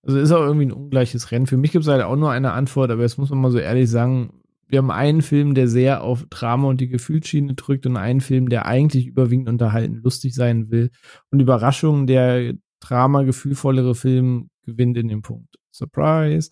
also 0.02 0.18
ist 0.18 0.32
auch 0.32 0.42
irgendwie 0.42 0.66
ein 0.66 0.72
ungleiches 0.72 1.30
Rennen. 1.30 1.46
Für 1.46 1.56
mich 1.56 1.72
gibt 1.72 1.84
es 1.84 1.90
halt 1.90 2.02
auch 2.02 2.16
nur 2.16 2.30
eine 2.30 2.52
Antwort, 2.52 2.90
aber 2.90 3.02
jetzt 3.02 3.16
muss 3.16 3.30
man 3.30 3.40
mal 3.40 3.50
so 3.50 3.58
ehrlich 3.58 3.88
sagen, 3.88 4.43
wir 4.74 4.78
haben 4.78 4.90
einen 4.90 5.22
Film, 5.22 5.54
der 5.54 5.68
sehr 5.68 6.02
auf 6.02 6.26
Drama 6.30 6.66
und 6.66 6.80
die 6.80 6.88
Gefühlsschiene 6.88 7.54
drückt 7.54 7.86
und 7.86 7.96
einen 7.96 8.20
Film, 8.20 8.48
der 8.48 8.66
eigentlich 8.66 9.06
überwiegend 9.06 9.48
unterhalten, 9.48 10.00
lustig 10.02 10.34
sein 10.34 10.68
will. 10.68 10.90
Und 11.30 11.38
Überraschung, 11.38 12.08
der 12.08 12.54
Drama, 12.80 13.22
gefühlvollere 13.22 13.94
Film 13.94 14.50
gewinnt 14.64 14.96
in 14.96 15.06
dem 15.06 15.22
Punkt. 15.22 15.60
Surprise. 15.70 16.50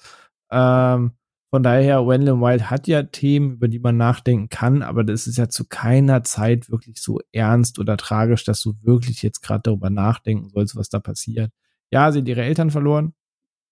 Ähm, 0.53 1.15
von 1.51 1.65
daher, 1.65 2.07
Wendell 2.07 2.37
Wild 2.37 2.71
hat 2.71 2.87
ja 2.87 3.03
Themen, 3.03 3.55
über 3.55 3.67
die 3.67 3.81
man 3.81 3.97
nachdenken 3.97 4.49
kann, 4.49 4.83
aber 4.83 5.03
das 5.03 5.27
ist 5.27 5.37
ja 5.37 5.49
zu 5.49 5.65
keiner 5.67 6.23
Zeit 6.23 6.71
wirklich 6.71 7.01
so 7.01 7.19
ernst 7.33 7.81
oder 7.81 7.97
tragisch, 7.97 8.45
dass 8.45 8.63
du 8.63 8.75
wirklich 8.83 9.21
jetzt 9.25 9.43
gerade 9.43 9.63
darüber 9.65 9.91
nachdenken 9.91 10.49
sollst, 10.51 10.77
was 10.77 10.91
da 10.91 11.01
passiert. 11.01 11.51
Ja, 11.91 12.13
sie 12.13 12.21
hat 12.21 12.29
ihre 12.29 12.43
Eltern 12.43 12.71
verloren. 12.71 13.15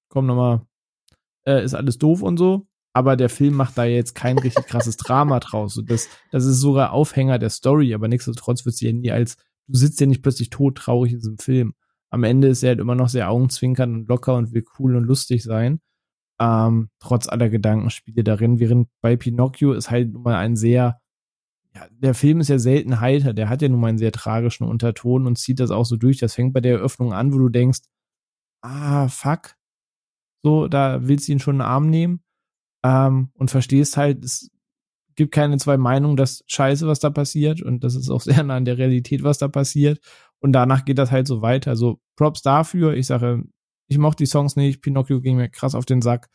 Komm 0.08 0.26
nochmal, 0.26 0.62
äh, 1.46 1.62
ist 1.64 1.74
alles 1.74 1.98
doof 1.98 2.22
und 2.22 2.36
so 2.36 2.66
aber 2.92 3.16
der 3.16 3.28
Film 3.28 3.54
macht 3.54 3.78
da 3.78 3.84
jetzt 3.84 4.14
kein 4.14 4.38
richtig 4.38 4.66
krasses 4.66 4.96
Drama 4.96 5.40
draus. 5.40 5.76
Und 5.76 5.90
das, 5.90 6.08
das 6.30 6.44
ist 6.44 6.60
sogar 6.60 6.92
Aufhänger 6.92 7.38
der 7.38 7.50
Story, 7.50 7.94
aber 7.94 8.08
nichtsdestotrotz 8.08 8.64
wird 8.64 8.76
sie 8.76 8.86
ja 8.86 8.92
nie 8.92 9.12
als, 9.12 9.36
du 9.68 9.78
sitzt 9.78 10.00
ja 10.00 10.06
nicht 10.06 10.22
plötzlich 10.22 10.50
todtraurig 10.50 11.12
in 11.12 11.18
diesem 11.18 11.38
Film. 11.38 11.74
Am 12.10 12.24
Ende 12.24 12.48
ist 12.48 12.62
er 12.64 12.70
halt 12.70 12.80
immer 12.80 12.96
noch 12.96 13.08
sehr 13.08 13.30
augenzwinkernd 13.30 13.94
und 13.94 14.08
locker 14.08 14.34
und 14.34 14.52
will 14.52 14.64
cool 14.78 14.96
und 14.96 15.04
lustig 15.04 15.44
sein. 15.44 15.80
Ähm, 16.40 16.88
trotz 16.98 17.28
aller 17.28 17.48
Gedankenspiele 17.48 18.24
darin, 18.24 18.58
während 18.58 18.88
bei 19.00 19.16
Pinocchio 19.16 19.72
ist 19.72 19.90
halt 19.90 20.12
nun 20.12 20.22
mal 20.22 20.36
ein 20.36 20.56
sehr, 20.56 21.00
ja, 21.74 21.86
der 21.90 22.14
Film 22.14 22.40
ist 22.40 22.48
ja 22.48 22.58
selten 22.58 23.00
heiter, 23.00 23.34
der 23.34 23.48
hat 23.48 23.62
ja 23.62 23.68
nun 23.68 23.80
mal 23.80 23.88
einen 23.88 23.98
sehr 23.98 24.10
tragischen 24.10 24.64
Unterton 24.64 25.26
und 25.26 25.38
zieht 25.38 25.60
das 25.60 25.70
auch 25.70 25.84
so 25.84 25.96
durch. 25.96 26.18
Das 26.18 26.34
fängt 26.34 26.54
bei 26.54 26.60
der 26.60 26.78
Eröffnung 26.78 27.12
an, 27.12 27.32
wo 27.32 27.38
du 27.38 27.50
denkst, 27.50 27.80
ah, 28.62 29.06
fuck, 29.08 29.54
so, 30.42 30.66
da 30.66 31.06
willst 31.06 31.28
du 31.28 31.32
ihn 31.32 31.38
schon 31.38 31.56
in 31.56 31.58
den 31.60 31.66
Arm 31.66 31.90
nehmen 31.90 32.22
ähm, 32.84 33.30
und 33.34 33.50
verstehst 33.50 33.96
halt, 33.96 34.24
es 34.24 34.50
gibt 35.16 35.32
keine 35.32 35.58
zwei 35.58 35.76
Meinungen, 35.76 36.16
das 36.16 36.44
scheiße, 36.46 36.86
was 36.86 37.00
da 37.00 37.10
passiert. 37.10 37.62
Und 37.62 37.84
das 37.84 37.94
ist 37.94 38.10
auch 38.10 38.20
sehr 38.22 38.42
nah 38.42 38.56
an 38.56 38.64
der 38.64 38.78
Realität, 38.78 39.22
was 39.22 39.38
da 39.38 39.48
passiert. 39.48 40.00
Und 40.38 40.52
danach 40.52 40.84
geht 40.84 40.98
das 40.98 41.10
halt 41.10 41.26
so 41.26 41.42
weiter. 41.42 41.70
Also 41.70 42.00
Props 42.16 42.42
dafür, 42.42 42.94
ich 42.94 43.06
sage, 43.06 43.44
ich 43.88 43.98
mochte 43.98 44.22
die 44.22 44.26
Songs 44.26 44.56
nicht, 44.56 44.82
Pinocchio 44.82 45.20
ging 45.20 45.36
mir 45.36 45.48
krass 45.48 45.74
auf 45.74 45.84
den 45.84 46.00
Sack, 46.00 46.28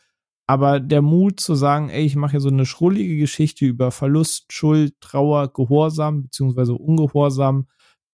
aber 0.46 0.78
der 0.78 1.02
Mut 1.02 1.40
zu 1.40 1.54
sagen, 1.54 1.88
ey, 1.88 2.04
ich 2.04 2.14
mache 2.14 2.32
hier 2.32 2.40
so 2.40 2.48
eine 2.48 2.66
schrullige 2.66 3.16
Geschichte 3.16 3.66
über 3.66 3.90
Verlust, 3.90 4.52
Schuld, 4.52 4.94
Trauer, 5.00 5.52
Gehorsam 5.52 6.22
beziehungsweise 6.24 6.74
Ungehorsam, 6.74 7.66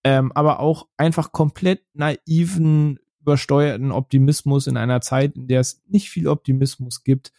ähm, 0.05 0.33
aber 0.33 0.61
auch 0.61 0.89
einfach 0.97 1.33
komplett 1.33 1.83
naiven, 1.93 2.99
übersteuerten 3.20 3.93
Optimismus 3.93 4.67
in 4.67 4.77
einer 4.77 5.01
Zeit, 5.01 5.36
in 5.36 5.47
der 5.49 5.61
es 5.61 5.83
nicht 5.86 6.09
viel 6.09 6.27
Optimismus 6.27 7.05
gibt, 7.05 7.33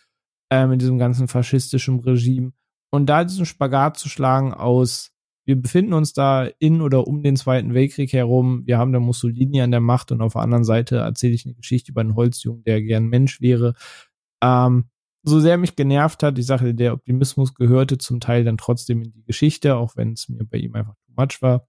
äh, 0.53 0.67
mit 0.67 0.82
diesem 0.82 0.99
ganzen 0.99 1.27
faschistischen 1.27 1.99
Regime. 1.99 2.53
Und 2.91 3.07
da 3.07 3.23
diesen 3.23 3.48
Spagat 3.48 3.98
zu 3.98 4.07
schlagen 4.07 4.53
aus, 4.53 5.11
wir 5.45 5.59
befinden 5.59 5.93
uns 5.93 6.14
da 6.14 6.48
in 6.59 6.82
oder 6.82 7.07
um 7.07 7.23
den 7.23 7.35
Zweiten 7.35 7.73
Weltkrieg 7.73 8.14
herum, 8.14 8.61
wir 8.65 8.77
haben 8.77 8.93
da 8.93 8.99
Mussolini 8.99 9.61
an 9.61 9.72
der 9.72 9.80
Macht 9.80 10.11
und 10.11 10.22
auf 10.22 10.33
der 10.33 10.43
anderen 10.43 10.64
Seite 10.64 10.98
erzähle 10.98 11.33
ich 11.33 11.45
eine 11.45 11.56
Geschichte 11.56 11.91
über 11.91 12.01
einen 12.01 12.15
Holzjungen, 12.15 12.64
der 12.64 12.82
gern 12.83 13.07
Mensch 13.07 13.41
wäre. 13.41 13.73
Ähm, 14.43 14.85
so 15.23 15.40
sehr 15.40 15.57
mich 15.57 15.75
genervt 15.75 16.22
hat, 16.22 16.38
ich 16.38 16.45
sage, 16.45 16.75
der 16.75 16.93
Optimismus 16.93 17.56
gehörte 17.56 17.98
zum 17.98 18.19
Teil 18.19 18.43
dann 18.43 18.57
trotzdem 18.57 19.01
in 19.01 19.11
die 19.11 19.23
Geschichte, 19.23 19.75
auch 19.75 19.95
wenn 19.95 20.14
es 20.14 20.30
mir 20.30 20.45
bei 20.45 20.59
ihm 20.59 20.75
einfach 20.75 20.95
too 20.95 21.14
much 21.17 21.41
war. 21.41 21.67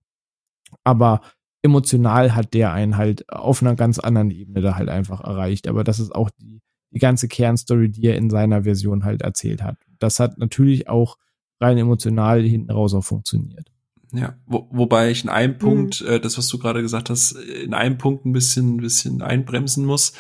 Aber 0.82 1.22
emotional 1.62 2.34
hat 2.34 2.52
der 2.52 2.72
einen 2.72 2.96
halt 2.98 3.28
auf 3.30 3.62
einer 3.62 3.76
ganz 3.76 3.98
anderen 3.98 4.30
Ebene 4.30 4.60
da 4.60 4.76
halt 4.76 4.90
einfach 4.90 5.20
erreicht. 5.22 5.68
Aber 5.68 5.84
das 5.84 6.00
ist 6.00 6.14
auch 6.14 6.30
die 6.30 6.60
die 6.94 7.00
ganze 7.00 7.28
Kernstory, 7.28 7.90
die 7.90 8.06
er 8.06 8.16
in 8.16 8.30
seiner 8.30 8.62
Version 8.62 9.04
halt 9.04 9.22
erzählt 9.22 9.62
hat. 9.62 9.76
Das 9.98 10.20
hat 10.20 10.38
natürlich 10.38 10.88
auch 10.88 11.18
rein 11.60 11.76
emotional 11.76 12.42
hinten 12.42 12.70
raus 12.70 12.94
auch 12.94 13.04
funktioniert. 13.04 13.70
Ja, 14.12 14.36
wo, 14.46 14.68
wobei 14.70 15.10
ich 15.10 15.24
in 15.24 15.30
einem 15.30 15.58
Punkt, 15.58 16.00
mhm. 16.00 16.08
äh, 16.08 16.20
das 16.20 16.38
was 16.38 16.46
du 16.48 16.58
gerade 16.58 16.82
gesagt 16.82 17.10
hast, 17.10 17.32
in 17.32 17.74
einem 17.74 17.98
Punkt 17.98 18.24
ein 18.24 18.32
bisschen, 18.32 18.76
ein 18.76 18.80
bisschen 18.80 19.22
einbremsen 19.22 19.84
muss. 19.84 20.12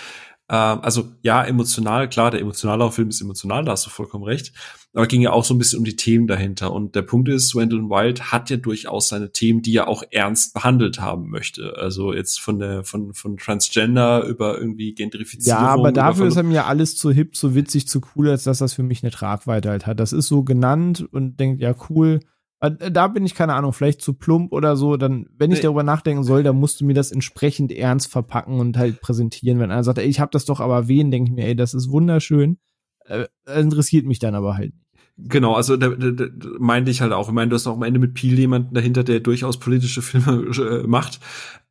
Ähm, 0.48 0.80
also 0.82 1.08
ja, 1.22 1.42
emotional, 1.42 2.08
klar, 2.08 2.30
der 2.30 2.40
emotionale 2.40 2.90
Film 2.90 3.08
ist 3.08 3.20
emotional, 3.20 3.64
da 3.64 3.72
hast 3.72 3.86
du 3.86 3.90
vollkommen 3.90 4.24
recht. 4.24 4.52
Aber 4.92 5.08
ging 5.08 5.22
ja 5.22 5.32
auch 5.32 5.44
so 5.44 5.54
ein 5.54 5.58
bisschen 5.58 5.80
um 5.80 5.84
die 5.84 5.96
Themen 5.96 6.28
dahinter. 6.28 6.72
Und 6.72 6.94
der 6.94 7.02
Punkt 7.02 7.28
ist, 7.28 7.56
Wendell 7.56 7.80
Wild 7.80 8.30
hat 8.30 8.48
ja 8.50 8.56
durchaus 8.56 9.08
seine 9.08 9.32
Themen, 9.32 9.60
die 9.60 9.74
er 9.74 9.88
auch 9.88 10.04
ernst 10.10 10.54
behandelt 10.54 11.00
haben 11.00 11.30
möchte. 11.30 11.74
Also 11.76 12.12
jetzt 12.12 12.40
von 12.40 12.60
der, 12.60 12.84
von, 12.84 13.12
von 13.12 13.36
Transgender 13.36 14.24
über 14.24 14.56
irgendwie 14.56 14.94
Gentrifizierung. 14.94 15.62
Ja, 15.62 15.68
aber 15.68 15.90
dafür 15.90 16.26
ist 16.28 16.36
er 16.36 16.44
mir 16.44 16.66
alles 16.66 16.96
zu 16.96 17.10
hip, 17.10 17.34
zu 17.34 17.56
witzig, 17.56 17.88
zu 17.88 18.02
cool, 18.14 18.28
als 18.28 18.44
dass 18.44 18.58
das 18.58 18.74
für 18.74 18.84
mich 18.84 19.02
eine 19.02 19.10
Tragweite 19.10 19.70
halt 19.70 19.86
hat. 19.86 19.98
Das 19.98 20.12
ist 20.12 20.28
so 20.28 20.44
genannt 20.44 21.04
und 21.10 21.40
denkt, 21.40 21.60
ja, 21.60 21.74
cool. 21.90 22.20
Äh, 22.64 22.90
da 22.90 23.08
bin 23.08 23.26
ich 23.26 23.34
keine 23.34 23.54
Ahnung, 23.54 23.72
vielleicht 23.72 24.00
zu 24.00 24.14
plump 24.14 24.52
oder 24.52 24.76
so. 24.76 24.96
Dann, 24.96 25.26
wenn 25.36 25.50
ich 25.50 25.58
nee. 25.58 25.62
darüber 25.62 25.82
nachdenken 25.82 26.24
soll, 26.24 26.42
dann 26.42 26.56
musst 26.56 26.80
du 26.80 26.84
mir 26.84 26.94
das 26.94 27.12
entsprechend 27.12 27.72
ernst 27.72 28.10
verpacken 28.10 28.60
und 28.60 28.76
halt 28.76 29.00
präsentieren. 29.00 29.58
Wenn 29.58 29.70
einer 29.70 29.84
sagt, 29.84 29.98
ey, 29.98 30.06
ich 30.06 30.20
habe 30.20 30.30
das 30.32 30.44
doch 30.44 30.60
aber 30.60 30.88
wen, 30.88 31.10
denke 31.10 31.30
ich 31.30 31.36
mir, 31.36 31.46
ey, 31.46 31.56
das 31.56 31.74
ist 31.74 31.90
wunderschön. 31.90 32.58
Äh, 33.06 33.26
interessiert 33.46 34.06
mich 34.06 34.18
dann 34.18 34.34
aber 34.34 34.56
halt. 34.56 34.72
Genau, 35.16 35.54
also 35.54 35.76
da, 35.76 35.90
da, 35.90 36.10
da 36.10 36.26
meinte 36.58 36.90
ich 36.90 37.00
halt 37.00 37.12
auch. 37.12 37.28
Ich 37.28 37.34
meine, 37.34 37.48
du 37.48 37.54
hast 37.54 37.68
auch 37.68 37.76
am 37.76 37.84
Ende 37.84 38.00
mit 38.00 38.14
Peel 38.14 38.36
jemanden 38.36 38.74
dahinter, 38.74 39.04
der 39.04 39.20
durchaus 39.20 39.58
politische 39.58 40.02
Filme 40.02 40.50
äh, 40.56 40.86
macht. 40.86 41.20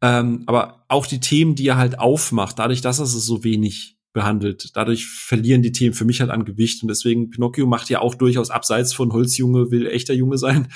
Ähm, 0.01 0.43
aber 0.45 0.85
auch 0.87 1.05
die 1.05 1.19
Themen, 1.19 1.55
die 1.55 1.67
er 1.67 1.77
halt 1.77 1.99
aufmacht, 1.99 2.59
dadurch, 2.59 2.81
dass 2.81 2.99
er 2.99 3.05
es 3.05 3.13
so 3.13 3.43
wenig 3.43 3.97
behandelt, 4.13 4.75
dadurch 4.75 5.07
verlieren 5.07 5.61
die 5.61 5.71
Themen 5.71 5.93
für 5.93 6.05
mich 6.05 6.21
halt 6.21 6.29
an 6.29 6.45
Gewicht. 6.45 6.81
Und 6.83 6.87
deswegen, 6.87 7.29
Pinocchio 7.29 7.65
macht 7.65 7.89
ja 7.89 7.99
auch 7.99 8.15
durchaus 8.15 8.49
abseits 8.49 8.93
von 8.93 9.11
Holzjunge, 9.11 9.71
will 9.71 9.87
echter 9.87 10.13
Junge 10.13 10.37
sein. 10.37 10.67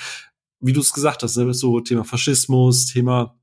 Wie 0.60 0.72
du 0.72 0.80
es 0.80 0.92
gesagt 0.92 1.22
hast, 1.22 1.36
ne? 1.36 1.54
so 1.54 1.80
Thema 1.80 2.04
Faschismus, 2.04 2.86
Thema 2.86 3.38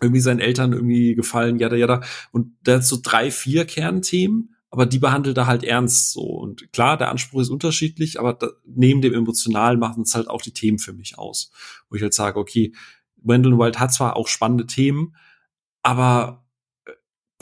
irgendwie 0.00 0.20
seinen 0.20 0.40
Eltern 0.40 0.72
irgendwie 0.72 1.14
gefallen, 1.14 1.58
jada, 1.58 1.76
jada. 1.76 2.02
Und 2.30 2.56
da 2.62 2.76
hat 2.76 2.84
so 2.84 2.98
drei, 3.02 3.30
vier 3.30 3.64
Kernthemen 3.64 4.52
aber 4.72 4.86
die 4.86 4.98
behandelt 4.98 5.36
er 5.36 5.46
halt 5.46 5.64
ernst 5.64 6.12
so. 6.12 6.22
Und 6.22 6.72
klar, 6.72 6.96
der 6.96 7.10
Anspruch 7.10 7.42
ist 7.42 7.50
unterschiedlich, 7.50 8.18
aber 8.18 8.32
da, 8.32 8.48
neben 8.64 9.02
dem 9.02 9.12
Emotionalen 9.12 9.78
machen 9.78 10.04
es 10.04 10.14
halt 10.14 10.28
auch 10.28 10.40
die 10.40 10.54
Themen 10.54 10.78
für 10.78 10.94
mich 10.94 11.18
aus. 11.18 11.50
Wo 11.90 11.96
ich 11.96 12.02
halt 12.02 12.14
sage, 12.14 12.40
okay, 12.40 12.72
Wendell 13.16 13.58
Wild 13.58 13.78
hat 13.78 13.92
zwar 13.92 14.16
auch 14.16 14.28
spannende 14.28 14.64
Themen, 14.64 15.14
aber 15.82 16.41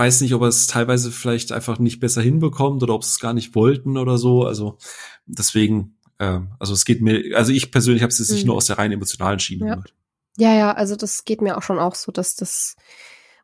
weiß 0.01 0.23
nicht, 0.23 0.35
ob 0.35 0.43
er 0.43 0.49
es 0.49 0.67
teilweise 0.67 1.13
vielleicht 1.13 1.53
einfach 1.53 1.79
nicht 1.79 2.01
besser 2.01 2.23
hinbekommt 2.23 2.83
oder 2.83 2.95
ob 2.95 3.05
sie 3.05 3.11
es 3.11 3.21
gar 3.21 3.35
nicht 3.35 3.55
wollten 3.55 3.97
oder 3.97 4.19
so. 4.19 4.45
Also 4.45 4.79
deswegen 5.27 5.97
Ähm, 6.23 6.53
also 6.59 6.75
es 6.75 6.85
geht 6.85 7.01
mir, 7.01 7.35
also 7.35 7.51
ich 7.51 7.73
persönlich 7.73 8.03
habe 8.03 8.13
es 8.13 8.19
jetzt 8.19 8.31
nicht 8.31 8.43
Mhm. 8.43 8.49
nur 8.49 8.57
aus 8.57 8.67
der 8.67 8.77
rein 8.77 8.93
emotionalen 8.93 9.39
Schiene 9.39 9.65
Ja. 9.65 9.71
gemacht. 9.77 9.95
Ja, 10.37 10.53
ja, 10.55 10.73
also 10.73 10.95
das 10.95 11.25
geht 11.25 11.41
mir 11.41 11.57
auch 11.57 11.63
schon 11.63 11.79
auch 11.79 11.95
so, 11.95 12.13
dass 12.13 12.37
das 12.37 12.77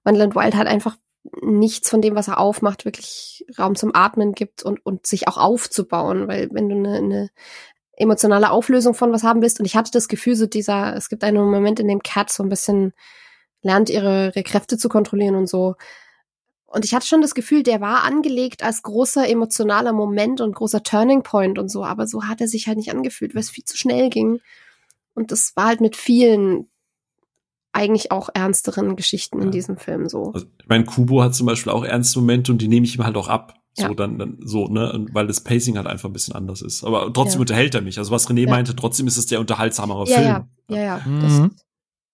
Wonderland 0.05 0.35
Wild 0.36 0.55
hat 0.55 0.67
einfach 0.67 0.99
nichts 1.41 1.89
von 1.89 2.02
dem, 2.02 2.15
was 2.17 2.28
er 2.28 2.39
aufmacht, 2.39 2.85
wirklich 2.85 3.47
Raum 3.59 3.76
zum 3.76 3.94
Atmen 3.94 4.33
gibt 4.33 4.62
und, 4.62 4.85
und 4.85 5.07
sich 5.07 5.26
auch 5.26 5.39
aufzubauen, 5.39 6.28
weil 6.28 6.51
wenn 6.52 6.68
du 6.68 6.76
eine, 6.76 6.99
eine 6.99 7.31
emotionale 7.97 8.51
Auflösung 8.51 8.93
von 8.93 9.10
was 9.10 9.23
haben 9.23 9.41
willst, 9.41 9.59
und 9.59 9.65
ich 9.65 9.75
hatte 9.75 9.91
das 9.91 10.07
Gefühl, 10.07 10.36
so 10.36 10.44
dieser, 10.47 10.94
es 10.97 11.09
gibt 11.09 11.25
einen 11.25 11.39
Moment, 11.51 11.81
in 11.81 11.89
dem 11.89 12.02
Cat 12.02 12.31
so 12.31 12.43
ein 12.43 12.51
bisschen 12.51 12.93
lernt, 13.62 13.89
ihre, 13.89 14.33
ihre 14.35 14.43
Kräfte 14.43 14.76
zu 14.76 14.91
kontrollieren 14.91 15.35
und 15.35 15.49
so. 15.49 15.76
Und 16.66 16.84
ich 16.84 16.94
hatte 16.94 17.06
schon 17.06 17.22
das 17.22 17.34
Gefühl, 17.34 17.62
der 17.62 17.80
war 17.80 18.02
angelegt 18.02 18.62
als 18.62 18.82
großer 18.82 19.28
emotionaler 19.28 19.92
Moment 19.92 20.40
und 20.40 20.54
großer 20.54 20.82
Turning 20.82 21.22
Point 21.22 21.58
und 21.58 21.70
so, 21.70 21.84
aber 21.84 22.06
so 22.06 22.24
hat 22.24 22.40
er 22.40 22.48
sich 22.48 22.66
halt 22.66 22.76
nicht 22.76 22.90
angefühlt, 22.90 23.34
weil 23.34 23.40
es 23.42 23.50
viel 23.50 23.64
zu 23.64 23.76
schnell 23.76 24.10
ging. 24.10 24.40
Und 25.14 25.30
das 25.32 25.54
war 25.56 25.66
halt 25.66 25.80
mit 25.80 25.96
vielen 25.96 26.68
eigentlich 27.72 28.10
auch 28.10 28.30
ernsteren 28.34 28.96
Geschichten 28.96 29.38
in 29.38 29.44
Ja. 29.46 29.50
diesem 29.50 29.76
Film 29.76 30.08
so. 30.08 30.32
Also, 30.32 30.46
ich 30.60 30.66
meine, 30.68 30.84
Kubo 30.84 31.22
hat 31.22 31.34
zum 31.34 31.46
Beispiel 31.46 31.72
auch 31.72 31.84
ernste 31.84 32.18
Momente 32.20 32.50
und 32.52 32.58
die 32.62 32.68
nehme 32.68 32.86
ich 32.86 32.96
ihm 32.96 33.04
halt 33.04 33.16
auch 33.16 33.28
ab. 33.28 33.54
So, 33.74 33.82
Ja. 33.84 33.94
dann, 33.94 34.18
dann, 34.18 34.38
so, 34.40 34.66
ne, 34.68 34.90
und 34.90 35.14
weil 35.14 35.26
das 35.26 35.42
Pacing 35.42 35.76
halt 35.76 35.86
einfach 35.86 36.08
ein 36.08 36.12
bisschen 36.14 36.34
anders 36.34 36.62
ist. 36.62 36.82
Aber 36.84 37.12
trotzdem 37.12 37.38
Ja. 37.38 37.40
unterhält 37.42 37.74
er 37.74 37.82
mich. 37.82 37.98
Also, 37.98 38.10
was 38.10 38.28
René 38.28 38.44
Ja. 38.44 38.50
meinte, 38.50 38.74
trotzdem 38.74 39.06
ist 39.06 39.18
es 39.18 39.26
der 39.26 39.38
unterhaltsamere 39.40 40.06
Ja, 40.06 40.16
Film. 40.16 40.26
ja, 40.68 40.76
ja, 40.76 40.82
ja. 40.82 40.98
Mhm. 41.04 41.20
Das, 41.20 41.42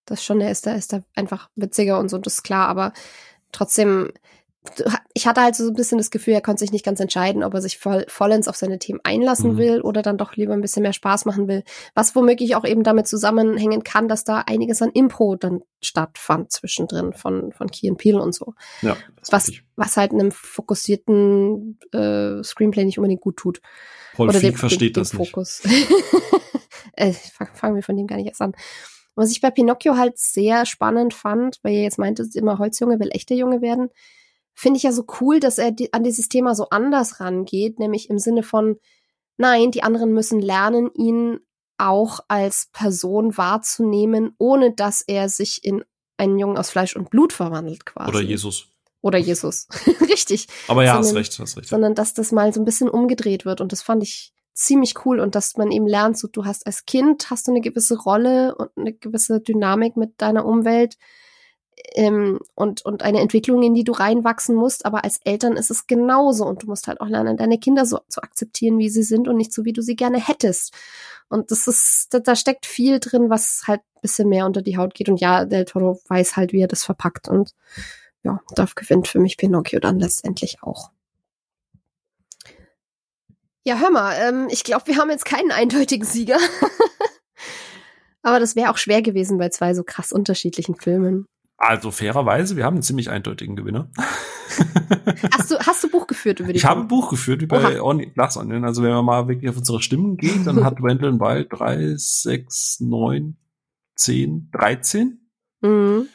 das 0.06 0.24
schon, 0.24 0.40
der 0.40 0.50
ist 0.50 0.66
da, 0.66 0.74
ist 0.74 0.92
da 0.92 1.04
einfach 1.14 1.48
witziger 1.54 2.00
und 2.00 2.08
so, 2.08 2.18
das 2.18 2.34
ist 2.34 2.42
klar, 2.42 2.66
aber 2.66 2.92
trotzdem, 3.52 4.10
ich 5.12 5.26
hatte 5.26 5.40
halt 5.42 5.56
so 5.56 5.66
ein 5.66 5.74
bisschen 5.74 5.98
das 5.98 6.10
Gefühl, 6.12 6.34
er 6.34 6.40
konnte 6.40 6.60
sich 6.60 6.70
nicht 6.70 6.84
ganz 6.84 7.00
entscheiden, 7.00 7.42
ob 7.42 7.52
er 7.52 7.60
sich 7.60 7.78
voll, 7.78 8.04
vollends 8.08 8.46
auf 8.46 8.54
seine 8.56 8.78
Themen 8.78 9.00
einlassen 9.02 9.54
Mhm. 9.54 9.58
will 9.58 9.80
oder 9.80 10.02
dann 10.02 10.18
doch 10.18 10.36
lieber 10.36 10.52
ein 10.52 10.60
bisschen 10.60 10.82
mehr 10.82 10.92
Spaß 10.92 11.24
machen 11.24 11.48
will. 11.48 11.64
Was 11.94 12.14
womöglich 12.14 12.54
auch 12.54 12.64
eben 12.64 12.84
damit 12.84 13.08
zusammenhängen 13.08 13.82
kann, 13.82 14.06
dass 14.06 14.22
da 14.22 14.38
einiges 14.46 14.80
an 14.80 14.90
Impro 14.94 15.34
dann 15.34 15.62
stattfand 15.80 16.52
zwischendrin 16.52 17.12
von, 17.12 17.50
von 17.52 17.70
Key 17.72 17.88
and 17.88 17.98
Peele 17.98 18.22
und 18.22 18.34
so. 18.34 18.54
Ja, 18.82 18.96
Was, 19.30 19.50
was 19.74 19.96
halt 19.96 20.12
einem 20.12 20.30
fokussierten 20.30 21.78
äh, 21.92 22.42
Screenplay 22.44 22.84
nicht 22.84 22.98
unbedingt 22.98 23.20
gut 23.20 23.36
tut. 23.38 23.60
Paul 24.14 24.28
oder 24.28 24.38
den, 24.40 24.56
versteht 24.56 24.94
den, 24.96 25.00
das 25.02 25.10
den 25.10 25.20
nicht. 25.20 25.30
Fokus. 25.30 25.62
äh, 26.94 27.12
fang- 27.12 27.54
fangen 27.54 27.74
wir 27.76 27.82
von 27.82 27.96
dem 27.96 28.06
gar 28.06 28.16
nicht 28.16 28.28
erst 28.28 28.40
an. 28.42 28.52
Was 29.14 29.30
ich 29.30 29.40
bei 29.40 29.50
Pinocchio 29.50 29.96
halt 29.96 30.18
sehr 30.18 30.64
spannend 30.66 31.12
fand, 31.14 31.58
weil 31.62 31.74
ihr 31.74 31.82
jetzt 31.82 31.98
meintest, 31.98 32.34
immer 32.36 32.58
Holzjunge 32.58 32.98
will 32.98 33.10
echter 33.12 33.34
Junge 33.34 33.60
werden, 33.60 33.90
finde 34.54 34.76
ich 34.78 34.82
ja 34.84 34.92
so 34.92 35.04
cool, 35.20 35.40
dass 35.40 35.58
er 35.58 35.72
die, 35.72 35.92
an 35.92 36.04
dieses 36.04 36.28
Thema 36.28 36.54
so 36.54 36.68
anders 36.70 37.20
rangeht, 37.20 37.78
nämlich 37.78 38.10
im 38.10 38.18
Sinne 38.18 38.42
von, 38.42 38.76
nein, 39.36 39.70
die 39.70 39.82
anderen 39.82 40.12
müssen 40.12 40.40
lernen, 40.40 40.90
ihn 40.94 41.40
auch 41.78 42.20
als 42.28 42.68
Person 42.72 43.36
wahrzunehmen, 43.36 44.34
ohne 44.38 44.72
dass 44.74 45.02
er 45.02 45.28
sich 45.28 45.64
in 45.64 45.84
einen 46.16 46.38
Jungen 46.38 46.58
aus 46.58 46.70
Fleisch 46.70 46.94
und 46.94 47.10
Blut 47.10 47.32
verwandelt 47.32 47.84
quasi. 47.86 48.08
Oder 48.10 48.20
Jesus. 48.20 48.66
Oder 49.00 49.18
Jesus. 49.18 49.66
Richtig 50.00 50.46
Aber 50.68 50.84
ja, 50.84 50.94
hast 50.94 51.06
Sondern- 51.06 51.22
recht, 51.24 51.38
hast 51.40 51.56
recht. 51.56 51.68
sondern 51.68 51.94
dass 51.96 52.14
das 52.14 52.30
mal 52.30 52.52
so 52.52 52.60
ein 52.60 52.64
bisschen 52.64 52.88
umgedreht 52.88 53.44
wird 53.44 53.60
und 53.60 53.72
das 53.72 53.82
fand 53.82 54.02
ich 54.04 54.32
ziemlich 54.54 54.94
cool 55.06 55.18
und 55.18 55.34
dass 55.34 55.56
man 55.56 55.72
eben 55.72 55.86
lernt, 55.86 56.16
so 56.18 56.28
du 56.28 56.44
hast 56.44 56.66
als 56.66 56.84
Kind 56.84 57.30
hast 57.30 57.48
du 57.48 57.50
eine 57.52 57.62
gewisse 57.62 57.98
Rolle 57.98 58.54
und 58.54 58.68
eine 58.76 58.92
gewisse 58.92 59.40
Dynamik 59.40 59.96
mit 59.96 60.20
deiner 60.20 60.44
Umwelt 60.44 60.98
ähm, 61.94 62.40
und 62.54 62.84
und 62.84 63.02
eine 63.02 63.20
Entwicklung, 63.20 63.62
in 63.62 63.74
die 63.74 63.84
du 63.84 63.92
reinwachsen 63.92 64.54
musst, 64.54 64.86
aber 64.86 65.04
als 65.04 65.20
Eltern 65.24 65.56
ist 65.56 65.70
es 65.70 65.86
genauso 65.86 66.46
und 66.46 66.62
du 66.62 66.66
musst 66.66 66.88
halt 66.88 67.00
auch 67.00 67.08
lernen, 67.08 67.36
deine 67.36 67.58
Kinder 67.58 67.86
so 67.86 68.00
zu 68.08 68.22
akzeptieren, 68.22 68.78
wie 68.78 68.88
sie 68.88 69.02
sind 69.02 69.28
und 69.28 69.36
nicht 69.36 69.52
so, 69.52 69.64
wie 69.64 69.72
du 69.72 69.82
sie 69.82 69.96
gerne 69.96 70.18
hättest. 70.18 70.72
Und 71.28 71.50
das 71.50 71.66
ist, 71.66 72.08
da, 72.10 72.18
da 72.18 72.36
steckt 72.36 72.66
viel 72.66 73.00
drin, 73.00 73.30
was 73.30 73.62
halt 73.66 73.80
ein 73.80 74.00
bisschen 74.02 74.28
mehr 74.28 74.46
unter 74.46 74.62
die 74.62 74.76
Haut 74.76 74.94
geht 74.94 75.08
und 75.08 75.20
ja, 75.20 75.44
Del 75.44 75.64
Toro 75.64 76.00
weiß 76.08 76.36
halt, 76.36 76.52
wie 76.52 76.60
er 76.60 76.68
das 76.68 76.84
verpackt 76.84 77.28
und 77.28 77.54
ja, 78.22 78.40
da 78.54 78.66
gewinnt 78.74 79.08
für 79.08 79.18
mich 79.18 79.36
Pinocchio 79.36 79.80
dann 79.80 79.98
letztendlich 79.98 80.62
auch. 80.62 80.90
Ja, 83.64 83.78
hör 83.78 83.90
mal, 83.90 84.14
ähm, 84.20 84.48
ich 84.50 84.64
glaube, 84.64 84.88
wir 84.88 84.96
haben 84.96 85.10
jetzt 85.10 85.24
keinen 85.24 85.52
eindeutigen 85.52 86.04
Sieger. 86.04 86.38
Aber 88.22 88.40
das 88.40 88.56
wäre 88.56 88.70
auch 88.70 88.76
schwer 88.76 89.02
gewesen 89.02 89.38
bei 89.38 89.48
zwei 89.50 89.74
so 89.74 89.84
krass 89.84 90.12
unterschiedlichen 90.12 90.74
Filmen. 90.74 91.26
Also 91.64 91.92
fairerweise, 91.92 92.56
wir 92.56 92.64
haben 92.64 92.74
einen 92.74 92.82
ziemlich 92.82 93.08
eindeutigen 93.08 93.54
Gewinner. 93.54 93.88
Hast 95.32 95.50
du, 95.50 95.58
hast 95.58 95.82
du 95.82 95.88
Buch 95.88 96.06
geführt 96.06 96.40
über 96.40 96.52
die 96.52 96.58
Ich 96.58 96.64
habe 96.64 96.80
ein 96.80 96.88
Filme? 96.88 97.00
Buch 97.02 97.10
geführt. 97.10 97.42
Orni- 97.42 98.12
Glass 98.12 98.36
Onion. 98.36 98.64
Also 98.64 98.82
wenn 98.82 98.90
man 98.92 99.04
mal 99.04 99.26
wirklich 99.28 99.48
auf 99.48 99.56
unsere 99.56 99.80
Stimmen 99.80 100.16
geht, 100.18 100.46
dann 100.46 100.62
hat 100.64 100.82
Wendell 100.82 101.18
Wild 101.18 101.48
3, 101.50 101.94
6, 101.96 102.80
9, 102.80 103.36
10, 103.96 104.50
13 104.52 105.20
Mhm. 105.62 106.08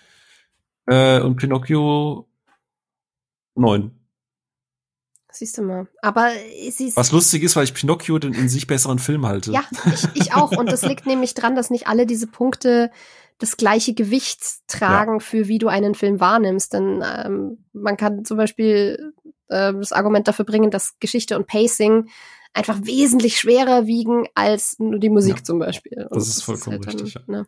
äh, 0.85 1.19
und 1.21 1.37
Pinocchio 1.37 2.27
9. 3.55 3.91
Siehst 5.31 5.57
du 5.57 5.61
mal. 5.63 5.87
Aber 6.01 6.29
sie 6.71 6.87
ist, 6.89 6.97
Was 6.97 7.11
lustig 7.11 7.43
ist, 7.43 7.55
weil 7.55 7.63
ich 7.63 7.73
Pinocchio 7.73 8.19
den 8.19 8.33
in 8.33 8.49
sich 8.49 8.67
besseren 8.67 8.99
Film 8.99 9.25
halte. 9.25 9.51
ja, 9.51 9.63
ich, 9.85 10.07
ich 10.13 10.33
auch. 10.33 10.51
Und 10.51 10.71
das 10.71 10.81
liegt 10.85 11.05
nämlich 11.07 11.33
dran, 11.33 11.55
dass 11.55 11.69
nicht 11.69 11.87
alle 11.87 12.05
diese 12.05 12.27
Punkte 12.27 12.91
das 13.39 13.57
gleiche 13.57 13.93
Gewicht 13.93 14.41
tragen 14.67 15.19
für 15.19 15.47
wie 15.47 15.59
du 15.59 15.67
einen 15.67 15.95
Film 15.95 16.19
wahrnimmst. 16.19 16.73
Denn 16.73 17.03
ähm, 17.05 17.65
man 17.73 17.97
kann 17.97 18.25
zum 18.25 18.37
Beispiel 18.37 19.13
äh, 19.49 19.73
das 19.73 19.91
Argument 19.91 20.27
dafür 20.27 20.45
bringen, 20.45 20.71
dass 20.71 20.99
Geschichte 20.99 21.37
und 21.37 21.47
Pacing 21.47 22.09
einfach 22.53 22.79
wesentlich 22.83 23.37
schwerer 23.37 23.85
wiegen 23.85 24.27
als 24.33 24.79
nur 24.79 24.99
die 24.99 25.09
Musik 25.09 25.37
Ja, 25.37 25.43
zum 25.43 25.59
Beispiel. 25.59 26.07
Und 26.09 26.15
das 26.15 26.27
ist 26.27 26.43
vollkommen 26.43 26.81
dann, 26.81 26.95
richtig, 26.95 27.13
ja. 27.13 27.21
Ne, 27.27 27.45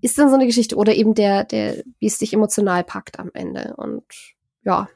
ist 0.00 0.18
dann 0.18 0.28
so 0.28 0.36
eine 0.36 0.46
Geschichte 0.46 0.76
oder 0.76 0.94
eben 0.94 1.14
der, 1.14 1.44
der, 1.44 1.82
wie 1.98 2.06
es 2.06 2.18
dich 2.18 2.32
emotional 2.32 2.84
packt 2.84 3.18
am 3.18 3.30
Ende. 3.34 3.74
Und 3.76 4.04
ja, 4.64 4.88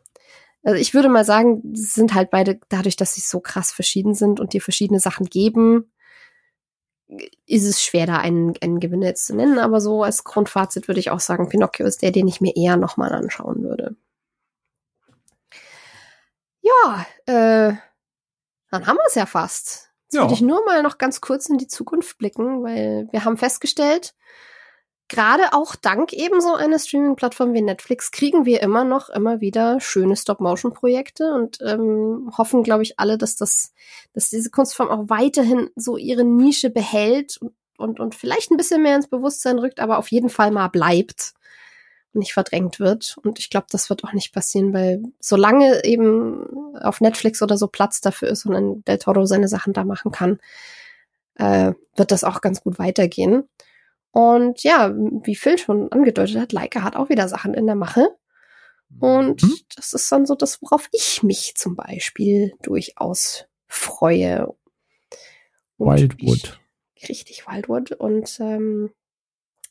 also 0.62 0.80
ich 0.80 0.94
würde 0.94 1.08
mal 1.08 1.24
sagen, 1.24 1.62
sind 1.74 2.14
halt 2.14 2.30
beide 2.30 2.60
dadurch, 2.68 2.96
dass 2.96 3.14
sie 3.14 3.20
so 3.20 3.40
krass 3.40 3.72
verschieden 3.72 4.14
sind 4.14 4.38
und 4.38 4.52
dir 4.52 4.60
verschiedene 4.60 5.00
Sachen 5.00 5.26
geben, 5.26 5.90
ist 7.46 7.64
es 7.66 7.82
schwer, 7.82 8.06
da 8.06 8.18
einen, 8.18 8.54
einen 8.62 8.80
Gewinner 8.80 9.06
jetzt 9.06 9.26
zu 9.26 9.34
nennen. 9.36 9.58
Aber 9.58 9.80
so 9.80 10.02
als 10.02 10.24
Grundfazit 10.24 10.88
würde 10.88 11.00
ich 11.00 11.10
auch 11.10 11.20
sagen, 11.20 11.48
Pinocchio 11.48 11.86
ist 11.86 12.02
der, 12.02 12.10
den 12.10 12.28
ich 12.28 12.40
mir 12.40 12.56
eher 12.56 12.76
nochmal 12.76 13.12
anschauen 13.12 13.62
würde. 13.62 13.96
Ja, 16.60 17.06
äh, 17.26 17.74
dann 18.70 18.86
haben 18.86 18.96
wir 18.96 19.06
es 19.06 19.14
ja 19.14 19.26
fast. 19.26 19.90
Jetzt 20.04 20.14
Ja. 20.14 20.20
würde 20.22 20.34
ich 20.34 20.40
nur 20.40 20.64
mal 20.64 20.82
noch 20.82 20.98
ganz 20.98 21.20
kurz 21.20 21.48
in 21.48 21.58
die 21.58 21.66
Zukunft 21.66 22.18
blicken, 22.18 22.62
weil 22.62 23.08
wir 23.10 23.24
haben 23.24 23.36
festgestellt, 23.36 24.14
gerade 25.12 25.52
auch 25.52 25.76
dank 25.76 26.14
ebenso 26.14 26.54
einer 26.54 26.78
Streaming-Plattform 26.78 27.52
wie 27.52 27.60
Netflix 27.60 28.10
kriegen 28.10 28.46
wir 28.46 28.62
immer 28.62 28.82
noch 28.82 29.10
immer 29.10 29.42
wieder 29.42 29.78
schöne 29.78 30.16
Stop-Motion-Projekte 30.16 31.34
und 31.34 31.58
ähm, 31.60 32.32
hoffen, 32.36 32.62
glaube 32.62 32.82
ich, 32.82 32.98
alle, 32.98 33.18
dass 33.18 33.36
das, 33.36 33.74
dass 34.14 34.30
diese 34.30 34.50
Kunstform 34.50 34.88
auch 34.88 35.08
weiterhin 35.08 35.68
so 35.76 35.98
ihre 35.98 36.24
Nische 36.24 36.70
behält 36.70 37.36
und, 37.36 37.52
und, 37.76 38.00
und 38.00 38.14
vielleicht 38.14 38.50
ein 38.50 38.56
bisschen 38.56 38.82
mehr 38.82 38.96
ins 38.96 39.08
Bewusstsein 39.08 39.58
rückt, 39.58 39.80
aber 39.80 39.98
auf 39.98 40.10
jeden 40.10 40.30
Fall 40.30 40.50
mal 40.50 40.68
bleibt 40.68 41.34
und 42.14 42.20
nicht 42.20 42.32
verdrängt 42.32 42.80
wird. 42.80 43.16
Und 43.22 43.38
ich 43.38 43.50
glaube, 43.50 43.66
das 43.70 43.90
wird 43.90 44.04
auch 44.04 44.14
nicht 44.14 44.32
passieren, 44.32 44.72
weil 44.72 45.02
solange 45.20 45.84
eben 45.84 46.74
auf 46.80 47.02
Netflix 47.02 47.42
oder 47.42 47.58
so 47.58 47.68
Platz 47.68 48.00
dafür 48.00 48.28
ist 48.28 48.46
und 48.46 48.54
ein 48.54 48.84
Del 48.84 48.98
Toro 48.98 49.26
seine 49.26 49.48
Sachen 49.48 49.74
da 49.74 49.84
machen 49.84 50.10
kann, 50.10 50.38
äh, 51.34 51.72
wird 51.96 52.12
das 52.12 52.24
auch 52.24 52.40
ganz 52.40 52.62
gut 52.62 52.78
weitergehen. 52.78 53.44
Und 54.12 54.62
ja, 54.62 54.94
wie 54.94 55.34
Phil 55.34 55.58
schon 55.58 55.90
angedeutet 55.90 56.38
hat, 56.38 56.52
Leica 56.52 56.82
hat 56.82 56.96
auch 56.96 57.08
wieder 57.08 57.28
Sachen 57.28 57.54
in 57.54 57.66
der 57.66 57.76
Mache. 57.76 58.08
Und 59.00 59.42
Mhm. 59.42 59.54
das 59.74 59.94
ist 59.94 60.12
dann 60.12 60.26
so 60.26 60.34
das, 60.34 60.60
worauf 60.60 60.88
ich 60.92 61.22
mich 61.22 61.54
zum 61.56 61.76
Beispiel 61.76 62.52
durchaus 62.62 63.46
freue. 63.66 64.54
Und 65.78 65.88
Wildwood. 65.96 66.60
Ich, 66.94 67.08
richtig, 67.08 67.46
Wildwood. 67.46 67.92
Und 67.92 68.38
ähm, 68.38 68.90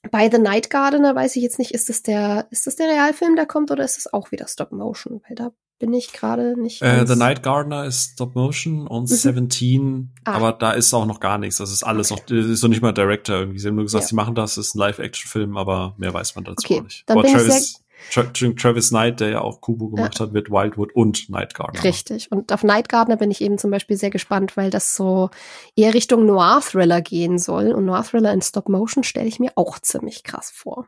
bei 0.09 0.29
The 0.31 0.39
Night 0.39 0.71
Gardener 0.71 1.13
weiß 1.13 1.35
ich 1.35 1.43
jetzt 1.43 1.59
nicht, 1.59 1.71
ist 1.75 1.89
das 1.89 2.01
der, 2.01 2.47
ist 2.49 2.65
das 2.65 2.75
der 2.75 2.87
Realfilm, 2.87 3.35
der 3.35 3.45
kommt, 3.45 3.69
oder 3.69 3.83
ist 3.85 3.97
das 3.97 4.11
auch 4.11 4.31
wieder 4.31 4.47
Stop 4.47 4.71
Motion? 4.71 5.21
Weil 5.27 5.35
da 5.35 5.51
bin 5.81 5.93
ich 5.93 6.13
gerade 6.13 6.55
nicht. 6.61 6.81
Äh, 6.81 7.05
The 7.05 7.15
Night 7.17 7.43
Gardener 7.43 7.83
ist 7.85 8.13
Stop 8.13 8.35
Motion 8.35 8.87
und 8.87 9.03
Mhm. 9.09 9.15
17, 9.15 10.13
Ah. 10.23 10.33
aber 10.35 10.53
da 10.53 10.71
ist 10.71 10.93
auch 10.93 11.05
noch 11.05 11.19
gar 11.19 11.37
nichts. 11.37 11.57
Das 11.57 11.71
ist 11.71 11.83
alles 11.83 12.11
Okay. 12.11 12.21
noch, 12.21 12.25
das 12.43 12.45
ist 12.49 12.61
noch 12.63 12.69
nicht 12.69 12.81
mal 12.81 12.93
Director 12.93 13.35
irgendwie. 13.35 13.59
Sie 13.59 13.67
haben 13.67 13.75
nur 13.75 13.83
gesagt, 13.83 14.03
Ja. 14.03 14.07
sie 14.07 14.15
machen 14.15 14.35
das, 14.35 14.55
das 14.55 14.67
ist 14.67 14.75
ein 14.75 14.79
Live-Action-Film, 14.79 15.57
aber 15.57 15.95
mehr 15.97 16.13
weiß 16.13 16.35
man 16.35 16.45
dazu 16.45 16.63
Okay, 16.65 16.81
nicht. 16.81 17.03
dann 17.09 17.17
aber 17.17 17.27
bin 17.27 17.35
ich 17.35 17.41
Travis, 17.45 17.83
Tra 18.11 18.23
Travis 18.23 18.89
Knight, 18.89 19.19
der 19.19 19.29
ja 19.29 19.41
auch 19.41 19.61
Kubo 19.61 19.89
gemacht 19.89 20.19
hat, 20.19 20.33
wird 20.33 20.49
Wildwood 20.49 20.91
und 20.95 21.29
Night 21.29 21.53
Gardener. 21.53 21.83
Richtig. 21.83 22.31
Und 22.31 22.51
auf 22.51 22.63
Night 22.63 22.89
Gardener 22.89 23.17
bin 23.17 23.29
ich 23.29 23.41
eben 23.41 23.57
zum 23.59 23.69
Beispiel 23.69 23.95
sehr 23.97 24.09
gespannt, 24.09 24.57
weil 24.57 24.69
das 24.71 24.95
so 24.95 25.29
eher 25.75 25.93
Richtung 25.93 26.25
Noir-Thriller 26.25 27.01
gehen 27.01 27.37
soll. 27.37 27.71
Und 27.73 27.85
Noir-Thriller 27.85 28.33
in 28.33 28.41
Stop-Motion 28.41 29.03
stelle 29.03 29.27
ich 29.27 29.39
mir 29.39 29.51
auch 29.55 29.77
ziemlich 29.79 30.23
krass 30.23 30.49
vor. 30.49 30.87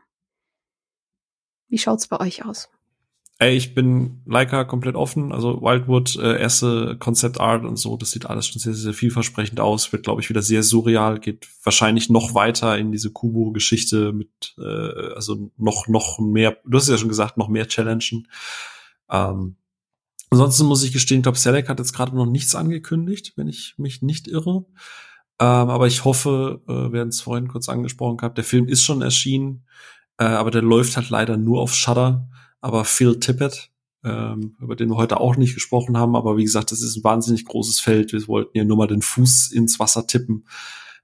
Wie 1.68 1.78
schaut's 1.78 2.08
bei 2.08 2.18
euch 2.20 2.44
aus? 2.44 2.68
Ey, 3.44 3.56
ich 3.58 3.74
bin 3.74 4.22
Leica 4.24 4.64
komplett 4.64 4.94
offen. 4.94 5.30
Also 5.30 5.60
Wildwood, 5.60 6.16
äh, 6.16 6.40
erste 6.40 6.96
Concept 6.98 7.40
Art 7.40 7.66
und 7.66 7.76
so, 7.76 7.98
das 7.98 8.10
sieht 8.10 8.24
alles 8.24 8.46
schon 8.46 8.58
sehr, 8.58 8.72
sehr 8.72 8.94
vielversprechend 8.94 9.60
aus. 9.60 9.92
Wird, 9.92 10.04
glaube 10.04 10.22
ich, 10.22 10.30
wieder 10.30 10.40
sehr 10.40 10.62
surreal. 10.62 11.20
Geht 11.20 11.46
wahrscheinlich 11.62 12.08
noch 12.08 12.34
weiter 12.34 12.78
in 12.78 12.90
diese 12.90 13.10
Kubo-Geschichte 13.10 14.14
mit, 14.14 14.54
äh, 14.56 15.12
also 15.14 15.50
noch, 15.58 15.88
noch 15.88 16.18
mehr, 16.18 16.56
du 16.64 16.78
hast 16.78 16.88
ja 16.88 16.96
schon 16.96 17.10
gesagt, 17.10 17.36
noch 17.36 17.48
mehr 17.48 17.68
Challengen. 17.68 18.28
Ähm, 19.10 19.56
ansonsten 20.30 20.64
muss 20.64 20.82
ich 20.82 20.94
gestehen, 20.94 21.18
ich 21.18 21.24
glaube, 21.24 21.36
Selec 21.36 21.68
hat 21.68 21.80
jetzt 21.80 21.92
gerade 21.92 22.16
noch 22.16 22.24
nichts 22.24 22.54
angekündigt, 22.54 23.34
wenn 23.36 23.48
ich 23.48 23.74
mich 23.76 24.00
nicht 24.00 24.26
irre. 24.26 24.64
Ähm, 25.38 25.68
aber 25.68 25.86
ich 25.86 26.06
hoffe, 26.06 26.62
äh, 26.66 26.92
wir 26.94 27.00
haben 27.00 27.08
es 27.08 27.20
vorhin 27.20 27.48
kurz 27.48 27.68
angesprochen 27.68 28.16
gehabt, 28.16 28.38
der 28.38 28.44
Film 28.44 28.68
ist 28.68 28.84
schon 28.84 29.02
erschienen, 29.02 29.66
äh, 30.16 30.24
aber 30.24 30.50
der 30.50 30.62
läuft 30.62 30.96
halt 30.96 31.10
leider 31.10 31.36
nur 31.36 31.60
auf 31.60 31.74
Shudder 31.74 32.26
aber 32.64 32.86
Phil 32.86 33.20
Tippett, 33.20 33.70
ähm, 34.04 34.56
über 34.58 34.74
den 34.74 34.88
wir 34.88 34.96
heute 34.96 35.20
auch 35.20 35.36
nicht 35.36 35.52
gesprochen 35.52 35.98
haben, 35.98 36.16
aber 36.16 36.38
wie 36.38 36.44
gesagt, 36.44 36.72
das 36.72 36.80
ist 36.80 36.96
ein 36.96 37.04
wahnsinnig 37.04 37.44
großes 37.44 37.78
Feld. 37.78 38.14
Wir 38.14 38.26
wollten 38.26 38.56
ja 38.56 38.64
nur 38.64 38.78
mal 38.78 38.86
den 38.86 39.02
Fuß 39.02 39.52
ins 39.52 39.78
Wasser 39.78 40.06
tippen. 40.06 40.46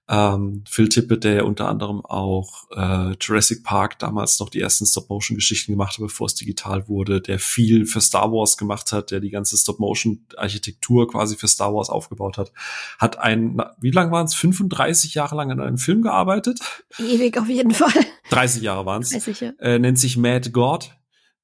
Ähm, 0.09 0.65
Phil 0.67 0.89
Tippett, 0.89 1.23
der 1.23 1.35
ja 1.35 1.43
unter 1.45 1.69
anderem 1.69 2.03
auch 2.03 2.65
äh, 2.75 3.15
Jurassic 3.21 3.63
Park 3.63 3.99
damals 3.99 4.41
noch 4.41 4.49
die 4.49 4.61
ersten 4.61 4.87
Stop-Motion-Geschichten 4.87 5.73
gemacht 5.73 5.99
hat, 5.99 6.01
bevor 6.01 6.29
es 6.29 6.35
digital 6.35 6.89
wurde, 6.89 7.21
der 7.21 7.39
viel 7.39 7.85
für 7.85 8.01
Star 8.01 8.33
Wars 8.33 8.57
gemacht 8.57 8.91
hat, 8.91 9.11
der 9.11 9.21
die 9.21 9.31
ganze 9.31 9.59
Stop-Motion-Architektur 9.59 11.09
quasi 11.09 11.37
für 11.37 11.47
Star 11.47 11.75
Wars 11.75 11.91
aufgebaut 11.91 12.39
hat, 12.39 12.53
hat 12.99 13.19
ein, 13.19 13.61
wie 13.83 13.91
lang 13.91 14.11
waren 14.11 14.25
es, 14.25 14.35
35 14.35 15.13
Jahre 15.13 15.37
lang 15.37 15.51
an 15.51 15.61
einem 15.61 15.79
Film 15.79 16.01
gearbeitet? 16.01 16.61
Ewig 16.99 17.37
auf 17.37 17.49
jeden 17.49 17.73
Fall. 17.73 17.93
30 18.31 18.63
Jahre 18.63 18.87
waren 18.87 19.03
es. 19.03 19.13
Ja. 19.41 19.53
Äh, 19.59 19.79
nennt 19.79 19.99
sich 19.99 20.17
Mad 20.17 20.51
God, 20.51 20.91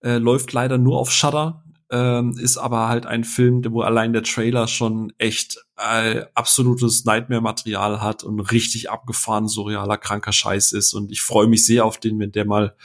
äh, 0.07 0.19
läuft 0.19 0.53
leider 0.53 0.79
nur 0.79 0.99
auf 0.99 1.11
Shudder, 1.11 1.65
ähm, 1.91 2.37
ist 2.39 2.59
aber 2.59 2.89
halt 2.89 3.07
ein 3.07 3.25
Film, 3.25 3.65
wo 3.71 3.81
allein 3.81 4.13
der 4.13 4.23
Trailer 4.23 4.69
schon 4.69 5.13
echt 5.19 5.59
äh, 5.77 6.25
absolutes 6.35 7.05
Nightmare-Material 7.05 8.01
hat 8.01 8.23
und 8.23 8.41
richtig 8.41 8.89
abgefahren, 8.89 9.49
surrealer, 9.49 9.99
kranker 9.99 10.33
Scheiß 10.33 10.73
ist. 10.73 10.95
Und 10.95 11.11
ich 11.11 11.23
freue 11.23 11.49
mich 11.49 11.67
sehr 11.67 11.85
auf 11.85 11.99
den, 11.99 12.21
wenn 12.21 12.31
der 12.31 12.45
mal 12.45 12.77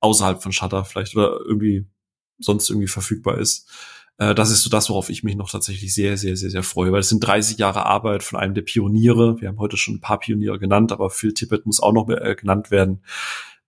außerhalb 0.00 0.42
von 0.42 0.52
Shudder 0.52 0.86
vielleicht 0.86 1.14
oder 1.14 1.38
irgendwie 1.44 1.86
sonst 2.38 2.70
irgendwie 2.70 2.88
verfügbar 2.88 3.36
ist. 3.36 3.68
Äh, 4.16 4.34
das 4.34 4.50
ist 4.50 4.62
so 4.62 4.70
das, 4.70 4.88
worauf 4.88 5.10
ich 5.10 5.22
mich 5.22 5.36
noch 5.36 5.50
tatsächlich 5.50 5.94
sehr, 5.94 6.16
sehr, 6.16 6.36
sehr, 6.36 6.50
sehr 6.50 6.62
freue, 6.62 6.92
weil 6.92 7.00
es 7.00 7.10
sind 7.10 7.20
30 7.20 7.58
Jahre 7.58 7.84
Arbeit 7.84 8.22
von 8.22 8.38
einem 8.38 8.54
der 8.54 8.62
Pioniere. 8.62 9.38
Wir 9.40 9.48
haben 9.48 9.58
heute 9.58 9.76
schon 9.76 9.96
ein 9.96 10.00
paar 10.00 10.18
Pioniere 10.18 10.58
genannt, 10.58 10.92
aber 10.92 11.10
Phil 11.10 11.34
Tippett 11.34 11.66
muss 11.66 11.82
auch 11.82 11.92
noch 11.92 12.06
mehr, 12.06 12.24
äh, 12.24 12.34
genannt 12.34 12.70
werden. 12.70 13.02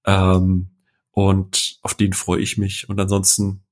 Ähm, 0.07 0.70
und 1.10 1.72
auf 1.82 1.94
den 1.94 2.12
freue 2.12 2.40
ich 2.40 2.58
mich. 2.58 2.88
Und 2.88 2.98
ansonsten 2.98 3.62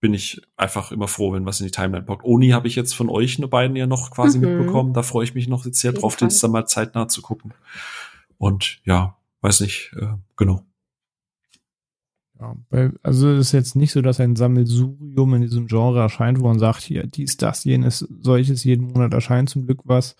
bin 0.00 0.14
ich 0.14 0.42
einfach 0.56 0.92
immer 0.92 1.08
froh, 1.08 1.32
wenn 1.32 1.44
was 1.44 1.60
in 1.60 1.66
die 1.66 1.72
Timeline 1.72 2.04
packt. 2.04 2.24
Oni 2.24 2.50
habe 2.50 2.68
ich 2.68 2.76
jetzt 2.76 2.94
von 2.94 3.08
euch 3.08 3.38
eine 3.38 3.48
beiden 3.48 3.76
ja 3.76 3.86
noch 3.86 4.10
quasi 4.10 4.38
mhm. 4.38 4.56
mitbekommen. 4.56 4.94
Da 4.94 5.02
freue 5.02 5.24
ich 5.24 5.34
mich 5.34 5.48
noch 5.48 5.64
jetzt 5.64 5.80
sehr 5.80 5.92
drauf, 5.92 6.16
den 6.16 6.28
dann 6.28 6.50
mal 6.50 6.66
zeitnah 6.66 7.08
zu 7.08 7.22
gucken. 7.22 7.52
Und 8.38 8.80
ja, 8.84 9.16
weiß 9.40 9.60
nicht, 9.60 9.92
äh, 9.96 10.14
genau. 10.36 10.64
Ja, 12.40 12.56
weil, 12.70 12.94
also 13.02 13.30
es 13.30 13.48
ist 13.48 13.52
jetzt 13.52 13.74
nicht 13.74 13.90
so, 13.90 14.00
dass 14.00 14.20
ein 14.20 14.36
Sammelsurium 14.36 15.34
in 15.34 15.42
diesem 15.42 15.66
Genre 15.66 16.00
erscheint, 16.00 16.38
wo 16.40 16.46
man 16.46 16.60
sagt, 16.60 16.82
hier, 16.82 17.04
dies, 17.04 17.36
das, 17.36 17.64
jenes, 17.64 18.06
solches 18.20 18.62
jeden 18.62 18.92
Monat 18.92 19.12
erscheint 19.12 19.50
zum 19.50 19.66
Glück 19.66 19.80
was. 19.84 20.14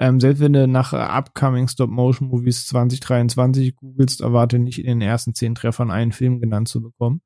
Ähm, 0.00 0.18
selbst 0.18 0.40
wenn 0.40 0.54
du 0.54 0.66
nach 0.66 0.94
Upcoming 0.94 1.68
Stop-Motion-Movies 1.68 2.66
2023 2.68 3.76
googelst, 3.76 4.22
erwarte 4.22 4.58
nicht 4.58 4.78
in 4.78 4.86
den 4.86 5.02
ersten 5.02 5.34
zehn 5.34 5.54
Treffern 5.54 5.90
einen 5.90 6.12
Film 6.12 6.40
genannt 6.40 6.68
zu 6.68 6.80
bekommen. 6.80 7.20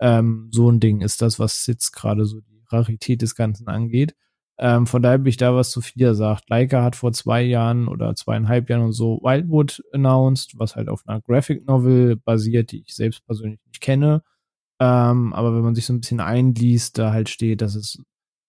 Ähm, 0.00 0.48
so 0.52 0.70
ein 0.70 0.78
Ding 0.78 1.00
ist 1.00 1.20
das, 1.20 1.40
was 1.40 1.66
jetzt 1.66 1.90
gerade 1.90 2.24
so 2.24 2.40
die 2.40 2.62
Rarität 2.70 3.22
des 3.22 3.34
Ganzen 3.34 3.66
angeht. 3.66 4.14
Ähm, 4.56 4.86
von 4.86 5.02
daher 5.02 5.18
bin 5.18 5.30
ich 5.30 5.36
da, 5.36 5.56
was 5.56 5.72
Sophia 5.72 6.14
sagt. 6.14 6.48
Leica 6.48 6.84
hat 6.84 6.94
vor 6.94 7.12
zwei 7.12 7.42
Jahren 7.42 7.88
oder 7.88 8.14
zweieinhalb 8.14 8.70
Jahren 8.70 8.84
und 8.84 8.92
so 8.92 9.18
Wildwood 9.20 9.82
announced, 9.92 10.56
was 10.56 10.76
halt 10.76 10.88
auf 10.88 11.02
einer 11.06 11.20
Graphic 11.22 11.66
Novel 11.66 12.14
basiert, 12.16 12.70
die 12.70 12.82
ich 12.86 12.94
selbst 12.94 13.26
persönlich 13.26 13.58
nicht 13.66 13.80
kenne. 13.80 14.22
Ähm, 14.80 15.32
aber 15.32 15.56
wenn 15.56 15.62
man 15.62 15.74
sich 15.74 15.86
so 15.86 15.92
ein 15.92 16.00
bisschen 16.00 16.20
einliest, 16.20 16.98
da 16.98 17.12
halt 17.12 17.28
steht, 17.28 17.62
dass 17.62 17.74
es 17.74 17.98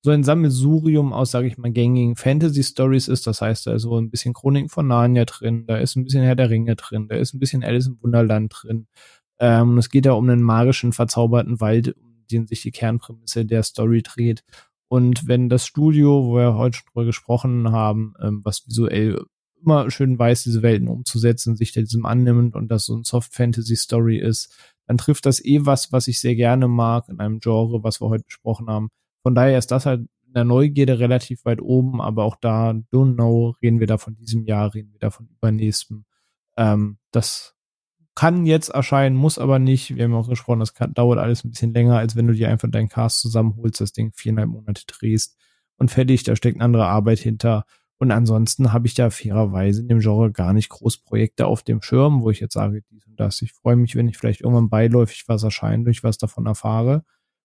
so 0.06 0.12
ein 0.12 0.24
Sammelsurium 0.24 1.14
aus, 1.14 1.32
sage 1.32 1.48
ich 1.48 1.58
mal, 1.58 1.72
gängigen 1.72 2.18
Fantasy-Stories 2.18 3.08
ist. 3.08 3.26
Das 3.26 3.42
heißt, 3.42 3.66
da 3.68 3.74
ist 3.74 3.84
so 3.84 3.98
ein 3.98 4.10
bisschen 4.10 4.34
Chroniken 4.34 4.70
von 4.70 4.86
Narnia 4.88 5.24
drin, 5.24 5.66
da 5.66 5.78
ist 5.78 5.96
ein 5.96 6.04
bisschen 6.04 6.24
Herr 6.24 6.36
der 6.36 6.50
Ringe 6.50 6.76
drin, 6.76 7.08
da 7.08 7.16
ist 7.16 7.34
ein 7.34 7.40
bisschen 7.40 7.64
Alice 7.64 7.88
im 7.88 8.02
Wunderland 8.02 8.54
drin. 8.54 8.88
Ähm, 9.40 9.78
es 9.78 9.90
geht 9.90 10.06
ja 10.06 10.12
um 10.12 10.30
einen 10.30 10.44
magischen, 10.44 10.92
verzauberten 10.92 11.62
Wald, 11.62 11.96
um 11.96 12.26
den 12.30 12.48
sich 12.48 12.62
die 12.62 12.72
Kernprämisse 12.72 13.46
der 13.46 13.64
Story 13.64 14.02
dreht. 14.02 14.44
Und 14.90 15.26
wenn 15.28 15.48
das 15.48 15.66
Studio, 15.66 16.26
wo 16.26 16.36
wir 16.36 16.56
heute 16.56 16.78
schon 16.78 16.88
drüber 16.92 17.06
gesprochen 17.06 17.72
haben, 17.72 18.14
ähm, 18.22 18.42
was 18.44 18.68
visuell 18.68 19.24
immer 19.62 19.90
schön 19.90 20.20
weiß, 20.20 20.44
diese 20.44 20.62
Welten 20.62 20.90
umzusetzen, 20.90 21.56
sich 21.56 21.72
diesem 21.72 22.06
annimmt 22.06 22.56
und 22.56 22.68
das 22.70 22.86
so 22.86 22.96
ein 22.98 23.06
Soft-Fantasy-Story 23.06 24.18
ist, 24.18 24.54
dann 24.86 24.98
trifft 24.98 25.26
das 25.26 25.44
eh 25.44 25.66
was, 25.66 25.94
was 25.94 26.10
ich 26.10 26.20
sehr 26.20 26.36
gerne 26.36 26.68
mag 26.68 27.08
in 27.08 27.22
einem 27.22 27.40
Genre, 27.40 27.84
was 27.84 28.02
wir 28.02 28.10
heute 28.10 28.26
besprochen 28.26 28.68
haben, 28.68 28.90
von 29.24 29.34
daher 29.34 29.58
ist 29.58 29.72
das 29.72 29.86
halt 29.86 30.02
in 30.28 30.34
der 30.34 30.44
Neugierde 30.44 31.00
relativ 31.00 31.46
weit 31.46 31.62
oben, 31.62 32.02
aber 32.02 32.26
auch 32.26 32.36
da, 32.36 32.72
don't 32.72 33.16
know, 33.16 33.56
reden 33.62 33.80
wir 33.80 33.88
da 33.88 33.98
von 33.98 34.16
diesem 34.16 34.46
Jahr, 34.46 34.74
reden 34.74 34.92
wir 34.92 35.00
da 35.00 35.10
von 35.10 35.28
übernächstem. 35.28 36.06
Ähm, 36.58 36.98
das 37.12 37.56
kann 38.16 38.46
jetzt 38.46 38.70
erscheinen, 38.70 39.16
muss 39.16 39.40
aber 39.40 39.60
nicht. 39.60 39.96
Wir 39.96 40.04
haben 40.04 40.14
auch 40.14 40.30
gesprochen, 40.30 40.60
das 40.60 40.74
kann, 40.74 40.94
dauert 40.94 41.20
alles 41.20 41.44
ein 41.44 41.52
bisschen 41.52 41.74
länger, 41.74 41.98
als 41.98 42.16
wenn 42.16 42.28
du 42.28 42.34
dir 42.34 42.50
einfach 42.50 42.70
deinen 42.70 42.90
Cast 42.90 43.22
zusammenholst, 43.22 43.82
das 43.82 43.94
Ding 43.94 44.12
viereinhalb 44.14 44.50
Monate 44.50 44.84
drehst 44.86 45.38
und 45.78 45.90
fertig, 45.90 46.24
da 46.24 46.36
steckt 46.36 46.58
eine 46.58 46.66
andere 46.66 46.88
Arbeit 46.88 47.20
hinter. 47.20 47.66
Und 47.98 48.12
ansonsten 48.12 48.74
habe 48.74 48.88
ich 48.88 48.96
da 48.96 49.10
fairerweise 49.10 49.82
in 49.82 49.88
dem 49.88 50.00
Genre 50.00 50.32
gar 50.32 50.52
nicht 50.54 50.70
Großprojekte 50.70 51.48
auf 51.48 51.64
dem 51.64 51.82
Schirm, 51.82 52.22
wo 52.22 52.30
ich 52.30 52.42
jetzt 52.42 52.54
sage, 52.54 52.82
dies 52.92 53.08
und 53.08 53.20
das. 53.20 53.42
Ich 53.42 53.54
freue 53.54 53.78
mich, 53.78 53.96
wenn 53.96 54.10
ich 54.10 54.18
vielleicht 54.18 54.42
irgendwann 54.42 54.70
beiläufig 54.70 55.24
was 55.28 55.44
erscheint, 55.44 55.88
durch 55.88 56.04
was 56.04 56.18
davon 56.18 56.46
erfahre 56.46 57.04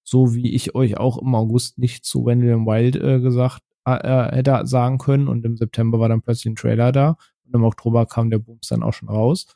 so 0.09 0.35
wie 0.35 0.55
ich 0.55 0.75
euch 0.75 0.97
auch 0.97 1.19
im 1.19 1.35
August 1.35 1.79
nicht 1.79 2.05
zu 2.05 2.25
Wendell 2.25 2.57
Wild 2.57 2.97
äh, 2.97 3.21
gesagt 3.21 3.63
äh, 3.87 3.97
äh, 3.97 4.37
hätte 4.37 4.67
sagen 4.67 4.99
können 4.99 5.29
und 5.29 5.45
im 5.45 5.57
September 5.57 5.99
war 6.01 6.09
dann 6.09 6.23
plötzlich 6.23 6.53
ein 6.53 6.57
Trailer 6.57 6.93
da 6.93 7.17
und 7.45 7.55
im 7.55 7.65
Oktober 7.65 8.07
kam 8.07 8.31
der 8.31 8.39
Booms 8.39 8.69
dann 8.69 8.83
auch 8.83 8.93
schon 8.93 9.09
raus. 9.09 9.47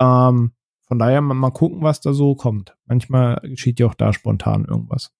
Ähm, 0.00 0.52
von 0.82 0.98
daher 0.98 1.20
mal, 1.20 1.34
mal 1.34 1.50
gucken, 1.50 1.82
was 1.82 2.00
da 2.00 2.12
so 2.12 2.34
kommt. 2.34 2.76
Manchmal 2.86 3.40
geschieht 3.42 3.78
ja 3.78 3.86
auch 3.86 3.94
da 3.94 4.12
spontan 4.12 4.64
irgendwas. 4.64 5.12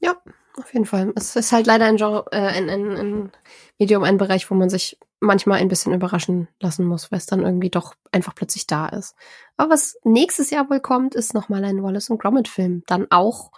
Ja, 0.00 0.16
auf 0.56 0.72
jeden 0.72 0.86
Fall. 0.86 1.12
Es 1.16 1.36
ist 1.36 1.52
halt 1.52 1.66
leider 1.66 1.86
ein 1.86 1.96
Genre, 1.96 2.26
äh, 2.30 2.38
ein, 2.38 2.68
ein, 2.68 2.90
ein 2.96 3.32
Medium, 3.78 4.04
ein 4.04 4.18
Bereich, 4.18 4.50
wo 4.50 4.54
man 4.54 4.70
sich 4.70 4.98
manchmal 5.20 5.60
ein 5.60 5.68
bisschen 5.68 5.94
überraschen 5.94 6.48
lassen 6.60 6.84
muss, 6.84 7.10
weil 7.10 7.18
es 7.18 7.26
dann 7.26 7.42
irgendwie 7.42 7.70
doch 7.70 7.94
einfach 8.10 8.34
plötzlich 8.34 8.66
da 8.66 8.88
ist. 8.88 9.14
Aber 9.56 9.74
was 9.74 9.96
nächstes 10.04 10.50
Jahr 10.50 10.68
wohl 10.68 10.80
kommt, 10.80 11.14
ist 11.14 11.32
nochmal 11.32 11.64
ein 11.64 11.82
Wallace 11.82 12.10
und 12.10 12.20
Gromit 12.20 12.48
Film. 12.48 12.82
Dann 12.86 13.06
auch 13.10 13.52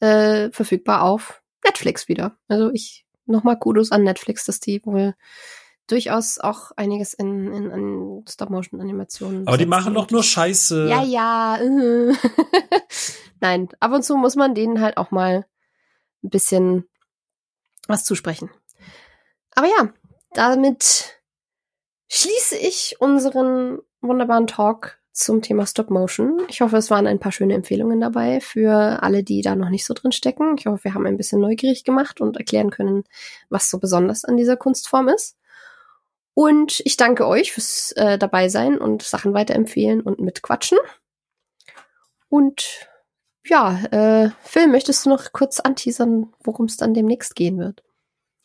äh, 0.00 0.50
verfügbar 0.50 1.02
auf 1.02 1.42
Netflix 1.64 2.08
wieder. 2.08 2.36
Also 2.46 2.70
ich 2.72 3.06
nochmal 3.26 3.58
Kudos 3.58 3.90
an 3.90 4.04
Netflix, 4.04 4.44
dass 4.44 4.60
die 4.60 4.84
wohl 4.84 5.14
durchaus 5.86 6.38
auch 6.38 6.72
einiges 6.76 7.14
in, 7.14 7.52
in, 7.52 7.70
in 7.70 8.24
Stop-Motion-Animationen. 8.28 9.46
Aber 9.46 9.56
die 9.56 9.66
machen 9.66 9.94
doch 9.94 10.10
nur 10.10 10.22
Scheiße. 10.22 10.88
Ja, 10.88 11.02
ja. 11.02 11.58
Nein, 13.40 13.68
ab 13.80 13.92
und 13.92 14.04
zu 14.04 14.16
muss 14.16 14.36
man 14.36 14.54
denen 14.54 14.80
halt 14.80 14.98
auch 14.98 15.10
mal 15.10 15.46
ein 16.22 16.30
bisschen 16.30 16.88
was 17.86 18.04
zusprechen. 18.04 18.50
Aber 19.54 19.66
ja, 19.66 19.92
damit 20.32 21.20
schließe 22.08 22.56
ich 22.56 22.96
unseren 23.00 23.80
wunderbaren 24.00 24.46
Talk 24.46 24.98
zum 25.12 25.42
Thema 25.42 25.66
Stop 25.66 25.90
Motion. 25.90 26.42
Ich 26.48 26.60
hoffe, 26.60 26.76
es 26.76 26.90
waren 26.90 27.06
ein 27.06 27.18
paar 27.18 27.32
schöne 27.32 27.54
Empfehlungen 27.54 28.00
dabei 28.00 28.40
für 28.40 29.02
alle, 29.02 29.24
die 29.24 29.42
da 29.42 29.56
noch 29.56 29.68
nicht 29.68 29.84
so 29.84 29.92
drin 29.92 30.12
stecken. 30.12 30.56
Ich 30.58 30.66
hoffe, 30.66 30.84
wir 30.84 30.94
haben 30.94 31.06
ein 31.06 31.16
bisschen 31.16 31.40
neugierig 31.40 31.82
gemacht 31.82 32.20
und 32.20 32.36
erklären 32.36 32.70
können, 32.70 33.04
was 33.48 33.68
so 33.68 33.78
besonders 33.78 34.24
an 34.24 34.36
dieser 34.36 34.56
Kunstform 34.56 35.08
ist. 35.08 35.36
Und 36.34 36.80
ich 36.84 36.96
danke 36.96 37.26
euch 37.26 37.52
fürs 37.52 37.90
äh, 37.96 38.16
dabei 38.16 38.48
sein 38.48 38.78
und 38.78 39.02
Sachen 39.02 39.34
weiterempfehlen 39.34 40.02
und 40.02 40.20
mitquatschen. 40.20 40.78
Und 42.28 42.87
ja, 43.48 43.82
äh, 43.90 44.30
Phil, 44.42 44.68
möchtest 44.68 45.04
du 45.04 45.10
noch 45.10 45.32
kurz 45.32 45.60
anteasern, 45.60 46.26
worum 46.42 46.66
es 46.66 46.76
dann 46.76 46.94
demnächst 46.94 47.34
gehen 47.34 47.58
wird? 47.58 47.82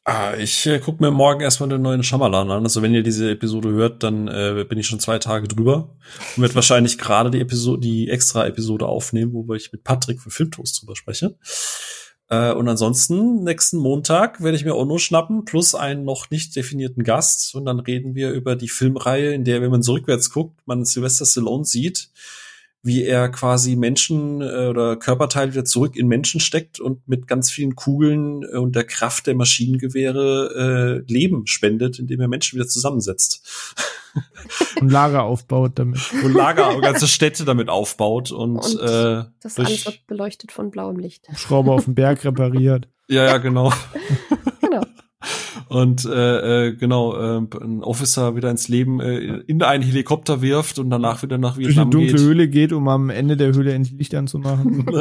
Ah, 0.06 0.34
ich 0.38 0.66
äh, 0.66 0.80
gucke 0.80 1.02
mir 1.02 1.12
morgen 1.12 1.40
erstmal 1.40 1.70
den 1.70 1.82
neuen 1.82 2.04
Shyamalan 2.04 2.52
an. 2.52 2.64
Also 2.64 2.82
wenn 2.82 2.94
ihr 2.94 3.04
diese 3.04 3.32
Episode 3.32 3.70
hört, 3.70 4.04
dann 4.04 4.28
äh, 4.28 4.66
bin 4.68 4.78
ich 4.78 4.88
schon 4.88 5.00
zwei 5.00 5.18
Tage 5.18 5.48
drüber 5.48 5.96
und 6.36 6.42
werde 6.42 6.56
wahrscheinlich 6.56 6.98
gerade 6.98 7.32
die 7.32 7.40
Episode, 7.40 7.80
die 7.80 8.10
extra 8.10 8.46
Episode 8.46 8.86
aufnehmen, 8.86 9.32
wo 9.34 9.54
ich 9.54 9.72
mit 9.72 9.86
Patrick 9.86 10.20
für 10.20 10.30
Filmtoast 10.30 10.82
drüber 10.82 10.98
spreche. 10.98 11.38
Äh, 12.28 12.52
und 12.52 12.68
ansonsten 12.68 13.44
nächsten 13.46 13.78
Montag 13.78 14.44
werde 14.44 14.58
ich 14.58 14.66
mir 14.66 14.76
Ono 14.76 14.98
schnappen 14.98 15.46
plus 15.46 15.74
einen 15.74 16.04
noch 16.04 16.30
nicht 16.30 16.54
definierten 16.54 17.04
Gast 17.04 17.56
und 17.56 17.66
dann 17.66 17.80
reden 17.80 18.14
wir 18.14 18.32
über 18.32 18.58
die 18.58 18.70
Filmreihe, 18.70 19.34
in 19.34 19.46
der, 19.46 19.62
wenn 19.62 19.72
man 19.72 19.84
rückwärts 19.84 20.32
guckt, 20.32 20.60
man 20.66 20.84
Sylvester 20.84 21.26
Stallone 21.26 21.64
sieht, 21.64 22.10
wie 22.84 23.06
er 23.06 23.30
quasi 23.30 23.78
Menschen 23.78 24.42
äh, 24.42 24.68
oder 24.68 24.98
Körperteile 24.98 25.54
wieder 25.54 25.64
zurück 25.64 25.96
in 25.96 26.08
Menschen 26.08 26.42
steckt 26.42 26.82
und 26.82 27.08
mit 27.08 27.28
ganz 27.28 27.50
vielen 27.50 27.76
Kugeln 27.76 28.44
äh, 28.44 28.58
und 28.58 28.76
der 28.76 28.84
Kraft 28.84 29.26
der 29.26 29.36
Maschinengewehre 29.36 31.04
äh, 31.08 31.12
Leben 31.12 31.48
spendet, 31.48 31.98
indem 31.98 32.20
er 32.20 32.28
Menschen 32.28 32.58
wieder 32.58 32.68
zusammensetzt. 32.68 33.82
Und 34.80 34.92
Lager 34.92 35.24
aufbaut 35.24 35.72
damit. 35.76 36.00
Und 36.24 36.34
Lager, 36.34 36.80
ganze 36.82 37.08
Städte 37.08 37.46
damit 37.46 37.70
aufbaut 37.70 38.32
und, 38.32 38.58
Und 38.58 38.80
äh, 38.80 39.24
Das 39.42 39.58
alles 39.58 39.86
wird 39.86 40.06
beleuchtet 40.06 40.52
von 40.52 40.70
blauem 40.70 41.00
Licht. 41.00 41.26
Schrauber 41.36 41.72
auf 41.72 41.86
dem 41.86 41.96
Berg 41.96 42.24
repariert. 42.24 42.88
ja, 43.08 43.26
ja, 43.26 43.38
genau. 43.38 43.74
Und 45.74 46.06
äh, 46.06 46.68
äh, 46.68 46.76
genau, 46.76 47.16
äh, 47.16 47.42
ein 47.62 47.82
Officer 47.82 48.36
wieder 48.36 48.52
ins 48.52 48.68
Leben 48.68 49.00
äh, 49.00 49.42
in 49.48 49.64
einen 49.64 49.82
Helikopter 49.82 50.44
wirft 50.44 50.78
und 50.78 50.92
danach 50.92 51.24
wieder 51.24 51.40
nach 51.40 51.56
Durch 51.56 51.66
eine 51.66 51.70
Vietnam 51.70 51.90
dunkle 51.90 52.12
geht. 52.12 52.22
Höhle 52.22 52.48
geht, 52.48 52.74
um 52.74 52.88
am 52.88 53.10
Ende 53.10 53.38
der 53.38 53.56
Höhle 53.56 53.74
endlich 53.74 53.98
Licht 53.98 54.14
anzumachen. 54.14 54.86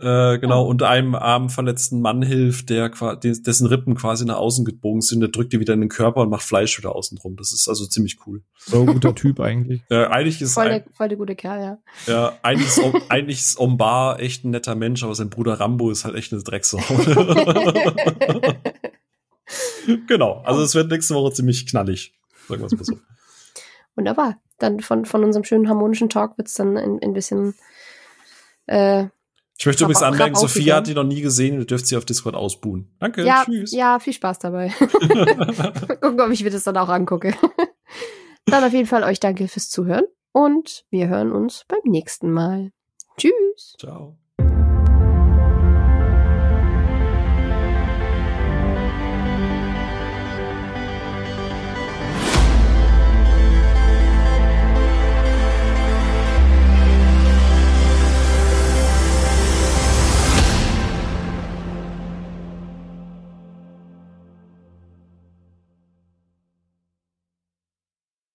äh, 0.00 0.38
genau, 0.38 0.66
und 0.66 0.84
einem 0.84 1.16
armen 1.16 1.48
verletzten 1.48 2.00
Mann 2.00 2.22
hilft, 2.22 2.70
der 2.70 2.90
dessen 2.90 3.66
Rippen 3.66 3.96
quasi 3.96 4.24
nach 4.24 4.36
außen 4.36 4.64
gebogen 4.64 5.00
sind, 5.00 5.18
der 5.18 5.30
drückt 5.30 5.52
die 5.52 5.58
wieder 5.58 5.74
in 5.74 5.80
den 5.80 5.88
Körper 5.88 6.20
und 6.20 6.30
macht 6.30 6.44
Fleisch 6.44 6.78
wieder 6.78 6.94
außen 6.94 7.18
drum. 7.18 7.34
Das 7.34 7.52
ist 7.52 7.66
also 7.68 7.86
ziemlich 7.86 8.18
cool. 8.24 8.44
So 8.56 8.82
ein 8.82 8.86
guter 8.86 9.16
Typ 9.16 9.40
eigentlich. 9.40 9.82
Äh, 9.90 10.04
eigentlich 10.04 10.40
ist 10.40 10.54
Voll 10.54 10.66
ein, 10.66 10.84
der, 10.84 10.94
voll 10.94 11.08
der 11.08 11.18
gute 11.18 11.34
Kerl, 11.34 11.60
ja. 11.60 11.78
ja, 12.06 12.32
eigentlich 12.42 12.68
ist, 12.68 12.80
eigentlich 13.08 13.40
ist 13.40 13.58
Ombar 13.58 14.20
echt 14.20 14.44
ein 14.44 14.50
netter 14.50 14.76
Mensch, 14.76 15.02
aber 15.02 15.16
sein 15.16 15.28
Bruder 15.28 15.54
Rambo 15.54 15.90
ist 15.90 16.04
halt 16.04 16.14
echt 16.14 16.32
eine 16.32 16.44
Drecksau. 16.44 16.78
genau, 20.06 20.42
also 20.44 20.62
es 20.62 20.74
wird 20.74 20.90
nächste 20.90 21.14
Woche 21.14 21.32
ziemlich 21.32 21.66
knallig. 21.66 22.14
Sagen 22.48 22.62
wir 22.62 22.66
es 22.66 22.72
mal 22.72 22.84
so. 22.84 22.98
Wunderbar. 23.96 24.40
Dann 24.58 24.80
von, 24.80 25.04
von 25.04 25.24
unserem 25.24 25.44
schönen 25.44 25.68
harmonischen 25.68 26.08
Talk 26.08 26.36
wird's 26.36 26.54
dann 26.54 26.76
ein, 26.76 27.00
ein 27.02 27.12
bisschen 27.12 27.54
äh, 28.66 29.06
Ich 29.58 29.66
möchte 29.66 29.84
übrigens 29.84 30.02
anmerken, 30.02 30.36
Sophia 30.36 30.76
hat 30.76 30.86
die 30.86 30.94
noch 30.94 31.04
nie 31.04 31.22
gesehen, 31.22 31.58
ihr 31.58 31.64
dürft 31.64 31.86
sie 31.86 31.96
auf 31.96 32.04
Discord 32.04 32.34
ausbuhen. 32.34 32.94
Danke, 32.98 33.24
ja, 33.24 33.44
tschüss. 33.44 33.72
ja, 33.72 33.98
viel 33.98 34.12
Spaß 34.12 34.38
dabei. 34.38 34.72
Mal 35.00 35.72
gucken, 36.00 36.20
ob 36.20 36.30
ich 36.30 36.44
mir 36.44 36.50
das 36.50 36.64
dann 36.64 36.76
auch 36.76 36.88
angucke. 36.88 37.34
dann 38.46 38.64
auf 38.64 38.72
jeden 38.72 38.86
Fall 38.86 39.02
euch 39.04 39.20
danke 39.20 39.48
fürs 39.48 39.70
Zuhören 39.70 40.04
und 40.32 40.84
wir 40.90 41.08
hören 41.08 41.32
uns 41.32 41.64
beim 41.66 41.80
nächsten 41.84 42.30
Mal. 42.30 42.72
Tschüss. 43.16 43.76
Ciao. 43.78 44.16